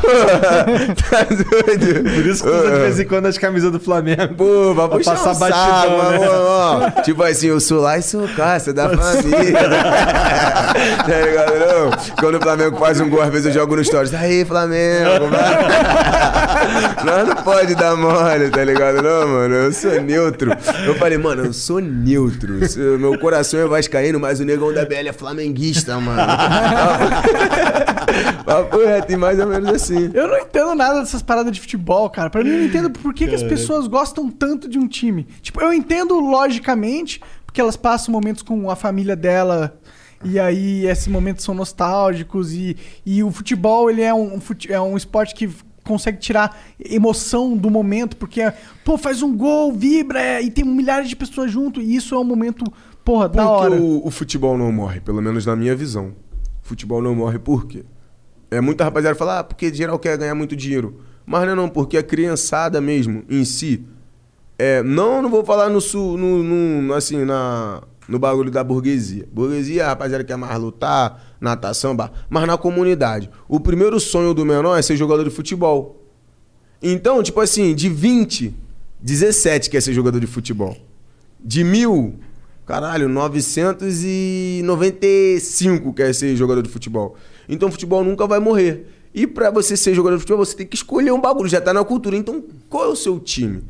Porra, 0.00 0.94
tá 0.94 1.24
doido? 1.24 2.02
Por 2.14 2.26
isso 2.26 2.42
que 2.42 2.48
usa 2.48 2.70
de 2.70 2.78
vez 2.78 3.00
em 3.00 3.04
quando 3.04 3.26
as 3.26 3.36
camisas 3.36 3.70
do 3.70 3.78
Flamengo. 3.78 4.34
Pô, 4.36 4.72
vai 4.72 4.88
Pra 4.88 4.96
puxar 4.96 5.16
passar 5.18 5.30
um 5.32 5.34
saco, 5.34 5.50
batidão, 5.52 6.10
né? 6.12 6.28
ó, 6.30 6.80
ó. 6.96 7.02
Tipo 7.02 7.22
assim, 7.22 7.35
eu 7.44 7.60
sou 7.60 7.80
lá 7.80 7.98
e 7.98 8.02
sou 8.02 8.28
cá, 8.28 8.58
você 8.58 8.70
é 8.70 8.72
da 8.72 8.88
família. 8.88 9.68
tá 11.06 11.20
ligado, 11.24 11.52
não? 11.58 11.90
Quando 12.18 12.36
o 12.36 12.40
Flamengo 12.40 12.78
faz 12.78 13.00
um 13.00 13.08
gol, 13.08 13.22
às 13.22 13.30
vezes 13.30 13.46
eu 13.46 13.52
jogo 13.52 13.76
no 13.76 13.84
stories. 13.84 14.14
Aí, 14.14 14.44
Flamengo, 14.44 15.28
vai. 15.30 17.04
Nós 17.04 17.28
não 17.28 17.36
pode 17.36 17.74
dar 17.74 17.96
mole, 17.96 18.50
tá 18.50 18.64
ligado, 18.64 19.02
não, 19.02 19.28
mano? 19.28 19.54
Eu 19.54 19.72
sou 19.72 20.00
neutro. 20.00 20.52
Eu 20.86 20.94
falei, 20.94 21.18
mano, 21.18 21.46
eu 21.46 21.52
sou 21.52 21.80
neutro. 21.80 22.60
Meu 22.98 23.18
coração 23.18 23.60
é 23.60 23.66
vascaíno, 23.66 24.18
mas 24.20 24.40
o 24.40 24.44
negão 24.44 24.72
da 24.72 24.84
BL 24.84 25.08
é 25.08 25.12
flamenguista, 25.12 25.98
mano. 25.98 26.22
Papo 28.44 28.78
reto, 28.78 29.12
e 29.12 29.16
mais 29.16 29.38
ou 29.38 29.46
menos 29.46 29.68
assim. 29.70 30.10
Eu 30.14 30.28
não 30.28 30.38
entendo 30.38 30.74
nada 30.74 31.00
dessas 31.00 31.22
paradas 31.22 31.52
de 31.52 31.60
futebol, 31.60 32.08
cara. 32.10 32.30
Pra 32.30 32.42
mim, 32.44 32.50
eu 32.50 32.58
não 32.58 32.64
entendo 32.66 32.90
por 32.90 33.12
que, 33.14 33.26
que 33.26 33.34
as 33.34 33.42
pessoas 33.42 33.86
gostam 33.86 34.30
tanto 34.30 34.68
de 34.68 34.78
um 34.78 34.86
time. 34.86 35.26
Tipo, 35.42 35.60
eu 35.60 35.72
entendo 35.72 36.18
logicamente, 36.20 37.20
porque 37.44 37.60
elas 37.60 37.76
passam 37.76 38.12
momentos 38.12 38.42
com 38.42 38.70
a 38.70 38.76
família 38.76 39.16
dela. 39.16 39.78
E 40.24 40.38
aí, 40.38 40.86
esses 40.86 41.06
momentos 41.08 41.44
são 41.44 41.54
nostálgicos. 41.54 42.52
E, 42.52 42.76
e 43.04 43.22
o 43.22 43.30
futebol, 43.30 43.90
ele 43.90 44.02
é 44.02 44.12
um, 44.14 44.40
fute- 44.40 44.72
é 44.72 44.80
um 44.80 44.96
esporte 44.96 45.34
que 45.34 45.48
consegue 45.84 46.18
tirar 46.18 46.58
emoção 46.80 47.56
do 47.56 47.70
momento. 47.70 48.16
Porque, 48.16 48.40
pô, 48.84 48.96
faz 48.98 49.22
um 49.22 49.36
gol, 49.36 49.72
vibra, 49.72 50.20
é, 50.20 50.42
e 50.42 50.50
tem 50.50 50.64
milhares 50.64 51.08
de 51.08 51.16
pessoas 51.16 51.50
junto. 51.50 51.80
E 51.80 51.94
isso 51.94 52.14
é 52.14 52.18
um 52.18 52.24
momento, 52.24 52.64
porra, 53.04 53.28
da 53.28 53.44
Por 53.44 53.58
que 53.58 53.62
hora. 53.66 53.74
o, 53.80 54.06
o 54.06 54.10
futebol 54.10 54.56
não 54.56 54.72
morre? 54.72 55.00
Pelo 55.00 55.20
menos 55.20 55.44
na 55.46 55.54
minha 55.54 55.76
visão. 55.76 56.08
O 56.64 56.68
futebol 56.68 57.00
não 57.02 57.14
morre 57.14 57.38
por 57.38 57.66
quê? 57.66 57.84
É 58.50 58.60
muita 58.60 58.84
rapaziada 58.84 59.16
fala, 59.16 59.40
ah, 59.40 59.44
porque 59.44 59.72
geral 59.72 59.98
quer 59.98 60.16
ganhar 60.16 60.34
muito 60.34 60.54
dinheiro. 60.54 61.00
Mas 61.24 61.44
não 61.44 61.52
é 61.52 61.56
não, 61.56 61.68
porque 61.68 61.98
a 61.98 62.02
criançada 62.02 62.80
mesmo, 62.80 63.24
em 63.28 63.44
si, 63.44 63.84
é, 64.58 64.82
não, 64.82 65.20
não 65.20 65.28
vou 65.28 65.44
falar 65.44 65.68
no, 65.68 65.80
sul, 65.80 66.16
no, 66.16 66.42
no- 66.42 66.94
assim, 66.94 67.24
na, 67.24 67.82
no 68.08 68.18
bagulho 68.18 68.50
da 68.50 68.62
burguesia. 68.62 69.28
Burguesia, 69.32 69.84
a 69.84 69.88
rapaziada 69.88 70.22
quer 70.22 70.36
mais 70.36 70.56
lutar, 70.58 71.36
natação, 71.40 71.96
bar, 71.96 72.12
mas 72.30 72.46
na 72.46 72.56
comunidade. 72.56 73.28
O 73.48 73.58
primeiro 73.58 73.98
sonho 73.98 74.32
do 74.32 74.46
menor 74.46 74.78
é 74.78 74.82
ser 74.82 74.96
jogador 74.96 75.24
de 75.24 75.30
futebol. 75.30 76.00
Então, 76.80 77.22
tipo 77.22 77.40
assim, 77.40 77.74
de 77.74 77.88
20, 77.88 78.54
17 79.00 79.68
quer 79.68 79.82
ser 79.82 79.92
jogador 79.92 80.20
de 80.20 80.26
futebol. 80.28 80.76
De 81.40 81.64
mil, 81.64 82.14
caralho, 82.64 83.08
995 83.08 85.92
quer 85.92 86.14
ser 86.14 86.36
jogador 86.36 86.62
de 86.62 86.68
futebol. 86.68 87.16
Então, 87.48 87.68
o 87.68 87.72
futebol 87.72 88.02
nunca 88.04 88.26
vai 88.26 88.38
morrer. 88.40 88.86
E 89.14 89.26
pra 89.26 89.50
você 89.50 89.76
ser 89.76 89.94
jogador 89.94 90.16
de 90.16 90.20
futebol, 90.20 90.44
você 90.44 90.56
tem 90.56 90.66
que 90.66 90.76
escolher 90.76 91.10
um 91.12 91.20
bagulho, 91.20 91.48
já 91.48 91.60
tá 91.60 91.72
na 91.72 91.82
cultura. 91.84 92.16
Então, 92.16 92.42
qual 92.68 92.84
é 92.84 92.88
o 92.88 92.96
seu 92.96 93.18
time? 93.18 93.64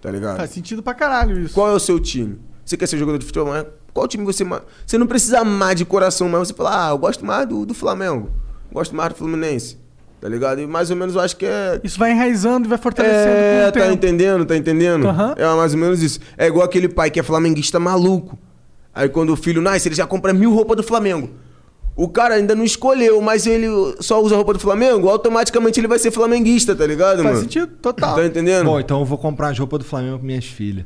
Tá 0.00 0.10
ligado? 0.10 0.36
Faz 0.36 0.50
sentido 0.50 0.82
pra 0.82 0.94
caralho 0.94 1.38
isso. 1.40 1.54
Qual 1.54 1.68
é 1.68 1.72
o 1.72 1.80
seu 1.80 1.98
time? 1.98 2.38
Você 2.64 2.76
quer 2.76 2.86
ser 2.86 2.96
jogador 2.98 3.18
de 3.18 3.24
futebol, 3.24 3.48
mas 3.48 3.66
qual 3.92 4.06
time 4.06 4.24
você 4.24 4.44
mais. 4.44 4.62
Você 4.86 4.96
não 4.98 5.06
precisa 5.06 5.40
amar 5.40 5.74
de 5.74 5.84
coração, 5.84 6.28
mas 6.28 6.48
você 6.48 6.54
fala, 6.54 6.88
ah, 6.88 6.90
eu 6.90 6.98
gosto 6.98 7.24
mais 7.24 7.48
do, 7.48 7.64
do 7.66 7.74
Flamengo. 7.74 8.30
Gosto 8.72 8.94
mais 8.94 9.08
do 9.12 9.16
Fluminense. 9.16 9.78
Tá 10.20 10.28
ligado? 10.28 10.60
E 10.60 10.66
mais 10.66 10.90
ou 10.90 10.96
menos 10.96 11.14
eu 11.14 11.20
acho 11.20 11.36
que 11.36 11.44
é. 11.46 11.80
Isso 11.84 11.98
vai 11.98 12.12
enraizando 12.12 12.66
e 12.66 12.68
vai 12.68 12.78
fortalecendo 12.78 13.28
É, 13.28 13.70
tá 13.70 13.80
tempo. 13.80 13.92
entendendo, 13.92 14.44
tá 14.44 14.56
entendendo? 14.56 15.06
Aham. 15.08 15.34
É 15.36 15.46
mais 15.54 15.72
ou 15.74 15.78
menos 15.78 16.02
isso. 16.02 16.20
É 16.38 16.46
igual 16.46 16.64
aquele 16.64 16.88
pai 16.88 17.10
que 17.10 17.18
é 17.20 17.22
flamenguista 17.22 17.78
maluco. 17.78 18.38
Aí 18.94 19.08
quando 19.08 19.30
o 19.32 19.36
filho 19.36 19.60
nasce, 19.60 19.88
ele 19.88 19.94
já 19.94 20.06
compra 20.06 20.32
mil 20.32 20.52
roupas 20.52 20.76
do 20.76 20.82
Flamengo. 20.82 21.30
O 21.96 22.08
cara 22.08 22.34
ainda 22.34 22.54
não 22.54 22.62
escolheu, 22.62 23.20
mas 23.22 23.46
ele 23.46 23.66
só 24.00 24.22
usa 24.22 24.36
roupa 24.36 24.52
do 24.52 24.58
Flamengo, 24.58 25.08
automaticamente 25.08 25.80
ele 25.80 25.88
vai 25.88 25.98
ser 25.98 26.10
flamenguista, 26.10 26.76
tá 26.76 26.86
ligado, 26.86 27.22
Faz 27.22 27.24
mano? 27.24 27.40
sentido, 27.40 27.68
total. 27.80 28.14
Tá 28.14 28.26
entendendo? 28.26 28.66
Bom, 28.66 28.78
então 28.78 29.00
eu 29.00 29.04
vou 29.06 29.16
comprar 29.16 29.48
as 29.48 29.58
roupas 29.58 29.78
do 29.78 29.84
Flamengo 29.86 30.18
pra 30.18 30.26
minhas 30.26 30.44
filhas. 30.44 30.84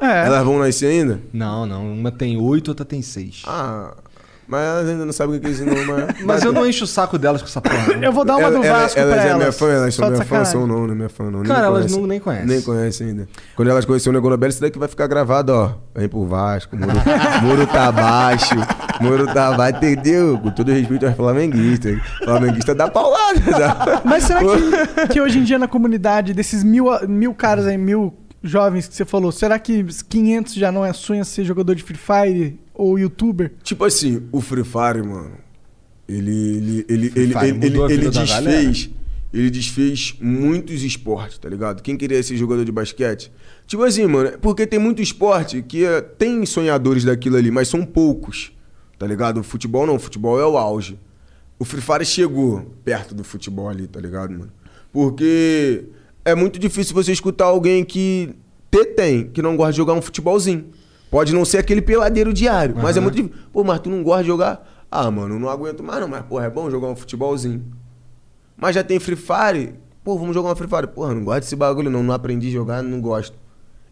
É. 0.00 0.26
Elas 0.26 0.42
vão 0.44 0.58
nascer 0.58 0.86
ainda? 0.86 1.20
Não, 1.32 1.66
não. 1.66 1.92
Uma 1.92 2.10
tem 2.10 2.36
oito, 2.40 2.68
outra 2.68 2.84
tem 2.84 3.02
seis. 3.02 3.42
Ah, 3.46 3.94
mas 4.48 4.60
elas 4.66 4.88
ainda 4.88 5.04
não 5.04 5.12
sabem 5.12 5.36
o 5.36 5.40
que 5.40 5.46
é 5.46 5.50
isso, 5.50 5.64
não. 5.64 5.74
Mas, 5.74 6.20
Mas 6.24 6.44
eu 6.44 6.52
não 6.52 6.66
encho 6.66 6.84
o 6.84 6.86
saco 6.86 7.18
delas 7.18 7.40
com 7.42 7.48
essa 7.48 7.60
porra. 7.60 7.94
não. 7.96 8.02
Eu 8.02 8.12
vou 8.12 8.24
dar 8.24 8.36
uma 8.36 8.48
Ela- 8.48 8.58
do 8.58 8.64
ela- 8.64 8.78
Vasco 8.80 8.98
elas 8.98 9.12
pra 9.14 9.22
é 9.22 9.26
elas. 9.28 9.38
minha 9.38 9.52
fã, 9.52 9.68
elas 9.70 9.94
Só 9.94 10.02
são 10.02 10.10
minha 10.12 10.24
fã, 10.24 10.44
são 10.44 10.66
não, 10.66 10.86
não 10.86 10.92
é 10.92 10.96
minha 10.96 11.08
fã, 11.08 11.24
não. 11.24 11.40
Nem 11.40 11.44
Cara, 11.52 11.66
elas 11.66 11.90
não- 11.92 12.06
nem 12.06 12.20
conhecem. 12.20 12.46
Nem 12.46 12.60
conhecem 12.62 13.06
ainda. 13.08 13.28
Quando 13.56 13.68
elas 13.70 13.84
conhecerem 13.84 14.18
o 14.18 14.36
Bela, 14.36 14.48
isso 14.50 14.60
daqui 14.60 14.78
vai 14.78 14.88
ficar 14.88 15.06
gravado, 15.06 15.52
ó. 15.52 15.72
Vem 15.94 16.08
pro 16.08 16.24
Vasco, 16.26 16.76
muro, 16.76 16.92
muro 17.42 17.66
tá 17.66 17.92
baixo, 17.92 18.54
muro 19.00 19.26
tá 19.26 19.52
baixo, 19.52 19.76
entendeu? 19.84 20.38
Com 20.38 20.50
todo 20.50 20.70
respeito 20.72 21.06
aos 21.06 21.14
flamenguistas. 21.16 21.98
Flamenguista 22.24 22.74
dá 22.74 22.88
paulada. 22.90 23.40
Dá. 23.50 24.02
Mas 24.04 24.24
será 24.24 24.40
que, 24.40 25.08
que 25.14 25.20
hoje 25.20 25.38
em 25.38 25.42
dia 25.44 25.58
na 25.58 25.68
comunidade, 25.68 26.32
desses 26.34 26.62
mil, 26.64 26.86
mil 27.08 27.34
caras 27.34 27.66
aí, 27.66 27.76
mil 27.78 28.12
jovens 28.42 28.88
que 28.88 28.94
você 28.94 29.04
falou, 29.04 29.30
será 29.30 29.58
que 29.58 29.82
os 29.82 30.02
500 30.02 30.54
já 30.54 30.72
não 30.72 30.84
é 30.84 30.92
sonho 30.92 31.24
ser 31.24 31.44
jogador 31.44 31.74
de 31.74 31.82
Free 31.82 31.98
Fire 31.98 32.58
ou 32.74 32.98
youtuber? 32.98 33.52
Tipo 33.62 33.84
assim, 33.84 34.22
o 34.32 34.40
Free 34.40 34.64
Fire, 34.64 35.02
mano, 35.06 35.32
ele, 36.08 36.30
ele, 36.30 36.86
ele, 36.88 37.12
ele, 37.14 37.34
ele, 37.66 37.92
ele, 37.92 38.10
da 38.10 38.22
desfez. 38.22 38.90
Ele 39.32 39.48
desfez 39.48 40.14
muitos 40.20 40.82
esportes, 40.82 41.38
tá 41.38 41.48
ligado? 41.48 41.82
Quem 41.82 41.96
queria 41.96 42.22
ser 42.22 42.36
jogador 42.36 42.66
de 42.66 42.72
basquete? 42.72 43.32
Tipo 43.66 43.82
assim, 43.84 44.06
mano, 44.06 44.38
porque 44.38 44.66
tem 44.66 44.78
muito 44.78 45.00
esporte 45.00 45.62
que 45.62 45.86
eh, 45.86 46.02
tem 46.02 46.44
sonhadores 46.44 47.04
daquilo 47.04 47.36
ali, 47.36 47.50
mas 47.50 47.68
são 47.68 47.82
poucos, 47.82 48.52
tá 48.98 49.06
ligado? 49.06 49.40
O 49.40 49.42
futebol 49.42 49.86
não, 49.86 49.96
o 49.96 49.98
futebol 49.98 50.38
é 50.38 50.44
o 50.44 50.58
auge. 50.58 50.98
O 51.58 51.64
Free 51.64 51.80
Fire 51.80 52.04
chegou 52.04 52.74
perto 52.84 53.14
do 53.14 53.24
futebol 53.24 53.70
ali, 53.70 53.86
tá 53.86 53.98
ligado, 53.98 54.32
mano? 54.32 54.52
Porque 54.92 55.84
é 56.24 56.34
muito 56.34 56.58
difícil 56.58 56.94
você 56.94 57.12
escutar 57.12 57.46
alguém 57.46 57.84
que 57.84 58.34
te 58.70 58.84
tem, 58.84 59.26
que 59.28 59.42
não 59.42 59.56
gosta 59.56 59.72
de 59.72 59.76
jogar 59.76 59.92
um 59.92 60.02
futebolzinho. 60.02 60.66
Pode 61.10 61.34
não 61.34 61.44
ser 61.44 61.58
aquele 61.58 61.82
peladeiro 61.82 62.32
diário, 62.32 62.74
mas 62.74 62.96
é 62.96 63.00
muito 63.00 63.16
difícil. 63.16 63.36
Pô, 63.52 63.62
mas 63.62 63.80
tu 63.80 63.90
não 63.90 64.02
gosta 64.02 64.22
de 64.22 64.28
jogar? 64.28 64.86
Ah, 64.90 65.10
mano, 65.10 65.38
não 65.38 65.48
aguento 65.48 65.82
mais 65.82 66.00
não, 66.00 66.08
mas 66.08 66.24
porra, 66.24 66.46
é 66.46 66.50
bom 66.50 66.70
jogar 66.70 66.88
um 66.88 66.96
futebolzinho. 66.96 67.62
Mas 68.56 68.74
já 68.74 68.82
tem 68.82 68.98
Free 68.98 69.16
Fire, 69.16 69.74
pô, 70.02 70.16
vamos 70.16 70.34
jogar 70.34 70.50
uma 70.50 70.56
Free 70.56 70.68
Fire. 70.68 70.86
Porra, 70.86 71.14
não 71.14 71.24
gosto 71.24 71.40
desse 71.40 71.56
bagulho 71.56 71.90
não, 71.90 72.02
não 72.02 72.14
aprendi 72.14 72.48
a 72.48 72.52
jogar, 72.52 72.82
não 72.82 73.00
gosto. 73.00 73.36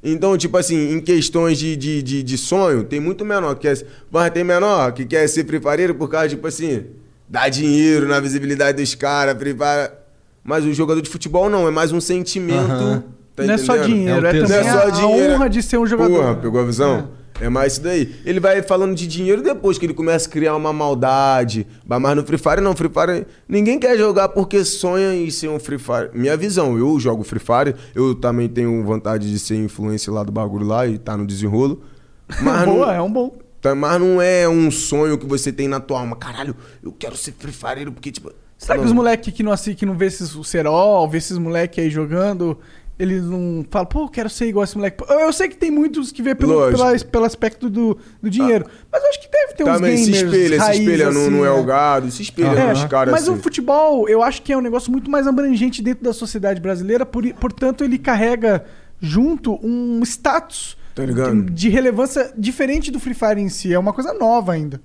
Então, 0.02 0.36
tipo 0.38 0.56
assim, 0.56 0.92
em 0.94 1.00
questões 1.00 1.58
de, 1.58 1.76
de, 1.76 2.02
de, 2.02 2.22
de 2.22 2.38
sonho, 2.38 2.84
tem 2.84 3.00
muito 3.00 3.24
menor 3.24 3.54
que 3.54 3.62
quer. 3.62 3.86
Mas 4.10 4.30
tem 4.30 4.42
menor 4.42 4.92
que 4.92 5.04
quer 5.04 5.28
ser 5.28 5.44
Free 5.46 5.60
Fireiro 5.60 5.94
por 5.94 6.08
causa, 6.08 6.30
tipo 6.30 6.46
assim, 6.46 6.86
dar 7.28 7.50
dinheiro 7.50 8.08
na 8.08 8.18
visibilidade 8.18 8.82
dos 8.82 8.94
caras, 8.94 9.36
Free 9.38 9.52
Fire. 9.52 9.99
Mas 10.42 10.64
o 10.64 10.72
jogador 10.72 11.00
de 11.02 11.10
futebol 11.10 11.48
não, 11.50 11.66
é 11.68 11.70
mais 11.70 11.92
um 11.92 12.00
sentimento. 12.00 12.70
Aham. 12.70 13.04
tá 13.36 13.44
não 13.44 13.54
é 13.54 13.58
só 13.58 13.76
dinheiro, 13.76 14.26
É 14.26 14.36
é, 14.38 14.42
também 14.42 14.58
é 14.58 14.70
a, 14.70 14.82
a 14.94 15.06
honra 15.06 15.48
de 15.48 15.62
ser 15.62 15.78
um 15.78 15.86
jogador. 15.86 16.14
Porra, 16.16 16.34
pegou 16.36 16.60
a 16.60 16.64
visão? 16.64 17.08
É 17.40 17.48
mais 17.48 17.72
isso 17.74 17.82
daí. 17.82 18.16
Ele 18.26 18.38
vai 18.38 18.60
falando 18.62 18.94
de 18.94 19.06
dinheiro 19.06 19.42
depois 19.42 19.78
que 19.78 19.86
ele 19.86 19.94
começa 19.94 20.28
a 20.28 20.30
criar 20.30 20.54
uma 20.56 20.74
maldade. 20.74 21.66
Mas 21.86 22.14
no 22.16 22.22
Free 22.22 22.36
Fire 22.36 22.60
não, 22.60 22.76
Free 22.76 22.90
Fire. 22.90 23.26
Ninguém 23.48 23.78
quer 23.78 23.96
jogar 23.96 24.28
porque 24.28 24.62
sonha 24.62 25.14
em 25.14 25.30
ser 25.30 25.48
um 25.48 25.58
Free 25.58 25.78
Fire. 25.78 26.10
Minha 26.12 26.36
visão, 26.36 26.76
eu 26.76 27.00
jogo 27.00 27.22
Free 27.24 27.40
Fire, 27.40 27.74
eu 27.94 28.14
também 28.14 28.46
tenho 28.46 28.84
vontade 28.84 29.30
de 29.30 29.38
ser 29.38 29.56
influência 29.56 30.12
lá 30.12 30.22
do 30.22 30.30
bagulho 30.30 30.66
lá 30.66 30.86
e 30.86 30.98
tá 30.98 31.16
no 31.16 31.26
desenrolo. 31.26 31.82
Mas 32.42 32.64
Boa, 32.66 32.86
não, 32.88 32.92
é 32.92 33.00
um 33.02 33.10
bom. 33.10 33.34
tá- 33.60 33.74
mas 33.74 33.98
não 34.00 34.20
é 34.20 34.46
um 34.48 34.70
sonho 34.70 35.16
que 35.18 35.26
você 35.26 35.50
tem 35.50 35.66
na 35.66 35.80
tua 35.80 36.00
alma. 36.00 36.16
Caralho, 36.16 36.54
eu 36.82 36.92
quero 36.92 37.16
ser 37.16 37.32
Free 37.38 37.52
Fire 37.52 37.90
porque, 37.90 38.12
tipo. 38.12 38.30
Será 38.60 38.78
que 38.78 38.84
os 38.84 38.92
moleques 38.92 39.32
que 39.32 39.42
não 39.42 39.52
assistem, 39.52 39.74
que 39.74 39.86
não 39.86 39.96
vê 39.96 40.04
esses, 40.06 40.34
o 40.36 40.44
Serol, 40.44 41.08
vê 41.08 41.16
esses 41.16 41.38
moleques 41.38 41.82
aí 41.82 41.88
jogando, 41.88 42.58
eles 42.98 43.22
não 43.24 43.64
falam, 43.70 43.86
pô, 43.86 44.02
eu 44.02 44.08
quero 44.10 44.28
ser 44.28 44.48
igual 44.48 44.64
esse 44.64 44.76
moleque. 44.76 45.02
Eu, 45.08 45.32
sei 45.32 45.48
que 45.48 45.56
tem 45.56 45.70
muitos 45.70 46.12
que 46.12 46.22
vê 46.22 46.34
pelo, 46.34 46.70
pela- 46.70 46.98
pelo 46.98 47.24
aspecto 47.24 47.70
do, 47.70 47.96
do 48.22 48.28
dinheiro. 48.28 48.66
Mas 48.92 49.02
eu 49.02 49.08
acho 49.08 49.20
que 49.22 49.30
deve 49.30 49.54
ter 49.54 49.64
uns 49.64 49.76
Também 49.76 49.96
gamers 49.96 50.04
se 50.18 50.24
espelha, 50.26 50.56
se 50.60 50.66
raiz, 50.66 50.78
espelha 50.80 51.04
no, 51.10 51.20
assim, 51.20 51.30
no 51.30 51.40
né? 51.42 51.48
Elgado, 51.48 52.10
se 52.10 52.20
espelha 52.22 52.48
É, 52.60 52.68
nos 52.68 52.84
caras 52.84 53.12
mas 53.12 53.22
assim. 53.22 53.32
o 53.32 53.42
futebol, 53.42 54.06
eu 54.06 54.22
acho 54.22 54.42
que 54.42 54.52
é 54.52 54.58
um 54.58 54.60
negócio 54.60 54.92
muito 54.92 55.10
mais 55.10 55.26
abrangente 55.26 55.80
dentro 55.82 56.04
da 56.04 56.12
sociedade 56.12 56.60
brasileira, 56.60 57.06
por, 57.06 57.24
portanto, 57.34 57.82
ele 57.82 57.96
carrega 57.98 58.66
junto 59.00 59.58
um 59.66 60.02
status 60.04 60.76
Tá 60.94 61.02
de 61.50 61.68
relevância 61.70 62.30
diferente 62.36 62.90
do 62.90 63.00
Free 63.00 63.14
Fire 63.14 63.40
em 63.40 63.48
si. 63.48 63.72
É 63.72 63.78
uma 63.78 63.92
coisa 63.94 64.12
nova 64.12 64.52
ainda. 64.52 64.82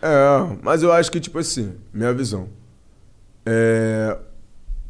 É, 0.00 0.56
mas 0.62 0.82
eu 0.82 0.90
acho 0.90 1.10
que, 1.10 1.20
tipo 1.20 1.38
assim, 1.38 1.74
minha 1.92 2.14
visão. 2.14 2.48
É, 3.44 4.18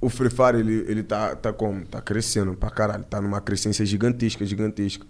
o 0.01 0.09
Free 0.09 0.31
Fire, 0.31 0.59
ele, 0.59 0.85
ele 0.89 1.03
tá, 1.03 1.35
tá 1.35 1.53
como? 1.53 1.85
Tá 1.87 2.01
crescendo 2.01 2.55
pra 2.55 2.71
caralho. 2.71 3.05
Tá 3.05 3.21
numa 3.21 3.41
crescência 3.41 3.85
gigantesca, 3.85 4.45
gigantesca. 4.45 5.07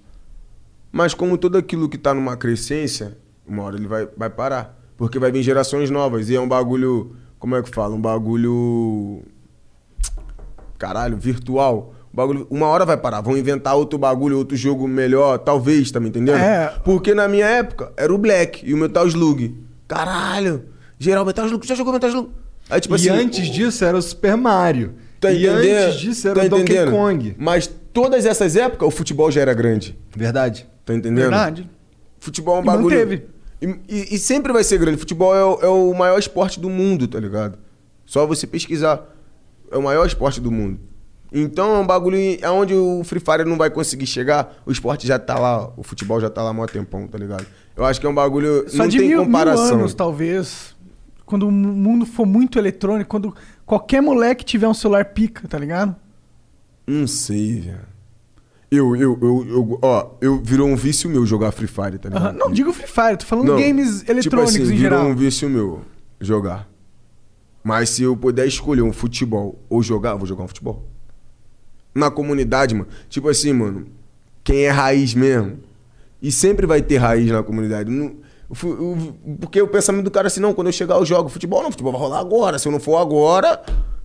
Mas 0.90 1.12
como 1.12 1.36
tudo 1.36 1.58
aquilo 1.58 1.88
que 1.88 1.98
tá 1.98 2.14
numa 2.14 2.36
crescência, 2.36 3.18
uma 3.46 3.62
hora 3.62 3.76
ele 3.76 3.86
vai, 3.86 4.08
vai 4.16 4.30
parar. 4.30 4.78
Porque 4.96 5.18
vai 5.18 5.30
vir 5.30 5.42
gerações 5.42 5.90
novas. 5.90 6.28
E 6.28 6.36
é 6.36 6.40
um 6.40 6.48
bagulho. 6.48 7.16
Como 7.38 7.54
é 7.54 7.62
que 7.62 7.68
fala? 7.68 7.94
Um 7.94 8.00
bagulho. 8.00 9.22
Caralho, 10.78 11.16
virtual. 11.16 11.94
Um 12.12 12.16
bagulho, 12.16 12.46
uma 12.50 12.66
hora 12.66 12.86
vai 12.86 12.96
parar. 12.96 13.20
Vão 13.20 13.36
inventar 13.36 13.76
outro 13.76 13.98
bagulho, 13.98 14.38
outro 14.38 14.56
jogo 14.56 14.88
melhor, 14.88 15.38
talvez, 15.38 15.90
tá 15.90 16.00
me 16.00 16.08
entendendo? 16.08 16.38
É. 16.38 16.74
Porque 16.84 17.14
na 17.14 17.28
minha 17.28 17.46
época 17.46 17.92
era 17.96 18.12
o 18.12 18.18
Black 18.18 18.68
e 18.68 18.72
o 18.72 18.76
Metal 18.76 19.06
Slug. 19.06 19.54
Caralho! 19.86 20.64
Geral, 20.98 21.24
Metal 21.24 21.44
Slug, 21.46 21.66
já 21.66 21.74
jogou 21.74 21.92
Metal 21.92 22.08
Slug? 22.08 22.30
Aí, 22.70 22.80
tipo 22.80 22.94
e 22.94 22.96
assim. 22.96 23.08
antes 23.10 23.46
disso 23.48 23.84
era 23.84 23.96
o 23.96 24.02
Super 24.02 24.36
Mario. 24.36 24.94
Tá 25.20 25.32
e 25.32 25.46
entendendo? 25.46 25.86
antes 25.86 26.00
disso 26.00 26.28
era 26.28 26.40
Tá 26.40 26.46
o 26.46 26.48
Donkey 26.48 26.62
entendendo? 26.74 26.90
Kong. 26.92 27.34
Mas 27.38 27.70
todas 27.92 28.24
essas 28.26 28.54
épocas 28.56 28.86
o 28.86 28.90
futebol 28.90 29.30
já 29.30 29.40
era 29.40 29.54
grande. 29.54 29.98
Verdade. 30.16 30.66
Tá 30.84 30.94
entendendo? 30.94 31.22
Verdade. 31.22 31.68
Futebol 32.20 32.56
é 32.56 32.58
um 32.60 32.62
E 32.62 32.66
bagulho. 32.66 32.84
manteve. 32.96 33.24
E, 33.60 33.66
e- 33.88 34.14
e 34.14 34.18
sempre 34.18 34.52
vai 34.52 34.62
ser 34.62 34.78
grande. 34.78 34.98
Futebol 34.98 35.34
é 35.34 35.44
o, 35.44 35.58
é 35.62 35.66
o 35.68 35.92
maior 35.94 36.18
esporte 36.18 36.60
do 36.60 36.68
mundo, 36.70 37.08
tá 37.08 37.18
ligado? 37.18 37.58
Só 38.06 38.26
você 38.26 38.46
pesquisar. 38.46 39.02
É 39.70 39.76
o 39.76 39.82
maior 39.82 40.06
esporte 40.06 40.40
do 40.40 40.50
mundo. 40.50 40.78
Então 41.32 41.74
é 41.76 41.78
um 41.80 41.86
bagulho 41.86 42.16
aonde 42.42 42.72
o 42.74 43.02
Free 43.04 43.20
Fire 43.20 43.44
não 43.44 43.58
vai 43.58 43.68
conseguir 43.68 44.06
chegar, 44.06 44.62
o 44.64 44.72
esporte 44.72 45.06
já 45.06 45.18
tá 45.18 45.38
lá, 45.38 45.70
o 45.76 45.82
futebol 45.82 46.18
já 46.18 46.30
tá 46.30 46.42
lá 46.42 46.50
há 46.50 46.52
mó 46.54 46.64
tempão, 46.64 47.06
tá 47.06 47.18
ligado? 47.18 47.44
Eu 47.76 47.84
acho 47.84 48.00
que 48.00 48.06
é 48.06 48.08
um 48.08 48.14
bagulho. 48.14 48.64
Só 48.68 48.78
não 48.78 48.88
de 48.88 48.98
tem 48.98 49.08
mil, 49.08 49.24
comparação. 49.24 49.66
mil 49.66 49.74
anos, 49.80 49.92
talvez. 49.92 50.74
Quando 51.28 51.46
o 51.46 51.52
mundo 51.52 52.06
for 52.06 52.24
muito 52.26 52.58
eletrônico, 52.58 53.08
quando 53.10 53.34
qualquer 53.66 54.00
moleque 54.00 54.44
tiver 54.44 54.66
um 54.66 54.74
celular 54.74 55.04
pica, 55.06 55.46
tá 55.46 55.58
ligado? 55.58 55.94
Não 56.86 57.06
sei, 57.06 57.60
velho. 57.60 57.80
Eu, 58.70 58.94
eu, 58.96 59.18
eu, 59.22 59.46
eu, 59.48 59.78
ó, 59.82 60.10
eu 60.20 60.42
virou 60.42 60.68
um 60.68 60.76
vício 60.76 61.08
meu 61.08 61.24
jogar 61.24 61.52
Free 61.52 61.66
Fire, 61.66 61.98
tá 61.98 62.08
ligado? 62.08 62.26
Aham. 62.26 62.32
Não, 62.32 62.50
digo 62.52 62.72
Free 62.72 62.86
Fire, 62.86 63.16
tô 63.16 63.24
falando 63.24 63.46
Não, 63.48 63.56
games 63.58 64.00
tipo 64.00 64.10
eletrônicos 64.10 64.54
assim, 64.54 64.62
em 64.74 64.76
virou 64.76 64.98
geral. 64.98 65.06
um 65.06 65.14
vício 65.14 65.48
meu 65.48 65.82
jogar. 66.20 66.68
Mas 67.64 67.90
se 67.90 68.02
eu 68.02 68.16
puder 68.16 68.46
escolher 68.46 68.82
um 68.82 68.92
futebol 68.92 69.58
ou 69.68 69.82
jogar, 69.82 70.10
eu 70.12 70.18
vou 70.18 70.26
jogar 70.26 70.44
um 70.44 70.48
futebol. 70.48 70.86
Na 71.94 72.10
comunidade, 72.10 72.74
mano. 72.74 72.88
Tipo 73.08 73.28
assim, 73.28 73.52
mano. 73.52 73.86
Quem 74.44 74.60
é 74.64 74.70
raiz 74.70 75.14
mesmo. 75.14 75.58
E 76.22 76.30
sempre 76.32 76.66
vai 76.66 76.80
ter 76.82 76.96
raiz 76.98 77.30
na 77.30 77.42
comunidade. 77.42 77.90
Não- 77.90 78.16
porque 79.40 79.60
o 79.60 79.68
pensamento 79.68 80.04
do 80.04 80.10
cara 80.10 80.26
é 80.26 80.28
assim, 80.28 80.40
não, 80.40 80.54
quando 80.54 80.68
eu 80.68 80.72
chegar 80.72 80.96
eu 80.96 81.04
jogo 81.04 81.28
futebol, 81.28 81.62
não, 81.62 81.70
futebol 81.70 81.92
vai 81.92 82.00
rolar 82.00 82.20
agora. 82.20 82.58
Se 82.58 82.66
eu 82.66 82.72
não 82.72 82.80
for 82.80 82.96
agora, 82.96 83.60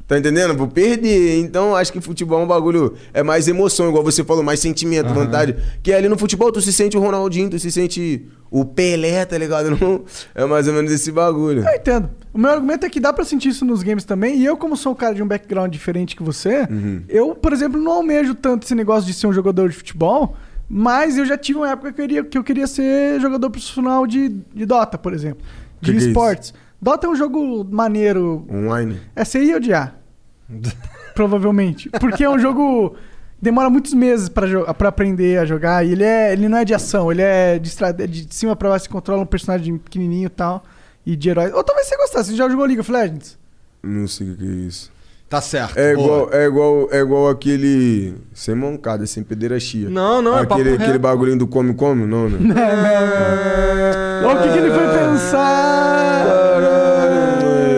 tá 0.08 0.18
entendendo? 0.18 0.54
Vou 0.56 0.68
perder. 0.68 1.40
Então 1.40 1.76
acho 1.76 1.92
que 1.94 2.02
futebol 2.02 2.42
é 2.42 2.44
um 2.44 2.48
bagulho. 2.48 2.94
É 3.14 3.24
mais 3.24 3.48
emoção, 3.48 3.88
igual 3.90 4.04
você 4.04 4.24
falou, 4.24 4.44
mais 4.44 4.60
sentimento, 4.60 5.14
vontade. 5.14 5.56
Que 5.82 5.94
ali 5.94 6.10
no 6.10 6.18
futebol 6.18 6.52
tu 6.52 6.62
se 6.62 6.74
sente 6.74 6.98
o 6.98 7.00
Ronaldinho, 7.00 7.50
tu 7.50 7.58
se 7.60 7.72
sente 7.72 8.28
o 8.52 8.66
Pelé, 8.66 9.26
tá 9.26 9.38
ligado? 9.38 9.72
Não, 9.80 10.04
é 10.36 10.46
mais 10.46 10.68
ou 10.68 10.74
menos 10.74 10.92
esse 10.92 11.12
bagulho. 11.12 11.64
Eu 11.68 11.76
entendo. 11.76 12.10
O 12.34 12.38
meu 12.38 12.52
argumento 12.52 12.86
é 12.86 12.90
que 12.90 13.00
dá 13.00 13.14
pra 13.14 13.24
sentir 13.24 13.50
isso 13.50 13.64
nos 13.64 13.82
games 13.82 14.04
também. 14.04 14.38
E 14.40 14.46
eu, 14.46 14.58
como 14.58 14.76
sou 14.76 14.92
um 14.92 14.96
cara 14.96 15.16
de 15.16 15.24
um 15.24 15.28
background 15.28 15.72
diferente 15.72 16.16
que 16.16 16.24
você, 16.24 16.68
Uhum. 16.70 17.04
eu, 17.08 17.34
por 17.36 17.54
exemplo, 17.54 17.80
não 17.82 17.92
almejo 17.94 18.36
tanto 18.36 18.64
esse 18.66 18.76
negócio 18.76 19.06
de 19.08 19.14
ser 19.14 19.28
um 19.28 19.34
jogador 19.34 19.70
de 19.70 19.76
futebol. 19.76 20.36
Mas 20.70 21.18
eu 21.18 21.26
já 21.26 21.38
tive 21.38 21.60
uma 21.60 21.70
época 21.70 21.92
que 21.94 22.02
eu 22.02 22.06
queria, 22.08 22.24
que 22.24 22.38
eu 22.38 22.44
queria 22.44 22.68
ser 22.68 23.20
jogador 23.20 23.50
profissional 23.50 24.08
de, 24.08 24.30
de 24.54 24.66
Dota, 24.66 24.98
por 24.98 25.14
exemplo. 25.14 25.44
De 25.82 25.92
Que 25.92 25.98
que 25.98 26.04
é 26.06 26.08
esportes. 26.08 26.54
Dota 26.82 27.08
é 27.08 27.10
um 27.10 27.16
jogo 27.16 27.64
maneiro. 27.70 28.46
Online. 28.50 29.00
É 29.16 29.24
você 29.24 29.44
ia 29.44 29.58
odiar. 29.58 29.96
Provavelmente. 31.14 31.90
Porque 32.00 32.24
é 32.24 32.30
um 32.30 32.40
jogo. 32.40 32.96
Demora 33.42 33.70
muitos 33.70 33.94
meses 33.94 34.30
pra 34.30 34.48
aprender 34.88 35.38
a 35.38 35.46
jogar. 35.46 35.86
E 35.86 35.92
ele, 35.92 36.04
é, 36.04 36.32
ele 36.32 36.48
não 36.48 36.58
é 36.58 36.64
de 36.66 36.74
ação, 36.74 37.12
ele 37.12 37.22
é 37.22 37.60
de, 37.60 37.68
estra- 37.68 37.92
de 37.94 38.26
cima 38.34 38.56
pra 38.56 38.70
baixo. 38.70 38.86
Você 38.86 38.92
controla 38.92 39.22
um 39.22 39.26
personagem 39.26 39.78
pequenininho 39.78 40.28
e 40.28 40.30
tal. 40.30 40.64
E 41.06 41.16
de 41.16 41.30
herói. 41.30 41.52
Ou 41.52 41.62
talvez 41.64 41.88
você 41.88 41.98
gostasse. 41.98 42.30
Você 42.32 42.36
já 42.38 42.48
jogou 42.50 42.66
League 42.66 42.80
of 42.80 42.90
Legends? 42.90 43.38
Não 43.84 44.08
sei 44.08 44.32
o 44.32 44.38
que 44.38 44.44
é 44.46 44.48
isso. 44.48 44.93
Tá 45.34 45.42
certo. 45.42 45.76
É 45.80 45.96
boa. 45.96 46.06
igual, 46.06 46.30
é, 46.32 46.46
igual, 46.46 46.88
é 46.92 47.00
igual 47.00 47.28
aquele. 47.28 48.14
Sem 48.36 48.54
mancada, 48.54 49.04
sem 49.08 49.24
pederastia. 49.24 49.90
Não, 49.90 50.22
não, 50.22 50.38
é 50.38 50.42
papo 50.42 50.54
aquele, 50.54 50.70
reto. 50.74 50.84
aquele 50.84 51.00
bagulhinho 51.00 51.40
do 51.40 51.48
come-come? 51.48 52.06
Não, 52.06 52.30
né? 52.30 52.38
Olha 54.24 54.40
o 54.40 54.44
que, 54.44 54.50
que 54.52 54.58
ele 54.60 54.70
foi 54.70 54.88
pensar! 54.90 56.26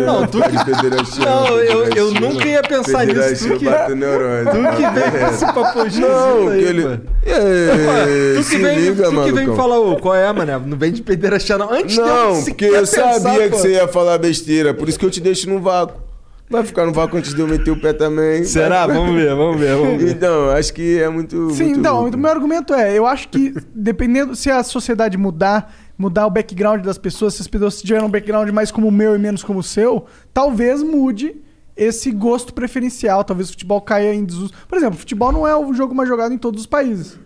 Não, 0.05 0.27
tu 0.27 0.41
que. 0.41 0.65
Pederastia, 0.65 1.25
Não, 1.25 1.47
eu, 1.59 1.85
eu 1.95 2.11
nunca 2.11 2.45
ia 2.45 2.61
pensar 2.61 3.05
nisso. 3.05 3.47
Tu 3.47 3.57
que, 3.57 3.95
neurônio. 3.95 4.51
tu 4.51 4.75
que 4.75 4.89
vem 4.89 5.11
com 5.11 5.27
esse 5.27 5.45
papo 5.45 5.99
Não, 6.01 6.49
aí, 6.49 6.59
que 6.59 6.65
ele. 6.65 6.83
pô. 6.83 6.89
É, 7.25 8.35
Tu 8.35 8.49
que 8.49 8.57
vem, 8.57 8.79
liga, 8.79 9.03
tu 9.09 9.23
que 9.23 9.31
vem 9.31 9.47
me 9.47 9.55
falar, 9.55 9.79
ô, 9.79 9.95
qual 9.95 10.13
é, 10.13 10.33
mané? 10.33 10.59
Não 10.59 10.77
vem 10.77 10.91
de 10.91 11.01
pederastia, 11.01 11.57
não. 11.57 11.71
Antes 11.71 11.95
de 11.95 12.01
eu 12.01 12.05
Não, 12.05 12.35
sequer 12.35 12.51
porque 12.51 12.65
eu 12.65 12.79
pensar, 12.81 13.13
sabia 13.21 13.43
que 13.43 13.49
pô. 13.51 13.57
você 13.59 13.71
ia 13.71 13.87
falar 13.87 14.17
besteira. 14.17 14.73
Por 14.73 14.89
isso 14.89 14.99
que 14.99 15.05
eu 15.05 15.09
te 15.11 15.21
deixo 15.21 15.49
no 15.49 15.61
vácuo. 15.61 16.03
Vai 16.49 16.63
ficar 16.63 16.85
no 16.85 16.91
vácuo 16.91 17.17
antes 17.17 17.33
de 17.33 17.41
eu 17.41 17.47
meter 17.47 17.71
o 17.71 17.79
pé 17.79 17.91
também. 17.91 18.43
Será? 18.43 18.85
Vamos 18.85 19.15
ver, 19.15 19.35
vamos 19.35 19.59
ver, 19.59 19.75
vamos 19.75 20.03
ver. 20.03 20.11
Então, 20.11 20.49
acho 20.51 20.73
que 20.73 20.99
é 20.99 21.09
muito. 21.09 21.49
Sim, 21.51 21.65
muito 21.65 21.79
então, 21.79 22.01
louco. 22.01 22.15
o 22.15 22.19
meu 22.19 22.29
argumento 22.29 22.73
é, 22.73 22.95
eu 22.95 23.05
acho 23.05 23.29
que 23.29 23.53
dependendo 23.73 24.35
se 24.35 24.51
a 24.51 24.61
sociedade 24.61 25.17
mudar, 25.17 25.73
mudar 25.97 26.27
o 26.27 26.29
background 26.29 26.83
das 26.83 26.99
pessoas, 26.99 27.33
se 27.33 27.41
as 27.41 27.47
pessoas 27.47 27.82
tiverem 27.82 28.05
um 28.05 28.11
background 28.11 28.49
mais 28.51 28.71
como 28.71 28.87
o 28.87 28.91
meu 28.91 29.15
e 29.15 29.20
menos 29.20 29.43
como 29.43 29.59
o 29.59 29.63
seu, 29.63 30.05
talvez 30.32 30.83
mude 30.83 31.36
esse 31.75 32.11
gosto 32.11 32.53
preferencial, 32.53 33.24
talvez 33.24 33.49
o 33.49 33.51
futebol 33.53 33.82
caia 33.82 34.13
em 34.13 34.24
desuso. 34.24 34.53
Por 34.67 34.78
exemplo, 34.78 34.95
o 34.95 34.99
futebol 34.99 35.32
não 35.32 35.47
é 35.47 35.55
o 35.55 35.74
jogo 35.74 35.95
mais 35.95 36.07
jogado 36.07 36.33
em 36.33 36.37
todos 36.37 36.61
os 36.61 36.67
países. 36.67 37.20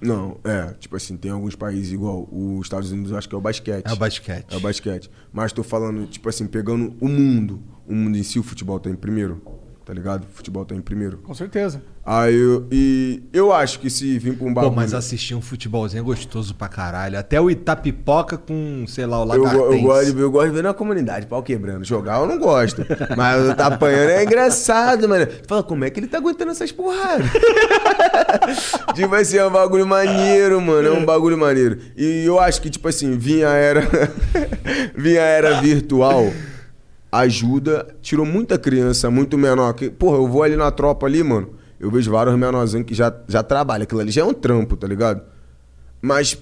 Não, 0.00 0.38
é, 0.44 0.74
tipo 0.74 0.96
assim, 0.96 1.16
tem 1.16 1.30
alguns 1.30 1.54
países 1.54 1.92
igual 1.92 2.28
os 2.30 2.66
Estados 2.66 2.92
Unidos, 2.92 3.10
eu 3.10 3.16
acho 3.18 3.28
que 3.28 3.34
é 3.34 3.38
o 3.38 3.40
basquete. 3.40 3.86
É 3.86 3.92
o 3.92 3.96
basquete. 3.96 4.46
É 4.50 4.56
o 4.56 4.60
basquete. 4.60 5.10
Mas 5.32 5.52
tô 5.52 5.62
falando, 5.62 6.06
tipo 6.06 6.28
assim, 6.28 6.46
pegando 6.46 6.94
o 7.00 7.08
mundo. 7.08 7.62
O 7.86 7.94
mundo 7.94 8.16
em 8.16 8.22
si, 8.22 8.38
o 8.38 8.42
futebol 8.42 8.78
tá 8.78 8.90
em 8.90 8.94
primeiro. 8.94 9.40
Tá 9.84 9.92
ligado? 9.92 10.22
O 10.24 10.26
futebol 10.34 10.64
tá 10.64 10.74
em 10.74 10.80
primeiro. 10.80 11.18
Com 11.18 11.34
certeza. 11.34 11.82
Aí 12.06 12.34
eu. 12.34 12.66
E 12.72 13.22
eu 13.34 13.52
acho 13.52 13.78
que 13.78 13.90
se 13.90 14.18
vir 14.18 14.34
pra 14.34 14.46
um 14.46 14.48
Pô, 14.48 14.54
bagulho. 14.54 14.76
mas 14.76 14.94
assistir 14.94 15.34
um 15.34 15.42
futebolzinho 15.42 16.00
é 16.00 16.02
gostoso 16.02 16.54
pra 16.54 16.68
caralho. 16.68 17.18
Até 17.18 17.38
o 17.38 17.50
Itapipoca 17.50 18.38
com, 18.38 18.86
sei 18.88 19.04
lá, 19.04 19.18
o 19.18 19.22
eu, 19.34 19.42
Lagartense. 19.42 19.76
eu, 19.76 19.82
gosto 19.82 20.06
de, 20.06 20.12
ver- 20.12 20.22
eu 20.22 20.30
gosto 20.30 20.48
de 20.48 20.54
ver 20.56 20.62
na 20.62 20.72
comunidade, 20.72 21.26
pau 21.26 21.42
quebrando. 21.42 21.84
Jogar 21.84 22.18
eu 22.20 22.26
não 22.26 22.38
gosto. 22.38 22.82
Mas 23.14 23.44
eu 23.46 23.54
tá 23.54 23.66
apanhando 23.66 24.08
é 24.10 24.24
engraçado, 24.24 25.06
mano. 25.06 25.26
Tu 25.26 25.46
fala, 25.46 25.62
como 25.62 25.84
é 25.84 25.90
que 25.90 26.00
ele 26.00 26.06
tá 26.06 26.16
aguentando 26.16 26.50
essas 26.52 26.72
porradas? 26.72 27.26
tipo 28.94 29.14
assim, 29.14 29.36
é 29.36 29.46
um 29.46 29.50
bagulho 29.50 29.86
maneiro, 29.86 30.60
mano. 30.62 30.88
É 30.88 30.92
um 30.92 31.04
bagulho 31.04 31.36
maneiro. 31.36 31.78
E 31.96 32.24
eu 32.24 32.40
acho 32.40 32.60
que, 32.62 32.70
tipo 32.70 32.88
assim, 32.88 33.18
vinha 33.18 33.48
a 33.50 33.54
era. 33.54 33.82
vinha 34.96 35.20
a 35.20 35.24
era 35.26 35.60
virtual. 35.60 36.30
Ajuda, 37.22 37.86
tirou 38.02 38.26
muita 38.26 38.58
criança, 38.58 39.10
muito 39.10 39.38
menor. 39.38 39.72
Que, 39.74 39.88
porra, 39.90 40.16
eu 40.16 40.26
vou 40.26 40.42
ali 40.42 40.56
na 40.56 40.70
tropa 40.70 41.06
ali, 41.06 41.22
mano. 41.22 41.50
Eu 41.78 41.90
vejo 41.90 42.10
vários 42.10 42.36
menorzinhos 42.36 42.86
que 42.86 42.94
já, 42.94 43.14
já 43.28 43.42
trabalham. 43.42 43.84
Aquilo 43.84 44.00
ali 44.00 44.10
já 44.10 44.22
é 44.22 44.24
um 44.24 44.32
trampo, 44.34 44.76
tá 44.76 44.86
ligado? 44.86 45.22
Mas, 46.02 46.36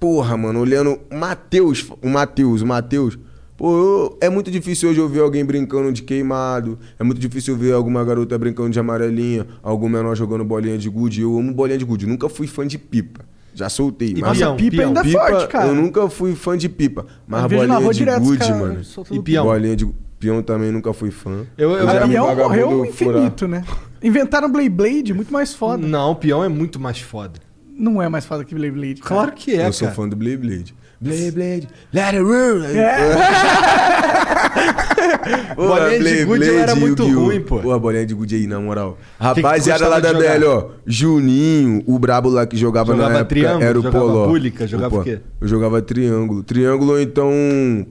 porra, 0.00 0.36
mano, 0.36 0.60
olhando 0.60 0.98
o 1.10 1.16
Matheus, 1.16 1.86
o 2.02 2.08
Matheus, 2.08 2.62
o 2.62 2.66
Matheus. 2.66 3.18
Pô, 3.56 3.70
eu- 3.76 4.18
é 4.20 4.28
muito 4.28 4.50
difícil 4.50 4.90
hoje 4.90 5.00
eu 5.00 5.08
ver 5.08 5.20
alguém 5.20 5.44
brincando 5.44 5.90
de 5.92 6.02
queimado. 6.02 6.78
É 6.98 7.04
muito 7.04 7.18
difícil 7.18 7.54
eu 7.54 7.58
ver 7.58 7.72
alguma 7.72 8.04
garota 8.04 8.36
brincando 8.36 8.70
de 8.70 8.78
amarelinha, 8.78 9.46
algum 9.62 9.88
menor 9.88 10.14
jogando 10.14 10.44
bolinha 10.44 10.76
de 10.76 10.88
gude. 10.90 11.22
Eu 11.22 11.38
amo 11.38 11.54
bolinha 11.54 11.78
de 11.78 11.84
gude. 11.84 12.06
Nunca 12.06 12.28
fui 12.28 12.46
fã 12.46 12.66
de 12.66 12.76
pipa. 12.78 13.24
Já 13.54 13.70
soltei. 13.70 14.10
E 14.14 14.20
mas 14.20 14.38
Nossa, 14.38 14.54
pipa 14.56 14.82
ainda 14.82 15.00
é 15.00 15.04
forte, 15.04 15.48
cara. 15.48 15.68
Eu 15.68 15.74
nunca 15.74 16.10
fui 16.10 16.34
fã 16.34 16.58
de 16.58 16.68
pipa. 16.68 17.06
Mas 17.26 17.40
bolinha 17.56 17.80
de 17.94 18.04
gude, 18.20 18.52
mano. 18.60 18.74
E 19.10 19.22
peão? 19.22 19.44
Bolinha 19.46 19.76
de 19.76 19.88
peão 20.26 20.42
também 20.42 20.72
nunca 20.72 20.92
fui 20.92 21.10
fã. 21.10 21.46
Eu, 21.56 21.70
eu, 21.72 21.86
já 21.86 22.00
é 22.00 22.06
morreu 22.06 22.84
furar. 22.92 23.18
infinito, 23.22 23.46
né? 23.46 23.64
Inventaram 24.02 24.50
Blade 24.50 24.68
Blade, 24.68 25.14
muito 25.14 25.32
mais 25.32 25.54
foda. 25.54 25.86
Não, 25.86 26.10
o 26.10 26.16
peão 26.16 26.42
é 26.42 26.48
muito 26.48 26.80
mais 26.80 27.00
foda. 27.00 27.40
Não 27.78 28.02
é 28.02 28.08
mais 28.08 28.24
foda 28.24 28.44
que 28.44 28.54
Blade 28.54 28.72
Blade. 28.72 29.00
cara. 29.00 29.14
Claro 29.14 29.32
que 29.32 29.54
é, 29.54 29.68
eu 29.68 29.72
sou 29.72 29.86
cara. 29.86 29.96
fã 29.96 30.08
do 30.08 30.16
Blade 30.16 30.38
Blade. 30.38 30.74
Blade 31.00 31.30
Blade, 31.30 31.68
let 31.92 32.14
it 32.14 32.18
roll. 32.18 32.60
Pô, 35.56 35.66
Bolinha 35.68 35.90
de 35.90 35.98
Blade 35.98 36.24
gude 36.24 36.38
Blade, 36.40 36.56
era 36.56 36.74
muito 36.74 37.02
Yu-Gi-Oh! 37.02 37.24
ruim, 37.24 37.40
pô. 37.40 37.58
Pô, 37.58 37.72
a 37.72 37.78
bolinha 37.78 38.06
de 38.06 38.14
gude 38.14 38.34
aí, 38.36 38.46
na 38.46 38.60
moral. 38.60 38.98
Rapaziada 39.18 39.88
lá 39.88 39.98
da 39.98 40.12
de 40.12 40.18
BL, 40.18 40.44
ó. 40.46 40.68
Juninho, 40.86 41.82
o 41.86 41.98
brabo 41.98 42.28
lá 42.28 42.46
que 42.46 42.56
jogava, 42.56 42.92
Jogava 42.92 43.08
na 43.12 43.18
época, 43.20 43.28
triângulo, 43.34 43.64
era 43.64 43.78
o 43.78 43.82
jogava 43.82 44.04
Poló. 44.06 44.26
púlica, 44.28 44.66
jogava 44.66 44.90
Pô, 44.94 45.00
o 45.00 45.04
quê? 45.04 45.20
Eu 45.40 45.48
jogava 45.48 45.82
triângulo. 45.82 46.42
Triângulo 46.42 46.92
ou 46.92 47.00
então 47.00 47.30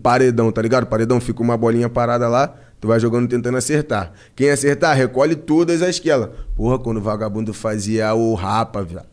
paredão, 0.01 0.51
tá 0.51 0.61
ligado? 0.61 0.85
Paredão 0.85 1.19
fica 1.19 1.41
uma 1.41 1.57
bolinha 1.57 1.89
parada 1.89 2.27
lá, 2.27 2.53
tu 2.80 2.88
vai 2.88 2.99
jogando 2.99 3.27
tentando 3.27 3.57
acertar. 3.57 4.11
Quem 4.35 4.49
acertar, 4.49 4.95
recolhe 4.95 5.35
todas 5.35 5.81
as 5.81 5.99
que 5.99 6.09
ela. 6.09 6.34
Porra, 6.55 6.80
quando 6.80 6.97
o 6.97 7.01
vagabundo 7.01 7.53
fazia 7.53 8.13
o 8.13 8.34
rapa, 8.34 8.84
viado. 8.84 9.07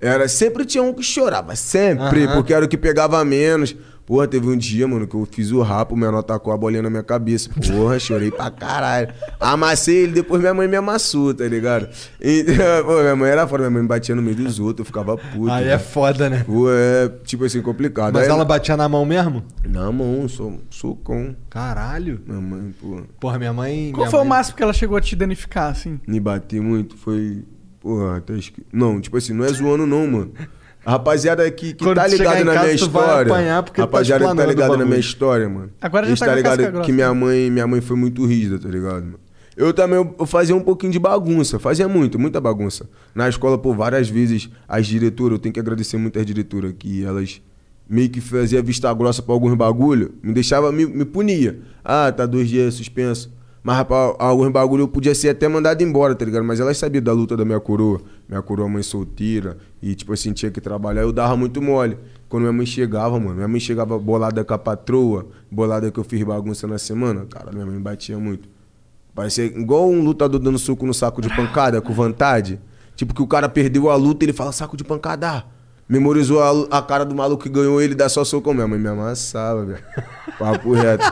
Era, 0.00 0.28
sempre 0.28 0.64
tinha 0.64 0.82
um 0.82 0.92
que 0.92 1.02
chorava, 1.02 1.56
sempre, 1.56 2.24
Aham. 2.24 2.34
porque 2.34 2.54
era 2.54 2.64
o 2.64 2.68
que 2.68 2.76
pegava 2.76 3.24
menos. 3.24 3.74
Porra, 4.08 4.26
teve 4.26 4.48
um 4.48 4.56
dia, 4.56 4.88
mano, 4.88 5.06
que 5.06 5.14
eu 5.14 5.28
fiz 5.30 5.52
o 5.52 5.60
rapa, 5.60 5.92
o 5.92 5.96
menor 5.96 6.22
tacou 6.22 6.50
a 6.50 6.56
bolinha 6.56 6.80
na 6.80 6.88
minha 6.88 7.02
cabeça. 7.02 7.50
Porra, 7.50 7.98
chorei 8.00 8.30
pra 8.30 8.50
caralho. 8.50 9.12
Amassei 9.38 9.96
ele, 10.04 10.12
depois 10.12 10.40
minha 10.40 10.54
mãe 10.54 10.66
me 10.66 10.76
amassou, 10.76 11.34
tá 11.34 11.44
ligado? 11.46 11.90
E, 12.18 12.42
pô, 12.86 13.00
minha 13.02 13.14
mãe 13.14 13.30
era 13.30 13.46
fora, 13.46 13.64
minha 13.64 13.70
mãe 13.70 13.82
me 13.82 13.88
batia 13.88 14.14
no 14.14 14.22
meio 14.22 14.34
dos 14.34 14.58
outros, 14.58 14.78
eu 14.78 14.84
ficava 14.86 15.14
puto. 15.18 15.50
Aí 15.52 15.68
é 15.68 15.78
foda, 15.78 16.30
né? 16.30 16.42
Pô, 16.46 16.70
é, 16.70 17.06
tipo 17.22 17.44
assim, 17.44 17.60
complicado. 17.60 18.14
Mas 18.14 18.22
Aí- 18.24 18.30
ela 18.30 18.46
batia 18.46 18.78
na 18.78 18.88
mão 18.88 19.04
mesmo? 19.04 19.44
Na 19.62 19.92
mão, 19.92 20.26
sou, 20.26 20.58
socão. 20.70 21.36
Caralho. 21.50 22.22
Minha 22.26 22.40
mãe, 22.40 22.74
pô, 22.80 23.02
Porra, 23.20 23.38
minha 23.38 23.52
mãe. 23.52 23.90
Qual 23.92 24.04
minha 24.06 24.10
foi 24.10 24.20
o 24.20 24.22
mãe- 24.22 24.38
máximo 24.38 24.56
que 24.56 24.62
ela 24.62 24.72
chegou 24.72 24.96
a 24.96 25.02
te 25.02 25.14
danificar, 25.14 25.70
assim? 25.70 26.00
me 26.08 26.18
bater 26.18 26.62
muito, 26.62 26.96
foi... 26.96 27.44
Porra, 27.78 28.16
até 28.16 28.32
esque... 28.32 28.64
Não, 28.72 28.98
tipo 29.02 29.18
assim, 29.18 29.34
não 29.34 29.44
é 29.44 29.48
zoando 29.52 29.86
não, 29.86 30.06
mano. 30.06 30.32
A 30.88 30.92
rapaziada 30.92 31.50
que, 31.50 31.74
que 31.74 31.94
tá 31.94 32.06
ligado 32.06 32.44
na 32.46 32.54
casa, 32.54 32.64
minha 32.64 32.74
história. 32.74 33.26
tu 33.26 33.72
tá 33.72 33.82
rapaziada 33.82 33.90
que 33.90 33.92
tá 33.92 34.00
explanando 34.00 34.40
o 34.40 34.46
ligada 34.46 34.76
na 34.78 34.86
minha 34.86 34.98
história, 34.98 35.46
mano. 35.46 35.70
Agora 35.82 36.06
já 36.06 36.10
Eles 36.12 36.18
tá 36.18 36.24
tá 36.24 36.32
a 36.32 36.34
ligado 36.34 36.62
grossa, 36.62 36.80
que 36.80 36.92
minha 36.92 37.12
né? 37.12 37.20
mãe, 37.20 37.50
minha 37.50 37.66
mãe 37.66 37.82
foi 37.82 37.94
muito 37.94 38.24
rígida, 38.24 38.58
tá 38.58 38.70
ligado, 38.70 39.04
mano? 39.04 39.20
Eu 39.54 39.74
também 39.74 39.98
eu, 39.98 40.24
fazia 40.24 40.56
um 40.56 40.62
pouquinho 40.62 40.90
de 40.90 40.98
bagunça, 40.98 41.58
fazia 41.58 41.86
muito, 41.86 42.18
muita 42.18 42.40
bagunça. 42.40 42.88
Na 43.14 43.28
escola, 43.28 43.58
por 43.58 43.76
várias 43.76 44.08
vezes, 44.08 44.48
as 44.66 44.86
diretoras, 44.86 45.32
eu 45.32 45.38
tenho 45.38 45.52
que 45.52 45.60
agradecer 45.60 45.98
muito 45.98 46.18
às 46.18 46.24
diretoras, 46.24 46.72
que 46.78 47.04
elas 47.04 47.38
meio 47.86 48.08
que 48.08 48.22
faziam 48.22 48.62
vista 48.62 48.90
grossa 48.94 49.20
pra 49.20 49.34
alguns 49.34 49.52
bagulho, 49.52 50.14
me 50.22 50.32
deixava, 50.32 50.72
me, 50.72 50.86
me 50.86 51.04
punia. 51.04 51.58
Ah, 51.84 52.10
tá 52.10 52.24
dois 52.24 52.48
dias 52.48 52.72
suspenso. 52.72 53.30
Mas 53.68 53.86
pra 53.86 54.14
alguns 54.18 54.48
bagulho 54.50 54.84
eu 54.84 54.88
podia 54.88 55.14
ser 55.14 55.28
até 55.28 55.46
mandado 55.46 55.82
embora, 55.84 56.14
tá 56.14 56.24
ligado? 56.24 56.42
Mas 56.42 56.58
elas 56.58 56.78
sabiam 56.78 57.02
da 57.04 57.12
luta 57.12 57.36
da 57.36 57.44
minha 57.44 57.60
coroa. 57.60 58.00
Minha 58.26 58.40
coroa 58.40 58.66
mãe 58.66 58.82
solteira. 58.82 59.58
E, 59.82 59.94
tipo 59.94 60.10
assim, 60.14 60.32
tinha 60.32 60.50
que 60.50 60.58
trabalhar. 60.58 61.02
Eu 61.02 61.12
dava 61.12 61.36
muito 61.36 61.60
mole. 61.60 61.98
Quando 62.30 62.44
minha 62.44 62.52
mãe 62.54 62.64
chegava, 62.64 63.20
mano, 63.20 63.34
minha 63.34 63.46
mãe 63.46 63.60
chegava 63.60 63.98
bolada 63.98 64.42
com 64.42 64.54
a 64.54 64.58
patroa, 64.58 65.26
bolada 65.50 65.90
que 65.90 66.00
eu 66.00 66.04
fiz 66.04 66.22
bagunça 66.24 66.66
na 66.66 66.78
semana. 66.78 67.26
Cara, 67.28 67.52
minha 67.52 67.66
mãe 67.66 67.78
batia 67.78 68.18
muito. 68.18 68.48
Parecia 69.14 69.44
igual 69.44 69.90
um 69.90 70.02
lutador 70.02 70.40
dando 70.40 70.58
soco 70.58 70.86
no 70.86 70.94
saco 70.94 71.20
de 71.20 71.28
pancada, 71.28 71.82
com 71.82 71.92
vontade. 71.92 72.58
Tipo 72.96 73.12
que 73.14 73.20
o 73.20 73.26
cara 73.26 73.50
perdeu 73.50 73.90
a 73.90 73.96
luta 73.96 74.24
ele 74.24 74.32
fala 74.32 74.50
saco 74.50 74.78
de 74.78 74.82
pancada. 74.84 75.44
Memorizou 75.86 76.42
a, 76.42 76.78
a 76.78 76.80
cara 76.80 77.04
do 77.04 77.14
maluco 77.14 77.42
que 77.42 77.50
ganhou 77.50 77.82
ele, 77.82 77.94
dá 77.94 78.08
só 78.08 78.24
soco. 78.24 78.54
Minha 78.54 78.66
mãe 78.66 78.78
me 78.78 78.88
amassava, 78.88 79.66
velho. 79.66 79.84
Papo 80.38 80.72
reto. 80.72 81.04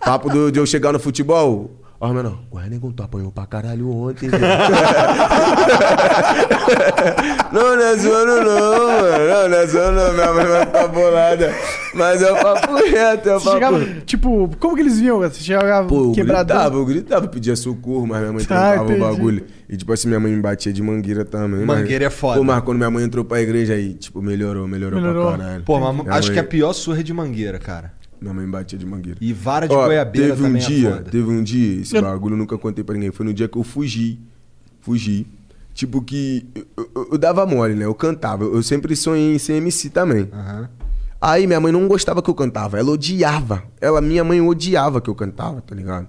Papo 0.00 0.28
do- 0.28 0.52
de 0.52 0.58
eu 0.58 0.66
chegar 0.66 0.92
no 0.92 1.00
futebol. 1.00 1.70
Ó, 2.04 2.12
menor, 2.12 2.36
ué, 2.52 2.68
negão, 2.68 2.90
tu 2.90 3.00
apanhou 3.00 3.30
pra 3.30 3.46
caralho 3.46 3.88
ontem, 3.88 4.28
velho. 4.28 4.42
não, 7.52 7.76
não 7.76 7.82
é 7.82 7.96
zoando 7.96 8.44
não, 8.44 8.86
mano. 8.88 9.28
Não, 9.28 9.48
não 9.48 9.56
é 9.56 9.66
zoando 9.68 10.00
não. 10.00 10.12
Minha 10.14 10.32
mãe 10.34 10.44
vai 10.46 10.66
ficar 10.66 10.88
bolada. 10.88 11.54
Mas 11.94 12.20
é 12.22 12.32
o 12.32 12.36
papo 12.36 12.74
reto, 12.74 13.28
é 13.28 13.36
o 13.36 13.38
Você 13.38 13.44
papo... 13.44 13.54
chegava, 13.78 13.84
tipo, 14.04 14.50
como 14.58 14.74
que 14.74 14.80
eles 14.82 14.98
vinham? 14.98 15.18
Você 15.20 15.40
chegava 15.44 15.86
Pô, 15.86 16.06
eu 16.06 16.12
quebradão? 16.12 16.56
gritava, 16.56 16.76
eu 16.76 16.84
gritava, 16.86 17.28
pedia 17.28 17.54
socorro, 17.54 18.04
mas 18.06 18.18
minha 18.20 18.32
mãe 18.32 18.42
Ah, 18.42 18.46
trancava 18.48 18.82
o 18.82 18.84
entendi. 18.86 19.00
bagulho. 19.00 19.44
E 19.68 19.76
tipo 19.76 19.92
assim, 19.92 20.08
minha 20.08 20.18
mãe 20.20 20.32
me 20.32 20.42
batia 20.42 20.72
de 20.72 20.82
mangueira 20.82 21.24
também. 21.24 21.64
mas- 21.64 21.78
Mangueira 21.82 22.06
é 22.06 22.10
foda. 22.10 22.38
Pô, 22.38 22.44
mas 22.44 22.64
quando 22.64 22.78
minha 22.78 22.90
mãe 22.90 23.04
entrou 23.04 23.24
pra 23.24 23.40
igreja 23.40 23.74
aí, 23.74 23.94
tipo, 23.94 24.20
melhorou, 24.20 24.66
melhorou, 24.66 25.00
Melhorou. 25.00 25.28
pra 25.28 25.38
caralho. 25.38 25.62
Pô, 25.64 25.78
mas 25.78 26.08
acho 26.08 26.26
mãe- 26.28 26.34
que 26.34 26.40
a 26.40 26.44
pior 26.44 26.72
surra 26.72 26.98
é 27.00 27.02
de 27.04 27.12
mangueira, 27.14 27.58
cara. 27.60 27.92
Minha 28.22 28.32
mãe 28.34 28.48
batia 28.48 28.78
de 28.78 28.86
mangueira. 28.86 29.18
E 29.20 29.32
vara 29.32 29.66
de 29.66 29.74
Ó, 29.74 29.84
goiabeira 29.86 30.28
teve 30.36 30.42
um 30.46 30.56
é 30.56 30.58
dia, 30.58 30.90
foda. 30.90 31.10
teve 31.10 31.30
um 31.30 31.42
dia, 31.42 31.82
esse 31.82 31.96
Eu- 31.96 32.02
bagulho 32.02 32.34
eu 32.34 32.38
nunca 32.38 32.56
contei 32.56 32.84
pra 32.84 32.94
ninguém. 32.94 33.10
Foi 33.10 33.26
no 33.26 33.34
dia 33.34 33.48
que 33.48 33.58
eu 33.58 33.64
fugi. 33.64 34.20
Fugi. 34.80 35.26
Tipo 35.74 36.00
que 36.02 36.46
eu, 36.54 36.66
eu- 36.94 37.08
eu 37.12 37.18
dava 37.18 37.44
mole, 37.46 37.74
né? 37.74 37.84
Eu 37.84 37.94
cantava. 37.94 38.44
Eu 38.44 38.62
sempre 38.62 38.94
sonhei 38.94 39.34
em 39.34 39.38
ser 39.38 39.54
MC 39.54 39.90
também. 39.90 40.28
Aham. 40.32 40.68
Aí 41.20 41.46
minha 41.46 41.60
mãe 41.60 41.70
não 41.72 41.86
gostava 41.88 42.20
que 42.22 42.28
eu 42.28 42.34
cantava, 42.34 42.78
ela 42.78 42.90
odiava. 42.90 43.62
Ela, 43.80 44.00
minha 44.00 44.24
mãe 44.24 44.40
odiava 44.40 45.00
que 45.00 45.08
eu 45.08 45.14
cantava, 45.14 45.60
tá 45.60 45.74
ligado? 45.74 46.08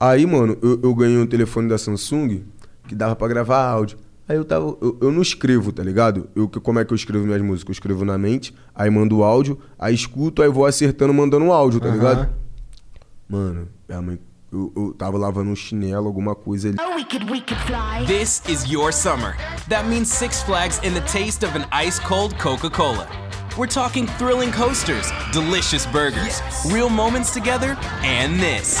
Aí, 0.00 0.26
mano, 0.26 0.56
eu, 0.62 0.80
eu 0.82 0.94
ganhei 0.94 1.18
um 1.18 1.26
telefone 1.26 1.68
da 1.68 1.78
Samsung 1.78 2.42
que 2.86 2.94
dava 2.94 3.16
pra 3.16 3.26
gravar 3.28 3.64
áudio. 3.68 3.98
Aí 4.28 4.36
eu 4.36 4.44
tava. 4.44 4.76
Eu, 4.80 4.98
eu 5.00 5.10
não 5.10 5.22
escrevo, 5.22 5.72
tá 5.72 5.82
ligado? 5.82 6.28
Eu, 6.36 6.48
como 6.48 6.78
é 6.78 6.84
que 6.84 6.92
eu 6.92 6.96
escrevo 6.96 7.24
minhas 7.24 7.40
músicas? 7.40 7.70
Eu 7.70 7.72
escrevo 7.72 8.04
na 8.04 8.18
mente, 8.18 8.54
aí 8.74 8.90
mando 8.90 9.18
o 9.18 9.24
áudio, 9.24 9.58
aí 9.78 9.94
escuto, 9.94 10.42
aí 10.42 10.48
vou 10.50 10.66
acertando, 10.66 11.14
mandando 11.14 11.46
o 11.46 11.52
áudio, 11.52 11.80
tá 11.80 11.86
Aham. 11.88 11.96
ligado? 11.96 12.28
Mano, 13.28 13.68
minha 13.88 14.02
mãe. 14.02 14.18
Eu, 14.50 14.72
eu 14.74 14.94
tava 14.94 15.18
lavando 15.18 15.50
um 15.50 15.56
chinelo, 15.56 16.06
alguma 16.06 16.34
coisa 16.34 16.68
ali. 16.68 16.78
Oh, 16.80 16.94
we 16.96 17.04
could, 17.04 17.30
we 17.30 17.40
could 17.40 17.60
fly. 17.66 18.06
This 18.06 18.42
is 18.48 18.70
your 18.70 18.92
summer. 18.92 19.36
That 19.68 19.86
means 19.86 20.08
Six 20.08 20.42
Flags 20.42 20.78
and 20.82 20.94
the 20.94 21.02
taste 21.02 21.44
of 21.44 21.54
an 21.54 21.66
ice 21.70 21.98
cold 21.98 22.34
Coca 22.38 22.70
Cola. 22.70 23.06
We're 23.58 23.66
talking 23.66 24.06
thrilling 24.18 24.52
coasters, 24.52 25.10
delicious 25.32 25.84
burgers, 25.86 26.40
real 26.72 26.88
moments 26.88 27.30
together, 27.32 27.76
and 28.02 28.40
this. 28.40 28.80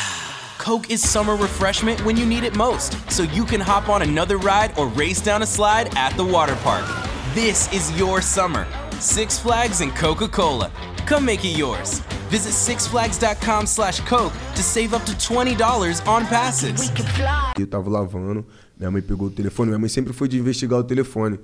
Coke 0.61 0.91
is 0.91 1.01
summer 1.01 1.35
refreshment 1.35 1.99
when 2.05 2.15
you 2.15 2.23
need 2.23 2.43
it 2.43 2.55
most, 2.55 2.93
so 3.09 3.23
you 3.23 3.45
can 3.45 3.59
hop 3.59 3.89
on 3.89 4.03
another 4.03 4.37
ride 4.37 4.77
or 4.77 4.89
race 4.89 5.19
down 5.19 5.41
a 5.41 5.45
slide 5.45 5.89
at 5.97 6.15
the 6.17 6.23
water 6.23 6.55
park. 6.57 6.85
This 7.33 7.67
is 7.73 7.91
your 7.97 8.21
summer. 8.21 8.67
Six 8.99 9.39
Flags 9.39 9.81
and 9.81 9.91
Coca 9.95 10.27
Cola. 10.27 10.69
Come 11.07 11.25
make 11.25 11.43
it 11.43 11.57
yours. 11.57 12.03
Visit 12.29 12.53
sixflags.com 12.53 13.65
slash 13.65 14.01
Coke 14.01 14.33
to 14.53 14.61
save 14.61 14.93
up 14.93 15.03
to 15.05 15.13
$20 15.13 16.07
on 16.07 16.27
passes. 16.27 16.79
We 16.79 16.95
could 16.95 17.09
fly. 17.09 17.53
Eu 17.57 17.65
tava 17.65 17.89
lavando, 17.89 18.45
minha 18.77 18.91
mãe 18.91 19.01
pegou 19.01 19.29
o 19.29 19.31
telefone, 19.31 19.69
minha 19.69 19.79
mãe 19.79 19.89
sempre 19.89 20.13
foi 20.13 20.27
de 20.27 20.37
investigar 20.37 20.77
o 20.77 20.83
telefone. 20.83 21.39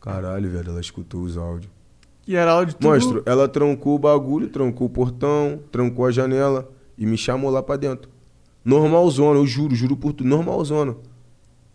Caralho, 0.00 0.50
velho, 0.50 0.70
ela 0.70 0.80
escutou 0.80 1.22
os 1.22 1.36
áudios. 1.36 1.70
E 2.26 2.34
era 2.34 2.50
áudio 2.50 2.74
tudo... 2.74 2.88
Monstro, 2.88 3.22
ela 3.26 3.46
trancou 3.46 3.94
o 3.94 3.98
bagulho, 4.00 4.48
trancou 4.48 4.88
o 4.88 4.90
portão, 4.90 5.60
trancou 5.70 6.04
a 6.04 6.10
janela 6.10 6.68
e 6.98 7.06
me 7.06 7.16
chamou 7.16 7.48
lá 7.48 7.62
pra 7.62 7.76
dentro. 7.76 8.15
Normalzona, 8.66 9.38
eu 9.38 9.46
juro, 9.46 9.76
juro 9.76 9.96
por 9.96 10.12
tudo, 10.12 10.28
normalzona. 10.28 10.96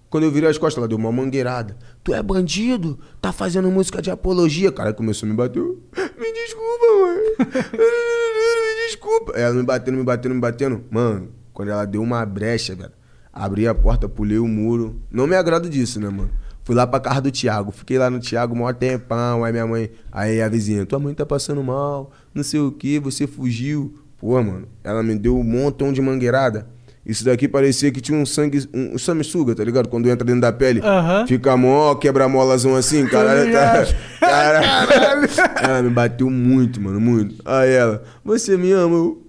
Quando 0.10 0.26
eu 0.26 0.32
virei 0.32 0.50
as 0.50 0.58
costas, 0.58 0.78
ela 0.78 0.90
deu 0.90 0.98
uma 0.98 1.10
mangueirada. 1.10 1.78
Tu 2.04 2.14
é 2.14 2.22
bandido? 2.22 3.00
Tá 3.22 3.32
fazendo 3.32 3.72
música 3.72 4.02
de 4.02 4.12
apologia? 4.12 4.74
Cara, 4.74 4.92
começou 4.92 5.26
a 5.26 5.30
me 5.30 5.38
bater. 5.38 5.62
Me 5.64 6.34
desculpa, 6.34 6.86
mãe. 7.00 7.48
me 7.72 8.88
desculpa. 8.88 9.32
Ela 9.38 9.54
me 9.54 9.64
batendo, 9.64 9.98
me 10.00 10.04
batendo, 10.04 10.36
me 10.36 10.42
batendo. 10.42 10.84
Mano, 10.92 11.30
quando 11.54 11.70
ela 11.70 11.86
deu 11.86 12.02
uma 12.02 12.26
brecha, 12.26 12.76
velho. 12.76 12.92
Abri 13.32 13.66
a 13.66 13.74
porta, 13.74 14.10
pulei 14.10 14.38
o 14.38 14.46
muro. 14.46 15.02
Não 15.10 15.26
me 15.26 15.36
agrado 15.38 15.70
disso, 15.70 15.98
né, 15.98 16.10
mano? 16.10 16.30
Fui 16.66 16.76
lá 16.76 16.86
pra 16.86 17.00
casa 17.00 17.22
do 17.22 17.32
Thiago. 17.32 17.72
Fiquei 17.72 17.98
lá 17.98 18.10
no 18.10 18.20
Thiago 18.20 18.54
maior 18.54 18.76
tempão. 18.76 19.46
Aí 19.46 19.54
minha 19.54 19.66
mãe. 19.66 19.92
Aí 20.12 20.42
a 20.42 20.50
vizinha, 20.50 20.86
tua 20.86 21.00
mãe 21.00 21.14
tá 21.14 21.26
passando 21.26 21.64
mal, 21.64 22.12
não 22.36 22.44
sei 22.44 22.60
o 22.60 22.70
que, 22.70 23.00
você 23.00 23.26
fugiu. 23.28 23.98
Pô, 24.18 24.44
mano, 24.44 24.68
ela 24.84 25.02
me 25.02 25.18
deu 25.18 25.38
um 25.38 25.44
montão 25.44 25.94
de 25.94 26.02
mangueirada. 26.02 26.68
Isso 27.06 27.26
daqui 27.26 27.48
parecia 27.48 27.92
que 27.92 28.00
tinha 28.00 28.18
um 28.18 28.26
sangue, 28.26 28.70
um, 28.74 28.98
sanguessuga, 28.98 29.56
tá 29.56 29.64
ligado? 29.64 29.90
Quando 29.90 30.08
entra 30.08 30.24
dentro 30.24 30.42
da 30.42 30.52
pele, 30.52 30.82
Aham. 30.84 31.26
fica 31.26 31.58
mó, 31.58 31.96
quebra 31.96 32.30
molazão 32.30 32.76
assim, 32.76 33.08
caralho. 33.08 33.52
Tá, 33.52 33.86
caralho. 34.20 35.30
Ela 35.64 35.82
me 35.82 35.90
bateu 35.90 36.30
muito, 36.30 36.80
mano, 36.80 37.00
muito. 37.00 37.36
Aí 37.44 37.72
ela, 37.72 38.04
você 38.24 38.56
me 38.56 38.72
ama? 38.72 38.96
Eu, 38.96 39.24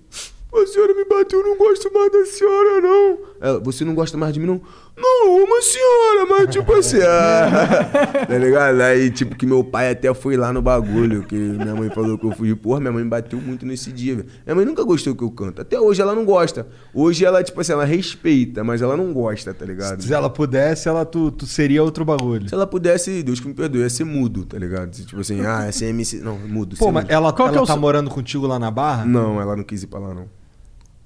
a 0.54 0.66
senhora 0.66 0.94
me 0.94 1.04
bateu, 1.06 1.40
eu 1.40 1.46
não 1.46 1.56
gosto 1.56 1.90
mais 1.94 2.12
da 2.12 2.26
senhora, 2.26 2.80
não. 2.82 3.18
Ela, 3.40 3.58
você 3.60 3.84
não 3.86 3.94
gosta 3.94 4.18
mais 4.18 4.34
de 4.34 4.40
mim, 4.40 4.46
não? 4.46 4.60
Não, 5.02 5.26
eu 5.26 5.42
amo 5.44 5.58
a 5.58 5.62
senhora, 5.62 6.26
mas 6.30 6.54
tipo 6.54 6.72
assim, 6.74 6.98
ah, 7.02 8.24
tá 8.26 8.38
ligado? 8.38 8.80
Aí, 8.82 9.10
tipo, 9.10 9.34
que 9.34 9.44
meu 9.44 9.64
pai 9.64 9.90
até 9.90 10.12
foi 10.14 10.36
lá 10.36 10.52
no 10.52 10.62
bagulho, 10.62 11.24
que 11.24 11.34
minha 11.34 11.74
mãe 11.74 11.90
falou 11.90 12.16
que 12.16 12.24
eu 12.24 12.30
fugi. 12.32 12.54
Porra, 12.54 12.78
minha 12.80 12.92
mãe 12.92 13.02
me 13.02 13.10
bateu 13.10 13.40
muito 13.40 13.66
nesse 13.66 13.90
dia, 13.90 14.16
velho. 14.16 14.28
Minha 14.46 14.54
mãe 14.54 14.64
nunca 14.64 14.84
gostou 14.84 15.14
que 15.16 15.24
eu 15.24 15.30
canto. 15.30 15.60
Até 15.60 15.80
hoje 15.80 16.00
ela 16.00 16.14
não 16.14 16.24
gosta. 16.24 16.68
Hoje 16.94 17.24
ela, 17.24 17.42
tipo 17.42 17.60
assim, 17.60 17.72
ela 17.72 17.84
respeita, 17.84 18.62
mas 18.62 18.80
ela 18.80 18.96
não 18.96 19.12
gosta, 19.12 19.52
tá 19.52 19.64
ligado? 19.66 20.02
Se 20.02 20.14
ela 20.14 20.30
pudesse, 20.30 20.88
ela 20.88 21.04
tu, 21.04 21.30
tu 21.32 21.46
seria 21.46 21.82
outro 21.82 22.04
bagulho. 22.04 22.48
Se 22.48 22.54
ela 22.54 22.66
pudesse, 22.66 23.22
Deus 23.22 23.40
que 23.40 23.48
me 23.48 23.54
perdoe, 23.54 23.80
ia 23.80 23.90
ser 23.90 24.04
mudo, 24.04 24.44
tá 24.44 24.56
ligado? 24.58 24.90
Tipo 24.92 25.20
assim, 25.20 25.44
ah, 25.44 25.64
é 25.66 25.72
ser 25.72 25.86
MC. 25.86 26.18
Não, 26.20 26.38
mudo. 26.38 26.76
Pô, 26.76 26.92
mas 26.92 27.04
mudo. 27.04 27.12
ela, 27.12 27.32
Qual 27.32 27.48
que 27.48 27.54
ela 27.56 27.64
é 27.64 27.66
tá 27.66 27.72
seu- 27.72 27.80
morando 27.80 28.08
contigo 28.10 28.46
lá 28.46 28.58
na 28.58 28.70
Barra? 28.70 29.04
Não, 29.04 29.40
ela 29.40 29.56
não 29.56 29.64
quis 29.64 29.82
ir 29.82 29.88
pra 29.88 29.98
lá, 29.98 30.14
não. 30.14 30.26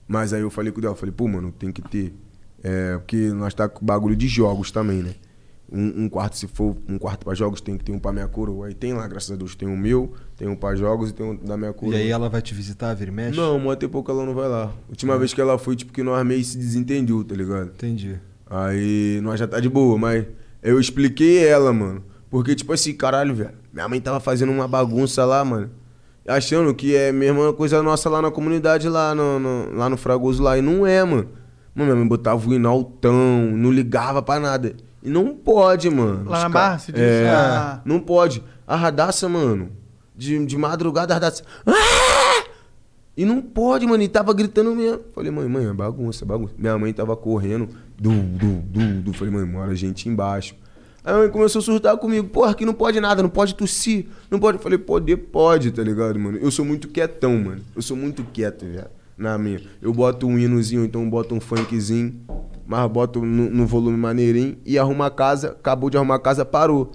Mas 0.08 0.32
aí 0.32 0.40
eu 0.42 0.50
falei 0.50 0.70
com 0.70 0.80
ela, 0.84 0.94
falei, 0.94 1.12
pô, 1.16 1.26
mano, 1.26 1.50
tem 1.50 1.72
que 1.72 1.82
ter. 1.82 2.14
É, 2.68 2.96
porque 2.98 3.16
nós 3.32 3.54
tá 3.54 3.68
com 3.68 3.84
bagulho 3.84 4.16
de 4.16 4.26
jogos 4.26 4.70
também, 4.70 5.02
né? 5.02 5.14
Um, 5.70 6.04
um 6.04 6.08
quarto, 6.08 6.36
se 6.36 6.46
for 6.46 6.76
um 6.88 6.96
quarto 6.98 7.24
pra 7.24 7.34
jogos, 7.34 7.60
tem 7.60 7.76
que 7.76 7.84
ter 7.84 7.92
um 7.92 7.98
pra 7.98 8.12
minha 8.12 8.28
coroa. 8.28 8.66
Aí 8.68 8.74
tem 8.74 8.92
lá, 8.94 9.06
graças 9.08 9.30
a 9.32 9.36
Deus, 9.36 9.54
tem 9.56 9.68
um 9.68 9.76
meu, 9.76 10.12
tem 10.36 10.46
um 10.48 10.54
pra 10.54 10.74
jogos 10.76 11.10
e 11.10 11.12
tem 11.12 11.26
um 11.26 11.34
da 11.36 11.56
minha 11.56 11.70
E 11.70 11.74
coroa. 11.74 11.96
aí 11.96 12.08
ela 12.08 12.28
vai 12.28 12.40
te 12.40 12.54
visitar, 12.54 12.94
vira 12.94 13.10
e 13.10 13.14
mexe? 13.14 13.36
Não, 13.36 13.58
mas 13.58 13.76
tem 13.76 13.88
pouco 13.88 14.10
ela 14.10 14.24
não 14.24 14.32
vai 14.34 14.48
lá. 14.48 14.72
Última 14.88 15.18
vez 15.18 15.34
que 15.34 15.40
ela 15.40 15.58
foi, 15.58 15.74
tipo, 15.76 15.92
que 15.92 16.02
nós 16.04 16.24
meio 16.24 16.42
se 16.44 16.56
desentendeu, 16.56 17.22
tá 17.24 17.34
ligado? 17.34 17.66
Entendi. 17.74 18.16
Aí 18.48 19.20
nós 19.22 19.40
já 19.40 19.46
tá 19.48 19.58
de 19.58 19.68
boa, 19.68 19.98
mas 19.98 20.24
eu 20.62 20.78
expliquei 20.80 21.44
ela, 21.46 21.72
mano. 21.72 22.04
Porque, 22.30 22.54
tipo 22.54 22.72
assim, 22.72 22.92
caralho, 22.94 23.34
velho. 23.34 23.54
Minha 23.72 23.88
mãe 23.88 24.00
tava 24.00 24.20
fazendo 24.20 24.52
uma 24.52 24.68
bagunça 24.68 25.24
lá, 25.24 25.44
mano. 25.44 25.70
Achando 26.26 26.74
que 26.74 26.94
é 26.94 27.10
a 27.10 27.12
mesma 27.12 27.52
coisa 27.52 27.82
nossa 27.82 28.08
lá 28.08 28.20
na 28.22 28.30
comunidade, 28.30 28.88
lá 28.88 29.14
no, 29.14 29.38
no- 29.38 29.72
lá 29.76 29.88
no 29.88 29.96
Fragoso 29.96 30.42
lá. 30.42 30.56
E 30.58 30.62
não 30.62 30.86
é, 30.86 31.02
mano. 31.04 31.28
Mano, 31.76 31.90
minha 31.90 31.96
mãe 31.96 32.08
botava 32.08 32.48
o 32.48 32.54
hino 32.54 32.66
altão, 32.68 33.50
não 33.54 33.70
ligava 33.70 34.22
pra 34.22 34.40
nada. 34.40 34.74
E 35.02 35.10
não 35.10 35.34
pode, 35.36 35.90
mano. 35.90 36.28
Lá 36.30 36.40
na 36.44 36.48
Barra, 36.48 36.78
você 36.78 36.90
diz? 36.90 37.00
É, 37.02 37.28
Ah. 37.28 37.82
não 37.84 38.00
pode. 38.00 38.42
A 38.66 38.74
radaça, 38.74 39.28
mano. 39.28 39.68
De, 40.16 40.44
de 40.46 40.56
madrugada, 40.56 41.12
a 41.12 41.16
radaça. 41.16 41.44
Ah! 41.66 42.44
E 43.14 43.24
não 43.24 43.40
pode, 43.42 43.86
mano. 43.86 44.02
E 44.02 44.08
tava 44.08 44.32
gritando 44.32 44.74
mesmo. 44.74 45.00
Falei, 45.14 45.30
mãe, 45.30 45.46
mãe, 45.48 45.66
é 45.66 45.72
bagunça, 45.72 46.24
é 46.24 46.26
bagunça. 46.26 46.54
Minha 46.58 46.76
mãe 46.78 46.92
tava 46.94 47.14
correndo. 47.14 47.68
Du, 47.98 48.10
du, 48.10 48.54
du, 48.62 49.00
du. 49.02 49.12
Falei, 49.12 49.32
mãe, 49.32 49.44
mora 49.44 49.74
gente 49.74 50.08
embaixo. 50.08 50.54
Aí 51.04 51.14
a 51.14 51.18
mãe 51.18 51.28
começou 51.28 51.60
a 51.60 51.62
surtar 51.62 51.96
comigo. 51.98 52.28
Porra, 52.28 52.50
aqui 52.52 52.64
não 52.66 52.74
pode 52.74 52.98
nada, 52.98 53.22
não 53.22 53.28
pode 53.30 53.54
tossir. 53.54 54.06
Não 54.30 54.38
pode. 54.38 54.58
Falei, 54.58 54.78
poder 54.78 55.16
pode, 55.18 55.70
tá 55.70 55.82
ligado, 55.82 56.18
mano? 56.18 56.38
Eu 56.38 56.50
sou 56.50 56.64
muito 56.64 56.88
quietão, 56.88 57.38
mano. 57.38 57.60
Eu 57.76 57.82
sou 57.82 57.96
muito 57.96 58.24
quieto, 58.24 58.66
já. 58.72 58.86
Na 59.16 59.38
minha. 59.38 59.60
Eu 59.80 59.92
boto 59.92 60.26
um 60.26 60.38
hinozinho, 60.38 60.84
então 60.84 61.08
boto 61.08 61.34
um 61.34 61.40
funkzinho. 61.40 62.20
Mas 62.66 62.90
boto 62.90 63.24
no, 63.24 63.48
no 63.50 63.66
volume 63.66 63.96
maneirinho. 63.96 64.58
E 64.64 64.78
arrumo 64.78 65.02
a 65.02 65.10
casa. 65.10 65.50
Acabou 65.50 65.88
de 65.88 65.96
arrumar 65.96 66.16
a 66.16 66.20
casa, 66.20 66.44
parou. 66.44 66.92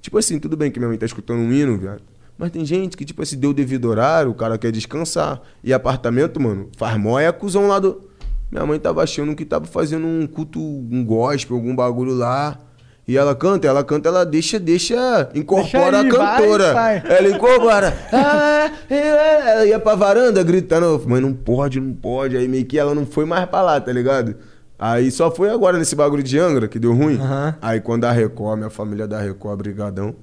Tipo 0.00 0.18
assim, 0.18 0.38
tudo 0.38 0.56
bem 0.56 0.70
que 0.70 0.78
minha 0.78 0.88
mãe 0.88 0.98
tá 0.98 1.06
escutando 1.06 1.38
um 1.38 1.52
hino, 1.52 1.78
viado. 1.78 2.02
Mas 2.36 2.50
tem 2.50 2.64
gente 2.64 2.96
que, 2.96 3.04
tipo 3.04 3.22
assim, 3.22 3.38
deu 3.38 3.52
devido 3.52 3.86
horário, 3.86 4.30
o 4.30 4.34
cara 4.34 4.58
quer 4.58 4.70
descansar. 4.70 5.40
E 5.62 5.72
apartamento, 5.72 6.40
mano, 6.40 6.68
faz 6.76 6.98
mó 6.98 7.18
é 7.18 7.30
cuzão 7.32 7.68
lá 7.68 7.78
do. 7.78 8.02
Minha 8.50 8.66
mãe 8.66 8.78
tava 8.78 9.02
achando 9.02 9.34
que 9.34 9.44
tava 9.44 9.66
fazendo 9.66 10.06
um 10.06 10.26
culto, 10.26 10.60
um 10.60 11.04
gospel, 11.04 11.56
algum 11.56 11.74
bagulho 11.74 12.14
lá. 12.14 12.58
E 13.06 13.16
ela 13.18 13.34
canta, 13.34 13.66
ela 13.66 13.84
canta, 13.84 14.08
ela 14.08 14.24
deixa, 14.24 14.58
deixa, 14.58 15.28
incorpora 15.34 16.02
Deixa 16.02 16.16
aí, 16.22 16.26
a 16.26 16.36
cantora. 16.38 16.72
vai, 16.72 17.00
vai. 17.00 17.18
Ela 17.18 17.28
incorpora. 17.36 17.94
Ah, 18.12 18.70
é, 18.88 19.50
ela 19.52 19.66
ia 19.66 19.78
pra 19.78 19.94
varanda 19.94 20.42
gritando, 20.42 21.02
mãe, 21.06 21.20
não 21.20 21.34
pode, 21.34 21.78
não 21.80 21.92
pode. 21.92 22.36
Aí 22.36 22.48
meio 22.48 22.64
que 22.64 22.78
ela 22.78 22.94
não 22.94 23.04
foi 23.04 23.26
mais 23.26 23.44
pra 23.46 23.60
lá, 23.60 23.78
tá 23.80 23.92
ligado? 23.92 24.36
Aí 24.78 25.10
só 25.10 25.30
foi 25.30 25.50
agora 25.50 25.78
nesse 25.78 25.94
bagulho 25.94 26.22
de 26.22 26.38
Angra, 26.38 26.66
que 26.66 26.78
deu 26.78 26.94
ruim. 26.94 27.16
Aham. 27.20 27.54
Aí 27.60 27.80
quando 27.80 28.04
a 28.04 28.10
Record, 28.12 28.56
minha 28.58 28.70
família 28.70 29.06
da 29.06 29.20
Record, 29.20 29.58
brigadão. 29.58 30.14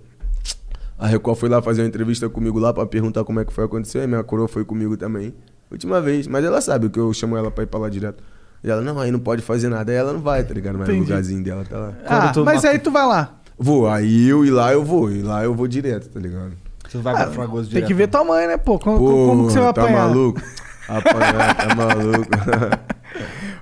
A 0.98 1.08
Record 1.08 1.38
foi 1.38 1.50
lá 1.50 1.62
fazer 1.62 1.82
uma 1.82 1.88
entrevista 1.88 2.28
comigo 2.30 2.60
lá 2.60 2.74
pra 2.74 2.86
perguntar 2.86 3.24
como 3.24 3.40
é 3.40 3.46
que 3.46 3.54
foi 3.54 3.64
acontecer. 3.66 4.00
Aí 4.00 4.08
minha 4.08 4.24
coroa 4.24 4.48
foi 4.48 4.66
comigo 4.66 4.98
também. 4.98 5.34
Última 5.72 6.02
vez. 6.02 6.28
Mas 6.28 6.44
ela 6.44 6.62
sabe 6.62 6.90
que 6.90 7.00
eu 7.00 7.14
chamo 7.14 7.38
ela 7.38 7.50
pra 7.50 7.64
ir 7.64 7.68
pra 7.68 7.80
lá 7.80 7.90
direto. 7.90 8.24
E 8.64 8.70
ela, 8.70 8.82
não, 8.82 9.00
aí 9.00 9.12
não 9.12 9.20
pode 9.20 9.42
fazer 9.42 9.70
nada. 9.70 9.92
Aí 9.92 9.98
ela 9.98 10.14
não 10.14 10.20
vai, 10.22 10.44
tá 10.44 10.54
ligado? 10.54 10.78
Mas 10.78 10.88
o 10.88 10.92
Entendi. 10.92 11.10
lugarzinho 11.10 11.44
dela 11.44 11.66
tá 11.68 11.78
lá. 11.78 11.94
Ah, 12.06 12.32
mas 12.46 12.64
aí 12.64 12.78
tu 12.80 12.92
vai 12.92 13.06
lá. 13.08 13.40
Vou, 13.58 13.88
aí 13.88 14.28
eu 14.28 14.46
e 14.46 14.50
lá 14.52 14.72
eu 14.74 14.84
vou. 14.84 15.12
E 15.12 15.22
lá 15.22 15.44
eu 15.44 15.54
vou 15.54 15.68
direto, 15.68 16.10
tá 16.10 16.20
ligado? 16.20 16.54
Tu 16.92 17.00
vai 17.00 17.16
pra 17.16 17.28
Fragoso 17.32 17.64
Tem 17.70 17.76
direto. 17.76 17.88
que 17.88 17.94
ver 17.94 18.08
tua 18.08 18.24
mãe, 18.24 18.48
né, 18.48 18.58
pô? 18.58 18.78
Como, 18.78 18.98
Pô, 18.98 19.06
como 19.28 19.48
que 19.48 19.54
você 19.54 19.60
vai 19.60 19.74
tá 19.74 19.82
apanhar? 19.84 20.08
maluco? 20.08 20.42
Apanhar, 20.90 21.56
tá 21.56 21.76
maluco. 21.76 22.30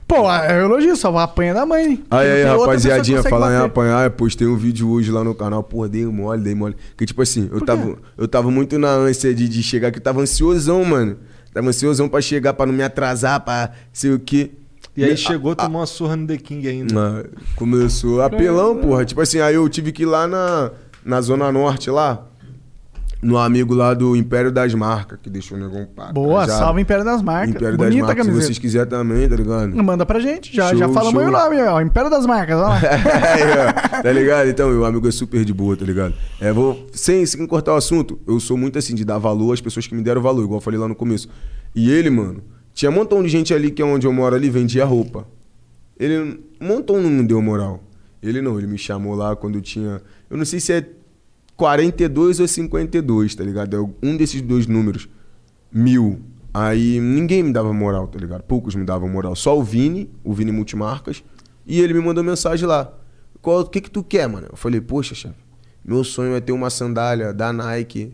Pô, 0.07 0.31
eu 0.49 0.65
elogio, 0.65 0.95
só 0.95 1.11
vai 1.11 1.23
apanhar 1.23 1.53
da 1.53 1.65
mãe. 1.65 2.03
Aí, 2.09 2.27
aí, 2.31 2.43
tem 2.43 2.57
rapaziadinha, 2.57 3.21
falar 3.21 3.53
em 3.53 3.63
apanhar, 3.63 4.05
eu 4.05 4.11
postei 4.11 4.47
um 4.47 4.55
vídeo 4.55 4.89
hoje 4.89 5.11
lá 5.11 5.23
no 5.23 5.35
canal, 5.35 5.61
pô, 5.61 5.87
dei 5.87 6.05
mole, 6.05 6.41
dei 6.41 6.55
mole. 6.55 6.75
Que 6.97 7.05
tipo 7.05 7.21
assim, 7.21 7.47
eu 7.51 7.61
tava, 7.63 7.95
eu 8.17 8.27
tava 8.27 8.49
muito 8.49 8.79
na 8.79 8.89
ânsia 8.89 9.33
de, 9.35 9.47
de 9.47 9.61
chegar, 9.61 9.91
que 9.91 9.99
eu 9.99 10.03
tava 10.03 10.19
ansiosão, 10.21 10.83
mano. 10.83 11.17
Tava 11.53 11.67
ansiosão 11.67 12.09
pra 12.09 12.21
chegar, 12.21 12.53
pra 12.53 12.65
não 12.65 12.73
me 12.73 12.81
atrasar, 12.81 13.39
pra 13.41 13.71
sei 13.93 14.11
o 14.13 14.19
quê. 14.19 14.51
E 14.99 15.03
aí 15.03 15.11
Me- 15.11 15.17
chegou, 15.17 15.51
a- 15.51 15.55
tomou 15.55 15.79
uma 15.81 15.85
surra 15.87 16.15
no 16.15 16.27
The 16.27 16.37
King 16.37 16.67
ainda. 16.67 16.93
Ah, 17.25 17.37
Começou 17.55 18.21
apelão, 18.21 18.75
porra. 18.77 19.05
Tipo 19.05 19.21
assim, 19.21 19.39
aí 19.39 19.55
eu 19.55 19.67
tive 19.69 19.91
que 19.91 20.03
ir 20.03 20.07
lá 20.07 20.27
na, 20.27 20.71
na 21.05 21.21
Zona 21.21 21.51
Norte, 21.51 21.89
lá, 21.89 22.25
no 23.21 23.37
amigo 23.37 23.73
lá 23.73 23.93
do 23.93 24.15
Império 24.15 24.49
das 24.49 24.73
Marcas, 24.73 25.19
que 25.21 25.29
deixou 25.29 25.57
o 25.57 25.61
negão 25.61 25.85
pá. 25.93 26.11
Boa, 26.13 26.45
já- 26.47 26.57
salve 26.57 26.81
Império 26.81 27.03
das 27.03 27.21
Marcas. 27.21 27.49
Império 27.55 27.77
das 27.77 27.87
Bonita 27.87 28.03
a 28.03 28.07
Marcas, 28.07 28.23
se 28.23 28.29
camiseta. 28.29 28.45
vocês 28.47 28.59
quiserem 28.59 28.87
também, 28.89 29.27
tá 29.27 29.35
ligado? 29.35 29.83
Manda 29.83 30.05
pra 30.05 30.19
gente, 30.21 30.55
já, 30.55 30.69
Show, 30.69 30.77
já 30.79 30.87
falamos 30.89 31.21
show. 31.21 31.29
o 31.29 31.31
nome, 31.31 31.61
ó. 31.61 31.81
Império 31.81 32.09
das 32.09 32.25
Marcas, 32.25 32.55
ó 32.57 32.61
lá. 32.61 32.75
Aí, 32.79 33.97
ó, 33.97 34.01
tá 34.03 34.11
ligado? 34.11 34.47
Então, 34.49 34.69
meu 34.69 34.85
amigo 34.85 35.05
é 35.07 35.11
super 35.11 35.43
de 35.43 35.53
boa, 35.53 35.75
tá 35.75 35.83
ligado? 35.83 36.13
É, 36.39 36.53
vou, 36.53 36.87
sem, 36.93 37.25
sem 37.25 37.45
cortar 37.45 37.73
o 37.73 37.75
assunto, 37.75 38.17
eu 38.25 38.39
sou 38.39 38.57
muito 38.57 38.79
assim, 38.79 38.95
de 38.95 39.03
dar 39.03 39.17
valor 39.17 39.51
às 39.53 39.59
pessoas 39.59 39.85
que 39.85 39.93
me 39.93 40.01
deram 40.01 40.21
valor, 40.21 40.41
igual 40.43 40.57
eu 40.59 40.63
falei 40.63 40.79
lá 40.79 40.87
no 40.87 40.95
começo. 40.95 41.27
E 41.75 41.91
ele, 41.91 42.09
mano, 42.09 42.41
tinha 42.79 42.89
um 42.89 42.93
montão 42.93 43.21
de 43.21 43.27
gente 43.27 43.53
ali 43.53 43.71
que 43.71 43.81
é 43.81 43.85
onde 43.85 44.07
eu 44.07 44.13
moro 44.13 44.33
ali, 44.33 44.49
vendia 44.49 44.85
roupa. 44.85 45.27
Ele, 45.99 46.39
um 46.61 46.65
montão 46.65 47.01
não 47.01 47.09
me 47.09 47.27
deu 47.27 47.41
moral. 47.41 47.83
Ele 48.23 48.41
não, 48.41 48.57
ele 48.57 48.67
me 48.67 48.77
chamou 48.77 49.15
lá 49.15 49.35
quando 49.35 49.55
eu 49.55 49.61
tinha, 49.61 50.01
eu 50.29 50.37
não 50.37 50.45
sei 50.45 50.61
se 50.61 50.71
é 50.71 50.89
42 51.57 52.39
ou 52.39 52.47
52, 52.47 53.35
tá 53.35 53.43
ligado? 53.43 53.75
É 53.75 54.07
um 54.07 54.15
desses 54.15 54.41
dois 54.41 54.65
números, 54.65 55.09
mil. 55.69 56.21
Aí 56.53 57.01
ninguém 57.01 57.43
me 57.43 57.51
dava 57.51 57.73
moral, 57.73 58.07
tá 58.07 58.17
ligado? 58.17 58.43
Poucos 58.43 58.75
me 58.75 58.85
davam 58.85 59.09
moral. 59.09 59.35
Só 59.35 59.59
o 59.59 59.61
Vini, 59.61 60.09
o 60.23 60.33
Vini 60.33 60.53
Multimarcas, 60.53 61.21
e 61.67 61.81
ele 61.81 61.93
me 61.93 61.99
mandou 61.99 62.23
mensagem 62.23 62.65
lá. 62.65 62.93
Qual, 63.41 63.59
o 63.59 63.65
que 63.65 63.81
que 63.81 63.91
tu 63.91 64.01
quer, 64.01 64.25
mano? 64.29 64.47
Eu 64.49 64.55
falei, 64.55 64.79
poxa, 64.79 65.13
chefe, 65.13 65.35
meu 65.83 66.05
sonho 66.05 66.33
é 66.33 66.39
ter 66.39 66.53
uma 66.53 66.69
sandália 66.69 67.33
da 67.33 67.51
Nike. 67.51 68.13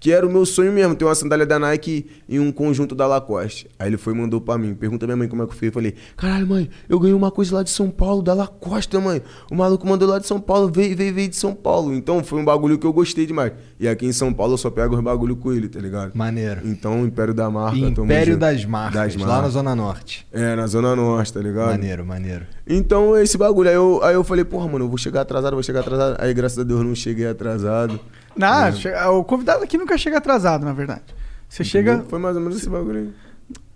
Que 0.00 0.10
era 0.12 0.26
o 0.26 0.30
meu 0.30 0.46
sonho 0.46 0.72
mesmo, 0.72 0.94
ter 0.94 1.04
uma 1.04 1.14
sandália 1.14 1.44
da 1.44 1.58
Nike 1.58 2.06
e 2.26 2.40
um 2.40 2.50
conjunto 2.50 2.94
da 2.94 3.06
Lacoste. 3.06 3.68
Aí 3.78 3.88
ele 3.88 3.98
foi 3.98 4.14
e 4.14 4.16
mandou 4.16 4.40
pra 4.40 4.56
mim. 4.56 4.74
Pergunta 4.74 5.06
minha 5.06 5.16
mãe 5.16 5.28
como 5.28 5.42
é 5.42 5.46
que 5.46 5.54
foi. 5.54 5.68
Eu 5.68 5.72
falei, 5.72 5.94
caralho, 6.16 6.46
mãe, 6.46 6.70
eu 6.88 6.98
ganhei 6.98 7.14
uma 7.14 7.30
coisa 7.30 7.56
lá 7.56 7.62
de 7.62 7.68
São 7.68 7.90
Paulo, 7.90 8.22
da 8.22 8.32
Lacoste, 8.32 8.96
mãe. 8.96 9.20
O 9.50 9.54
maluco 9.54 9.86
mandou 9.86 10.08
lá 10.08 10.18
de 10.18 10.26
São 10.26 10.40
Paulo, 10.40 10.70
veio, 10.72 10.96
veio, 10.96 11.14
veio 11.14 11.28
de 11.28 11.36
São 11.36 11.54
Paulo. 11.54 11.92
Então 11.94 12.24
foi 12.24 12.40
um 12.40 12.44
bagulho 12.44 12.78
que 12.78 12.86
eu 12.86 12.92
gostei 12.94 13.26
demais. 13.26 13.52
E 13.78 13.86
aqui 13.86 14.06
em 14.06 14.12
São 14.12 14.32
Paulo 14.32 14.54
eu 14.54 14.58
só 14.58 14.70
pego 14.70 14.96
os 14.96 15.02
bagulho 15.02 15.36
com 15.36 15.52
ele, 15.52 15.68
tá 15.68 15.78
ligado? 15.78 16.12
Maneiro. 16.14 16.62
Então, 16.64 17.04
Império 17.04 17.34
da 17.34 17.50
Marca. 17.50 17.76
Império 17.76 18.38
das 18.38 18.64
marcas, 18.64 19.14
Das 19.14 19.16
lá 19.16 19.26
na 19.26 19.32
marcas. 19.34 19.52
Zona 19.52 19.74
Norte. 19.74 20.26
É, 20.32 20.56
na 20.56 20.66
Zona 20.66 20.96
Norte, 20.96 21.32
tá 21.32 21.40
ligado? 21.40 21.70
Maneiro, 21.72 22.06
maneiro. 22.06 22.46
Então, 22.66 23.16
esse 23.18 23.36
bagulho. 23.36 23.68
Aí 23.68 23.74
eu, 23.74 24.00
aí 24.02 24.14
eu 24.14 24.24
falei, 24.24 24.44
porra, 24.44 24.66
mano, 24.66 24.86
eu 24.86 24.88
vou 24.88 24.96
chegar 24.96 25.20
atrasado, 25.22 25.54
vou 25.54 25.62
chegar 25.62 25.80
atrasado. 25.80 26.16
Aí, 26.18 26.32
graças 26.32 26.58
a 26.58 26.62
Deus, 26.62 26.82
não 26.82 26.94
cheguei 26.94 27.26
atrasado. 27.26 28.00
Não, 28.36 28.72
chega- 28.72 29.10
o 29.10 29.24
convidado 29.24 29.62
aqui 29.64 29.76
nunca 29.76 29.96
chega 29.98 30.18
atrasado, 30.18 30.64
na 30.64 30.72
verdade. 30.72 31.02
Você 31.48 31.64
chega. 31.64 32.04
Foi 32.08 32.18
mais 32.18 32.36
ou 32.36 32.42
menos 32.42 32.58
esse 32.58 32.68
bagulho 32.68 32.98
aí. 33.00 33.10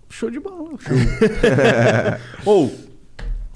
Show 0.09 0.31
de 0.31 0.39
bola. 0.39 0.69
Show. 0.79 0.95
Ou, 2.45 2.73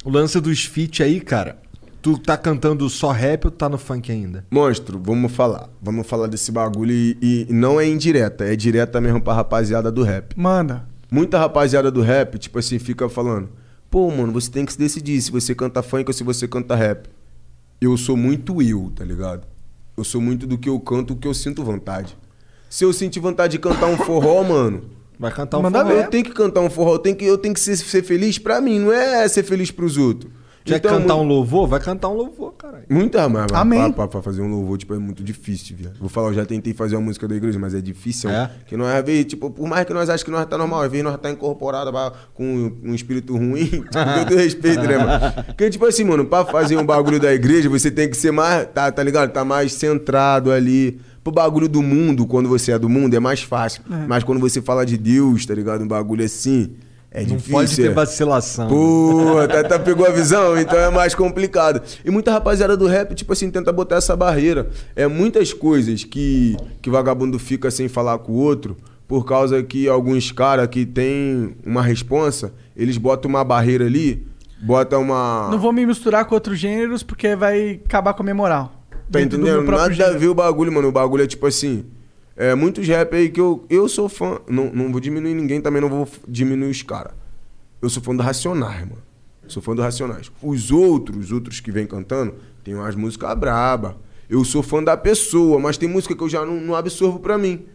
o 0.04 0.10
lance 0.10 0.40
dos 0.42 0.66
feat 0.66 1.02
aí, 1.04 1.20
cara. 1.22 1.58
Tu 2.02 2.18
tá 2.18 2.38
cantando 2.38 2.90
só 2.90 3.12
rap 3.12 3.44
ou 3.46 3.52
tá 3.52 3.68
no 3.68 3.78
funk 3.78 4.10
ainda? 4.10 4.46
Monstro, 4.50 4.98
vamos 5.04 5.34
falar. 5.34 5.70
Vamos 5.82 6.08
falar 6.08 6.28
desse 6.28 6.50
bagulho 6.50 6.94
e, 6.94 7.18
e 7.22 7.48
não 7.54 7.78
é 7.80 7.86
indireta, 7.86 8.46
é 8.46 8.56
direta 8.56 9.02
mesmo 9.02 9.22
pra 9.22 9.34
rapaziada 9.34 9.92
do 9.92 10.02
rap. 10.02 10.34
Manda. 10.38 10.86
Muita 11.12 11.38
rapaziada 11.38 11.92
do 11.92 12.02
rap, 12.02 12.38
tipo 12.40 12.58
assim, 12.58 12.80
fica 12.80 13.10
falando: 13.10 13.50
pô, 13.90 14.10
mano, 14.12 14.32
você 14.32 14.50
tem 14.50 14.66
que 14.66 14.72
se 14.72 14.80
decidir 14.80 15.22
se 15.22 15.30
você 15.30 15.54
canta 15.54 15.84
funk 15.84 16.06
ou 16.10 16.14
se 16.14 16.24
você 16.24 16.48
canta 16.48 16.74
rap. 16.74 17.10
Eu 17.82 17.98
sou 17.98 18.16
muito 18.16 18.62
eu, 18.62 18.92
tá 18.96 19.04
ligado? 19.04 19.46
Eu 20.00 20.04
sou 20.06 20.22
muito 20.22 20.48
do 20.48 20.58
que 20.58 20.70
eu 20.70 20.80
canto, 20.80 21.12
o 21.12 21.16
que 21.18 21.28
eu 21.28 21.34
sinto 21.34 21.62
vontade. 21.62 22.18
Se 22.70 22.86
eu 22.86 22.94
sentir 22.94 23.20
vontade 23.20 23.52
de 23.52 23.60
cantar 23.60 23.88
um 23.88 23.98
forró, 23.98 24.42
mano, 24.48 24.84
Vai 25.20 25.30
cantar 25.30 25.58
um 25.58 25.64
Manda 25.64 25.82
forró. 25.84 25.94
ver. 25.94 26.06
Eu 26.06 26.10
tenho 26.10 26.24
que 26.24 26.32
cantar 26.32 26.62
um 26.62 26.70
forró, 26.70 26.94
eu 26.94 27.00
tenho 27.00 27.16
que, 27.18 27.26
eu 27.26 27.38
tenho 27.38 27.54
que 27.54 27.60
ser, 27.60 27.76
ser 27.76 28.02
feliz 28.02 28.38
pra 28.40 28.62
mim, 28.62 28.80
não 28.80 28.94
é 28.94 29.28
ser 29.28 29.44
feliz 29.44 29.70
pros 29.70 29.98
outros. 29.98 30.32
Quer 30.70 30.78
Então, 30.88 31.00
cantar 31.02 31.16
um 31.16 31.24
louvor? 31.28 31.68
Vai 31.68 31.80
cantar 31.80 32.10
um 32.10 32.14
louvor, 32.14 32.54
caralho. 32.54 32.84
Muita, 32.90 33.28
mas 33.30 33.48
mas 33.52 33.60
Amém. 33.62 33.80
Pra, 33.80 33.92
pra- 33.92 34.08
pra 34.08 34.22
fazer 34.22 34.42
um 34.42 34.50
louvor, 34.50 34.78
tipo, 34.78 34.94
é 34.94 35.00
muito 35.00 35.24
difícil, 35.24 35.76
viado. 35.76 35.96
Vou 36.00 36.10
falar, 36.10 36.30
eu 36.30 36.34
já 36.34 36.46
tentei 36.46 36.74
fazer 36.74 36.96
uma 36.96 37.02
música 37.06 37.28
da 37.28 37.36
igreja, 37.36 37.58
mas 37.60 37.74
é 37.74 37.82
difícil. 37.82 38.30
É? 38.30 38.50
Que 38.68 38.76
nós, 38.78 38.88
às 38.96 39.04
vezes, 39.06 39.26
tipo, 39.26 39.50
por 39.50 39.68
mais 39.68 39.86
que 39.86 39.94
nós 39.94 40.10
achamos 40.10 40.24
que 40.24 40.32
nós 40.32 40.46
tá 40.46 40.58
normal, 40.58 40.82
às 40.82 40.92
vezes 40.92 41.04
nós 41.04 41.18
tá 41.18 41.30
incorporado 41.32 41.92
pra- 41.92 42.12
com 42.34 42.72
um 42.84 42.94
espírito 42.94 43.36
ruim, 43.36 43.66
tipo, 43.66 43.84
com 43.94 44.26
todo 44.26 44.36
respeito, 44.38 44.82
né, 44.84 44.98
mano? 44.98 45.44
Porque, 45.48 45.70
tipo 45.70 45.86
assim, 45.86 46.04
mano, 46.04 46.26
pra 46.26 46.46
fazer 46.46 46.78
um 46.78 46.86
bagulho 46.86 47.20
da 47.20 47.34
igreja, 47.34 47.70
você 47.70 47.90
tem 47.92 48.10
que 48.10 48.16
ser 48.18 48.32
mais, 48.32 48.68
tá, 48.74 48.92
tá 48.92 49.04
ligado? 49.04 49.32
Tá 49.32 49.44
mais 49.46 49.74
centrado 49.74 50.52
ali. 50.52 51.00
Pro 51.22 51.34
bagulho 51.34 51.68
do 51.68 51.82
mundo, 51.84 52.26
quando 52.26 52.48
você 52.48 52.72
é 52.72 52.80
do 52.80 52.88
mundo, 52.88 53.14
é 53.14 53.20
mais 53.20 53.42
fácil. 53.44 53.84
Mas 54.08 54.24
quando 54.24 54.40
você 54.40 54.62
fala 54.62 54.86
de 54.86 54.98
Deus, 54.98 55.46
tá 55.46 55.54
ligado? 55.54 55.84
Um 55.84 55.88
bagulho 55.88 56.24
assim, 56.24 56.72
é 57.12 57.22
Não 57.22 57.38
difícil. 57.38 57.52
pode 57.54 57.76
ter 57.76 57.86
é. 57.88 57.94
vacilação. 57.94 58.68
Pô, 58.68 59.36
tá, 59.48 59.64
tá- 59.64 59.80
pegou 59.80 60.06
a 60.06 60.12
visão? 60.12 60.58
Então 60.58 60.78
é 60.78 60.90
mais 60.92 61.16
complicado. 61.16 61.82
E 62.06 62.12
muita 62.12 62.32
rapaziada 62.32 62.78
do 62.78 62.86
rap, 62.86 63.16
tipo 63.16 63.34
assim, 63.34 63.50
tenta 63.50 63.72
botar 63.74 63.96
essa 63.96 64.16
barreira. 64.16 64.70
É 64.96 65.08
muitas 65.08 65.52
coisas 65.52 66.04
que, 66.04 66.56
que 66.82 66.90
vagabundo 66.90 67.40
fica 67.40 67.72
sem 67.72 67.88
falar 67.88 68.20
com 68.20 68.34
o 68.34 68.36
outro, 68.36 68.78
por 69.08 69.26
causa 69.26 69.62
que 69.64 69.88
alguns 69.88 70.32
caras 70.32 70.68
que 70.68 70.86
tem 70.86 71.56
uma 71.66 71.82
responsa, 71.82 72.54
eles 72.76 72.98
botam 72.98 73.28
uma 73.28 73.44
barreira 73.44 73.86
ali, 73.86 74.28
botam 74.62 75.02
uma. 75.02 75.50
Não 75.50 75.58
vou 75.58 75.74
me 75.74 75.84
misturar 75.86 76.26
com 76.26 76.36
outros 76.36 76.60
gêneros 76.60 77.02
porque 77.02 77.36
vai 77.36 77.82
acabar 77.86 78.14
com 78.14 78.22
a 78.22 78.26
minha 78.26 78.36
moral. 78.36 78.72
Tá 79.12 79.20
entendendo? 79.20 79.64
Nada 79.64 80.08
a 80.08 80.12
ver 80.12 80.28
o 80.28 80.36
bagulho, 80.36 80.72
mano. 80.72 80.90
O 80.90 80.92
bagulho 80.92 81.24
é 81.24 81.28
tipo 81.28 81.48
assim. 81.48 81.86
É, 82.40 82.56
muitos 82.56 82.88
rap 82.88 83.14
aí 83.14 83.30
que 83.30 83.42
eu, 83.42 83.66
eu 83.70 83.90
sou 83.90 84.08
fã. 84.08 84.40
Não, 84.48 84.72
não 84.72 84.94
vou 84.94 85.02
diminuir 85.02 85.34
ninguém, 85.34 85.60
também 85.60 85.82
não 85.82 85.90
vou 85.90 86.08
diminuir 86.26 86.72
os 86.72 86.82
caras. 86.82 87.12
Eu 87.82 87.90
sou 87.90 88.02
fã 88.02 88.16
do 88.16 88.24
Racionais, 88.24 88.80
mano. 88.80 89.04
Sou 89.46 89.62
fã 89.62 89.76
do 89.76 89.82
Racionais. 89.82 90.32
Os 90.42 90.72
outros, 90.72 91.26
os 91.26 91.32
outros 91.34 91.60
que 91.60 91.70
vêm 91.70 91.86
cantando, 91.86 92.36
tem 92.64 92.74
umas 92.74 92.96
músicas 92.96 93.38
braba. 93.38 93.98
Eu 94.30 94.46
sou 94.46 94.64
fã 94.64 94.82
da 94.82 94.96
pessoa, 94.96 95.60
mas 95.60 95.78
tem 95.78 95.90
música 95.90 96.16
que 96.16 96.24
eu 96.24 96.30
já 96.30 96.46
não, 96.46 96.62
não 96.62 96.76
absorvo 96.76 97.20
pra 97.20 97.38
mim. 97.38 97.66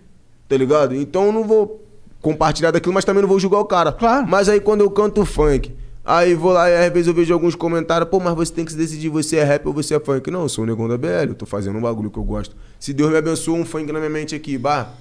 Tá 0.49 0.57
ligado? 0.57 0.95
Então 0.95 1.27
eu 1.27 1.33
não 1.33 1.45
vou 1.45 1.85
compartilhar 2.23 2.71
daquilo, 2.71 2.95
mas 2.95 3.05
também 3.05 3.21
não 3.21 3.29
vou 3.29 3.39
julgar 3.39 3.59
o 3.59 3.67
cara. 3.67 3.93
Claro. 3.93 4.27
Mas 4.27 4.49
aí 4.49 4.61
quando 4.61 4.81
eu 4.81 4.91
canto 4.91 5.27
funk, 5.27 5.75
aí 6.03 6.35
vou 6.35 6.53
lá 6.53 6.71
e 6.71 6.87
às 6.87 6.91
vezes 6.91 7.07
eu 7.07 7.13
vejo 7.13 7.35
alguns 7.35 7.55
comentários, 7.55 8.09
pô, 8.09 8.19
mas 8.19 8.35
você 8.35 8.51
tem 8.51 8.65
que 8.65 8.73
se 8.73 8.79
decidir, 8.79 9.11
você 9.11 9.37
é 9.37 9.45
rap 9.45 9.67
ou 9.67 9.75
você 9.75 9.95
é 9.95 10.01
funk. 10.01 10.31
Não, 10.31 10.41
eu 10.41 10.49
sou 10.49 10.65
o 10.65 10.67
negão 10.67 10.89
da 10.89 10.97
BL, 10.97 11.29
eu 11.29 11.35
tô 11.35 11.45
fazendo 11.45 11.77
um 11.77 11.83
bagulho 11.83 12.11
que 12.11 12.19
eu 12.19 12.25
gosto. 12.25 12.57
Se 12.85 12.93
Deus 12.93 13.11
me 13.11 13.17
abençoa 13.17 13.57
um 13.57 13.65
funk 13.65 13.91
na 13.91 13.99
minha 13.99 14.11
mente 14.11 14.35
aqui, 14.35 14.59
bah, 14.59 14.93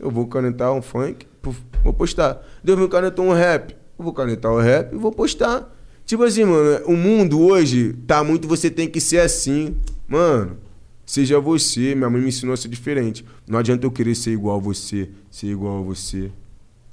eu 0.00 0.10
vou 0.10 0.26
canetar 0.26 0.72
um 0.72 0.80
funk, 0.80 1.26
puf, 1.42 1.60
vou 1.84 1.92
postar. 1.92 2.42
Deus 2.64 2.78
me 2.78 2.88
canetou 2.88 3.22
um 3.22 3.34
rap, 3.34 3.76
eu 3.98 4.02
vou 4.02 4.14
canetar 4.14 4.50
o 4.50 4.58
rap 4.58 4.94
e 4.94 4.96
vou 4.96 5.12
postar. 5.12 5.70
Tipo 6.06 6.22
assim, 6.22 6.44
mano, 6.44 6.86
o 6.86 6.96
mundo 6.96 7.38
hoje 7.38 7.92
tá 8.06 8.24
muito, 8.24 8.48
você 8.48 8.70
tem 8.70 8.88
que 8.88 8.98
ser 8.98 9.18
assim. 9.18 9.76
Mano, 10.08 10.56
seja 11.04 11.38
você, 11.38 11.94
minha 11.94 12.08
mãe 12.08 12.22
me 12.22 12.28
ensinou 12.28 12.54
a 12.54 12.56
ser 12.56 12.68
diferente. 12.68 13.22
Não 13.46 13.58
adianta 13.58 13.84
eu 13.84 13.90
querer 13.90 14.14
ser 14.14 14.30
igual 14.30 14.56
a 14.56 14.62
você, 14.62 15.10
ser 15.30 15.48
igual 15.48 15.80
a 15.80 15.82
você. 15.82 16.30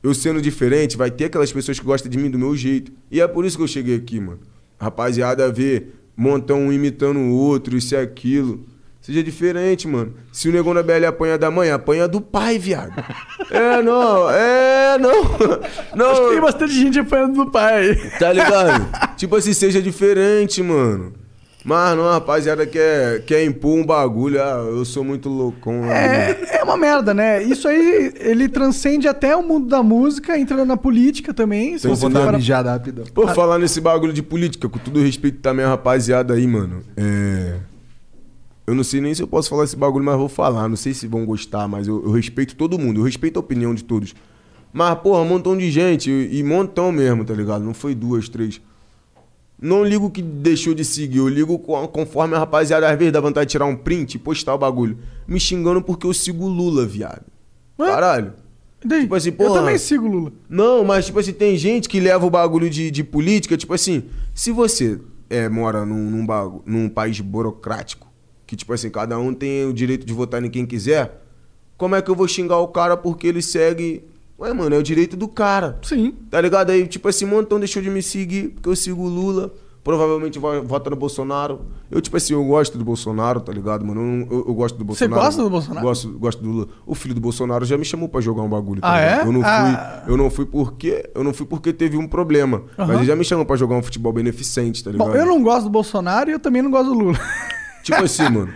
Eu 0.04 0.14
sendo 0.14 0.42
diferente, 0.42 0.98
vai 0.98 1.12
ter 1.12 1.24
aquelas 1.24 1.54
pessoas 1.54 1.80
que 1.80 1.86
gostam 1.86 2.12
de 2.12 2.18
mim 2.18 2.30
do 2.30 2.38
meu 2.38 2.58
jeito. 2.58 2.92
E 3.10 3.22
é 3.22 3.28
por 3.30 3.46
isso 3.46 3.56
que 3.56 3.64
eu 3.64 3.70
cheguei 3.70 3.96
aqui, 3.96 4.20
mano. 4.20 4.42
Rapaziada, 4.78 5.50
ver 5.50 5.96
montão 6.14 6.60
um 6.60 6.74
imitando 6.74 7.20
o 7.20 7.32
outro, 7.32 7.78
isso 7.78 7.96
e 7.96 7.98
aquilo. 7.98 8.75
Seja 9.06 9.22
diferente, 9.22 9.88
mano. 9.88 10.16
Se 10.32 10.50
o 10.50 10.52
negão 10.52 10.74
da 10.74 10.82
BL 10.82 11.06
apanha 11.06 11.38
da 11.38 11.52
mãe, 11.52 11.70
apanha 11.70 12.08
do 12.08 12.20
pai, 12.20 12.58
viado. 12.58 12.92
É, 13.52 13.80
não, 13.84 14.28
é, 14.32 14.98
não. 14.98 15.24
Não. 15.96 16.12
Acho 16.12 16.22
que 16.24 16.30
tem 16.32 16.42
bastante 16.42 16.74
gente 16.74 17.00
apanhando 17.00 17.46
do 17.46 17.52
pai. 17.52 17.96
Tá 18.18 18.34
ligado? 18.34 18.90
tipo 19.16 19.36
assim, 19.36 19.54
seja 19.54 19.80
diferente, 19.80 20.64
mano. 20.64 21.14
Mas 21.64 21.96
não, 21.96 22.08
a 22.08 22.14
rapaziada 22.14 22.66
quer, 22.66 23.24
quer 23.24 23.46
impor 23.46 23.78
um 23.78 23.86
bagulho. 23.86 24.42
Ah, 24.42 24.66
eu 24.68 24.84
sou 24.84 25.04
muito 25.04 25.30
loucão. 25.30 25.82
né? 25.82 26.32
É, 26.32 26.58
é 26.58 26.64
uma 26.64 26.76
merda, 26.76 27.14
né? 27.14 27.44
Isso 27.44 27.68
aí, 27.68 28.12
ele 28.20 28.50
transcende 28.50 29.08
até 29.08 29.36
o 29.36 29.44
mundo 29.44 29.68
da 29.68 29.84
música, 29.84 30.38
entra 30.38 30.66
na 30.66 30.76
política 30.76 31.32
também. 31.32 31.78
Se 31.78 31.86
Vou 31.86 31.96
você 31.96 32.10
dar 32.10 32.22
uma 32.22 32.32
mijada 32.32 32.72
rapidão. 32.72 33.06
Pô, 33.14 33.28
falar 33.28 33.60
nesse 33.60 33.80
bagulho 33.80 34.14
de 34.14 34.24
política, 34.24 34.68
com 34.68 34.80
todo 34.80 35.00
respeito 35.02 35.38
também 35.40 35.64
a 35.64 35.70
rapaziada 35.70 36.34
aí, 36.34 36.48
mano. 36.48 36.82
É. 36.98 37.75
Eu 38.68 38.74
não 38.74 38.84
sei 38.84 39.00
nem 39.02 39.14
se 39.14 39.22
eu 39.22 39.28
posso 39.28 39.50
falar 39.50 39.64
esse 39.64 39.76
bagulho, 39.76 40.04
mas 40.04 40.18
vou 40.18 40.28
falar. 40.30 40.68
Não 40.68 40.76
sei 40.76 40.94
se 40.94 41.08
vão 41.08 41.26
gostar, 41.26 41.68
mas 41.68 41.88
eu, 41.88 42.04
eu 42.04 42.12
respeito 42.12 42.56
todo 42.56 42.80
mundo. 42.80 43.00
Eu 43.00 43.04
respeito 43.04 43.38
a 43.38 43.40
opinião 43.40 43.76
de 43.76 43.84
todos. 43.84 44.16
Mas, 44.74 44.98
porra, 45.00 45.22
um 45.22 45.26
montão 45.28 45.56
de 45.56 45.70
gente. 45.70 46.10
E, 46.10 46.42
montão 46.44 46.92
mesmo, 46.92 47.24
tá 47.24 47.34
ligado? 47.34 47.64
Não 47.64 47.74
foi 47.74 47.94
duas, 47.94 48.28
três. 48.28 48.60
Não 49.62 49.84
ligo 49.86 50.10
que 50.10 50.22
deixou 50.22 50.74
de 50.74 50.84
seguir. 50.84 51.20
Eu 51.20 51.30
ligo 51.30 51.58
co- 51.60 51.88
conforme 51.88 52.36
a 52.36 52.40
rapaziada 52.40 52.90
às 52.90 52.98
vezes 52.98 53.14
dá 53.14 53.22
vontade 53.22 53.46
de 53.48 53.52
tirar 53.52 53.66
um 53.66 53.76
print 53.76 54.16
e 54.16 54.20
postar 54.20 54.54
o 54.56 54.58
bagulho. 54.58 54.98
Me 55.28 55.40
xingando 55.40 55.82
porque 55.82 56.06
eu 56.06 56.14
sigo 56.14 56.48
Lula, 56.48 56.86
viado. 56.86 57.22
Caralho. 57.78 58.34
Daí, 58.84 59.02
Tipo 59.02 59.16
assim, 59.16 59.30
eu 59.30 59.36
porra. 59.36 59.60
também 59.62 59.78
sigo 59.78 60.08
Lula. 60.08 60.32
Não, 60.50 60.84
mas 60.84 61.06
tipo 61.06 61.20
assim, 61.20 61.34
tem 61.34 61.56
gente 61.58 61.88
que 61.88 62.00
leva 62.00 62.26
o 62.26 62.30
bagulho 62.30 62.70
de, 62.70 62.92
de 62.92 63.04
política, 63.04 63.56
tipo 63.58 63.74
assim, 63.74 64.04
se 64.34 64.52
você 64.52 65.00
é, 65.30 65.48
mora 65.50 65.86
num, 65.86 66.10
num, 66.12 66.26
bagu- 66.26 66.62
num 66.66 66.88
país 66.90 67.20
burocrático, 67.20 68.05
que 68.46 68.56
tipo 68.56 68.72
assim, 68.74 68.90
cada 68.90 69.18
um 69.18 69.34
tem 69.34 69.66
o 69.66 69.74
direito 69.74 70.06
de 70.06 70.14
votar 70.14 70.44
em 70.44 70.50
quem 70.50 70.66
quiser, 70.66 71.22
como 71.78 71.96
é 71.96 72.02
que 72.02 72.10
eu 72.10 72.16
vou 72.16 72.28
xingar 72.28 72.58
o 72.60 72.68
cara 72.68 72.96
porque 72.98 73.28
ele 73.28 73.42
segue. 73.42 74.04
Ué, 74.40 74.54
mano, 74.54 74.76
é 74.76 74.78
o 74.78 74.84
direito 74.84 75.16
do 75.16 75.28
cara. 75.28 75.80
Sim. 75.82 76.14
Tá 76.30 76.42
ligado? 76.42 76.70
Aí, 76.70 76.86
tipo 76.88 77.08
assim, 77.08 77.26
montão 77.26 77.58
deixou 77.60 77.82
de 77.82 77.90
me 77.90 78.02
seguir, 78.04 78.50
porque 78.50 78.68
eu 78.70 78.76
sigo 78.76 79.02
o 79.04 79.08
Lula. 79.08 79.54
Provavelmente 79.82 80.40
vai 80.40 80.60
votar 80.62 80.90
no 80.90 80.96
Bolsonaro. 80.98 81.62
Eu, 81.92 82.02
tipo 82.02 82.18
assim, 82.18 82.34
eu 82.34 82.44
gosto 82.44 82.76
do 82.76 82.84
Bolsonaro, 82.84 83.40
tá 83.40 83.54
ligado, 83.54 83.86
mano? 83.86 84.26
Eu, 84.32 84.40
eu- 84.40 84.46
eu 84.48 84.54
gosto 84.56 84.76
do 84.78 84.84
Você 84.84 85.08
Bolsonaro. 85.08 85.22
gosta 85.28 85.44
do 85.44 85.50
Bolsonaro? 85.50 85.86
Gosto, 85.86 86.10
gosto 86.18 86.42
do 86.44 86.50
Lula. 86.50 86.68
O 86.88 86.96
filho 86.96 87.14
do 87.14 87.22
Bolsonaro 87.22 87.64
já 87.66 87.78
me 87.78 87.86
chamou 87.86 88.10
pra 88.10 88.20
jogar 88.20 88.42
um 88.42 88.50
bagulho. 88.50 88.82
tá 88.82 88.92
Ah, 88.96 89.00
é? 89.00 89.22
Eu 89.22 89.32
não 89.32 89.42
fui. 89.42 89.50
Ah. 89.50 90.04
Eu 90.08 90.18
não 90.18 90.30
fui 90.32 90.46
porque. 90.48 91.08
Eu 91.14 91.24
não 91.24 91.34
fui 91.36 91.46
porque 91.46 91.72
teve 91.72 91.98
um 91.98 92.08
problema. 92.08 92.64
Mas 92.76 92.90
Aham. 92.90 92.98
ele 92.98 93.06
já 93.06 93.16
me 93.16 93.24
chamou 93.24 93.46
pra 93.46 93.56
jogar 93.56 93.76
um 93.76 93.84
futebol 93.84 94.12
beneficente, 94.12 94.84
tá 94.84 94.90
ligado? 94.92 95.08
Bom, 95.08 95.16
eu 95.16 95.26
não 95.26 95.44
gosto 95.44 95.66
do 95.66 95.70
Bolsonaro 95.70 96.32
e 96.32 96.34
eu 96.34 96.40
também 96.40 96.64
não 96.64 96.72
gosto 96.72 96.88
do 96.92 96.98
Lula. 96.98 97.20
Tipo 97.86 98.04
assim, 98.04 98.28
mano. 98.30 98.52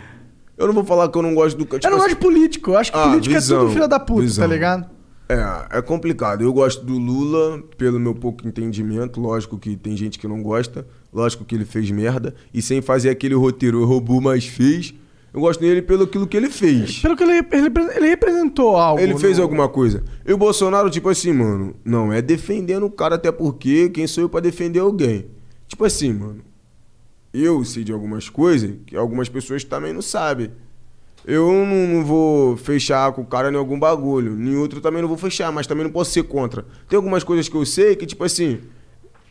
Eu 0.58 0.68
não 0.68 0.74
vou 0.74 0.84
falar 0.84 1.08
que 1.08 1.18
eu 1.18 1.22
não 1.22 1.34
gosto 1.34 1.56
do. 1.58 1.64
Tipo 1.64 1.76
eu 1.78 1.90
não 1.92 1.98
assim, 2.00 2.08
gosto 2.08 2.10
de 2.10 2.22
político. 2.22 2.72
Eu 2.72 2.78
acho 2.78 2.92
que 2.92 2.98
Ah, 2.98 3.04
político 3.08 3.34
é 3.36 3.40
visão, 3.40 3.60
tudo 3.62 3.72
filha 3.74 3.88
da 3.88 4.00
puta, 4.00 4.22
visão. 4.22 4.48
tá 4.48 4.54
ligado? 4.54 4.90
É, 5.30 5.78
é 5.78 5.82
complicado. 5.82 6.42
Eu 6.44 6.52
gosto 6.52 6.84
do 6.84 6.98
Lula 6.98 7.62
pelo 7.78 8.00
meu 8.00 8.14
pouco 8.16 8.46
entendimento. 8.48 9.22
Lógico 9.22 9.58
que 9.58 9.78
tem 9.78 9.96
gente 9.96 10.18
que 10.20 10.28
não 10.28 10.42
gosta. 10.42 10.86
Lógico 11.14 11.46
que 11.46 11.54
ele 11.56 11.64
fez 11.66 11.90
merda. 11.92 12.34
E 12.54 12.62
sem 12.62 12.82
fazer 12.82 13.10
aquele 13.12 13.36
roteiro, 13.36 13.86
roubou, 13.86 14.20
mas 14.20 14.46
fez. 14.48 14.94
Eu 15.32 15.40
gosto 15.42 15.60
dele 15.60 15.84
pelo 15.84 16.06
aquilo 16.06 16.26
que 16.26 16.36
ele 16.36 16.50
fez. 16.50 16.98
Pelo 17.00 17.16
que 17.16 17.24
ele, 17.24 17.34
ele, 17.52 17.72
ele 17.96 18.08
representou 18.10 18.76
algo. 18.76 19.00
Ele 19.00 19.16
fez 19.20 19.38
no- 19.38 19.44
alguma 19.44 19.70
coisa. 19.70 20.04
E 20.26 20.34
o 20.34 20.38
Bolsonaro, 20.38 20.90
tipo 20.90 21.08
assim, 21.08 21.32
mano, 21.32 21.76
não 21.86 22.12
é 22.12 22.20
defendendo 22.22 22.88
o 22.88 22.90
cara, 22.92 23.14
até 23.16 23.32
porque 23.32 23.90
quem 23.90 24.08
sou 24.08 24.24
eu 24.24 24.30
pra 24.30 24.40
defender 24.40 24.80
alguém? 24.80 25.28
Tipo 25.68 25.86
assim, 25.86 26.12
mano, 26.12 26.42
eu 27.34 27.64
sei 27.64 27.84
de 27.84 27.92
algumas 27.92 28.30
coisas 28.30 28.76
que 28.86 28.96
algumas 28.96 29.30
pessoas 29.30 29.64
também 29.64 29.94
não 29.94 30.02
sabem. 30.02 30.52
Eu 31.26 31.52
não, 31.52 31.88
não 31.88 32.06
vou 32.06 32.58
fechar 32.58 33.12
com 33.12 33.22
o 33.22 33.26
cara 33.26 33.52
em 33.52 33.56
algum 33.56 33.80
bagulho. 33.80 34.36
Nem 34.36 34.56
outro 34.56 34.82
também 34.82 35.02
não 35.02 35.08
vou 35.08 35.18
fechar, 35.18 35.52
mas 35.52 35.68
também 35.68 35.84
não 35.84 35.92
posso 35.92 36.12
ser 36.12 36.24
contra. 36.24 36.66
Tem 36.88 36.98
algumas 36.98 37.24
coisas 37.24 37.48
que 37.48 37.56
eu 37.56 37.66
sei 37.66 37.96
que, 37.96 38.06
tipo 38.06 38.24
assim, 38.24 38.60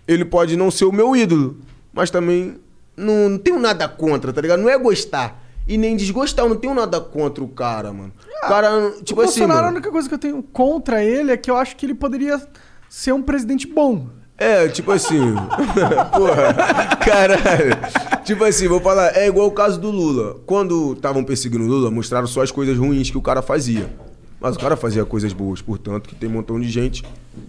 ele 0.07 0.25
pode 0.25 0.57
não 0.57 0.71
ser 0.71 0.85
o 0.85 0.93
meu 0.93 1.17
ídolo, 1.17 1.59
mas 1.93 2.11
também 2.11 2.59
não, 2.97 3.31
não 3.31 3.39
tenho 3.39 3.59
nada 3.59 3.89
contra, 3.89 4.33
tá 4.33 4.41
ligado? 4.41 4.61
Não 4.61 4.69
é 4.69 4.79
gostar. 4.79 5.45
E 5.67 5.77
nem 5.77 5.97
desgostar, 5.97 6.45
eu 6.45 6.49
não 6.49 6.57
tenho 6.57 6.75
nada 6.75 7.01
contra 7.01 7.45
o 7.45 7.49
cara, 7.49 7.93
mano. 7.93 8.13
O 8.45 8.49
cara, 8.49 8.91
tipo 9.03 9.21
o 9.21 9.25
assim. 9.25 9.41
Bolsonaro, 9.41 9.61
a 9.61 9.63
mano, 9.65 9.77
única 9.77 9.91
coisa 9.91 10.09
que 10.09 10.15
eu 10.15 10.19
tenho 10.19 10.43
contra 10.43 11.05
ele 11.05 11.31
é 11.31 11.37
que 11.37 11.51
eu 11.51 11.57
acho 11.57 11.77
que 11.77 11.85
ele 11.85 11.95
poderia 11.95 12.41
ser 12.89 13.13
um 13.13 13.23
presidente 13.23 13.67
bom. 13.67 14.09
É, 14.39 14.69
tipo 14.69 14.93
assim. 14.93 15.35
porra, 16.15 16.55
caralho. 17.05 17.77
Tipo 18.25 18.45
assim, 18.45 18.69
vou 18.69 18.81
falar, 18.81 19.17
é 19.17 19.27
igual 19.27 19.49
o 19.49 19.51
caso 19.51 19.81
do 19.81 19.91
Lula. 19.91 20.37
Quando 20.47 20.93
estavam 20.93 21.25
perseguindo 21.25 21.65
o 21.65 21.67
Lula, 21.67 21.91
mostraram 21.91 22.27
só 22.27 22.43
as 22.43 22.51
coisas 22.53 22.77
ruins 22.79 23.11
que 23.11 23.19
o 23.19 23.23
cara 23.23 23.43
fazia. 23.43 23.91
Mas 24.41 24.55
o 24.55 24.59
cara 24.61 24.77
fazia 24.77 25.05
coisas 25.05 25.33
boas, 25.33 25.61
portanto, 25.61 26.09
que 26.09 26.15
tem 26.15 26.29
um 26.29 26.33
montão 26.35 26.61
de 26.61 26.69
gente 26.71 27.03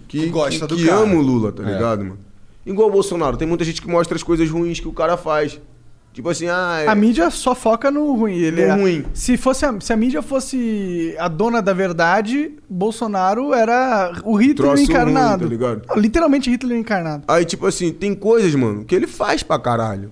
que, 0.07 0.25
gosta 0.29 0.61
que, 0.61 0.67
do 0.67 0.75
que 0.75 0.87
cara. 0.87 1.01
ama 1.01 1.15
o 1.15 1.21
Lula, 1.21 1.51
tá 1.51 1.61
É. 1.61 1.73
ligado, 1.73 1.99
mano? 2.03 2.17
Igual 2.65 2.89
o 2.89 2.91
Bolsonaro, 2.91 3.37
tem 3.37 3.47
muita 3.47 3.63
gente 3.63 3.81
que 3.81 3.87
mostra 3.87 4.15
as 4.15 4.23
coisas 4.23 4.49
ruins 4.49 4.79
que 4.79 4.87
o 4.87 4.91
cara 4.93 5.15
faz. 5.15 5.59
Tipo 6.19 6.31
assim, 6.31 6.47
ah. 6.49 6.81
é- 6.83 6.87
A 6.89 6.93
mídia 6.95 7.29
só 7.29 7.55
foca 7.55 7.89
no 7.89 8.11
ruim. 8.13 8.33
Ele 8.35 8.65
No 8.65 8.73
é- 8.73 8.75
ruim. 8.75 9.05
Se, 9.13 9.37
fosse 9.37 9.65
a, 9.65 9.79
se 9.79 9.93
a 9.93 9.95
mídia 9.95 10.21
fosse 10.21 11.15
a 11.17 11.29
dona 11.29 11.61
da 11.61 11.71
verdade, 11.71 12.57
Bolsonaro 12.69 13.53
era 13.53 14.11
o 14.25 14.35
Hitler 14.35 14.55
Troço 14.67 14.73
ruim, 14.75 14.83
encarnado. 14.83 15.43
tá 15.45 15.49
ligado? 15.49 15.81
Não, 15.87 15.95
Literalmente 15.95 16.49
Hitler 16.49 16.77
encarnado. 16.77 17.23
Aí, 17.25 17.45
tipo 17.45 17.65
assim, 17.65 17.93
tem 17.93 18.13
coisas, 18.13 18.53
mano, 18.53 18.83
que 18.83 18.93
ele 18.93 19.07
faz 19.07 19.43
pra 19.43 19.57
caralho. 19.57 20.11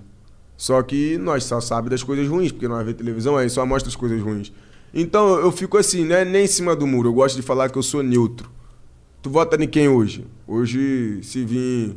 Só 0.56 0.82
que 0.82 1.18
nós 1.18 1.44
só 1.44 1.60
sabemos 1.60 1.90
das 1.90 2.02
coisas 2.02 2.26
ruins, 2.26 2.52
porque 2.52 2.66
nós 2.66 2.86
vê 2.86 2.94
televisão, 2.94 3.36
aí 3.36 3.50
só 3.50 3.66
mostra 3.66 3.90
as 3.90 3.94
coisas 3.96 4.18
ruins. 4.22 4.50
Então 4.94 5.38
eu 5.38 5.52
fico 5.52 5.76
assim, 5.76 6.06
né, 6.06 6.24
nem 6.24 6.44
em 6.44 6.48
cima 6.48 6.74
do 6.74 6.86
muro. 6.86 7.10
Eu 7.10 7.12
gosto 7.12 7.36
de 7.36 7.42
falar 7.42 7.68
que 7.68 7.76
eu 7.76 7.82
sou 7.82 8.02
neutro. 8.02 8.50
Tu 9.20 9.28
vota 9.28 9.62
em 9.62 9.68
quem 9.68 9.88
hoje? 9.90 10.26
Hoje, 10.46 11.20
se 11.22 11.44
vir 11.44 11.96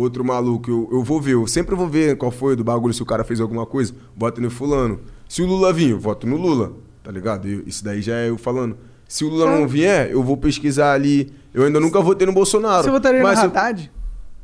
outro 0.00 0.24
maluco, 0.24 0.70
eu, 0.70 0.88
eu 0.92 1.02
vou 1.02 1.20
ver. 1.20 1.34
Eu 1.34 1.46
sempre 1.46 1.74
vou 1.74 1.88
ver 1.88 2.16
qual 2.16 2.30
foi 2.30 2.56
do 2.56 2.64
bagulho, 2.64 2.92
se 2.94 3.02
o 3.02 3.06
cara 3.06 3.22
fez 3.24 3.40
alguma 3.40 3.64
coisa. 3.66 3.94
Voto 4.16 4.40
no 4.40 4.50
fulano. 4.50 5.00
Se 5.28 5.42
o 5.42 5.46
Lula 5.46 5.72
vir, 5.72 5.90
eu 5.90 5.98
voto 6.00 6.26
no 6.26 6.36
Lula. 6.36 6.72
Tá 7.02 7.10
ligado? 7.10 7.46
Eu- 7.48 7.62
isso 7.66 7.84
daí 7.84 8.02
já 8.02 8.14
é 8.16 8.28
eu 8.28 8.36
falando. 8.38 8.76
Se 9.08 9.24
o 9.24 9.28
Lula 9.28 9.46
não 9.58 9.66
vier, 9.66 10.10
eu 10.10 10.22
vou 10.22 10.36
pesquisar 10.36 10.92
ali. 10.92 11.32
Eu 11.52 11.64
ainda 11.64 11.80
nunca 11.80 12.00
votei 12.00 12.26
no 12.26 12.32
Bolsonaro. 12.32 12.84
Você 12.84 12.90
votaria 12.90 13.22
mas 13.22 13.38
no 13.38 13.44
eu- 13.46 13.48
Haddad? 13.50 13.92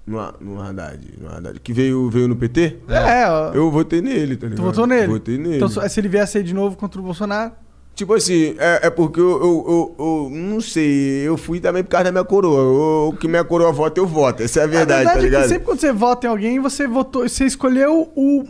No, 0.07 0.33
no 0.41 0.61
Haddad, 0.63 1.01
no 1.21 1.29
Haddad. 1.29 1.61
Que 1.61 1.73
veio, 1.73 2.09
veio 2.09 2.29
no 2.29 2.37
PT? 2.37 2.77
É, 2.89 3.29
ó. 3.29 3.53
Eu 3.53 3.71
votei 3.71 4.01
nele, 4.01 4.37
tá 4.37 4.47
ligado? 4.47 4.59
Tu 4.59 4.63
votou 4.65 4.87
nele? 4.87 5.07
Votei 5.09 5.37
nele. 5.37 5.57
Então, 5.57 5.69
se 5.69 6.01
ele 6.01 6.09
viesse 6.09 6.39
aí 6.39 6.45
de 6.45 6.55
novo 6.55 6.77
contra 6.77 7.01
o 7.01 7.05
Bolsonaro. 7.05 7.53
Tipo 7.97 8.13
assim, 8.13 8.55
é, 8.59 8.89
é 8.89 8.91
porque 8.91 9.19
eu, 9.19 9.31
eu, 9.31 9.65
eu, 9.67 9.95
eu 9.99 10.31
não 10.31 10.61
sei, 10.61 11.27
eu 11.27 11.39
fui 11.39 11.59
também 11.61 11.83
por 11.83 11.89
causa 11.89 12.05
da 12.05 12.13
minha 12.13 12.25
coroa. 12.25 13.09
O 13.09 13.17
que 13.17 13.27
minha 13.27 13.43
coroa 13.43 13.73
vota, 13.73 13.99
eu 13.99 14.07
voto. 14.07 14.43
Essa 14.43 14.61
é 14.61 14.65
a 14.65 14.67
verdade, 14.67 15.09
a 15.09 15.15
verdade 15.15 15.15
tá 15.15 15.19
é 15.19 15.23
ligado? 15.23 15.43
que 15.45 15.49
sempre 15.49 15.65
quando 15.65 15.81
você 15.81 15.93
vota 15.95 16.27
em 16.27 16.31
alguém, 16.31 16.61
você 16.61 16.87
votou, 16.87 17.27
você 17.27 17.47
escolheu 17.47 18.13
o, 18.15 18.45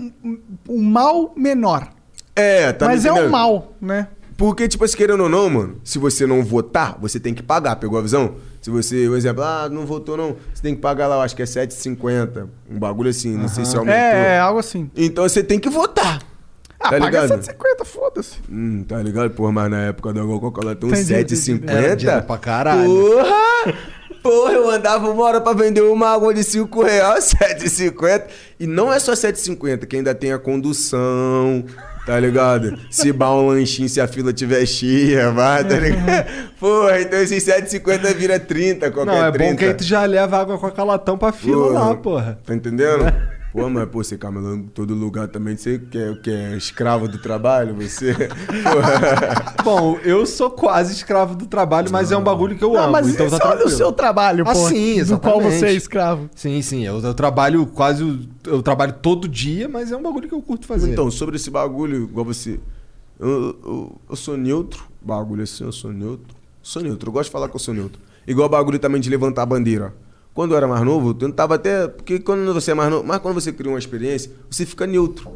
o 0.69 0.83
mal 0.83 1.33
menor. 1.37 1.89
É, 2.35 2.73
tá 2.73 2.87
Mas 2.87 3.05
é 3.05 3.13
um 3.13 3.15
entendendo? 3.15 3.31
mal, 3.31 3.73
né? 3.81 4.09
Porque, 4.37 4.67
tipo, 4.67 4.85
assim, 4.85 4.97
querendo 4.97 5.23
ou 5.23 5.29
não, 5.29 5.49
mano, 5.49 5.81
se 5.85 5.97
você 5.97 6.27
não 6.27 6.45
votar, 6.45 6.99
você 7.01 7.21
tem 7.21 7.33
que 7.33 7.43
pagar, 7.43 7.77
pegou 7.77 8.01
a 8.01 8.03
visão? 8.03 8.35
Se 8.61 8.69
você, 8.69 9.07
por 9.07 9.17
exemplo, 9.17 9.45
ah, 9.45 9.69
não 9.71 9.87
votou 9.87 10.17
não, 10.17 10.37
você 10.53 10.61
tem 10.61 10.75
que 10.75 10.81
pagar 10.81 11.07
lá, 11.07 11.15
eu 11.17 11.21
acho 11.21 11.37
que 11.37 11.43
é 11.43 11.47
7,50, 11.47 12.49
um 12.69 12.81
bagulho 12.81 13.11
assim, 13.11 13.37
não 13.37 13.47
sei 13.47 13.65
se 13.65 13.77
aumentou. 13.77 13.97
É, 13.97 14.35
é, 14.35 14.39
algo 14.41 14.59
assim. 14.59 14.91
Então 14.97 15.23
você 15.23 15.41
tem 15.41 15.61
que 15.61 15.71
votar. 15.71 16.19
Ah, 16.87 16.91
tá 16.91 16.99
paga 16.99 17.07
ligado? 17.07 17.29
750, 17.29 17.85
foda-se. 17.85 18.35
Hum, 18.51 18.85
tá 18.87 18.99
ligado? 19.03 19.31
Porra, 19.31 19.53
mas 19.53 19.71
na 19.71 19.81
época 19.83 20.13
da 20.13 20.23
Coca-Cola 20.23 20.75
tem 20.75 20.89
uns 20.91 20.99
Entendi, 21.01 21.15
entendi. 21.35 21.35
7,50. 21.37 21.71
Era 21.71 21.97
dinheiro 21.97 22.23
pra 22.23 22.39
caralho. 22.39 22.85
Porra! 22.89 23.75
Porra, 24.23 24.53
eu 24.55 24.69
andava 24.71 25.09
uma 25.09 25.23
hora 25.23 25.41
pra 25.41 25.53
vender 25.53 25.83
uma 25.83 26.09
água 26.13 26.35
de 26.35 26.43
5 26.43 26.83
reais, 26.83 27.33
7,50. 27.41 28.25
E 28.59 28.67
não 28.67 28.93
é 28.93 28.99
só 28.99 29.13
7,50, 29.13 29.87
que 29.87 29.97
ainda 29.97 30.15
tem 30.15 30.33
a 30.33 30.39
condução, 30.39 31.65
tá 32.05 32.19
ligado? 32.19 32.77
Se 32.91 33.13
bar 33.13 33.33
um 33.35 33.49
lanchinho, 33.49 33.89
se 33.89 34.01
a 34.01 34.09
fila 34.09 34.33
tiver 34.33 34.67
cheia, 34.67 35.31
vai, 35.31 35.63
tá 35.65 35.79
ligado? 35.79 36.27
Porra, 36.59 37.01
então 37.03 37.21
esses 37.21 37.45
7,50 37.45 38.15
vira 38.15 38.41
30, 38.41 38.91
qualquer 38.91 39.13
Não, 39.13 39.25
é 39.27 39.31
30. 39.31 39.51
bom 39.51 39.57
que 39.57 39.65
aí 39.65 39.75
tu 39.75 39.85
já 39.85 40.05
leva 40.05 40.39
água 40.41 40.59
com 40.59 40.67
a 40.67 40.73
calatão 40.73 41.17
pra 41.17 41.31
fila 41.31 41.69
Porra. 41.69 41.79
lá, 41.81 41.95
porra. 41.95 42.39
Tá 42.45 42.53
entendendo? 42.55 43.05
Pô, 43.57 43.71
mas 43.71 43.89
pô, 43.89 44.05
você 44.05 44.19
camelou 44.19 44.55
em 44.55 44.65
todo 44.65 44.95
lugar 44.95 45.29
também. 45.29 45.57
Você 45.57 45.79
que 45.79 46.31
é 46.31 46.57
escravo 46.57 47.09
do 47.09 47.17
trabalho? 47.17 47.75
Você. 47.77 48.15
Bom, 49.65 49.99
eu 50.05 50.27
sou 50.27 50.51
quase 50.51 50.93
escravo 50.93 51.35
do 51.35 51.47
trabalho, 51.47 51.91
mas 51.91 52.13
é 52.13 52.17
um 52.17 52.23
bagulho 52.23 52.57
que 52.57 52.63
eu 52.63 52.75
Não, 52.75 52.83
amo. 52.83 52.93
mas 52.93 53.09
então 53.09 53.31
tá 53.31 53.49
olha 53.49 53.65
o 53.65 53.71
seu 53.71 53.91
trabalho, 53.93 54.45
pô. 54.45 54.51
Ah, 54.51 54.55
sim, 54.55 55.03
Do 55.03 55.19
qual 55.19 55.41
exatamente. 55.41 55.59
você 55.59 55.67
é 55.67 55.73
escravo. 55.73 56.29
Sim, 56.35 56.61
sim. 56.61 56.85
Eu, 56.85 57.01
eu 57.01 57.15
trabalho 57.15 57.67
quase. 57.67 58.29
Eu 58.45 58.63
trabalho 58.63 58.93
todo 59.01 59.27
dia, 59.27 59.69
mas 59.69 59.91
é 59.91 59.97
um 59.97 60.03
bagulho 60.03 60.29
que 60.29 60.35
eu 60.35 60.43
curto 60.43 60.67
fazer. 60.67 60.93
Então, 60.93 61.11
sobre 61.11 61.37
esse 61.37 61.51
bagulho, 61.51 62.05
igual 62.05 62.27
você. 62.27 62.61
Eu, 63.19 63.57
eu, 63.65 64.01
eu 64.11 64.17
sou 64.17 64.37
neutro. 64.37 64.85
Bagulho 65.01 65.43
assim, 65.43 65.65
eu 65.65 65.73
sou 65.73 65.93
neutro. 65.93 66.37
Sou 66.63 66.83
neutro, 66.83 67.09
eu 67.09 67.13
gosto 67.13 67.27
de 67.27 67.33
falar 67.33 67.49
que 67.49 67.57
eu 67.57 67.61
sou 67.61 67.73
neutro. 67.73 68.01
Igual 68.27 68.49
bagulho 68.49 68.79
também 68.79 69.01
de 69.01 69.09
levantar 69.09 69.43
a 69.43 69.47
bandeira. 69.47 69.95
Quando 70.37 70.51
eu 70.51 70.59
era 70.59 70.69
mais 70.69 70.85
novo, 70.85 71.09
eu 71.09 71.15
tentava 71.15 71.55
até. 71.55 71.89
Porque 71.89 72.19
quando 72.19 72.53
você 72.53 72.73
é 72.73 72.75
mais 72.75 72.91
novo. 72.91 73.09
Mas 73.09 73.21
quando 73.21 73.35
você 73.35 73.51
cria 73.51 73.73
uma 73.73 73.79
experiência, 73.79 74.31
você 74.51 74.67
fica 74.67 74.87
neutro. 74.87 75.31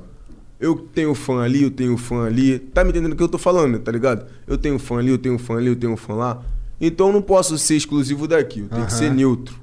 Eu 0.61 0.77
tenho 0.77 1.15
fã 1.15 1.41
ali, 1.41 1.63
eu 1.63 1.71
tenho 1.71 1.97
fã 1.97 2.27
ali. 2.27 2.59
Tá 2.59 2.85
me 2.85 2.91
entendendo 2.91 3.15
o 3.15 3.17
que 3.17 3.23
eu 3.23 3.29
tô 3.29 3.39
falando, 3.39 3.79
tá 3.79 3.91
ligado? 3.91 4.27
Eu 4.47 4.59
tenho 4.59 4.79
fã 4.79 4.99
ali, 4.99 5.09
eu 5.09 5.17
tenho 5.17 5.39
fã 5.39 5.57
ali, 5.57 5.69
eu 5.69 5.77
tenho 5.77 5.97
fã 5.97 6.13
lá. 6.13 6.43
Então 6.79 7.07
eu 7.07 7.15
não 7.15 7.23
posso 7.23 7.57
ser 7.57 7.77
exclusivo 7.77 8.29
daqui, 8.29 8.61
eu 8.61 8.69
tenho 8.69 8.87
que 8.87 8.93
Aham. 8.93 8.99
ser 8.99 9.11
neutro. 9.11 9.59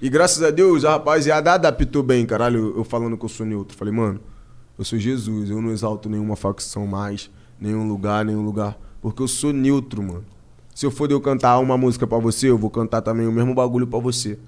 E 0.00 0.08
graças 0.08 0.40
a 0.40 0.52
Deus, 0.52 0.84
a 0.84 0.90
rapaziada 0.92 1.52
adaptou 1.52 2.04
bem, 2.04 2.24
caralho, 2.24 2.72
eu, 2.76 2.84
falando 2.84 3.18
que 3.18 3.24
eu 3.24 3.28
sou 3.28 3.44
neutro. 3.44 3.76
Falei, 3.76 3.92
mano, 3.92 4.20
eu 4.78 4.84
sou 4.84 5.00
Jesus, 5.00 5.50
eu 5.50 5.60
não 5.60 5.72
exalto 5.72 6.08
nenhuma 6.08 6.36
facção 6.36 6.86
mais, 6.86 7.28
nenhum 7.60 7.88
lugar, 7.88 8.24
nenhum 8.24 8.44
lugar. 8.44 8.78
Porque 9.02 9.20
eu 9.20 9.26
sou 9.26 9.52
neutro, 9.52 10.00
mano. 10.00 10.24
Se 10.72 10.86
eu 10.86 10.92
for 10.92 11.08
de 11.08 11.14
eu 11.14 11.20
cantar 11.20 11.58
uma 11.58 11.76
música 11.76 12.06
pra 12.06 12.18
você, 12.18 12.48
eu 12.48 12.56
vou 12.56 12.70
cantar 12.70 13.02
também 13.02 13.26
o 13.26 13.32
mesmo 13.32 13.52
bagulho 13.52 13.86
pra 13.86 13.98
você. 13.98 14.38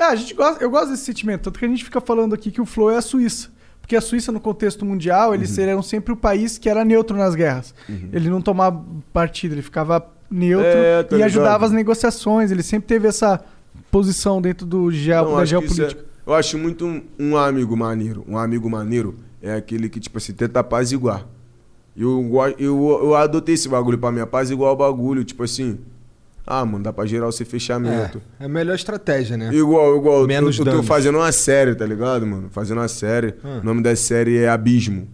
É, 0.00 0.04
a 0.04 0.14
gente 0.14 0.32
gosta, 0.34 0.64
eu 0.64 0.70
gosto 0.70 0.90
desse 0.90 1.04
sentimento, 1.04 1.42
tanto 1.42 1.58
que 1.58 1.64
a 1.64 1.68
gente 1.68 1.84
fica 1.84 2.00
falando 2.00 2.34
aqui 2.34 2.50
que 2.50 2.60
o 2.60 2.64
Flow 2.64 2.90
é 2.90 2.96
a 2.96 3.02
Suíça. 3.02 3.50
Porque 3.82 3.94
a 3.94 4.00
Suíça, 4.00 4.32
no 4.32 4.40
contexto 4.40 4.84
mundial, 4.84 5.34
eles 5.34 5.56
Uhum. 5.58 5.64
eram 5.64 5.82
sempre 5.82 6.12
o 6.12 6.16
país 6.16 6.56
que 6.56 6.68
era 6.70 6.84
neutro 6.84 7.16
nas 7.16 7.34
guerras. 7.34 7.74
Ele 8.12 8.30
não 8.30 8.40
tomava 8.40 8.82
partido, 9.12 9.52
ele 9.54 9.62
ficava 9.62 10.06
neutro 10.30 10.66
É, 10.66 11.02
tá 11.02 11.16
e 11.18 11.22
ajudava 11.22 11.66
as 11.66 11.72
negociações. 11.72 12.50
Ele 12.50 12.62
sempre 12.62 12.86
teve 12.88 13.08
essa 13.08 13.44
posição 13.90 14.40
dentro 14.40 14.64
do 14.64 14.90
geo, 14.90 15.24
Não, 15.24 15.36
da 15.36 15.42
isso 15.42 15.50
geopolítica. 15.50 16.00
é- 16.00 16.30
eu 16.30 16.34
acho 16.34 16.56
muito 16.56 16.86
um, 16.86 17.02
um 17.18 17.36
amigo 17.36 17.76
maneiro. 17.76 18.24
Um 18.28 18.38
amigo 18.38 18.70
maneiro 18.70 19.16
é 19.42 19.54
aquele 19.54 19.88
que, 19.88 19.98
tipo 20.00 20.16
assim, 20.18 20.32
tenta 20.32 20.60
apaziguar. 20.60 21.26
Eu, 21.96 22.30
eu, 22.58 23.00
eu 23.02 23.14
adotei 23.16 23.54
esse 23.56 23.68
bagulho 23.68 23.98
pra 23.98 24.12
mim, 24.12 24.20
apaziguar 24.20 24.72
o 24.72 24.76
bagulho, 24.76 25.24
tipo 25.24 25.42
assim. 25.42 25.78
Ah, 26.52 26.66
mano, 26.66 26.82
dá 26.82 26.92
pra 26.92 27.06
gerar 27.06 27.28
esse 27.28 27.44
fechamento. 27.44 28.20
É, 28.40 28.42
é 28.42 28.46
a 28.46 28.48
melhor 28.48 28.74
estratégia, 28.74 29.36
né? 29.36 29.54
Igual, 29.54 29.96
igual, 29.96 30.26
Menos 30.26 30.58
eu, 30.58 30.66
eu 30.66 30.72
tô 30.78 30.82
fazendo 30.82 31.18
uma 31.18 31.30
série, 31.30 31.76
tá 31.76 31.86
ligado, 31.86 32.26
mano? 32.26 32.48
Fazendo 32.50 32.78
uma 32.78 32.88
série. 32.88 33.34
Ah. 33.44 33.60
O 33.62 33.64
nome 33.64 33.82
da 33.82 33.94
série 33.94 34.38
é 34.38 34.48
Abismo. 34.48 35.06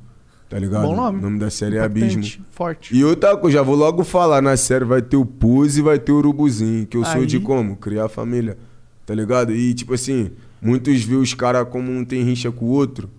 Tá 0.48 0.58
ligado? 0.58 0.82
Bom 0.86 0.96
nome. 0.96 1.18
O 1.18 1.22
nome 1.22 1.38
da 1.38 1.50
série 1.50 1.76
é 1.76 1.80
Impactante, 1.84 2.14
Abismo. 2.16 2.44
Forte. 2.52 2.96
E 2.96 3.04
outra 3.04 3.36
coisa, 3.36 3.58
já 3.58 3.62
vou 3.62 3.74
logo 3.74 4.02
falar, 4.02 4.40
na 4.40 4.56
série 4.56 4.86
vai 4.86 5.02
ter 5.02 5.18
o 5.18 5.26
Pose 5.26 5.80
e 5.80 5.82
vai 5.82 5.98
ter 5.98 6.12
o 6.12 6.16
Urubuzinho, 6.16 6.86
que 6.86 6.96
eu 6.96 7.04
sou 7.04 7.20
Aí. 7.20 7.26
de 7.26 7.38
como? 7.38 7.76
Criar 7.76 8.08
família, 8.08 8.56
tá 9.04 9.14
ligado? 9.14 9.52
E 9.52 9.74
tipo 9.74 9.92
assim, 9.92 10.30
muitos 10.62 11.02
vê 11.02 11.16
os 11.16 11.34
caras 11.34 11.68
como 11.68 11.92
um 11.92 12.02
tem 12.02 12.22
rixa 12.22 12.50
com 12.50 12.64
o 12.64 12.68
outro, 12.68 13.10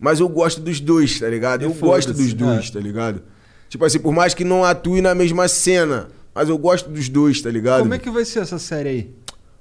mas 0.00 0.20
eu 0.20 0.28
gosto 0.28 0.62
dos 0.62 0.80
dois, 0.80 1.20
tá 1.20 1.28
ligado? 1.28 1.62
Eu 1.62 1.70
E 1.70 1.74
gosto 1.74 2.14
dos 2.14 2.32
dois, 2.32 2.68
é. 2.70 2.72
tá 2.72 2.80
ligado? 2.80 3.22
Tipo 3.68 3.84
assim, 3.84 3.98
por 3.98 4.14
mais 4.14 4.32
que 4.32 4.44
não 4.44 4.64
atue 4.64 5.02
na 5.02 5.14
mesma 5.14 5.48
cena, 5.48 6.08
mas 6.38 6.48
eu 6.48 6.56
gosto 6.56 6.88
dos 6.88 7.08
dois, 7.08 7.42
tá 7.42 7.50
ligado? 7.50 7.80
Como 7.80 7.94
é 7.94 7.98
que 7.98 8.08
vai 8.08 8.24
ser 8.24 8.38
essa 8.38 8.60
série 8.60 8.88
aí? 8.88 9.14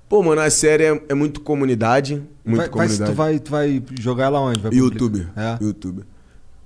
Pô, 0.08 0.22
mano, 0.22 0.40
a 0.42 0.50
série 0.52 0.84
é, 0.84 1.04
é 1.10 1.14
muito 1.16 1.42
comunidade, 1.42 2.22
muito 2.46 2.58
vai, 2.58 2.70
vai, 2.70 2.70
comunidade. 2.70 3.12
tu, 3.12 3.16
vai, 3.16 3.40
tu 3.40 3.50
vai 3.52 3.84
jogar 4.00 4.26
ela 4.26 4.40
onde? 4.40 4.60
Vai 4.60 4.70
publicar? 4.72 4.94
YouTube, 4.94 5.28
É. 5.36 5.58
YouTube. 5.60 6.04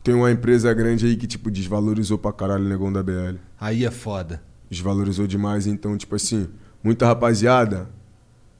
Tem 0.03 0.13
uma 0.13 0.29
empresa 0.29 0.73
grande 0.73 1.05
aí 1.05 1.15
que, 1.15 1.25
tipo, 1.25 1.49
desvalorizou 1.49 2.17
pra 2.17 2.33
caralho 2.33 2.65
o 2.65 2.67
negão 2.67 2.91
da 2.91 3.01
BL. 3.01 3.37
Aí 3.57 3.85
é 3.85 3.89
foda. 3.91 4.43
desvalorizou 4.69 5.25
demais, 5.25 5.65
então, 5.65 5.97
tipo 5.97 6.13
assim, 6.13 6.49
muita 6.83 7.05
rapaziada. 7.05 7.89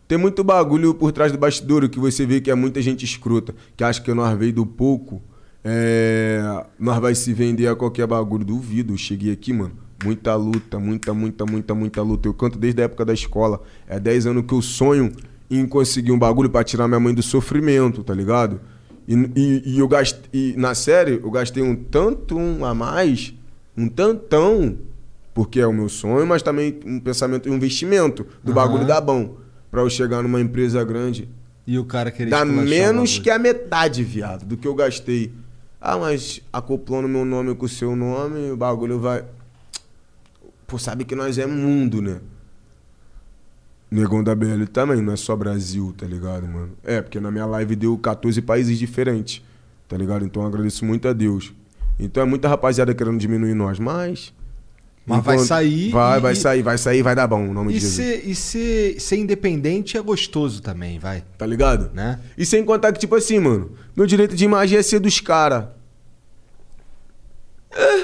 Tem 0.08 0.18
muito 0.18 0.42
bagulho 0.42 0.94
por 0.94 1.12
trás 1.12 1.34
do 1.34 1.38
bastidor 1.38 1.90
que 1.90 2.00
você 2.00 2.26
vê 2.26 2.40
que 2.40 2.50
é 2.50 2.56
muita 2.56 2.82
gente 2.82 3.04
escrota, 3.04 3.54
que 3.76 3.84
acha 3.84 4.02
que 4.02 4.14
nós 4.14 4.38
veio 4.40 4.54
do 4.54 4.66
pouco, 4.66 5.22
é, 5.66 6.42
nós 6.80 6.98
vai 7.00 7.14
se 7.14 7.34
vender 7.34 7.68
a 7.68 7.76
qualquer 7.76 8.08
bagulho. 8.08 8.46
Duvido, 8.46 8.94
eu 8.94 8.98
cheguei 8.98 9.34
aqui, 9.34 9.52
mano. 9.52 9.81
Muita 10.04 10.36
luta, 10.36 10.80
muita, 10.80 11.14
muita, 11.14 11.46
muita, 11.46 11.76
muita 11.76 12.02
luta. 12.02 12.28
Eu 12.28 12.34
canto 12.34 12.58
desde 12.58 12.82
a 12.82 12.86
época 12.86 13.06
da 13.06 13.14
escola. 13.14 13.62
É 13.88 14.00
10 14.00 14.26
anos 14.28 14.46
que 14.48 14.54
eu 14.54 14.62
sonho 14.62 15.12
em 15.50 15.66
conseguir 15.68 16.12
um 16.12 16.18
bagulho 16.18 16.50
pra 16.50 16.64
tirar 16.64 16.88
minha 16.88 17.00
mãe 17.00 17.14
do 17.14 17.22
sofrimento, 17.22 18.04
tá 18.04 18.14
ligado? 18.14 18.62
E, 19.08 19.14
e, 19.36 19.64
e 19.76 19.80
eu 19.80 19.88
gastei, 19.88 20.30
e 20.32 20.56
na 20.58 20.74
série, 20.74 21.20
eu 21.22 21.30
gastei 21.30 21.62
um 21.62 21.76
tanto 21.76 22.38
um 22.38 22.64
a 22.64 22.74
mais, 22.74 23.34
um 23.76 23.90
tantão, 23.90 24.78
porque 25.34 25.60
é 25.60 25.68
o 25.68 25.74
meu 25.74 25.90
sonho, 25.90 26.26
mas 26.26 26.42
também 26.42 26.80
um 26.86 27.00
pensamento, 27.00 27.50
um 27.50 27.56
investimento 27.56 28.26
do 28.44 28.52
Aham. 28.52 28.56
bagulho 28.62 28.88
da 28.88 29.02
bom. 29.02 29.38
Pra 29.70 29.82
eu 29.82 29.90
chegar 29.90 30.22
numa 30.22 30.40
empresa 30.42 30.84
grande, 30.84 31.30
E 31.66 31.78
o 31.78 31.86
cara 31.86 32.12
querer 32.12 32.30
dá 32.30 32.44
menos 32.44 33.20
que 33.20 33.30
a 33.30 33.40
metade, 33.40 34.04
viado, 34.04 34.46
do 34.46 34.58
que 34.58 34.68
eu 34.68 34.76
gastei. 34.76 35.32
Ah, 35.80 35.98
mas 35.98 36.42
acoplando 36.52 37.08
meu 37.08 37.24
nome 37.26 37.56
com 37.56 37.66
o 37.66 37.70
seu 37.70 37.96
nome, 37.96 38.52
o 38.52 38.58
bagulho 38.58 39.00
vai. 39.00 39.24
Pô, 40.72 40.78
sabe 40.80 41.04
que 41.04 41.14
nós 41.18 41.38
é 41.38 41.46
mundo, 41.46 42.02
né? 42.02 42.22
Negão 43.92 44.24
da 44.24 44.34
BL 44.34 44.64
também, 44.72 45.02
não 45.02 45.12
é 45.12 45.18
só 45.18 45.36
Brasil, 45.36 45.94
tá 45.98 46.06
ligado, 46.06 46.48
mano? 46.48 46.72
É, 46.82 47.02
porque 47.02 47.20
na 47.20 47.30
minha 47.30 47.46
live 47.46 47.76
deu 47.76 47.98
14 47.98 48.42
países 48.42 48.80
diferentes, 48.80 49.44
tá 49.86 49.98
ligado? 49.98 50.24
Então 50.24 50.44
eu 50.44 50.48
agradeço 50.48 50.86
muito 50.86 51.10
a 51.10 51.12
Deus. 51.12 51.52
Então 52.00 52.24
é 52.24 52.26
muita 52.26 52.48
rapaziada 52.48 52.94
querendo 52.96 53.18
diminuir 53.20 53.54
nós, 53.54 53.80
mas. 53.80 54.34
Mas 55.06 55.22
vai 55.26 55.40
sair 55.40 55.92
Vai, 55.92 56.20
e- 56.20 56.22
vai 56.22 56.36
sair, 56.36 56.62
vai 56.62 56.78
sair, 56.78 57.02
vai 57.02 57.16
dar 57.16 57.28
bom, 57.28 57.50
o 57.50 57.54
nome 57.54 57.74
E 57.74 57.80
de 57.80 57.86
ser, 57.86 58.26
e 58.26 58.34
ser, 58.34 58.98
ser 59.02 59.18
independente 59.18 59.98
é 59.98 60.02
gostoso 60.02 60.62
também, 60.62 61.00
vai. 61.00 61.22
Tá 61.38 61.46
ligado? 61.46 61.92
Né? 61.94 62.18
E 62.38 62.46
sem 62.46 62.64
contar 62.64 62.94
que, 62.94 63.00
tipo 63.00 63.16
assim, 63.16 63.40
mano, 63.40 63.72
meu 63.94 64.08
direito 64.08 64.38
de 64.38 64.46
imagem 64.46 64.80
é 64.80 64.82
ser 64.82 65.00
dos 65.02 65.20
caras. 65.20 65.66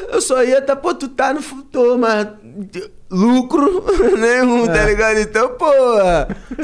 Eu 0.10 0.22
só 0.22 0.44
ia 0.44 0.61
tá, 0.61 0.76
pô, 0.76 0.94
tu 0.95 1.10
tá 1.10 1.34
no 1.34 1.41
futuro, 1.41 1.98
mas 1.99 2.27
lucro 3.09 3.84
nenhum, 4.17 4.65
tá 4.67 4.85
ligado? 4.85 5.19
Então, 5.19 5.49
pô, 5.49 5.65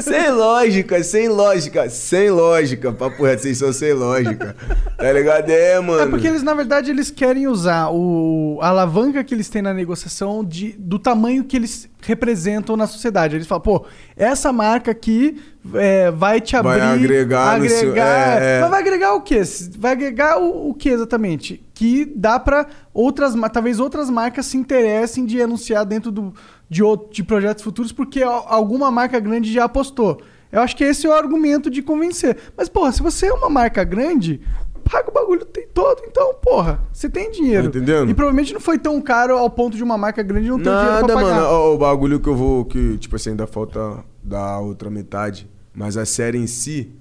sem 0.00 0.30
lógica, 0.30 1.02
sem 1.02 1.28
lógica, 1.28 1.88
sem 1.88 2.30
lógica, 2.30 2.92
papo 2.92 3.24
reto, 3.24 3.42
vocês 3.42 3.58
são 3.58 3.72
sem 3.72 3.92
lógica, 3.92 4.54
tá 4.96 5.12
ligado? 5.12 5.48
É, 5.50 5.80
mano. 5.80 6.02
É 6.02 6.06
porque 6.06 6.26
eles, 6.26 6.42
na 6.42 6.54
verdade, 6.54 6.90
eles 6.90 7.10
querem 7.10 7.46
usar 7.46 7.90
o, 7.90 8.58
a 8.60 8.68
alavanca 8.68 9.24
que 9.24 9.34
eles 9.34 9.48
têm 9.48 9.62
na 9.62 9.72
negociação 9.72 10.44
de, 10.44 10.72
do 10.78 10.98
tamanho 10.98 11.44
que 11.44 11.56
eles 11.56 11.88
representam 12.06 12.76
na 12.76 12.86
sociedade. 12.86 13.36
Eles 13.36 13.46
falam, 13.46 13.62
pô, 13.62 13.84
essa 14.16 14.52
marca 14.52 14.90
aqui 14.90 15.42
é, 15.74 16.10
vai 16.10 16.40
te 16.40 16.56
abrir. 16.56 16.78
Vai 16.78 16.80
agregar 16.94 17.58
no 17.58 17.68
seu- 17.68 17.78
agregar- 17.90 18.42
é, 18.42 18.56
é. 18.58 18.60
Mas 18.60 18.70
vai 18.70 18.80
agregar 18.80 19.14
o 19.14 19.20
quê? 19.20 19.42
Vai 19.78 19.92
agregar 19.92 20.38
o, 20.38 20.70
o 20.70 20.74
que 20.74 20.88
exatamente? 20.88 21.64
Que 21.74 22.04
dá 22.04 22.38
pra 22.38 22.66
outras, 22.92 23.34
talvez 23.52 23.80
outras 23.80 24.08
marcas 24.10 24.46
se 24.46 24.56
interessem 24.56 25.24
de 25.26 25.40
anunciar 25.42 25.84
dentro 25.84 26.10
do, 26.12 26.32
de, 26.68 26.82
outro, 26.82 27.12
de 27.12 27.22
projetos 27.24 27.64
futuros, 27.64 27.92
porque 27.92 28.22
al- 28.22 28.46
alguma 28.48 28.90
marca 28.90 29.18
grande 29.18 29.52
já 29.52 29.64
apostou. 29.64 30.20
Eu 30.52 30.60
acho 30.60 30.76
que 30.76 30.84
esse 30.84 31.04
é 31.04 31.10
o 31.10 31.12
argumento 31.12 31.68
de 31.68 31.82
convencer. 31.82 32.36
Mas, 32.56 32.68
porra, 32.68 32.92
se 32.92 33.02
você 33.02 33.26
é 33.26 33.32
uma 33.32 33.50
marca 33.50 33.82
grande, 33.82 34.40
paga 34.90 35.10
o 35.10 35.12
bagulho 35.12 35.44
tem 35.44 35.66
todo, 35.68 36.02
então, 36.06 36.34
porra, 36.34 36.82
você 36.92 37.08
tem 37.08 37.30
dinheiro. 37.30 37.70
Tá 37.70 37.78
entendendo? 37.78 38.10
E 38.10 38.14
provavelmente 38.14 38.52
não 38.52 38.60
foi 38.60 38.78
tão 38.78 39.00
caro 39.00 39.36
ao 39.36 39.50
ponto 39.50 39.76
de 39.76 39.82
uma 39.82 39.96
marca 39.98 40.22
grande 40.22 40.48
não 40.48 40.58
ter 40.58 40.64
dinheiro 40.64 40.84
Nada, 40.84 41.06
pra 41.06 41.14
pagar. 41.14 41.34
mano. 41.34 41.46
Ó, 41.46 41.74
o 41.74 41.78
bagulho 41.78 42.20
que 42.20 42.28
eu 42.28 42.36
vou. 42.36 42.64
Que, 42.64 42.98
tipo 42.98 43.16
assim, 43.16 43.30
ainda 43.30 43.46
falta 43.46 44.04
da 44.22 44.58
outra 44.58 44.90
metade. 44.90 45.48
Mas 45.74 45.96
a 45.96 46.04
série 46.04 46.38
em 46.38 46.46
si, 46.46 46.94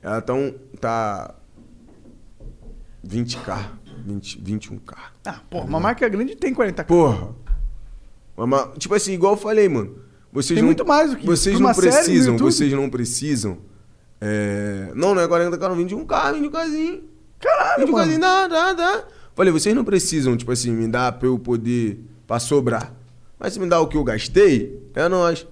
ela 0.00 0.20
tão, 0.20 0.54
tá. 0.80 1.34
20k. 3.06 3.58
20, 4.04 4.42
21k. 4.42 4.94
Ah, 5.24 5.40
porra, 5.48 5.64
uma 5.64 5.80
marca 5.80 6.08
grande 6.08 6.36
tem 6.36 6.54
40k. 6.54 6.84
Porra. 6.84 7.34
Mas, 8.36 8.68
tipo 8.78 8.94
assim, 8.94 9.12
igual 9.12 9.34
eu 9.34 9.38
falei, 9.38 9.68
mano. 9.68 9.96
Vocês 10.32 10.56
Tem 10.56 10.62
não, 10.62 10.66
muito 10.66 10.86
mais 10.86 11.10
do 11.10 11.16
que. 11.16 11.26
Vocês 11.26 11.60
não 11.60 11.66
uma 11.66 11.74
precisam, 11.74 12.38
vocês 12.38 12.72
não 12.72 12.88
precisam. 12.88 13.58
É... 14.20 14.90
Não, 14.94 15.14
não 15.14 15.20
é 15.20 15.28
40k, 15.28 15.60
não. 15.68 15.76
21k, 15.76 16.40
21kzinho. 16.40 17.02
Caralho, 17.42 17.86
21kzinho, 17.86 17.92
mano. 18.06 18.20
dá, 18.20 18.46
dá, 18.48 18.72
dá. 18.72 19.04
Falei, 19.34 19.52
vocês 19.52 19.74
não 19.74 19.84
precisam, 19.84 20.36
tipo 20.36 20.52
assim, 20.52 20.70
me 20.70 20.86
dar 20.88 21.12
pra 21.12 21.26
eu 21.28 21.38
poder. 21.38 22.00
pra 22.26 22.38
sobrar. 22.38 22.94
Mas 23.38 23.52
se 23.54 23.60
me 23.60 23.66
dá 23.68 23.80
o 23.80 23.88
que 23.88 23.96
eu 23.96 24.04
gastei, 24.04 24.80
é 24.94 25.08
nós. 25.08 25.46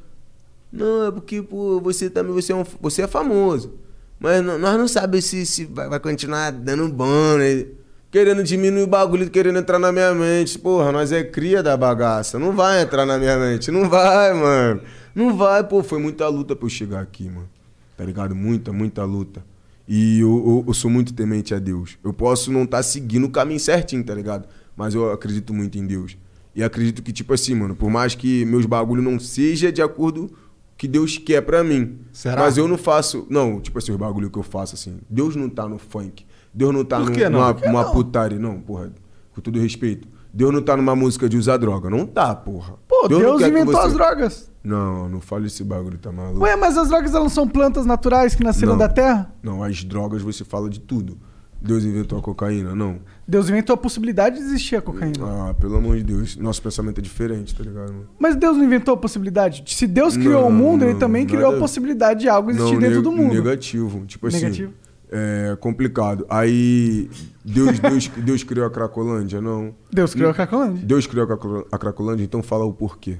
Não, 0.73 1.07
é 1.09 1.11
porque, 1.11 1.43
pô, 1.43 1.81
você 1.81 2.09
também, 2.09 2.33
você 2.33 2.53
é, 2.53 2.57
um, 2.57 2.65
você 2.81 3.03
é 3.03 3.07
famoso. 3.09 3.75
Mas 4.19 4.43
não- 4.45 4.59
nós 4.59 4.79
não 4.79 4.87
sabemos 4.87 5.25
se, 5.25 5.45
se 5.45 5.65
vai, 5.65 5.89
vai 5.89 5.99
continuar 5.99 6.53
dando 6.53 6.89
bom, 6.89 7.37
né? 7.39 7.67
Querendo 8.11 8.43
diminuir 8.43 8.83
o 8.83 8.87
bagulho, 8.87 9.29
querendo 9.31 9.59
entrar 9.59 9.79
na 9.79 9.91
minha 9.91 10.13
mente. 10.15 10.59
Porra, 10.59 10.93
nós 10.93 11.11
é 11.13 11.23
cria 11.25 11.63
da 11.63 11.77
bagaça. 11.77 12.39
Não 12.39 12.53
vai 12.53 12.83
entrar 12.83 13.05
na 13.07 13.19
minha 13.19 13.37
mente. 13.39 13.71
Não 13.71 13.89
vai, 13.89 14.33
mano. 14.35 14.81
Não 15.15 15.37
vai, 15.37 15.63
pô. 15.65 15.83
Foi 15.83 15.99
muita 15.99 16.29
luta 16.29 16.55
pra 16.55 16.67
eu 16.67 16.71
chegar 16.71 17.01
aqui, 17.01 17.25
mano. 17.29 17.49
Tá 17.97 18.05
ligado? 18.05 18.35
Muita, 18.35 18.73
muita 18.73 19.05
luta. 19.05 19.45
E 19.93 20.21
eu, 20.21 20.29
eu- 20.29 20.65
eu 20.69 20.73
sou 20.75 20.89
muito 20.89 21.13
temente 21.13 21.53
a 21.53 21.59
Deus. 21.59 21.99
Eu 22.05 22.13
posso 22.13 22.53
não 22.53 22.63
estar 22.63 22.81
seguindo 22.85 23.25
o 23.27 23.31
caminho 23.31 23.59
certinho, 23.59 24.05
tá 24.05 24.15
ligado? 24.15 24.47
Mas 24.77 24.95
eu 24.95 25.11
acredito 25.13 25.53
muito 25.53 25.77
em 25.77 25.85
Deus. 25.85 26.17
E 26.55 26.63
acredito 26.63 27.03
que, 27.03 27.13
tipo 27.13 27.35
assim, 27.35 27.57
mano, 27.57 27.75
por 27.75 27.91
mais 27.91 28.15
que 28.15 28.45
meus 28.45 28.67
bagulho 28.67 29.03
não 29.03 29.19
seja 29.19 29.73
de 29.73 29.83
acordo 29.83 30.29
com 30.29 30.35
o 30.35 30.39
que 30.77 30.87
Deus 30.87 31.19
quer 31.19 31.41
pra 31.43 31.65
mim. 31.65 31.99
Será? 32.13 32.41
Mas 32.43 32.57
eu 32.57 32.69
não 32.69 32.79
faço. 32.79 33.27
Não, 33.29 33.61
tipo 33.61 33.79
assim, 33.79 33.91
os 33.91 33.99
bagulho 33.99 34.31
que 34.31 34.39
eu 34.39 34.43
faço, 34.45 34.77
assim. 34.77 34.99
Deus 35.11 35.35
não 35.35 35.49
tá 35.49 35.69
no 35.69 35.77
funk. 35.79 36.25
Deus 36.55 36.73
não 36.73 36.85
tá 36.85 36.99
no- 37.01 37.07
não? 37.11 37.31
numa, 37.31 37.53
numa 37.53 37.83
não? 37.85 37.93
putaria. 37.93 38.39
Não, 38.39 38.61
porra. 38.61 38.93
Com 39.35 39.41
todo 39.41 39.59
respeito. 39.59 40.07
Deus 40.33 40.53
não 40.55 40.63
tá 40.63 40.77
numa 40.77 40.95
música 40.95 41.29
de 41.29 41.37
usar 41.37 41.57
droga. 41.57 41.91
Não 41.91 42.07
tá, 42.07 42.33
porra. 42.35 42.75
Pô, 43.03 43.09
Deus 43.09 43.39
quer 43.39 43.45
que 43.45 43.51
inventou 43.51 43.75
você- 43.81 43.87
as 43.89 43.93
drogas. 43.95 44.51
Não, 44.63 45.09
não 45.09 45.21
fale 45.21 45.47
esse 45.47 45.65
bagulho, 45.65 45.97
tá 45.99 46.13
maluco? 46.13 46.41
Ué, 46.45 46.55
mas 46.57 46.77
as 46.77 46.89
drogas 46.89 47.11
elas 47.13 47.23
não 47.23 47.31
são 47.31 47.49
plantas 47.49 47.87
naturais 47.87 48.35
que 48.35 48.45
nasceram 48.45 48.73
Não. 48.73 48.79
da 48.79 48.89
terra? 48.89 49.33
Não, 49.43 49.63
as 49.63 49.83
drogas 49.83 50.21
você 50.23 50.45
fala 50.45 50.69
de 50.69 50.81
tudo. 50.81 51.17
Deus 51.63 51.85
inventou 51.85 52.19
a 52.19 52.23
cocaína? 52.23 52.75
Não. 52.75 53.01
Deus 53.29 53.51
inventou 53.51 53.75
a 53.75 53.77
possibilidade 53.77 54.37
de 54.37 54.43
existir 54.43 54.77
a 54.77 54.81
cocaína. 54.83 55.51
Ah, 55.51 55.55
pelo 55.55 55.77
amor 55.77 55.97
de 55.99 56.05
Deus. 56.05 56.35
Nosso 56.37 56.63
pensamento 56.63 56.99
é 56.99 57.03
diferente, 57.03 57.55
tá 57.55 57.63
ligado? 57.63 57.93
mano? 57.93 58.07
Mas 58.19 58.35
Deus 58.35 58.57
não 58.57 58.65
inventou 58.65 58.95
a 58.95 58.97
possibilidade? 58.97 59.63
Se 59.67 59.87
Deus 59.87 60.17
criou 60.17 60.41
Não, 60.43 60.49
o 60.49 60.53
mundo, 60.53 60.85
ele 60.85 60.93
não, 60.95 60.99
também 61.01 61.25
nada 61.25 61.37
criou 61.37 61.55
a 61.55 61.59
possibilidade 61.59 62.21
de 62.21 62.29
algo 62.31 62.51
existir 62.51 62.79
dentro 62.79 63.03
do 63.03 63.13
mundo. 63.13 63.35
Negativo. 63.35 64.07
Tipo 64.07 64.29
assim. 64.29 64.39
Negativo. 64.45 64.73
É 65.13 65.57
complicado. 65.61 66.25
Aí. 66.31 67.11
Deus, 67.45 67.79
Deus, 67.81 68.09
Deus 68.09 68.45
criou 68.45 68.67
a 68.67 68.71
Cracolândia? 68.71 69.41
Não. 69.41 69.75
Deus 69.93 70.15
criou 70.15 70.31
a 70.31 70.35
Cracolândia. 70.35 70.85
Deus 70.87 71.07
criou 71.07 71.25
a 71.25 71.27
Cracol- 71.27 71.67
a 71.73 71.79
Cracolândia, 71.79 72.23
então 72.25 72.43
fala 72.43 72.65
o 72.65 72.73
porquê. 72.73 73.19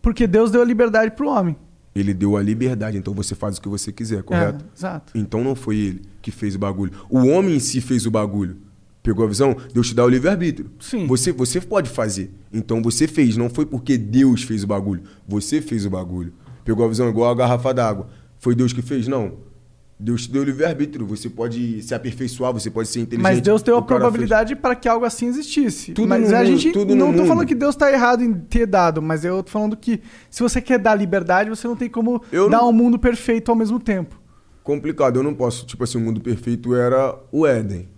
Porque 0.00 0.26
Deus 0.26 0.50
deu 0.50 0.60
a 0.60 0.64
liberdade 0.64 1.12
pro 1.12 1.28
homem. 1.28 1.54
Ele 1.94 2.12
deu 2.14 2.36
a 2.36 2.42
liberdade, 2.42 2.96
então 2.96 3.12
você 3.14 3.34
faz 3.34 3.58
o 3.58 3.60
que 3.62 3.68
você 3.68 3.92
quiser, 3.92 4.22
correto? 4.22 4.64
É, 4.64 4.68
exato. 4.78 5.12
Então 5.14 5.44
não 5.44 5.54
foi 5.54 5.76
ele 5.76 6.02
que 6.22 6.30
fez 6.30 6.54
o 6.56 6.58
bagulho. 6.58 6.90
O 7.08 7.18
homem 7.28 7.54
em 7.56 7.60
si 7.60 7.80
fez 7.80 8.04
o 8.06 8.10
bagulho. 8.10 8.56
Pegou 9.02 9.24
a 9.24 9.28
visão? 9.28 9.54
Deus 9.74 9.88
te 9.88 9.94
dá 9.94 10.04
o 10.04 10.08
livre-arbítrio. 10.08 10.70
Sim. 10.80 11.06
Você, 11.06 11.30
você 11.32 11.60
pode 11.60 11.90
fazer. 11.90 12.32
Então 12.52 12.80
você 12.82 13.06
fez. 13.06 13.36
Não 13.36 13.50
foi 13.50 13.66
porque 13.66 13.98
Deus 13.98 14.42
fez 14.42 14.64
o 14.64 14.66
bagulho. 14.66 15.02
Você 15.28 15.60
fez 15.60 15.84
o 15.84 15.90
bagulho. 15.90 16.32
Pegou 16.64 16.84
a 16.84 16.88
visão 16.88 17.08
igual 17.08 17.30
a 17.30 17.34
garrafa 17.34 17.74
d'água. 17.74 18.06
Foi 18.38 18.54
Deus 18.54 18.72
que 18.72 18.80
fez? 18.80 19.06
Não. 19.06 19.34
Deus 20.04 20.22
te 20.26 20.32
deu 20.32 20.42
o 20.42 20.44
livre-arbítrio. 20.44 21.06
Você 21.06 21.30
pode 21.30 21.80
se 21.82 21.94
aperfeiçoar, 21.94 22.52
você 22.52 22.68
pode 22.70 22.88
ser 22.88 23.00
inteligente. 23.00 23.22
Mas 23.22 23.40
Deus 23.40 23.62
deu 23.62 23.76
a 23.76 23.82
probabilidade 23.82 24.56
para 24.56 24.74
que 24.74 24.88
algo 24.88 25.04
assim 25.04 25.26
existisse. 25.26 25.92
Tudo 25.92 26.08
mas 26.08 26.28
no 26.28 26.36
a 26.36 26.38
mundo- 26.40 26.46
gente 26.58 26.72
tudo 26.72 26.94
no 26.94 26.96
não 27.06 27.12
tô 27.12 27.18
mundo. 27.18 27.28
falando 27.28 27.46
que 27.46 27.54
Deus 27.54 27.76
tá 27.76 27.92
errado 27.92 28.24
em 28.24 28.34
ter 28.34 28.66
dado, 28.66 29.00
mas 29.00 29.24
eu 29.24 29.42
tô 29.44 29.50
falando 29.52 29.76
que 29.76 30.00
se 30.28 30.42
você 30.42 30.60
quer 30.60 30.78
dar 30.80 30.94
liberdade, 30.96 31.48
você 31.50 31.68
não 31.68 31.76
tem 31.76 31.88
como 31.88 32.20
Eu 32.32 32.50
dar 32.50 32.58
não- 32.58 32.70
um 32.70 32.72
mundo 32.72 32.98
perfeito 32.98 33.50
ao 33.50 33.56
mesmo 33.56 33.78
tempo. 33.78 34.20
complicado. 34.64 35.16
Eu 35.18 35.22
não 35.22 35.34
posso. 35.34 35.64
Tipo 35.66 35.84
assim, 35.84 35.98
o 35.98 36.00
mundo 36.00 36.20
perfeito 36.20 36.74
era 36.74 37.16
o 37.30 37.46
Éden. 37.46 37.88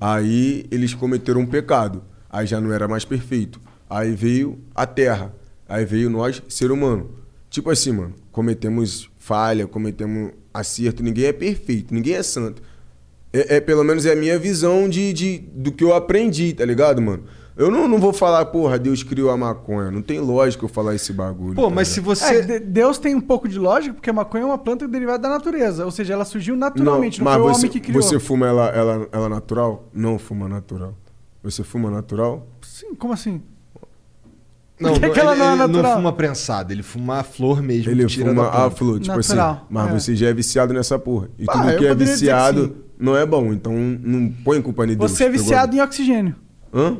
Aí 0.00 0.64
eles 0.70 0.94
cometeram 0.94 1.40
um 1.42 1.46
pecado. 1.46 2.02
Aí 2.30 2.46
já 2.46 2.60
não 2.60 2.72
era 2.72 2.88
mais 2.88 3.04
perfeito. 3.04 3.60
Aí 3.88 4.12
veio 4.14 4.58
a 4.74 4.86
terra. 4.86 5.34
Aí 5.68 5.84
veio 5.84 6.10
nós, 6.10 6.42
ser 6.48 6.70
humano. 6.72 7.10
Tipo 7.50 7.70
assim, 7.70 7.92
mano, 7.92 8.14
cometemos 8.30 9.08
falha, 9.18 9.66
cometemos 9.66 10.32
acerto. 10.52 11.02
Ninguém 11.02 11.26
é 11.26 11.32
perfeito, 11.32 11.92
ninguém 11.94 12.14
é 12.14 12.22
santo. 12.22 12.62
É, 13.32 13.56
é, 13.56 13.60
pelo 13.60 13.82
menos 13.82 14.04
é 14.04 14.12
a 14.12 14.16
minha 14.16 14.38
visão 14.38 14.88
de, 14.88 15.12
de, 15.12 15.38
do 15.38 15.72
que 15.72 15.82
eu 15.82 15.94
aprendi, 15.94 16.52
tá 16.52 16.64
ligado, 16.64 17.00
mano? 17.00 17.24
Eu 17.56 17.70
não, 17.70 17.86
não 17.86 17.98
vou 17.98 18.12
falar, 18.12 18.46
porra, 18.46 18.78
Deus 18.78 19.02
criou 19.02 19.30
a 19.30 19.36
maconha. 19.36 19.90
Não 19.90 20.00
tem 20.00 20.18
lógica 20.20 20.64
eu 20.64 20.68
falar 20.68 20.94
esse 20.94 21.12
bagulho. 21.12 21.54
Pô, 21.54 21.68
tá 21.68 21.74
mas 21.74 21.88
se 21.88 22.00
você. 22.00 22.36
É, 22.36 22.40
de- 22.40 22.58
Deus 22.60 22.98
tem 22.98 23.14
um 23.14 23.20
pouco 23.20 23.46
de 23.46 23.58
lógica, 23.58 23.94
porque 23.94 24.08
a 24.08 24.12
maconha 24.12 24.42
é 24.42 24.46
uma 24.46 24.58
planta 24.58 24.88
derivada 24.88 25.18
da 25.18 25.28
natureza. 25.28 25.84
Ou 25.84 25.90
seja, 25.90 26.14
ela 26.14 26.24
surgiu 26.24 26.56
naturalmente, 26.56 27.18
não, 27.18 27.24
mas 27.26 27.34
foi 27.34 27.42
o 27.42 27.48
você, 27.54 27.58
homem 27.58 27.70
que 27.70 27.80
criou. 27.80 28.02
Você 28.02 28.18
fuma 28.18 28.46
ela, 28.46 28.68
ela, 28.68 29.08
ela 29.12 29.28
natural? 29.28 29.86
Não 29.92 30.18
fuma 30.18 30.48
natural. 30.48 30.94
Você 31.42 31.62
fuma 31.62 31.90
natural? 31.90 32.46
Sim, 32.62 32.94
como 32.94 33.12
assim? 33.12 33.42
Não, 34.80 34.94
que 34.94 35.00
não, 35.00 35.12
que 35.12 35.20
ela 35.20 35.32
ele, 35.32 35.38
não 35.40 35.46
é 35.46 35.52
ele 35.52 35.58
natural? 35.66 35.94
fuma 35.96 36.12
prensado, 36.12 36.72
ele 36.72 36.82
fuma 36.82 37.18
a 37.20 37.22
flor 37.22 37.62
mesmo. 37.62 37.90
Ele 37.90 38.08
fuma 38.08 38.48
a 38.48 38.70
flor, 38.70 38.98
tipo 38.98 39.16
Natural, 39.16 39.50
assim. 39.52 39.60
Mas 39.70 39.88
é. 39.88 39.92
você 40.00 40.16
já 40.16 40.28
é 40.28 40.32
viciado 40.34 40.74
nessa 40.74 40.98
porra. 40.98 41.28
E 41.38 41.44
Ah, 41.48 41.52
tudo 41.52 41.70
eu 41.70 41.78
que 41.78 41.86
é 41.86 41.94
viciado 41.94 42.76
não 42.98 43.16
é 43.16 43.24
bom. 43.24 43.52
Então 43.52 43.72
não 43.74 44.28
põe 44.44 44.60
culpa 44.60 44.84
em 44.84 44.96
Deus. 44.96 45.10
Você 45.10 45.24
é 45.24 45.26
pegou? 45.30 45.42
viciado 45.42 45.76
em 45.76 45.80
oxigênio. 45.80 46.34
Hã? 46.74 46.96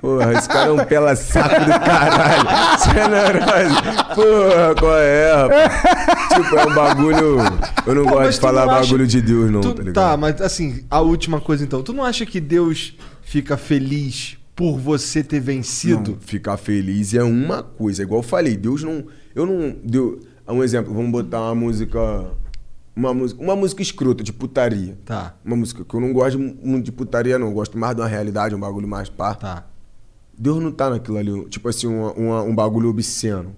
Porra, 0.00 0.34
esse 0.34 0.46
cara 0.48 0.68
é 0.68 0.72
um 0.72 0.84
pela 0.84 1.16
saco 1.16 1.48
do 1.64 1.70
caralho. 1.80 2.78
Você 2.78 2.90
é 2.90 3.08
neurose. 3.08 3.82
Porra, 4.14 4.74
qual 4.78 4.98
é, 4.98 5.32
rapaz? 5.34 5.72
tipo, 6.34 6.56
é 6.56 6.66
um 6.66 6.74
bagulho. 6.74 7.36
Eu 7.86 7.94
não 7.94 8.04
Pô, 8.04 8.10
gosto 8.10 8.32
de 8.32 8.40
falar 8.40 8.66
não 8.66 8.74
acha- 8.74 8.82
bagulho 8.84 9.06
de 9.06 9.20
Deus, 9.22 9.50
não, 9.50 9.60
Tu- 9.62 9.72
tá 9.74 9.82
ligado? 9.82 9.94
tá, 9.94 10.16
mas 10.16 10.40
assim, 10.42 10.84
a 10.90 11.00
última 11.00 11.40
coisa 11.40 11.64
então. 11.64 11.82
Tu 11.82 11.92
não 11.94 12.04
acha 12.04 12.26
que 12.26 12.38
Deus 12.38 12.94
fica 13.22 13.56
feliz 13.56 14.36
por 14.54 14.78
você 14.78 15.22
ter 15.22 15.40
vencido? 15.40 16.12
Não, 16.12 16.18
ficar 16.20 16.56
feliz 16.56 17.14
é 17.14 17.22
uma 17.22 17.62
coisa. 17.62 18.02
Igual 18.02 18.20
eu 18.20 18.26
falei, 18.26 18.56
Deus 18.56 18.82
não. 18.82 19.04
Eu 19.34 19.46
não. 19.46 19.76
Deu, 19.84 20.20
um 20.48 20.62
exemplo, 20.62 20.92
vamos 20.94 21.10
botar 21.10 21.40
uma 21.40 21.54
música. 21.54 21.98
Uma 22.96 23.12
música, 23.12 23.42
uma 23.42 23.56
música 23.56 23.82
escrota, 23.82 24.22
de 24.22 24.32
putaria. 24.32 24.96
Tá. 25.04 25.34
Uma 25.44 25.56
música 25.56 25.84
que 25.84 25.94
eu 25.94 26.00
não 26.00 26.12
gosto 26.12 26.38
muito 26.38 26.84
de 26.84 26.92
putaria, 26.92 27.38
não. 27.38 27.48
Eu 27.48 27.52
gosto 27.52 27.76
mais 27.76 27.96
de 27.96 28.00
uma 28.02 28.06
realidade, 28.08 28.54
um 28.54 28.60
bagulho 28.60 28.86
mais 28.86 29.08
pá. 29.08 29.34
Tá. 29.34 29.66
Deus 30.38 30.62
não 30.62 30.70
tá 30.70 30.90
naquilo 30.90 31.16
ali. 31.18 31.44
Tipo 31.48 31.68
assim, 31.68 31.88
uma- 31.88 32.12
uma- 32.12 32.42
um 32.42 32.54
bagulho 32.54 32.88
obsceno. 32.90 33.54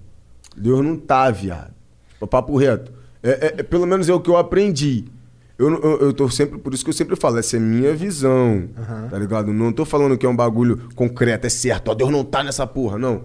Deus 0.56 0.82
não 0.82 0.96
tá, 0.96 1.30
viado. 1.30 1.74
O 2.18 2.26
papo 2.26 2.56
reto. 2.56 2.90
É, 3.22 3.30
é- 3.30 3.54
é- 3.58 3.62
pelo 3.62 3.86
menos 3.86 4.08
é 4.08 4.14
o 4.14 4.20
que 4.20 4.30
eu 4.30 4.38
aprendi. 4.38 5.04
Eu, 5.58 5.70
não- 5.70 5.78
eu, 5.78 5.98
eu 6.00 6.12
tô 6.12 6.28
sempre. 6.28 6.58
Por 6.58 6.74
isso 6.74 6.84
que 6.84 6.90
eu 6.90 6.94
sempre 6.94 7.16
falo, 7.16 7.38
essa 7.38 7.56
é 7.56 7.60
minha 7.60 7.94
visão. 7.94 8.68
Tá 9.10 9.18
ligado? 9.18 9.52
Não 9.52 9.72
tô 9.72 9.84
falando 9.84 10.16
que 10.18 10.26
é 10.26 10.28
um 10.28 10.36
bagulho 10.36 10.88
concreto, 10.94 11.46
é 11.46 11.50
certo. 11.50 11.88
Ó, 11.90 11.94
Deus 11.94 12.10
não 12.10 12.24
tá 12.24 12.44
nessa 12.44 12.66
porra, 12.66 12.98
não. 12.98 13.24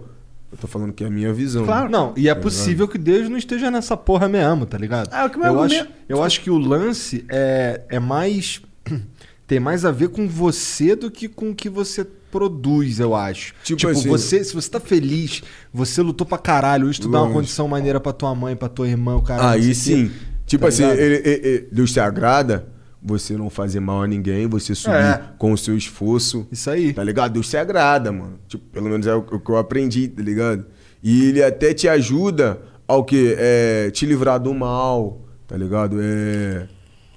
Eu 0.50 0.58
tô 0.58 0.66
falando 0.66 0.92
que 0.92 1.02
é 1.02 1.06
a 1.06 1.10
minha 1.10 1.32
visão. 1.32 1.64
Não, 1.90 2.12
e 2.16 2.28
é 2.28 2.34
Tá 2.34 2.40
possível 2.40 2.86
que 2.86 2.98
Deus 2.98 3.28
não 3.28 3.36
esteja 3.38 3.70
nessa 3.70 3.96
porra 3.96 4.28
mesmo, 4.28 4.66
tá 4.66 4.76
ligado? 4.76 5.08
Ah, 5.12 5.24
o 5.26 5.30
que 5.30 5.38
eu, 5.38 5.42
acho, 5.44 5.74
argumento- 5.76 5.88
eu 6.08 6.22
acho 6.22 6.40
que 6.42 6.50
o 6.50 6.58
lance 6.58 7.24
é, 7.30 7.82
é 7.88 7.98
mais. 7.98 8.60
tem 9.46 9.58
mais 9.60 9.84
a 9.84 9.90
ver 9.90 10.08
com 10.08 10.26
você 10.28 10.94
do 10.96 11.10
que 11.10 11.28
com 11.28 11.50
o 11.50 11.54
que 11.54 11.68
você 11.68 12.04
produz, 12.30 12.98
eu 13.00 13.14
acho. 13.14 13.52
Tipo 13.62 13.78
Tipo, 13.80 13.92
assim- 13.92 14.08
você, 14.08 14.42
se 14.44 14.54
você 14.54 14.70
tá 14.70 14.80
feliz, 14.80 15.42
você 15.72 16.00
lutou 16.00 16.26
pra 16.26 16.38
caralho, 16.38 16.86
hoje 16.88 17.00
tu 17.00 17.08
dá 17.08 17.18
uma 17.22 17.26
condição 17.34 17.68
maneira 17.68 18.00
pra 18.00 18.12
tua 18.12 18.34
mãe, 18.34 18.56
pra 18.56 18.68
tua 18.70 18.88
irmã, 18.88 19.16
o 19.16 19.22
cara. 19.22 19.50
Aí 19.50 19.74
sim. 19.74 20.10
Tipo 20.52 20.62
Tá 20.64 20.68
assim, 20.68 20.84
ele- 20.84 21.14
ele- 21.16 21.40
ele- 21.48 21.68
Deus 21.72 21.92
te 21.92 21.98
agrada, 22.00 22.66
você 23.02 23.36
não 23.36 23.48
fazer 23.48 23.80
mal 23.80 24.02
a 24.02 24.06
ninguém, 24.06 24.46
você 24.46 24.74
subir 24.74 24.94
É. 24.96 25.22
com 25.38 25.50
o 25.52 25.56
seu 25.56 25.74
esforço. 25.76 26.46
Isso 26.52 26.68
aí. 26.68 26.92
Tá 26.92 27.02
ligado? 27.02 27.32
Deus 27.32 27.48
te 27.48 27.56
agrada, 27.56 28.12
mano. 28.12 28.38
Tipo, 28.46 28.64
pelo 28.70 28.88
menos 28.90 29.06
é 29.06 29.14
o, 29.14 29.20
o 29.20 29.40
que 29.40 29.50
eu 29.50 29.56
aprendi, 29.56 30.08
tá 30.08 30.22
ligado? 30.22 30.66
E 31.02 31.28
ele 31.28 31.42
até 31.42 31.72
te 31.72 31.88
ajuda 31.88 32.60
ao 32.86 33.02
que? 33.02 33.34
É, 33.38 33.90
te 33.90 34.04
livrar 34.04 34.38
do 34.38 34.52
mal, 34.52 35.22
tá 35.48 35.56
ligado? 35.56 35.96
É, 36.00 36.68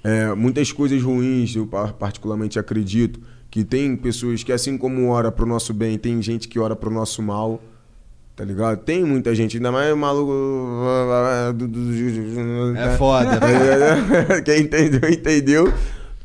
é, 0.02 0.34
muitas 0.34 0.72
coisas 0.72 1.02
ruins, 1.02 1.54
eu 1.54 1.66
par- 1.66 1.92
particularmente 1.92 2.58
acredito, 2.58 3.20
que 3.50 3.62
tem 3.64 3.94
pessoas 3.96 4.42
que 4.42 4.52
assim 4.52 4.78
como 4.78 5.10
ora 5.10 5.30
pro 5.30 5.44
nosso 5.46 5.74
bem, 5.74 5.98
tem 5.98 6.20
gente 6.22 6.48
que 6.48 6.58
ora 6.58 6.74
pro 6.74 6.90
nosso 6.90 7.22
mal, 7.22 7.62
tá 8.36 8.44
ligado? 8.44 8.78
Tem 8.84 9.02
muita 9.02 9.34
gente, 9.34 9.56
ainda 9.56 9.72
mais 9.72 9.96
maluco... 9.96 10.32
É 12.76 12.96
foda. 12.98 13.40
Quem 14.44 14.60
entendeu, 14.60 15.10
entendeu. 15.10 15.72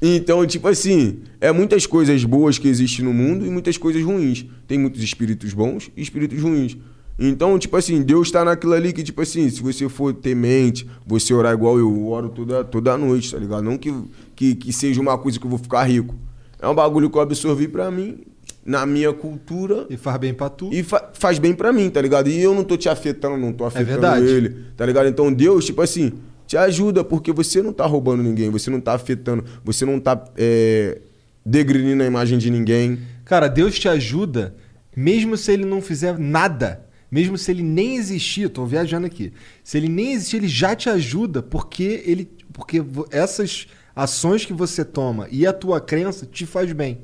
Então, 0.01 0.45
tipo 0.45 0.67
assim, 0.67 1.19
é 1.39 1.51
muitas 1.51 1.85
coisas 1.85 2.23
boas 2.25 2.57
que 2.57 2.67
existem 2.67 3.05
no 3.05 3.13
mundo 3.13 3.45
e 3.45 3.49
muitas 3.49 3.77
coisas 3.77 4.03
ruins. 4.03 4.45
Tem 4.67 4.77
muitos 4.77 5.01
espíritos 5.01 5.53
bons 5.53 5.89
e 5.95 6.01
espíritos 6.01 6.41
ruins. 6.41 6.75
Então, 7.17 7.57
tipo 7.59 7.77
assim, 7.77 8.01
Deus 8.01 8.31
tá 8.31 8.43
naquilo 8.43 8.73
ali 8.73 8.91
que, 8.91 9.03
tipo 9.03 9.21
assim, 9.21 9.47
se 9.49 9.61
você 9.61 9.88
for 9.88 10.11
temente, 10.11 10.89
você 11.05 11.33
orar 11.33 11.53
igual 11.53 11.77
eu, 11.77 11.88
eu 11.88 12.07
oro 12.07 12.29
toda, 12.29 12.63
toda 12.63 12.97
noite, 12.97 13.31
tá 13.31 13.38
ligado? 13.38 13.61
Não 13.61 13.77
que, 13.77 13.93
que, 14.35 14.55
que 14.55 14.73
seja 14.73 14.99
uma 14.99 15.17
coisa 15.17 15.39
que 15.39 15.45
eu 15.45 15.49
vou 15.49 15.59
ficar 15.59 15.83
rico. 15.83 16.15
É 16.59 16.67
um 16.67 16.73
bagulho 16.73 17.09
que 17.09 17.17
eu 17.17 17.21
absorvi 17.21 17.67
pra 17.67 17.91
mim, 17.91 18.23
na 18.65 18.85
minha 18.85 19.11
cultura. 19.13 19.85
E 19.89 19.97
faz 19.97 20.17
bem 20.17 20.33
pra 20.33 20.49
tu. 20.49 20.69
E 20.73 20.83
fa- 20.83 21.09
faz 21.13 21.39
bem 21.39 21.53
pra 21.53 21.71
mim, 21.73 21.89
tá 21.89 22.01
ligado? 22.01 22.29
E 22.29 22.39
eu 22.41 22.53
não 22.53 22.63
tô 22.63 22.77
te 22.77 22.88
afetando, 22.89 23.38
não 23.38 23.51
tô 23.53 23.65
afetando 23.65 23.89
verdade. 23.89 24.25
ele, 24.25 24.55
tá 24.77 24.85
ligado? 24.85 25.07
Então 25.09 25.31
Deus, 25.33 25.65
tipo 25.65 25.81
assim, 25.81 26.13
te 26.47 26.57
ajuda, 26.57 27.03
porque 27.03 27.31
você 27.31 27.61
não 27.61 27.73
tá 27.73 27.85
roubando 27.85 28.21
ninguém, 28.23 28.49
você 28.49 28.69
não 28.69 28.79
tá 28.81 28.93
afetando, 28.93 29.43
você 29.63 29.85
não 29.85 29.99
tá 29.99 30.23
é, 30.38 30.99
degrinindo 31.45 32.03
a 32.03 32.05
imagem 32.05 32.38
de 32.38 32.49
ninguém. 32.49 32.99
Cara, 33.25 33.47
Deus 33.47 33.79
te 33.79 33.88
ajuda, 33.88 34.55
mesmo 34.95 35.38
se 35.38 35.51
ele 35.51 35.65
não 35.65 35.81
fizer 35.81 36.17
nada. 36.19 36.85
Mesmo 37.09 37.38
se 37.38 37.51
ele 37.51 37.61
nem 37.61 37.97
existir, 37.97 38.47
tô 38.47 38.65
viajando 38.65 39.05
aqui. 39.05 39.33
Se 39.65 39.77
ele 39.77 39.89
nem 39.89 40.13
existir, 40.13 40.38
ele 40.38 40.47
já 40.47 40.73
te 40.73 40.89
ajuda 40.89 41.43
porque 41.43 42.01
ele, 42.05 42.31
porque 42.53 42.81
essas 43.11 43.67
ações 43.93 44.45
que 44.45 44.53
você 44.53 44.85
toma 44.85 45.27
e 45.29 45.45
a 45.45 45.51
tua 45.51 45.81
crença 45.81 46.25
te 46.25 46.45
faz 46.45 46.71
bem. 46.71 46.99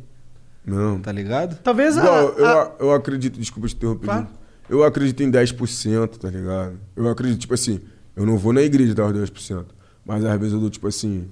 Não. 0.68 1.00
Tá 1.00 1.12
ligado? 1.12 1.58
Talvez 1.64 1.98
a- 1.98 2.02
Igual, 2.02 2.30
eu, 2.38 2.46
a- 2.46 2.64
a- 2.64 2.72
eu 2.80 2.92
acredito, 2.92 3.40
desculpa 3.40 3.68
te 3.70 3.76
interromper. 3.76 4.06
Claro. 4.06 4.28
Eu 4.70 4.84
acredito 4.84 5.24
em 5.24 5.32
10%, 5.32 6.18
tá 6.18 6.30
ligado? 6.30 6.74
Eu 6.96 7.08
acredito, 7.10 7.40
tipo 7.40 7.54
assim, 7.54 7.80
eu 8.16 8.26
não 8.26 8.38
vou 8.38 8.52
na 8.52 8.62
igreja 8.62 8.94
dar 8.94 9.06
os 9.08 9.14
10%, 9.14 9.66
mas 10.06 10.26
às 10.26 10.38
vezes 10.38 10.54
eu 10.54 10.60
dou, 10.60 10.70
tipo 10.70 10.86
assim, 10.88 11.30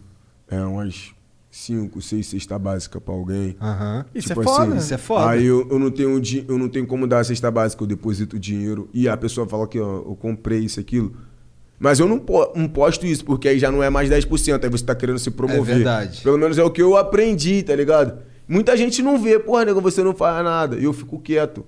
é, 0.49 0.57
umas 0.61 1.11
5, 1.51 2.01
6 2.01 2.27
cesta 2.27 2.57
básica 2.57 2.99
pra 3.01 3.13
alguém. 3.13 3.57
Aham. 3.61 4.05
Isso 4.15 4.29
Tipo 4.29 4.41
é 4.41 4.43
foda. 4.45 4.63
assim, 4.69 4.77
Isso 4.77 4.93
é 4.93 4.97
foda. 4.97 5.29
Aí 5.31 5.45
eu, 5.45 5.67
eu, 5.69 5.77
não 5.79 5.91
tenho, 5.91 6.21
eu 6.47 6.57
não 6.57 6.69
tenho 6.69 6.87
como 6.87 7.05
dar 7.05 7.19
a 7.19 7.23
cesta 7.25 7.51
básica, 7.51 7.83
eu 7.83 7.87
deposito 7.87 8.37
o 8.37 8.39
dinheiro 8.39 8.89
e 8.93 9.07
a 9.09 9.17
pessoa 9.17 9.45
fala 9.47 9.67
que 9.67 9.79
ó, 9.79 9.97
eu 9.97 10.17
comprei 10.19 10.59
isso, 10.59 10.79
aquilo. 10.79 11.13
Mas 11.77 11.99
eu 11.99 12.07
não, 12.07 12.23
não 12.55 12.69
posto 12.69 13.05
isso, 13.05 13.25
porque 13.25 13.49
aí 13.49 13.59
já 13.59 13.69
não 13.69 13.83
é 13.83 13.89
mais 13.89 14.09
10%, 14.09 14.63
aí 14.63 14.69
você 14.69 14.85
tá 14.85 14.95
querendo 14.95 15.19
se 15.19 15.29
promover. 15.29 15.73
É 15.73 15.75
verdade. 15.75 16.21
Pelo 16.23 16.37
menos 16.37 16.57
é 16.57 16.63
o 16.63 16.71
que 16.71 16.81
eu 16.81 16.95
aprendi, 16.95 17.63
tá 17.63 17.75
ligado? 17.75 18.17
Muita 18.47 18.77
gente 18.77 19.01
não 19.01 19.17
vê, 19.17 19.39
porra, 19.39 19.65
nego, 19.65 19.81
você 19.81 20.03
não 20.03 20.13
faz 20.15 20.43
nada. 20.43 20.77
E 20.77 20.83
eu 20.83 20.93
fico 20.93 21.19
quieto. 21.19 21.65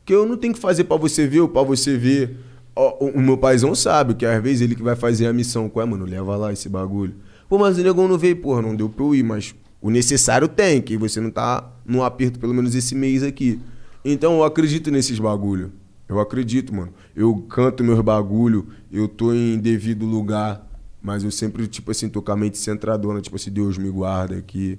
Porque 0.00 0.14
eu 0.14 0.26
não 0.26 0.36
tenho 0.36 0.54
que 0.54 0.60
fazer 0.60 0.84
pra 0.84 0.96
você 0.96 1.26
ver 1.26 1.40
ou 1.40 1.48
pra 1.48 1.62
você 1.62 1.96
ver. 1.96 2.36
Ó, 2.74 2.96
O, 3.04 3.18
o 3.18 3.20
meu 3.20 3.36
paizão 3.36 3.74
sabe 3.74 4.14
que 4.14 4.24
às 4.26 4.42
vezes 4.42 4.62
ele 4.62 4.74
que 4.74 4.82
vai 4.82 4.96
fazer 4.96 5.26
a 5.26 5.32
missão. 5.32 5.68
Qual 5.68 5.86
é, 5.86 5.88
mano? 5.88 6.04
Leva 6.04 6.36
lá 6.36 6.52
esse 6.52 6.68
bagulho. 6.68 7.14
Pô, 7.48 7.58
mas 7.58 7.78
o 7.78 7.82
negão 7.82 8.08
não 8.08 8.18
veio, 8.18 8.36
porra, 8.36 8.60
não 8.62 8.74
deu 8.74 8.88
pra 8.88 9.04
eu 9.04 9.14
ir, 9.14 9.22
mas 9.22 9.54
o 9.80 9.90
necessário 9.90 10.48
tem, 10.48 10.82
que 10.82 10.96
você 10.96 11.20
não 11.20 11.30
tá 11.30 11.72
num 11.86 12.02
aperto 12.02 12.38
pelo 12.38 12.52
menos 12.52 12.74
esse 12.74 12.94
mês 12.94 13.22
aqui. 13.22 13.58
Então 14.04 14.34
eu 14.38 14.44
acredito 14.44 14.90
nesses 14.90 15.18
bagulho. 15.18 15.72
Eu 16.08 16.20
acredito, 16.20 16.74
mano. 16.74 16.92
Eu 17.14 17.34
canto 17.48 17.84
meus 17.84 18.00
bagulho, 18.00 18.66
eu 18.90 19.06
tô 19.06 19.32
em 19.32 19.58
devido 19.58 20.06
lugar, 20.06 20.66
mas 21.02 21.22
eu 21.22 21.30
sempre, 21.30 21.66
tipo 21.66 21.90
assim, 21.90 22.08
tô 22.08 22.20
com 22.22 22.32
a 22.32 22.36
mente 22.36 22.58
centradona, 22.58 23.20
tipo 23.20 23.36
assim, 23.36 23.50
Deus 23.50 23.76
me 23.78 23.90
guarda 23.90 24.36
aqui. 24.36 24.78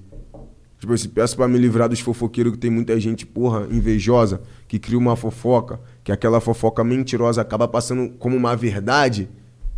Tipo 0.80 0.93
assim, 0.93 1.10
peço 1.10 1.35
pra 1.35 1.47
me 1.47 1.57
livrar 1.57 1.89
dos 1.89 1.99
fofoqueiros 1.99 2.53
que 2.53 2.57
tem 2.57 2.72
muita 2.72 2.97
gente, 2.99 3.26
porra, 3.26 3.68
invejosa, 3.69 4.41
que 4.65 4.80
cria 4.80 4.97
uma 4.97 5.15
fofoca, 5.15 5.80
que 6.03 6.11
aquela 6.11 6.39
fofoca 6.39 6.84
mentirosa 6.85 7.41
acaba 7.41 7.68
passando 7.68 8.10
como 8.18 8.38
uma 8.38 8.56
verdade 8.56 9.27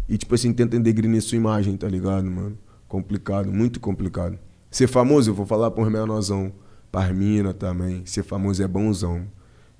e, 0.07 0.15
tipo 0.15 0.35
assim, 0.35 0.53
tenta 0.53 0.79
degrinir 0.79 1.21
sua 1.23 1.37
imagem, 1.37 1.75
tá 1.75 1.87
ligado, 1.87 2.29
mano? 2.29 2.57
Complicado, 2.87 3.51
muito 3.51 3.79
complicado. 3.79 4.37
Ser 4.69 4.87
famoso, 4.87 5.31
eu 5.31 5.33
vou 5.33 5.45
falar 5.45 5.71
por 5.71 5.89
menorzão, 5.89 6.51
par 6.91 7.13
mina 7.13 7.53
também. 7.53 8.05
Ser 8.05 8.23
famoso 8.23 8.61
é 8.61 8.67
bonzão. 8.67 9.23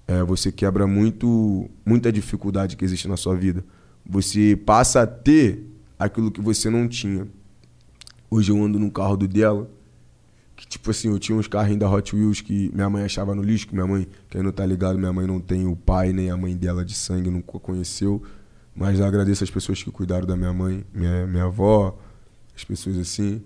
É, 0.07 0.23
você 0.23 0.52
quebra 0.52 0.88
muito, 0.88 1.69
muita 1.85 2.11
dificuldade 2.11 2.76
que 2.76 2.84
existe 2.84 3.07
na 3.07 3.15
sua 3.15 3.35
vida. 3.35 3.64
Você 4.06 4.60
passa 4.65 5.02
a 5.02 5.07
ter 5.07 5.68
aquilo 5.99 6.31
que 6.31 6.41
você 6.41 6.69
não 6.69 6.88
tinha. 6.88 7.27
Hoje 8.30 8.52
eu 8.52 8.64
ando 8.64 8.80
num 8.80 8.89
carro 8.89 9.15
do 9.15 9.27
dela, 9.27 9.69
que 10.61 10.67
tipo 10.67 10.91
assim, 10.91 11.07
eu 11.07 11.17
tinha 11.17 11.35
uns 11.35 11.47
carrinhos 11.47 11.79
da 11.79 11.89
Hot 11.89 12.15
Wheels 12.15 12.39
que 12.39 12.69
minha 12.71 12.88
mãe 12.88 13.03
achava 13.03 13.33
no 13.33 13.41
lixo, 13.41 13.67
que 13.67 13.73
minha 13.73 13.88
mãe, 13.88 14.07
quem 14.29 14.43
não 14.43 14.51
tá 14.51 14.63
ligado, 14.63 14.95
minha 14.95 15.11
mãe 15.11 15.25
não 15.25 15.39
tem 15.39 15.65
o 15.65 15.75
pai 15.75 16.13
nem 16.13 16.29
a 16.29 16.38
mãe 16.38 16.55
dela 16.55 16.85
de 16.85 16.93
sangue, 16.93 17.31
nunca 17.31 17.57
conheceu. 17.57 18.21
Mas 18.75 18.99
eu 18.99 19.05
agradeço 19.07 19.43
as 19.43 19.49
pessoas 19.49 19.81
que 19.81 19.89
cuidaram 19.89 20.27
da 20.27 20.38
minha 20.38 20.53
mãe, 20.53 20.85
minha, 20.93 21.25
minha 21.25 21.45
avó, 21.45 21.97
as 22.55 22.63
pessoas 22.63 22.95
assim. 22.99 23.41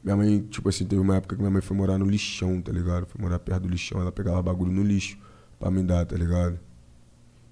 Minha 0.00 0.16
mãe, 0.16 0.42
tipo 0.48 0.68
assim, 0.68 0.86
teve 0.86 1.02
uma 1.02 1.16
época 1.16 1.34
que 1.34 1.42
minha 1.42 1.50
mãe 1.50 1.60
foi 1.60 1.76
morar 1.76 1.98
no 1.98 2.06
lixão, 2.06 2.62
tá 2.62 2.70
ligado? 2.70 3.06
Foi 3.06 3.20
morar 3.20 3.40
perto 3.40 3.62
do 3.62 3.68
lixão, 3.68 4.00
ela 4.00 4.12
pegava 4.12 4.40
bagulho 4.40 4.70
no 4.70 4.84
lixo 4.84 5.18
pra 5.58 5.72
me 5.72 5.82
dar, 5.82 6.06
tá 6.06 6.16
ligado? 6.16 6.60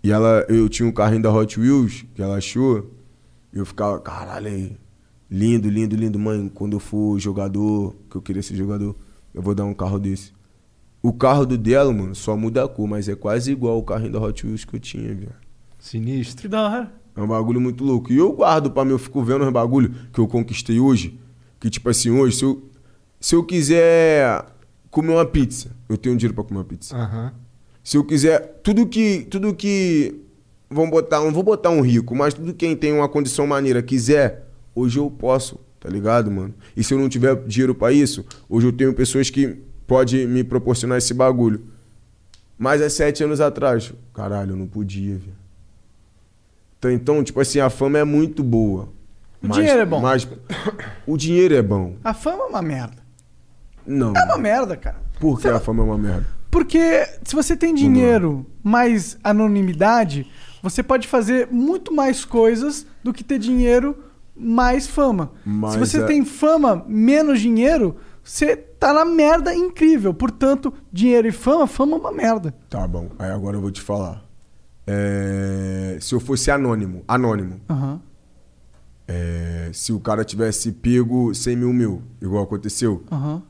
E 0.00 0.12
ela, 0.12 0.46
eu 0.48 0.68
tinha 0.68 0.88
um 0.88 0.92
carrinho 0.92 1.22
da 1.22 1.32
Hot 1.32 1.58
Wheels 1.58 2.04
que 2.14 2.22
ela 2.22 2.36
achou, 2.36 2.88
e 3.52 3.58
eu 3.58 3.66
ficava, 3.66 3.98
caralho, 3.98 4.76
lindo, 5.32 5.70
lindo, 5.70 5.96
lindo, 5.96 6.18
mãe, 6.18 6.50
quando 6.54 6.74
eu 6.74 6.80
for 6.80 7.18
jogador, 7.18 7.96
que 8.10 8.16
eu 8.16 8.20
queria 8.20 8.42
ser 8.42 8.54
jogador, 8.54 8.94
eu 9.32 9.40
vou 9.40 9.54
dar 9.54 9.64
um 9.64 9.72
carro 9.72 9.98
desse. 9.98 10.30
O 11.02 11.10
carro 11.10 11.46
do 11.46 11.56
dela, 11.56 11.90
mano, 11.90 12.14
só 12.14 12.36
muda 12.36 12.62
a 12.62 12.68
cor, 12.68 12.86
mas 12.86 13.08
é 13.08 13.16
quase 13.16 13.50
igual 13.50 13.78
o 13.78 13.82
carrinho 13.82 14.12
da 14.12 14.20
Hot 14.20 14.46
Wheels 14.46 14.66
que 14.66 14.76
eu 14.76 14.78
tinha, 14.78 15.08
velho. 15.08 15.32
Sinistro. 15.78 16.42
Que 16.42 16.48
da 16.48 16.62
hora. 16.62 16.92
É 17.16 17.20
um 17.22 17.26
bagulho 17.26 17.60
muito 17.60 17.82
louco. 17.82 18.12
E 18.12 18.18
eu 18.18 18.30
guardo 18.32 18.70
pra 18.70 18.84
mim, 18.84 18.90
eu 18.90 18.98
fico 18.98 19.24
vendo 19.24 19.44
os 19.44 19.50
bagulho 19.50 19.94
que 20.12 20.20
eu 20.20 20.28
conquistei 20.28 20.78
hoje. 20.78 21.18
Que 21.58 21.70
tipo 21.70 21.88
assim, 21.88 22.10
hoje, 22.10 22.36
se 22.36 22.44
eu, 22.44 22.62
se 23.18 23.34
eu 23.34 23.42
quiser 23.42 24.44
comer 24.90 25.12
uma 25.12 25.24
pizza, 25.24 25.74
eu 25.88 25.96
tenho 25.96 26.14
dinheiro 26.14 26.34
pra 26.34 26.44
comer 26.44 26.58
uma 26.58 26.64
pizza. 26.64 26.94
Aham. 26.94 27.32
Se 27.82 27.96
eu 27.96 28.04
quiser, 28.04 28.60
tudo 28.62 28.86
que. 28.86 29.26
Tudo 29.30 29.54
que. 29.54 30.14
Vamos 30.70 30.90
botar, 30.90 31.20
não 31.20 31.32
vou 31.32 31.42
botar 31.42 31.70
um 31.70 31.80
rico, 31.80 32.14
mas 32.14 32.32
tudo 32.34 32.54
quem 32.54 32.76
tem 32.76 32.92
uma 32.92 33.08
condição 33.08 33.46
maneira 33.46 33.82
quiser, 33.82 34.51
hoje 34.74 34.98
eu 34.98 35.10
posso, 35.10 35.58
tá 35.80 35.88
ligado, 35.88 36.30
mano? 36.30 36.54
E 36.76 36.82
se 36.82 36.94
eu 36.94 36.98
não 36.98 37.08
tiver 37.08 37.36
dinheiro 37.46 37.74
pra 37.74 37.92
isso, 37.92 38.24
hoje 38.48 38.66
eu 38.66 38.72
tenho 38.72 38.94
pessoas 38.94 39.30
que 39.30 39.58
podem 39.86 40.26
me 40.26 40.42
proporcionar 40.44 40.98
esse 40.98 41.12
bagulho. 41.12 41.64
Mas 42.58 42.80
há 42.80 42.88
sete 42.88 43.24
anos 43.24 43.40
atrás, 43.40 43.92
caralho, 44.14 44.52
eu 44.52 44.56
não 44.56 44.66
podia, 44.66 45.16
velho. 45.16 45.42
Então, 46.78 46.90
então, 46.90 47.24
tipo 47.24 47.40
assim, 47.40 47.60
a 47.60 47.70
fama 47.70 47.98
é 47.98 48.04
muito 48.04 48.42
boa. 48.42 48.88
O 49.42 49.48
dinheiro 49.48 49.80
é 49.80 49.84
bom. 49.84 50.00
Mas 50.00 50.26
o 51.06 51.16
dinheiro 51.16 51.54
é 51.54 51.62
bom. 51.62 51.96
A 52.04 52.14
fama 52.14 52.44
é 52.44 52.46
uma 52.46 52.62
merda. 52.62 53.02
Não. 53.86 54.12
É 54.16 54.24
uma 54.24 54.38
merda, 54.38 54.76
cara. 54.76 54.96
Por 55.18 55.40
que 55.40 55.48
a 55.48 55.58
fama 55.58 55.82
é 55.82 55.86
uma 55.86 55.98
merda? 55.98 56.26
Porque 56.50 57.08
se 57.24 57.34
você 57.34 57.56
tem 57.56 57.74
dinheiro 57.74 58.46
mais 58.62 59.16
anonimidade, 59.24 60.30
você 60.62 60.82
pode 60.82 61.08
fazer 61.08 61.48
muito 61.50 61.92
mais 61.92 62.24
coisas 62.24 62.86
do 63.02 63.12
que 63.12 63.24
ter 63.24 63.38
dinheiro 63.38 63.96
mais 64.36 64.86
fama. 64.86 65.32
Mas 65.44 65.72
se 65.74 65.78
você 65.78 66.00
é- 66.02 66.06
tem 66.06 66.24
fama 66.24 66.84
menos 66.88 67.40
dinheiro, 67.40 67.96
você 68.22 68.56
tá 68.56 68.92
na 68.92 69.04
merda 69.04 69.54
incrível. 69.54 70.12
Portanto, 70.14 70.72
dinheiro 70.92 71.28
e 71.28 71.32
fama, 71.32 71.66
fama 71.66 71.96
é 71.96 72.00
uma 72.00 72.12
merda. 72.12 72.54
Tá 72.68 72.86
bom. 72.86 73.10
Aí 73.18 73.30
agora 73.30 73.56
eu 73.56 73.60
vou 73.60 73.70
te 73.70 73.80
falar. 73.80 74.24
É, 74.86 75.98
Se 76.00 76.14
eu 76.14 76.20
fosse 76.20 76.50
anônimo, 76.50 77.04
anônimo, 77.06 77.60
Aham. 77.70 78.00
é, 79.06 79.70
se 79.72 79.92
o 79.92 80.00
cara 80.00 80.24
tivesse 80.24 80.72
pego 80.72 81.34
100 81.34 81.56
mil 81.56 81.72
mil, 81.72 82.02
igual 82.20 82.42
aconteceu, 82.44 83.04
Aham. 83.12 83.42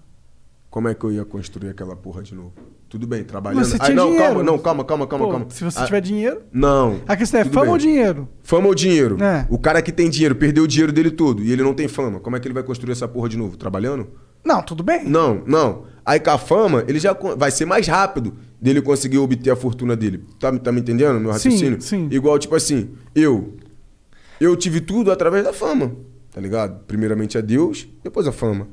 como 0.70 0.88
é 0.88 0.94
que 0.94 1.04
eu 1.04 1.12
ia 1.12 1.24
construir 1.24 1.70
aquela 1.70 1.96
porra 1.96 2.22
de 2.22 2.34
novo? 2.34 2.52
Tudo 2.93 3.06
bem, 3.06 3.24
trabalhando. 3.24 3.64
Você 3.64 3.78
tinha 3.78 3.94
não, 3.97 4.05
dinheiro. 4.10 4.27
calma, 4.27 4.43
não, 4.43 4.59
calma, 4.59 4.85
calma, 4.85 5.06
calma, 5.06 5.24
Pô, 5.24 5.31
calma. 5.31 5.47
Se 5.48 5.64
você 5.64 5.78
Ah, 5.78 5.85
tiver 5.86 6.02
dinheiro. 6.02 6.43
Não. 6.52 7.01
A 7.09 7.16
questão 7.16 7.40
é 7.40 7.44
fama 7.47 7.62
bem. 7.62 7.70
ou 7.70 7.78
dinheiro? 7.78 8.28
Fama 8.43 8.66
ou 8.66 8.74
dinheiro? 8.74 9.16
É. 9.24 9.47
O 9.48 9.59
cara 9.59 9.81
que 9.81 9.90
tem 9.90 10.10
dinheiro 10.10 10.35
perdeu 10.35 10.64
o 10.64 10.69
dinheiro 10.69 10.93
dele 10.93 11.10
todo 11.10 11.43
e 11.43 11.51
ele 11.51 11.62
não 11.62 11.73
tem 11.73 11.89
fama. 11.89 12.20
Como 12.20 12.36
é 12.36 12.39
que 12.39 12.47
ele 12.47 12.52
vai 12.52 12.62
construir 12.62 12.93
essa 12.93 13.09
porra 13.09 13.31
de 13.31 13.39
novo? 13.39 13.56
Trabalhando? 13.56 14.09
Não, 14.44 14.60
tudo 14.62 14.82
bem. 14.82 15.09
Não, 15.09 15.43
não. 15.47 15.85
Aí 16.05 16.20
com 16.20 16.32
a 16.32 16.36
fama, 16.36 16.85
ele 16.86 16.98
já 16.98 17.16
vai 17.39 17.51
ser 17.51 17.64
mais 17.64 17.86
rápido 17.89 18.35
dele 18.60 18.82
conseguir 18.82 19.16
obter 19.16 19.48
a 19.51 19.56
fortuna 19.56 19.97
dele. 19.97 20.23
Tá, 20.39 20.52
me- 20.52 20.59
tá 20.59 20.70
me 20.70 20.81
entendendo, 20.81 21.19
meu 21.19 21.32
Sim, 21.32 21.48
raciocínio? 21.48 21.81
sim. 21.81 22.09
Igual, 22.10 22.39
tipo 22.39 22.55
assim, 22.55 22.90
eu. 23.14 23.55
Eu 24.39 24.55
tive 24.55 24.82
tudo 24.82 25.10
através 25.10 25.44
da 25.44 25.52
fama, 25.55 25.93
tá 26.31 26.43
ligado? 26.43 26.85
Primeiramente 26.86 27.39
a 27.39 27.40
Deus, 27.40 27.89
depois 28.05 28.27
a 28.27 28.32
fama. 28.32 28.69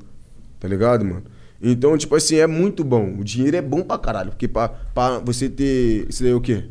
Tá 0.59 0.67
ligado, 0.67 1.05
mano? 1.05 1.23
Então, 1.61 1.97
tipo 1.97 2.15
assim, 2.15 2.37
é 2.37 2.47
muito 2.47 2.83
bom. 2.83 3.15
O 3.19 3.23
dinheiro 3.23 3.57
é 3.57 3.61
bom 3.61 3.81
pra 3.81 3.97
caralho. 3.97 4.29
Porque 4.31 4.47
pra, 4.47 4.69
pra 4.69 5.19
você 5.19 5.49
ter. 5.49 6.05
Isso 6.09 6.23
daí 6.23 6.31
é 6.31 6.35
o 6.35 6.39
quê? 6.41 6.63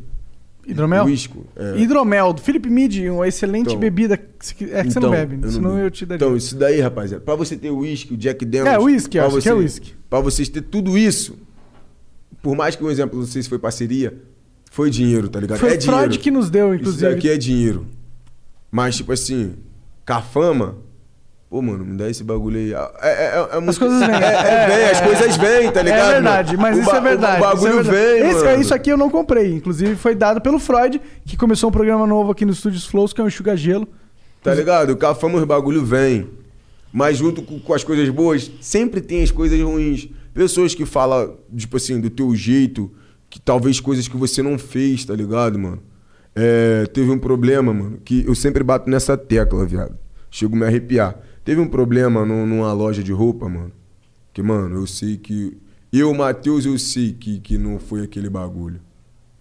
Hidromel? 0.65 1.05
Whisky. 1.05 1.39
É. 1.55 1.79
Hidromel, 1.79 2.33
do 2.33 2.41
Felipe 2.41 2.69
Midi, 2.69 3.09
uma 3.09 3.27
excelente 3.27 3.67
Então. 3.69 3.79
bebida. 3.79 4.17
que 4.17 4.65
É 4.71 4.83
que 4.83 4.91
você 4.91 4.99
não 4.99 5.09
bebe, 5.09 5.39
eu 5.41 5.51
senão 5.51 5.77
eu 5.79 5.89
te 5.89 6.05
daria. 6.05 6.23
Então, 6.23 6.37
isso 6.37 6.55
daí, 6.55 6.79
rapaziada. 6.79 7.23
Pra 7.23 7.33
você 7.35 7.55
ter 7.57 7.71
whisky, 7.71 8.13
o 8.13 8.17
Jack 8.17 8.45
Daniels... 8.45 8.75
É, 8.75 8.77
whisky, 8.77 9.17
pra 9.17 9.25
acho 9.27 9.35
que 9.37 9.41
você, 9.41 9.49
é 9.49 9.53
whisky. 9.53 9.95
Pra 10.09 10.19
vocês 10.19 10.47
ter 10.47 10.61
tudo 10.61 10.95
isso, 10.95 11.37
por 12.41 12.55
mais 12.55 12.75
que 12.75 12.83
um 12.83 12.89
exemplo, 12.91 13.17
não 13.19 13.25
sei 13.25 13.41
se 13.41 13.49
foi 13.49 13.57
parceria, 13.57 14.13
foi 14.69 14.91
dinheiro, 14.91 15.27
tá 15.27 15.39
ligado? 15.39 15.57
Foi 15.57 15.69
é 15.69 15.81
Freud 15.81 16.01
dinheiro. 16.03 16.19
que 16.19 16.29
nos 16.29 16.49
deu, 16.51 16.73
Isso 16.73 16.81
inclusive. 16.81 17.15
daqui 17.15 17.29
é 17.29 17.37
dinheiro. 17.37 17.87
Mas, 18.71 18.95
tipo 18.97 19.11
assim, 19.11 19.55
com 20.05 20.13
a 20.13 20.21
fama... 20.21 20.75
Pô, 21.49 21.63
mano, 21.63 21.83
me 21.83 21.97
dá 21.97 22.07
esse 22.07 22.23
bagulho 22.23 22.57
aí. 22.59 22.73
É, 22.73 22.77
é, 23.01 23.09
é, 23.53 23.57
é 23.57 23.59
muito- 23.59 23.79
coisas 23.79 23.99
vêm. 23.99 24.09
É, 24.21 24.33
é, 24.35 24.67
vem, 24.67 24.85
as 24.91 25.01
coisas 25.01 25.37
vêm, 25.37 25.71
tá 25.71 25.81
ligado? 25.81 26.09
É 26.09 26.13
verdade, 26.13 26.57
mas 26.57 26.77
O 26.77 26.81
isso 26.81 26.91
ba- 26.91 26.97
é 26.97 27.01
verdade. 27.01 27.37
O 27.37 27.45
bagulho 27.45 27.81
isso 27.81 27.89
é 27.89 27.91
verdade. 27.91 28.19
vem, 28.21 28.29
Esse- 28.29 28.45
mano. 28.45 28.61
Isso 28.61 28.73
aqui 28.75 28.89
eu 28.91 28.97
não 28.97 29.09
comprei. 29.09 29.51
Inclusive 29.53 29.95
foi 29.95 30.13
dado 30.13 30.39
pelo 30.41 30.59
Freud, 30.59 31.01
que 31.25 31.35
começou 31.35 31.69
um 31.69 31.71
programa 31.71 32.05
novo 32.05 32.31
aqui 32.31 32.45
no 32.45 32.51
Estúdios 32.51 32.85
Flows, 32.85 33.13
que 33.13 33.19
é 33.19 33.23
o 33.23 33.27
Enxuga 33.27 33.57
Gelo. 33.57 33.87
Tá 34.43 34.53
ligado? 34.53 34.95
Com 34.95 35.05
a 35.07 35.15
fama 35.15 35.39
os 35.39 35.43
bagulho 35.43 35.83
vem. 35.83 36.29
Mas 36.93 37.17
junto 37.17 37.41
com, 37.41 37.59
com 37.59 37.73
as 37.73 37.83
coisas 37.83 38.07
boas, 38.09 38.49
sempre 38.61 39.01
tem 39.01 39.23
as 39.23 39.31
coisas 39.31 39.59
ruins. 39.59 40.07
Pessoas 40.33 40.75
que 40.75 40.85
falam, 40.85 41.35
tipo 41.55 41.77
assim, 41.77 41.99
do 41.99 42.09
teu 42.11 42.35
jeito, 42.35 42.91
que 43.29 43.39
talvez 43.39 43.79
coisas 43.79 44.07
que 44.07 44.15
você 44.15 44.41
não 44.43 44.57
fez, 44.59 45.03
tá 45.03 45.13
ligado, 45.15 45.57
mano? 45.57 45.81
É, 46.35 46.85
teve 46.93 47.09
um 47.09 47.17
problema, 47.17 47.73
mano, 47.73 47.97
que 48.05 48.23
eu 48.27 48.35
sempre 48.35 48.63
bato 48.63 48.89
nessa 48.89 49.17
tecla, 49.17 49.65
viado. 49.65 49.97
Chego 50.31 50.55
a 50.55 50.59
me 50.59 50.65
arrepiar. 50.65 51.15
Teve 51.49 51.61
um 51.61 51.67
problema 51.67 52.23
num- 52.23 52.45
numa 52.45 52.71
loja 52.73 53.01
de 53.01 53.11
roupa, 53.11 53.49
mano. 53.49 53.71
Que, 54.31 54.39
mano, 54.43 54.75
eu 54.75 54.85
sei 54.85 55.17
que. 55.17 55.57
Eu, 55.91 56.13
Matheus, 56.13 56.63
eu 56.63 56.77
sei 56.77 57.11
que, 57.11 57.39
que 57.39 57.57
não 57.57 57.79
foi 57.79 58.03
aquele 58.03 58.29
bagulho. 58.29 58.79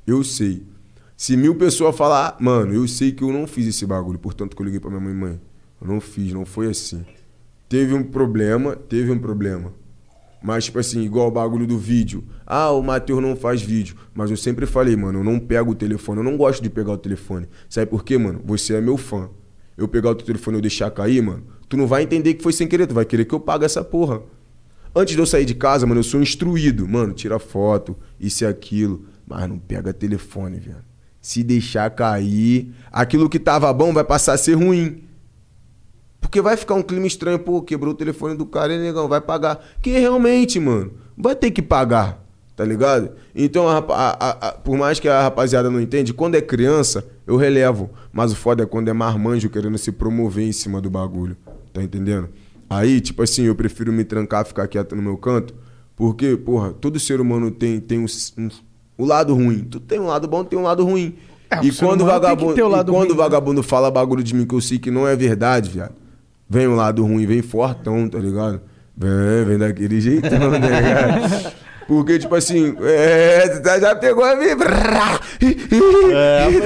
Eu 0.07 0.25
sei. 0.25 0.63
Se 1.15 1.37
mil 1.37 1.55
pessoas 1.57 1.95
falar, 1.95 2.29
"Ah, 2.29 2.37
mano, 2.43 2.73
eu 2.73 2.89
sei 2.89 3.13
que 3.13 3.23
eu 3.23 3.31
não 3.31 3.47
fiz 3.47 3.67
esse 3.67 3.85
bagulho, 3.85 4.19
portanto 4.19 4.57
que 4.57 4.63
eu 4.63 4.65
liguei 4.65 4.81
pra 4.81 4.89
minha 4.89 5.03
mãe, 5.03 5.13
mãe, 5.13 5.41
eu 5.83 5.87
não 5.87 6.01
fiz, 6.01 6.33
não 6.33 6.47
foi 6.47 6.69
assim. 6.71 7.05
Teve 7.69 7.93
um 7.93 8.03
problema, 8.03 8.75
teve 8.75 9.11
um 9.11 9.19
problema. 9.19 9.71
Mas, 10.43 10.65
tipo 10.65 10.79
assim, 10.79 11.03
igual 11.03 11.29
o 11.29 11.31
bagulho 11.31 11.67
do 11.67 11.77
vídeo. 11.77 12.25
Ah, 12.47 12.71
o 12.71 12.83
Matheus 12.83 13.21
não 13.21 13.37
faz 13.37 13.61
vídeo. 13.61 13.97
Mas 14.15 14.31
eu 14.31 14.37
sempre 14.39 14.65
falei, 14.65 14.97
mano, 14.97 15.19
eu 15.19 15.25
não 15.25 15.39
pego 15.39 15.73
o 15.73 15.75
telefone, 15.75 16.21
eu 16.21 16.25
não 16.25 16.39
gosto 16.39 16.63
de 16.63 16.71
pegar 16.71 16.93
o 16.93 16.97
telefone. 16.97 17.47
Sabe 17.69 17.91
por 17.91 18.03
quê, 18.03 18.17
mano? 18.17 18.41
Você 18.47 18.73
é 18.73 18.81
meu 18.81 18.97
fã. 18.97 19.29
Eu 19.77 19.87
pegar 19.87 20.09
o 20.09 20.15
teu 20.15 20.25
telefone 20.25 20.57
e 20.57 20.59
eu 20.59 20.63
deixar 20.63 20.91
cair, 20.91 21.21
mano, 21.23 21.58
tu 21.69 21.77
não 21.77 21.87
vai 21.87 22.03
entender 22.03 22.35
que 22.35 22.43
foi 22.43 22.53
sem 22.53 22.67
querer, 22.67 22.87
tu 22.87 22.95
vai 22.95 23.05
querer 23.05 23.25
que 23.25 23.35
eu 23.35 23.41
pague 23.41 23.65
essa 23.65 23.83
porra. 23.85 24.21
Antes 24.95 25.15
de 25.15 25.21
eu 25.21 25.27
sair 25.27 25.45
de 25.45 25.55
casa, 25.55 25.87
mano, 25.87 26.01
eu 26.01 26.05
sou 26.05 26.21
instruído. 26.21 26.89
Mano, 26.89 27.13
tira 27.13 27.39
foto, 27.39 27.97
isso 28.19 28.43
e 28.45 28.47
aquilo. 28.47 29.05
Mas 29.27 29.49
não 29.49 29.59
pega 29.59 29.93
telefone, 29.93 30.59
velho. 30.59 30.79
Se 31.21 31.43
deixar 31.43 31.91
cair, 31.91 32.73
aquilo 32.91 33.29
que 33.29 33.39
tava 33.39 33.71
bom 33.73 33.93
vai 33.93 34.03
passar 34.05 34.33
a 34.33 34.39
ser 34.39 34.55
ruim. 34.55 35.03
Porque 36.21 36.41
vai 36.41 36.57
ficar 36.57 36.75
um 36.75 36.83
clima 36.83 37.07
estranho, 37.07 37.39
pô, 37.39 37.63
quebrou 37.63 37.93
o 37.93 37.97
telefone 37.97 38.35
do 38.35 38.47
cara 38.47 38.75
e 38.75 38.79
negão, 38.79 39.09
vai 39.09 39.21
pagar. 39.21 39.65
Que 39.81 39.91
realmente, 39.99 40.59
mano, 40.59 40.93
vai 41.17 41.37
ter 41.37 41.51
que 41.51 41.63
pagar, 41.63 42.25
tá 42.57 42.65
ligado? 42.65 43.13
Então, 43.35 43.69
a 43.69 43.79
a- 43.79 44.49
a- 44.49 44.53
por 44.53 44.77
mais 44.77 44.99
que 44.99 45.09
a 45.09 45.23
rapaziada 45.23 45.71
não 45.71 45.81
entende, 45.81 46.13
quando 46.13 46.35
é 46.35 46.41
criança, 46.41 47.05
eu 47.27 47.37
relevo. 47.37 47.91
Mas 48.13 48.33
o 48.33 48.37
foda 48.37 48.63
é 48.65 48.67
quando 48.67 48.89
é 48.89 48.93
marmanjo 48.93 49.49
querendo 49.49 49.79
se 49.79 49.93
promover 49.93 50.47
em 50.47 50.53
cima 50.53 50.81
do 50.81 50.91
bagulho, 50.91 51.37
tá 51.79 51.85
entendendo? 51.85 52.29
Aí, 52.69 53.01
tipo 53.01 53.23
assim, 53.23 53.45
eu 53.45 53.55
prefiro 53.55 53.93
me 53.93 54.05
trancar, 54.05 54.45
ficar 54.45 54.67
quieto 54.69 54.95
no 54.95 55.03
meu 55.03 55.17
canto, 55.17 55.55
porque, 55.97 56.37
porra, 56.37 56.73
todo 56.73 56.99
ser 57.01 57.21
humano 57.21 57.51
tem, 57.51 57.81
tem 57.81 57.99
um, 57.99 58.07
um- 58.37 58.49
o 58.97 59.05
lado 59.07 59.35
ruim. 59.35 59.61
Tu 59.71 59.81
tem 59.81 59.99
um 59.99 60.07
lado 60.07 60.27
bom, 60.29 60.45
tem 60.45 60.59
um 60.59 60.63
lado 60.63 60.85
ruim. 60.85 61.15
É, 61.51 61.61
o 61.61 61.65
e 61.65 61.73
quando 61.73 62.03
o 62.03 62.05
humano 62.05 62.21
tem 62.21 62.21
que 62.21 62.35
vagabundo, 62.37 62.55
ter 62.55 62.63
o 62.63 62.69
e 62.69 62.71
quando 62.93 62.99
ruim, 62.99 63.09
o 63.09 63.17
né? 63.17 63.23
vagabundo 63.23 63.63
fala 63.63 63.91
bagulho 63.91 64.23
de 64.23 64.35
mim 64.35 64.45
que 64.45 64.55
eu 64.55 64.61
sei 64.61 64.79
que 64.79 64.91
não 64.91 65.09
é 65.09 65.17
verdade, 65.17 65.71
viado. 65.71 65.95
Vem 66.51 66.67
um 66.69 66.75
lado 66.77 67.03
ruim, 67.05 67.25
vem 67.27 67.41
fortão, 67.43 68.09
tá 68.09 68.19
ligado? 68.19 68.61
Vem, 68.97 69.45
vem 69.47 69.59
daquele 69.59 69.99
jeitão, 70.01 70.31
tá 70.51 70.59
ligado? 70.59 71.53
Porque, 71.87 72.19
tipo 72.19 72.35
assim, 72.35 72.75
é, 72.83 73.49
tu 73.49 73.63
tá- 73.63 73.81
já 73.81 73.95
pegou 73.97 74.23
a 74.25 74.37
minha. 74.37 74.55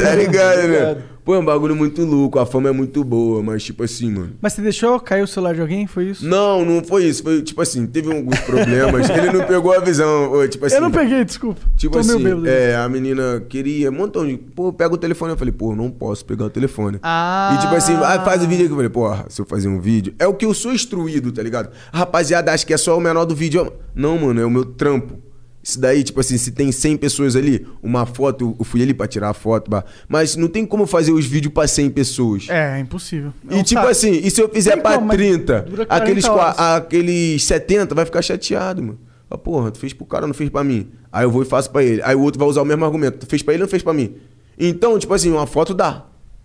tá 0.00 0.14
ligado, 0.16 0.68
né? 0.68 0.96
Pô, 1.24 1.36
é 1.36 1.38
um 1.38 1.44
bagulho 1.44 1.76
muito 1.76 2.04
louco, 2.04 2.40
a 2.40 2.44
fama 2.44 2.68
é 2.68 2.72
muito 2.72 3.04
boa, 3.04 3.42
mas 3.44 3.62
tipo 3.62 3.84
assim, 3.84 4.10
mano. 4.10 4.32
Mas 4.40 4.54
você 4.54 4.62
deixou 4.62 4.98
cair 4.98 5.22
o 5.22 5.26
celular 5.26 5.54
de 5.54 5.60
alguém? 5.60 5.86
Foi 5.86 6.06
isso? 6.06 6.26
Não, 6.26 6.64
não 6.64 6.82
foi 6.82 7.04
isso. 7.04 7.22
Foi 7.22 7.40
tipo 7.42 7.62
assim, 7.62 7.86
teve 7.86 8.12
alguns 8.12 8.40
problemas. 8.40 9.08
ele 9.08 9.30
não 9.30 9.46
pegou 9.46 9.72
a 9.72 9.78
visão. 9.78 10.32
Tipo 10.48 10.66
assim, 10.66 10.74
eu 10.74 10.80
não 10.80 10.90
peguei, 10.90 11.24
desculpa. 11.24 11.60
Tipo 11.76 11.92
Tô 11.94 12.00
assim, 12.00 12.24
é, 12.46 12.74
a 12.74 12.88
menina 12.88 13.40
queria 13.48 13.90
um 13.90 13.94
montão 13.94 14.26
de. 14.26 14.36
Pô, 14.36 14.72
pega 14.72 14.92
o 14.92 14.98
telefone. 14.98 15.32
Eu 15.32 15.38
falei, 15.38 15.52
pô, 15.52 15.76
não 15.76 15.90
posso 15.90 16.24
pegar 16.24 16.46
o 16.46 16.50
telefone. 16.50 16.98
Ah. 17.04 17.54
E 17.54 17.60
tipo 17.60 17.74
assim, 17.76 17.94
ah, 17.94 18.20
faz 18.24 18.42
o 18.42 18.48
vídeo 18.48 18.64
aqui. 18.64 18.72
Eu 18.72 18.76
falei, 18.76 18.90
porra, 18.90 19.26
se 19.28 19.40
eu 19.40 19.46
fazer 19.46 19.68
um 19.68 19.80
vídeo. 19.80 20.14
É 20.18 20.26
o 20.26 20.34
que 20.34 20.44
eu 20.44 20.52
sou 20.52 20.72
instruído, 20.72 21.30
tá 21.30 21.42
ligado? 21.42 21.70
A 21.92 21.98
rapaziada 21.98 22.52
acha 22.52 22.66
que 22.66 22.74
é 22.74 22.76
só 22.76 22.98
o 22.98 23.00
menor 23.00 23.26
do 23.26 23.34
vídeo. 23.36 23.72
Não, 23.94 24.18
mano, 24.18 24.40
é 24.40 24.44
o 24.44 24.50
meu 24.50 24.64
trampo. 24.64 25.18
Isso 25.62 25.80
daí, 25.80 26.02
tipo 26.02 26.18
assim, 26.18 26.36
se 26.36 26.50
tem 26.50 26.72
100 26.72 26.96
pessoas 26.96 27.36
ali, 27.36 27.64
uma 27.80 28.04
foto, 28.04 28.56
eu 28.58 28.64
fui 28.64 28.82
ali 28.82 28.92
pra 28.92 29.06
tirar 29.06 29.28
a 29.30 29.32
foto, 29.32 29.70
bah. 29.70 29.84
mas 30.08 30.34
não 30.34 30.48
tem 30.48 30.66
como 30.66 30.86
fazer 30.86 31.12
os 31.12 31.24
vídeos 31.24 31.54
pra 31.54 31.68
100 31.68 31.90
pessoas. 31.90 32.46
É, 32.48 32.78
é 32.78 32.80
impossível. 32.80 33.32
É 33.48 33.58
E 33.58 33.62
tipo 33.62 33.80
saco. 33.80 33.90
assim, 33.92 34.10
e 34.12 34.28
se 34.30 34.40
eu 34.40 34.48
fizer 34.48 34.72
Tem 34.72 34.82
pra 34.82 34.94
como, 34.96 35.06
mas 35.06 35.16
30, 35.16 35.62
dura 35.62 35.86
40 35.86 35.94
aqueles, 35.94 36.24
horas. 36.24 36.58
aqueles 36.58 37.44
70 37.44 37.94
vai 37.94 38.04
ficar 38.04 38.22
chateado, 38.22 38.82
mano. 38.82 38.98
Ah, 39.30 39.38
porra, 39.38 39.70
tu 39.70 39.78
fez 39.78 39.92
pro 39.92 40.04
cara, 40.04 40.26
não 40.26 40.34
fez 40.34 40.50
pra 40.50 40.64
mim. 40.64 40.90
Aí 41.12 41.24
eu 41.24 41.30
vou 41.30 41.42
e 41.42 41.46
faço 41.46 41.70
pra 41.70 41.82
ele. 41.82 42.02
Aí 42.02 42.14
o 42.16 42.20
outro 42.20 42.38
vai 42.40 42.48
usar 42.48 42.60
o 42.60 42.64
mesmo 42.64 42.84
argumento. 42.84 43.18
Tu 43.18 43.26
fez 43.26 43.42
pra 43.42 43.54
ele, 43.54 43.62
não 43.62 43.68
fez 43.68 43.82
pra 43.82 43.92
mim. 43.92 44.16
Então, 44.58 44.98
tipo 44.98 45.14
assim, 45.14 45.30
uma 45.30 45.46
foto 45.46 45.72
dá. 45.72 46.04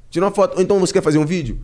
Tira 0.09 0.25
uma 0.25 0.31
foto. 0.31 0.55
Ou 0.57 0.61
então 0.61 0.79
você 0.79 0.93
quer 0.93 1.01
fazer 1.01 1.17
um 1.17 1.25
vídeo? 1.25 1.57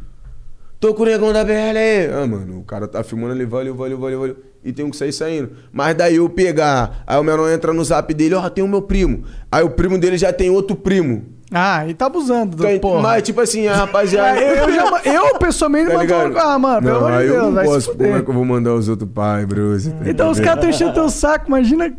Tô 0.80 0.93
com 0.93 1.03
o 1.03 1.05
negão 1.05 1.31
da 1.31 1.43
BL 1.45 1.51
aí. 1.77 2.07
Ah, 2.11 2.27
mano, 2.27 2.59
o 2.59 2.63
cara 2.63 2.88
tá 2.89 3.03
filmando 3.03 3.31
ali, 3.34 3.45
valeu, 3.45 3.73
valeu, 3.73 3.97
valeu, 3.97 4.19
valeu. 4.19 4.38
E 4.64 4.72
tem 4.72 4.90
que 4.90 4.95
sair 4.95 5.11
saindo. 5.11 5.52
Mas 5.72 5.95
daí 5.95 6.15
eu 6.15 6.30
pegar, 6.30 7.03
aí 7.06 7.19
o 7.19 7.23
menor 7.23 7.52
entra 7.52 7.73
no 7.73 7.84
zap 7.84 8.14
dele, 8.14 8.35
ó, 8.35 8.49
tem 8.49 8.64
o 8.64 8.68
meu 8.68 8.81
primo. 8.81 9.23
Aí 9.52 9.64
o 9.64 9.69
primo 9.69 9.98
dele 9.98 10.18
já 10.18 10.31
tem 10.31 10.49
outro 10.49 10.76
primo. 10.76 11.34
Ah, 11.56 11.88
e 11.88 11.94
tá 11.94 12.07
abusando 12.07 12.57
do 12.57 12.80
porra. 12.80 13.02
Mas, 13.02 13.22
tipo 13.22 13.40
assim, 13.40 13.68
a 13.68 13.76
rapaziada. 13.76 14.40
Ah, 14.40 14.41
eu, 14.41 14.73
já, 14.73 15.02
eu, 15.06 15.38
pessoalmente, 15.38 15.91
Tá 15.94 15.98
mando 15.98 16.40
ah, 16.40 16.60
mano, 16.60 16.81
pelo 16.81 16.99
não, 16.99 17.07
amor 17.07 17.22
de 17.22 17.27
Deus, 17.27 17.44
eu 17.44 17.52
não 17.52 17.64
posso. 17.64 17.91
Como 17.94 18.15
é 18.15 18.22
que 18.23 18.30
eu 18.30 18.34
vou 18.34 18.45
mandar 18.45 18.73
os 18.73 18.90
outros 18.90 19.10
pais, 19.11 19.45
bro? 19.45 19.80
Você 19.80 19.91
tá 19.91 20.10
Então 20.10 20.31
os 20.31 20.40
caras 20.40 20.56
estão 20.56 20.69
enchendo 20.69 20.94
teu 20.94 21.10
saco, 21.10 21.48
imagina 21.48 21.95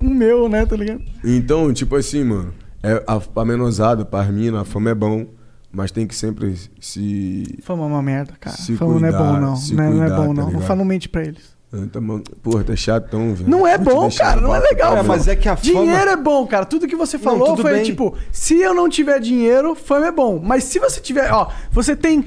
o 0.00 0.10
meu, 0.10 0.48
né, 0.48 0.66
tá 0.66 0.74
ligado? 0.74 1.00
Então, 1.22 1.72
tipo 1.72 1.94
assim, 1.94 2.24
mano, 2.24 2.52
é, 2.82 3.02
a, 3.06 3.20
pra 3.20 3.44
menosada, 3.44 4.04
pra 4.04 4.24
mina, 4.24 4.62
a 4.62 4.64
fama 4.64 4.90
é 4.90 4.94
bom, 4.94 5.26
mas 5.70 5.92
tem 5.92 6.04
que 6.04 6.14
sempre 6.16 6.56
se. 6.80 7.58
Fama 7.62 7.84
é 7.84 7.86
uma 7.86 8.02
merda, 8.02 8.32
cara. 8.40 8.56
Fama 8.56 8.98
não 8.98 9.06
é 9.06 9.12
cuidar, 9.12 9.32
bom, 9.32 9.40
não. 9.40 9.56
se 9.56 9.74
Não 9.76 9.84
é, 9.84 9.90
não 9.90 10.02
é 10.02 10.08
cuidar, 10.08 10.16
bom, 10.16 10.34
tá 10.34 10.42
não. 10.42 10.50
Não 10.50 10.60
fala, 10.60 10.78
não 10.78 10.84
mente 10.84 11.08
pra 11.08 11.22
eles. 11.22 11.57
Tá, 11.92 12.00
porra, 12.42 12.64
tá 12.64 12.74
chatão, 12.74 13.34
velho. 13.34 13.50
Não 13.50 13.66
é 13.66 13.76
Vou 13.76 13.94
bom, 13.94 14.10
cara. 14.10 14.40
Não 14.40 14.54
é 14.54 14.58
legal. 14.58 14.88
cara. 14.90 15.00
É, 15.00 15.02
mas 15.02 15.28
é 15.28 15.36
que 15.36 15.48
a 15.50 15.54
fama- 15.56 15.70
Dinheiro 15.82 16.10
é 16.10 16.16
bom, 16.16 16.46
cara. 16.46 16.64
Tudo 16.64 16.88
que 16.88 16.96
você 16.96 17.18
falou 17.18 17.48
tudo 17.50 17.62
foi 17.62 17.74
bem. 17.74 17.82
tipo, 17.84 18.16
se 18.32 18.56
eu 18.58 18.72
não 18.72 18.88
tiver 18.88 19.20
dinheiro, 19.20 19.74
fama 19.74 20.06
é 20.06 20.12
bom. 20.12 20.40
Mas 20.42 20.64
se 20.64 20.78
você 20.78 20.98
tiver, 20.98 21.30
ó, 21.30 21.50
você 21.70 21.94
tem 21.94 22.24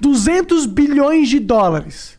200 0.00 0.66
bilhões 0.66 1.28
de 1.28 1.38
dólares, 1.38 2.18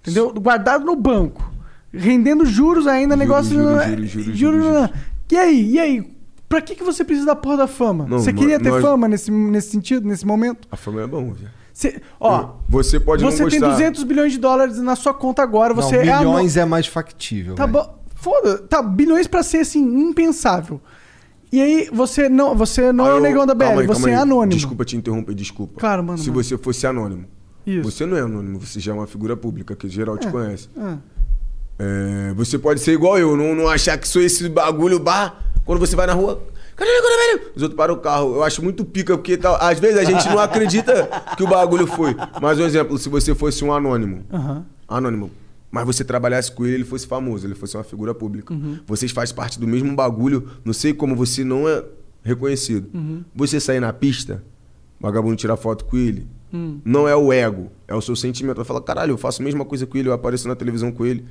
entendeu? 0.00 0.32
Guardado 0.32 0.84
no 0.84 0.96
banco, 0.96 1.52
rendendo 1.92 2.44
juros 2.46 2.86
ainda, 2.86 3.14
negócio... 3.14 3.52
juro, 3.54 3.64
não 3.74 3.80
é- 3.80 3.88
juro, 3.90 4.06
juro, 4.06 4.24
juro, 4.24 4.36
juro, 4.36 4.58
não 4.72 4.84
é. 4.84 4.90
E 5.30 5.36
aí, 5.36 5.70
e 5.72 5.78
aí? 5.78 6.12
Pra 6.48 6.60
que, 6.60 6.74
que 6.74 6.82
você 6.84 7.04
precisa 7.04 7.26
da 7.26 7.36
porra 7.36 7.58
da 7.58 7.66
fama? 7.66 8.06
Não, 8.06 8.18
você 8.18 8.32
queria 8.32 8.58
ter 8.60 8.68
nós- 8.70 8.82
fama 8.82 9.08
nesse, 9.08 9.30
nesse 9.30 9.70
sentido, 9.70 10.06
nesse 10.06 10.26
momento? 10.26 10.66
A 10.70 10.76
fama 10.76 11.02
é 11.02 11.06
bom, 11.06 11.32
velho. 11.32 11.50
Você, 11.72 12.00
ó, 12.20 12.50
Você 12.68 13.00
pode 13.00 13.22
você 13.24 13.42
não 13.42 13.48
tem 13.50 13.60
gostar. 13.60 13.74
200 13.76 14.02
bilhões 14.04 14.32
de 14.32 14.38
dólares 14.38 14.78
na 14.78 14.94
sua 14.94 15.14
conta 15.14 15.42
agora, 15.42 15.72
você 15.72 15.96
não, 16.04 16.38
é 16.38 16.58
a 16.60 16.62
é 16.62 16.64
mais 16.64 16.86
factível. 16.86 17.54
Tá 17.54 17.66
bom. 17.66 17.98
Foda, 18.14 18.58
tá, 18.58 18.82
bilhões 18.82 19.26
pra 19.26 19.42
ser 19.42 19.58
assim, 19.58 19.80
impensável. 19.82 20.80
E 21.50 21.60
aí, 21.60 21.88
você 21.92 22.28
não, 22.28 22.54
você 22.56 22.92
não 22.92 23.04
Ah, 23.04 23.08
é 23.08 23.12
o 23.12 23.16
eu- 23.16 23.20
negão 23.22 23.46
da 23.46 23.54
BL, 23.54 23.64
calma 23.64 23.80
aí, 23.82 23.86
você 23.86 24.00
calma 24.02 24.10
é 24.10 24.14
anônimo. 24.22 24.56
Desculpa 24.56 24.84
te 24.84 24.96
interromper, 24.96 25.34
desculpa. 25.34 25.80
Claro, 25.80 26.02
mano, 26.04 26.18
Se 26.18 26.30
mano. 26.30 26.42
você 26.42 26.56
fosse 26.56 26.86
anônimo. 26.86 27.24
Isso. 27.66 27.82
Você 27.90 28.06
não 28.06 28.16
é 28.16 28.20
anônimo, 28.20 28.58
você 28.60 28.80
já 28.80 28.92
é 28.92 28.94
uma 28.94 29.06
figura 29.06 29.36
pública, 29.36 29.74
que 29.76 29.88
geral 29.88 30.16
te 30.18 30.28
É. 30.28 30.30
conhece. 30.30 30.68
Ah. 30.78 30.98
É, 31.78 32.32
você 32.34 32.58
pode 32.58 32.80
ser 32.80 32.92
igual 32.92 33.18
eu, 33.18 33.36
não, 33.36 33.54
não 33.54 33.68
achar 33.68 33.98
que 33.98 34.06
sou 34.06 34.22
esse 34.22 34.48
bagulho 34.48 34.98
bar. 34.98 35.44
Quando 35.64 35.78
você 35.78 35.96
vai 35.96 36.06
na 36.06 36.12
rua, 36.12 36.42
Os 37.54 37.62
outros 37.62 37.76
param 37.76 37.94
o 37.94 37.98
carro. 37.98 38.34
Eu 38.36 38.42
acho 38.42 38.62
muito 38.62 38.84
pica, 38.84 39.16
porque 39.16 39.36
tal, 39.36 39.56
às 39.60 39.78
vezes 39.78 39.98
a 39.98 40.04
gente 40.04 40.26
não 40.28 40.38
acredita 40.40 41.08
que 41.36 41.42
o 41.42 41.48
bagulho 41.48 41.86
foi. 41.86 42.14
Mas 42.40 42.58
um 42.58 42.64
exemplo, 42.64 42.98
se 42.98 43.08
você 43.08 43.34
fosse 43.34 43.64
um 43.64 43.72
anônimo. 43.72 44.24
Aham. 44.32 44.64
Anônimo. 44.88 45.30
Mas 45.70 45.86
você 45.86 46.04
trabalhasse 46.04 46.52
com 46.52 46.66
ele, 46.66 46.74
ele 46.74 46.84
fosse 46.84 47.06
famoso, 47.06 47.46
ele 47.46 47.54
fosse 47.54 47.76
uma 47.76 47.82
figura 47.84 48.14
pública. 48.14 48.52
Uhum. 48.52 48.78
Vocês 48.86 49.10
fazem 49.10 49.34
parte 49.34 49.58
do 49.58 49.66
mesmo 49.66 49.94
bagulho, 49.96 50.50
não 50.64 50.72
sei 50.74 50.92
como 50.92 51.16
você 51.16 51.42
não 51.44 51.66
é 51.66 51.82
reconhecido. 52.22 52.90
Uhum. 52.92 53.24
Você 53.34 53.58
sair 53.58 53.80
na 53.80 53.90
pista, 53.92 54.44
o 55.00 55.02
vagabundo 55.02 55.34
tirar 55.36 55.56
foto 55.56 55.84
com 55.86 55.96
ele, 55.96 56.26
Hum. 56.54 56.78
não 56.84 57.08
é 57.08 57.16
o 57.16 57.32
ego, 57.32 57.70
é 57.88 57.94
o 57.94 58.02
seu 58.02 58.14
sentimento. 58.14 58.56
Vai 58.56 58.66
falar, 58.66 58.82
caralho, 58.82 59.12
eu 59.12 59.16
faço 59.16 59.40
a 59.40 59.44
mesma 59.46 59.64
coisa 59.64 59.86
com 59.86 59.96
ele, 59.96 60.10
eu 60.10 60.12
apareço 60.12 60.46
na 60.46 60.54
televisão 60.54 60.92
com 60.92 61.06
ele, 61.06 61.24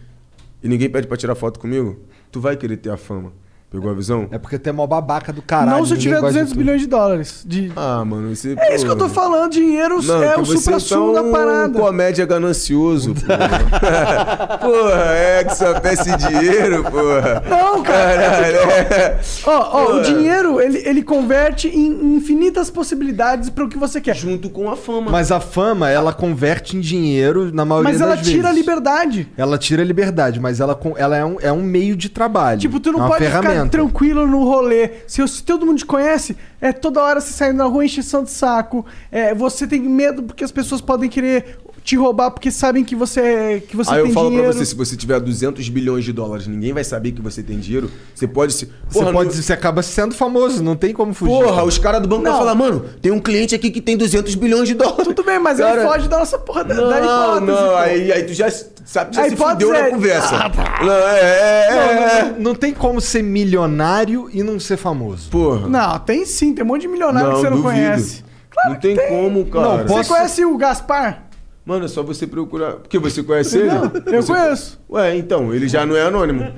e 0.64 0.68
ninguém 0.68 0.90
pede 0.90 1.06
pra 1.08 1.16
tirar 1.16 1.36
foto 1.36 1.60
comigo, 1.60 2.00
tu 2.32 2.42
vai 2.42 2.58
querer 2.58 2.78
ter 2.78 2.90
a 2.90 2.98
fama. 2.98 3.32
Pegou 3.72 3.90
a 3.90 3.94
visão? 3.94 4.28
É 4.32 4.38
porque 4.38 4.60
é 4.68 4.72
mó 4.74 4.86
babaca 4.86 5.32
do 5.32 5.42
caralho. 5.42 5.78
não 5.78 5.86
se 5.86 5.94
eu 5.94 5.98
tiver 5.98 6.20
gosta 6.20 6.28
de 6.34 6.40
200 6.40 6.52
tu. 6.54 6.58
bilhões 6.60 6.82
de 6.82 6.88
dólares. 6.88 7.42
De... 7.48 7.72
Ah, 7.74 8.04
mano, 8.04 8.36
você. 8.36 8.54
É 8.60 8.76
isso 8.76 8.84
que 8.84 8.92
eu 8.92 8.98
tô 8.98 9.08
falando, 9.08 9.50
dinheiro 9.50 9.96
é 10.26 10.38
o 10.38 10.46
supra-sumo 10.46 11.14
da 11.14 11.24
parada. 11.24 11.80
Comédia 11.80 12.26
ganancioso, 12.26 13.14
porra. 13.26 14.58
porra, 14.58 15.14
é 15.16 15.44
que 15.46 15.56
só 15.56 15.80
peça 15.80 16.18
dinheiro, 16.18 16.84
porra. 16.84 17.42
Não, 17.50 17.82
cara. 17.82 18.22
Caralho, 18.22 18.56
é. 18.58 19.20
Ó, 19.46 19.70
ó, 19.72 19.96
o 19.96 20.02
dinheiro, 20.02 20.60
ele, 20.60 20.80
ele 20.86 21.02
converte 21.02 21.70
em 21.70 22.16
infinitas 22.18 22.70
possibilidades 22.70 23.50
para 23.50 23.64
o 23.64 23.70
que 23.70 23.78
você 23.78 24.02
quer. 24.02 24.18
Junto 24.18 24.50
com 24.50 24.70
a 24.70 24.76
fama. 24.76 25.10
Mas 25.10 25.32
a 25.32 25.40
fama, 25.40 25.90
ela 25.90 26.12
converte 26.12 26.76
em 26.76 26.82
dinheiro 26.82 27.54
na 27.54 27.64
maioria 27.64 27.90
Mas 27.94 28.02
ela 28.02 28.16
das 28.18 28.26
tira 28.26 28.50
a 28.50 28.52
vezes. 28.52 28.58
liberdade. 28.66 29.30
Ela 29.38 29.58
tira 29.58 29.82
a 29.82 29.86
liberdade, 29.86 30.42
mas 30.42 30.60
ela, 30.60 30.76
com- 30.76 30.96
ela 30.98 31.16
é, 31.16 31.24
um, 31.24 31.38
é 31.40 31.54
um 31.54 31.62
meio 31.62 31.96
de 31.96 32.10
trabalho. 32.10 32.60
Tipo, 32.60 32.78
tu 32.78 32.90
é 32.90 32.92
não 32.92 33.00
uma 33.00 33.08
pode 33.08 33.24
ficar. 33.26 33.61
Tranquilo 33.70 34.26
no 34.28 34.44
rolê. 34.44 34.90
Se, 35.08 35.26
se 35.28 35.44
todo 35.44 35.66
mundo 35.66 35.78
te 35.80 35.86
conhece, 35.86 36.36
é 36.60 36.72
toda 36.72 37.02
hora 37.02 37.20
você 37.22 37.32
saindo 37.34 37.58
na 37.58 37.66
rua 37.66 37.86
encheção 37.86 38.24
de 38.24 38.32
saco. 38.32 38.86
É, 39.12 39.34
você 39.36 39.68
tem 39.68 39.80
medo 39.82 40.24
porque 40.24 40.44
as 40.44 40.52
pessoas 40.52 40.82
podem 40.82 41.10
querer 41.10 41.58
te 41.84 41.96
roubar 41.96 42.30
porque 42.30 42.52
sabem 42.52 42.84
que 42.84 42.96
você, 42.96 43.64
que 43.68 43.76
você 43.76 43.90
Aí 43.92 44.02
tem 44.02 44.10
eu 44.10 44.14
falo 44.14 44.28
dinheiro. 44.30 44.50
pra 44.50 44.58
você, 44.60 44.66
se 44.68 44.76
você 44.76 44.96
tiver 44.96 45.20
200 45.20 45.68
bilhões 45.70 46.06
de 46.06 46.14
dólares, 46.14 46.46
ninguém 46.46 46.72
vai 46.74 46.84
saber 46.84 47.12
que 47.12 47.20
você 47.22 47.42
tem 47.42 47.58
dinheiro. 47.60 47.90
Você 48.14 48.28
pode 48.28 48.54
se. 48.54 48.66
Você, 48.88 49.00
Porra, 49.00 49.12
pode, 49.12 49.36
não- 49.36 49.42
você 49.42 49.52
acaba 49.52 49.82
sendo 49.82 50.14
famoso, 50.14 50.62
não 50.64 50.76
tem 50.76 50.94
como 50.94 51.12
fugir. 51.12 51.32
Porra, 51.32 51.64
os 51.64 51.80
caras 51.80 52.00
do 52.00 52.08
banco 52.08 52.22
vão 52.22 52.32
Não. 52.34 52.38
falar, 52.40 52.54
mano, 52.54 52.86
tem 53.02 53.12
um 53.12 53.20
cliente 53.20 53.56
aqui 53.56 53.72
que 53.72 53.82
tem 53.82 53.98
200 53.98 54.36
bilhões 54.36 54.68
de 54.68 54.76
dólares. 54.76 55.06
Tudo 55.08 55.24
bem, 55.24 55.40
mas 55.40 55.58
Cara, 55.58 55.82
aí 55.82 55.88
foge 55.88 56.08
da 56.08 56.20
nossa 56.20 56.38
porra 56.38 56.64
da, 56.64 56.76
Não, 56.76 56.88
da 56.88 57.00
hipótese. 57.00 57.46
não, 57.48 57.76
aí, 57.76 58.12
aí 58.12 58.24
tu 58.26 58.34
já 58.36 58.48
sabe 58.92 59.10
que 59.12 59.16
já 59.18 59.24
A 59.26 59.30
se 59.30 59.36
fudeu 59.36 59.74
é- 59.74 59.82
na 59.84 59.90
conversa. 59.90 60.36
Ah, 60.36 60.50
tá. 60.50 60.80
Não, 60.84 60.94
é, 60.94 61.20
é, 61.20 61.70
Não, 61.72 61.82
é, 61.82 62.24
não, 62.34 62.40
não 62.40 62.56
tem 62.56 62.74
como 62.74 63.00
ser 63.02 63.24
milionário 63.24 64.30
e 64.34 64.44
não 64.44 64.60
ser 64.60 64.78
famoso. 64.78 65.30
Porra. 65.30 65.68
Não, 65.68 66.00
tem 66.00 66.26
sim, 66.26 66.54
tem 66.54 66.64
um 66.64 66.68
monte 66.68 66.82
de 66.82 66.88
milionário 66.88 67.32
que 67.32 67.36
você 67.38 67.50
não 67.50 67.58
duvido. 67.62 67.64
conhece. 67.74 68.24
Claro 68.50 68.70
não 68.72 68.80
tem, 68.80 68.96
tem. 68.96 69.08
como, 69.10 69.46
cara. 69.46 69.66
Não, 69.68 69.78
Você 69.80 69.94
Posso- 69.94 70.10
conhece 70.14 70.46
o 70.46 70.58
Gaspar? 70.58 71.24
Mano, 71.66 71.86
é 71.86 71.88
só 71.88 72.02
você 72.04 72.26
procurar. 72.28 72.74
Porque 72.74 72.98
você 73.00 73.22
conhece 73.24 73.58
ele? 73.60 73.68
Não, 73.70 73.84
eu 74.08 74.22
Você- 74.22 74.34
conheço. 74.34 74.80
Ué, 74.90 75.16
então, 75.16 75.54
ele 75.54 75.68
já 75.68 75.86
não 75.86 75.96
é 75.96 76.02
anônimo. 76.02 76.52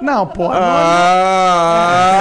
Não, 0.00 0.26
porra. 0.26 0.56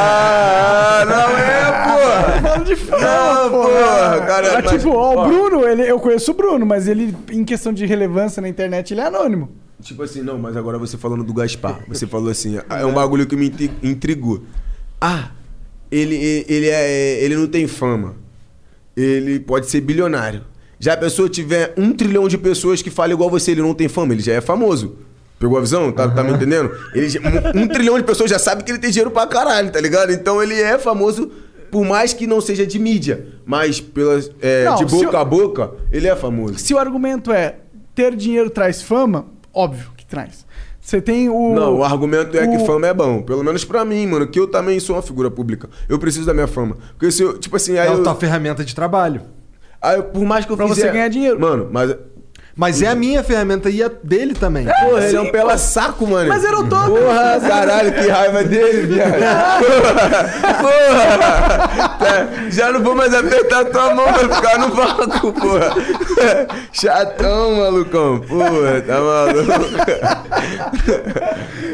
Ah, 0.09 1.05
não 1.05 1.37
é, 1.37 1.63
porra. 1.85 2.41
Falando 2.41 2.65
de 2.65 2.75
fama, 2.75 3.01
Não, 3.01 3.49
porra. 3.49 3.69
porra, 3.69 4.25
cara, 4.25 4.47
É 4.47 4.61
mas- 4.61 4.71
tipo, 4.71 4.89
ó, 4.91 5.25
o. 5.25 5.27
Bruno, 5.27 5.67
ele, 5.67 5.89
eu 5.89 5.99
conheço 5.99 6.31
o 6.31 6.33
Bruno, 6.33 6.65
mas 6.65 6.87
ele, 6.87 7.15
em 7.31 7.43
questão 7.43 7.71
de 7.73 7.85
relevância 7.85 8.41
na 8.41 8.49
internet, 8.49 8.93
ele 8.93 9.01
é 9.01 9.05
anônimo. 9.05 9.49
Tipo 9.81 10.03
assim, 10.03 10.21
não, 10.21 10.37
mas 10.37 10.57
agora 10.57 10.77
você 10.77 10.97
falando 10.97 11.23
do 11.23 11.33
Gaspar. 11.33 11.79
Você 11.87 12.05
falou 12.05 12.29
assim, 12.29 12.59
é 12.69 12.85
um 12.85 12.93
bagulho 12.93 13.25
que 13.25 13.35
me 13.35 13.47
intri- 13.47 13.71
intrigou. 13.81 14.43
Ah, 14.99 15.29
ele, 15.89 16.15
ele, 16.15 16.45
ele 16.49 16.67
é, 16.69 17.23
ele 17.23 17.35
não 17.37 17.47
tem 17.47 17.65
fama. 17.65 18.15
Ele 18.95 19.39
pode 19.39 19.67
ser 19.69 19.79
bilionário. 19.79 20.43
Já 20.77 20.93
a 20.93 20.97
pessoa 20.97 21.29
tiver 21.29 21.73
um 21.77 21.93
trilhão 21.93 22.27
de 22.27 22.37
pessoas 22.37 22.81
que 22.81 22.89
falam 22.89 23.13
igual 23.13 23.29
você, 23.29 23.51
ele 23.51 23.61
não 23.61 23.73
tem 23.73 23.87
fama, 23.87 24.13
ele 24.13 24.21
já 24.21 24.33
é 24.33 24.41
famoso. 24.41 24.97
Pegou 25.39 25.57
a 25.57 25.61
visão? 25.61 25.91
Tá, 25.91 26.07
tá 26.09 26.23
me 26.23 26.33
entendendo? 26.33 26.69
Ele, 26.93 27.07
um, 27.55 27.61
um 27.63 27.67
trilhão 27.67 27.97
de 27.97 28.03
pessoas 28.03 28.29
já 28.29 28.37
sabe 28.37 28.63
que 28.63 28.71
ele 28.71 28.77
tem 28.79 28.89
dinheiro 28.91 29.09
pra 29.09 29.25
caralho, 29.25 29.71
tá 29.71 29.79
ligado? 29.79 30.11
Então 30.11 30.43
ele 30.43 30.59
é 30.59 30.77
famoso, 30.77 31.31
por 31.71 31.85
mais 31.85 32.11
que 32.13 32.27
não 32.27 32.41
seja 32.41 32.67
de 32.67 32.77
mídia, 32.77 33.27
mas 33.45 33.79
pelas, 33.79 34.29
é, 34.41 34.65
Não, 34.65 34.75
de 34.75 34.85
boca 34.85 35.15
eu- 35.15 35.19
a 35.19 35.23
boca, 35.25 35.71
ele 35.91 36.07
é 36.07 36.15
famoso. 36.15 36.59
Se 36.59 36.73
o 36.73 36.77
argumento 36.77 37.31
é 37.31 37.55
ter 37.95 38.15
dinheiro 38.15 38.49
traz 38.49 38.81
fama, 38.81 39.27
óbvio 39.53 39.89
que 39.95 40.05
traz. 40.05 40.45
Você 40.81 40.99
tem 40.99 41.29
o. 41.29 41.53
Não, 41.53 41.77
o 41.77 41.83
argumento 41.83 42.35
é 42.37 42.47
que 42.47 42.57
o- 42.57 42.65
fama 42.65 42.87
é 42.87 42.93
bom. 42.93 43.21
Pelo 43.21 43.43
menos 43.43 43.63
pra 43.63 43.85
mim, 43.85 44.07
mano, 44.07 44.27
que 44.27 44.39
eu 44.39 44.47
também 44.47 44.79
sou 44.79 44.95
uma 44.95 45.01
figura 45.03 45.29
pública. 45.29 45.69
Eu 45.87 45.99
preciso 45.99 46.25
da 46.25 46.33
minha 46.33 46.47
fama. 46.47 46.77
Porque 46.97 47.11
se 47.11 47.21
eu, 47.21 47.37
tipo 47.37 47.55
assim, 47.55 47.73
aí 47.77 47.87
É 47.87 47.91
a 47.91 47.93
eu, 47.93 48.01
tua 48.03 48.15
ferramenta 48.15 48.65
de 48.65 48.73
trabalho. 48.73 49.21
aí 49.81 50.01
por 50.01 50.23
mais 50.25 50.45
que 50.45 50.51
eu 50.51 50.57
Pra 50.57 50.67
fizer... 50.67 50.87
você 50.87 50.91
ganhar 50.91 51.07
dinheiro. 51.09 51.39
Mano, 51.39 51.69
mas... 51.71 51.95
Mas 52.59 52.81
é 52.81 52.87
a 52.87 52.95
minha 52.95 53.23
ferramenta 53.23 53.69
e 53.69 53.81
a 53.81 53.89
dele 54.03 54.33
também. 54.33 54.65
Porra, 54.65 55.05
ele 55.05 55.15
é 55.15 55.21
um 55.21 55.31
pela 55.31 55.57
saco, 55.57 56.05
mano. 56.05 56.27
Mas 56.27 56.43
eu 56.43 56.51
não 56.51 56.67
tô- 56.67 56.75
Porra, 56.75 57.39
caralho, 57.39 57.93
que 57.93 58.05
raiva 58.09 58.43
dele, 58.43 58.85
viado. 58.87 59.13
Porra, 59.63 60.53
porra. 60.61 61.17
Tá, 61.99 62.27
Já 62.49 62.69
não 62.73 62.83
vou 62.83 62.93
mais 62.95 63.13
apertar 63.13 63.63
tua 63.63 63.95
mão 63.95 64.11
pra 64.11 64.35
ficar 64.35 64.59
no 64.59 64.75
vácuo, 64.75 65.31
porra. 65.31 65.69
Chatão, 66.73 67.55
malucão. 67.55 68.19
Porra, 68.27 68.81
tá 68.85 68.99
maluco. 68.99 69.69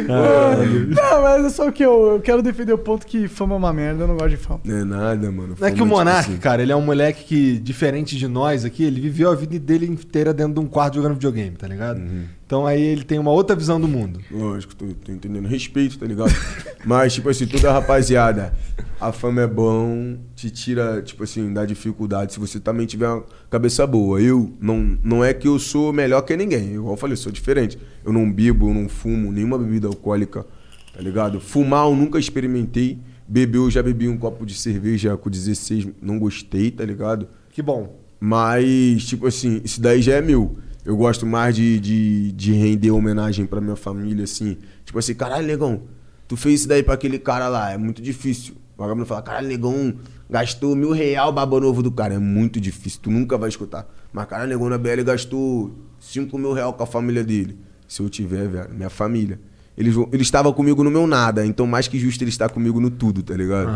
Não, 0.08 1.22
mas 1.22 1.46
é 1.46 1.50
só 1.50 1.72
que 1.72 1.84
eu, 1.84 2.14
eu 2.14 2.20
quero 2.22 2.42
defender 2.42 2.74
o 2.74 2.78
ponto 2.78 3.06
que 3.08 3.28
fama 3.28 3.56
é 3.56 3.58
uma 3.58 3.74
merda, 3.74 4.04
eu 4.04 4.08
não 4.08 4.16
gosto 4.16 4.30
de 4.30 4.38
fama. 4.38 4.60
Não 4.64 4.78
é 4.78 4.84
nada, 4.84 5.32
mano. 5.32 5.56
Não 5.60 5.68
é 5.68 5.72
que 5.72 5.78
o 5.78 5.80
Fama, 5.80 5.86
tipo 5.86 5.98
Monark, 5.98 6.20
assim, 6.30 6.38
cara, 6.38 6.62
ele 6.62 6.72
é 6.72 6.76
um 6.76 6.82
moleque 6.82 7.24
que, 7.24 7.58
diferente 7.60 8.16
de 8.16 8.28
nós 8.28 8.64
aqui, 8.66 8.84
ele 8.84 9.00
viveu 9.02 9.32
a 9.32 9.36
vida 9.36 9.58
dele 9.60 9.86
inteira 9.88 10.34
dentro 10.34 10.54
de 10.54 10.60
um 10.60 10.68
quarto 10.76 10.96
jogando 10.96 11.14
videogame, 11.14 11.56
tá 11.56 11.66
ligado? 11.70 12.00
Uhum. 12.00 12.26
Então 12.46 12.68
aí 12.68 12.82
ele 12.82 13.06
tem 13.06 13.18
uma 13.18 13.32
outra 13.32 13.56
visão 13.56 13.80
do 13.80 13.88
mundo. 13.88 14.20
Lógico, 14.30 14.76
tô, 14.76 14.86
tô 14.88 15.10
entendendo. 15.10 15.48
Respeito, 15.48 15.98
tá 15.98 16.06
ligado? 16.06 16.34
Mas, 16.84 17.14
tipo 17.14 17.30
assim, 17.30 17.48
toda 17.48 17.72
rapaziada, 17.72 18.54
a 19.00 19.14
fama 19.14 19.42
é 19.42 19.48
bom, 19.48 20.18
te 20.36 20.50
tira, 20.50 21.02
tipo 21.02 21.24
assim, 21.24 21.54
da 21.54 21.66
dificuldade 21.66 22.34
se 22.34 22.40
você 22.42 22.60
também 22.60 22.86
tiver 22.86 23.08
uma 23.08 23.24
cabeça 23.50 23.88
boa. 23.88 24.22
Eu, 24.22 24.54
não, 24.60 24.98
não 25.02 25.24
é 25.24 25.34
que 25.34 25.48
eu 25.48 25.58
sou 25.58 25.94
melhor 25.94 26.22
que 26.24 26.36
ninguém. 26.36 26.74
Igual 26.74 26.96
eu 26.96 26.98
falei, 26.98 27.14
eu 27.14 27.18
sou 27.18 27.32
diferente. 27.32 27.80
Eu 28.04 28.12
não 28.12 28.30
bebo, 28.30 28.70
eu 28.70 28.74
não 28.74 28.90
fumo 28.90 29.32
nenhuma 29.32 29.58
bebida 29.58 29.88
alcoólica, 29.88 30.46
tá 30.94 31.02
ligado? 31.02 31.40
Fumar 31.40 31.86
eu 31.86 31.96
nunca 31.96 32.20
experimentei. 32.20 33.00
Beber 33.26 33.60
eu 33.60 33.72
já 33.72 33.82
bebi 33.82 34.10
um 34.10 34.18
copo 34.18 34.46
de 34.46 34.54
cerveja 34.54 35.16
com 35.16 35.30
16, 35.30 35.88
não 36.02 36.20
gostei, 36.20 36.70
tá 36.70 36.84
ligado? 36.84 37.30
Que 37.50 37.62
bom. 37.62 38.04
Mas, 38.20 39.06
tipo 39.06 39.26
assim, 39.26 39.62
isso 39.64 39.80
daí 39.80 40.02
já 40.02 40.16
é 40.16 40.22
meu. 40.22 40.58
Eu 40.86 40.96
gosto 40.96 41.26
mais 41.26 41.56
de, 41.56 41.80
de, 41.80 42.32
de 42.34 42.54
render 42.54 42.92
homenagem 42.92 43.46
pra 43.46 43.60
minha 43.60 43.76
família, 43.76 44.24
assim. 44.24 44.58
Tipo 44.86 45.00
assim, 45.00 45.16
caralho, 45.16 45.48
negão, 45.48 45.82
tu 46.28 46.38
fez 46.38 46.60
isso 46.62 46.70
daí 46.70 46.84
pra 46.84 46.94
aquele 46.94 47.18
cara 47.18 47.48
lá, 47.48 47.72
é 47.72 47.78
muito 47.78 48.02
difícil. 48.02 48.54
O 48.78 48.82
vagabundo 48.82 49.06
fala, 49.06 49.22
caralho, 49.24 49.48
negão, 49.48 49.96
gastou 50.30 50.76
mil 50.76 50.92
real 50.92 51.32
baba 51.32 51.60
novo 51.60 51.82
do 51.82 51.92
cara. 51.92 52.14
É 52.14 52.20
muito 52.20 52.60
difícil, 52.62 53.00
tu 53.02 53.10
nunca 53.10 53.38
vai 53.38 53.50
escutar. 53.50 53.92
Mas, 54.14 54.26
caralho, 54.28 54.50
negão 54.50 54.70
na 54.70 54.78
BL 54.78 55.02
gastou 55.04 55.74
cinco 56.00 56.38
mil 56.38 56.54
real 56.54 56.72
com 56.74 56.84
a 56.84 56.86
família 56.86 57.24
dele. 57.24 57.58
Se 57.88 58.02
eu 58.02 58.10
tiver, 58.10 58.48
velho, 58.48 58.70
minha 58.74 58.90
família. 58.90 59.40
Eles, 59.78 59.94
vão- 59.96 60.08
ele 60.14 60.22
estava 60.22 60.54
comigo 60.54 60.84
no 60.84 60.92
meu 60.92 61.06
nada, 61.08 61.46
então 61.46 61.66
mais 61.68 61.88
que 61.88 62.00
justo 62.00 62.22
ele 62.24 62.30
estar 62.30 62.50
comigo 62.50 62.80
no 62.80 62.90
tudo, 62.90 63.22
tá 63.24 63.36
ligado? 63.36 63.70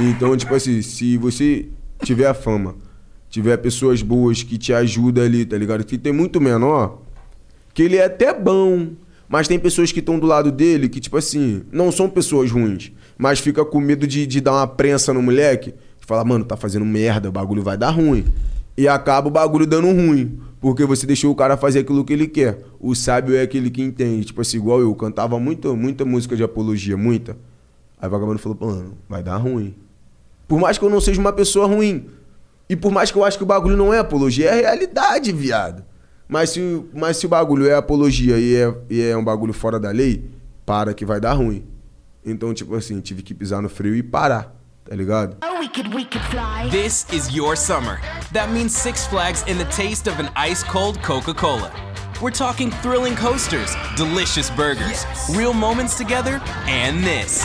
Então, 0.00 0.36
tipo 0.36 0.54
assim, 0.54 0.82
se 0.82 1.16
você 1.16 1.68
tiver 2.02 2.26
a 2.26 2.34
fama, 2.34 2.74
tiver 3.36 3.58
pessoas 3.58 4.00
boas 4.00 4.42
que 4.42 4.56
te 4.56 4.72
ajudam 4.72 5.22
ali, 5.22 5.44
tá 5.44 5.58
ligado? 5.58 5.84
Que 5.84 5.98
tem 5.98 6.10
muito 6.10 6.40
menor, 6.40 7.02
que 7.74 7.82
ele 7.82 7.96
é 7.96 8.06
até 8.06 8.32
bom, 8.32 8.92
mas 9.28 9.46
tem 9.46 9.58
pessoas 9.58 9.92
que 9.92 10.00
estão 10.00 10.18
do 10.18 10.26
lado 10.26 10.50
dele 10.50 10.88
que, 10.88 11.00
tipo 11.00 11.18
assim, 11.18 11.62
não 11.70 11.92
são 11.92 12.08
pessoas 12.08 12.50
ruins, 12.50 12.92
mas 13.18 13.38
fica 13.38 13.62
com 13.62 13.78
medo 13.78 14.06
de, 14.06 14.26
de 14.26 14.40
dar 14.40 14.52
uma 14.52 14.66
prensa 14.66 15.12
no 15.12 15.20
moleque, 15.20 15.72
de 15.72 16.06
falar, 16.06 16.24
mano, 16.24 16.46
tá 16.46 16.56
fazendo 16.56 16.86
merda, 16.86 17.28
o 17.28 17.32
bagulho 17.32 17.62
vai 17.62 17.76
dar 17.76 17.90
ruim. 17.90 18.24
E 18.74 18.88
acaba 18.88 19.28
o 19.28 19.30
bagulho 19.30 19.66
dando 19.66 19.88
ruim, 19.88 20.38
porque 20.58 20.86
você 20.86 21.06
deixou 21.06 21.30
o 21.30 21.34
cara 21.34 21.58
fazer 21.58 21.80
aquilo 21.80 22.06
que 22.06 22.14
ele 22.14 22.26
quer. 22.26 22.62
O 22.80 22.94
sábio 22.94 23.36
é 23.36 23.42
aquele 23.42 23.70
que 23.70 23.82
entende. 23.82 24.24
Tipo 24.26 24.40
assim, 24.40 24.56
igual 24.56 24.80
eu, 24.80 24.94
cantava 24.94 25.38
muito, 25.38 25.76
muita 25.76 26.06
música 26.06 26.34
de 26.34 26.42
apologia, 26.42 26.96
muita. 26.96 27.36
Aí 28.00 28.08
o 28.08 28.10
vagabundo 28.10 28.38
falou, 28.38 28.56
mano, 28.60 28.94
vai 29.08 29.22
dar 29.22 29.36
ruim. 29.36 29.74
Por 30.48 30.58
mais 30.58 30.78
que 30.78 30.84
eu 30.84 30.90
não 30.90 31.00
seja 31.00 31.20
uma 31.20 31.32
pessoa 31.32 31.66
ruim, 31.66 32.06
e 32.68 32.76
por 32.76 32.90
mais 32.90 33.10
que 33.10 33.18
eu 33.18 33.24
acho 33.24 33.38
que 33.38 33.44
o 33.44 33.46
bagulho 33.46 33.76
não 33.76 33.92
é 33.92 33.98
apologia, 33.98 34.50
é 34.50 34.60
realidade, 34.60 35.32
viado. 35.32 35.84
Mas 36.28 36.50
se, 36.50 36.84
mas 36.92 37.16
se 37.16 37.26
o 37.26 37.28
bagulho 37.28 37.68
é 37.68 37.74
apologia 37.74 38.38
e 38.38 38.56
é, 38.56 38.74
e 38.90 39.02
é 39.02 39.16
um 39.16 39.22
bagulho 39.22 39.52
fora 39.52 39.78
da 39.78 39.90
lei, 39.90 40.28
para 40.64 40.92
que 40.92 41.04
vai 41.04 41.20
dar 41.20 41.34
ruim. 41.34 41.64
Então, 42.24 42.52
tipo 42.52 42.74
assim, 42.74 43.00
tive 43.00 43.22
que 43.22 43.32
pisar 43.32 43.62
no 43.62 43.68
freio 43.68 43.94
e 43.94 44.02
parar, 44.02 44.52
tá 44.84 44.96
ligado? 44.96 45.36
We 45.60 45.68
could, 45.68 45.94
we 45.94 46.04
could 46.04 46.24
fly. 46.26 46.68
This 46.70 47.06
is 47.12 47.32
your 47.32 47.56
summer. 47.56 48.00
That 48.32 48.50
means 48.50 48.72
Six 48.72 49.06
Flags 49.06 49.44
in 49.46 49.56
the 49.58 49.66
taste 49.66 50.08
of 50.08 50.20
an 50.20 50.30
ice 50.34 50.64
cold 50.64 51.00
Coca 51.02 51.32
Cola. 51.32 51.70
We're 52.20 52.30
talking 52.30 52.70
thrilling 52.82 53.14
coasters, 53.14 53.76
delicious 53.94 54.50
burgers, 54.50 55.04
real 55.36 55.52
moments 55.52 55.96
together, 55.96 56.40
and 56.66 57.04
this. 57.04 57.44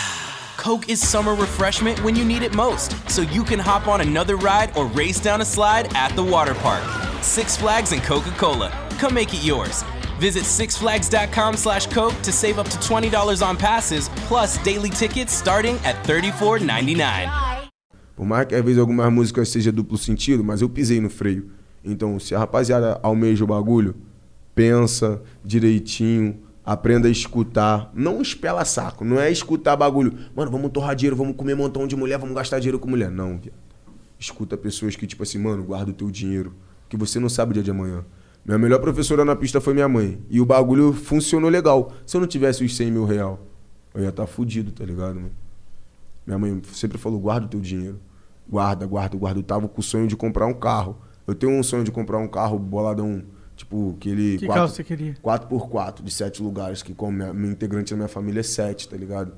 Coke 0.61 0.89
is 0.89 1.01
summer 1.01 1.33
refreshment 1.33 1.99
when 2.03 2.15
you 2.15 2.23
need 2.23 2.43
it 2.43 2.53
most, 2.53 2.93
so 3.09 3.23
you 3.23 3.43
can 3.43 3.57
hop 3.57 3.87
on 3.87 3.99
another 3.99 4.35
ride 4.35 4.71
or 4.77 4.85
race 4.85 5.19
down 5.19 5.41
a 5.41 5.45
slide 5.45 5.91
at 5.95 6.15
the 6.15 6.23
water 6.23 6.53
park. 6.53 6.83
Six 7.23 7.57
Flags 7.57 7.93
and 7.93 8.03
Coca-Cola. 8.03 8.71
Come 8.99 9.15
make 9.15 9.33
it 9.33 9.43
yours. 9.43 9.83
Visit 10.19 10.43
sixflags.com 10.43 11.57
slash 11.57 11.87
Coke 11.87 12.13
to 12.21 12.31
save 12.31 12.59
up 12.59 12.69
to 12.69 12.77
$20 12.77 13.41
on 13.43 13.57
passes, 13.57 14.09
plus 14.27 14.59
daily 14.59 14.91
tickets 14.91 15.33
starting 15.33 15.79
at 15.83 15.95
$34.99. 16.05 17.71
Por 18.15 18.27
mais 18.27 18.45
que 18.45 18.53
às 18.53 18.63
vezes 18.63 18.77
algumas 18.77 19.11
músicas 19.11 19.49
seja 19.49 19.71
duplo 19.71 19.97
sentido, 19.97 20.43
mas 20.43 20.61
eu 20.61 20.69
pisei 20.69 21.01
no 21.01 21.09
freio. 21.09 21.49
Então, 21.83 22.19
se 22.19 22.35
a 22.35 22.37
rapaziada 22.37 22.99
almeja 23.01 23.43
o 23.43 23.47
bagulho, 23.47 23.95
pensa 24.53 25.23
direitinho, 25.43 26.39
aprenda 26.71 27.07
a 27.07 27.11
escutar. 27.11 27.91
Não 27.93 28.21
espela 28.21 28.65
saco, 28.65 29.03
não 29.03 29.19
é 29.19 29.31
escutar 29.31 29.75
bagulho. 29.75 30.17
Mano, 30.35 30.51
vamos 30.51 30.71
torrar 30.71 30.95
dinheiro, 30.95 31.15
vamos 31.15 31.35
comer 31.35 31.55
montão 31.55 31.87
de 31.87 31.95
mulher, 31.95 32.17
vamos 32.17 32.35
gastar 32.35 32.59
dinheiro 32.59 32.79
com 32.79 32.89
mulher. 32.89 33.11
Não, 33.11 33.37
viado. 33.37 33.55
Escuta 34.19 34.55
pessoas 34.55 34.95
que, 34.95 35.07
tipo 35.07 35.23
assim, 35.23 35.39
mano, 35.39 35.63
guarda 35.63 35.91
o 35.91 35.93
teu 35.93 36.11
dinheiro, 36.11 36.53
que 36.87 36.95
você 36.95 37.19
não 37.19 37.27
sabe 37.27 37.51
o 37.51 37.53
dia 37.55 37.63
de 37.63 37.71
amanhã. 37.71 38.05
Minha 38.45 38.57
melhor 38.57 38.79
professora 38.79 39.23
na 39.23 39.35
pista 39.35 39.61
foi 39.61 39.73
minha 39.73 39.87
mãe. 39.87 40.19
E 40.29 40.39
o 40.39 40.45
bagulho 40.45 40.93
funcionou 40.93 41.49
legal. 41.49 41.91
Se 42.05 42.17
eu 42.17 42.21
não 42.21 42.27
tivesse 42.27 42.63
os 42.63 42.75
100 42.75 42.91
mil 42.91 43.05
real, 43.05 43.39
eu 43.93 44.03
ia 44.03 44.09
estar 44.09 44.25
fudido, 44.25 44.71
tá 44.71 44.83
ligado, 44.83 45.15
mano? 45.15 45.31
Minha 46.25 46.37
mãe 46.37 46.61
sempre 46.71 46.97
falou, 46.97 47.19
guarda 47.19 47.45
o 47.45 47.49
teu 47.49 47.59
dinheiro. 47.59 47.99
Guarda, 48.47 48.85
guarda, 48.85 49.17
guarda. 49.17 49.39
Eu 49.39 49.43
tava 49.43 49.67
com 49.67 49.79
o 49.79 49.83
sonho 49.83 50.07
de 50.07 50.15
comprar 50.15 50.45
um 50.45 50.53
carro. 50.53 50.97
Eu 51.25 51.35
tenho 51.35 51.51
um 51.51 51.63
sonho 51.63 51.83
de 51.83 51.91
comprar 51.91 52.17
um 52.17 52.27
carro 52.27 52.57
boladão, 52.59 53.23
tipo, 53.71 53.97
que 53.99 54.09
ele... 54.09 54.37
Que 54.37 54.45
quatro- 54.45 54.61
carro 54.61 54.67
você 54.67 54.83
queria? 54.83 55.13
4x4, 55.23 56.03
de 56.03 56.11
7 56.11 56.43
lugares, 56.43 56.83
que 56.83 56.93
como 56.93 57.13
minha, 57.13 57.33
minha 57.33 57.51
integrante 57.53 57.91
da 57.91 57.97
minha 57.97 58.09
família 58.09 58.41
é 58.41 58.43
7, 58.43 58.89
tá 58.89 58.97
ligado? 58.97 59.31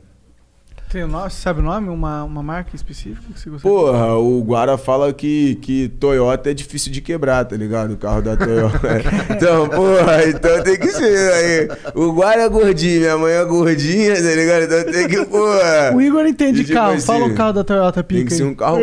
Tem 0.90 1.08
nome, 1.08 1.28
você 1.32 1.42
sabe 1.42 1.60
o 1.60 1.64
nome? 1.64 1.90
Uma, 1.90 2.24
uma 2.24 2.44
marca 2.44 2.76
específica 2.76 3.22
que 3.34 3.40
você 3.40 3.50
gostaria? 3.50 3.78
Porra, 3.78 4.16
o 4.16 4.44
Guara 4.44 4.78
fala 4.78 5.12
que, 5.12 5.56
que 5.56 5.88
Toyota 5.88 6.52
é 6.52 6.54
difícil 6.54 6.92
de 6.92 7.02
quebrar, 7.02 7.46
tá 7.46 7.56
ligado? 7.56 7.94
O 7.94 7.98
carro 7.98 8.22
da 8.22 8.38
Toyota. 8.38 8.80
então, 9.36 9.68
porra, 9.70 10.24
então 10.28 10.62
tem 10.62 10.78
que 10.78 10.92
ser 10.92 11.34
aí. 11.34 11.70
O 11.96 12.12
Guara 12.14 12.44
é 12.44 12.50
gordinho, 12.50 13.00
minha 13.00 13.18
mãe 13.18 13.34
é 13.34 13.44
gordinha, 13.44 14.14
tá 14.14 14.36
ligado? 14.36 14.64
Então 14.66 14.92
tem 14.92 15.08
que, 15.08 15.26
porra. 15.26 15.96
O 15.96 16.02
Igor 16.02 16.28
entende 16.28 16.60
de 16.60 16.66
tipo 16.66 16.78
carro. 16.78 16.94
assim, 16.94 17.08
Fala 17.08 17.26
o 17.26 17.34
carro 17.34 17.54
da 17.54 17.64
Toyota 17.64 18.04
Pica 18.04 18.20
Tem 18.20 18.28
que 18.28 18.36
ser 18.36 18.44
um 18.44 18.54
carro 18.54 18.78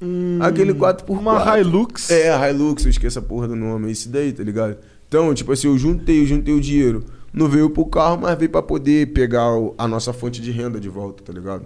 Hum. 0.00 0.38
Aquele 0.40 0.72
4x4. 0.74 1.04
Uma 1.08 1.58
Hilux. 1.58 2.10
É, 2.10 2.30
a 2.30 2.50
Hilux, 2.50 2.84
eu 2.84 2.90
esqueço 2.90 3.18
a 3.18 3.22
porra 3.22 3.48
do 3.48 3.56
nome. 3.56 3.88
É 3.88 3.92
esse 3.92 4.08
daí, 4.08 4.32
tá 4.32 4.42
ligado? 4.42 4.76
Então, 5.08 5.32
tipo 5.34 5.52
assim, 5.52 5.66
eu 5.68 5.76
juntei, 5.78 6.22
eu 6.22 6.26
juntei 6.26 6.54
o 6.54 6.60
dinheiro. 6.60 7.04
Não 7.32 7.48
veio 7.48 7.70
pro 7.70 7.84
carro, 7.86 8.18
mas 8.22 8.38
veio 8.38 8.50
pra 8.50 8.62
poder 8.62 9.12
pegar 9.12 9.46
a 9.78 9.88
nossa 9.88 10.12
fonte 10.12 10.40
de 10.40 10.50
renda 10.50 10.78
de 10.80 10.88
volta, 10.88 11.22
tá 11.22 11.32
ligado? 11.32 11.64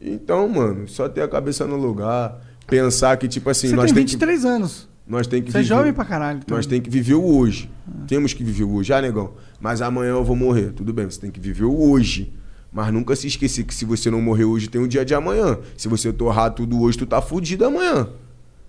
Então, 0.00 0.48
mano, 0.48 0.88
só 0.88 1.08
ter 1.08 1.22
a 1.22 1.28
cabeça 1.28 1.66
no 1.66 1.76
lugar, 1.76 2.40
pensar 2.66 3.16
que, 3.16 3.28
tipo 3.28 3.48
assim, 3.50 3.68
Você 3.68 3.76
nós 3.76 3.86
tem 3.86 3.94
tem 3.96 4.04
que- 4.04 4.10
23 4.12 4.44
anos. 4.44 4.88
nós 5.06 5.26
tem 5.26 5.42
que 5.42 5.50
Você 5.52 5.58
é 5.58 5.62
viver- 5.62 5.74
jovem 5.74 5.92
pra 5.92 6.04
caralho. 6.04 6.40
então. 6.42 6.56
Nós 6.56 6.66
tem 6.66 6.80
que 6.80 6.88
viver 6.90 7.14
o 7.14 7.24
hoje. 7.24 7.70
Temos 8.06 8.32
que 8.32 8.42
viver 8.44 8.64
o 8.64 8.72
hoje. 8.74 8.92
Ah, 8.92 9.00
negão, 9.02 9.32
mas 9.60 9.82
amanhã 9.82 10.10
eu 10.12 10.24
vou 10.24 10.36
morrer. 10.36 10.72
Tudo 10.72 10.92
bem, 10.92 11.04
você 11.08 11.20
tem 11.20 11.30
que 11.30 11.40
viver 11.40 11.64
o 11.64 11.78
hoje. 11.90 12.32
Mas 12.72 12.92
nunca 12.92 13.16
se 13.16 13.26
esquecer 13.26 13.64
que 13.64 13.74
se 13.74 13.84
você 13.84 14.10
não 14.10 14.20
morrer 14.20 14.44
hoje, 14.44 14.68
tem 14.68 14.80
um 14.80 14.86
dia 14.86 15.04
de 15.04 15.14
amanhã. 15.14 15.58
Se 15.76 15.88
você 15.88 16.12
torrar 16.12 16.52
tudo 16.52 16.80
hoje, 16.80 16.98
tu 16.98 17.06
tá 17.06 17.20
fudido 17.20 17.64
amanhã. 17.64 18.08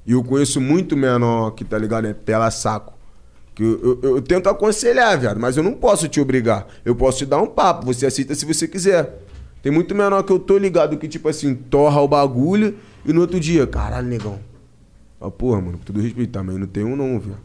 E 0.06 0.14
eu 0.14 0.24
conheço 0.24 0.60
muito 0.60 0.98
menor 0.98 1.52
que, 1.52 1.64
tá 1.64 1.78
ligado? 1.78 2.08
É 2.08 2.14
tela 2.14 2.50
saco. 2.50 2.94
Que 3.54 3.62
eu, 3.64 4.00
eu- 4.02 4.16
eu 4.16 4.22
tento 4.22 4.48
aconselhar, 4.50 5.20
viado, 5.20 5.40
mas 5.40 5.56
eu 5.58 5.62
não 5.64 5.74
posso 5.74 6.08
te 6.08 6.20
obrigar. 6.20 6.66
Eu 6.84 6.96
posso 6.96 7.20
te 7.20 7.26
dar 7.28 7.40
um 7.42 7.46
papo, 7.48 7.86
você 7.86 8.06
aceita 8.08 8.34
se 8.34 8.46
você 8.46 8.68
quiser. 8.68 9.20
Tem 9.62 9.72
muito 9.72 9.94
menor 9.94 10.24
que 10.24 10.32
eu 10.32 10.40
tô 10.40 10.58
ligado 10.58 10.98
que, 10.98 11.08
tipo 11.08 11.30
assim, 11.30 11.54
torra 11.54 12.02
o 12.02 12.08
bagulho 12.08 12.76
e 13.06 13.14
no 13.14 13.22
outro 13.22 13.40
dia, 13.40 13.68
caralho, 13.68 14.08
negão. 14.08 14.40
Ah, 15.20 15.30
porra, 15.30 15.62
mano, 15.62 15.78
com 15.78 15.84
todo 15.84 16.02
respeito, 16.02 16.32
também 16.32 16.58
não 16.58 16.66
tem 16.66 16.84
um 16.84 16.96
não, 16.96 17.20
viado. 17.20 17.38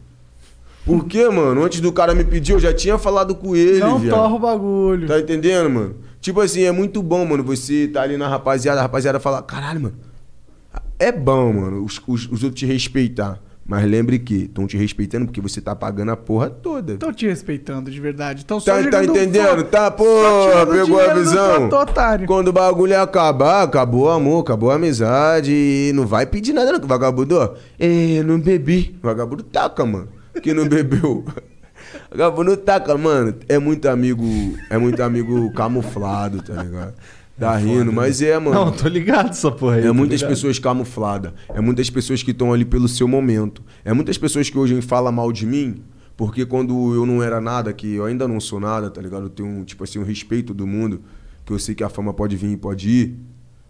Por 0.87 1.05
quê, 1.05 1.29
mano? 1.29 1.65
Antes 1.65 1.81
do 1.81 1.93
cara 1.93 2.15
me 2.15 2.23
pedir, 2.25 2.53
eu 2.53 2.61
já 2.61 2.73
tinha 2.73 2.97
falado 2.97 3.35
com 3.35 3.55
ele, 3.57 3.81
Não 3.81 3.99
viado. 3.99 4.15
torra 4.17 4.35
o 4.35 4.39
bagulho. 4.39 5.09
Tá 5.09 5.19
entendendo, 5.19 5.69
mano? 5.69 5.97
Tipo 6.21 6.41
assim, 6.41 6.63
é 6.63 6.71
muito 6.73 7.03
bom, 7.03 7.27
mano, 7.27 7.43
você 7.43 7.89
tá 7.89 8.03
ali 8.03 8.17
na 8.17 8.29
rapaziada, 8.29 8.79
a 8.79 8.83
rapaziada 8.83 9.19
fala, 9.21 9.43
caralho, 9.43 9.81
mano. 9.81 9.95
É 10.99 11.11
bom, 11.13 11.53
mano, 11.53 11.85
os, 11.85 12.01
os, 12.07 12.27
os 12.31 12.43
outros 12.45 12.55
te 12.55 12.65
respeitar. 12.67 13.41
Mas 13.69 13.85
lembre 13.85 14.21
que 14.21 14.45
estão 14.45 14.65
te 14.65 14.77
respeitando 14.77 15.27
porque 15.27 15.41
você 15.41 15.61
tá 15.61 15.75
pagando 15.75 16.13
a 16.13 16.17
porra 16.17 16.49
toda. 16.49 16.97
Tô 16.99 17.13
te 17.13 17.27
respeitando 17.27 17.91
de 17.91 18.01
verdade. 18.01 18.47
Só 18.49 18.61
Tá, 18.61 18.81
tá 18.89 19.05
entendendo? 19.05 19.65
Tá, 19.65 19.91
tirando 19.91 20.71
pegou 20.71 21.01
a 21.01 21.13
visão? 21.15 21.69
trato. 21.69 22.27
Quando 22.27 22.49
o 22.49 22.53
bagulho 22.53 22.97
acabar, 23.01 23.65
acabou 23.65 24.05
o 24.05 24.09
amor, 24.09 24.43
acabou 24.43 24.71
a 24.71 24.77
amizade. 24.77 25.51
E 25.53 25.93
não 25.97 26.07
vai 26.07 26.27
pedir 26.27 26.53
nada, 26.53 26.71
não. 26.79 26.87
Vagabundo, 26.87 27.39
ó. 27.39 27.55
É, 27.77 28.23
não 28.23 28.39
bebi. 28.39 28.97
Vagabundo 29.03 29.43
taca, 29.43 29.85
mano. 29.85 30.09
Que 30.43 30.53
não 30.55 30.69
bebeu. 30.69 31.25
Vagabundo 32.11 32.57
taca, 32.57 32.97
mano. 32.97 33.35
É 33.49 33.59
muito 33.59 33.89
amigo. 33.89 34.25
É 34.71 34.79
muito 34.79 35.03
amigo 35.03 35.53
camuflado, 35.53 36.43
tá 36.43 36.63
ligado? 36.63 36.95
Tá 37.39 37.55
rindo, 37.57 37.93
mas 37.93 38.23
é, 38.23 38.39
mano. 38.39 38.67
Não, 38.67 38.73
tô 38.73 38.89
ligado 38.89 39.31
essa 39.31 39.51
porra 39.51 39.77
aí. 39.77 39.85
É 39.85 39.89
tô 39.89 39.95
muitas 39.95 40.21
ligado. 40.21 40.31
pessoas 40.31 40.59
camufladas. 40.59 41.33
É 41.51 41.61
muitas 41.61 41.91
pessoas 41.91 42.23
que 42.23 42.31
estão 42.31 42.53
ali 42.53 42.65
pelo 42.65 42.89
seu 42.89 43.07
momento. 43.07 43.63
É 43.85 43.93
muitas 43.93 44.17
pessoas 44.17 44.49
que 44.49 44.57
hoje 44.57 44.81
falam 44.81 45.13
mal 45.13 45.31
de 45.31 45.45
mim, 45.45 45.83
porque 46.17 46.47
quando 46.47 46.95
eu 46.95 47.05
não 47.05 47.23
era 47.23 47.39
nada, 47.39 47.73
que 47.75 47.95
eu 47.95 48.07
ainda 48.07 48.27
não 48.27 48.41
sou 48.41 48.59
nada, 48.59 48.91
tá 48.91 49.03
ligado? 49.03 49.25
Eu 49.25 49.31
tenho, 49.31 49.49
um, 49.49 49.65
tipo 49.65 49.85
assim, 49.85 49.99
um 49.99 50.03
respeito 50.03 50.55
do 50.55 50.67
mundo, 50.67 51.03
que 51.45 51.53
eu 51.53 51.59
sei 51.59 51.75
que 51.75 51.85
a 51.85 51.91
fama 51.91 52.15
pode 52.15 52.37
vir 52.37 52.53
e 52.53 52.57
pode 52.57 52.89
ir. 52.89 53.19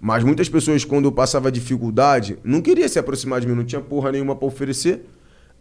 Mas 0.00 0.22
muitas 0.22 0.48
pessoas, 0.48 0.84
quando 0.84 1.06
eu 1.06 1.12
passava 1.12 1.50
dificuldade, 1.50 2.38
não 2.44 2.60
queria 2.60 2.88
se 2.88 3.00
aproximar 3.00 3.40
de 3.40 3.48
mim, 3.48 3.54
não 3.54 3.64
tinha 3.64 3.80
porra 3.80 4.12
nenhuma 4.12 4.36
pra 4.36 4.46
oferecer. 4.46 5.04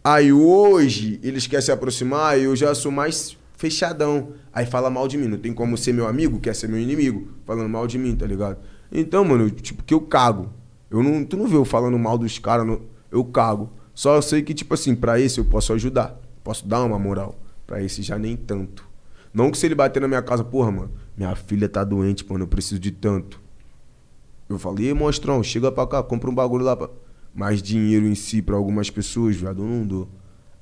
Aí 0.08 0.32
hoje, 0.32 1.18
eles 1.20 1.48
querem 1.48 1.64
se 1.64 1.72
aproximar 1.72 2.38
e 2.38 2.44
eu 2.44 2.54
já 2.54 2.72
sou 2.76 2.92
mais 2.92 3.36
fechadão. 3.56 4.34
Aí 4.52 4.64
fala 4.64 4.88
mal 4.88 5.08
de 5.08 5.18
mim. 5.18 5.26
Não 5.26 5.36
tem 5.36 5.52
como 5.52 5.76
ser 5.76 5.92
meu 5.92 6.06
amigo, 6.06 6.38
quer 6.38 6.54
ser 6.54 6.68
meu 6.68 6.78
inimigo. 6.78 7.26
Falando 7.44 7.68
mal 7.68 7.88
de 7.88 7.98
mim, 7.98 8.14
tá 8.14 8.24
ligado? 8.24 8.56
Então, 8.92 9.24
mano, 9.24 9.50
tipo, 9.50 9.82
que 9.82 9.92
eu 9.92 10.00
cago. 10.00 10.48
Eu 10.88 11.02
não, 11.02 11.24
tu 11.24 11.36
não 11.36 11.48
vê 11.48 11.56
eu 11.56 11.64
falando 11.64 11.98
mal 11.98 12.16
dos 12.16 12.38
caras, 12.38 12.78
eu 13.10 13.24
cago. 13.24 13.68
Só 13.96 14.20
sei 14.20 14.42
que, 14.42 14.54
tipo 14.54 14.74
assim, 14.74 14.94
pra 14.94 15.18
esse 15.18 15.40
eu 15.40 15.44
posso 15.44 15.72
ajudar. 15.72 16.16
Posso 16.44 16.64
dar 16.68 16.84
uma 16.84 17.00
moral. 17.00 17.36
Pra 17.66 17.82
esse 17.82 18.00
já 18.00 18.16
nem 18.16 18.36
tanto. 18.36 18.88
Não 19.34 19.50
que 19.50 19.58
se 19.58 19.66
ele 19.66 19.74
bater 19.74 19.98
na 19.98 20.06
minha 20.06 20.22
casa, 20.22 20.44
porra, 20.44 20.70
mano, 20.70 20.92
minha 21.16 21.34
filha 21.34 21.68
tá 21.68 21.82
doente, 21.82 22.24
mano, 22.30 22.44
eu 22.44 22.48
preciso 22.48 22.78
de 22.78 22.92
tanto. 22.92 23.40
Eu 24.48 24.56
falei, 24.56 24.86
"Ei, 24.86 24.94
monstrão, 24.94 25.42
chega 25.42 25.72
pra 25.72 25.84
cá, 25.84 26.00
compra 26.00 26.30
um 26.30 26.34
bagulho 26.34 26.64
lá 26.64 26.76
pra... 26.76 26.88
Mas 27.36 27.62
dinheiro 27.62 28.06
em 28.06 28.14
si 28.14 28.40
pra 28.40 28.56
algumas 28.56 28.88
pessoas, 28.88 29.36
viado, 29.36 29.62
eu 29.62 29.68
não 29.68 29.86
dou. 29.86 30.08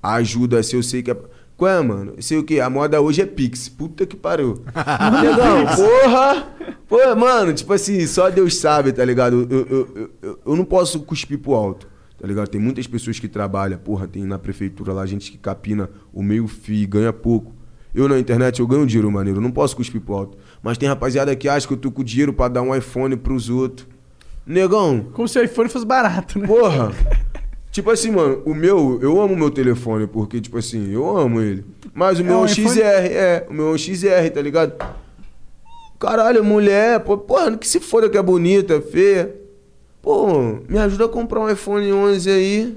Ajuda, 0.03 0.61
se 0.63 0.75
eu 0.75 0.83
sei 0.83 1.03
que 1.03 1.13
é... 1.13 1.17
Qual 1.57 1.71
é, 1.71 1.81
mano? 1.81 2.15
Sei 2.19 2.37
o 2.37 2.43
quê? 2.43 2.59
A 2.59 2.69
moda 2.69 3.01
hoje 3.01 3.23
é 3.23 3.27
Pix. 3.27 3.69
Puta 3.69 4.05
que 4.05 4.17
pariu. 4.17 4.65
Legal, 5.23 5.65
porra! 5.77 6.49
Pô, 6.89 7.17
mano, 7.17 7.55
tipo 7.55 7.73
assim, 7.73 8.05
só 8.09 8.29
Deus 8.29 8.57
sabe, 8.57 8.93
tá 8.93 9.05
ligado? 9.05 9.47
Eu, 9.49 9.67
eu, 9.67 10.11
eu, 10.21 10.39
eu, 10.45 10.57
não 10.57 10.65
posso 10.65 11.01
cuspir 11.01 11.39
pro 11.39 11.55
alto, 11.55 11.89
tá 12.19 12.27
ligado? 12.27 12.49
Tem 12.49 12.61
muitas 12.61 12.89
pessoas 12.89 13.21
que 13.21 13.29
trabalham, 13.29 13.79
porra, 13.79 14.09
tem 14.09 14.25
na 14.25 14.39
prefeitura 14.39 14.93
lá 14.93 15.07
gente 15.07 15.31
que 15.31 15.39
capina 15.39 15.89
o 16.13 16.23
meio 16.23 16.49
fio 16.49 16.89
ganha 16.89 17.13
pouco. 17.13 17.53
Eu 17.95 18.09
na 18.09 18.19
internet 18.19 18.59
eu 18.59 18.67
ganho 18.67 18.85
dinheiro 18.85 19.11
maneiro, 19.11 19.39
eu 19.39 19.43
não 19.43 19.53
posso 19.53 19.77
cuspir 19.77 20.01
pro 20.01 20.15
alto. 20.15 20.39
Mas 20.61 20.77
tem 20.77 20.89
rapaziada 20.89 21.35
que 21.37 21.49
acha 21.49 21.67
que 21.67 21.73
eu 21.73 21.79
tô 21.79 21.93
com 21.93 22.03
dinheiro 22.03 22.33
pra 22.33 22.49
dar 22.49 22.63
um 22.63 22.75
iPhone 22.75 23.17
pros 23.17 23.49
outros. 23.49 23.87
Negão, 24.47 25.07
Como 25.13 25.27
se 25.27 25.39
o 25.39 25.43
iPhone 25.45 25.69
fosse 25.69 25.87
barato, 25.87 26.39
né? 26.39 26.47
Porra! 26.47 26.93
tipo 27.73 27.91
assim, 27.91 28.11
mano, 28.11 28.43
o 28.45 28.55
meu, 28.55 28.99
eu 29.01 29.21
amo 29.21 29.35
o 29.35 29.37
meu 29.37 29.51
telefone, 29.51 30.07
porque, 30.07 30.41
tipo 30.41 30.59
assim, 30.59 30.93
eu 30.93 31.17
amo 31.17 31.41
ele. 31.41 31.65
Mas 31.95 32.19
o 32.19 32.23
É 32.23 32.25
meu 32.25 32.41
um? 32.41 32.49
XR, 32.49 32.79
é, 32.81 33.47
o 33.49 33.55
meu 33.55 33.69
é 33.69 33.71
um 33.71 33.79
XR, 33.79 34.31
tá 34.33 34.43
ligado? 34.43 34.75
Caralho, 35.99 36.45
mulher, 36.45 37.01
pô, 37.01 37.17
porra, 37.17 37.57
que 37.57 37.67
se 37.67 37.81
foda 37.81 38.09
que 38.11 38.19
é 38.19 38.23
bonita, 38.23 38.81
feia. 38.81 39.35
Pô, 40.03 40.59
me 40.69 40.77
ajuda 40.79 41.07
a 41.07 41.09
comprar 41.09 41.41
um 41.41 41.49
iPhone 41.49 41.91
11 41.91 42.31
aí. 42.31 42.77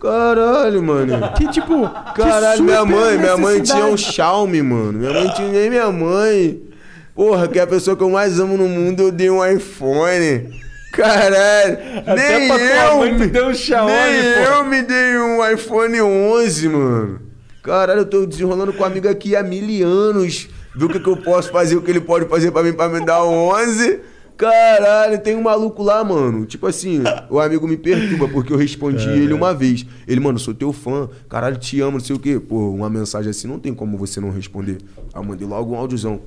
Caralho, 0.00 0.82
mano. 0.82 1.32
Que 1.36 1.48
tipo. 1.48 1.88
Caralho, 2.14 2.56
que 2.58 2.62
minha 2.62 2.84
mãe, 2.84 3.18
minha 3.18 3.36
mãe 3.36 3.62
tinha 3.62 3.86
um. 3.86 3.96
Xiaomi, 3.96 4.62
mano. 4.62 4.98
Minha 4.98 5.12
mãe 5.12 5.28
tinha 5.34 5.48
nem 5.48 5.70
minha 5.70 5.90
mãe. 5.90 6.62
Porra, 7.14 7.46
que 7.46 7.58
é 7.58 7.62
a 7.62 7.66
pessoa 7.66 7.96
que 7.96 8.02
eu 8.02 8.10
mais 8.10 8.40
amo 8.40 8.56
no 8.56 8.68
mundo, 8.68 9.04
eu 9.04 9.12
dei 9.12 9.30
um 9.30 9.44
iPhone. 9.44 10.50
Caralho, 10.92 11.78
Até 12.06 12.38
nem 12.38 12.48
eu, 12.48 12.98
mãe 12.98 13.16
tu 13.18 13.26
deu 13.26 13.48
um 13.48 13.54
Xiaomi, 13.54 13.92
nem 13.92 14.44
pô. 14.44 14.50
eu 14.52 14.64
me 14.64 14.82
dei 14.82 15.16
um 15.18 15.52
iPhone 15.52 16.00
11, 16.00 16.68
mano. 16.68 17.20
Caralho, 17.62 18.00
eu 18.00 18.06
tô 18.06 18.26
desenrolando 18.26 18.72
com 18.72 18.82
um 18.82 18.86
amigo 18.86 19.08
aqui 19.08 19.34
há 19.34 19.42
mil 19.42 19.86
anos. 19.86 20.48
Viu 20.76 20.86
o 20.88 20.90
que, 20.90 21.00
que 21.00 21.08
eu 21.08 21.16
posso 21.16 21.50
fazer, 21.50 21.76
o 21.76 21.82
que 21.82 21.90
ele 21.90 22.00
pode 22.00 22.26
fazer 22.26 22.50
pra 22.50 22.62
mim, 22.62 22.72
pra 22.72 22.88
me 22.88 23.00
dar 23.04 23.24
um 23.24 23.48
11. 23.48 24.00
Caralho, 24.36 25.18
tem 25.20 25.36
um 25.36 25.42
maluco 25.42 25.82
lá, 25.82 26.02
mano. 26.02 26.44
Tipo 26.44 26.66
assim, 26.66 27.02
o 27.30 27.38
amigo 27.38 27.66
me 27.68 27.76
perturba 27.76 28.28
porque 28.28 28.52
eu 28.52 28.56
respondi 28.56 29.08
ele 29.08 29.32
uma 29.32 29.54
vez. 29.54 29.86
Ele, 30.06 30.20
mano, 30.20 30.38
sou 30.38 30.52
teu 30.52 30.72
fã. 30.72 31.08
Caralho, 31.28 31.56
te 31.56 31.80
amo, 31.80 31.92
não 31.98 32.00
sei 32.04 32.16
o 32.16 32.18
quê. 32.18 32.40
Pô, 32.40 32.70
uma 32.70 32.90
mensagem 32.90 33.30
assim 33.30 33.46
não 33.46 33.58
tem 33.60 33.72
como 33.72 33.96
você 33.96 34.20
não 34.20 34.30
responder. 34.30 34.78
Aí 35.12 35.20
eu 35.20 35.24
mandei 35.24 35.46
logo 35.46 35.72
um 35.74 35.76
áudiozão. 35.78 36.20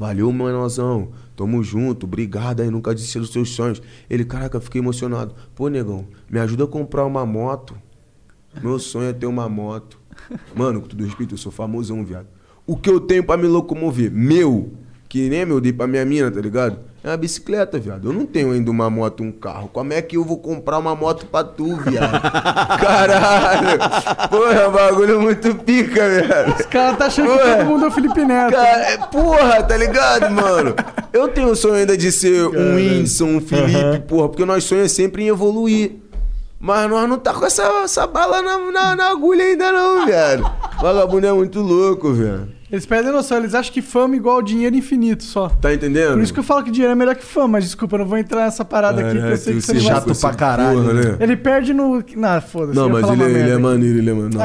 Valeu, 0.00 0.32
manosão. 0.32 1.10
Tamo 1.36 1.62
junto, 1.62 2.06
obrigado 2.06 2.62
aí, 2.62 2.70
nunca 2.70 2.94
desistiu 2.94 3.20
dos 3.20 3.30
seus 3.30 3.50
sonhos. 3.50 3.82
Ele, 4.08 4.24
caraca, 4.24 4.58
fiquei 4.58 4.80
emocionado. 4.80 5.34
Pô, 5.54 5.68
negão, 5.68 6.06
me 6.30 6.40
ajuda 6.40 6.64
a 6.64 6.66
comprar 6.66 7.04
uma 7.04 7.26
moto. 7.26 7.76
Meu 8.62 8.78
sonho 8.78 9.10
é 9.10 9.12
ter 9.12 9.26
uma 9.26 9.46
moto. 9.46 10.00
Mano, 10.56 10.80
com 10.80 10.88
todo 10.88 11.04
respeito, 11.04 11.34
eu 11.34 11.38
sou 11.38 11.52
famosão, 11.52 12.02
viado. 12.02 12.28
O 12.66 12.78
que 12.78 12.88
eu 12.88 12.98
tenho 12.98 13.22
pra 13.22 13.36
me 13.36 13.46
locomover? 13.46 14.10
Meu, 14.10 14.72
que 15.06 15.28
nem 15.28 15.44
meu, 15.44 15.60
dei 15.60 15.70
pra 15.70 15.86
minha 15.86 16.06
mina, 16.06 16.30
tá 16.30 16.40
ligado? 16.40 16.78
É 17.02 17.08
uma 17.08 17.16
bicicleta, 17.16 17.78
viado. 17.78 18.08
Eu 18.08 18.12
não 18.12 18.26
tenho 18.26 18.52
ainda 18.52 18.70
uma 18.70 18.90
moto, 18.90 19.22
um 19.22 19.32
carro. 19.32 19.70
Como 19.72 19.90
é 19.90 20.02
que 20.02 20.18
eu 20.18 20.24
vou 20.24 20.36
comprar 20.36 20.78
uma 20.78 20.94
moto 20.94 21.24
pra 21.24 21.42
tu, 21.42 21.76
viado? 21.76 22.20
Caralho! 22.78 23.78
Porra, 24.28 24.60
é 24.60 24.68
bagulho 24.68 25.20
muito 25.20 25.54
pica, 25.54 26.08
viado. 26.08 26.60
Os 26.60 26.66
caras 26.66 26.98
tá 26.98 27.06
achando 27.06 27.30
que 27.30 27.38
Ué. 27.38 27.56
todo 27.56 27.66
mundo 27.66 27.84
é 27.86 27.88
o 27.88 27.90
Felipe 27.90 28.22
Neto. 28.22 28.52
Cara, 28.52 28.82
é, 28.82 28.96
porra, 28.98 29.62
tá 29.62 29.76
ligado, 29.78 30.30
mano? 30.30 30.74
Eu 31.10 31.28
tenho 31.28 31.48
o 31.48 31.56
sonho 31.56 31.76
ainda 31.76 31.96
de 31.96 32.12
ser 32.12 32.46
um 32.48 32.76
Whindersson, 32.76 33.24
um 33.24 33.40
Felipe, 33.40 34.00
porra, 34.06 34.28
porque 34.28 34.44
nós 34.44 34.64
sonhamos 34.64 34.92
sempre 34.92 35.22
em 35.22 35.28
evoluir. 35.28 35.92
Mas 36.60 36.90
nós 36.90 37.08
não 37.08 37.18
tá 37.18 37.32
com 37.32 37.46
essa, 37.46 37.62
essa 37.82 38.06
bala 38.06 38.42
na, 38.42 38.58
na, 38.70 38.94
na 38.96 39.10
agulha 39.10 39.42
ainda 39.42 39.72
não, 39.72 40.04
velho. 40.04 40.44
Vagabundo 40.82 41.26
é 41.26 41.32
muito 41.32 41.60
louco, 41.60 42.12
velho. 42.12 42.59
Eles 42.70 42.86
perdem 42.86 43.10
noção, 43.10 43.38
eles 43.38 43.52
acham 43.52 43.72
que 43.72 43.82
fama 43.82 44.14
é 44.14 44.16
igual 44.16 44.40
dinheiro 44.40 44.76
infinito 44.76 45.24
só. 45.24 45.48
Tá 45.48 45.74
entendendo? 45.74 46.12
Por 46.12 46.22
isso 46.22 46.32
que 46.32 46.38
eu 46.38 46.44
falo 46.44 46.62
que 46.62 46.70
dinheiro 46.70 46.92
é 46.92 46.94
melhor 46.94 47.16
que 47.16 47.24
fama, 47.24 47.48
mas 47.48 47.64
desculpa, 47.64 47.96
eu 47.96 47.98
não 48.00 48.06
vou 48.06 48.16
entrar 48.16 48.44
nessa 48.44 48.64
parada 48.64 49.00
aqui, 49.00 49.18
porque 49.18 49.32
eu 49.32 49.36
sei 49.36 49.54
que 49.54 49.60
você 49.60 49.72
não 49.74 49.80
vai... 49.80 49.92
chato 49.92 50.20
pra 50.20 50.34
caralho, 50.34 50.82
Porra, 50.82 50.92
né? 50.92 51.16
Ele 51.18 51.36
perde 51.36 51.74
no... 51.74 52.04
Não, 52.16 52.40
foda-se. 52.40 52.78
Não, 52.78 52.88
mas 52.88 53.10
ele, 53.10 53.24
ele 53.24 53.50
é 53.50 53.58
maneiro, 53.58 53.98
ele 53.98 54.10
é 54.10 54.14
maneiro. 54.14 54.38
Não, 54.38 54.44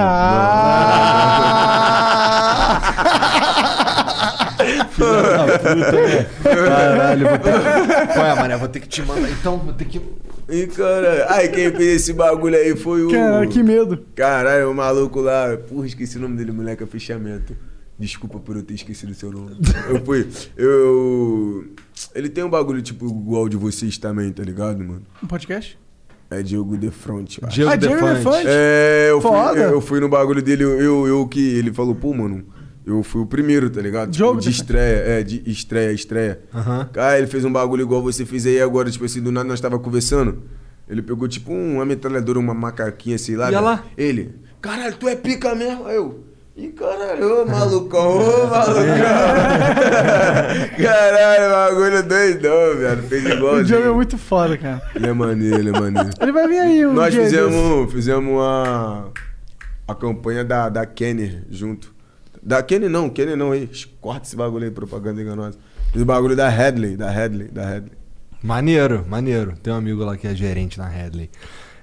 Filha 4.96 5.22
da 5.22 5.60
puta, 5.60 5.92
né? 5.92 6.26
Caralho, 6.44 7.28
vou 7.30 7.38
ter 7.38 7.52
que... 7.52 8.14
Qual 8.14 8.26
é, 8.26 8.36
mané? 8.36 8.58
Vou 8.58 8.68
ter 8.68 8.80
que 8.80 8.88
te 8.88 9.02
mandar. 9.04 9.30
Então, 9.30 9.58
vou 9.58 9.74
ter 9.74 9.86
que. 9.86 10.02
E 10.48 10.68
cara, 10.68 11.28
ai, 11.30 11.48
quem 11.50 11.72
fez 11.72 12.02
esse 12.02 12.14
bagulho 12.14 12.56
aí 12.56 12.76
foi 12.76 13.04
o. 13.04 13.12
Cara, 13.12 13.46
que 13.48 13.62
medo. 13.62 14.00
Caralho, 14.16 14.72
o 14.72 14.76
maluco 14.76 15.20
lá. 15.20 15.58
Porra, 15.70 15.88
esqueci 15.88 16.18
o 16.18 16.22
nome 16.22 16.38
dele, 16.38 16.52
moleque, 16.52 16.84
é 16.84 16.88
fechamento. 16.88 17.56
Desculpa 17.98 18.40
por 18.40 18.58
eu 18.58 18.64
ter 18.64 18.74
esquecido 18.74 19.12
o 19.12 19.16
seu 19.16 19.32
nome. 19.32 19.58
Eu 19.90 20.04
fui. 20.04 20.28
Eu. 20.58 21.66
Ele 22.14 22.28
tem 22.30 22.44
um 22.44 22.50
bagulho 22.50 22.82
tipo 22.82 23.06
igual 23.08 23.48
de 23.48 23.56
vocês 23.56 23.98
também, 23.98 24.32
tá 24.32 24.44
ligado, 24.44 24.84
mano? 24.84 25.04
Um 25.24 25.28
podcast? 25.28 25.80
É 26.30 26.42
Diogo 26.42 26.76
Defront. 26.76 27.40
Diego 27.50 27.70
Ah. 27.70 27.76
Defante? 27.76 28.48
É, 28.48 29.08
eu 29.12 29.22
fui, 29.22 29.32
eu 29.64 29.80
fui 29.82 30.00
no 30.00 30.10
bagulho 30.10 30.42
dele, 30.42 30.64
eu, 30.64 30.82
eu, 30.82 31.08
eu 31.08 31.28
que. 31.28 31.40
Ele 31.40 31.72
falou, 31.72 31.96
pô, 31.96 32.14
mano, 32.14 32.44
eu 32.86 33.02
fui 33.02 33.22
o 33.22 33.26
primeiro, 33.26 33.70
tá 33.70 33.80
ligado? 33.82 34.12
Tipo, 34.12 34.18
Diogo 34.18 34.40
de 34.42 34.48
Defante. 34.50 34.62
estreia, 34.62 34.96
é, 35.20 35.24
de 35.24 35.44
estreia, 35.50 35.92
estreia. 35.94 36.42
Aham. 36.54 36.90
Cara, 36.92 37.18
ele 37.18 37.28
fez 37.28 37.46
um 37.46 37.52
bagulho 37.54 37.84
igual 37.84 38.02
você 38.02 38.26
fez 38.26 38.46
aí 38.46 38.60
agora, 38.60 38.92
tipo 38.92 39.06
assim, 39.06 39.22
do 39.22 39.32
nada 39.32 39.48
nós 39.48 39.62
tava 39.62 39.80
conversando. 39.80 40.44
Ele 40.90 41.02
pegou 41.02 41.28
tipo 41.28 41.54
uma 41.54 41.86
metralhadora, 41.86 42.40
uma 42.40 42.54
macaquinha, 42.54 43.18
sei 43.18 43.38
lá. 43.38 43.50
E 43.52 43.56
ela? 43.56 43.76
velho. 43.78 43.88
Ele, 43.96 44.36
caralho, 44.62 44.98
tu 44.98 45.08
é 45.08 45.16
pica 45.16 45.56
mesmo? 45.56 45.86
Aí 45.88 45.96
Eu. 45.96 46.25
Ih, 46.58 46.70
caralho, 46.70 47.42
ô 47.42 47.46
malucão, 47.46 48.18
ô 48.18 48.48
malucão. 48.48 48.86
caralho, 50.82 51.52
bagulho 51.52 52.04
doidão, 52.04 52.78
velho. 52.78 53.04
Fez 53.04 53.26
igual. 53.26 53.56
O 53.56 53.64
Diogo 53.66 53.86
é 53.86 53.92
muito 53.92 54.18
foda, 54.18 54.58
cara. 54.58 54.82
Ele 54.96 55.08
é 55.08 55.12
maneiro, 55.12 55.58
ele 55.58 55.70
é 55.70 55.72
maneiro. 55.74 56.10
Ele 56.18 56.32
vai 56.32 56.48
vir 56.48 56.60
aí 56.60 56.86
um 56.86 56.94
Nós 56.94 57.12
dia 57.14 57.24
desse. 57.24 57.36
fizemos, 57.36 57.92
fizemos 57.92 58.42
a, 58.42 59.06
a 59.86 59.96
campanha 59.96 60.46
da, 60.46 60.70
da 60.70 60.86
Kenner 60.86 61.44
junto. 61.50 61.94
Da 62.42 62.64
Kenner 62.64 62.90
não, 62.90 63.10
Kenner 63.10 63.36
não, 63.36 63.52
aí. 63.52 63.70
Corta 64.00 64.26
esse 64.26 64.38
bagulho 64.38 64.64
aí, 64.64 64.72
propaganda 64.72 65.22
enganosa. 65.22 65.58
Fiz 65.92 66.02
o 66.02 66.06
bagulho 66.06 66.38
da 66.38 66.48
Headley, 66.48 66.96
da 66.96 67.12
Headley, 67.12 67.50
da 67.50 67.70
Headley. 67.70 67.98
Maneiro, 68.42 69.04
maneiro. 69.10 69.58
Tem 69.62 69.74
um 69.74 69.78
amigo 69.78 70.06
lá 70.06 70.16
que 70.16 70.26
é 70.26 70.34
gerente 70.34 70.78
na 70.78 70.88
Headley. 70.88 71.30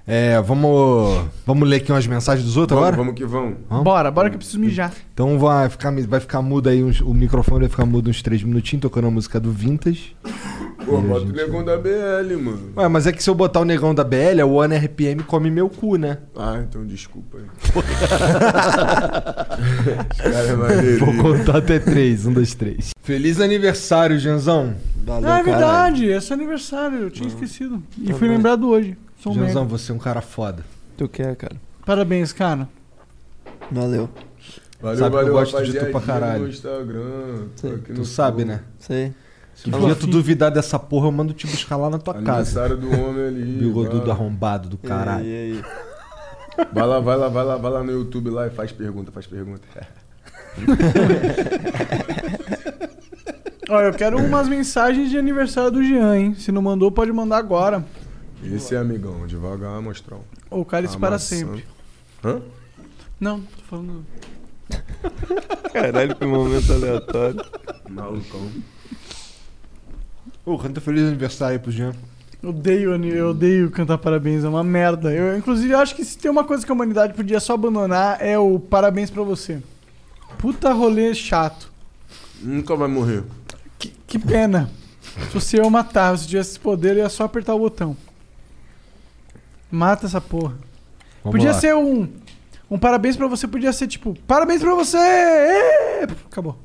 É, 0.07 0.41
vamos, 0.43 1.27
vamos 1.47 1.69
ler 1.69 1.77
aqui 1.77 1.93
umas 1.93 2.07
mensagens 2.09 2.45
dos 2.45 2.57
outros 2.57 2.74
Vamos, 2.77 2.89
agora? 2.89 2.97
vamos 3.05 3.16
que 3.19 3.24
vamos. 3.24 3.55
Vamos? 3.70 3.85
Bora, 3.85 4.11
bora 4.11 4.29
que 4.31 4.35
eu 4.35 4.39
preciso 4.39 4.59
mijar. 4.59 4.93
Então 5.15 5.39
vai 5.39 5.69
ficar, 5.69 5.93
vai 6.09 6.19
ficar 6.19 6.43
mudo 6.43 6.69
aí, 6.69 6.83
uns- 6.83 7.01
o 7.01 7.15
microfone 7.15 7.61
vai 7.61 7.69
ficar 7.69 7.87
mudo 7.87 8.11
uns 8.11 8.20
3 8.20 8.43
minutinhos, 8.43 8.83
tocando 8.83 9.07
a 9.07 9.11
música 9.12 9.39
do 9.39 9.53
Vintage. 9.53 10.16
Pô, 10.85 11.01
bota 11.01 11.20
o 11.24 11.29
gente- 11.29 11.37
negão 11.37 11.65
da 11.65 11.77
BL, 11.77 12.37
mano. 12.37 12.73
Ué, 12.77 12.89
mas 12.89 13.07
é 13.07 13.12
que 13.12 13.23
se 13.23 13.31
eu 13.31 13.35
botar 13.37 13.61
o 13.61 13.65
negão 13.65 13.95
da 13.95 14.03
BL, 14.03 14.43
o 14.45 14.55
One 14.55 14.74
RPM 14.77 15.23
come 15.23 15.49
meu 15.53 15.69
cu, 15.69 15.95
né? 15.95 16.19
Ah, 16.37 16.61
então 16.69 16.85
desculpa 16.85 17.39
aí. 17.39 17.45
cara 20.19 20.49
é 20.49 20.57
maneiro. 20.57 21.05
Vou 21.07 21.15
contar 21.16 21.59
até 21.59 21.79
3, 21.79 22.27
1, 22.27 22.33
2, 22.33 22.55
3. 22.55 22.91
Feliz 23.03 23.41
aniversário, 23.41 24.19
Janzão. 24.19 24.74
Valeu, 25.07 25.29
Ah, 25.31 25.39
é 25.39 25.43
caralho. 25.45 25.47
verdade, 25.61 26.11
é 26.12 26.20
seu 26.20 26.35
aniversário, 26.35 26.99
eu 26.99 27.11
tinha 27.11 27.29
esquecido. 27.29 27.83
E 28.01 28.12
fui 28.12 28.29
lembrado 28.29 28.69
hoje. 28.69 28.97
Sou 29.23 29.32
um 29.32 29.36
merda. 29.36 29.62
você 29.62 29.93
é 29.93 29.94
um 29.94 29.99
cara 29.99 30.20
foda. 30.20 30.65
Tu 30.97 31.09
quer, 31.09 31.36
cara? 31.36 31.55
Parabéns, 31.86 32.32
cara. 32.32 32.69
Valeu. 33.70 34.11
Valeu, 34.81 34.99
Sabe 34.99 35.11
que 35.11 35.16
eu 35.16 35.27
valeu, 35.27 35.32
gosto 35.32 35.65
de 35.65 35.78
tu 35.78 35.86
pra 35.93 36.01
caralho. 36.01 36.49
Instagram, 36.49 37.47
Tu 37.94 38.05
sabe, 38.05 38.44
né? 38.44 38.62
Sei. 38.81 39.15
Se 39.55 39.73
um 39.73 39.86
dia 39.86 39.94
tu 39.94 40.09
duvidar 40.09 40.51
dessa 40.51 40.77
porra, 40.77 41.07
eu 41.07 41.12
mando 41.12 41.32
te 41.32 41.47
buscar 41.47 41.77
lá 41.77 41.89
na 41.89 41.99
tua 41.99 42.15
casa. 42.15 42.65
Aniversário 42.65 42.77
do 42.77 42.89
homem 43.01 43.27
ali. 43.28 43.59
Bigodudo 43.62 44.11
arrombado 44.11 44.69
do 44.69 44.77
caralho. 44.77 45.24
E 45.24 45.36
aí? 45.36 45.65
Vai 46.73 46.85
lá, 46.85 46.99
vai 46.99 47.16
lá, 47.16 47.28
vai 47.28 47.44
lá, 47.44 47.57
vai 47.57 47.70
lá 47.70 47.85
no 47.85 47.93
YouTube 47.93 48.28
lá 48.28 48.49
e 48.49 48.51
faz 48.51 48.73
pergunta, 48.73 49.12
faz 49.12 49.27
pergunta. 49.28 49.62
Olha, 53.69 53.85
eu 53.86 53.94
quero 53.94 54.19
umas 54.19 54.49
mensagens 54.49 55.11
de 55.11 55.16
aniversário 55.16 55.70
do 55.70 55.85
Jean, 55.85 56.16
hein? 56.16 56.35
Se 56.35 56.51
não 56.51 56.61
mandou, 56.61 56.90
pode 56.90 57.12
mandar 57.12 57.39
agora. 57.39 57.85
Esse 58.43 58.74
é 58.74 58.78
amigão, 58.78 59.27
devagar, 59.27 59.81
mostrão. 59.81 60.20
Ou 60.51 60.64
cálice 60.64 60.98
para 60.98 61.19
sempre. 61.19 61.64
Hã? 62.24 62.40
Não, 63.20 63.40
tô 63.40 63.62
falando. 63.69 64.06
Caralho, 65.73 66.16
que 66.16 66.24
momento 66.27 66.73
aleatório. 66.73 67.44
Malucão. 67.89 68.51
Ô, 70.44 70.59
canta 70.59 70.81
feliz 70.81 71.05
aniversário 71.05 71.55
aí 71.55 71.59
pro 71.59 71.70
Jean. 71.70 71.93
Eu 72.43 72.51
odeio, 72.51 73.05
eu 73.05 73.31
odeio 73.31 73.70
cantar 73.70 73.97
parabéns, 73.98 74.43
é 74.43 74.48
uma 74.48 74.64
merda. 74.64 75.12
Eu, 75.12 75.39
inclusive, 75.39 75.73
acho 75.74 75.94
que 75.94 76.05
se 76.05 76.19
tem 76.19 76.28
uma 76.28 76.43
coisa 76.43 76.66
que 76.66 76.73
a 76.73 76.74
humanidade 76.74 77.14
podia 77.14 77.39
só 77.39 77.55
abandonar 77.55 78.19
é 78.20 78.36
o 78.36 78.59
parabéns 78.59 79.09
pra 79.09 79.23
você. 79.23 79.62
Puta 80.39 80.73
rolê 80.73 81.14
chato. 81.14 81.70
Nunca 82.40 82.74
vai 82.74 82.89
morrer. 82.89 83.23
Que, 83.78 83.93
que 84.06 84.19
pena. 84.19 84.69
Se 85.28 85.35
você 85.35 85.60
eu 85.60 85.70
matar, 85.70 86.19
se 86.19 86.27
tivesse 86.27 86.51
esse 86.51 86.60
poder, 86.60 86.97
é 86.97 87.09
só 87.09 87.24
apertar 87.24 87.55
o 87.55 87.60
botão. 87.60 87.97
Mata 89.73 90.07
essa 90.07 90.20
porra. 90.20 90.53
Vamos 91.24 91.39
podia 91.39 91.53
lá. 91.53 91.59
ser 91.59 91.74
um. 91.74 92.07
Um 92.70 92.78
parabéns 92.78 93.16
pra 93.16 93.27
você, 93.27 93.49
podia 93.49 93.73
ser 93.73 93.86
tipo, 93.86 94.15
parabéns 94.27 94.61
pra 94.62 94.74
você! 94.74 94.97
Acabou. 96.31 96.57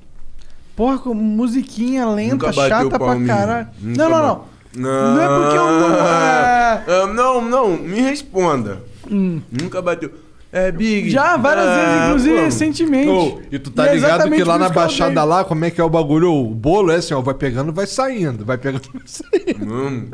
Porra, 0.75 0.99
com 0.99 1.13
musiquinha 1.13 2.05
lenta, 2.07 2.33
Nunca 2.35 2.47
bateu 2.47 2.67
chata 2.69 2.99
pra 2.99 3.19
caralho. 3.25 3.67
Nunca 3.81 3.97
Não, 4.03 4.09
não, 4.09 4.21
ba- 4.21 4.27
não. 4.27 4.57
Não 4.75 5.21
é 5.21 5.27
porque 5.27 5.57
eu 5.57 5.71
não. 5.79 5.95
é- 5.95 6.83
Ah, 6.87 7.07
não, 7.13 7.41
não, 7.41 7.69
me 7.77 7.99
responda. 7.99 8.83
Hum. 9.09 9.41
Nunca 9.51 9.81
bateu. 9.81 10.11
É 10.51 10.71
Big. 10.71 11.09
Já, 11.09 11.35
várias 11.35 11.65
Ah, 11.67 11.75
vezes, 11.75 12.05
inclusive 12.05 12.35
pô. 12.35 12.41
recentemente. 12.41 13.09
Ô, 13.09 13.41
e 13.51 13.59
tu 13.59 13.69
tá 13.71 13.85
E 13.85 13.89
é 13.89 13.93
ligado 13.95 14.09
exatamente 14.11 14.41
que 14.43 14.47
lá 14.47 14.53
por 14.53 14.59
na 14.59 14.65
isso 14.65 14.73
que 14.73 14.79
eu 14.79 14.83
Baixada 14.83 15.11
odeio. 15.11 15.25
lá, 15.25 15.43
como 15.43 15.65
é 15.65 15.71
que 15.71 15.81
é 15.81 15.83
o 15.83 15.89
bagulho? 15.89 16.31
O 16.33 16.55
bolo 16.55 16.91
é 16.91 16.95
assim, 16.95 17.13
ó, 17.13 17.21
vai 17.21 17.33
pegando, 17.33 17.73
vai 17.73 17.85
saindo, 17.85 18.45
vai 18.45 18.57
pegando, 18.57 18.83
vai 18.93 19.01
saindo. 19.05 19.73
Hum. 19.73 20.09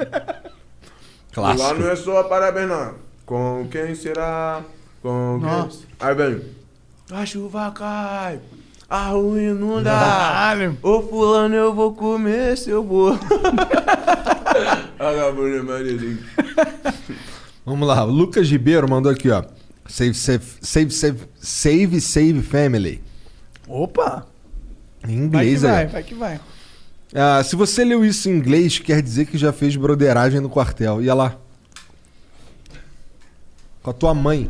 Clássico. 1.33 1.63
Lá 1.67 1.73
não 1.73 1.89
é 1.89 1.95
só 1.95 2.23
parabéns, 2.23 2.67
não. 2.69 2.93
Com 3.25 3.67
quem 3.71 3.95
será? 3.95 4.61
Com 5.01 5.39
quem? 5.39 5.49
Nossa. 5.49 5.79
Aí 5.99 6.15
vem. 6.15 6.41
A 7.11 7.25
chuva 7.25 7.71
cai. 7.71 8.39
A 8.89 9.07
rua 9.07 9.41
inunda. 9.41 9.89
Caralho. 9.91 10.77
Ô 10.83 11.01
fulano, 11.01 11.55
eu 11.55 11.73
vou 11.73 11.93
comer 11.93 12.57
seu 12.57 12.83
bolo. 12.83 13.19
Vagabundo 14.97 15.55
é 15.57 15.61
maneirinho. 15.61 16.19
Vamos 17.65 17.87
lá, 17.87 18.03
o 18.05 18.09
Lucas 18.11 18.47
Ribeiro 18.49 18.89
mandou 18.89 19.11
aqui, 19.11 19.29
ó. 19.29 19.43
Save, 19.87 20.13
save, 20.13 20.43
save, 20.61 20.91
save, 20.91 21.19
save, 21.39 22.01
save 22.01 22.41
family. 22.41 23.01
Opa! 23.67 24.25
Em 25.07 25.27
Vai 25.29 25.45
que 25.45 25.51
inglês 25.51 25.61
vai, 25.63 25.85
aí. 25.85 25.87
vai 25.87 26.03
que 26.03 26.13
vai. 26.15 26.39
Ah, 27.13 27.43
se 27.43 27.55
você 27.55 27.83
leu 27.83 28.03
isso 28.03 28.29
em 28.29 28.33
inglês, 28.33 28.79
quer 28.79 29.01
dizer 29.01 29.25
que 29.25 29.37
já 29.37 29.53
fez 29.53 29.75
broderagem 29.75 30.39
no 30.39 30.49
quartel. 30.49 31.01
Ia 31.01 31.13
lá. 31.13 31.37
Com 33.81 33.89
a 33.91 33.93
tua 33.93 34.13
mãe. 34.13 34.49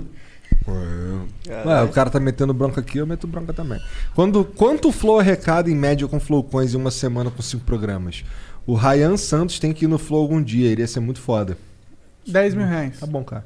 Ué, 1.65 1.84
o 1.84 1.90
cara 1.90 2.10
tá 2.10 2.19
metendo 2.19 2.53
bronca 2.53 2.80
aqui, 2.80 2.99
eu 2.99 3.06
meto 3.06 3.27
bronca 3.27 3.52
também. 3.52 3.81
Quando, 4.15 4.45
quanto 4.45 4.90
o 4.90 4.91
Flow 4.91 5.19
arrecada 5.19 5.69
em 5.69 5.76
média 5.76 6.07
com 6.07 6.19
Flowcoins 6.19 6.73
em 6.73 6.77
uma 6.77 6.91
semana 6.91 7.30
com 7.30 7.41
cinco 7.41 7.65
programas? 7.65 8.23
O 8.65 8.76
Ryan 8.76 9.18
Santos 9.18 9.60
tem 9.60 9.73
que 9.73 9.84
ir 9.84 9.88
no 9.90 9.98
Flow 9.98 10.22
algum 10.22 10.41
dia, 10.41 10.72
iria 10.72 10.88
ser 10.88 11.02
muito 11.02 11.19
foda. 11.19 11.57
10 12.26 12.53
mil 12.56 12.65
reais. 12.65 12.99
Tá 12.99 13.06
bom, 13.06 13.23
cara. 13.23 13.45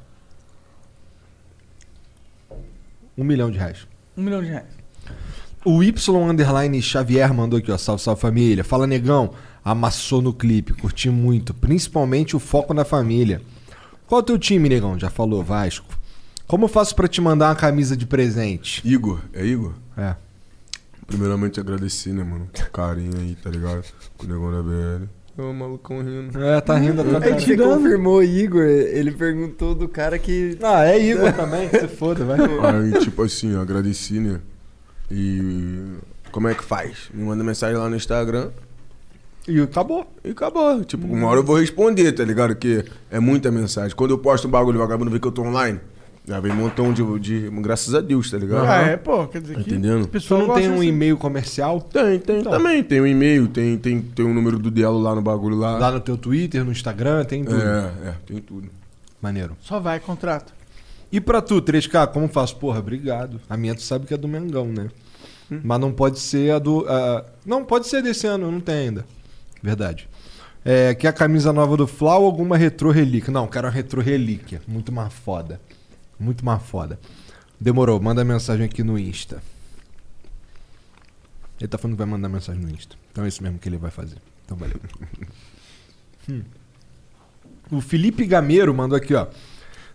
Um 3.16 3.24
milhão 3.24 3.50
de 3.50 3.58
reais. 3.58 3.88
Um 4.16 4.22
milhão 4.22 4.40
de 4.40 4.48
reais. 4.48 4.77
O 5.64 5.82
Y 5.82 6.16
Underline 6.30 6.80
Xavier 6.80 7.32
mandou 7.34 7.58
aqui, 7.58 7.70
ó. 7.70 7.78
Salve, 7.78 8.02
salve 8.02 8.20
família. 8.20 8.64
Fala, 8.64 8.86
negão. 8.86 9.30
Amassou 9.64 10.22
no 10.22 10.32
clipe, 10.32 10.72
curti 10.72 11.10
muito. 11.10 11.52
Principalmente 11.52 12.34
o 12.36 12.38
foco 12.38 12.72
na 12.72 12.84
família. 12.84 13.42
Qual 14.06 14.20
é 14.20 14.22
o 14.22 14.26
teu 14.26 14.38
time, 14.38 14.68
negão? 14.68 14.98
Já 14.98 15.10
falou, 15.10 15.42
Vasco. 15.42 15.86
Como 16.46 16.64
eu 16.64 16.68
faço 16.68 16.94
pra 16.96 17.06
te 17.06 17.20
mandar 17.20 17.48
uma 17.48 17.56
camisa 17.56 17.94
de 17.94 18.06
presente? 18.06 18.80
Igor, 18.88 19.20
é 19.34 19.44
Igor? 19.44 19.74
É. 19.96 20.14
Primeiramente 21.06 21.60
agradecer, 21.60 22.12
né, 22.12 22.24
mano? 22.24 22.48
Com 22.54 22.70
carinho 22.70 23.12
aí, 23.18 23.36
tá 23.42 23.50
ligado? 23.50 23.84
Com 24.16 24.26
o 24.26 24.28
negão 24.28 24.50
da 24.50 24.62
BL. 24.62 25.04
Ô, 25.36 25.52
malucão 25.52 26.02
rindo. 26.02 26.42
É, 26.42 26.60
tá 26.60 26.76
rindo 26.76 26.96
da 26.96 27.04
tua 27.04 27.18
Aí 27.18 27.30
cara. 27.30 27.40
você 27.40 27.56
confirmou 27.56 28.22
Igor, 28.22 28.64
ele 28.64 29.12
perguntou 29.12 29.74
do 29.74 29.86
cara 29.88 30.18
que. 30.18 30.58
Ah, 30.62 30.86
é 30.86 30.98
Igor 30.98 31.32
também, 31.32 31.68
se 31.68 31.86
foda, 31.86 32.24
vai. 32.24 32.38
Aí, 32.40 32.98
tipo 33.00 33.22
assim, 33.22 33.52
eu 33.52 33.60
agradeci, 33.60 34.18
né? 34.18 34.40
E 35.10 35.96
como 36.30 36.48
é 36.48 36.54
que 36.54 36.62
faz? 36.62 37.08
Me 37.12 37.24
manda 37.24 37.42
mensagem 37.42 37.76
lá 37.76 37.88
no 37.88 37.96
Instagram 37.96 38.50
E 39.46 39.60
acabou. 39.60 40.06
e 40.24 40.30
acabou. 40.30 40.84
Tipo, 40.84 41.06
uma 41.06 41.26
hora 41.28 41.40
eu 41.40 41.44
vou 41.44 41.56
responder, 41.58 42.12
tá 42.12 42.24
ligado? 42.24 42.54
Que 42.54 42.84
é 43.10 43.18
muita 43.18 43.50
mensagem. 43.50 43.96
Quando 43.96 44.10
eu 44.10 44.18
posto 44.18 44.46
um 44.46 44.50
bagulho, 44.50 44.76
o 44.76 44.80
vagabundo 44.80 45.10
vê 45.10 45.18
que 45.18 45.26
eu 45.26 45.32
tô 45.32 45.42
online, 45.42 45.80
já 46.26 46.38
vem 46.40 46.52
um 46.52 46.56
montão 46.56 46.92
de, 46.92 47.02
de. 47.18 47.50
Graças 47.62 47.94
a 47.94 48.02
Deus, 48.02 48.30
tá 48.30 48.36
ligado? 48.36 48.66
Ah, 48.66 48.82
é, 48.82 48.96
pô, 48.98 49.26
quer 49.26 49.40
dizer 49.40 49.54
que. 49.54 49.70
entendendo? 49.70 50.06
pessoal 50.08 50.46
não 50.46 50.54
tem 50.54 50.68
um 50.68 50.74
assim. 50.74 50.88
e-mail 50.88 51.16
comercial? 51.16 51.80
Tem, 51.80 52.18
tem. 52.18 52.42
Também 52.42 52.82
tem 52.82 53.00
um 53.00 53.06
e-mail, 53.06 53.48
tem, 53.48 53.78
tem, 53.78 54.02
tem 54.02 54.26
um 54.26 54.34
número 54.34 54.58
do 54.58 54.70
Dielo 54.70 54.98
lá 55.00 55.14
no 55.14 55.22
bagulho 55.22 55.56
lá. 55.56 55.78
Lá 55.78 55.90
no 55.90 56.00
teu 56.00 56.18
Twitter, 56.18 56.62
no 56.62 56.70
Instagram, 56.70 57.24
tem 57.24 57.44
tudo. 57.44 57.62
É, 57.62 57.92
é, 58.08 58.14
tem 58.26 58.36
tudo. 58.42 58.68
Maneiro. 59.22 59.56
Só 59.62 59.80
vai, 59.80 59.98
contrato. 59.98 60.52
E 61.10 61.20
pra 61.20 61.40
tu, 61.40 61.60
3K, 61.62 62.06
como 62.12 62.28
faço? 62.28 62.56
Porra, 62.56 62.78
obrigado. 62.80 63.40
A 63.48 63.56
minha 63.56 63.74
tu 63.74 63.82
sabe 63.82 64.06
que 64.06 64.12
é 64.14 64.16
do 64.16 64.28
Mengão, 64.28 64.66
né? 64.66 64.88
Mas 65.64 65.80
não 65.80 65.90
pode 65.92 66.18
ser 66.18 66.52
a 66.52 66.58
do. 66.58 66.84
a- 66.86 67.24
Não, 67.46 67.64
pode 67.64 67.86
ser 67.86 68.02
desse 68.02 68.26
ano, 68.26 68.50
não 68.52 68.60
tem 68.60 68.74
ainda. 68.88 69.06
Verdade. 69.62 70.06
É, 70.64 70.94
quer 70.94 71.08
a 71.08 71.12
camisa 71.12 71.52
nova 71.52 71.74
do 71.76 71.86
Flau 71.86 72.20
ou 72.22 72.26
alguma 72.26 72.56
retro 72.58 72.90
relíquia? 72.90 73.32
Não, 73.32 73.46
quero 73.46 73.66
uma 73.66 73.72
retro 73.72 74.02
relíquia. 74.02 74.60
Muito 74.68 74.92
mais 74.92 75.10
foda. 75.14 75.58
Muito 76.20 76.44
mais 76.44 76.62
foda. 76.62 77.00
Demorou, 77.58 77.98
manda 78.00 78.22
mensagem 78.24 78.66
aqui 78.66 78.82
no 78.82 78.98
Insta. 78.98 79.42
Ele 81.58 81.68
tá 81.68 81.78
falando 81.78 81.94
que 81.96 81.98
vai 81.98 82.06
mandar 82.06 82.28
mensagem 82.28 82.60
no 82.62 82.70
Insta. 82.70 82.96
Então 83.10 83.24
é 83.24 83.28
isso 83.28 83.42
mesmo 83.42 83.58
que 83.58 83.68
ele 83.68 83.78
vai 83.78 83.90
fazer. 83.90 84.16
Então 84.44 84.56
valeu. 84.56 84.76
Hum. 86.30 86.42
O 87.70 87.80
Felipe 87.80 88.26
Gameiro 88.26 88.74
mandou 88.74 88.94
aqui, 88.98 89.14
ó. 89.14 89.28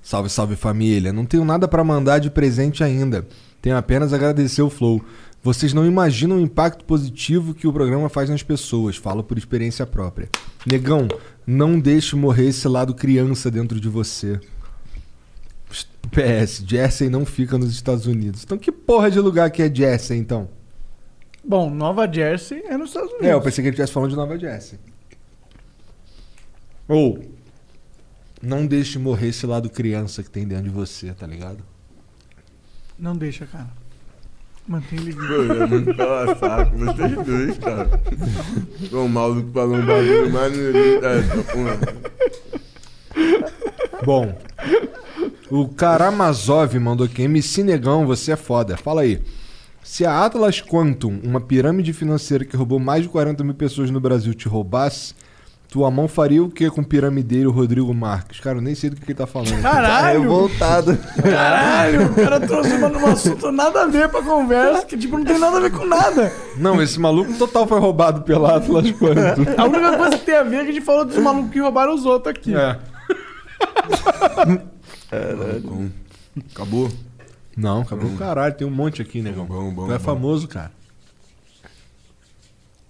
Salve, 0.04 0.30
salve 0.30 0.58
família. 0.58 1.14
Não 1.14 1.26
tenho 1.26 1.46
nada 1.46 1.66
pra 1.66 1.84
mandar 1.84 2.20
de 2.20 2.30
presente 2.30 2.84
ainda. 2.84 3.26
Tenho 3.62 3.78
apenas 3.78 4.12
a 4.12 4.18
agradecer 4.18 4.62
o 4.62 4.70
Flow. 4.70 5.02
Vocês 5.42 5.74
não 5.74 5.86
imaginam 5.86 6.38
o 6.38 6.42
impacto 6.42 6.84
positivo 6.84 7.54
que 7.54 7.66
o 7.66 7.74
programa 7.74 8.10
faz 8.10 8.30
nas 8.30 8.44
pessoas. 8.44 8.98
Falo 8.98 9.24
por 9.24 9.38
experiência 9.38 9.86
própria. 9.86 10.30
Negão, 10.66 11.08
não 11.48 11.80
deixe 11.80 12.16
morrer 12.18 12.50
esse 12.50 12.68
lado 12.68 12.94
criança 12.94 13.50
dentro 13.50 13.80
de 13.80 13.88
você. 13.88 14.40
PS, 16.12 16.64
Jersey 16.68 17.10
não 17.10 17.26
fica 17.26 17.58
nos 17.58 17.72
Estados 17.72 18.06
Unidos. 18.06 18.44
Então 18.44 18.58
que 18.58 18.72
porra 18.72 19.10
de 19.10 19.20
lugar 19.20 19.50
que 19.50 19.62
é 19.62 19.74
Jersey, 19.74 20.18
então? 20.18 20.50
Bom, 21.44 21.70
Nova 21.70 22.12
Jersey 22.12 22.62
é 22.68 22.78
nos 22.78 22.90
Estados 22.90 23.10
Unidos. 23.10 23.28
É, 23.28 23.34
eu 23.34 23.42
pensei 23.42 23.62
que 23.62 23.70
ele 23.70 23.74
estivesse 23.74 23.94
falando 23.94 24.12
de 24.12 24.16
Nova 24.16 24.38
Jersey. 24.38 24.80
Ou, 26.88 27.20
não 28.44 28.66
deixe 28.66 29.00
morrer 29.00 29.30
esse 29.30 29.46
lado 29.46 29.70
criança 29.70 30.22
que 30.22 30.30
tem 30.30 30.46
dentro 30.46 30.66
de 30.66 30.70
você, 30.70 31.14
tá 31.14 31.26
ligado? 31.26 31.64
Não 33.00 33.16
deixa, 33.16 33.46
cara. 33.46 33.70
Mantém 34.68 35.00
ligado. 35.00 35.54
É 35.54 35.66
muito 35.66 35.96
saco, 36.40 36.78
vocês 36.78 37.26
dois, 37.26 37.58
cara. 37.58 37.90
Ô, 38.92 39.08
maluco 39.08 39.50
falando 39.52 39.84
um 39.84 39.86
bagulho 39.86 40.32
maneirinho 40.32 41.02
dessa, 41.02 41.44
porra. 41.44 41.80
Bom, 44.06 44.38
o 45.50 45.68
Karamazov 45.70 46.78
mandou 46.80 47.06
aqui. 47.06 47.24
MC 47.24 47.64
Negão, 47.64 48.06
você 48.06 48.34
é 48.34 48.36
foda. 48.36 48.76
Fala 48.76 49.02
aí. 49.02 49.22
Se 49.84 50.06
a 50.06 50.24
Atlas 50.26 50.62
Quantum, 50.62 51.20
uma 51.24 51.42
pirâmide 51.42 51.92
financeira 51.94 52.46
que 52.46 52.56
roubou 52.56 52.80
mais 52.80 53.04
de 53.04 53.10
40 53.10 53.44
mil 53.44 53.54
pessoas 53.54 53.90
no 53.90 54.00
Brasil, 54.00 54.34
te 54.34 54.48
roubasse, 54.48 55.14
tua 55.74 55.90
mão 55.90 56.08
faria 56.08 56.44
o 56.44 56.52
que 56.52 56.70
com 56.70 56.82
o 56.82 56.86
piramideiro 56.86 57.50
Rodrigo 57.50 57.92
Marques? 57.96 58.40
Cara, 58.40 58.60
eu 58.60 58.62
nem 58.62 58.76
sei 58.76 58.92
do 58.92 58.96
que 58.96 59.06
ele 59.06 59.16
tá 59.16 59.26
falando. 59.26 59.60
Caralho! 59.60 60.22
Revoltado. 60.22 60.96
Caralho, 61.20 62.12
o 62.12 62.14
cara 62.14 62.40
trouxe 62.40 62.74
uma, 62.74 62.90
um 62.90 63.08
assunto 63.08 63.52
nada 63.52 63.82
a 63.82 63.88
ver 63.88 64.08
pra 64.08 64.22
conversa, 64.22 64.86
que 64.86 64.96
tipo, 64.96 65.18
não 65.18 65.26
tem 65.26 65.40
nada 65.40 65.58
a 65.58 65.60
ver 65.62 65.72
com 65.72 65.84
nada. 65.84 66.32
Não, 66.58 66.80
esse 66.80 67.00
maluco 67.00 67.34
total 67.34 67.66
foi 67.66 67.80
roubado 67.80 68.22
pela 68.22 68.58
Atlas 68.58 68.92
Quantum. 68.92 69.46
A 69.58 69.66
única 69.66 69.98
coisa 69.98 70.18
que 70.20 70.26
tem 70.26 70.36
a 70.36 70.44
ver 70.44 70.58
é 70.58 70.64
que 70.66 70.70
a 70.70 70.74
gente 70.74 70.86
falou 70.86 71.06
dos 71.06 71.18
malucos 71.18 71.52
que 71.52 71.60
roubaram 71.60 71.96
os 71.96 72.06
outros 72.06 72.36
aqui. 72.36 72.54
É. 72.56 72.78
Bom, 75.64 75.90
Acabou? 76.54 76.92
Não, 77.58 77.82
acabou 77.82 78.12
o 78.12 78.16
caralho. 78.16 78.54
Tem 78.54 78.68
um 78.68 78.72
monte 78.72 79.02
aqui, 79.02 79.24
negão. 79.24 79.46
Bom, 79.46 79.74
bom, 79.74 79.88
tu 79.88 79.92
é 79.94 79.98
bom. 79.98 80.04
famoso, 80.04 80.48
cara. 80.48 80.72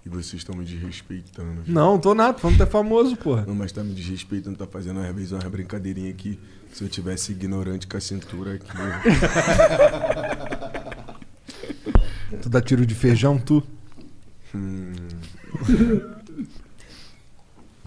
E 0.04 0.08
vocês 0.08 0.34
estão 0.34 0.54
me 0.54 0.64
desrespeitando. 0.64 1.62
Não, 1.66 1.98
tô 1.98 2.14
nada. 2.14 2.36
Falando 2.38 2.62
é 2.62 2.66
famoso, 2.66 3.16
porra. 3.16 3.44
Não, 3.46 3.54
mas 3.54 3.72
tá 3.72 3.82
me 3.82 3.94
desrespeitando, 3.94 4.56
tá 4.56 4.66
fazendo 4.66 5.00
uma 5.00 5.12
vez 5.12 5.32
uma 5.32 5.48
brincadeirinha 5.48 6.10
aqui. 6.10 6.38
Se 6.72 6.84
eu 6.84 6.88
tivesse 6.88 7.32
ignorante 7.32 7.86
com 7.86 7.96
a 7.96 8.00
cintura 8.00 8.54
aqui. 8.54 8.66
Tu 12.42 12.48
dá 12.48 12.60
tiro 12.60 12.84
de 12.84 12.94
feijão, 12.94 13.38
tu? 13.38 13.62
hum, 14.54 14.92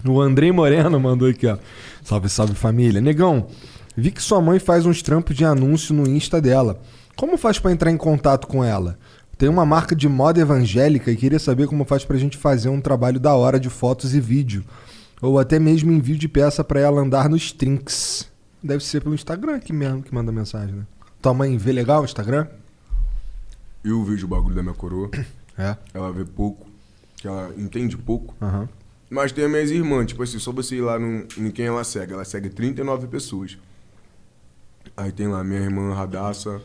O 0.06 0.20
Andrei 0.20 0.50
Moreno 0.52 0.98
mandou 0.98 1.28
aqui, 1.28 1.46
ó. 1.46 1.58
Salve, 2.02 2.28
salve 2.28 2.54
família. 2.54 3.00
Negão, 3.00 3.48
vi 3.96 4.10
que 4.10 4.22
sua 4.22 4.40
mãe 4.40 4.58
faz 4.58 4.86
uns 4.86 5.02
trampos 5.02 5.36
de 5.36 5.44
anúncio 5.44 5.94
no 5.94 6.08
Insta 6.08 6.40
dela. 6.40 6.80
Como 7.16 7.36
faz 7.36 7.58
pra 7.58 7.72
entrar 7.72 7.90
em 7.90 7.96
contato 7.96 8.46
com 8.46 8.62
ela? 8.64 8.98
Tem 9.38 9.48
uma 9.48 9.64
marca 9.64 9.94
de 9.94 10.08
moda 10.08 10.40
evangélica 10.40 11.10
e 11.10 11.16
queria 11.16 11.38
saber 11.38 11.68
como 11.68 11.84
faz 11.84 12.04
pra 12.04 12.18
gente 12.18 12.36
fazer 12.36 12.68
um 12.68 12.80
trabalho 12.80 13.20
da 13.20 13.34
hora 13.34 13.58
de 13.58 13.70
fotos 13.70 14.12
e 14.12 14.20
vídeo. 14.20 14.64
Ou 15.22 15.38
até 15.38 15.58
mesmo 15.60 15.92
envio 15.92 16.18
de 16.18 16.28
peça 16.28 16.64
pra 16.64 16.80
ela 16.80 17.00
andar 17.00 17.28
nos 17.28 17.52
trinks. 17.52 18.28
Deve 18.60 18.84
ser 18.84 19.00
pelo 19.00 19.14
Instagram 19.14 19.54
aqui 19.54 19.72
mesmo 19.72 20.02
que 20.02 20.12
manda 20.12 20.32
mensagem, 20.32 20.74
né? 20.74 20.82
Tua 21.22 21.32
mãe 21.32 21.56
vê 21.56 21.70
legal 21.70 22.02
o 22.02 22.04
Instagram? 22.04 22.48
eu 23.84 24.04
vejo 24.04 24.26
o 24.26 24.28
bagulho 24.28 24.54
da 24.54 24.62
minha 24.62 24.74
coroa. 24.74 25.10
É. 25.56 25.76
Ela 25.92 26.12
vê 26.12 26.24
pouco. 26.24 26.68
Que 27.16 27.26
ela 27.26 27.52
entende 27.56 27.96
pouco. 27.96 28.32
Aham. 28.40 28.68
Mas 29.10 29.32
tem 29.32 29.44
as 29.44 29.50
minhas 29.50 29.70
irmãs, 29.72 30.06
tipo 30.06 30.22
assim, 30.22 30.38
só 30.38 30.52
você 30.52 30.76
ir 30.76 30.82
lá 30.82 30.98
no, 30.98 31.26
em 31.36 31.50
quem 31.50 31.66
ela 31.66 31.82
segue. 31.82 32.12
Ela 32.12 32.24
segue 32.24 32.48
39 32.48 33.08
pessoas. 33.08 33.58
Aí 34.96 35.10
tem 35.10 35.26
lá 35.26 35.42
minha 35.42 35.60
irmã 35.60 35.92
Radassa. 35.94 36.60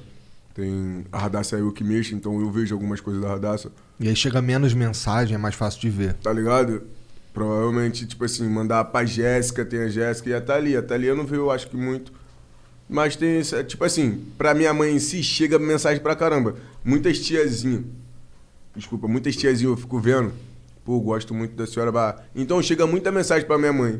Tem. 0.53 1.05
A 1.11 1.17
Radassa 1.17 1.57
é 1.57 1.61
eu 1.61 1.71
que 1.71 1.83
mexo, 1.83 2.13
então 2.13 2.39
eu 2.39 2.51
vejo 2.51 2.73
algumas 2.75 3.01
coisas 3.01 3.21
da 3.21 3.29
Radassa. 3.29 3.71
E 3.99 4.07
aí 4.07 4.15
chega 4.15 4.41
menos 4.41 4.73
mensagem, 4.73 5.35
é 5.35 5.37
mais 5.37 5.55
fácil 5.55 5.81
de 5.81 5.89
ver. 5.89 6.13
Tá 6.15 6.31
ligado? 6.31 6.83
Provavelmente, 7.33 8.05
tipo 8.05 8.23
assim, 8.23 8.47
mandar 8.47 8.85
pra 8.85 9.05
Jéssica, 9.05 9.65
tem 9.65 9.79
a 9.79 9.87
Jéssica 9.89 10.29
e 10.29 10.33
a 10.33 10.41
Thalia. 10.41 10.79
A 10.79 10.83
Thalia 10.83 11.09
eu 11.09 11.15
não 11.15 11.25
vejo, 11.25 11.41
eu 11.41 11.51
acho 11.51 11.67
que 11.67 11.75
muito. 11.75 12.11
Mas 12.87 13.15
tem, 13.15 13.41
tipo 13.65 13.83
assim, 13.83 14.23
pra 14.37 14.53
minha 14.53 14.73
mãe 14.73 14.95
em 14.95 14.99
si, 14.99 15.23
chega 15.23 15.57
mensagem 15.57 16.01
pra 16.01 16.15
caramba. 16.15 16.55
Muitas 16.83 17.17
tiazinhas. 17.19 17.85
Desculpa, 18.75 19.07
muitas 19.07 19.35
tiazinhas 19.35 19.71
eu 19.71 19.77
fico 19.77 19.99
vendo. 19.99 20.31
Pô, 20.85 20.99
gosto 20.99 21.33
muito 21.33 21.55
da 21.55 21.65
senhora. 21.65 21.91
Bah. 21.91 22.21
Então 22.35 22.61
chega 22.61 22.85
muita 22.85 23.11
mensagem 23.11 23.47
pra 23.47 23.57
minha 23.57 23.73
mãe. 23.73 23.99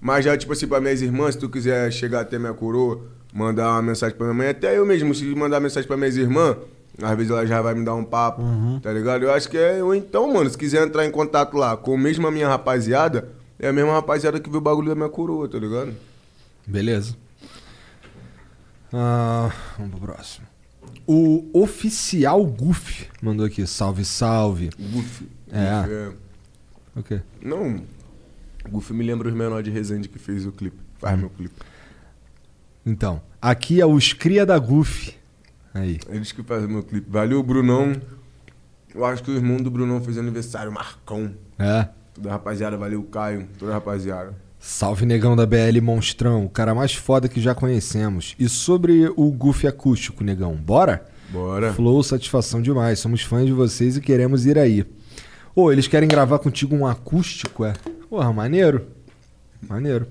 Mas 0.00 0.24
já, 0.24 0.36
tipo 0.36 0.52
assim, 0.52 0.66
pra 0.66 0.80
minhas 0.80 1.02
irmãs, 1.02 1.34
se 1.34 1.40
tu 1.40 1.48
quiser 1.48 1.92
chegar 1.92 2.22
até 2.22 2.36
minha 2.36 2.52
coroa, 2.54 3.06
mandar 3.32 3.70
uma 3.72 3.82
mensagem 3.82 4.16
pra 4.16 4.26
minha 4.26 4.36
mãe, 4.38 4.48
até 4.48 4.76
eu 4.76 4.84
mesmo, 4.86 5.14
se 5.14 5.24
mandar 5.34 5.60
mensagem 5.60 5.86
pra 5.88 5.96
minhas 5.96 6.16
irmãs, 6.16 6.56
às 7.02 7.16
vezes 7.16 7.30
ela 7.30 7.46
já 7.46 7.60
vai 7.62 7.74
me 7.74 7.84
dar 7.84 7.94
um 7.94 8.04
papo, 8.04 8.42
tá 8.82 8.92
ligado? 8.92 9.24
Eu 9.24 9.32
acho 9.32 9.48
que 9.48 9.56
é. 9.56 9.82
Ou 9.82 9.94
então, 9.94 10.32
mano, 10.32 10.48
se 10.50 10.58
quiser 10.58 10.86
entrar 10.86 11.06
em 11.06 11.10
contato 11.10 11.56
lá 11.56 11.76
com 11.76 11.96
mesmo 11.96 12.26
a 12.26 12.30
minha 12.30 12.48
rapaziada, 12.48 13.28
é 13.58 13.68
a 13.68 13.72
mesma 13.72 13.92
rapaziada 13.92 14.38
que 14.38 14.50
viu 14.50 14.58
o 14.58 14.62
bagulho 14.62 14.88
da 14.88 14.94
minha 14.94 15.08
coroa, 15.08 15.48
tá 15.48 15.58
ligado? 15.58 15.94
Beleza. 16.66 17.16
Ah, 18.92 19.50
vamos 19.78 19.92
pro 19.98 20.00
próximo. 20.12 20.46
O 21.06 21.48
oficial 21.52 22.44
Goof 22.44 23.06
mandou 23.22 23.46
aqui. 23.46 23.66
Salve, 23.66 24.04
salve. 24.04 24.70
Guf. 24.78 25.26
É. 25.50 25.58
É- 25.58 26.12
O 26.94 27.02
quê? 27.02 27.20
Não. 27.40 27.82
Guf 28.68 28.92
me 28.92 29.02
lembra 29.04 29.28
os 29.28 29.34
menores 29.34 29.64
de 29.64 29.70
Resende 29.70 30.08
que 30.08 30.18
fez 30.18 30.46
o 30.46 30.52
clipe. 30.52 30.76
Faz 30.98 31.18
meu 31.18 31.30
clipe. 31.30 31.54
Então, 32.84 33.22
aqui 33.40 33.80
é 33.80 33.86
os 33.86 34.12
cria 34.12 34.44
da 34.44 34.58
Goof. 34.58 35.14
Aí. 35.74 35.98
Eles 36.08 36.32
que 36.32 36.42
fazem 36.42 36.68
meu 36.68 36.82
clipe. 36.82 37.08
Valeu, 37.08 37.42
Brunão. 37.42 37.94
Eu 38.94 39.04
acho 39.04 39.22
que 39.22 39.30
o 39.30 39.34
irmão 39.34 39.56
do 39.56 39.70
Brunão 39.70 40.02
fez 40.02 40.18
aniversário, 40.18 40.70
Marcão. 40.70 41.32
É. 41.58 41.88
Toda 42.14 42.28
a 42.28 42.32
rapaziada, 42.32 42.76
valeu, 42.76 43.02
Caio. 43.04 43.48
Toda 43.58 43.72
a 43.72 43.74
rapaziada. 43.74 44.34
Salve, 44.58 45.06
negão 45.06 45.34
da 45.34 45.46
BL 45.46 45.80
Monstrão. 45.82 46.44
O 46.44 46.50
cara 46.50 46.74
mais 46.74 46.94
foda 46.94 47.28
que 47.28 47.40
já 47.40 47.54
conhecemos. 47.54 48.34
E 48.38 48.48
sobre 48.48 49.08
o 49.16 49.30
Goof 49.30 49.66
acústico, 49.66 50.22
negão? 50.22 50.54
Bora? 50.54 51.06
Bora. 51.30 51.72
Flow, 51.72 52.02
satisfação 52.02 52.60
demais. 52.60 52.98
Somos 52.98 53.22
fãs 53.22 53.46
de 53.46 53.52
vocês 53.52 53.96
e 53.96 54.00
queremos 54.00 54.44
ir 54.44 54.58
aí. 54.58 54.84
Ô, 55.54 55.72
eles 55.72 55.88
querem 55.88 56.08
gravar 56.08 56.38
contigo 56.38 56.76
um 56.76 56.86
acústico, 56.86 57.64
é? 57.64 57.72
Porra, 58.08 58.32
maneiro. 58.32 58.86
Maneiro. 59.66 60.06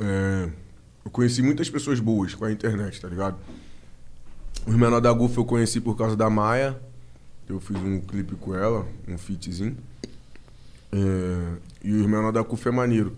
É, 0.00 0.48
eu 1.08 1.10
conheci 1.10 1.40
muitas 1.40 1.70
pessoas 1.70 1.98
boas 2.00 2.34
com 2.34 2.44
a 2.44 2.52
internet, 2.52 3.00
tá 3.00 3.08
ligado? 3.08 3.38
Os 4.66 4.74
menor 4.74 5.00
da 5.00 5.10
Gufa 5.10 5.40
eu 5.40 5.44
conheci 5.44 5.80
por 5.80 5.96
causa 5.96 6.14
da 6.14 6.28
Maia. 6.28 6.78
Eu 7.48 7.58
fiz 7.58 7.78
um 7.78 7.98
clipe 7.98 8.36
com 8.36 8.54
ela, 8.54 8.86
um 9.08 9.16
featzinho. 9.16 9.74
É, 10.92 11.56
e 11.82 11.94
os 11.94 12.06
menor 12.06 12.30
da 12.30 12.42
Gufa 12.42 12.68
é 12.68 12.72
maneiro. 12.72 13.16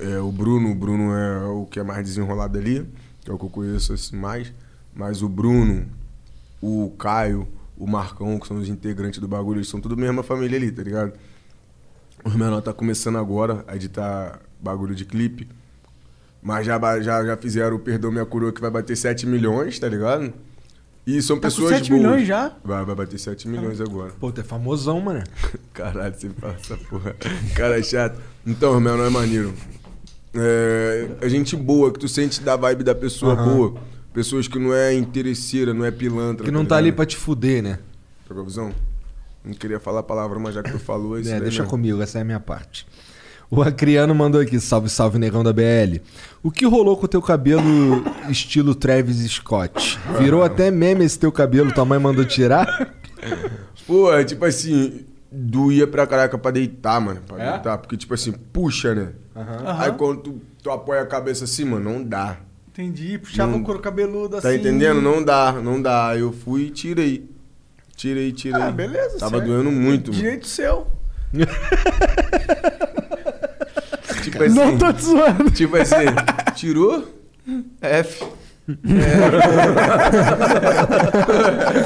É, 0.00 0.18
o 0.18 0.32
Bruno, 0.32 0.70
o 0.70 0.74
Bruno 0.74 1.12
é 1.12 1.44
o 1.44 1.66
que 1.66 1.78
é 1.78 1.82
mais 1.82 2.06
desenrolado 2.06 2.56
ali, 2.56 2.88
que 3.20 3.30
é 3.30 3.34
o 3.34 3.38
que 3.38 3.44
eu 3.44 3.50
conheço 3.50 3.92
assim 3.92 4.16
mais. 4.16 4.50
Mas 4.94 5.20
o 5.20 5.28
Bruno, 5.28 5.86
o 6.62 6.90
Caio, 6.98 7.46
o 7.76 7.86
Marcão, 7.86 8.40
que 8.40 8.48
são 8.48 8.56
os 8.56 8.70
integrantes 8.70 9.20
do 9.20 9.28
bagulho, 9.28 9.58
eles 9.58 9.68
são 9.68 9.78
tudo 9.78 9.94
mesma 9.94 10.22
família 10.22 10.56
ali, 10.56 10.72
tá 10.72 10.82
ligado? 10.82 11.12
Os 12.24 12.34
menor 12.34 12.62
tá 12.62 12.72
começando 12.72 13.18
agora 13.18 13.62
a 13.68 13.76
editar 13.76 14.40
bagulho 14.58 14.94
de 14.94 15.04
clipe. 15.04 15.46
Mas 16.46 16.64
já, 16.64 16.78
já, 17.02 17.24
já 17.24 17.36
fizeram 17.36 17.74
o 17.74 17.78
Perdão 17.80 18.12
Minha 18.12 18.24
Coroa 18.24 18.52
que 18.52 18.60
vai 18.60 18.70
bater 18.70 18.96
7 18.96 19.26
milhões, 19.26 19.80
tá 19.80 19.88
ligado? 19.88 20.32
E 21.04 21.20
são 21.20 21.34
Tá 21.40 21.48
com 21.48 21.54
pessoas 21.54 21.70
7 21.78 21.88
boas. 21.90 22.00
milhões 22.00 22.24
já? 22.28 22.52
Vai, 22.64 22.84
vai 22.84 22.94
bater 22.94 23.18
7 23.18 23.48
milhões 23.48 23.80
agora. 23.80 24.12
Pô, 24.20 24.30
tu 24.30 24.40
é 24.42 24.44
famosão, 24.44 25.00
mano. 25.00 25.24
Caralho, 25.74 26.14
você 26.14 26.28
fala 26.30 26.54
essa 26.54 26.76
porra. 26.76 27.16
Cara 27.56 27.76
é 27.76 27.82
chato. 27.82 28.20
Então, 28.46 28.78
meu, 28.78 28.96
não 28.96 29.04
é 29.04 29.10
maneiro. 29.10 29.52
É, 30.32 31.08
é 31.20 31.28
gente 31.28 31.56
boa, 31.56 31.92
que 31.92 31.98
tu 31.98 32.06
sente 32.06 32.40
da 32.40 32.54
vibe 32.54 32.84
da 32.84 32.94
pessoa 32.94 33.32
Aham. 33.34 33.44
boa. 33.56 33.74
Pessoas 34.14 34.46
que 34.46 34.56
não 34.56 34.72
é 34.72 34.94
interesseira, 34.94 35.74
não 35.74 35.84
é 35.84 35.90
pilantra. 35.90 36.44
Que 36.44 36.52
não 36.52 36.64
tá 36.64 36.76
ali 36.76 36.84
ligado? 36.84 36.96
pra 36.96 37.06
te 37.06 37.16
fuder, 37.16 37.60
né? 37.60 37.80
Pegou 38.28 38.44
a 38.44 38.46
visão? 38.46 38.72
Não 39.44 39.52
queria 39.52 39.80
falar 39.80 40.00
a 40.00 40.04
palavra, 40.04 40.38
mas 40.38 40.54
já 40.54 40.62
que 40.62 40.70
tu 40.70 40.78
falou, 40.78 41.18
isso 41.18 41.28
É, 41.30 41.32
daí 41.32 41.40
deixa 41.42 41.62
mesmo. 41.62 41.70
comigo, 41.70 42.00
essa 42.00 42.18
é 42.18 42.22
a 42.22 42.24
minha 42.24 42.40
parte. 42.40 42.86
O 43.50 43.62
Acriano 43.62 44.14
mandou 44.14 44.40
aqui, 44.40 44.58
salve, 44.58 44.88
salve, 44.88 45.18
negão 45.18 45.44
da 45.44 45.52
BL. 45.52 46.00
O 46.42 46.50
que 46.50 46.66
rolou 46.66 46.96
com 46.96 47.04
o 47.04 47.08
teu 47.08 47.22
cabelo 47.22 48.02
estilo 48.28 48.74
Travis 48.74 49.18
Scott? 49.30 49.98
Virou 50.18 50.42
até 50.42 50.70
meme 50.70 51.04
esse 51.04 51.18
teu 51.18 51.30
cabelo, 51.30 51.72
tua 51.72 51.84
mãe 51.84 51.98
mandou 51.98 52.24
tirar? 52.24 52.92
Pô, 53.86 54.12
é 54.12 54.24
tipo 54.24 54.44
assim, 54.44 55.04
doía 55.30 55.86
pra 55.86 56.06
caraca 56.06 56.36
pra 56.36 56.50
deitar, 56.50 57.00
mano. 57.00 57.20
Pra 57.26 57.40
É? 57.42 57.50
deitar. 57.52 57.78
Porque, 57.78 57.96
tipo 57.96 58.14
assim, 58.14 58.32
puxa, 58.32 58.94
né? 58.94 59.08
Aham. 59.36 59.76
Aí 59.80 59.92
quando 59.92 60.20
tu, 60.22 60.40
tu 60.62 60.70
apoia 60.70 61.02
a 61.02 61.06
cabeça 61.06 61.44
assim, 61.44 61.64
mano, 61.64 61.88
não 61.92 62.02
dá. 62.02 62.38
Entendi, 62.72 63.16
puxava 63.18 63.52
Não- 63.52 63.60
o 63.60 63.62
couro 63.62 63.78
cabeludo 63.80 64.40
Tá 64.40 64.48
assim. 64.48 64.58
entendendo? 64.58 65.00
Não 65.00 65.22
dá, 65.24 65.52
não 65.52 65.80
dá. 65.80 66.14
Eu 66.16 66.32
fui 66.32 66.64
e 66.64 66.70
tirei. 66.70 67.30
Tirei, 67.94 68.32
tirei. 68.32 68.60
Ah, 68.60 68.70
beleza. 68.72 69.18
Tava 69.18 69.36
certo. 69.38 69.46
doendo 69.48 69.70
muito, 69.70 70.10
mano. 70.10 70.20
Direito 70.22 70.46
seu. 70.48 70.86
Tipo 74.30 74.42
assim. 74.42 74.54
Não 74.54 74.76
tô 74.76 74.92
te 74.92 75.04
zoando. 75.04 75.50
Tipo 75.50 75.76
assim, 75.76 76.06
tirou? 76.54 77.04
F. 77.80 78.24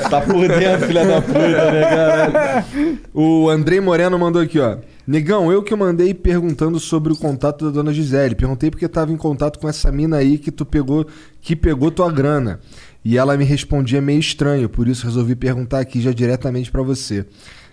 Tá 0.08 0.22
por 0.22 0.48
dentro, 0.48 0.86
filha 0.86 1.04
da 1.04 1.20
puta, 1.20 1.38
né, 1.38 1.82
caralho? 1.82 2.98
O 3.12 3.50
Andrei 3.50 3.80
Moreno 3.80 4.18
mandou 4.18 4.40
aqui, 4.40 4.58
ó. 4.58 4.78
Negão, 5.06 5.52
eu 5.52 5.62
que 5.62 5.76
mandei 5.76 6.14
perguntando 6.14 6.80
sobre 6.80 7.12
o 7.12 7.16
contato 7.16 7.66
da 7.66 7.70
dona 7.70 7.92
Gisele. 7.92 8.34
Perguntei 8.34 8.70
porque 8.70 8.88
tava 8.88 9.12
em 9.12 9.16
contato 9.16 9.58
com 9.58 9.68
essa 9.68 9.92
mina 9.92 10.16
aí 10.16 10.38
que 10.38 10.50
tu 10.50 10.64
pegou, 10.64 11.06
que 11.42 11.54
pegou 11.54 11.90
tua 11.90 12.10
grana. 12.10 12.60
E 13.04 13.18
ela 13.18 13.36
me 13.36 13.44
respondia 13.44 14.00
meio 14.00 14.20
estranho, 14.20 14.68
por 14.68 14.88
isso 14.88 15.04
resolvi 15.04 15.34
perguntar 15.34 15.80
aqui 15.80 16.00
já 16.00 16.12
diretamente 16.12 16.70
pra 16.70 16.82
você. 16.82 17.26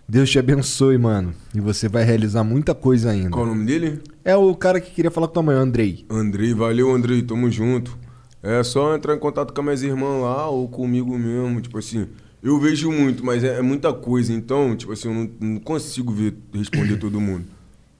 Deus 0.09 0.29
te 0.29 0.39
abençoe, 0.39 0.97
mano. 0.97 1.33
E 1.53 1.59
você 1.59 1.89
vai 1.89 2.05
realizar 2.05 2.41
muita 2.41 2.73
coisa 2.73 3.11
ainda. 3.11 3.31
Qual 3.31 3.43
o 3.43 3.49
nome 3.49 3.65
dele? 3.65 4.01
É 4.23 4.37
o 4.37 4.55
cara 4.55 4.79
que 4.79 4.91
queria 4.91 5.11
falar 5.11 5.27
com 5.27 5.33
tua 5.33 5.43
mãe, 5.43 5.55
Andrei. 5.57 6.05
Andrei, 6.09 6.53
valeu, 6.53 6.95
Andrei, 6.95 7.21
tamo 7.21 7.51
junto. 7.51 7.97
É 8.41 8.63
só 8.63 8.95
entrar 8.95 9.15
em 9.15 9.19
contato 9.19 9.53
com 9.53 9.59
as 9.59 9.65
minhas 9.65 9.83
irmãs 9.83 10.21
lá 10.21 10.49
ou 10.49 10.69
comigo 10.69 11.17
mesmo. 11.17 11.59
Tipo 11.59 11.77
assim, 11.77 12.07
eu 12.41 12.57
vejo 12.57 12.89
muito, 12.89 13.25
mas 13.25 13.43
é, 13.43 13.57
é 13.57 13.61
muita 13.61 13.91
coisa. 13.91 14.31
Então, 14.31 14.77
tipo 14.77 14.93
assim, 14.93 15.09
eu 15.09 15.13
não, 15.13 15.29
não 15.41 15.59
consigo 15.59 16.13
ver, 16.13 16.37
responder 16.53 16.95
todo 16.97 17.19
mundo. 17.19 17.43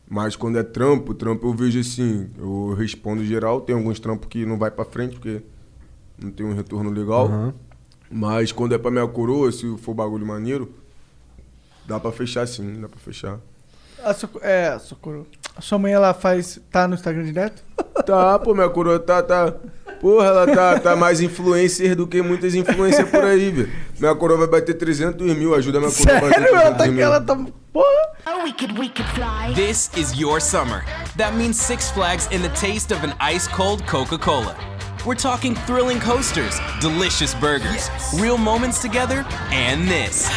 Mas 0.09 0.38
quando 0.38 0.57
é 0.57 0.63
trampo, 0.63 1.13
trampo 1.13 1.45
eu 1.45 1.53
vejo 1.53 1.77
assim, 1.77 2.27
eu 2.38 2.73
respondo 2.73 3.25
geral. 3.25 3.59
Tem 3.59 3.75
alguns 3.75 3.99
trampos 3.99 4.29
que 4.29 4.45
não 4.45 4.57
vai 4.57 4.71
pra 4.71 4.85
frente 4.85 5.15
porque 5.15 5.41
não 6.17 6.31
tem 6.31 6.45
um 6.45 6.53
retorno 6.53 6.89
legal. 6.89 7.27
Aham. 7.27 7.53
Mas 8.09 8.53
quando 8.53 8.73
é 8.73 8.77
pra 8.77 8.89
minha 8.89 9.05
coroa, 9.05 9.51
se 9.51 9.75
for 9.79 9.93
bagulho 9.93 10.25
maneiro, 10.25 10.71
dá 11.88 11.99
pra 11.99 12.11
fechar 12.11 12.47
sim, 12.47 12.81
dá 12.81 12.89
pra 12.89 12.99
fechar. 12.99 13.39
A 14.03 14.14
sua, 14.14 14.30
é, 14.41 14.68
a 14.68 14.80
sua 14.80 14.97
coroa. 14.97 15.26
A 15.55 15.61
sua 15.61 15.80
mãe, 15.80 15.91
ela 15.91 16.14
faz... 16.14 16.59
Tá 16.72 16.88
no 16.88 16.93
Instagram 16.93 17.23
direto? 17.23 17.64
Tá, 18.05 18.38
pô, 18.38 18.53
minha 18.53 18.69
coroa 18.69 18.99
tá, 18.99 19.23
tá. 19.23 19.53
Porra, 19.99 20.27
ela 20.27 20.45
tá, 20.45 20.80
tá 20.80 20.95
mais 20.95 21.19
influencer 21.19 21.95
do 21.95 22.05
que 22.05 22.22
muitas 22.22 22.53
influencers 22.53 23.09
por 23.09 23.23
aí, 23.23 23.49
velho. 23.49 23.72
Minha 23.99 24.14
coroa 24.14 24.38
vai 24.38 24.47
bater 24.47 24.76
300 24.76 25.35
mil, 25.35 25.55
ajuda 25.55 25.80
minha 25.80 25.91
coroa 25.91 26.18
a 26.18 26.22
bater 26.22 26.34
Sério? 26.35 26.55
Ela 26.55 26.76
300 26.76 26.77
tá, 26.77 26.91
mil. 26.91 27.03
ela 27.03 27.22
tá... 27.22 27.35
Porra! 27.73 28.07
Oh, 28.27 28.43
we 28.43 28.53
could, 28.53 28.77
we 28.77 28.89
could 28.89 29.09
fly. 29.15 29.53
This 29.55 29.89
is 29.97 30.14
your 30.19 30.39
summer. 30.39 30.84
That 31.18 31.34
means 31.35 31.59
Six 31.59 31.89
Flags 31.91 32.27
in 32.31 32.41
the 32.41 32.49
taste 32.49 32.91
of 32.91 33.03
an 33.03 33.14
ice 33.19 33.47
cold 33.47 33.85
Coca 33.88 34.18
Cola. 34.18 34.55
We're 35.05 35.15
talking 35.15 35.55
thrilling 35.65 35.99
coasters, 35.99 36.59
delicious 36.80 37.34
burgers, 37.34 37.89
real 38.19 38.38
moments 38.38 38.80
together, 38.80 39.26
and 39.51 39.88
this. 39.88 40.27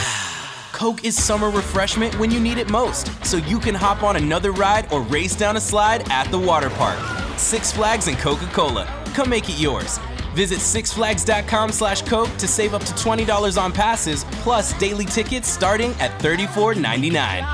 Coke 0.81 1.05
is 1.05 1.15
summer 1.23 1.51
refreshment 1.51 2.19
when 2.19 2.31
you 2.31 2.41
need 2.41 2.57
it 2.57 2.71
most, 2.71 3.11
so 3.23 3.37
you 3.37 3.59
can 3.59 3.75
hop 3.75 4.03
on 4.03 4.17
another 4.17 4.51
ride 4.53 4.91
or 4.91 5.03
race 5.03 5.37
down 5.37 5.57
a 5.59 5.61
slide 5.61 6.11
at 6.11 6.31
the 6.31 6.39
water 6.39 6.71
park. 6.71 6.99
Six 7.37 7.71
Flags 7.71 8.09
and 8.09 8.17
Coca 8.19 8.47
Cola. 8.47 8.87
Come 9.15 9.29
make 9.29 9.51
it 9.51 9.59
yours. 9.61 9.99
Visit 10.35 10.61
sixflags.com 10.61 11.73
slash 11.73 12.01
Coke 12.03 12.31
to 12.39 12.49
save 12.49 12.73
up 12.73 12.83
to 12.85 12.95
$20 12.95 13.59
on 13.63 13.73
passes, 13.73 14.25
plus 14.43 14.73
daily 14.79 15.05
tickets 15.05 15.49
starting 15.49 15.91
at 16.01 16.13
$34.99. 16.23 17.45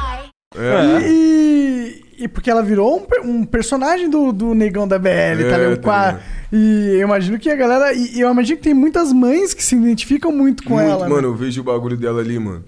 E, 1.04 2.04
e 2.18 2.28
porque 2.28 2.48
ela 2.48 2.62
virou 2.62 3.00
um, 3.24 3.30
um 3.30 3.44
personagem 3.44 4.08
do, 4.08 4.30
do 4.32 4.54
Negão 4.54 4.86
da 4.86 5.00
BL, 5.00 5.08
tá 5.08 5.10
É, 5.10 5.34
ligado? 5.34 5.76
tá 5.78 6.06
ligado. 6.12 6.22
e 6.52 6.90
eu 6.94 7.00
imagino 7.00 7.38
que 7.40 7.50
a 7.50 7.56
galera. 7.56 7.92
E 7.92 8.20
eu 8.20 8.30
imagino 8.30 8.56
que 8.58 8.62
tem 8.62 8.72
muitas 8.74 9.12
mães 9.12 9.52
que 9.52 9.64
se 9.64 9.74
identificam 9.74 10.30
muito 10.30 10.62
com 10.62 10.74
Muito, 10.74 10.88
ela. 10.88 11.08
né? 11.08 11.12
mano, 11.12 11.26
eu 11.28 11.34
vejo 11.34 11.60
o 11.60 11.64
bagulho 11.64 11.96
dela 11.96 12.20
ali, 12.20 12.38
mano. 12.38 12.62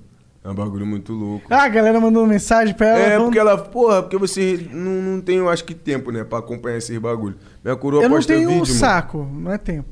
É 0.48 0.50
um 0.50 0.54
bagulho 0.54 0.86
muito 0.86 1.12
louco. 1.12 1.44
Ah, 1.50 1.64
a 1.64 1.68
galera 1.68 2.00
mandou 2.00 2.26
mensagem 2.26 2.72
pra 2.74 2.86
ela. 2.86 2.98
É, 3.00 3.10
falando- 3.10 3.24
porque 3.26 3.38
ela, 3.38 3.58
porra, 3.58 4.02
porque 4.02 4.16
você 4.16 4.66
não, 4.72 5.02
não 5.02 5.20
tem, 5.20 5.36
eu 5.36 5.48
acho 5.50 5.62
que, 5.62 5.74
tempo, 5.74 6.10
né, 6.10 6.24
pra 6.24 6.38
acompanhar 6.38 6.78
esses 6.78 6.96
bagulho. 6.98 7.36
Minha 7.62 7.76
coroa 7.76 8.02
Eu 8.02 8.08
não 8.08 8.16
posta 8.16 8.32
tenho 8.32 8.48
um 8.48 8.52
vídeo, 8.54 8.66
mano. 8.68 8.78
saco, 8.80 9.28
não 9.30 9.52
é 9.52 9.58
tempo. 9.58 9.90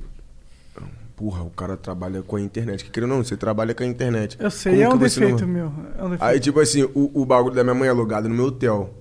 Porra, 1.15 1.43
o 1.43 1.51
cara 1.51 1.77
trabalha 1.77 2.23
com 2.23 2.37
a 2.37 2.41
internet. 2.41 2.85
Que 2.85 2.91
querendo 2.91 3.11
ou 3.13 3.17
não, 3.19 3.25
você 3.25 3.37
trabalha 3.37 3.75
com 3.75 3.83
a 3.83 3.87
internet. 3.87 4.37
Eu 4.41 4.51
sei, 4.51 4.73
Como 4.73 4.85
é 4.85 4.89
um 4.89 4.99
você 4.99 5.21
não- 5.21 5.27
defeito 5.29 5.47
meu. 5.47 5.73
É 5.99 6.03
um 6.03 6.11
defeito. 6.11 6.25
Aí, 6.25 6.41
tipo 6.41 6.61
assim, 6.61 6.83
o, 6.95 7.11
o 7.15 7.25
bagulho 7.27 7.55
da 7.55 7.63
minha 7.65 7.75
mãe 7.75 7.89
é 7.89 7.91
alugado 7.91 8.29
no 8.29 8.35
meu 8.35 8.47
hotel. 8.47 8.95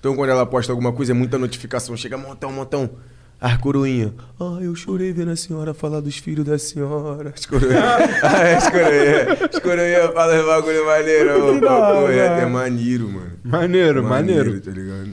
Então, 0.00 0.14
quando 0.16 0.30
ela 0.30 0.46
posta 0.46 0.72
alguma 0.72 0.92
coisa, 0.92 1.12
é 1.12 1.14
muita 1.14 1.36
notificação. 1.38 1.96
Chega, 1.96 2.16
montão, 2.16 2.52
montão. 2.52 2.88
As 3.40 3.56
coroinha. 3.58 4.12
Ah, 4.40 4.58
eu 4.60 4.74
chorei 4.74 5.12
vendo 5.12 5.30
a 5.30 5.36
senhora 5.36 5.72
falar 5.72 6.00
dos 6.00 6.18
filhos 6.18 6.44
da 6.44 6.58
senhora. 6.58 7.32
As 7.36 7.46
coroinha. 7.46 7.78
ah, 8.24 8.56
as 8.56 8.68
coroinha. 8.68 9.48
As 9.52 9.58
coroinha 9.60 10.12
falam 10.12 10.46
bagulho 10.46 10.84
maneiro. 10.86 11.60
Pô, 11.60 11.66
hora. 11.68 12.12
é, 12.12 12.40
é 12.42 12.46
maneiro, 12.46 13.08
mano. 13.08 13.32
Maneiro, 13.44 14.02
maneiro. 14.02 14.60
tá 14.60 14.70
ligado? 14.72 15.10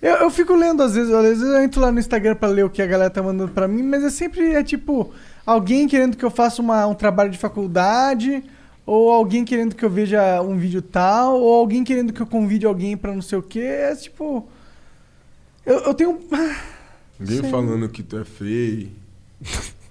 Eu, 0.00 0.16
eu 0.16 0.30
fico 0.30 0.54
lendo 0.54 0.82
às 0.82 0.94
vezes, 0.94 1.12
às 1.12 1.22
vezes 1.22 1.42
eu 1.42 1.62
entro 1.62 1.80
lá 1.80 1.90
no 1.92 1.98
Instagram 1.98 2.34
pra 2.34 2.48
ler 2.48 2.64
o 2.64 2.70
que 2.70 2.80
a 2.82 2.86
galera 2.86 3.08
tá 3.10 3.22
mandando 3.22 3.52
pra 3.52 3.66
mim, 3.68 3.82
mas 3.82 4.02
é 4.04 4.10
sempre 4.10 4.52
é 4.54 4.62
tipo 4.62 5.12
alguém 5.46 5.86
querendo 5.88 6.16
que 6.16 6.24
eu 6.24 6.30
faça 6.30 6.60
uma- 6.60 6.86
um 6.86 6.94
trabalho 6.94 7.30
de 7.30 7.38
faculdade, 7.38 8.42
ou 8.84 9.10
alguém 9.10 9.46
querendo 9.46 9.74
que 9.74 9.82
eu 9.82 9.88
veja 9.88 10.42
um 10.42 10.58
vídeo 10.58 10.82
tal, 10.82 11.40
ou 11.40 11.54
alguém 11.54 11.82
querendo 11.84 12.12
que 12.12 12.20
eu 12.20 12.26
convide 12.26 12.66
alguém 12.66 12.96
pra 12.98 13.14
não 13.14 13.22
sei 13.22 13.38
o 13.38 13.42
que. 13.42 13.60
É 13.60 13.94
tipo. 13.96 14.46
Eu, 15.64 15.78
eu 15.80 15.94
tenho. 15.94 16.18
Ninguém 17.18 17.42
Sim. 17.42 17.50
falando 17.50 17.88
que 17.88 18.02
tu 18.02 18.18
é 18.18 18.24
feio. 18.24 18.90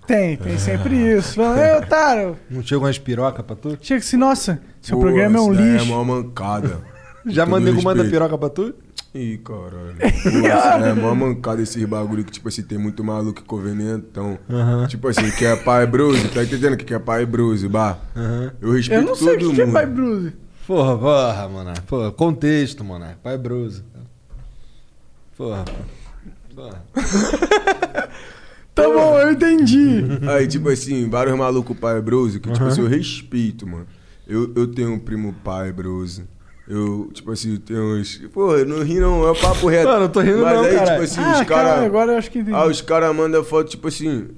Tem, 0.05 0.35
tem 0.35 0.57
sempre 0.57 0.95
isso. 0.95 1.35
Falando, 1.35 1.59
Ei, 1.59 1.77
otário, 1.77 2.37
Não 2.49 2.61
chegou 2.61 2.85
umas 2.85 2.97
piroca 2.99 3.41
pra 3.41 3.55
tu? 3.55 3.77
chega 3.81 3.99
assim, 3.99 4.17
nossa, 4.17 4.61
seu 4.81 4.97
Pô, 4.97 5.03
programa 5.03 5.37
é 5.37 5.41
um 5.41 5.53
daí 5.53 5.71
lixo. 5.73 5.91
É 5.91 5.95
uma 5.95 6.03
mancada. 6.03 6.81
Já 7.25 7.45
Todo 7.45 7.51
mandei 7.51 7.73
manda 7.73 8.03
piroca 8.03 8.37
pra 8.37 8.49
tu? 8.49 8.75
Ih, 9.15 9.37
caralho. 9.37 9.95
Pô, 10.23 10.85
é 10.85 10.93
mó 10.93 11.15
mancada 11.15 11.61
esses 11.61 11.85
bagulho 11.85 12.25
que, 12.25 12.31
tipo 12.31 12.49
assim, 12.49 12.63
tem 12.63 12.77
muito 12.77 13.01
maluco 13.03 13.39
e 13.39 13.43
convenientão. 13.45 14.37
Aham. 14.49 14.87
Tipo 14.87 15.07
assim, 15.07 15.29
que 15.31 15.45
é 15.45 15.55
pai 15.55 15.85
bruise, 15.87 16.27
tá 16.29 16.43
entendendo 16.43 16.73
o 16.73 16.77
que 16.77 16.93
é 16.93 16.99
pai 16.99 17.25
bruise, 17.25 17.65
bah? 17.69 17.97
Eu 18.59 18.73
respeito 18.73 19.01
Eu 19.01 19.07
não 19.07 19.15
sei 19.15 19.35
o 19.35 19.39
todo 19.39 19.49
que, 19.51 19.55
que 19.55 19.61
é 19.61 19.65
mundo. 19.65 19.73
pai 19.73 19.85
Bruce. 19.85 20.33
Porra, 20.67 20.97
porra, 20.97 21.47
mano. 21.49 21.73
Porra, 21.87 22.11
contexto, 22.11 22.83
mano. 22.83 23.05
Pai 23.21 23.37
Bruce. 23.37 23.83
Porra. 25.37 25.63
porra. 25.63 26.02
Tá 28.75 28.83
bom, 28.89 29.19
eu 29.19 29.31
entendi. 29.31 30.03
Aí, 30.27 30.47
tipo 30.47 30.67
assim, 30.69 31.07
vários 31.09 31.37
malucos 31.37 31.77
pai 31.77 32.01
bros, 32.01 32.37
que, 32.37 32.51
tipo 32.51 32.65
assim, 32.65 32.81
eu 32.81 32.87
respeito, 32.87 33.67
mano. 33.67 33.85
Eu, 34.27 34.51
eu 34.55 34.67
tenho 34.67 34.93
um 34.93 34.99
primo 34.99 35.33
pai 35.43 35.71
bros. 35.71 36.21
Eu, 36.67 37.09
tipo 37.13 37.31
assim, 37.31 37.57
tenho 37.57 37.97
uns. 37.99 38.17
Pô, 38.33 38.55
eu 38.55 38.65
não 38.65 38.81
ri 38.83 38.99
não, 38.99 39.29
é 39.29 39.35
papo 39.39 39.67
reto. 39.67 39.87
Não, 39.89 39.99
não 39.99 40.09
tô 40.09 40.21
rindo 40.21 40.41
Mas 40.41 40.53
não, 40.55 40.63
aí, 40.63 40.75
caralho. 40.75 40.91
tipo 40.91 41.03
assim, 41.03 41.21
Ah, 41.21 41.31
os 41.41 41.47
cara, 41.47 41.69
caras. 41.69 41.83
agora 41.85 42.11
eu 42.13 42.17
acho 42.17 42.31
que. 42.31 42.39
Ah, 42.51 42.65
os 42.65 42.81
caras 42.81 43.15
mandam 43.15 43.43
foto, 43.43 43.69
tipo 43.69 43.87
assim. 43.89 44.29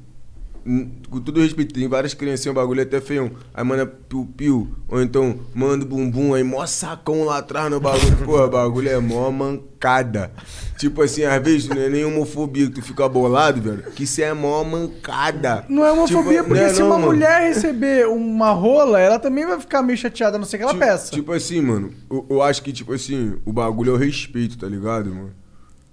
Com 1.12 1.20
todo 1.22 1.40
respeito, 1.42 1.76
tem 1.76 1.88
várias 1.88 2.16
criancinhas, 2.16 2.52
o 2.52 2.60
bagulho 2.60 2.80
é 2.80 2.84
até 2.84 3.00
feio. 3.00 3.32
Aí 3.54 3.64
manda 3.64 3.86
piu-piu, 3.86 4.68
ou 4.88 5.00
então 5.00 5.40
manda 5.54 5.86
bumbum, 5.86 6.34
aí 6.34 6.44
mó 6.44 6.66
sacão 6.66 7.24
lá 7.24 7.38
atrás 7.38 7.70
no 7.70 7.80
bagulho. 7.80 8.18
Porra, 8.26 8.46
o 8.46 8.50
bagulho 8.50 8.90
é 8.90 9.00
mó 9.00 9.30
mancada. 9.30 10.32
Tipo 10.80 11.04
assim, 11.04 11.24
às 11.24 11.42
vezes 11.44 11.70
não 11.70 11.80
é 11.80 11.88
nem 11.88 12.04
homofobia 12.04 12.66
que 12.66 12.74
tu 12.74 12.82
fica 12.82 13.08
bolado, 13.08 13.62
velho. 13.62 13.84
Que 13.92 14.06
isso 14.06 14.22
é 14.24 14.34
mó 14.34 14.64
mancada. 14.64 15.66
Não 15.70 15.86
é 15.86 15.92
homofobia, 15.92 16.40
Tipo, 16.42 16.46
porque 16.48 16.62
não 16.62 16.68
é 16.70 16.74
se 16.74 16.80
não, 16.80 16.88
uma 16.88 16.96
mano. 16.98 17.12
mulher 17.12 17.42
receber 17.48 18.08
uma 18.08 18.52
rola, 18.52 19.00
ela 19.00 19.20
também 19.20 19.46
vai 19.46 19.60
ficar 19.60 19.84
meio 19.84 19.98
chateada, 20.00 20.38
não 20.40 20.46
sei 20.46 20.58
que 20.58 20.64
ela 20.64 20.74
Ti- 20.74 20.80
peça. 20.80 21.12
Tipo 21.12 21.32
assim, 21.32 21.62
mano, 21.62 21.92
eu, 22.10 22.26
eu 22.28 22.42
acho 22.42 22.64
que, 22.64 22.74
tipo 22.74 22.92
assim, 22.92 23.36
o 23.46 23.54
bagulho 23.54 23.92
é 23.92 23.94
o 23.94 23.98
respeito, 23.98 24.58
tá 24.58 24.68
ligado, 24.68 25.10
mano? 25.14 25.32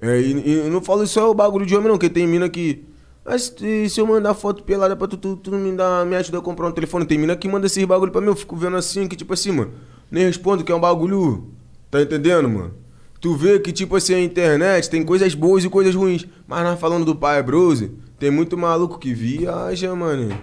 É, 0.00 0.18
e, 0.18 0.32
e 0.48 0.52
eu 0.60 0.70
não 0.70 0.80
falo 0.80 1.06
só 1.06 1.30
o 1.30 1.34
bagulho 1.34 1.66
de 1.66 1.74
homem, 1.76 1.88
não, 1.88 1.96
porque 1.96 2.08
tem 2.08 2.26
mina 2.26 2.48
que. 2.48 2.84
Mas 3.24 3.54
se 3.88 4.00
eu 4.00 4.06
mandar 4.06 4.34
foto 4.34 4.64
pelada 4.64 4.96
pra 4.96 5.06
tu, 5.06 5.16
tu, 5.16 5.36
tu 5.36 5.52
me, 5.52 5.72
dá, 5.76 6.04
me 6.04 6.16
ajuda 6.16 6.38
a 6.38 6.40
comprar 6.42 6.68
um 6.68 6.72
telefone. 6.72 7.06
Tem 7.06 7.18
mina 7.18 7.36
que 7.36 7.48
manda 7.48 7.66
esses 7.66 7.84
bagulho 7.84 8.10
pra 8.10 8.20
mim, 8.20 8.28
eu 8.28 8.36
fico 8.36 8.56
vendo 8.56 8.76
assim, 8.76 9.06
que 9.06 9.14
tipo 9.14 9.32
assim, 9.32 9.52
mano, 9.52 9.72
nem 10.10 10.24
respondo 10.24 10.64
que 10.64 10.72
é 10.72 10.74
um 10.74 10.80
bagulho. 10.80 11.48
Tá 11.90 12.00
entendendo, 12.00 12.48
mano? 12.48 12.74
Tu 13.20 13.36
vê 13.36 13.60
que, 13.60 13.70
tipo 13.70 13.94
assim, 13.94 14.14
a 14.14 14.20
internet 14.20 14.90
tem 14.90 15.04
coisas 15.04 15.32
boas 15.32 15.64
e 15.64 15.68
coisas 15.68 15.94
ruins. 15.94 16.26
Mas 16.46 16.64
nós 16.64 16.80
falando 16.80 17.04
do 17.04 17.14
pai 17.14 17.40
Brose, 17.40 17.92
tem 18.18 18.32
muito 18.32 18.58
maluco 18.58 18.98
que 18.98 19.14
viaja, 19.14 19.94
mano. 19.94 20.36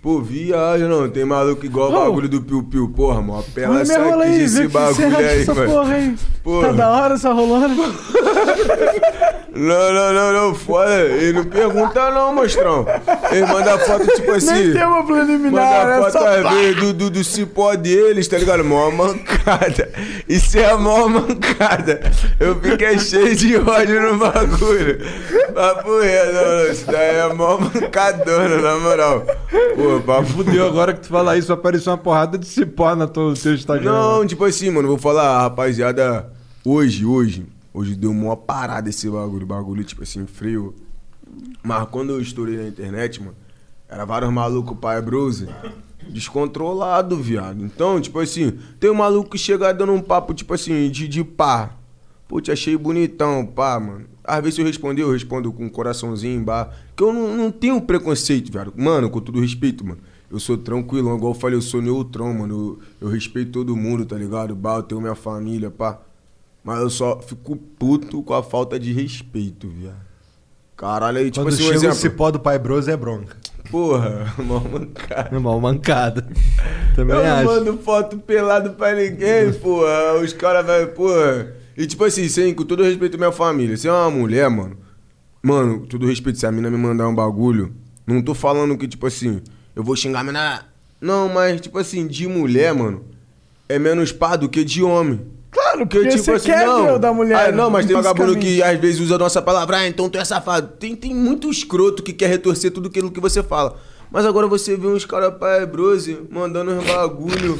Pô, 0.00 0.20
viaja, 0.20 0.86
não. 0.86 1.08
Tem 1.08 1.24
maluco 1.24 1.66
igual 1.66 1.90
o 1.90 1.92
bagulho 1.92 2.28
do 2.28 2.40
Piu 2.40 2.62
Piu, 2.62 2.88
porra, 2.94 3.20
mó 3.20 3.42
pela 3.54 3.74
Olha 3.76 3.84
minha 3.84 3.98
rola 3.98 4.24
essa 4.24 4.32
aí, 4.32 4.38
vê 4.38 4.44
esse 4.44 4.68
bagulho 4.68 5.16
aí, 5.18 5.46
mano. 5.46 5.72
porra 5.72 5.94
aí. 5.94 6.14
Porra. 6.44 6.66
Tá 6.68 6.72
da 6.72 6.90
hora 6.90 7.14
essa 7.14 7.32
rolona? 7.32 7.68
Não, 9.50 9.92
não, 9.92 10.12
não, 10.12 10.32
não, 10.32 10.54
foda. 10.54 11.00
Ele 11.00 11.32
não 11.32 11.44
pergunta 11.44 12.10
não, 12.10 12.32
mostrão. 12.34 12.86
Ele 13.32 13.46
manda 13.46 13.78
foto, 13.78 14.06
tipo 14.14 14.30
assim. 14.32 14.52
Nem 14.52 14.72
tem 14.72 14.84
uma 14.84 15.04
preliminar, 15.04 15.84
Manda 15.84 15.94
é 15.94 15.98
foto 15.98 16.24
às 16.24 16.42
pá. 16.42 16.50
vezes, 16.54 16.76
do, 16.76 16.92
do, 16.92 17.10
do 17.10 17.24
cipó 17.24 17.74
deles, 17.74 18.28
tá 18.28 18.38
ligado? 18.38 18.64
Mó 18.64 18.90
mancada. 18.90 19.90
Isso 20.28 20.58
é 20.58 20.70
a 20.70 20.76
mó 20.76 21.08
mancada. 21.08 22.00
Eu 22.38 22.60
fiquei 22.60 22.98
cheio 23.00 23.34
de 23.34 23.56
ódio 23.56 24.00
no 24.00 24.18
bagulho. 24.18 24.98
Papo 25.54 25.98
reto, 26.00 26.32
não, 26.32 26.56
não, 26.64 26.70
isso 26.70 26.86
daí 26.86 27.16
é 27.16 27.34
mó 27.34 27.58
mancadona, 27.58 28.58
na 28.58 28.76
moral. 28.76 29.24
Pô, 29.88 30.00
papo 30.02 30.28
Fudeu, 30.28 30.66
agora 30.66 30.92
que 30.92 31.00
tu 31.00 31.08
fala 31.08 31.38
isso, 31.38 31.48
vai 31.48 31.56
aparecer 31.56 31.88
uma 31.88 31.96
porrada 31.96 32.36
de 32.36 32.46
cipó 32.46 32.94
no 32.94 33.08
teu, 33.08 33.32
Instagram. 33.32 33.90
Não, 33.90 34.26
tipo 34.26 34.44
assim, 34.44 34.68
mano, 34.68 34.86
vou 34.86 34.98
falar, 34.98 35.40
rapaziada, 35.40 36.30
hoje, 36.62 37.06
hoje, 37.06 37.46
hoje 37.72 37.94
deu 37.94 38.10
uma 38.10 38.36
parada 38.36 38.90
esse 38.90 39.08
bagulho, 39.08 39.46
bagulho, 39.46 39.82
tipo 39.82 40.02
assim, 40.02 40.26
frio. 40.26 40.74
Mas 41.62 41.88
quando 41.88 42.10
eu 42.10 42.20
estourei 42.20 42.58
na 42.58 42.68
internet, 42.68 43.18
mano, 43.18 43.34
era 43.88 44.04
vários 44.04 44.30
malucos 44.30 44.76
pai 44.78 45.00
brose, 45.00 45.48
descontrolado, 46.06 47.16
viado. 47.16 47.64
Então, 47.64 47.98
tipo 47.98 48.20
assim, 48.20 48.58
tem 48.78 48.90
um 48.90 48.94
maluco 48.94 49.30
que 49.30 49.38
chega 49.38 49.72
dando 49.72 49.94
um 49.94 50.02
papo, 50.02 50.34
tipo 50.34 50.52
assim, 50.52 50.90
de, 50.90 51.08
de 51.08 51.24
pá. 51.24 51.70
Pô, 52.28 52.42
te 52.42 52.52
achei 52.52 52.76
bonitão, 52.76 53.46
pá, 53.46 53.80
mano. 53.80 54.04
Às 54.28 54.42
vezes 54.42 54.58
eu 54.58 54.64
responder, 54.66 55.02
eu 55.02 55.10
respondo 55.10 55.50
com 55.52 55.64
um 55.64 55.68
coraçãozinho, 55.68 56.42
bah. 56.44 56.70
Que 56.94 57.02
eu 57.02 57.12
não, 57.12 57.36
não 57.36 57.50
tenho 57.50 57.80
preconceito, 57.80 58.52
viado. 58.52 58.72
Mano, 58.76 59.08
com 59.08 59.20
todo 59.20 59.40
respeito, 59.40 59.84
mano. 59.84 59.98
Eu 60.30 60.38
sou 60.38 60.58
tranquilão, 60.58 61.16
igual 61.16 61.32
eu 61.32 61.38
falei, 61.38 61.56
eu 61.56 61.62
sou 61.62 61.80
neutrão, 61.80 62.34
mano. 62.34 62.78
Eu, 63.00 63.08
eu 63.08 63.12
respeito 63.12 63.52
todo 63.52 63.74
mundo, 63.74 64.04
tá 64.04 64.16
ligado? 64.16 64.54
Bah, 64.54 64.76
eu 64.76 64.82
tenho 64.82 65.00
minha 65.00 65.14
família, 65.14 65.70
pá. 65.70 65.98
Mas 66.62 66.80
eu 66.80 66.90
só 66.90 67.20
fico 67.20 67.56
puto 67.56 68.22
com 68.22 68.34
a 68.34 68.42
falta 68.42 68.78
de 68.78 68.92
respeito, 68.92 69.68
viado. 69.68 70.08
Caralho, 70.76 71.18
aí, 71.18 71.30
tipo 71.30 71.44
Quando 71.44 71.54
assim, 71.54 71.70
um 71.70 71.72
exemplo. 71.72 71.96
cipó 71.96 72.30
do 72.30 72.38
pai 72.38 72.58
Bros 72.58 72.86
é 72.86 72.96
bronca. 72.96 73.36
Porra, 73.70 74.32
mó 74.38 74.60
mancada. 74.60 75.34
Irmão, 75.34 75.60
mancada. 75.60 76.28
Também 76.94 77.16
eu 77.16 77.24
não 77.24 77.32
acho. 77.34 77.44
mando 77.46 77.78
foto 77.78 78.18
pelado 78.18 78.70
pra 78.74 78.94
ninguém, 78.94 79.52
porra. 79.54 80.20
Os 80.22 80.32
caras 80.32 80.64
vai, 80.66 80.86
porra. 80.86 81.54
E 81.78 81.86
tipo 81.86 82.02
assim, 82.02 82.28
sem, 82.28 82.52
com 82.52 82.64
todo 82.64 82.82
respeito 82.82 83.14
à 83.14 83.18
minha 83.18 83.30
família, 83.30 83.76
se 83.76 83.86
é 83.86 83.92
uma 83.92 84.10
mulher, 84.10 84.50
mano. 84.50 84.76
Mano, 85.40 85.78
com 85.78 85.86
todo 85.86 86.06
respeito, 86.08 86.36
se 86.36 86.44
a 86.44 86.50
mina 86.50 86.68
me 86.68 86.76
mandar 86.76 87.06
um 87.06 87.14
bagulho, 87.14 87.72
não 88.04 88.20
tô 88.20 88.34
falando 88.34 88.76
que, 88.76 88.88
tipo 88.88 89.06
assim, 89.06 89.40
eu 89.76 89.84
vou 89.84 89.94
xingar 89.94 90.20
a 90.20 90.24
mina. 90.24 90.66
Não, 91.00 91.28
mas, 91.28 91.60
tipo 91.60 91.78
assim, 91.78 92.08
de 92.08 92.26
mulher, 92.26 92.74
mano, 92.74 93.04
é 93.68 93.78
menos 93.78 94.10
pá 94.10 94.34
do 94.34 94.48
que 94.48 94.64
de 94.64 94.82
homem. 94.82 95.20
Claro, 95.52 95.78
Porque, 95.86 95.98
porque 96.00 96.10
tipo 96.16 96.24
você 96.24 96.30
assim, 96.32 96.46
quer 96.46 96.66
não. 96.66 96.84
ver 96.84 96.92
o 96.94 96.98
da 96.98 97.12
mulher. 97.12 97.48
Ah, 97.48 97.52
não, 97.52 97.70
mas 97.70 97.86
tem 97.86 97.94
vagabundo 97.94 98.36
que 98.36 98.60
às 98.60 98.78
vezes 98.80 99.00
usa 99.00 99.14
a 99.14 99.18
nossa 99.18 99.40
palavra, 99.40 99.76
ah, 99.76 99.86
então 99.86 100.10
tu 100.10 100.18
é 100.18 100.24
safado. 100.24 100.72
Tem, 100.80 100.96
tem 100.96 101.14
muito 101.14 101.48
escroto 101.48 102.02
que 102.02 102.12
quer 102.12 102.28
retorcer 102.28 102.72
tudo 102.72 102.88
aquilo 102.88 103.12
que 103.12 103.20
você 103.20 103.40
fala. 103.40 103.78
Mas 104.10 104.26
agora 104.26 104.48
você 104.48 104.76
vê 104.76 104.88
uns 104.88 105.04
caras 105.04 105.32
pai 105.38 105.64
brose 105.64 106.18
mandando 106.28 106.72
uns 106.72 106.84
bagulho. 106.84 107.56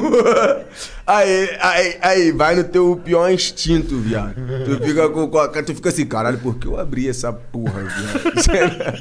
aí, 1.06 1.50
aí, 1.60 1.96
aí, 2.00 2.32
vai 2.32 2.54
no 2.56 2.64
teu 2.64 3.00
pior 3.04 3.30
instinto, 3.30 3.96
viado. 3.98 4.34
Tu 4.64 4.84
fica 4.84 5.08
com, 5.08 5.28
com 5.28 5.62
tu 5.62 5.74
fica 5.74 5.88
assim, 5.88 6.06
caralho, 6.06 6.38
por 6.38 6.56
que 6.56 6.66
eu 6.66 6.78
abri 6.78 7.08
essa 7.08 7.32
porra, 7.32 7.82
viado? 7.82 8.96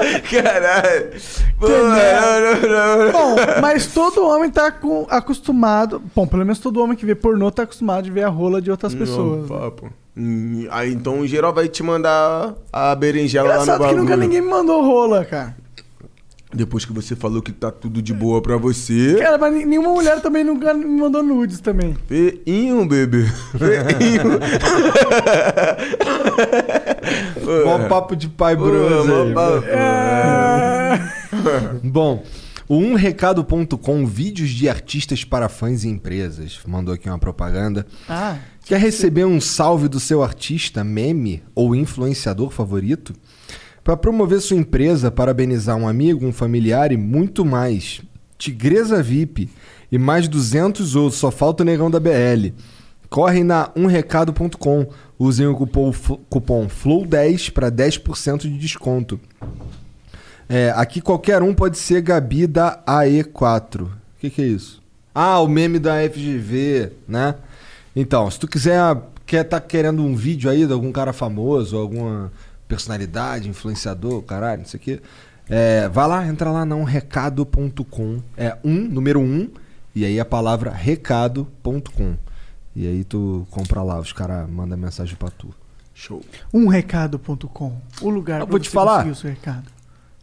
caralho. 0.30 1.10
Porra, 1.58 2.40
não, 2.40 2.60
não, 2.62 3.04
não. 3.06 3.12
Bom, 3.12 3.36
mas 3.60 3.86
todo 3.88 4.24
homem 4.26 4.50
tá 4.50 4.70
com- 4.70 5.06
acostumado. 5.10 6.02
Bom, 6.14 6.26
pelo 6.26 6.44
menos 6.44 6.58
todo 6.58 6.80
homem 6.82 6.96
que 6.96 7.04
vê 7.06 7.14
pornô 7.14 7.50
tá 7.50 7.62
acostumado 7.64 8.04
de 8.04 8.10
ver 8.10 8.22
a 8.24 8.28
rola 8.28 8.60
de 8.60 8.70
outras 8.70 8.94
pessoas. 8.94 9.48
Não, 9.48 9.58
papo. 9.58 9.90
Hum, 10.16 10.66
Aí 10.70 10.92
então, 10.92 11.24
em 11.24 11.28
geral, 11.28 11.52
vai 11.52 11.68
te 11.68 11.82
mandar 11.82 12.54
a 12.72 12.94
berinjela 12.94 13.48
lá 13.48 13.54
no 13.56 13.62
Engraçado 13.62 13.78
que 13.80 13.84
bagulho. 13.86 14.02
nunca 14.02 14.16
ninguém 14.16 14.40
me 14.40 14.48
mandou 14.48 14.82
rola, 14.84 15.24
cara. 15.24 15.56
Depois 16.52 16.84
que 16.84 16.92
você 16.92 17.14
falou 17.14 17.40
que 17.40 17.52
tá 17.52 17.70
tudo 17.70 18.02
de 18.02 18.12
boa 18.12 18.42
pra 18.42 18.56
você. 18.56 19.14
Cara, 19.20 19.38
mas 19.38 19.54
nenhuma 19.54 19.92
mulher 19.92 20.20
também 20.20 20.42
nunca 20.42 20.74
me 20.74 20.84
mandou 20.84 21.22
nudes 21.22 21.60
também. 21.60 21.96
Feinho, 22.08 22.84
bebê. 22.86 23.22
Feinho. 23.56 24.40
Mó 27.64 27.88
papo 27.88 28.16
de 28.16 28.28
pai 28.28 28.54
aí. 28.54 29.32
papo. 29.32 29.64
Bom, 31.84 32.24
o 32.68 32.76
umrecado.com, 32.78 34.06
vídeos 34.06 34.50
de 34.50 34.68
artistas 34.68 35.24
para 35.24 35.48
fãs 35.48 35.84
e 35.84 35.88
empresas, 35.88 36.58
mandou 36.66 36.94
aqui 36.94 37.08
uma 37.08 37.18
propaganda. 37.18 37.86
Ah, 38.08 38.36
Quer 38.64 38.78
receber 38.78 39.24
um 39.24 39.40
salve 39.40 39.88
do 39.88 39.98
seu 39.98 40.22
artista, 40.22 40.84
meme 40.84 41.42
ou 41.54 41.74
influenciador 41.74 42.50
favorito? 42.50 43.14
Para 43.90 43.96
promover 43.96 44.40
sua 44.40 44.56
empresa, 44.56 45.10
parabenizar 45.10 45.76
um 45.76 45.88
amigo, 45.88 46.24
um 46.24 46.32
familiar 46.32 46.92
e 46.92 46.96
muito 46.96 47.44
mais. 47.44 48.00
Tigresa 48.38 49.02
VIP 49.02 49.48
e 49.90 49.98
mais 49.98 50.28
200 50.28 50.94
outros, 50.94 51.18
só 51.18 51.28
falta 51.28 51.64
o 51.64 51.66
negão 51.66 51.90
da 51.90 51.98
BL. 51.98 52.54
Corre 53.08 53.42
na 53.42 53.72
umrecado.com, 53.74 54.86
usem 55.18 55.48
o 55.48 55.56
cupom, 55.56 55.92
cupom 56.28 56.68
FLOW10 56.68 57.50
para 57.50 57.68
10% 57.68 58.42
de 58.42 58.56
desconto. 58.56 59.18
É, 60.48 60.72
aqui 60.76 61.00
qualquer 61.00 61.42
um 61.42 61.52
pode 61.52 61.76
ser 61.76 62.00
Gabi 62.00 62.46
da 62.46 62.80
AE4. 62.86 63.82
O 63.82 63.88
que, 64.20 64.30
que 64.30 64.40
é 64.40 64.46
isso? 64.46 64.80
Ah, 65.12 65.40
o 65.40 65.48
meme 65.48 65.80
da 65.80 65.94
FGV, 66.08 66.92
né? 67.08 67.34
Então, 67.96 68.30
se 68.30 68.38
tu 68.38 68.46
quiser, 68.46 68.78
quer 69.26 69.42
tá 69.42 69.60
querendo 69.60 70.04
um 70.04 70.14
vídeo 70.14 70.48
aí 70.48 70.64
de 70.64 70.72
algum 70.72 70.92
cara 70.92 71.12
famoso, 71.12 71.76
alguma 71.76 72.30
personalidade, 72.70 73.48
influenciador, 73.48 74.22
caralho, 74.22 74.60
não 74.62 74.66
sei 74.68 74.78
o 74.78 74.82
quê. 74.82 75.00
É, 75.48 75.88
vai 75.88 76.06
lá, 76.06 76.24
entra 76.26 76.50
lá 76.52 76.64
não 76.64 76.84
recado.com. 76.84 78.20
É 78.36 78.56
um, 78.64 78.76
número 78.88 79.18
um, 79.20 79.50
e 79.94 80.04
aí 80.04 80.20
a 80.20 80.24
palavra 80.24 80.70
recado.com. 80.70 82.14
E 82.76 82.86
aí 82.86 83.02
tu 83.02 83.44
compra 83.50 83.82
lá, 83.82 83.98
os 83.98 84.12
caras 84.12 84.48
mandam 84.48 84.78
mensagem 84.78 85.16
pra 85.16 85.28
tu. 85.28 85.48
Show. 85.92 86.22
umrecado.com. 86.52 87.76
O 88.00 88.08
lugar 88.08 88.40
Eu 88.40 88.46
pra 88.46 88.52
vou 88.52 88.60
te 88.60 88.68
você 88.70 88.74
falar. 88.74 88.92
conseguir 88.98 89.10
o 89.10 89.14
seu 89.16 89.30
recado. 89.30 89.64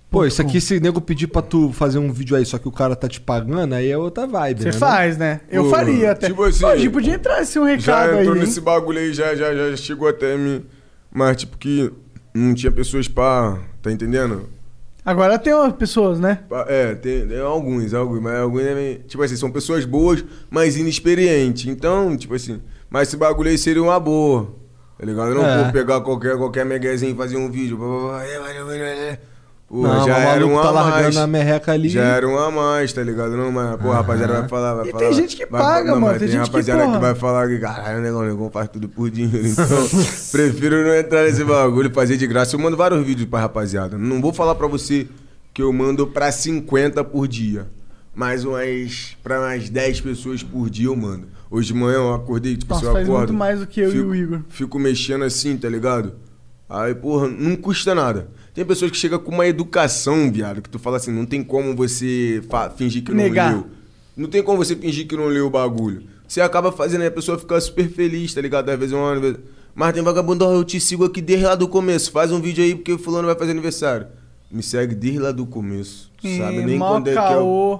Pô, 0.09 0.25
isso 0.25 0.41
aqui, 0.41 0.61
se 0.61 0.79
nego 0.79 1.01
pedir 1.01 1.27
pra 1.27 1.41
tu 1.41 1.73
fazer 1.73 1.99
um 1.99 2.11
vídeo 2.13 2.37
aí, 2.37 2.45
só 2.45 2.57
que 2.57 2.67
o 2.67 2.71
cara 2.71 2.95
tá 2.95 3.09
te 3.09 3.19
pagando, 3.19 3.75
aí 3.75 3.91
é 3.91 3.97
outra 3.97 4.25
vibe, 4.25 4.59
Você 4.61 4.67
né? 4.67 4.71
faz, 4.71 5.17
né? 5.17 5.41
Eu 5.49 5.65
Pô, 5.65 5.69
faria 5.69 6.13
até. 6.13 6.27
tipo 6.27 6.41
assim, 6.45 6.63
Hoje 6.63 6.89
podia 6.89 7.15
entrar 7.15 7.41
esse 7.41 7.59
um 7.59 7.65
Já 7.65 7.75
recado 8.03 8.11
aí. 8.15 8.19
entrou 8.21 8.35
hein? 8.37 8.41
nesse 8.43 8.61
bagulho 8.61 8.99
aí, 8.99 9.13
já, 9.13 9.35
já, 9.35 9.53
já 9.53 9.75
chegou 9.75 10.07
até 10.07 10.37
mim. 10.37 10.63
Mas, 11.11 11.35
tipo, 11.37 11.57
que 11.57 11.91
não 12.37 12.53
tinha 12.53 12.71
pessoas 12.71 13.07
pra. 13.07 13.57
Tá 13.81 13.91
entendendo? 13.91 14.49
Agora 15.05 15.39
tem 15.39 15.53
umas 15.53 15.71
pessoas, 15.73 16.19
né? 16.19 16.39
É, 16.67 16.93
tem, 16.95 17.25
tem 17.25 17.39
alguns, 17.39 17.93
alguns, 17.93 18.19
mas 18.21 18.39
alguns 18.39 18.61
é 18.61 18.75
meio- 18.75 18.99
Tipo 19.07 19.23
assim, 19.23 19.37
são 19.37 19.49
pessoas 19.49 19.85
boas, 19.85 20.23
mas 20.49 20.75
inexperientes. 20.75 21.65
Então, 21.67 22.15
tipo 22.17 22.33
assim, 22.35 22.61
mas 22.89 23.07
esse 23.07 23.15
bagulho 23.15 23.49
aí 23.49 23.57
seria 23.57 23.81
uma 23.81 23.99
boa. 23.99 24.53
Tá 24.99 25.05
ligado? 25.05 25.29
Eu 25.29 25.35
não 25.35 25.45
É. 25.45 25.63
vou 25.63 25.71
pegar 25.71 26.01
qualquer, 26.01 26.35
qualquer 26.37 26.65
meguezinho 26.65 27.13
e 27.13 27.15
fazer 27.15 27.37
um 27.37 27.49
vídeo. 27.49 27.77
blá, 27.77 27.87
blá, 28.19 28.63
blá, 28.65 28.75
é. 28.75 29.19
Pô, 29.67 29.81
Não, 29.81 30.05
já 30.05 30.17
era 30.19 30.47
um 30.47 30.53
tá 30.61 30.67
a 30.69 30.71
largando 30.71 31.01
mais. 31.03 31.17
a 31.17 31.27
merreca 31.27 31.73
ali. 31.73 31.89
Já 31.89 32.01
era 32.03 32.25
um 32.25 32.37
a 32.39 32.49
mais, 32.49 32.93
tá 32.93 33.03
ligado? 33.03 33.35
Não, 33.35 33.51
mas, 33.51 33.75
pô, 33.81 33.91
a 33.91 33.95
rapaziada 33.95 34.39
vai 34.39 34.47
falar, 34.47 34.73
vai 34.75 34.87
E 34.87 34.91
falar. 34.91 35.03
tem 35.03 35.13
gente 35.13 35.35
que 35.35 35.45
vai- 35.45 35.61
paga, 35.61 35.91
não, 35.91 35.99
mano, 35.99 36.05
mas 36.13 36.19
tem 36.19 36.27
gente 36.29 36.39
que, 36.39 36.47
rapaziada 36.47 36.81
que, 36.83 36.87
porra. 36.87 36.99
vai 37.01 37.15
falar 37.15 37.47
que, 37.49 37.59
caralho, 37.59 37.99
negão, 38.01 38.21
negão 38.23 38.49
faz 38.49 38.69
tudo 38.69 38.87
por 38.87 39.09
dinheiro. 39.09 39.45
Então, 39.45 39.87
prefiro 40.31 40.83
não 40.85 40.95
entrar 40.95 41.23
nesse 41.23 41.43
bagulho, 41.43 41.91
fazer 41.93 42.15
de 42.15 42.25
graça. 42.25 42.55
Eu 42.55 42.59
mando 42.61 42.77
vários 42.77 43.05
vídeos 43.05 43.27
pra 43.29 43.41
rapaziada. 43.41 43.97
Não 43.97 44.21
vou 44.21 44.31
falar 44.31 44.55
pra 44.55 44.67
você 44.67 45.05
que 45.53 45.61
eu 45.61 45.73
mando 45.73 46.07
pra 46.07 46.31
50 46.31 47.03
por 47.03 47.27
dia. 47.27 47.67
Mas 48.15 48.45
umas, 48.45 49.17
pra 49.21 49.39
umas 49.41 49.69
10 49.69 49.99
pessoas 49.99 50.41
por 50.41 50.69
dia 50.69 50.87
eu 50.87 50.95
mando. 50.95 51.27
Hoje 51.51 51.67
de 51.67 51.73
manhã 51.73 51.95
eu 51.97 52.13
acordei, 52.13 52.55
tipo, 52.55 52.73
Nossa, 52.73 52.85
se 52.85 52.87
eu 52.89 52.93
faz 52.93 53.05
acordo. 53.07 53.27
muito 53.33 53.37
mais 53.37 53.59
do 53.59 53.67
que 53.67 53.81
eu 53.81 53.89
e 53.89 53.91
fico, 53.91 54.05
o 54.07 54.15
Igor. 54.15 54.39
Fico 54.49 54.79
mexendo 54.79 55.23
assim, 55.25 55.57
tá 55.57 55.67
ligado? 55.67 56.13
Aí, 56.69 56.93
porra, 56.95 57.27
não 57.27 57.55
custa 57.55 57.93
nada. 57.93 58.27
Tem 58.57 58.65
pessoas 58.65 58.89
que 58.89 58.97
chegam 58.97 59.19
com 59.19 59.31
uma 59.31 59.45
educação, 59.45 60.31
viado, 60.31 60.63
que 60.63 60.69
tu 60.69 60.79
fala 60.79 60.97
assim, 60.97 61.11
não 61.11 61.27
tem 61.27 61.43
como 61.43 61.75
você 61.75 62.41
fingir 62.75 63.03
que 63.03 63.13
Negar. 63.13 63.51
não 63.51 63.57
leu. 63.59 63.67
Não 64.17 64.27
tem 64.27 64.41
como 64.41 64.57
você 64.57 64.75
fingir 64.75 65.05
que 65.05 65.15
não 65.15 65.27
leu 65.27 65.45
o 65.45 65.49
bagulho. 65.51 66.01
Você 66.27 66.41
acaba 66.41 66.71
fazendo 66.71 67.05
a 67.05 67.11
pessoa 67.11 67.37
fica 67.37 67.61
super 67.61 67.87
feliz, 67.87 68.33
tá 68.33 68.41
ligado? 68.41 68.69
Às 68.69 68.79
vezes 68.79 68.95
uma 68.95 69.13
às 69.13 69.21
vezes... 69.21 69.37
Mas 69.75 69.93
tem 69.93 70.01
vagabundo, 70.01 70.43
eu 70.45 70.63
te 70.63 70.79
sigo 70.79 71.05
aqui 71.05 71.21
desde 71.21 71.45
lá 71.45 71.53
do 71.53 71.67
começo. 71.67 72.11
Faz 72.11 72.31
um 72.31 72.41
vídeo 72.41 72.63
aí 72.63 72.73
porque 72.73 72.91
o 72.93 72.97
fulano 72.97 73.27
vai 73.27 73.35
fazer 73.35 73.51
aniversário. 73.51 74.07
Me 74.49 74.63
segue 74.63 74.95
desde 74.95 75.19
lá 75.19 75.31
do 75.31 75.45
começo. 75.45 76.11
Sabe 76.19 76.65
nem 76.65 76.79
mó 76.79 76.93
quando 76.93 77.09
é 77.09 77.13
que 77.13 77.19
eu... 77.19 77.23
caô. 77.23 77.79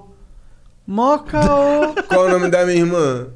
Mó 0.86 1.18
caô. 1.18 1.96
Qual 2.08 2.28
o 2.28 2.30
nome 2.30 2.52
da 2.52 2.64
minha 2.68 2.78
irmã? 2.78 3.30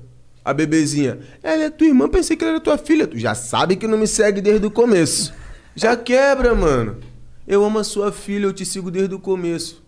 A 0.46 0.54
bebezinha. 0.54 1.18
Ela 1.42 1.64
é 1.64 1.70
tua 1.72 1.88
irmã, 1.88 2.08
pensei 2.08 2.38
que 2.38 2.44
ela 2.44 2.54
era 2.54 2.62
tua 2.62 2.78
filha. 2.78 3.08
Tu 3.08 3.18
já 3.18 3.34
sabe 3.34 3.78
que 3.78 3.88
não 3.88 3.98
me 3.98 4.06
segue 4.06 4.42
desde 4.42 4.68
o 4.68 4.70
começo. 4.70 5.34
Já 5.76 5.98
quebra, 5.98 6.54
mano. 6.54 7.10
Eu 7.48 7.64
amo 7.66 7.80
a 7.80 7.84
sua 7.84 8.12
filha, 8.12 8.46
eu 8.46 8.54
te 8.54 8.66
sigo 8.66 8.90
desde 8.92 9.14
o 9.16 9.20
começo. 9.20 9.82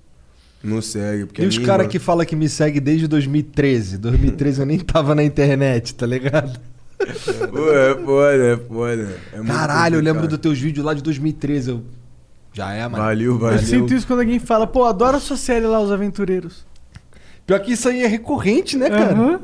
Não 0.63 0.81
segue, 0.81 1.25
porque 1.25 1.41
E 1.41 1.45
a 1.45 1.47
os 1.47 1.57
caras 1.57 1.81
irmã- 1.85 1.89
que 1.91 1.99
falam 1.99 2.25
que 2.25 2.35
me 2.35 2.47
segue 2.47 2.79
desde 2.79 3.07
2013. 3.07 3.97
2013 3.97 4.61
eu 4.61 4.65
nem 4.65 4.79
tava 4.79 5.13
na 5.13 5.23
internet, 5.23 5.93
tá 5.95 6.05
ligado? 6.05 6.59
Pô, 6.97 7.71
é 7.73 7.95
foda, 7.95 8.43
é 8.45 8.57
foda. 8.57 9.17
É 9.33 9.37
muito 9.37 9.51
Caralho, 9.51 9.95
eu 9.97 10.01
lembro 10.01 10.25
dos 10.27 10.37
teus 10.39 10.57
vídeos 10.57 10.85
lá 10.85 10.93
de 10.93 11.03
2013. 11.03 11.69
Eu... 11.71 11.83
Já 12.53 12.71
é, 12.71 12.83
mano. 12.87 13.03
Valeu, 13.03 13.31
Eu 13.33 13.37
valeu. 13.39 13.59
sinto 13.59 13.93
isso 13.93 14.07
quando 14.07 14.19
alguém 14.19 14.39
fala, 14.39 14.65
pô, 14.65 14.85
adoro 14.85 15.17
a 15.17 15.19
sua 15.19 15.35
série 15.35 15.65
lá, 15.65 15.81
Os 15.81 15.91
Aventureiros. 15.91 16.65
Pior 17.45 17.59
que 17.59 17.73
isso 17.73 17.89
aí 17.89 18.01
é 18.03 18.07
recorrente, 18.07 18.77
né, 18.77 18.89
cara? 18.89 19.11
Aham. 19.11 19.39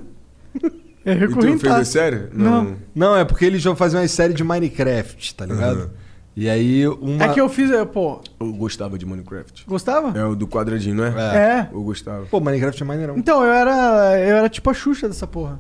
É 1.06 1.12
E 1.14 1.16
tu 1.16 1.20
recorrente. 1.20 1.60
fez 1.62 1.74
a 1.74 1.84
série? 1.86 2.28
Não. 2.34 2.76
Não, 2.96 3.18
é 3.18 3.26
porque 3.26 3.44
eles 3.44 3.62
vão 3.64 3.76
fazer 3.76 3.98
uma 3.98 4.08
série 4.08 4.34
de 4.34 4.44
Minecraft, 4.44 5.36
tá 5.36 5.46
ligado? 5.46 5.78
Aham. 5.80 5.90
E 6.40 6.50
aí 6.50 6.88
uma... 6.88 7.26
É 7.26 7.34
que 7.34 7.42
eu 7.42 7.50
fiz, 7.50 7.70
é, 7.70 7.84
pô, 7.84 8.22
Eu 8.40 8.54
gostava 8.54 8.98
de 8.98 9.06
Minecraft. 9.06 9.66
gostava? 9.68 10.18
É 10.18 10.24
o 10.24 10.36
do 10.36 10.48
quadradinho, 10.48 10.96
não 10.96 11.04
é? 11.04 11.10
É. 11.36 11.70
Eu 11.70 11.84
gostava. 11.84 12.26
Pô, 12.28 12.40
Minecraft 12.40 12.82
é 12.82 12.86
maneirão. 12.86 13.18
Então, 13.18 13.44
eu 13.44 13.52
era. 13.52 14.18
Eu 14.18 14.38
era 14.38 14.48
tipo 14.48 14.70
a 14.70 14.74
Xuxa 14.74 15.10
dessa 15.10 15.28
porra. 15.28 15.60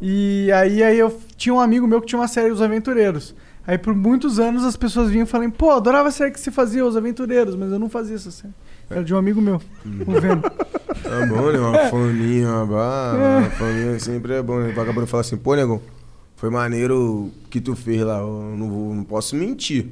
E 0.00 0.52
aí, 0.52 0.84
aí 0.84 0.96
eu 0.96 1.18
tinha 1.36 1.52
um 1.52 1.58
amigo 1.58 1.84
meu 1.88 2.00
que 2.00 2.06
tinha 2.06 2.20
uma 2.20 2.28
série 2.28 2.52
Os 2.52 2.62
Aventureiros. 2.62 3.34
Aí 3.66 3.76
por 3.76 3.92
muitos 3.92 4.38
anos 4.38 4.64
as 4.64 4.76
pessoas 4.76 5.10
vinham 5.10 5.24
e 5.24 5.26
falavam, 5.26 5.50
pô, 5.50 5.72
adorava 5.72 6.10
a 6.10 6.12
série 6.12 6.30
que 6.30 6.38
você 6.38 6.52
fazia, 6.52 6.86
Os 6.86 6.96
Aventureiros, 6.96 7.56
mas 7.56 7.72
eu 7.72 7.78
não 7.80 7.88
fazia 7.88 8.14
essa 8.14 8.30
série. 8.30 8.54
Era 8.88 9.02
de 9.02 9.12
um 9.12 9.16
amigo 9.16 9.40
meu, 9.42 9.60
o 10.06 10.20
Veno. 10.20 10.42
Tá 11.02 11.26
bom, 11.26 11.50
né? 11.50 11.58
Uma 11.58 11.78
faninha, 11.90 12.48
uma 12.48 12.66
barra, 12.66 13.38
uma 13.38 13.50
faninha 13.50 13.98
sempre 13.98 14.34
é 14.34 14.42
bom, 14.42 14.60
né? 14.60 14.70
O 14.70 14.74
vagabundo 14.74 15.06
fala 15.06 15.22
assim, 15.22 15.36
pô, 15.36 15.56
negão, 15.56 15.80
foi 16.42 16.50
maneiro 16.50 17.30
que 17.48 17.60
tu 17.60 17.76
fez 17.76 18.00
lá, 18.00 18.18
eu 18.18 18.56
não, 18.58 18.68
vou, 18.68 18.92
não 18.92 19.04
posso 19.04 19.36
mentir. 19.36 19.86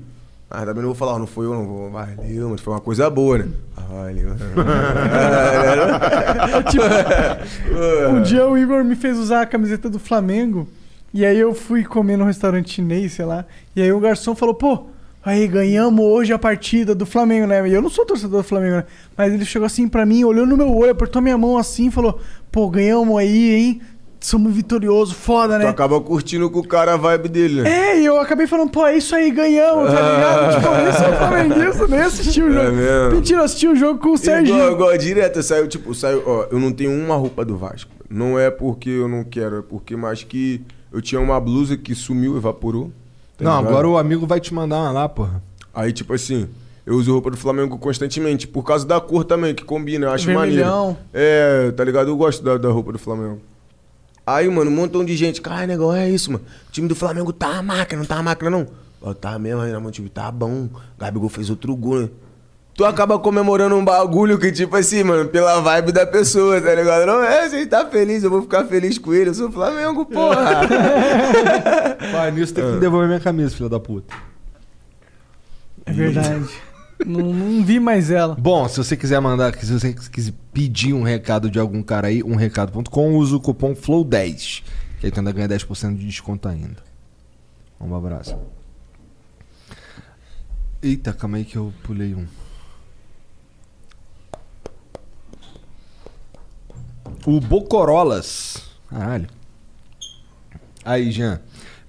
Mas 0.50 0.64
também 0.64 0.82
não 0.82 0.88
vou 0.88 0.96
falar, 0.96 1.16
não 1.16 1.28
foi 1.28 1.46
eu, 1.46 1.54
não 1.54 1.64
vou. 1.64 1.88
Valeu, 1.92 2.50
mas 2.50 2.60
foi 2.60 2.74
uma 2.74 2.80
coisa 2.80 3.08
boa, 3.08 3.38
né? 3.38 3.48
Ah, 3.76 3.84
valeu. 3.88 4.34
Um 8.16 8.22
dia 8.22 8.48
o 8.48 8.58
Igor 8.58 8.82
me 8.82 8.96
fez 8.96 9.16
usar 9.16 9.42
a 9.42 9.46
camiseta 9.46 9.88
do 9.88 10.00
Flamengo. 10.00 10.66
E 11.14 11.24
aí 11.24 11.38
eu 11.38 11.54
fui 11.54 11.84
comer 11.84 12.16
num 12.16 12.24
restaurante 12.24 12.72
chinês, 12.72 13.12
sei 13.12 13.26
lá. 13.26 13.44
E 13.76 13.80
aí 13.80 13.92
o 13.92 14.00
garçom 14.00 14.34
falou, 14.34 14.56
pô, 14.56 14.86
aí 15.24 15.46
ganhamos 15.46 16.04
hoje 16.04 16.32
a 16.32 16.38
partida 16.38 16.96
do 16.96 17.06
Flamengo, 17.06 17.46
né? 17.46 17.68
E 17.68 17.72
eu 17.72 17.80
não 17.80 17.88
sou 17.88 18.04
torcedor 18.04 18.42
do 18.42 18.48
Flamengo, 18.48 18.78
né? 18.78 18.84
Mas 19.16 19.32
ele 19.32 19.44
chegou 19.44 19.66
assim 19.66 19.86
pra 19.86 20.04
mim, 20.04 20.24
olhou 20.24 20.44
no 20.44 20.56
meu 20.56 20.76
olho, 20.76 20.90
apertou 20.90 21.22
minha 21.22 21.38
mão 21.38 21.56
assim 21.56 21.86
e 21.86 21.92
falou, 21.92 22.20
pô, 22.50 22.68
ganhamos 22.68 23.16
aí, 23.16 23.54
hein? 23.54 23.80
Somos 24.22 24.52
vitoriosos, 24.54 25.14
foda, 25.14 25.54
Tu 25.58 25.62
né? 25.62 25.68
acaba 25.68 25.98
curtindo 26.00 26.50
com 26.50 26.58
o 26.58 26.66
cara 26.66 26.92
a 26.92 26.96
vibe 26.98 27.28
dele, 27.30 27.62
né? 27.62 27.70
É, 27.70 28.00
e 28.00 28.04
eu 28.04 28.20
acabei 28.20 28.46
falando, 28.46 28.70
pô, 28.70 28.86
é 28.86 28.98
isso 28.98 29.14
aí, 29.16 29.30
ganhamos, 29.30 29.90
tá 29.90 29.92
ligado? 29.92 30.54
tipo, 30.56 30.68
eu 30.74 30.92
sou 30.92 31.16
flamenguista, 31.16 31.86
nem 31.88 32.00
assisti 32.00 32.42
o 32.42 32.48
É 32.48 32.52
jogo. 32.52 32.76
mesmo? 32.76 33.10
Mentira, 33.16 33.40
eu 33.40 33.44
assisti 33.44 33.68
o 33.68 33.74
jogo 33.76 33.98
com 33.98 34.10
o 34.10 34.18
Serginho. 34.18 34.56
Igual, 34.58 34.72
igual 34.72 34.98
direto, 34.98 35.42
saiu, 35.42 35.66
tipo, 35.66 35.94
saiu, 35.94 36.22
ó, 36.26 36.46
eu 36.50 36.58
não 36.60 36.70
tenho 36.70 36.90
uma 36.92 37.16
roupa 37.16 37.46
do 37.46 37.56
Vasco. 37.56 37.90
Não 38.10 38.38
é 38.38 38.50
porque 38.50 38.90
eu 38.90 39.08
não 39.08 39.24
quero, 39.24 39.60
é 39.60 39.62
porque 39.62 39.96
mais 39.96 40.22
que 40.22 40.60
eu 40.92 41.00
tinha 41.00 41.20
uma 41.20 41.40
blusa 41.40 41.76
que 41.78 41.94
sumiu, 41.94 42.36
evaporou. 42.36 42.92
tá 43.38 43.44
Não, 43.44 43.56
ligado? 43.56 43.68
agora 43.72 43.88
o 43.88 43.96
amigo 43.96 44.26
vai 44.26 44.38
te 44.38 44.52
mandar 44.52 44.80
uma 44.80 44.90
lá, 44.92 45.08
porra. 45.08 45.42
Aí, 45.72 45.92
tipo 45.94 46.12
assim, 46.12 46.46
eu 46.84 46.94
uso 46.96 47.10
roupa 47.10 47.30
do 47.30 47.38
Flamengo 47.38 47.78
constantemente, 47.78 48.46
por 48.46 48.64
causa 48.64 48.86
da 48.86 49.00
cor 49.00 49.24
também, 49.24 49.54
que 49.54 49.64
combina, 49.64 50.06
eu 50.08 50.10
acho 50.10 50.26
maneiro. 50.30 50.56
Vermelhão. 50.62 50.96
É, 51.14 51.70
tá 51.74 51.82
ligado? 51.84 52.08
Eu 52.10 52.16
gosto 52.18 52.42
da, 52.44 52.58
da 52.58 52.68
roupa 52.68 52.92
do 52.92 52.98
Flamengo. 52.98 53.40
Aí, 54.26 54.48
mano, 54.48 54.70
um 54.70 54.74
montão 54.74 55.04
de 55.04 55.16
gente, 55.16 55.40
cara, 55.40 55.66
negócio 55.66 56.00
é 56.00 56.08
isso, 56.08 56.30
mano. 56.32 56.44
O 56.68 56.72
time 56.72 56.86
do 56.86 56.94
Flamengo 56.94 57.32
tá 57.32 57.58
a 57.58 57.62
máquina, 57.62 58.00
não 58.00 58.06
tá 58.06 58.16
a 58.16 58.22
máquina, 58.22 58.50
não. 58.50 58.66
Ó, 59.02 59.14
tá 59.14 59.38
mesmo 59.38 59.60
aí, 59.62 59.72
mano, 59.72 59.88
o 59.88 59.90
time 59.90 60.08
tá 60.08 60.30
bom. 60.30 60.68
Gabigol 60.98 61.28
fez 61.28 61.50
outro 61.50 61.74
gol, 61.74 62.00
né? 62.02 62.08
Tu 62.74 62.84
acaba 62.84 63.18
comemorando 63.18 63.74
um 63.76 63.84
bagulho 63.84 64.38
que, 64.38 64.50
tipo 64.50 64.74
assim, 64.76 65.02
mano, 65.02 65.28
pela 65.28 65.60
vibe 65.60 65.92
da 65.92 66.06
pessoa, 66.06 66.60
tá 66.60 66.74
ligado? 66.74 67.04
Não 67.04 67.22
é, 67.22 67.48
se 67.48 67.56
ele 67.56 67.66
tá 67.66 67.84
feliz, 67.86 68.22
eu 68.22 68.30
vou 68.30 68.42
ficar 68.42 68.64
feliz 68.64 68.96
com 68.96 69.12
ele. 69.12 69.30
Eu 69.30 69.34
sou 69.34 69.50
Flamengo, 69.50 70.06
porra. 70.06 70.62
Vai, 72.12 72.30
nisso 72.30 72.54
tem 72.54 72.64
que 72.64 72.70
me 72.70 72.80
devolver 72.80 73.08
minha 73.08 73.20
camisa, 73.20 73.54
filho 73.54 73.68
da 73.68 73.80
puta. 73.80 74.14
É 75.84 75.92
verdade. 75.92 76.48
Não, 77.06 77.32
não 77.32 77.64
vi 77.64 77.80
mais 77.80 78.10
ela. 78.10 78.34
Bom, 78.34 78.68
se 78.68 78.76
você 78.76 78.96
quiser 78.96 79.20
mandar, 79.20 79.54
se 79.54 79.72
você 79.72 79.92
quiser 79.92 80.34
pedir 80.52 80.92
um 80.92 81.02
recado 81.02 81.50
de 81.50 81.58
algum 81.58 81.82
cara 81.82 82.08
aí, 82.08 82.22
umrecado.com, 82.22 83.16
usa 83.16 83.36
o 83.36 83.40
cupom 83.40 83.74
FLOW10. 83.74 84.62
Que 85.00 85.06
aí 85.06 85.12
tu 85.12 85.20
ainda 85.20 85.32
ganha 85.32 85.48
10% 85.48 85.96
de 85.96 86.06
desconto 86.06 86.48
ainda. 86.48 86.82
Um 87.80 87.94
abraço. 87.94 88.36
Eita, 90.82 91.12
calma 91.12 91.38
aí 91.38 91.44
que 91.44 91.56
eu 91.56 91.72
pulei 91.82 92.14
um. 92.14 92.26
O 97.26 97.40
Bocorolas. 97.40 98.62
Caralho. 98.88 99.28
Aí, 100.84 101.10
Jean. 101.10 101.40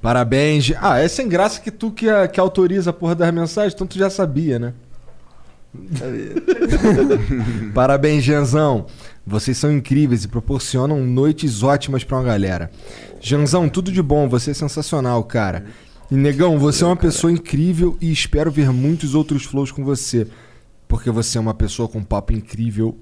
Parabéns. 0.01 0.73
Ah, 0.80 0.99
é 0.99 1.07
sem 1.07 1.30
graça 1.30 1.61
que 1.61 1.72
tu 1.72 1.91
que, 1.91 2.06
que 2.30 2.40
autoriza 2.40 2.90
a 2.90 2.93
porra 2.93 3.15
das 3.15 3.33
mensagens, 3.33 3.73
então 3.73 3.85
tu 3.85 3.98
já 3.98 4.09
sabia, 4.09 4.57
né? 4.57 4.73
Parabéns, 7.74 8.24
Janzão. 8.24 8.88
Vocês 9.25 9.58
são 9.58 9.72
incríveis 9.72 10.24
e 10.24 10.27
proporcionam 10.27 11.06
noites 11.06 11.64
ótimas 11.64 12.03
pra 12.03 12.17
uma 12.17 12.24
galera. 12.24 12.72
Janzão, 13.19 13.69
tudo 13.69 13.91
de 13.91 14.01
bom. 14.01 14.27
Você 14.27 14.51
é 14.51 14.53
sensacional, 14.53 15.24
cara. 15.24 15.66
E 16.09 16.16
Negão, 16.16 16.59
você 16.59 16.83
é 16.83 16.88
uma 16.88 16.98
pessoa 16.98 17.32
incrível 17.32 17.98
e 18.01 18.11
espero 18.11 18.51
ver 18.51 18.69
muitos 18.72 19.16
outros 19.16 19.45
flows 19.45 19.72
com 19.72 19.83
você. 19.83 20.27
Porque 20.88 21.09
você 21.09 21.38
é 21.38 21.41
uma 21.41 21.53
pessoa 21.53 21.88
com 21.88 22.00
um 22.00 22.03
papo 22.03 22.33
incrível 22.33 22.98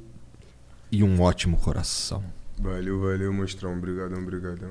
e 0.92 1.04
um 1.04 1.22
ótimo 1.22 1.58
coração. 1.58 2.24
Valeu, 2.60 3.00
valeu, 3.02 3.34
monstrão. 3.34 3.74
Obrigadão, 3.74 4.20
obrigadão. 4.22 4.70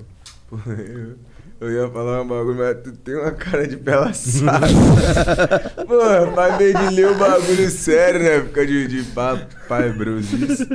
Eu 1.61 1.73
ia 1.73 1.89
falar 1.91 2.23
um 2.23 2.29
bagulho, 2.29 2.57
mas 2.57 2.77
tu 2.83 2.93
tem 2.93 3.17
uma 3.17 3.33
cara 3.33 3.67
de 3.67 3.77
pelaçada. 3.77 4.69
Pô, 5.87 6.35
faz 6.35 6.59
meio 6.59 6.79
de 6.79 6.95
ler 6.95 7.09
o 7.09 7.19
bagulho 7.19 7.69
sério, 7.71 8.21
né? 8.21 8.41
Fica 8.47 8.67
de, 8.67 8.87
de 8.87 9.03
papo, 9.11 9.47
pai, 9.69 9.93
brosice. 9.93 10.69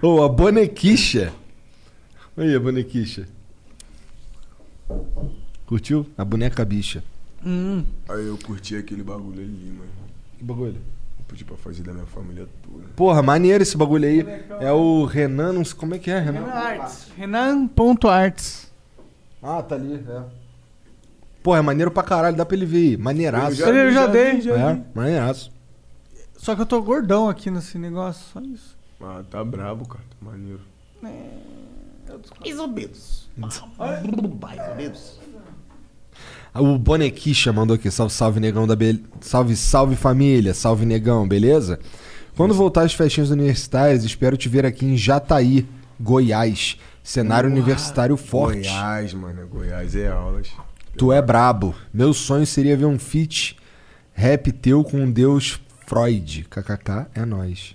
Ô, 0.00 0.22
a 0.22 0.28
bonequicha. 0.28 1.32
Aí, 2.36 2.54
a 2.54 2.60
bonequicha. 2.60 3.26
Curtiu? 5.66 6.06
A 6.16 6.24
boneca 6.24 6.64
bicha. 6.64 7.02
Hum. 7.44 7.84
Aí 8.08 8.26
eu 8.26 8.38
curti 8.38 8.76
aquele 8.76 9.02
bagulho 9.02 9.40
ali, 9.40 9.74
mano. 9.76 9.90
Que 10.38 10.44
bagulho? 10.44 10.76
Eu 11.18 11.24
pedi 11.26 11.44
pra 11.44 11.56
fazer 11.56 11.82
da 11.82 11.92
minha 11.92 12.06
família 12.06 12.48
toda. 12.62 12.84
Porra, 12.96 13.22
maneiro 13.22 13.62
esse 13.62 13.76
bagulho 13.76 14.06
aí. 14.06 14.24
É 14.60 14.72
o 14.72 15.04
Renan, 15.04 15.52
não 15.52 15.64
sei 15.64 15.76
como 15.76 15.94
é 15.94 15.98
que 15.98 16.10
é, 16.10 16.18
Renan. 16.18 16.40
Renan 16.40 16.52
Arts. 16.52 17.08
Renan.arts. 17.16 18.69
Ah, 19.42 19.62
tá 19.62 19.74
ali, 19.74 20.04
é. 20.08 20.22
Porra, 21.42 21.58
é 21.58 21.62
maneiro 21.62 21.90
pra 21.90 22.02
caralho, 22.02 22.36
dá 22.36 22.44
pra 22.44 22.56
ele 22.56 22.66
ver 22.66 22.78
aí. 22.90 22.96
Maneiraço. 22.96 23.62
Eu 23.62 23.66
já- 23.66 23.68
eu 23.72 23.92
já 23.92 24.06
dei. 24.06 24.40
já 24.40 24.54
É, 24.72 24.82
maneiraço. 24.94 25.50
Só 26.36 26.54
que 26.54 26.60
eu 26.62 26.66
tô 26.66 26.80
gordão 26.82 27.28
aqui 27.28 27.50
nesse 27.50 27.78
negócio, 27.78 28.22
só 28.32 28.40
isso. 28.40 28.76
Ah, 29.00 29.22
tá 29.30 29.42
brabo, 29.42 29.86
cara. 29.88 30.04
Tá 30.10 30.16
maneiro. 30.30 30.60
Mais 31.02 32.58
ou 32.58 32.68
menos. 32.68 33.28
Mais 33.36 33.60
ou 34.68 34.76
menos. 34.76 35.20
O 36.54 36.76
Bonequicha 36.78 37.52
mandou 37.52 37.76
aqui, 37.76 37.90
salve, 37.90 38.12
salve, 38.12 38.40
negão 38.40 38.66
da 38.66 38.74
be... 38.74 39.02
Salve, 39.20 39.56
salve 39.56 39.94
família, 39.96 40.52
salve 40.52 40.84
negão, 40.84 41.26
beleza? 41.26 41.78
Quando 42.36 42.52
voltar 42.54 42.82
às 42.82 42.92
festinhas 42.92 43.30
universitárias, 43.30 44.02
espero 44.04 44.36
te 44.36 44.48
ver 44.48 44.66
aqui 44.66 44.84
em 44.84 44.96
Jataí, 44.96 45.66
Goiás. 46.00 46.76
Cenário 47.10 47.50
universitário 47.50 48.16
forte. 48.16 48.68
Goiás, 48.68 49.12
mano. 49.14 49.44
Goiás 49.48 49.96
é 49.96 50.08
aulas. 50.08 50.48
Tu 50.96 51.12
é 51.12 51.20
brabo. 51.20 51.74
Meu 51.92 52.12
sonho 52.14 52.46
seria 52.46 52.76
ver 52.76 52.84
um 52.84 52.98
feat 53.00 53.56
rap 54.12 54.52
teu 54.52 54.84
com 54.84 55.02
o 55.04 55.10
deus 55.12 55.60
Freud. 55.86 56.46
KKK 56.48 57.06
é 57.14 57.24
nós. 57.24 57.74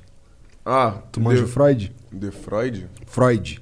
Ah, 0.65 0.99
Tu 1.11 1.19
manja 1.19 1.43
o 1.43 1.47
Freud? 1.47 1.93
The 2.17 2.31
Freud? 2.31 2.87
Freud. 3.05 3.61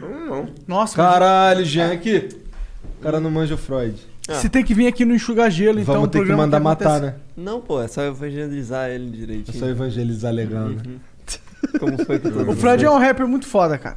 Não, 0.00 0.26
não. 0.26 0.48
Nossa, 0.66 0.96
Caralho, 0.96 1.64
Jean, 1.64 1.92
aqui. 1.92 2.28
O 2.98 3.02
cara 3.02 3.20
não 3.20 3.30
manja 3.30 3.54
o 3.54 3.58
Freud. 3.58 3.94
Você 4.28 4.48
tem 4.48 4.64
que 4.64 4.74
vir 4.74 4.88
aqui 4.88 5.04
no 5.04 5.14
Enxugar 5.14 5.50
Gelo, 5.50 5.78
então. 5.80 5.94
Vamos 5.94 6.08
o 6.08 6.10
ter 6.10 6.24
que 6.26 6.32
mandar 6.32 6.58
matar, 6.60 6.96
acontece- 6.96 7.16
né? 7.16 7.22
Não, 7.36 7.60
pô, 7.60 7.80
é 7.80 7.86
só 7.88 8.02
evangelizar 8.02 8.88
ele 8.90 9.08
É 9.08 9.16
direitinho. 9.16 9.58
só 9.58 9.66
evangelizar 9.66 10.32
legal, 10.32 10.68
né? 10.68 10.82
Como 11.78 12.04
foi 12.04 12.18
que 12.18 12.28
todo 12.30 12.50
O 12.50 12.56
Fred 12.56 12.84
é 12.84 12.90
um 12.90 12.98
rapper 12.98 13.26
muito 13.28 13.46
foda, 13.46 13.78
cara. 13.78 13.96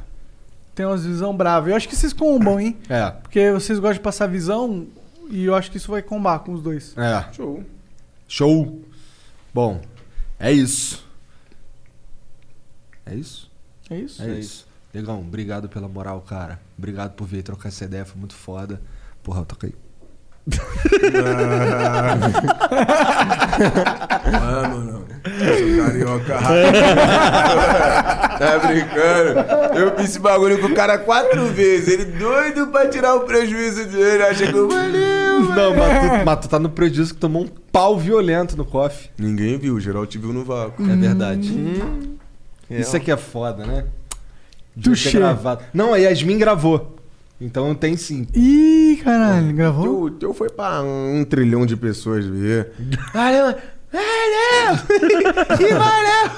Tem 0.76 0.84
umas 0.84 1.06
visão 1.06 1.34
brava. 1.34 1.70
Eu 1.70 1.74
acho 1.74 1.88
que 1.88 1.96
vocês 1.96 2.12
combam, 2.12 2.60
hein? 2.60 2.76
É. 2.86 3.10
Porque 3.10 3.50
vocês 3.50 3.78
gostam 3.78 3.94
de 3.94 4.00
passar 4.00 4.26
visão 4.26 4.86
e 5.30 5.42
eu 5.42 5.54
acho 5.54 5.70
que 5.70 5.78
isso 5.78 5.90
vai 5.90 6.02
combar 6.02 6.40
com 6.40 6.52
os 6.52 6.62
dois. 6.62 6.94
É. 6.98 7.32
Show. 7.32 7.64
Show. 8.28 8.82
Bom, 9.54 9.80
é 10.38 10.52
isso. 10.52 11.02
É 13.06 13.14
isso? 13.14 13.50
É 13.88 13.96
isso? 13.96 14.22
É 14.22 14.38
isso. 14.38 14.68
Legão, 14.92 15.20
obrigado 15.20 15.66
pela 15.66 15.88
moral, 15.88 16.20
cara. 16.20 16.60
Obrigado 16.76 17.14
por 17.14 17.26
vir 17.26 17.42
trocar 17.42 17.70
essa 17.70 17.86
ideia, 17.86 18.04
foi 18.04 18.18
muito 18.18 18.34
foda. 18.34 18.78
Porra, 19.22 19.46
toca 19.46 19.68
aí. 19.68 19.74
Mano, 24.32 24.84
não. 24.84 25.06
Eu 25.26 25.58
sou 25.58 25.84
carioca. 25.84 26.38
tá 28.38 28.58
brincando? 28.66 29.78
Eu 29.78 29.96
fiz 29.96 30.10
esse 30.10 30.18
bagulho 30.20 30.60
com 30.60 30.68
o 30.68 30.74
cara 30.74 30.98
quatro 30.98 31.46
vezes. 31.46 31.88
Ele 31.88 32.04
doido 32.04 32.68
pra 32.68 32.88
tirar 32.88 33.14
o 33.16 33.20
prejuízo 33.20 33.86
dele. 33.86 34.22
Acha 34.22 34.46
que 34.46 34.56
eu 34.56 34.68
valeu. 34.68 35.40
Não, 35.54 35.74
mas 35.76 36.00
tu, 36.00 36.24
mas 36.24 36.38
tu 36.40 36.48
tá 36.48 36.58
no 36.58 36.70
prejuízo 36.70 37.14
que 37.14 37.20
tomou 37.20 37.42
um 37.42 37.48
pau 37.72 37.98
violento 37.98 38.56
no 38.56 38.64
coffee. 38.64 39.10
Ninguém 39.18 39.58
viu, 39.58 39.78
geral 39.80 40.06
te 40.06 40.16
viu 40.18 40.32
no 40.32 40.44
vácuo. 40.44 40.88
É 40.88 40.96
verdade. 40.96 41.50
Hum. 41.50 42.16
Isso 42.70 42.96
aqui 42.96 43.10
é 43.10 43.16
foda, 43.16 43.66
né? 43.66 43.84
Devia 44.74 45.10
ter 45.10 45.18
gravado. 45.18 45.64
Não, 45.72 45.92
a 45.94 45.96
Yasmin 45.96 46.38
gravou. 46.38 46.96
Então 47.40 47.74
tem 47.74 47.96
sim. 47.96 48.26
Ih, 48.34 49.00
caralho, 49.04 49.52
gravou? 49.54 49.84
Teu, 49.84 50.00
o 50.00 50.10
teu 50.10 50.34
foi 50.34 50.48
pra 50.48 50.82
um 50.82 51.24
trilhão 51.24 51.66
de 51.66 51.76
pessoas 51.76 52.24
ver. 52.24 52.72
Valeu! 53.12 53.54
Valeu! 53.92 55.56
Que 55.56 55.72
valeu! 55.72 56.30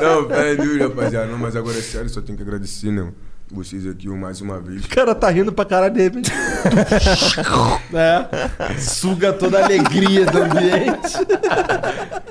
Não, 0.00 0.28
aí, 0.34 0.78
rapaziada. 0.78 1.26
Não, 1.26 1.38
mas 1.38 1.56
agora 1.56 1.76
é 1.76 1.82
sério, 1.82 2.08
só 2.08 2.22
tenho 2.22 2.38
que 2.38 2.44
agradecer, 2.44 2.90
né? 2.90 3.12
Vocês 3.50 3.86
aqui 3.86 4.08
mais 4.08 4.40
uma 4.40 4.58
vez. 4.60 4.84
O 4.84 4.88
cara 4.88 5.14
tá 5.14 5.28
rindo 5.28 5.52
pra 5.52 5.64
caralho 5.64 5.92
de 5.92 6.02
repente. 6.02 6.32
é. 7.92 8.78
Suga 8.78 9.32
toda 9.32 9.60
a 9.60 9.64
alegria 9.64 10.24
do 10.26 10.38
ambiente. 10.38 11.18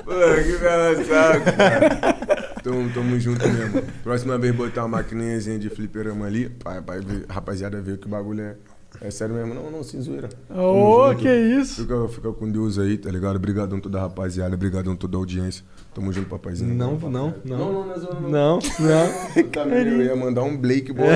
Pô, 0.04 0.12
que 0.42 0.58
bela 0.58 1.04
saco, 1.04 1.56
cara. 1.56 2.43
Tamo, 2.64 2.90
tamo 2.94 3.20
junto 3.20 3.46
mesmo. 3.46 3.82
Próxima 4.02 4.38
vez 4.38 4.54
botar 4.56 4.82
uma 4.86 4.96
maquininhazinha 4.98 5.58
de 5.58 5.68
fliperama 5.68 6.24
ali, 6.26 6.48
pra, 6.48 6.80
pra 6.80 6.96
ver- 6.96 7.26
rapaziada 7.28 7.78
ver 7.82 7.98
que 7.98 8.06
o 8.06 8.08
bagulho 8.08 8.40
é, 8.40 8.56
é 9.02 9.10
sério 9.10 9.34
mesmo. 9.34 9.52
Não, 9.52 9.70
não, 9.70 9.82
sem 9.84 10.00
zoeira. 10.00 10.30
Ô, 10.48 11.08
junto. 11.10 11.20
que 11.20 11.28
isso? 11.30 11.82
Fica, 11.82 12.08
fica 12.08 12.32
com 12.32 12.50
Deus 12.50 12.78
aí, 12.78 12.96
tá 12.96 13.10
ligado? 13.10 13.36
Obrigadão 13.36 13.78
toda 13.78 13.98
a 13.98 14.02
rapaziada, 14.02 14.54
obrigadão 14.54 14.96
toda 14.96 15.14
a 15.14 15.20
audiência. 15.20 15.62
Tamo 15.94 16.10
junto, 16.10 16.26
papaizinho. 16.30 16.74
Não, 16.74 16.94
não, 16.98 17.10
não. 17.10 17.34
Não, 17.44 17.58
não, 17.58 17.86
não 17.86 17.92
é 17.94 17.98
zoeira, 17.98 18.20
não. 18.20 18.30
Não, 18.30 18.58
não. 18.80 19.44
Também 19.52 19.86
eu 19.86 20.02
ia 20.02 20.16
mandar 20.16 20.42
um 20.42 20.56
Blake 20.56 20.90
boa. 20.90 21.08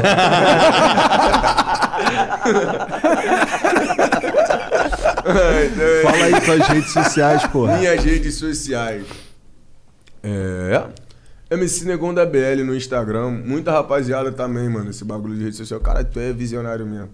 Fala 6.03 6.25
aí 6.25 6.41
tuas 6.41 6.67
redes 6.69 6.91
sociais, 6.93 7.47
porra. 7.47 7.79
Minhas 7.79 8.03
redes 8.05 8.35
sociais. 8.35 9.05
É. 10.23 10.87
MC 11.51 11.87
Negão 11.87 12.13
da 12.13 12.27
BL 12.27 12.63
no 12.65 12.75
Instagram. 12.75 13.31
Muita 13.31 13.73
rapaziada 13.73 14.31
também, 14.31 14.69
mano, 14.69 14.91
esse 14.91 15.05
bagulho 15.05 15.35
de 15.35 15.45
rede 15.45 15.57
social. 15.57 15.81
Cara, 15.81 16.05
tu 16.05 16.21
é 16.21 16.33
visionário 16.33 16.87
mesmo. 16.87 17.09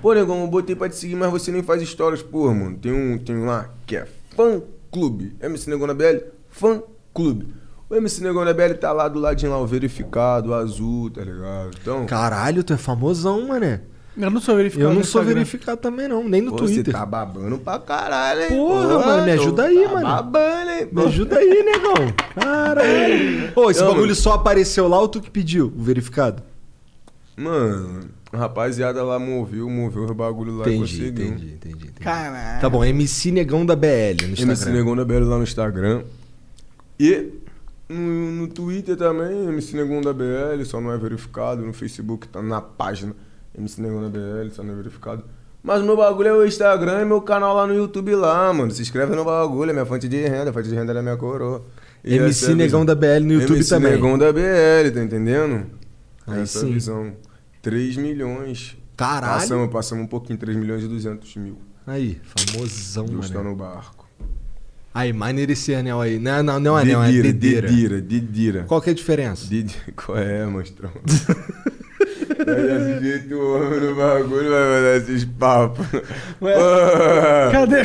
Pô, 0.00 0.14
Negão, 0.14 0.40
eu 0.40 0.46
botei 0.46 0.76
pra 0.76 0.88
te 0.88 0.96
seguir, 0.96 1.16
mas 1.16 1.30
você 1.30 1.50
nem 1.50 1.62
faz 1.62 1.82
stories, 1.86 2.22
porra, 2.22 2.54
mano. 2.54 2.78
Tem 2.78 2.92
um, 2.92 3.18
tem 3.18 3.36
um 3.36 3.46
lá 3.46 3.68
que 3.86 3.96
é 3.96 4.06
Fã 4.36 4.62
Clube. 4.90 5.36
MC 5.40 5.68
Negão 5.68 5.86
da 5.86 5.94
BL, 5.94 6.24
Fã 6.48 6.82
Clube. 7.12 7.52
O 7.88 7.94
MC 7.96 8.22
Negão 8.22 8.44
da 8.44 8.54
BL 8.54 8.74
tá 8.74 8.92
lá 8.92 9.08
do 9.08 9.18
ladinho 9.18 9.50
lá, 9.50 9.58
o 9.58 9.66
verificado, 9.66 10.50
o 10.50 10.54
azul, 10.54 11.10
tá 11.10 11.22
ligado? 11.22 11.70
Então. 11.82 12.06
Caralho, 12.06 12.62
tu 12.62 12.72
é 12.72 12.76
famosão, 12.76 13.48
mané. 13.48 13.80
Eu 14.16 14.30
não 14.30 14.40
sou 14.40 14.56
verificado. 14.56 14.90
Eu 14.90 14.94
não 14.94 15.04
sou 15.04 15.20
Instagram. 15.22 15.34
verificado 15.34 15.80
também, 15.80 16.08
não. 16.08 16.28
Nem 16.28 16.42
no 16.42 16.50
Pô, 16.50 16.56
Twitter. 16.58 16.84
Você 16.86 16.92
tá 16.92 17.06
babando 17.06 17.58
pra 17.58 17.78
caralho, 17.78 18.42
hein? 18.42 18.48
Porra, 18.48 18.88
Pô, 18.98 19.06
mano, 19.06 19.24
me 19.24 19.30
ajuda 19.32 19.64
aí, 19.64 19.82
tá 19.84 19.88
mano. 19.92 20.06
babando, 20.06 20.70
hein? 20.70 20.88
Me 20.92 21.02
ajuda 21.04 21.38
aí, 21.38 21.62
negão. 21.62 21.94
Caralho. 22.34 23.52
Pô, 23.52 23.70
esse 23.70 23.80
Não, 23.80 23.86
bagulho 23.88 24.02
mano. 24.06 24.14
só 24.16 24.32
apareceu 24.32 24.88
lá 24.88 24.98
ou 25.00 25.08
tu 25.08 25.20
que 25.20 25.30
pediu 25.30 25.72
o 25.76 25.82
verificado? 25.82 26.42
Mano, 27.36 28.00
a 28.32 28.36
rapaziada 28.36 29.02
lá 29.02 29.18
moveu, 29.18 29.68
moveu 29.70 30.02
o 30.04 30.14
bagulho 30.14 30.56
lá 30.58 30.68
e 30.68 30.74
Entendi, 30.76 30.98
conseguiu. 30.98 31.26
entendi, 31.26 31.46
entendi, 31.54 31.74
entendi. 31.86 31.92
Caralho. 32.00 32.60
Tá 32.60 32.68
bom, 32.68 32.84
MC 32.84 33.30
Negão 33.30 33.64
da 33.64 33.74
BL 33.74 33.86
no 34.26 34.32
Instagram. 34.32 34.42
MC 34.52 34.70
Negão 34.70 34.96
da 34.96 35.04
BL 35.04 35.24
lá 35.24 35.36
no 35.38 35.42
Instagram. 35.44 36.02
E 36.98 37.28
no, 37.88 37.96
no 38.32 38.48
Twitter 38.48 38.96
também, 38.96 39.46
MC 39.48 39.74
Negão 39.76 40.02
da 40.02 40.12
BL, 40.12 40.62
só 40.64 40.80
não 40.80 40.92
é 40.92 40.98
verificado. 40.98 41.62
No 41.64 41.72
Facebook 41.72 42.28
tá 42.28 42.42
na 42.42 42.60
página 42.60 43.14
MC 43.60 43.80
Negão 43.80 44.02
da 44.02 44.08
BL, 44.08 44.50
só 44.50 44.62
não 44.62 44.72
é 44.72 44.76
verificado. 44.76 45.24
Mas 45.62 45.82
o 45.82 45.84
meu 45.84 45.96
bagulho 45.96 46.28
é 46.28 46.32
o 46.32 46.46
Instagram 46.46 47.02
e 47.02 47.04
meu 47.04 47.20
canal 47.20 47.54
lá 47.54 47.66
no 47.66 47.74
YouTube 47.74 48.14
lá, 48.14 48.52
mano. 48.52 48.70
Se 48.70 48.80
inscreve 48.80 49.14
no 49.14 49.24
bagulho, 49.24 49.70
é 49.70 49.72
minha 49.72 49.84
fonte 49.84 50.08
de 50.08 50.16
renda, 50.16 50.50
a 50.50 50.52
fonte 50.52 50.68
de 50.68 50.74
renda 50.74 50.92
é 50.92 51.02
minha 51.02 51.16
coroa. 51.16 51.64
E 52.02 52.16
MC 52.16 52.44
essa 52.44 52.52
é 52.52 52.54
Negão 52.54 52.84
da 52.84 52.94
BL 52.94 53.20
no 53.24 53.34
YouTube 53.34 53.56
MC 53.56 53.68
também. 53.68 53.92
Negão 53.92 54.18
da 54.18 54.32
BL, 54.32 54.90
tá 54.94 55.02
entendendo? 55.02 55.66
Aí 56.26 56.40
essa 56.40 56.58
é 56.58 56.62
sim. 56.62 56.72
visão. 56.72 57.12
3 57.60 57.96
milhões. 57.98 58.76
Caralho. 58.96 59.40
Passamos, 59.40 59.70
passamos 59.70 60.04
um 60.04 60.08
pouquinho, 60.08 60.38
3 60.38 60.56
milhões 60.56 60.82
e 60.82 60.88
200 60.88 61.36
mil. 61.36 61.58
Aí, 61.86 62.20
famosão, 62.22 63.04
Deus 63.04 63.28
tá 63.28 63.38
mano. 63.38 63.50
no 63.50 63.56
barco. 63.56 64.08
Aí, 64.92 65.12
maneiro 65.12 65.52
esse 65.52 65.74
anel 65.74 66.00
aí. 66.00 66.18
Não, 66.18 66.42
não, 66.42 66.58
não 66.58 66.78
é 66.78 66.82
anel, 66.82 67.02
é 67.02 67.12
Dedira, 67.12 67.32
dedira, 67.32 68.00
dedira. 68.00 68.64
Qual 68.64 68.80
que 68.80 68.90
é 68.90 68.92
a 68.92 68.96
diferença? 68.96 69.46
Didi... 69.46 69.76
Qual 69.94 70.16
é, 70.16 70.44
monstrão? 70.46 70.90
Vai 72.36 72.62
desse 72.62 73.00
jeito 73.00 73.34
o 73.34 73.56
homem 73.56 73.80
no 73.80 73.94
bagulho, 73.94 74.50
vai 74.50 74.68
mandar 74.68 74.96
esses 74.96 75.24
papos. 75.24 75.86
Ué, 76.40 76.54
Pô. 76.54 77.50
Cadê? 77.52 77.82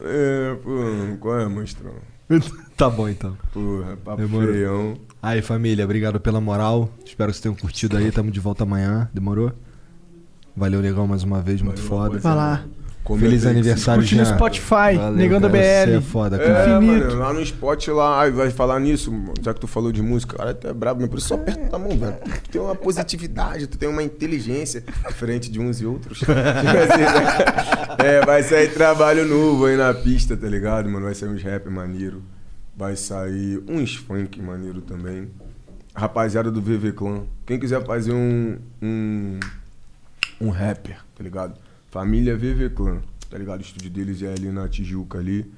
É, 0.00 0.54
pô, 0.62 1.16
qual 1.20 1.40
é, 1.40 1.48
monstrão? 1.48 1.94
tá 2.76 2.88
bom, 2.88 3.08
então. 3.08 3.36
Porra, 3.52 3.96
papo 4.04 4.22
Demorou. 4.22 4.52
feião. 4.52 4.98
Aí, 5.22 5.40
família, 5.42 5.84
obrigado 5.84 6.20
pela 6.20 6.40
moral. 6.40 6.90
Espero 7.04 7.30
que 7.30 7.36
vocês 7.36 7.42
tenham 7.42 7.54
curtido 7.54 7.96
aí. 7.96 8.10
Tamo 8.12 8.30
de 8.30 8.40
volta 8.40 8.64
amanhã. 8.64 9.08
Demorou? 9.12 9.52
Valeu, 10.56 10.80
Negão, 10.80 11.06
mais 11.06 11.22
uma 11.22 11.40
vez. 11.40 11.60
Muito 11.62 11.80
foda. 11.80 12.18
Vai 12.18 12.34
lá. 12.34 12.64
Comenta 13.04 13.26
Feliz 13.26 13.44
aí 13.44 13.52
que 13.52 13.58
aniversário, 13.58 14.00
Curte 14.00 14.16
no. 14.16 14.24
Spotify, 14.24 14.96
Valeu, 14.96 15.12
Negão 15.12 15.38
da 15.38 15.50
cara. 15.50 15.62
Você 15.62 15.86
BL. 15.86 15.96
é 15.96 16.00
foda, 16.00 16.38
cara. 16.38 16.70
É, 16.70 16.76
Infinito. 16.78 17.06
mano, 17.08 17.18
lá 17.18 17.32
no 17.34 17.42
spot 17.42 17.88
lá, 17.88 18.20
ai, 18.20 18.30
vai 18.30 18.50
falar 18.50 18.80
nisso, 18.80 19.12
já 19.42 19.52
que 19.52 19.60
tu 19.60 19.66
falou 19.66 19.92
de 19.92 20.00
música, 20.00 20.38
cara, 20.38 20.54
tu 20.54 20.66
é 20.66 20.72
brabo, 20.72 21.02
mas 21.02 21.10
por 21.10 21.18
isso 21.18 21.28
só 21.28 21.34
aperta 21.34 21.68
tua 21.68 21.78
mão, 21.78 21.90
velho. 21.90 22.16
Tu 22.44 22.50
tem 22.50 22.60
uma 22.62 22.74
positividade, 22.74 23.66
tu 23.66 23.76
tem 23.76 23.90
uma 23.90 24.02
inteligência 24.02 24.82
diferente 25.06 25.50
de 25.50 25.60
uns 25.60 25.82
e 25.82 25.86
outros. 25.86 26.20
É, 28.04 28.24
vai 28.24 28.42
sair 28.42 28.72
trabalho 28.72 29.26
novo 29.26 29.64
aí 29.66 29.76
na 29.76 29.94
pista, 29.94 30.36
tá 30.36 30.46
ligado, 30.46 30.88
mano? 30.90 31.06
Vai 31.06 31.14
sair 31.14 31.28
uns 31.28 31.42
rap 31.42 31.68
maneiro, 31.70 32.22
vai 32.76 32.96
sair 32.96 33.62
uns 33.68 33.94
funk 33.94 34.42
maneiro 34.42 34.80
também. 34.80 35.30
Rapaziada 35.94 36.50
do 36.50 36.60
VV 36.60 36.92
Clan, 36.92 37.22
quem 37.46 37.58
quiser 37.58 37.82
fazer 37.86 38.12
um, 38.12 38.58
um, 38.82 39.38
um 40.40 40.50
rapper, 40.50 40.96
tá 41.16 41.22
ligado? 41.22 41.54
Família 41.94 42.36
VV 42.36 42.70
Clan, 42.70 43.02
tá 43.30 43.38
ligado? 43.38 43.60
O 43.60 43.62
estúdio 43.62 43.88
deles 43.88 44.20
é 44.20 44.32
ali 44.32 44.50
na 44.50 44.68
Tijuca 44.68 45.16
ali. 45.16 45.48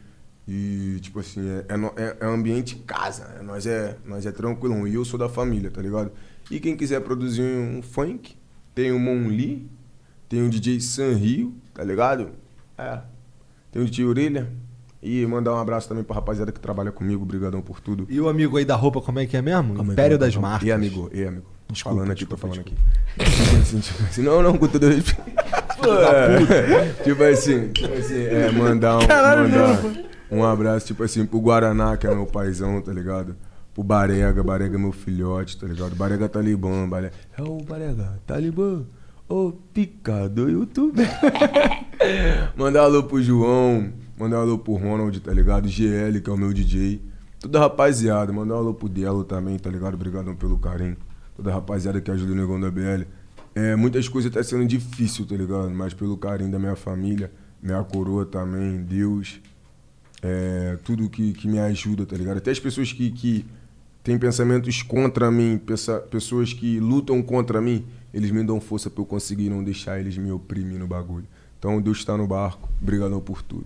E, 0.46 0.98
tipo 1.00 1.18
assim, 1.20 1.40
é, 1.48 1.64
é, 1.66 2.04
é, 2.04 2.16
é 2.20 2.26
ambiente 2.26 2.76
casa. 2.86 3.38
é- 3.40 3.42
nós, 3.42 3.64
é, 3.66 3.96
nós 4.04 4.26
é 4.26 4.30
tranquilão. 4.30 4.86
E 4.86 4.96
eu 4.96 5.02
sou 5.02 5.18
da 5.18 5.30
família, 5.30 5.70
tá 5.70 5.80
ligado? 5.80 6.12
E 6.50 6.60
quem 6.60 6.76
quiser 6.76 7.00
produzir 7.00 7.40
um 7.40 7.80
funk, 7.80 8.36
tem 8.74 8.92
o 8.92 8.98
Mon 9.00 9.28
Lee, 9.28 9.66
tem 10.28 10.42
o 10.42 10.50
DJ 10.50 10.78
San 10.78 11.14
Rio, 11.14 11.54
tá 11.72 11.82
ligado? 11.82 12.28
É. 12.76 13.00
Tem 13.72 13.80
o 13.80 13.86
DJ 13.86 14.04
Orelha. 14.04 14.52
E 15.02 15.24
mandar 15.24 15.54
um 15.54 15.58
abraço 15.58 15.88
também 15.88 16.04
pra 16.04 16.16
rapaziada 16.16 16.52
que 16.52 16.60
trabalha 16.60 16.92
comigo. 16.92 17.22
Obrigadão 17.22 17.62
por 17.62 17.80
tudo. 17.80 18.06
E 18.10 18.20
o 18.20 18.28
amigo 18.28 18.58
aí 18.58 18.64
da 18.66 18.76
roupa, 18.76 19.00
como 19.00 19.18
é 19.20 19.24
que 19.24 19.38
é 19.38 19.40
mesmo? 19.40 19.74
Como 19.74 19.90
é 19.90 19.94
Império 19.94 20.16
é? 20.16 20.18
das. 20.18 20.36
Marcas. 20.36 20.68
E 20.68 20.70
amigo, 20.70 21.08
e 21.14 21.24
amigo. 21.24 21.46
Desculpa, 21.72 21.96
falando 21.96 22.10
aqui, 22.12 22.26
tô 22.26 22.34
desculpa, 22.36 22.54
falando 22.54 22.60
aqui. 22.60 23.56
Assim, 23.58 23.80
tipo 23.80 24.02
assim, 24.02 24.22
não, 24.22 24.42
não, 24.42 24.58
com 24.58 24.68
todo 24.68 24.86
respeito. 24.86 25.55
É, 25.94 26.92
tipo 27.04 27.22
assim, 27.22 27.68
tipo 27.68 27.92
assim, 27.92 28.24
é, 28.24 28.50
mandar 28.50 28.98
um, 28.98 29.06
Caralho, 29.06 29.48
mandar 29.48 30.06
um 30.30 30.44
abraço, 30.44 30.86
tipo 30.86 31.02
assim, 31.02 31.24
pro 31.24 31.40
Guaraná, 31.40 31.96
que 31.96 32.06
é 32.06 32.14
meu 32.14 32.26
paizão, 32.26 32.80
tá 32.80 32.92
ligado? 32.92 33.36
Pro 33.74 33.82
Barega, 33.82 34.42
Barega 34.42 34.76
é 34.76 34.78
meu 34.78 34.92
filhote, 34.92 35.58
tá 35.58 35.66
ligado? 35.66 35.94
Barega 35.94 36.28
Talibã, 36.28 36.88
Barega. 36.88 37.12
É 37.38 37.42
o 37.42 37.58
Barega, 37.58 38.18
Talibã, 38.26 38.84
ô 39.28 39.52
picado 39.72 40.48
youtuber. 40.48 41.06
mandar 42.56 42.82
um 42.82 42.84
alô 42.84 43.02
pro 43.02 43.22
João, 43.22 43.92
mandar 44.18 44.38
um 44.38 44.42
alô 44.42 44.58
pro 44.58 44.74
Ronald, 44.74 45.20
tá 45.20 45.32
ligado? 45.32 45.68
GL, 45.68 46.20
que 46.22 46.30
é 46.30 46.32
o 46.32 46.36
meu 46.36 46.52
DJ. 46.52 47.02
Toda 47.38 47.60
rapaziada, 47.60 48.32
mandar 48.32 48.54
um 48.54 48.58
alô 48.58 48.74
pro 48.74 48.88
Dielo 48.88 49.22
também, 49.22 49.58
tá 49.58 49.70
ligado? 49.70 49.94
Obrigadão 49.94 50.34
pelo 50.34 50.58
carinho. 50.58 50.96
Toda 51.36 51.52
rapaziada 51.52 52.00
que 52.00 52.10
ajuda 52.10 52.32
o 52.32 52.34
Negão 52.34 52.58
da 52.58 52.70
BL. 52.70 53.04
É, 53.58 53.74
muitas 53.74 54.06
coisas 54.06 54.30
tá 54.30 54.42
sendo 54.44 54.66
difícil, 54.66 55.24
tá 55.26 55.34
ligado? 55.34 55.70
Mas 55.70 55.94
pelo 55.94 56.14
carinho 56.18 56.50
da 56.50 56.58
minha 56.58 56.76
família, 56.76 57.32
minha 57.62 57.82
coroa 57.82 58.26
também, 58.26 58.82
Deus, 58.82 59.40
é, 60.22 60.76
tudo 60.84 61.08
que, 61.08 61.32
que 61.32 61.48
me 61.48 61.58
ajuda, 61.58 62.04
tá 62.04 62.14
ligado? 62.18 62.36
Até 62.36 62.50
as 62.50 62.60
pessoas 62.60 62.92
que, 62.92 63.10
que 63.10 63.46
têm 64.04 64.18
pensamentos 64.18 64.82
contra 64.82 65.30
mim, 65.30 65.58
pensa- 65.64 66.00
pessoas 66.00 66.52
que 66.52 66.78
lutam 66.78 67.22
contra 67.22 67.58
mim, 67.62 67.86
eles 68.12 68.30
me 68.30 68.44
dão 68.44 68.60
força 68.60 68.90
pra 68.90 69.00
eu 69.00 69.06
conseguir 69.06 69.48
não 69.48 69.64
deixar 69.64 69.98
eles 69.98 70.18
me 70.18 70.30
oprimir 70.30 70.78
no 70.78 70.86
bagulho. 70.86 71.26
Então 71.58 71.80
Deus 71.80 72.04
tá 72.04 72.14
no 72.14 72.26
barco, 72.26 72.68
obrigadão 72.82 73.20
por 73.20 73.40
tudo. 73.40 73.64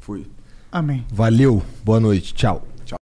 Foi. 0.00 0.26
Amém. 0.72 1.06
Valeu, 1.12 1.62
boa 1.84 2.00
noite, 2.00 2.34
tchau. 2.34 2.66